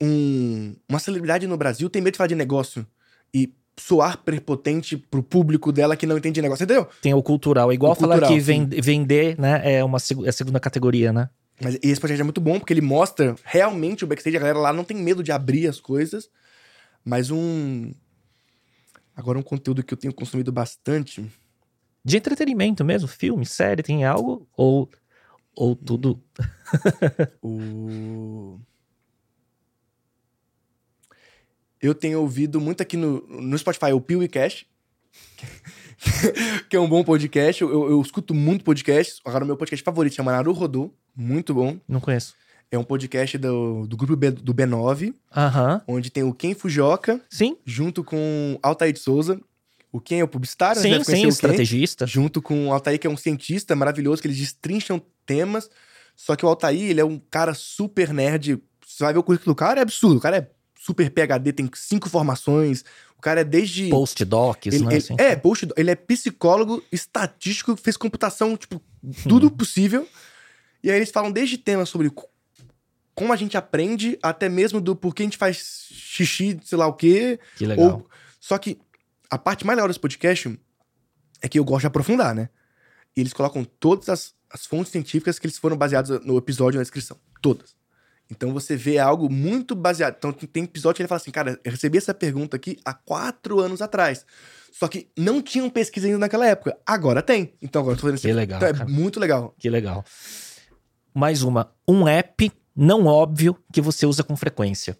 Um, 0.00 0.76
uma 0.88 1.00
celebridade 1.00 1.44
no 1.48 1.56
Brasil 1.56 1.90
tem 1.90 2.00
medo 2.00 2.12
de 2.12 2.18
falar 2.18 2.28
de 2.28 2.36
negócio 2.36 2.86
e 3.34 3.52
soar 3.76 4.18
prepotente 4.18 4.96
pro 4.96 5.24
público 5.24 5.72
dela 5.72 5.96
que 5.96 6.06
não 6.06 6.16
entende 6.16 6.36
de 6.36 6.42
negócio, 6.42 6.62
entendeu? 6.62 6.86
Tem 7.02 7.12
o 7.14 7.20
cultural. 7.20 7.72
É 7.72 7.74
igual 7.74 7.92
O 7.92 7.96
falar 7.96 8.20
cultural, 8.20 8.32
que 8.32 8.40
sim. 8.40 8.68
vender, 8.80 9.36
né, 9.40 9.60
é 9.64 9.82
uma 9.82 9.98
é 10.24 10.28
a 10.28 10.32
segunda 10.32 10.60
categoria, 10.60 11.12
né? 11.12 11.28
Mas 11.60 11.78
esse 11.82 12.00
podcast 12.00 12.20
é 12.20 12.24
muito 12.24 12.40
bom 12.40 12.58
porque 12.58 12.72
ele 12.72 12.80
mostra 12.80 13.34
realmente 13.44 14.04
o 14.04 14.06
backstage. 14.06 14.36
A 14.36 14.40
galera 14.40 14.58
lá 14.58 14.72
não 14.72 14.84
tem 14.84 14.96
medo 14.96 15.22
de 15.22 15.32
abrir 15.32 15.66
as 15.66 15.80
coisas. 15.80 16.30
Mas 17.04 17.30
um. 17.30 17.92
Agora, 19.16 19.38
um 19.38 19.42
conteúdo 19.42 19.82
que 19.82 19.92
eu 19.92 19.98
tenho 19.98 20.14
consumido 20.14 20.52
bastante. 20.52 21.28
De 22.04 22.16
entretenimento 22.16 22.84
mesmo, 22.84 23.08
filme, 23.08 23.44
série, 23.44 23.82
tem 23.82 24.04
algo? 24.04 24.48
Ou, 24.56 24.88
ou 25.54 25.74
tudo. 25.74 26.22
O. 27.42 28.60
Eu 31.80 31.94
tenho 31.94 32.20
ouvido 32.20 32.60
muito 32.60 32.82
aqui 32.82 32.96
no, 32.96 33.20
no 33.28 33.56
Spotify 33.56 33.92
o 33.92 34.00
PeeWeeCast, 34.00 34.68
que 36.68 36.76
é 36.76 36.80
um 36.80 36.88
bom 36.88 37.04
podcast. 37.04 37.62
Eu, 37.62 37.90
eu 37.90 38.00
escuto 38.02 38.34
muito 38.34 38.64
podcast. 38.64 39.20
Agora, 39.24 39.44
o 39.44 39.46
meu 39.46 39.56
podcast 39.56 39.84
favorito 39.84 40.14
chama 40.14 40.32
Naru 40.32 40.52
Rodô, 40.52 40.92
muito 41.18 41.52
bom. 41.52 41.76
Não 41.88 42.00
conheço. 42.00 42.34
É 42.70 42.78
um 42.78 42.84
podcast 42.84 43.36
do, 43.38 43.86
do 43.86 43.96
grupo 43.96 44.14
B, 44.14 44.30
do 44.30 44.54
B9, 44.54 45.14
Aham. 45.36 45.82
onde 45.88 46.10
tem 46.10 46.22
o 46.22 46.32
Ken 46.34 46.54
Fujioka, 46.54 47.20
Sim, 47.30 47.56
junto 47.64 48.04
com 48.04 48.58
Altair 48.62 48.92
de 48.92 48.98
Souza. 49.00 49.40
O 49.90 50.00
Ken 50.00 50.18
é 50.20 50.24
o 50.24 50.28
publicitário, 50.28 50.80
sim, 50.80 50.88
né? 50.90 50.98
Deve 50.98 51.04
sim, 51.06 51.12
conhecer 51.12 51.24
o 51.26 51.28
Ken. 51.28 51.32
estrategista. 51.34 52.06
junto 52.06 52.42
com 52.42 52.68
o 52.68 52.72
Altair, 52.72 52.98
que 53.00 53.06
é 53.06 53.10
um 53.10 53.16
cientista 53.16 53.74
maravilhoso, 53.74 54.20
que 54.22 54.28
eles 54.28 54.36
destrincham 54.38 55.00
temas. 55.24 55.70
Só 56.14 56.36
que 56.36 56.44
o 56.44 56.48
Altair, 56.48 56.82
ele 56.90 57.00
é 57.00 57.04
um 57.04 57.18
cara 57.30 57.54
super 57.54 58.12
nerd. 58.12 58.62
Você 58.86 59.02
vai 59.04 59.12
ver 59.14 59.18
o 59.18 59.22
currículo 59.22 59.54
do 59.54 59.56
cara, 59.56 59.80
é 59.80 59.82
absurdo. 59.82 60.18
O 60.18 60.20
cara 60.20 60.36
é 60.36 60.50
super 60.78 61.10
PHD, 61.10 61.52
tem 61.54 61.70
cinco 61.74 62.08
formações. 62.10 62.84
O 63.16 63.22
cara 63.22 63.40
é 63.40 63.44
desde. 63.44 63.88
Postdocs, 63.88 64.74
ele, 64.74 64.84
né? 64.84 64.90
ele- 64.92 64.98
assim. 64.98 65.16
É, 65.18 65.34
post, 65.34 65.66
ele 65.74 65.90
é 65.90 65.94
psicólogo, 65.94 66.82
estatístico, 66.92 67.74
fez 67.76 67.96
computação, 67.96 68.58
tipo, 68.58 68.78
tudo 69.26 69.50
possível. 69.50 70.06
E 70.82 70.90
aí 70.90 70.96
eles 70.96 71.10
falam 71.10 71.30
desde 71.32 71.58
temas 71.58 71.88
sobre 71.88 72.10
co- 72.10 72.28
como 73.14 73.32
a 73.32 73.36
gente 73.36 73.56
aprende, 73.56 74.18
até 74.22 74.48
mesmo 74.48 74.80
do 74.80 74.94
porquê 74.94 75.22
a 75.22 75.26
gente 75.26 75.36
faz 75.36 75.88
xixi, 75.90 76.58
sei 76.64 76.78
lá 76.78 76.86
o 76.86 76.92
quê. 76.94 77.38
Que 77.56 77.66
legal. 77.66 77.86
Ou, 77.94 78.08
só 78.40 78.56
que 78.58 78.78
a 79.30 79.36
parte 79.36 79.66
mais 79.66 79.76
legal 79.76 79.88
desse 79.88 79.98
podcast 80.00 80.58
é 81.42 81.48
que 81.48 81.58
eu 81.58 81.64
gosto 81.64 81.80
de 81.82 81.86
aprofundar, 81.88 82.34
né? 82.34 82.48
E 83.16 83.20
eles 83.20 83.32
colocam 83.32 83.64
todas 83.64 84.08
as, 84.08 84.34
as 84.50 84.64
fontes 84.66 84.92
científicas 84.92 85.38
que 85.38 85.46
eles 85.46 85.58
foram 85.58 85.76
baseados 85.76 86.24
no 86.24 86.36
episódio 86.38 86.78
na 86.78 86.82
descrição. 86.82 87.18
Todas. 87.42 87.76
Então 88.30 88.52
você 88.52 88.76
vê 88.76 88.98
algo 88.98 89.28
muito 89.30 89.74
baseado. 89.74 90.14
Então 90.18 90.32
tem- 90.32 90.64
episódio 90.64 90.96
que 90.96 91.02
ele 91.02 91.08
fala 91.08 91.20
assim, 91.20 91.30
cara, 91.32 91.58
eu 91.64 91.72
recebi 91.72 91.98
essa 91.98 92.14
pergunta 92.14 92.56
aqui 92.56 92.78
há 92.84 92.94
quatro 92.94 93.58
anos 93.58 93.82
atrás. 93.82 94.24
Só 94.70 94.86
que 94.86 95.08
não 95.16 95.42
tinham 95.42 95.68
pesquisa 95.68 96.06
ainda 96.06 96.18
naquela 96.18 96.46
época. 96.46 96.78
Agora 96.86 97.20
tem. 97.22 97.54
Então 97.60 97.80
agora 97.82 97.96
eu 97.96 98.00
tô 98.00 98.06
fazendo 98.06 98.20
Que 98.20 98.32
legal, 98.32 98.58
Então 98.58 98.68
é 98.68 98.72
cara. 98.72 98.88
muito 98.88 99.18
legal. 99.18 99.54
Que 99.58 99.68
legal. 99.70 100.04
Mais 101.14 101.42
uma. 101.42 101.72
Um 101.86 102.06
app 102.06 102.50
não 102.74 103.06
óbvio 103.06 103.56
que 103.72 103.80
você 103.80 104.06
usa 104.06 104.22
com 104.22 104.36
frequência. 104.36 104.98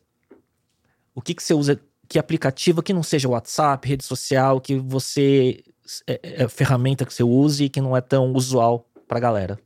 O 1.14 1.20
que, 1.20 1.34
que 1.34 1.42
você 1.42 1.54
usa? 1.54 1.80
Que 2.08 2.18
aplicativo 2.18 2.82
que 2.82 2.92
não 2.92 3.02
seja 3.02 3.28
WhatsApp, 3.28 3.86
rede 3.88 4.04
social, 4.04 4.60
que 4.60 4.76
você. 4.76 5.62
É, 6.06 6.42
é 6.44 6.48
ferramenta 6.48 7.04
que 7.06 7.12
você 7.14 7.22
use 7.22 7.64
e 7.64 7.68
que 7.68 7.80
não 7.80 7.96
é 7.96 8.00
tão 8.00 8.32
usual 8.32 8.88
pra 9.06 9.18
galera. 9.20 9.58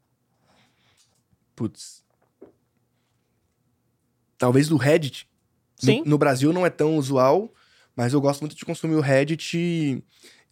Putz. 1.57 2.03
Talvez 4.39 4.69
do 4.69 4.77
Reddit. 4.77 5.27
No- 5.83 5.87
Sim. 5.87 6.03
No, 6.07 6.19
Brasil 6.19 6.53
não 6.53 6.65
é 6.67 6.71
tão 6.71 6.97
usual, 6.97 7.53
mas 7.97 8.13
eu 8.13 8.21
gosto 8.21 8.41
muito 8.41 8.57
de 8.57 8.65
consumir 8.65 8.95
o 8.95 9.01
Reddit. 9.01 10.03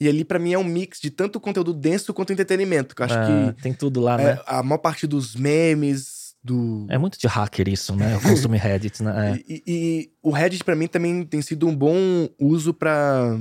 E, 0.01 0.09
ali, 0.09 0.24
pra 0.24 0.39
mim, 0.39 0.52
é 0.55 0.59
um 0.59 0.64
mix 0.64 0.98
de 1.01 1.10
tanto 1.10 1.39
conteúdo 1.39 1.74
denso 1.74 2.14
quanto 2.14 2.32
entretenimento. 2.32 2.94
Que 2.94 3.02
eu 3.02 3.06
acho 3.06 3.14
Ah, 3.18 3.55
que 3.55 3.62
Tem 3.62 3.72
tudo 3.74 4.01
lá, 4.01 4.20
é, 4.20 4.24
né? 4.36 4.40
a 4.47 4.62
maior 4.62 4.78
parte 4.78 5.06
dos 5.06 5.36
memes, 5.36 6.35
do. 6.43 6.86
É 6.89 6.97
muito 6.97 7.18
de 7.18 7.27
hacker 7.27 7.68
isso, 7.68 7.94
né? 7.94 8.14
Eu 8.14 8.20
consumo 8.20 8.55
Reddit, 8.56 9.02
né? 9.02 9.32
É. 9.32 9.44
E, 9.47 9.62
e- 9.66 10.10
o 10.22 10.31
Reddit, 10.31 10.64
pra 10.64 10.74
mim, 10.74 10.86
também 10.86 11.22
tem 11.24 11.43
sido 11.43 11.66
um 11.68 11.77
bom 11.77 11.94
uso 12.39 12.72
pra 12.72 13.39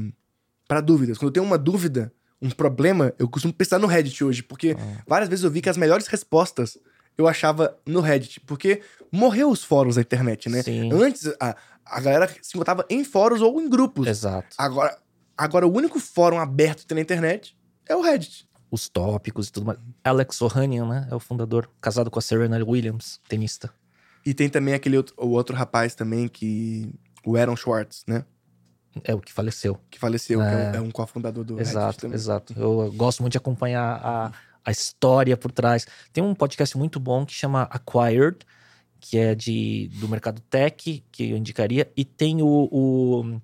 para 0.67 0.81
dúvidas. 0.81 1.17
Quando 1.17 1.29
eu 1.29 1.33
tenho 1.33 1.45
uma 1.45 1.57
dúvida, 1.57 2.13
um 2.41 2.49
problema, 2.51 3.11
eu 3.17 3.27
costumo 3.27 3.51
pensar 3.53 3.79
no 3.79 3.87
Reddit 3.87 4.23
hoje, 4.23 4.43
porque 4.43 4.75
Ah. 4.77 5.01
várias 5.07 5.27
vezes 5.29 5.43
eu 5.43 5.49
vi 5.49 5.61
que 5.61 5.69
as 5.69 5.77
melhores 5.77 6.05
respostas 6.07 6.77
eu 7.17 7.27
achava 7.27 7.75
no 7.87 8.01
Reddit, 8.01 8.39
porque 8.41 8.81
morreu 9.11 9.49
os 9.49 9.63
fóruns 9.63 9.95
da 9.95 10.01
internet, 10.01 10.47
né? 10.47 10.61
Sim. 10.61 10.91
Antes, 10.93 11.25
a, 11.39 11.55
a 11.85 11.99
galera 11.99 12.29
se 12.41 12.55
encontrava 12.55 12.85
em 12.89 13.03
fóruns 13.03 13.41
ou 13.41 13.59
em 13.59 13.67
grupos. 13.67 14.07
Exato. 14.07 14.55
Agora, 14.57 14.95
agora, 15.39 15.65
o 15.67 15.71
único 15.75 15.99
fórum 15.99 16.39
aberto 16.39 16.79
que 16.79 16.87
tem 16.87 16.95
na 16.95 17.01
internet 17.01 17.57
é 17.87 17.95
o 17.95 18.01
Reddit. 18.01 18.47
Os 18.71 18.87
tópicos 18.87 19.47
e 19.47 19.51
tudo 19.51 19.65
mais. 19.65 19.79
Alex 20.03 20.41
Ohanian, 20.41 20.85
né? 20.87 21.07
É 21.09 21.15
o 21.15 21.19
fundador, 21.19 21.69
casado 21.81 22.11
com 22.11 22.19
a 22.19 22.21
Serena 22.21 22.57
Williams, 22.63 23.19
tenista. 23.27 23.71
E 24.25 24.33
tem 24.33 24.47
também 24.49 24.73
aquele 24.75 24.97
outro, 24.97 25.15
o 25.17 25.29
outro 25.29 25.55
rapaz 25.55 25.95
também 25.95 26.27
que... 26.27 26.93
O 27.25 27.35
Aaron 27.35 27.55
Schwartz, 27.55 28.03
né? 28.07 28.23
É 29.03 29.13
o 29.15 29.19
que 29.19 29.31
faleceu. 29.33 29.79
Que 29.89 29.97
faleceu, 29.99 30.39
que 30.39 30.45
é 30.45 30.49
É. 30.49 30.71
um, 30.71 30.75
é 30.75 30.81
um 30.81 30.91
cofundador 30.91 31.43
do 31.43 31.55
Reddit 31.55 31.71
Exato, 31.71 32.07
exato. 32.07 32.53
Eu 32.55 32.91
gosto 32.93 33.21
muito 33.21 33.31
de 33.33 33.37
acompanhar 33.37 33.99
a, 34.03 34.31
a 34.65 34.71
história 34.71 35.35
por 35.35 35.51
trás. 35.51 35.85
Tem 36.13 36.23
um 36.23 36.33
podcast 36.35 36.77
muito 36.77 36.99
bom 36.99 37.25
que 37.25 37.33
chama 37.33 37.63
Acquired, 37.71 38.37
que 38.99 39.17
é 39.17 39.33
de, 39.35 39.89
do 39.95 40.07
mercado 40.07 40.41
tech, 40.41 41.03
que 41.11 41.31
eu 41.31 41.37
indicaria. 41.37 41.91
E 41.95 42.03
tem 42.05 42.41
o. 42.41 42.69
o- 42.71 43.41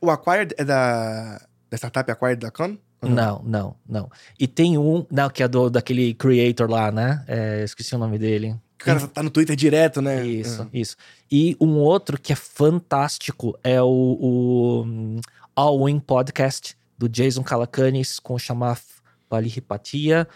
O 0.00 0.10
Acquired 0.10 0.54
é 0.58 0.64
da, 0.64 1.40
da 1.70 1.76
startup 1.76 2.10
Acquired.com? 2.10 2.76
Ou 3.02 3.10
não, 3.10 3.42
não, 3.44 3.76
não. 3.88 4.10
E 4.38 4.46
tem 4.46 4.78
um. 4.78 5.04
Não, 5.10 5.28
que 5.28 5.42
é 5.42 5.48
do, 5.48 5.68
daquele 5.68 6.14
creator 6.14 6.68
lá, 6.70 6.90
né? 6.90 7.24
É, 7.28 7.62
esqueci 7.62 7.94
o 7.94 7.98
nome 7.98 8.18
dele. 8.18 8.52
O 8.80 8.84
cara 8.84 9.06
tá 9.06 9.22
no 9.22 9.30
Twitter 9.30 9.54
direto, 9.56 10.00
né? 10.00 10.24
Isso, 10.24 10.62
Ah. 10.62 10.68
isso. 10.72 10.96
E 11.30 11.56
um 11.60 11.74
outro 11.76 12.18
que 12.20 12.32
é 12.32 12.36
fantástico 12.36 13.58
é 13.62 13.80
o, 13.82 13.86
o 13.86 15.20
All 15.54 15.88
In 15.88 15.98
Podcast, 15.98 16.76
do 16.96 17.08
Jason 17.08 17.42
Calacanis, 17.42 18.18
com 18.18 18.34
o 18.34 18.38
Shamaf 18.38 18.82
Palihipatia 19.28 20.26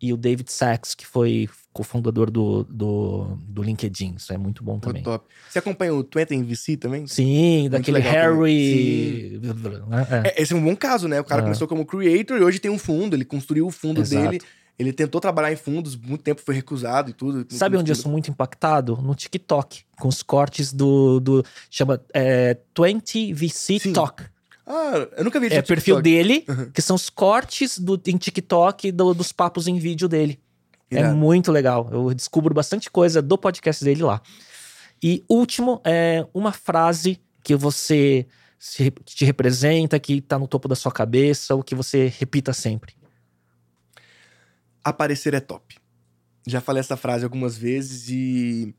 e 0.00 0.12
o 0.12 0.16
David 0.16 0.50
Sachs, 0.50 0.94
que 0.94 1.06
foi 1.06 1.48
cofundador 1.72 2.30
do, 2.30 2.64
do, 2.64 3.36
do 3.42 3.62
LinkedIn. 3.62 4.14
Isso 4.16 4.32
é 4.32 4.38
muito 4.38 4.64
bom 4.64 4.72
Muito 4.72 4.84
também. 4.86 5.02
top. 5.02 5.24
Você 5.48 5.58
acompanha 5.58 5.94
o 5.94 6.04
em 6.30 6.42
VC 6.42 6.76
também? 6.76 7.06
Sim, 7.06 7.68
daquele 7.70 7.98
legal 7.98 8.12
Harry. 8.34 9.38
né? 9.42 10.06
É. 10.24 10.28
É, 10.28 10.42
esse 10.42 10.52
é 10.52 10.56
um 10.56 10.64
bom 10.64 10.74
caso, 10.74 11.06
né? 11.06 11.20
O 11.20 11.24
cara 11.24 11.42
É. 11.42 11.44
começou 11.44 11.68
como 11.68 11.84
creator 11.86 12.38
e 12.38 12.42
hoje 12.42 12.58
tem 12.58 12.70
um 12.70 12.78
fundo, 12.78 13.14
ele 13.14 13.24
construiu 13.24 13.66
o 13.66 13.70
fundo 13.70 14.00
Exato. 14.00 14.30
dele. 14.30 14.42
Ele 14.78 14.94
tentou 14.94 15.20
trabalhar 15.20 15.52
em 15.52 15.56
fundos, 15.56 15.94
muito 15.94 16.22
tempo 16.22 16.40
foi 16.40 16.54
recusado 16.54 17.10
e 17.10 17.12
tudo. 17.12 17.46
Sabe 17.50 17.76
onde 17.76 17.92
eu 17.92 17.94
sou 17.96 18.10
muito 18.10 18.30
impactado? 18.30 18.96
No 18.96 19.14
TikTok, 19.14 19.82
com 19.98 20.08
os 20.08 20.22
cortes 20.22 20.72
do. 20.72 21.20
do 21.20 21.44
chama 21.70 22.00
é, 22.14 22.56
20 22.78 23.34
VC 23.34 23.78
Sim. 23.78 23.92
Talk. 23.92 24.24
Ah, 24.72 25.08
eu 25.16 25.24
nunca 25.24 25.40
vi 25.40 25.46
É 25.46 25.48
esse 25.48 25.58
o 25.58 25.64
perfil 25.66 25.96
TikTok. 25.96 26.02
dele, 26.02 26.44
Uhum. 26.48 26.70
que 26.70 26.80
são 26.80 26.94
os 26.94 27.10
cortes 27.10 27.78
do, 27.78 28.00
em 28.06 28.16
TikTok 28.16 28.92
do- 28.92 29.14
dos 29.14 29.32
papos 29.32 29.66
em 29.66 29.78
vídeo 29.78 30.06
dele. 30.08 30.38
É 30.90 31.08
muito 31.12 31.50
legal. 31.52 31.88
Eu 31.92 32.12
descubro 32.14 32.54
bastante 32.54 32.90
coisa 32.90 33.20
do 33.22 33.36
podcast 33.38 33.84
dele 33.84 34.02
lá. 34.02 34.20
E 35.02 35.24
último, 35.28 35.80
é 35.84 36.26
uma 36.34 36.52
frase 36.52 37.20
que 37.42 37.54
você 37.56 38.26
se- 38.58 38.90
que 38.90 39.14
te 39.16 39.24
representa, 39.24 39.98
que 39.98 40.20
tá 40.20 40.38
no 40.38 40.46
topo 40.46 40.68
da 40.68 40.76
sua 40.76 40.92
cabeça, 40.92 41.54
ou 41.54 41.62
que 41.64 41.74
você 41.74 42.12
repita 42.18 42.52
sempre. 42.52 42.94
Aparecer 44.84 45.34
é 45.34 45.40
top. 45.40 45.76
Já 46.46 46.60
falei 46.60 46.80
essa 46.80 46.96
frase 46.96 47.24
algumas 47.24 47.56
vezes 47.56 48.08
e. 48.08 48.74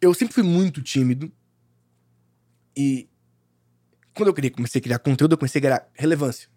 Eu 0.00 0.14
sempre 0.14 0.34
fui 0.34 0.42
muito 0.42 0.82
tímido. 0.82 1.30
E 2.76 3.08
quando 4.14 4.28
eu 4.28 4.34
queria, 4.34 4.50
comecei 4.50 4.78
a 4.78 4.82
criar 4.82 4.98
conteúdo, 4.98 5.32
eu 5.34 5.38
comecei 5.38 5.58
a 5.58 5.62
criar 5.62 5.88
relevância. 5.94 6.48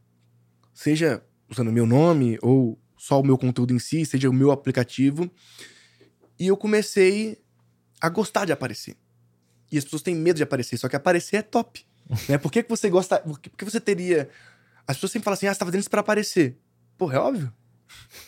Seja 0.74 1.24
usando 1.50 1.68
o 1.70 1.72
meu 1.72 1.86
nome 1.86 2.38
ou 2.42 2.80
só 2.98 3.20
o 3.20 3.24
meu 3.26 3.38
conteúdo 3.38 3.74
em 3.74 3.80
si, 3.80 4.06
seja 4.06 4.30
o 4.30 4.34
meu 4.34 4.52
aplicativo. 4.52 5.30
E 6.40 6.48
eu 6.48 6.58
comecei 6.58 7.38
a 8.02 8.10
gostar 8.10 8.46
de 8.46 8.52
aparecer. 8.52 8.96
E 9.72 9.78
as 9.78 9.84
pessoas 9.84 10.02
têm 10.02 10.16
medo 10.16 10.38
de 10.38 10.44
aparecer, 10.44 10.78
só 10.78 10.88
que 10.90 10.96
aparecer 10.96 11.38
é 11.38 11.42
top. 11.42 11.86
né? 12.28 12.38
Por 12.38 12.52
que, 12.52 12.64
que 12.64 12.70
você 12.70 12.90
gosta. 12.90 13.20
Por 13.20 13.40
que, 13.40 13.50
por 13.50 13.58
que 13.58 13.66
você 13.66 13.80
teria. 13.80 14.30
As 14.88 14.98
pessoas 14.98 15.12
sempre 15.12 15.26
falam 15.26 15.36
assim: 15.36 15.48
ah, 15.48 15.54
você 15.54 15.60
tá 15.60 15.66
fazendo 15.66 15.82
isso 15.82 15.90
pra 15.90 16.02
aparecer. 16.02 16.58
Porra, 16.98 17.16
é 17.16 17.20
óbvio. 17.20 17.54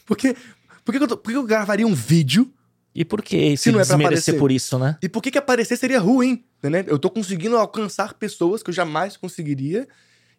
Por 0.05 0.15
que, 0.15 0.35
por 0.83 0.91
que, 0.93 1.03
eu, 1.03 1.07
tô- 1.07 1.17
por 1.17 1.31
que 1.31 1.37
eu 1.37 1.43
gravaria 1.43 1.85
um 1.85 1.93
vídeo 1.93 2.53
E 2.95 3.03
por 3.03 3.21
que 3.21 3.57
se 3.57 3.71
não 3.71 3.79
é 3.79 3.83
desmerecer 3.83 4.05
aparecer? 4.07 4.39
por 4.39 4.51
isso, 4.51 4.79
né? 4.79 4.97
e 5.03 5.09
por 5.09 5.21
que, 5.21 5.29
que 5.29 5.37
aparecer 5.37 5.75
seria 5.75 5.99
ruim? 5.99 6.45
Né? 6.63 6.85
Eu 6.87 6.97
tô 6.97 7.09
conseguindo 7.09 7.57
alcançar 7.57 8.13
pessoas 8.13 8.63
que 8.63 8.69
eu 8.69 8.73
jamais 8.73 9.17
conseguiria 9.17 9.85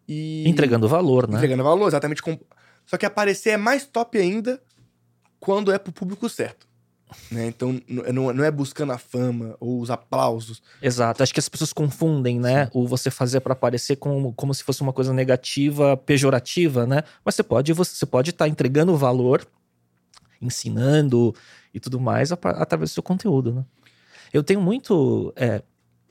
e. 0.08 0.48
Entregando 0.48 0.88
valor, 0.88 1.28
né? 1.28 1.36
Entregando 1.36 1.62
valor, 1.62 1.88
exatamente. 1.88 2.22
Com... 2.22 2.38
Só 2.86 2.96
que 2.96 3.04
aparecer 3.04 3.50
é 3.50 3.56
mais 3.58 3.84
top 3.84 4.16
ainda 4.16 4.60
quando 5.38 5.70
é 5.70 5.78
pro 5.78 5.92
público 5.92 6.28
certo. 6.30 6.66
Né? 7.30 7.46
Então, 7.46 7.80
não, 7.88 8.32
não 8.32 8.44
é 8.44 8.50
buscando 8.50 8.92
a 8.92 8.98
fama 8.98 9.56
ou 9.60 9.80
os 9.80 9.90
aplausos. 9.90 10.62
Exato. 10.82 11.22
Acho 11.22 11.32
que 11.32 11.40
as 11.40 11.48
pessoas 11.48 11.72
confundem, 11.72 12.40
né? 12.40 12.68
O 12.72 12.86
você 12.86 13.10
fazer 13.10 13.40
pra 13.40 13.52
aparecer 13.52 13.96
como, 13.96 14.32
como 14.32 14.52
se 14.52 14.64
fosse 14.64 14.82
uma 14.82 14.92
coisa 14.92 15.12
negativa, 15.12 15.96
pejorativa, 15.96 16.86
né? 16.86 17.02
Mas 17.24 17.34
você 17.34 17.42
pode 17.42 17.72
você 17.72 18.06
pode 18.06 18.30
estar 18.30 18.48
entregando 18.48 18.96
valor, 18.96 19.46
ensinando 20.40 21.34
e 21.72 21.80
tudo 21.80 21.98
mais 22.00 22.32
através 22.32 22.90
do 22.90 22.94
seu 22.94 23.02
conteúdo, 23.02 23.52
né? 23.54 23.64
Eu 24.32 24.42
tenho 24.42 24.60
muito. 24.60 25.32
é, 25.36 25.62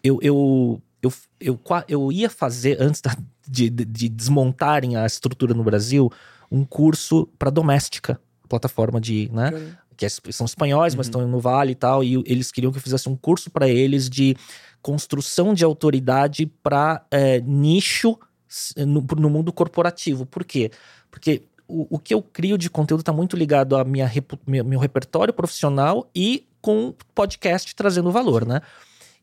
eu, 0.03 0.19
eu, 0.21 0.81
eu, 1.01 1.11
eu, 1.39 1.59
eu 1.87 2.11
ia 2.11 2.29
fazer, 2.29 2.77
antes 2.81 3.01
da- 3.01 3.15
de, 3.47 3.69
de- 3.69 3.85
de 3.85 4.09
desmontarem 4.09 4.95
a 4.95 5.05
estrutura 5.05 5.53
no 5.53 5.63
Brasil, 5.63 6.11
um 6.51 6.63
curso 6.63 7.27
para 7.37 7.49
doméstica, 7.49 8.19
plataforma 8.47 8.99
de, 9.01 9.29
né? 9.33 9.51
que 9.97 10.05
é- 10.05 10.09
são 10.09 10.45
espanhóis, 10.45 10.93
mas 10.95 11.07
Uhum. 11.07 11.09
estão 11.11 11.27
no 11.27 11.39
Vale 11.39 11.71
e 11.71 11.75
tal, 11.75 12.03
e 12.03 12.15
eles 12.25 12.51
queriam 12.51 12.71
que 12.71 12.77
eu 12.77 12.81
fizesse 12.81 13.07
um 13.09 13.15
curso 13.15 13.49
para 13.49 13.67
eles 13.67 14.09
de 14.09 14.35
construção 14.81 15.53
de 15.53 15.63
autoridade 15.63 16.45
para 16.61 17.05
nicho 17.45 18.17
s- 18.49 18.73
no, 18.85 19.01
no 19.17 19.29
mundo 19.29 19.51
corporativo. 19.53 20.25
Por 20.25 20.43
quê? 20.43 20.69
Porque 21.09 21.43
o, 21.67 21.95
o 21.95 21.99
que 21.99 22.13
eu 22.13 22.21
crio 22.21 22.57
de 22.57 22.69
conteúdo 22.69 23.01
está 23.01 23.13
muito 23.13 23.35
ligado 23.35 23.75
a 23.75 23.83
minha, 23.83 24.11
meu, 24.45 24.63
meu 24.63 24.79
repertório 24.79 25.33
profissional 25.33 26.09
e 26.15 26.47
com 26.61 26.93
podcast 27.13 27.75
trazendo 27.75 28.11
valor, 28.11 28.45
né? 28.45 28.61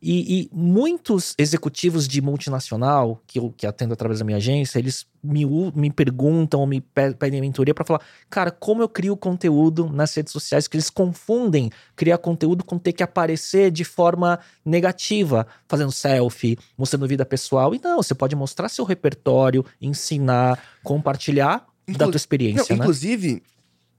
E, 0.04 0.40
e 0.40 0.50
muitos 0.52 1.32
executivos 1.38 2.08
de 2.08 2.20
multinacional 2.20 3.22
que 3.24 3.38
eu 3.38 3.54
que 3.56 3.64
atendo 3.64 3.94
através 3.94 4.18
da 4.18 4.24
minha 4.24 4.38
agência, 4.38 4.80
eles 4.80 5.06
me, 5.22 5.46
me 5.76 5.92
perguntam 5.92 6.58
ou 6.58 6.66
me 6.66 6.80
pe- 6.80 7.14
pedem 7.14 7.40
mentoria 7.40 7.72
para 7.72 7.84
falar, 7.84 8.00
cara, 8.28 8.50
como 8.50 8.82
eu 8.82 8.88
crio 8.88 9.16
conteúdo 9.16 9.88
nas 9.88 10.12
redes 10.12 10.32
sociais, 10.32 10.66
que 10.66 10.76
eles 10.76 10.90
confundem 10.90 11.70
criar 11.94 12.18
conteúdo 12.18 12.64
com 12.64 12.80
ter 12.80 12.92
que 12.92 13.04
aparecer 13.04 13.70
de 13.70 13.84
forma 13.84 14.40
negativa, 14.64 15.46
fazendo 15.68 15.92
selfie, 15.92 16.58
mostrando 16.76 17.06
vida 17.06 17.24
pessoal. 17.24 17.72
E 17.72 17.80
não, 17.80 18.02
você 18.02 18.12
pode 18.12 18.34
mostrar 18.34 18.68
seu 18.68 18.84
repertório, 18.84 19.64
ensinar, 19.80 20.58
compartilhar 20.82 21.64
da 21.86 21.92
Inclu- 21.94 22.10
tua 22.12 22.16
experiência, 22.16 22.66
Não, 22.70 22.76
né? 22.76 22.84
Inclusive, 22.84 23.42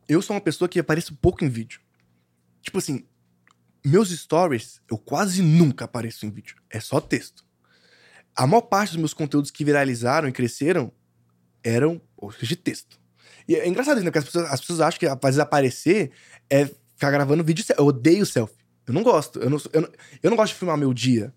eu 0.08 0.22
sou 0.22 0.36
uma 0.36 0.42
pessoa 0.42 0.68
que 0.70 0.80
apareço 0.80 1.16
pouco 1.16 1.44
em 1.44 1.50
vídeo. 1.50 1.80
Tipo 2.62 2.78
assim, 2.78 3.06
meus 3.86 4.10
stories, 4.10 4.82
eu 4.90 4.98
quase 4.98 5.42
nunca 5.42 5.86
apareço 5.86 6.26
em 6.26 6.30
vídeo. 6.32 6.56
É 6.70 6.80
só 6.80 7.00
texto. 7.02 7.44
A 8.36 8.48
maior 8.48 8.62
parte 8.62 8.92
dos 8.92 8.98
meus 8.98 9.14
conteúdos 9.14 9.52
que 9.52 9.66
viralizaram 9.66 10.28
e 10.28 10.32
cresceram 10.32 10.92
eram 11.64 12.02
posts 12.18 12.48
de 12.48 12.56
texto. 12.56 13.00
E 13.48 13.56
é 13.56 13.68
engraçado 13.68 13.98
isso, 13.98 14.06
né? 14.06 14.12
Porque 14.12 14.20
as 14.20 14.26
pessoas, 14.26 14.46
as 14.52 14.60
pessoas 14.62 14.82
acham 14.82 15.00
que 15.00 15.22
fazer 15.22 15.42
aparecer 15.42 16.12
é 16.50 16.66
ficar 16.66 17.12
gravando 17.12 17.44
vídeo. 17.44 17.64
Eu 17.78 17.86
odeio 17.86 18.26
selfie. 18.26 18.56
Eu 18.88 18.94
não 18.94 19.04
gosto. 19.04 19.40
Eu 19.40 19.50
não, 19.50 19.62
eu 19.72 19.82
não, 19.82 19.90
eu 20.24 20.30
não 20.30 20.38
gosto 20.38 20.54
de 20.54 20.60
filmar 20.60 20.78
meu 20.78 20.94
dia. 20.94 21.34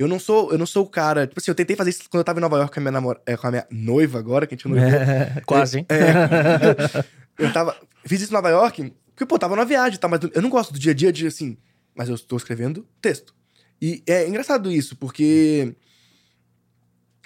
Eu 0.00 0.08
não 0.08 0.18
sou, 0.18 0.50
eu 0.50 0.56
não 0.56 0.64
sou 0.64 0.84
o 0.84 0.88
cara. 0.88 1.26
Tipo 1.26 1.38
assim, 1.38 1.50
eu 1.50 1.54
tentei 1.54 1.76
fazer 1.76 1.90
isso 1.90 2.04
quando 2.08 2.20
eu 2.20 2.24
tava 2.24 2.38
em 2.38 2.42
Nova 2.42 2.56
York 2.56 2.72
com 2.72 2.80
a 2.80 2.82
minha, 2.82 2.90
namora, 2.92 3.20
é, 3.26 3.36
com 3.36 3.46
a 3.46 3.50
minha 3.50 3.66
noiva 3.70 4.18
agora, 4.18 4.46
que 4.46 4.54
a 4.54 4.56
gente 4.56 4.66
não 4.66 4.78
É, 4.78 5.42
quase, 5.44 5.80
hein? 5.80 5.86
é. 5.90 7.04
eu 7.38 7.52
tava. 7.52 7.76
Fiz 8.06 8.22
isso 8.22 8.32
em 8.32 8.34
Nova 8.34 8.48
York, 8.48 8.94
porque, 9.08 9.26
pô, 9.26 9.38
tava 9.38 9.54
na 9.56 9.64
viagem, 9.64 9.98
tá? 9.98 10.08
Mas 10.08 10.20
eu 10.32 10.40
não 10.40 10.48
gosto 10.48 10.72
do 10.72 10.78
dia 10.78 10.92
a 10.92 10.94
dia 10.94 11.12
de 11.12 11.26
assim. 11.26 11.58
Mas 11.94 12.08
eu 12.08 12.14
estou 12.14 12.38
escrevendo 12.38 12.86
texto. 13.02 13.34
E 13.82 14.02
é 14.06 14.26
engraçado 14.26 14.72
isso, 14.72 14.96
porque. 14.96 15.74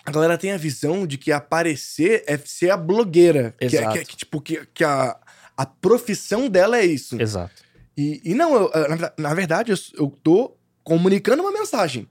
A 0.05 0.10
galera 0.10 0.36
tem 0.36 0.51
a 0.52 0.56
visão 0.59 1.06
de 1.06 1.16
que 1.16 1.30
aparecer 1.32 2.24
é 2.26 2.36
ser 2.36 2.70
a 2.70 2.76
blogueira. 2.76 3.55
Que, 3.56 3.64
é- 3.64 3.68
Exato. 3.68 3.92
que, 3.92 3.98
é- 3.98 4.05
que, 4.05 4.16
tipo, 4.16 4.40
que, 4.40 4.66
que 4.74 4.82
a, 4.84 5.16
a 5.56 5.64
profissão 5.64 6.48
dela 6.48 6.76
é 6.78 6.84
isso. 6.84 7.20
Exato. 7.22 7.62
E, 7.96 8.20
e 8.24 8.34
não, 8.34 8.55
eu- 8.55 8.70
na, 8.74 8.88
verdade- 8.96 9.14
na 9.16 9.32
verdade, 9.34 9.72
eu, 9.72 9.78
eu 9.96 10.10
tô 10.22 10.56
comunicando 10.82 11.40
uma 11.42 11.52
mensagem. 11.52 12.06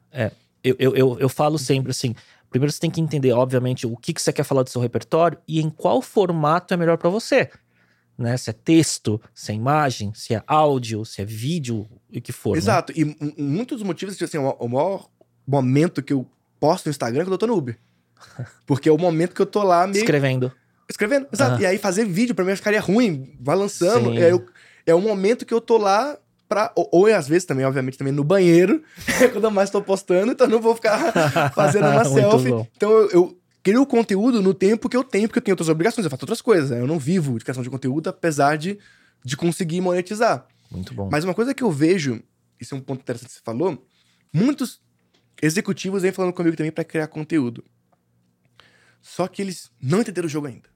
Eu, 0.64 0.76
eu, 0.80 0.96
eu, 0.96 1.20
eu 1.20 1.30
falo 1.30 1.58
sempre 1.60 1.92
assim: 1.92 2.16
primeiro 2.50 2.72
você 2.72 2.80
tem 2.80 2.90
que 2.92 3.02
entender, 3.02 3.32
obviamente, 3.34 3.86
o 3.86 3.96
que, 3.98 4.14
que 4.14 4.22
você 4.22 4.32
quer 4.32 4.44
falar 4.44 4.64
do 4.64 4.70
seu 4.70 4.82
repertório 4.82 5.38
e 5.48 5.60
em 5.62 5.70
qual 5.70 6.02
formato 6.02 6.74
é 6.74 6.78
melhor 6.78 6.98
pra 6.98 7.10
você. 7.10 7.50
Né? 8.18 8.38
Se 8.38 8.50
é 8.50 8.54
texto, 8.54 9.20
se 9.34 9.52
é 9.52 9.56
imagem, 9.56 10.14
se 10.14 10.36
é 10.36 10.44
áudio, 10.46 11.04
se 11.04 11.22
é 11.22 11.26
vídeo, 11.26 11.88
o 12.16 12.22
que 12.22 12.32
for. 12.32 12.52
né? 12.52 12.58
Exato. 12.60 12.94
E 12.96 13.04
um- 13.04 13.16
um- 13.22 13.44
muitos 13.44 13.80
dos 13.80 13.88
motivos, 13.88 14.16
tipo 14.16 14.26
assim, 14.26 14.38
o, 14.38 14.50
o 14.52 14.70
maior 14.70 15.10
momento 15.48 16.02
que 16.02 16.14
eu 16.14 16.26
posto 16.60 16.86
no 16.86 16.92
Instagram 16.92 17.22
é 17.22 17.26
quando 17.26 17.34
eu 17.34 17.38
tô 17.40 17.48
no 17.48 17.58
Uber. 17.58 17.78
Porque 18.66 18.88
é 18.88 18.92
o 18.92 18.98
momento 18.98 19.34
que 19.34 19.42
eu 19.42 19.46
tô 19.46 19.64
lá 19.64 19.86
meio 19.88 19.98
Escrevendo. 20.04 20.52
Escrevendo, 20.90 21.28
exato. 21.34 21.56
Ah. 21.56 21.62
E 21.62 21.66
aí 21.66 21.78
fazer 21.78 22.06
vídeo 22.06 22.36
pra 22.36 22.46
mim 22.46 22.56
ficaria 22.56 22.80
ruim, 22.80 23.36
vai 23.42 23.56
lançando. 23.56 24.14
E 24.14 24.24
aí 24.24 24.32
eu- 24.32 24.46
é 24.86 24.94
o 24.94 25.02
momento 25.02 25.46
que 25.46 25.54
eu 25.54 25.60
tô 25.62 25.78
lá 25.78 26.18
pra. 26.48 26.72
Ou, 26.76 26.90
ou 26.92 27.06
às 27.08 27.28
vezes 27.28 27.46
também, 27.46 27.66
obviamente, 27.66 27.98
também 27.98 28.14
no 28.14 28.24
banheiro, 28.24 28.84
quando 29.32 29.44
eu 29.44 29.52
mais 29.52 29.70
tô 29.70 29.82
postando, 29.82 30.32
então 30.32 30.48
não 30.48 30.62
vou 30.62 30.76
ficar 30.76 31.12
fazendo 31.54 31.88
uma 31.88 32.06
selfie. 32.06 32.50
bom. 32.50 32.68
Então 32.76 32.92
eu, 32.92 33.10
eu 33.12 33.42
crio 33.62 33.82
o 33.82 33.86
conteúdo 33.86 34.42
no 34.42 34.54
tempo 34.54 34.90
que 34.90 34.98
eu 34.98 35.04
tenho, 35.04 35.28
porque 35.28 35.40
eu 35.40 35.44
tenho 35.44 35.54
outras 35.54 35.70
obrigações, 35.70 36.06
eu 36.06 36.12
faço 36.12 36.24
outras 36.24 36.42
coisas. 36.42 36.70
né? 36.70 36.80
Eu 36.80 36.88
não 36.88 37.00
vivo 37.00 37.38
de 37.38 37.46
criação 37.46 37.64
de 37.64 37.70
conteúdo, 37.70 38.10
apesar 38.10 38.58
de, 38.58 38.78
de 39.24 39.38
conseguir 39.38 39.82
monetizar. 39.82 40.46
Muito 40.70 40.94
bom. 40.94 41.10
Mas 41.12 41.24
uma 41.24 41.34
coisa 41.34 41.54
que 41.54 41.64
eu 41.64 41.72
vejo, 41.72 42.22
isso 42.60 42.76
é 42.76 42.78
um 42.78 42.82
ponto 42.82 43.02
interessante 43.02 43.30
que 43.30 43.36
você 43.36 43.42
falou, 43.44 43.86
muitos 44.34 44.82
executivos 45.42 46.02
vêm 46.02 46.12
falando 46.12 46.34
comigo 46.34 46.58
também 46.58 46.72
pra 46.72 46.84
criar 46.84 47.08
conteúdo. 47.08 47.64
Só 49.02 49.28
que 49.28 49.42
eles 49.42 49.70
não 49.82 50.02
entenderam 50.02 50.28
o 50.28 50.30
jogo 50.30 50.48
ainda. 50.48 50.70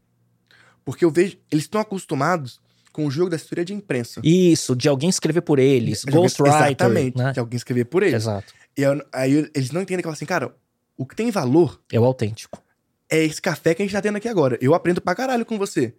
Porque 0.83 1.03
eu 1.03 1.11
vejo, 1.11 1.37
eles 1.51 1.65
estão 1.65 1.81
acostumados 1.81 2.61
com 2.97 3.05
o 3.05 3.11
jogo 3.11 3.29
da 3.29 3.35
assessoria 3.35 3.63
de 3.63 3.75
imprensa. 3.75 4.19
Isso, 4.23 4.75
de 4.75 4.89
alguém 4.89 5.07
escrever 5.07 5.41
por 5.41 5.59
eles. 5.59 6.03
Ghostwriter. 6.03 6.65
Exatamente, 6.65 7.15
Né? 7.15 7.31
de 7.31 7.39
alguém 7.39 7.55
escrever 7.55 7.85
por 7.85 8.01
eles. 8.01 8.15
Exato. 8.15 8.51
E 8.75 8.81
eu- 8.81 8.99
aí 9.13 9.49
eles 9.53 9.69
não 9.71 9.81
entendem 9.83 9.97
que 9.99 10.03
falo 10.03 10.13
assim, 10.15 10.25
cara, 10.25 10.55
o 10.97 11.05
que 11.05 11.15
tem 11.15 11.29
valor 11.29 11.79
É 11.93 11.99
o 11.99 12.03
autêntico. 12.03 12.59
é 13.07 13.23
esse 13.23 13.39
café 13.39 13.75
que 13.75 13.83
a 13.83 13.85
gente 13.85 13.93
tá 13.93 14.01
tendo 14.01 14.15
aqui 14.15 14.27
agora. 14.27 14.57
Eu 14.59 14.73
aprendo 14.73 14.99
pra 14.99 15.13
caralho 15.13 15.45
com 15.45 15.59
você. 15.59 15.93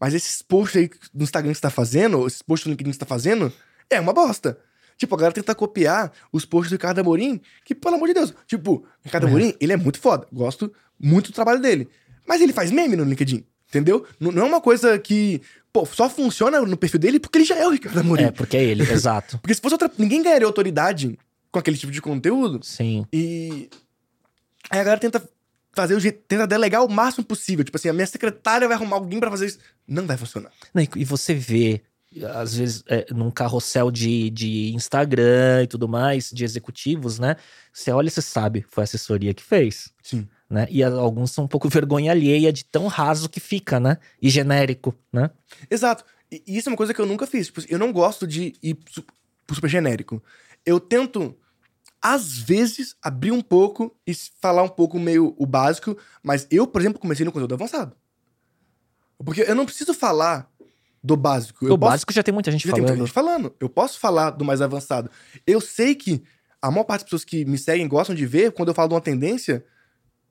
Mas 0.00 0.14
esses 0.14 0.42
posts 0.42 0.76
aí 0.82 0.90
no 1.14 1.22
Instagram 1.22 1.52
que 1.52 1.58
você 1.58 1.62
tá 1.62 1.70
fazendo, 1.70 2.26
esses 2.26 2.42
posts 2.42 2.66
no 2.66 2.72
LinkedIn 2.72 2.90
que 2.90 2.96
você 2.96 3.00
tá 3.00 3.06
fazendo, 3.06 3.52
é 3.88 4.00
uma 4.00 4.12
bosta. 4.12 4.58
Tipo, 4.96 5.14
a 5.14 5.18
galera 5.18 5.34
tenta 5.34 5.54
copiar 5.54 6.10
os 6.32 6.44
posts 6.44 6.70
do 6.70 6.74
Ricardo 6.74 6.98
Amorim, 7.00 7.40
que, 7.64 7.72
pelo 7.72 7.94
amor 7.94 8.08
de 8.08 8.14
Deus, 8.14 8.34
tipo, 8.48 8.72
o 8.72 8.84
Ricardo 9.04 9.26
É. 9.26 9.30
Amorim, 9.30 9.54
ele 9.60 9.72
é 9.72 9.76
muito 9.76 10.00
foda. 10.00 10.26
Gosto 10.32 10.72
muito 10.98 11.30
do 11.30 11.34
trabalho 11.34 11.60
dele. 11.60 11.88
Mas 12.26 12.40
ele 12.40 12.52
faz 12.52 12.72
meme 12.72 12.96
no 12.96 13.04
LinkedIn, 13.04 13.44
entendeu? 13.72 14.06
Não 14.20 14.42
é 14.42 14.44
uma 14.44 14.60
coisa 14.60 14.98
que, 14.98 15.40
pô, 15.72 15.86
só 15.86 16.10
funciona 16.10 16.60
no 16.60 16.76
perfil 16.76 17.00
dele 17.00 17.18
porque 17.18 17.38
ele 17.38 17.44
já 17.46 17.56
é 17.56 17.66
o 17.66 17.70
Ricardo 17.70 18.00
Amorim. 18.00 18.24
É, 18.24 18.30
porque 18.30 18.56
é 18.56 18.62
ele, 18.62 18.82
exato. 18.92 19.38
Porque 19.38 19.54
se 19.54 19.60
fosse 19.60 19.74
outra. 19.74 19.90
Ninguém 19.96 20.22
ganharia 20.22 20.46
autoridade 20.46 21.18
com 21.50 21.58
aquele 21.58 21.78
tipo 21.78 21.90
de 21.90 22.02
conteúdo. 22.02 22.60
Sim. 22.62 23.06
E 23.12 23.70
aí 24.70 24.80
a 24.80 24.84
galera 24.84 25.00
tenta 25.00 25.26
fazer 25.72 25.94
o 25.94 26.00
jeito, 26.00 26.22
tenta 26.28 26.46
delegar 26.46 26.84
o 26.84 26.88
máximo 26.88 27.24
possível. 27.24 27.64
Tipo 27.64 27.78
assim, 27.78 27.88
a 27.88 27.92
minha 27.92 28.06
secretária 28.06 28.68
vai 28.68 28.76
arrumar 28.76 28.96
alguém 28.96 29.18
pra 29.18 29.30
fazer 29.30 29.46
isso. 29.46 29.58
Não 29.88 30.06
vai 30.06 30.16
funcionar. 30.16 30.50
Não, 30.74 30.82
E 30.82 30.88
e 30.96 31.04
você 31.04 31.34
vê, 31.34 31.82
às 32.34 32.54
vezes, 32.54 32.84
é, 32.86 33.06
num 33.10 33.30
carrossel 33.30 33.90
de, 33.90 34.28
de 34.30 34.72
Instagram 34.74 35.62
e 35.62 35.66
tudo 35.66 35.88
mais, 35.88 36.30
de 36.30 36.44
executivos, 36.44 37.18
né? 37.18 37.36
Você 37.72 37.90
olha 37.90 38.08
e 38.08 38.10
você 38.10 38.22
sabe, 38.22 38.64
foi 38.68 38.82
a 38.82 38.84
assessoria 38.84 39.32
que 39.32 39.42
fez. 39.42 39.90
Sim. 40.02 40.28
Né? 40.52 40.66
E 40.68 40.82
alguns 40.84 41.30
são 41.30 41.44
um 41.44 41.48
pouco 41.48 41.66
vergonha 41.70 42.12
alheia 42.12 42.52
de 42.52 42.62
tão 42.62 42.86
raso 42.86 43.26
que 43.26 43.40
fica, 43.40 43.80
né? 43.80 43.96
E 44.20 44.28
genérico, 44.28 44.94
né? 45.10 45.30
Exato. 45.70 46.04
E 46.30 46.42
isso 46.46 46.68
é 46.68 46.72
uma 46.72 46.76
coisa 46.76 46.92
que 46.92 47.00
eu 47.00 47.06
nunca 47.06 47.26
fiz. 47.26 47.46
Tipo, 47.46 47.62
eu 47.70 47.78
não 47.78 47.90
gosto 47.90 48.26
de 48.26 48.54
ir 48.62 48.76
super 49.50 49.70
genérico. 49.70 50.22
Eu 50.66 50.78
tento, 50.78 51.34
às 52.02 52.36
vezes, 52.36 52.94
abrir 53.00 53.32
um 53.32 53.40
pouco 53.40 53.96
e 54.06 54.12
falar 54.42 54.62
um 54.62 54.68
pouco 54.68 54.98
meio 54.98 55.34
o 55.38 55.46
básico, 55.46 55.96
mas 56.22 56.46
eu, 56.50 56.66
por 56.66 56.82
exemplo, 56.82 57.00
comecei 57.00 57.24
no 57.24 57.32
conteúdo 57.32 57.54
avançado. 57.54 57.96
Porque 59.24 59.40
eu 59.40 59.54
não 59.54 59.64
preciso 59.64 59.94
falar 59.94 60.50
do 61.02 61.16
básico. 61.16 61.64
Eu 61.64 61.72
o 61.72 61.78
posso 61.78 61.90
básico 61.92 62.12
já 62.12 62.22
tem 62.22 62.34
muita 62.34 62.50
gente 62.50 62.68
Já 62.68 62.74
tem 62.74 62.82
muita 62.82 62.92
falando. 62.92 63.06
gente 63.06 63.14
falando. 63.14 63.56
Eu 63.58 63.70
posso 63.70 63.98
falar 63.98 64.30
do 64.30 64.44
mais 64.44 64.60
avançado. 64.60 65.10
Eu 65.46 65.62
sei 65.62 65.94
que 65.94 66.22
a 66.60 66.70
maior 66.70 66.84
parte 66.84 67.00
das 67.00 67.04
pessoas 67.04 67.24
que 67.24 67.42
me 67.46 67.56
seguem 67.56 67.88
gostam 67.88 68.14
de 68.14 68.26
ver 68.26 68.52
quando 68.52 68.68
eu 68.68 68.74
falo 68.74 68.88
de 68.88 68.94
uma 68.94 69.00
tendência 69.00 69.64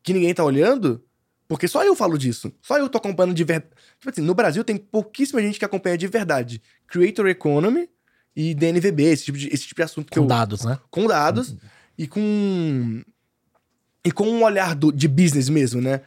que 0.03 0.13
ninguém 0.13 0.33
tá 0.33 0.43
olhando, 0.43 1.03
porque 1.47 1.67
só 1.67 1.83
eu 1.83 1.95
falo 1.95 2.17
disso. 2.17 2.51
Só 2.61 2.77
eu 2.77 2.87
tô 2.89 2.97
acompanhando 2.97 3.33
de 3.35 3.43
verdade. 3.43 3.71
Tipo 3.99 4.09
assim, 4.09 4.21
no 4.21 4.33
Brasil 4.33 4.63
tem 4.63 4.77
pouquíssima 4.77 5.41
gente 5.41 5.59
que 5.59 5.65
acompanha 5.65 5.97
de 5.97 6.07
verdade. 6.07 6.61
Creator 6.87 7.27
Economy 7.27 7.89
e 8.35 8.53
DNVB, 8.53 9.03
esse 9.03 9.25
tipo 9.25 9.37
de, 9.37 9.47
esse 9.49 9.63
tipo 9.67 9.75
de 9.79 9.83
assunto 9.83 10.09
que 10.11 10.17
Com 10.17 10.23
eu, 10.25 10.27
dados, 10.27 10.63
né? 10.63 10.79
com 10.89 11.05
dados 11.07 11.55
e 11.97 12.07
com 12.07 13.01
e 14.03 14.11
com 14.11 14.27
um 14.27 14.43
olhar 14.43 14.73
do- 14.75 14.91
de 14.91 15.07
business 15.07 15.47
mesmo, 15.49 15.81
né? 15.81 16.01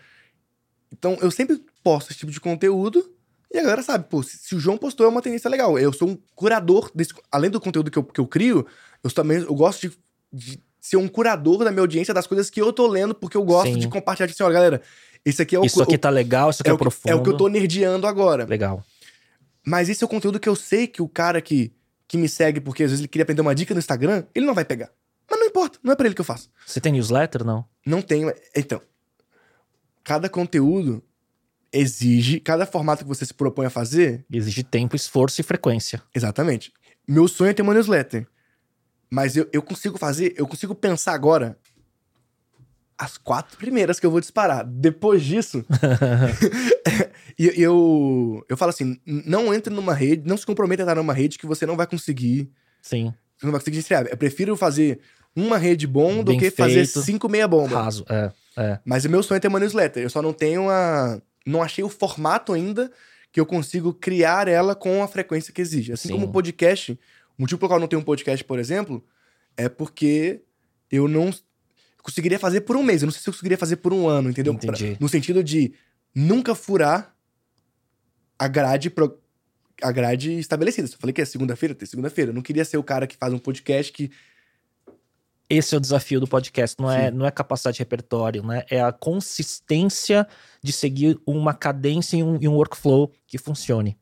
Então 0.93 1.17
eu 1.21 1.31
sempre 1.31 1.63
posto 1.83 2.11
esse 2.11 2.21
tipo 2.21 2.33
de 2.33 2.41
conteúdo 2.41 3.13
e 3.53 3.59
a 3.59 3.63
galera 3.63 3.83
sabe, 3.83 4.07
pô, 4.09 4.23
se, 4.23 4.37
se 4.39 4.55
o 4.55 4.59
João 4.59 4.77
postou 4.77 5.07
é 5.07 5.09
uma 5.09 5.23
tendência 5.23 5.49
legal. 5.51 5.79
Eu 5.79 5.93
sou 5.93 6.09
um 6.09 6.19
curador 6.35 6.91
desse, 6.95 7.13
além 7.31 7.51
do 7.51 7.61
conteúdo 7.61 7.91
que 7.91 7.99
eu, 7.99 8.03
que 8.05 8.21
eu 8.21 8.27
crio, 8.27 8.67
eu 9.03 9.11
também 9.13 9.39
eu 9.39 9.55
gosto 9.55 9.89
de, 9.89 9.97
de 10.33 10.61
ser 10.87 10.99
um 10.99 11.09
curador 11.09 11.65
da 11.65 11.71
minha 11.71 11.81
audiência 11.81 12.13
das 12.13 12.27
coisas 12.27 12.51
que 12.51 12.61
eu 12.61 12.71
tô 12.71 12.87
lendo 12.87 13.15
porque 13.15 13.39
eu 13.39 13.43
gosto 13.43 13.73
Sim. 13.73 13.79
de 13.79 13.89
compartilhar 13.89 14.27
assim, 14.31 14.43
olha, 14.43 14.53
galera, 14.53 14.83
esse 15.25 15.41
aqui 15.41 15.57
é 15.57 15.59
o 15.59 15.65
Isso 15.65 15.83
aqui 15.83 15.95
o- 15.95 15.99
tá 15.99 16.11
legal, 16.11 16.51
isso 16.51 16.61
aqui 16.61 16.69
é, 16.69 16.73
é, 16.73 16.75
o 16.75 16.79
profundo. 16.79 17.11
é 17.11 17.15
o 17.15 17.23
que 17.23 17.31
eu 17.31 17.37
tô 17.39 17.49
nerdeando 17.49 18.07
agora. 18.07 18.45
Legal. 18.45 18.85
Mas 19.67 19.89
esse 19.89 20.05
é 20.05 20.07
o 20.07 20.09
conteúdo 20.11 20.39
que 20.39 20.47
eu 20.47 20.55
sei 20.55 20.87
que 20.87 21.01
o 21.01 21.09
cara 21.09 21.41
que, 21.41 21.73
que 22.07 22.19
me 22.19 22.29
segue, 22.29 22.61
porque 22.61 22.83
às 22.83 22.91
vezes 22.91 23.01
ele 23.01 23.09
queria 23.09 23.23
aprender 23.23 23.41
uma 23.41 23.55
dica 23.55 23.73
no 23.73 23.79
Instagram, 23.79 24.25
ele 24.35 24.45
não 24.45 24.53
vai 24.55 24.63
pegar. 24.67 24.91
Mas 25.31 25.41
não 25.41 25.47
importa, 25.47 25.79
não 25.83 25.91
é 25.95 25.97
pra 25.97 26.05
ele 26.05 26.15
que 26.15 26.21
eu 26.21 26.25
faço. 26.25 26.51
Você 26.67 26.83
tem 26.83 26.93
newsletter, 26.93 27.43
não? 27.45 27.65
Não 27.87 28.03
tenho. 28.03 28.31
Então, 28.55 28.79
cada 30.03 30.29
conteúdo 30.29 31.03
exige, 31.73 32.41
cada 32.41 32.67
formato 32.67 33.05
que 33.05 33.09
você 33.09 33.25
se 33.25 33.33
propõe 33.35 33.67
a 33.67 33.71
fazer, 33.71 34.25
Exige 34.31 34.63
tempo, 34.63 34.95
esforço 34.95 35.41
e 35.41 35.45
frequência. 35.45 36.03
exatamente. 36.15 36.73
Meu 37.09 37.27
sonho 37.27 37.51
é 37.51 37.55
ter 37.55 37.63
uma 37.63 37.73
newsletter. 37.75 38.27
Mas 39.11 39.37
eu, 39.37 39.49
eu 39.53 39.63
consigo 39.63 39.99
fazer, 39.99 40.35
eu 40.37 40.47
consigo 40.47 40.75
pensar 40.75 41.15
agora 41.15 41.57
as 42.97 43.19
quatro 43.19 43.57
primeiras 43.59 43.99
que 43.99 44.07
eu 44.07 44.11
vou 44.11 44.21
disparar. 44.21 44.65
Depois 44.65 45.23
disso, 45.23 45.65
e 47.39 47.53
eu, 47.61 48.45
eu 48.49 48.57
falo 48.57 48.71
assim: 48.71 48.99
não 49.05 49.53
entre 49.53 49.73
numa 49.73 49.95
rede, 49.95 50.27
não 50.27 50.37
se 50.37 50.47
comprometa 50.47 50.83
a 50.83 50.85
estar 50.85 50.95
numa 50.95 51.13
rede 51.13 51.39
que 51.39 51.47
você 51.47 51.67
não 51.67 51.77
vai 51.77 51.87
conseguir. 51.87 52.51
Sim. 52.81 53.13
Você 53.37 53.47
não 53.47 53.53
vai 53.53 53.61
conseguir 53.61 53.79
estrear. 53.79 54.07
Eu 54.07 54.17
prefiro 54.17 54.57
fazer 54.57 55.01
uma 55.35 55.59
rede 55.59 55.87
bom 55.87 56.23
do 56.23 56.33
Bem 56.33 56.39
que 56.39 56.51
fazer 56.51 56.87
feito. 56.87 57.03
cinco 57.03 57.29
meia 57.29 57.49
bomba. 57.49 57.83
Raso. 57.83 58.05
É, 58.09 58.33
é. 58.57 58.79
Mas 58.85 59.05
o 59.05 59.11
meu 59.11 59.23
sonho 59.23 59.39
é 59.39 59.41
ter 59.41 59.49
uma 59.49 59.59
newsletter. 59.59 60.03
Eu 60.03 60.11
só 60.11 60.23
não 60.23 60.33
tenho 60.33 60.71
a. 60.71 61.21
Não 61.47 61.63
achei 61.63 61.85
o 61.85 61.89
formato 61.89 62.53
ainda 62.53 62.91
que 63.31 63.41
eu 63.41 63.45
consigo 63.45 63.93
criar 63.93 64.47
ela 64.47 64.75
com 64.77 65.03
a 65.03 65.09
frequência 65.09 65.53
que 65.53 65.61
exige. 65.61 65.93
Assim 65.93 66.09
Sim. 66.09 66.15
como 66.15 66.27
o 66.27 66.33
podcast. 66.33 66.99
O 67.39 67.43
motivo 67.43 67.59
pelo 67.59 67.69
qual 67.69 67.77
eu 67.79 67.81
não 67.81 67.89
tenho 67.89 68.01
um 68.01 68.05
podcast, 68.05 68.45
por 68.45 68.59
exemplo, 68.59 69.05
é 69.57 69.69
porque 69.69 70.43
eu 70.91 71.09
não 71.09 71.31
conseguiria 72.03 72.39
fazer 72.39 72.61
por 72.63 72.77
um 72.77 72.83
mês. 72.83 73.03
Eu 73.03 73.07
não 73.07 73.13
sei 73.13 73.21
se 73.23 73.29
eu 73.29 73.33
conseguiria 73.33 73.59
fazer 73.59 73.77
por 73.77 73.93
um 73.93 74.07
ano, 74.09 74.31
entendeu? 74.31 74.53
Pra- 74.67 74.77
no 75.01 75.09
sentido 75.09 75.43
de 75.43 75.73
nunca 76.15 76.55
furar 76.55 77.15
a 78.39 78.47
grade, 78.49 78.91
pro- 78.91 79.19
a 79.83 79.91
grade 79.91 80.39
estabelecida. 80.39 80.89
Eu 80.89 80.99
falei 80.99 81.13
que 81.13 81.21
é 81.23 81.25
segunda-feira, 81.25 81.75
tem 81.75 81.87
segunda-feira. 81.87 82.31
Eu 82.31 82.35
não 82.35 82.43
queria 82.43 82.65
ser 82.65 82.77
o 82.77 82.83
cara 82.85 83.07
que 83.07 83.17
faz 83.17 83.33
um 83.33 83.39
podcast 83.39 83.93
que 83.93 84.11
Esse 85.49 85.75
é 85.75 85.79
o 85.79 85.81
desafio 85.81 86.19
do 86.21 86.27
podcast, 86.27 86.75
não 86.81 86.91
é, 86.91 87.11
não 87.11 87.27
é 87.27 87.31
capacidade 87.31 87.77
de 87.77 87.81
repertório, 87.83 88.43
né? 88.43 88.65
É 88.71 88.81
a 88.81 88.91
consistência 88.91 90.27
de 90.63 90.73
seguir 90.73 91.19
uma 91.27 91.53
cadência 91.53 92.17
e 92.17 92.23
um, 92.23 92.39
e 92.41 92.49
um 92.49 92.55
workflow 92.55 93.13
que 93.27 93.37
funcione. 93.37 93.99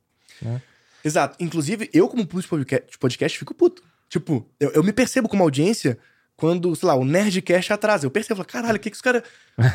Exato. 1.04 1.36
Inclusive, 1.40 1.90
eu, 1.92 2.08
como 2.08 2.26
público 2.26 2.56
de 2.58 2.64
podca- 2.64 2.84
de 2.90 2.98
podcast, 2.98 3.38
fico 3.38 3.54
puto. 3.54 3.82
Tipo, 4.08 4.46
eu, 4.60 4.70
eu 4.72 4.82
me 4.82 4.92
percebo 4.92 5.28
como 5.28 5.42
audiência 5.42 5.98
quando, 6.36 6.74
sei 6.74 6.86
lá, 6.88 6.94
o 6.94 7.04
Nerdcast 7.04 7.72
atrasa. 7.72 8.04
Eu 8.04 8.10
percebo, 8.10 8.38
falo, 8.38 8.48
caralho, 8.48 8.76
o 8.76 8.80
que, 8.80 8.90
que 8.90 8.96
os 8.96 9.00
caras. 9.02 9.22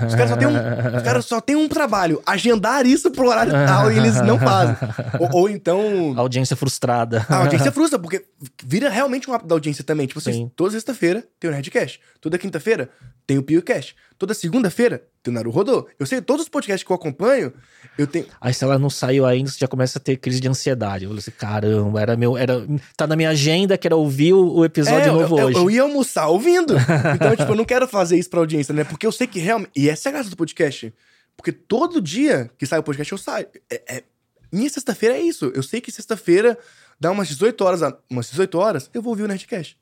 Os 0.05 0.15
caras 0.15 0.29
só 0.29 0.35
têm 0.35 0.47
um. 0.47 1.17
Os 1.19 1.25
só 1.25 1.41
têm 1.41 1.55
um 1.55 1.67
trabalho, 1.69 2.21
agendar 2.25 2.85
isso 2.85 3.09
pro 3.11 3.27
horário 3.29 3.53
tal, 3.53 3.91
e 3.91 3.97
eles 3.97 4.15
não 4.21 4.37
fazem. 4.39 4.75
Ou, 5.19 5.41
ou 5.41 5.49
então. 5.49 6.13
Audiência 6.17 6.55
frustrada. 6.55 7.25
A 7.29 7.37
audiência 7.37 7.71
frustra, 7.71 7.97
porque 7.97 8.25
vira 8.63 8.89
realmente 8.89 9.29
um 9.29 9.33
hábito 9.33 9.47
da 9.47 9.55
audiência 9.55 9.83
também. 9.83 10.07
Tipo 10.07 10.19
assim, 10.19 10.33
Sim. 10.33 10.51
toda 10.55 10.71
sexta-feira 10.71 11.23
tem 11.39 11.49
o 11.49 11.53
Nerdcast. 11.53 12.01
Toda 12.19 12.37
quinta-feira 12.37 12.89
tem 13.25 13.37
o 13.37 13.43
PioCast. 13.43 13.95
Toda 14.17 14.33
segunda-feira 14.33 15.03
tem 15.27 15.31
o 15.31 15.35
Naru 15.35 15.51
Rodô. 15.51 15.87
Eu 15.99 16.05
sei, 16.05 16.21
todos 16.21 16.43
os 16.43 16.49
podcasts 16.49 16.85
que 16.85 16.91
eu 16.91 16.95
acompanho, 16.95 17.53
eu 17.97 18.07
tenho. 18.07 18.25
Aí 18.39 18.53
se 18.53 18.63
ela 18.63 18.79
não 18.79 18.89
saiu 18.89 19.25
ainda, 19.25 19.49
você 19.49 19.57
já 19.59 19.67
começa 19.67 19.99
a 19.99 20.01
ter 20.01 20.17
crise 20.17 20.39
de 20.39 20.47
ansiedade. 20.47 21.03
Eu 21.03 21.09
falei 21.09 21.19
assim, 21.19 21.31
caramba, 21.31 22.01
era 22.01 22.15
meu, 22.15 22.37
era, 22.37 22.65
tá 22.95 23.05
na 23.05 23.15
minha 23.15 23.29
agenda 23.29 23.77
que 23.77 23.87
era 23.87 23.95
ouvir 23.95 24.33
o, 24.33 24.63
episódio 24.65 25.09
É, 25.09 25.11
novo 25.11 25.35
eu, 25.35 25.39
eu- 25.39 25.45
hoje. 25.47 25.57
eu 25.57 25.71
ia 25.71 25.81
almoçar 25.81 26.27
ouvindo. 26.27 26.73
Então, 27.15 27.35
tipo, 27.35 27.51
eu 27.51 27.55
não 27.55 27.65
quero 27.65 27.87
fazer 27.87 28.17
isso 28.17 28.29
pra 28.29 28.39
audiência, 28.39 28.73
né? 28.73 28.83
Porque 28.83 29.05
eu 29.05 29.11
sei 29.11 29.27
que 29.27 29.39
realmente. 29.39 29.71
E 29.75 29.89
essa 29.89 30.07
é 30.07 30.09
a 30.09 30.13
graça 30.13 30.29
do 30.29 30.35
podcast. 30.37 30.93
Porque 31.35 31.51
todo 31.51 32.01
dia 32.01 32.49
que 32.57 32.65
sai 32.65 32.79
o 32.79 32.83
podcast, 32.83 33.11
eu 33.11 33.17
saio. 33.17 33.47
É, 33.69 33.97
é- 33.97 34.03
Minha 34.51 34.69
sexta-feira 34.69 35.15
é 35.17 35.21
isso. 35.21 35.51
Eu 35.53 35.61
sei 35.63 35.81
que 35.81 35.91
sexta-feira, 35.91 36.57
dá 36.99 37.11
umas 37.11 37.27
18 37.27 37.61
horas, 37.63 37.83
a- 37.83 37.97
umas 38.09 38.29
18 38.29 38.57
horas, 38.57 38.89
eu 38.93 39.01
vou 39.01 39.11
ouvir 39.11 39.23
o 39.23 39.27
Nerdcast. 39.27 39.77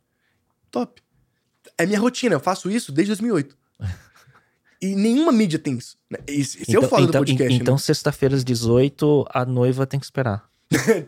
Top. 0.72 1.02
É 1.78 1.86
minha 1.86 2.00
rotina, 2.00 2.36
eu 2.36 2.40
faço 2.40 2.70
isso 2.70 2.92
desde 2.92 3.10
2008. 3.12 3.56
E 4.92 4.96
nenhuma 4.96 5.32
mídia 5.32 5.58
tem 5.60 5.78
isso. 5.78 5.98
né? 6.10 6.20
Esse, 6.28 6.62
esse 6.62 6.76
é 6.76 6.80
o 6.80 6.84
foda 6.88 7.04
então, 7.04 7.22
do 7.22 7.26
podcast. 7.26 7.54
então 7.62 7.74
né? 7.76 7.80
sexta-feira 7.80 8.36
às 8.36 8.44
18, 8.44 9.26
a 9.30 9.46
noiva 9.46 9.86
tem 9.88 10.00
que 10.00 10.06
esperar. 10.06 10.44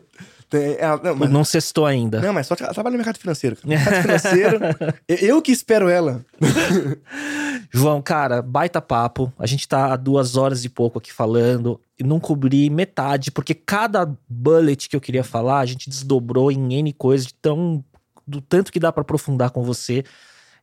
É, 0.49 0.79
não, 1.03 1.13
mas, 1.13 1.29
Não 1.29 1.43
cestou 1.43 1.85
ainda. 1.85 2.21
não, 2.21 2.31
mas 2.31 2.47
só 2.47 2.55
tra- 2.55 2.73
trabalha 2.73 2.93
no 2.93 2.97
mercado 2.99 3.17
financeiro. 3.19 3.57
cara. 3.57 3.67
Mercado 3.67 4.01
financeiro, 4.01 4.59
eu, 5.05 5.15
eu 5.17 5.41
que 5.41 5.51
espero 5.51 5.89
ela. 5.89 6.25
João, 7.69 8.01
cara, 8.01 8.41
baita 8.41 8.81
papo. 8.81 9.31
A 9.37 9.45
gente 9.45 9.67
tá 9.67 9.91
há 9.91 9.95
duas 9.97 10.37
horas 10.37 10.63
e 10.63 10.69
pouco 10.69 10.99
aqui 10.99 11.11
falando 11.11 11.79
e 11.99 12.03
não 12.03 12.17
cobri 12.19 12.69
metade, 12.69 13.29
porque 13.29 13.53
cada 13.53 14.09
bullet 14.29 14.87
que 14.87 14.95
eu 14.95 15.01
queria 15.01 15.23
falar, 15.23 15.59
a 15.59 15.65
gente 15.65 15.89
desdobrou 15.89 16.49
em 16.49 16.75
N 16.75 16.93
coisas, 16.93 17.27
de 17.27 17.33
tão, 17.33 17.83
do 18.25 18.39
tanto 18.39 18.71
que 18.71 18.79
dá 18.79 18.89
pra 18.91 19.01
aprofundar 19.01 19.51
com 19.51 19.63
você. 19.63 20.03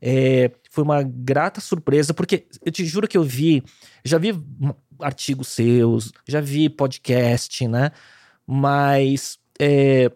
É, 0.00 0.50
foi 0.70 0.84
uma 0.84 1.02
grata 1.02 1.60
surpresa, 1.60 2.12
porque 2.12 2.46
eu 2.64 2.72
te 2.72 2.84
juro 2.84 3.08
que 3.08 3.16
eu 3.16 3.22
vi, 3.22 3.62
já 4.04 4.18
vi 4.18 4.34
artigos 5.00 5.48
seus, 5.48 6.12
já 6.26 6.40
vi 6.40 6.68
podcast, 6.68 7.66
né? 7.68 7.90
Mas 8.46 9.38
é, 9.58 10.10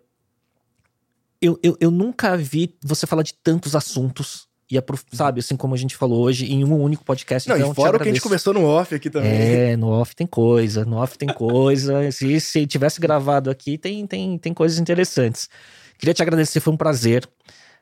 eu, 1.40 1.58
eu, 1.62 1.76
eu 1.80 1.90
nunca 1.90 2.36
vi 2.36 2.76
você 2.82 3.06
falar 3.06 3.22
de 3.22 3.34
tantos 3.34 3.74
assuntos. 3.74 4.46
E 4.70 4.76
aprof- 4.76 5.04
sabe, 5.12 5.40
assim 5.40 5.56
como 5.56 5.74
a 5.74 5.78
gente 5.78 5.96
falou 5.96 6.22
hoje, 6.22 6.44
em 6.52 6.62
um 6.62 6.78
único 6.82 7.02
podcast. 7.02 7.48
Não, 7.48 7.56
então, 7.56 7.72
e 7.72 7.74
fora 7.74 7.96
o 7.96 8.00
que 8.00 8.08
a 8.08 8.12
gente 8.12 8.20
conversou 8.20 8.52
no 8.52 8.64
off 8.66 8.94
aqui 8.94 9.08
também. 9.08 9.30
É, 9.32 9.76
no 9.78 9.88
off 9.88 10.14
tem 10.14 10.26
coisa, 10.26 10.84
no 10.84 10.98
off 10.98 11.16
tem 11.16 11.28
coisa. 11.28 12.12
se, 12.12 12.38
se 12.38 12.66
tivesse 12.66 13.00
gravado 13.00 13.50
aqui, 13.50 13.78
tem, 13.78 14.06
tem, 14.06 14.36
tem 14.36 14.52
coisas 14.52 14.78
interessantes. 14.78 15.48
Queria 15.96 16.12
te 16.12 16.20
agradecer, 16.20 16.60
foi 16.60 16.74
um 16.74 16.76
prazer. 16.76 17.26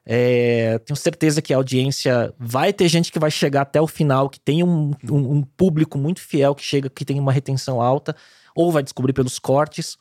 É, 0.09 0.79
tenho 0.79 0.97
certeza 0.97 1.43
que 1.43 1.53
a 1.53 1.57
audiência 1.57 2.33
vai 2.39 2.73
ter 2.73 2.87
gente 2.89 3.11
que 3.11 3.19
vai 3.19 3.31
chegar 3.31 3.63
até 3.63 3.81
o 3.81 3.89
final, 3.89 4.31
que 4.31 4.39
tem 4.39 4.63
um, 4.63 4.93
um- 5.11 5.33
um 5.39 5.43
público 5.43 5.99
muito 5.99 6.21
fiel 6.21 6.55
que 6.55 6.63
chega, 6.63 6.89
que 6.89 7.05
tem 7.05 7.19
uma 7.19 7.33
retenção 7.33 7.81
alta, 7.81 8.15
ou 8.55 8.71
vai 8.71 8.85
descobrir 8.85 9.13
pelos 9.13 9.41
cortes. 9.41 9.99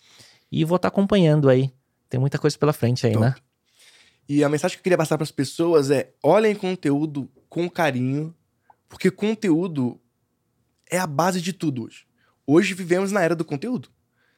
E 0.51 0.63
vou 0.63 0.75
estar 0.75 0.89
acompanhando 0.89 1.49
aí. 1.49 1.71
Tem 2.07 2.19
muita 2.19 2.37
coisa 2.37 2.55
pela 2.57 2.71
frente 2.71 3.05
aí, 3.07 3.13
Top. 3.13 3.25
né? 3.25 3.35
E 4.29 4.43
a 4.43 4.49
mensagem 4.49 4.77
que 4.77 4.79
eu 4.81 4.83
queria 4.83 4.97
passar 4.97 5.17
para 5.17 5.23
as 5.23 5.31
pessoas 5.31 5.89
é: 5.89 6.13
olhem 6.23 6.53
conteúdo 6.55 7.27
com 7.49 7.67
carinho, 7.67 8.33
porque 8.87 9.09
conteúdo 9.09 9.99
é 10.89 10.99
a 10.99 11.07
base 11.07 11.41
de 11.41 11.51
tudo 11.51 11.83
hoje. 11.85 12.05
Hoje 12.45 12.75
vivemos 12.75 13.11
na 13.11 13.21
era 13.23 13.35
do 13.35 13.43
conteúdo. 13.43 13.89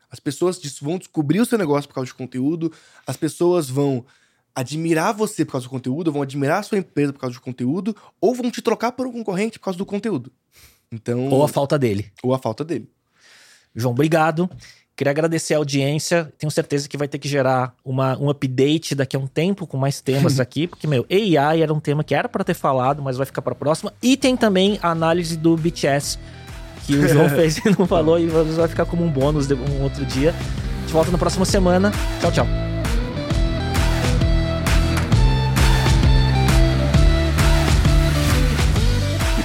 As 0.09 0.19
pessoas 0.19 0.61
vão 0.81 0.97
descobrir 0.97 1.41
o 1.41 1.45
seu 1.45 1.57
negócio 1.57 1.89
por 1.89 1.95
causa 1.95 2.07
de 2.07 2.13
conteúdo, 2.13 2.71
as 3.05 3.17
pessoas 3.17 3.69
vão 3.69 4.05
admirar 4.57 5.13
você 5.13 5.45
por 5.45 5.51
causa 5.51 5.67
do 5.67 5.69
conteúdo, 5.69 6.11
vão 6.11 6.23
admirar 6.23 6.59
a 6.59 6.63
sua 6.63 6.79
empresa 6.79 7.13
por 7.13 7.19
causa 7.19 7.35
do 7.35 7.41
conteúdo, 7.41 7.95
ou 8.19 8.33
vão 8.33 8.49
te 8.49 8.59
trocar 8.59 8.91
por 8.91 9.05
um 9.05 9.11
concorrente 9.11 9.59
por 9.59 9.65
causa 9.65 9.77
do 9.77 9.85
conteúdo. 9.85 10.31
Então, 10.91 11.29
Ou 11.29 11.43
a 11.43 11.47
falta 11.47 11.77
dele. 11.77 12.11
ou 12.23 12.33
a 12.33 12.39
falta 12.39 12.65
dele. 12.65 12.89
João, 13.75 13.91
obrigado. 13.91 14.49
Queria 14.95 15.11
agradecer 15.11 15.53
a 15.53 15.57
audiência. 15.57 16.33
Tenho 16.39 16.49
certeza 16.49 16.89
que 16.89 16.97
vai 16.97 17.07
ter 17.07 17.19
que 17.19 17.27
gerar 17.27 17.75
uma, 17.85 18.17
um 18.17 18.31
update 18.31 18.95
daqui 18.95 19.15
a 19.15 19.19
um 19.19 19.27
tempo 19.27 19.67
com 19.67 19.77
mais 19.77 20.01
temas 20.01 20.39
aqui, 20.41 20.67
porque, 20.67 20.87
meu, 20.87 21.05
AI 21.11 21.61
era 21.61 21.71
um 21.71 21.79
tema 21.79 22.03
que 22.03 22.15
era 22.15 22.27
para 22.27 22.43
ter 22.43 22.55
falado, 22.55 23.03
mas 23.03 23.15
vai 23.15 23.27
ficar 23.27 23.43
para 23.43 23.53
próxima. 23.53 23.93
E 24.01 24.17
tem 24.17 24.35
também 24.35 24.79
a 24.81 24.89
análise 24.89 25.37
do 25.37 25.55
BTS, 25.55 26.17
que 26.87 26.95
o 26.95 27.07
João 27.07 27.29
fez 27.35 27.57
e 27.57 27.77
não 27.77 27.85
falou, 27.85 28.19
e 28.19 28.25
vai 28.25 28.67
ficar 28.67 28.87
como 28.87 29.03
um 29.03 29.11
bônus 29.11 29.45
de 29.45 29.53
um 29.53 29.83
outro 29.83 30.03
dia. 30.03 30.31
A 30.31 30.81
gente 30.81 30.93
volta 30.93 31.11
na 31.11 31.17
próxima 31.19 31.45
semana. 31.45 31.91
Tchau, 32.19 32.31
tchau. 32.31 32.76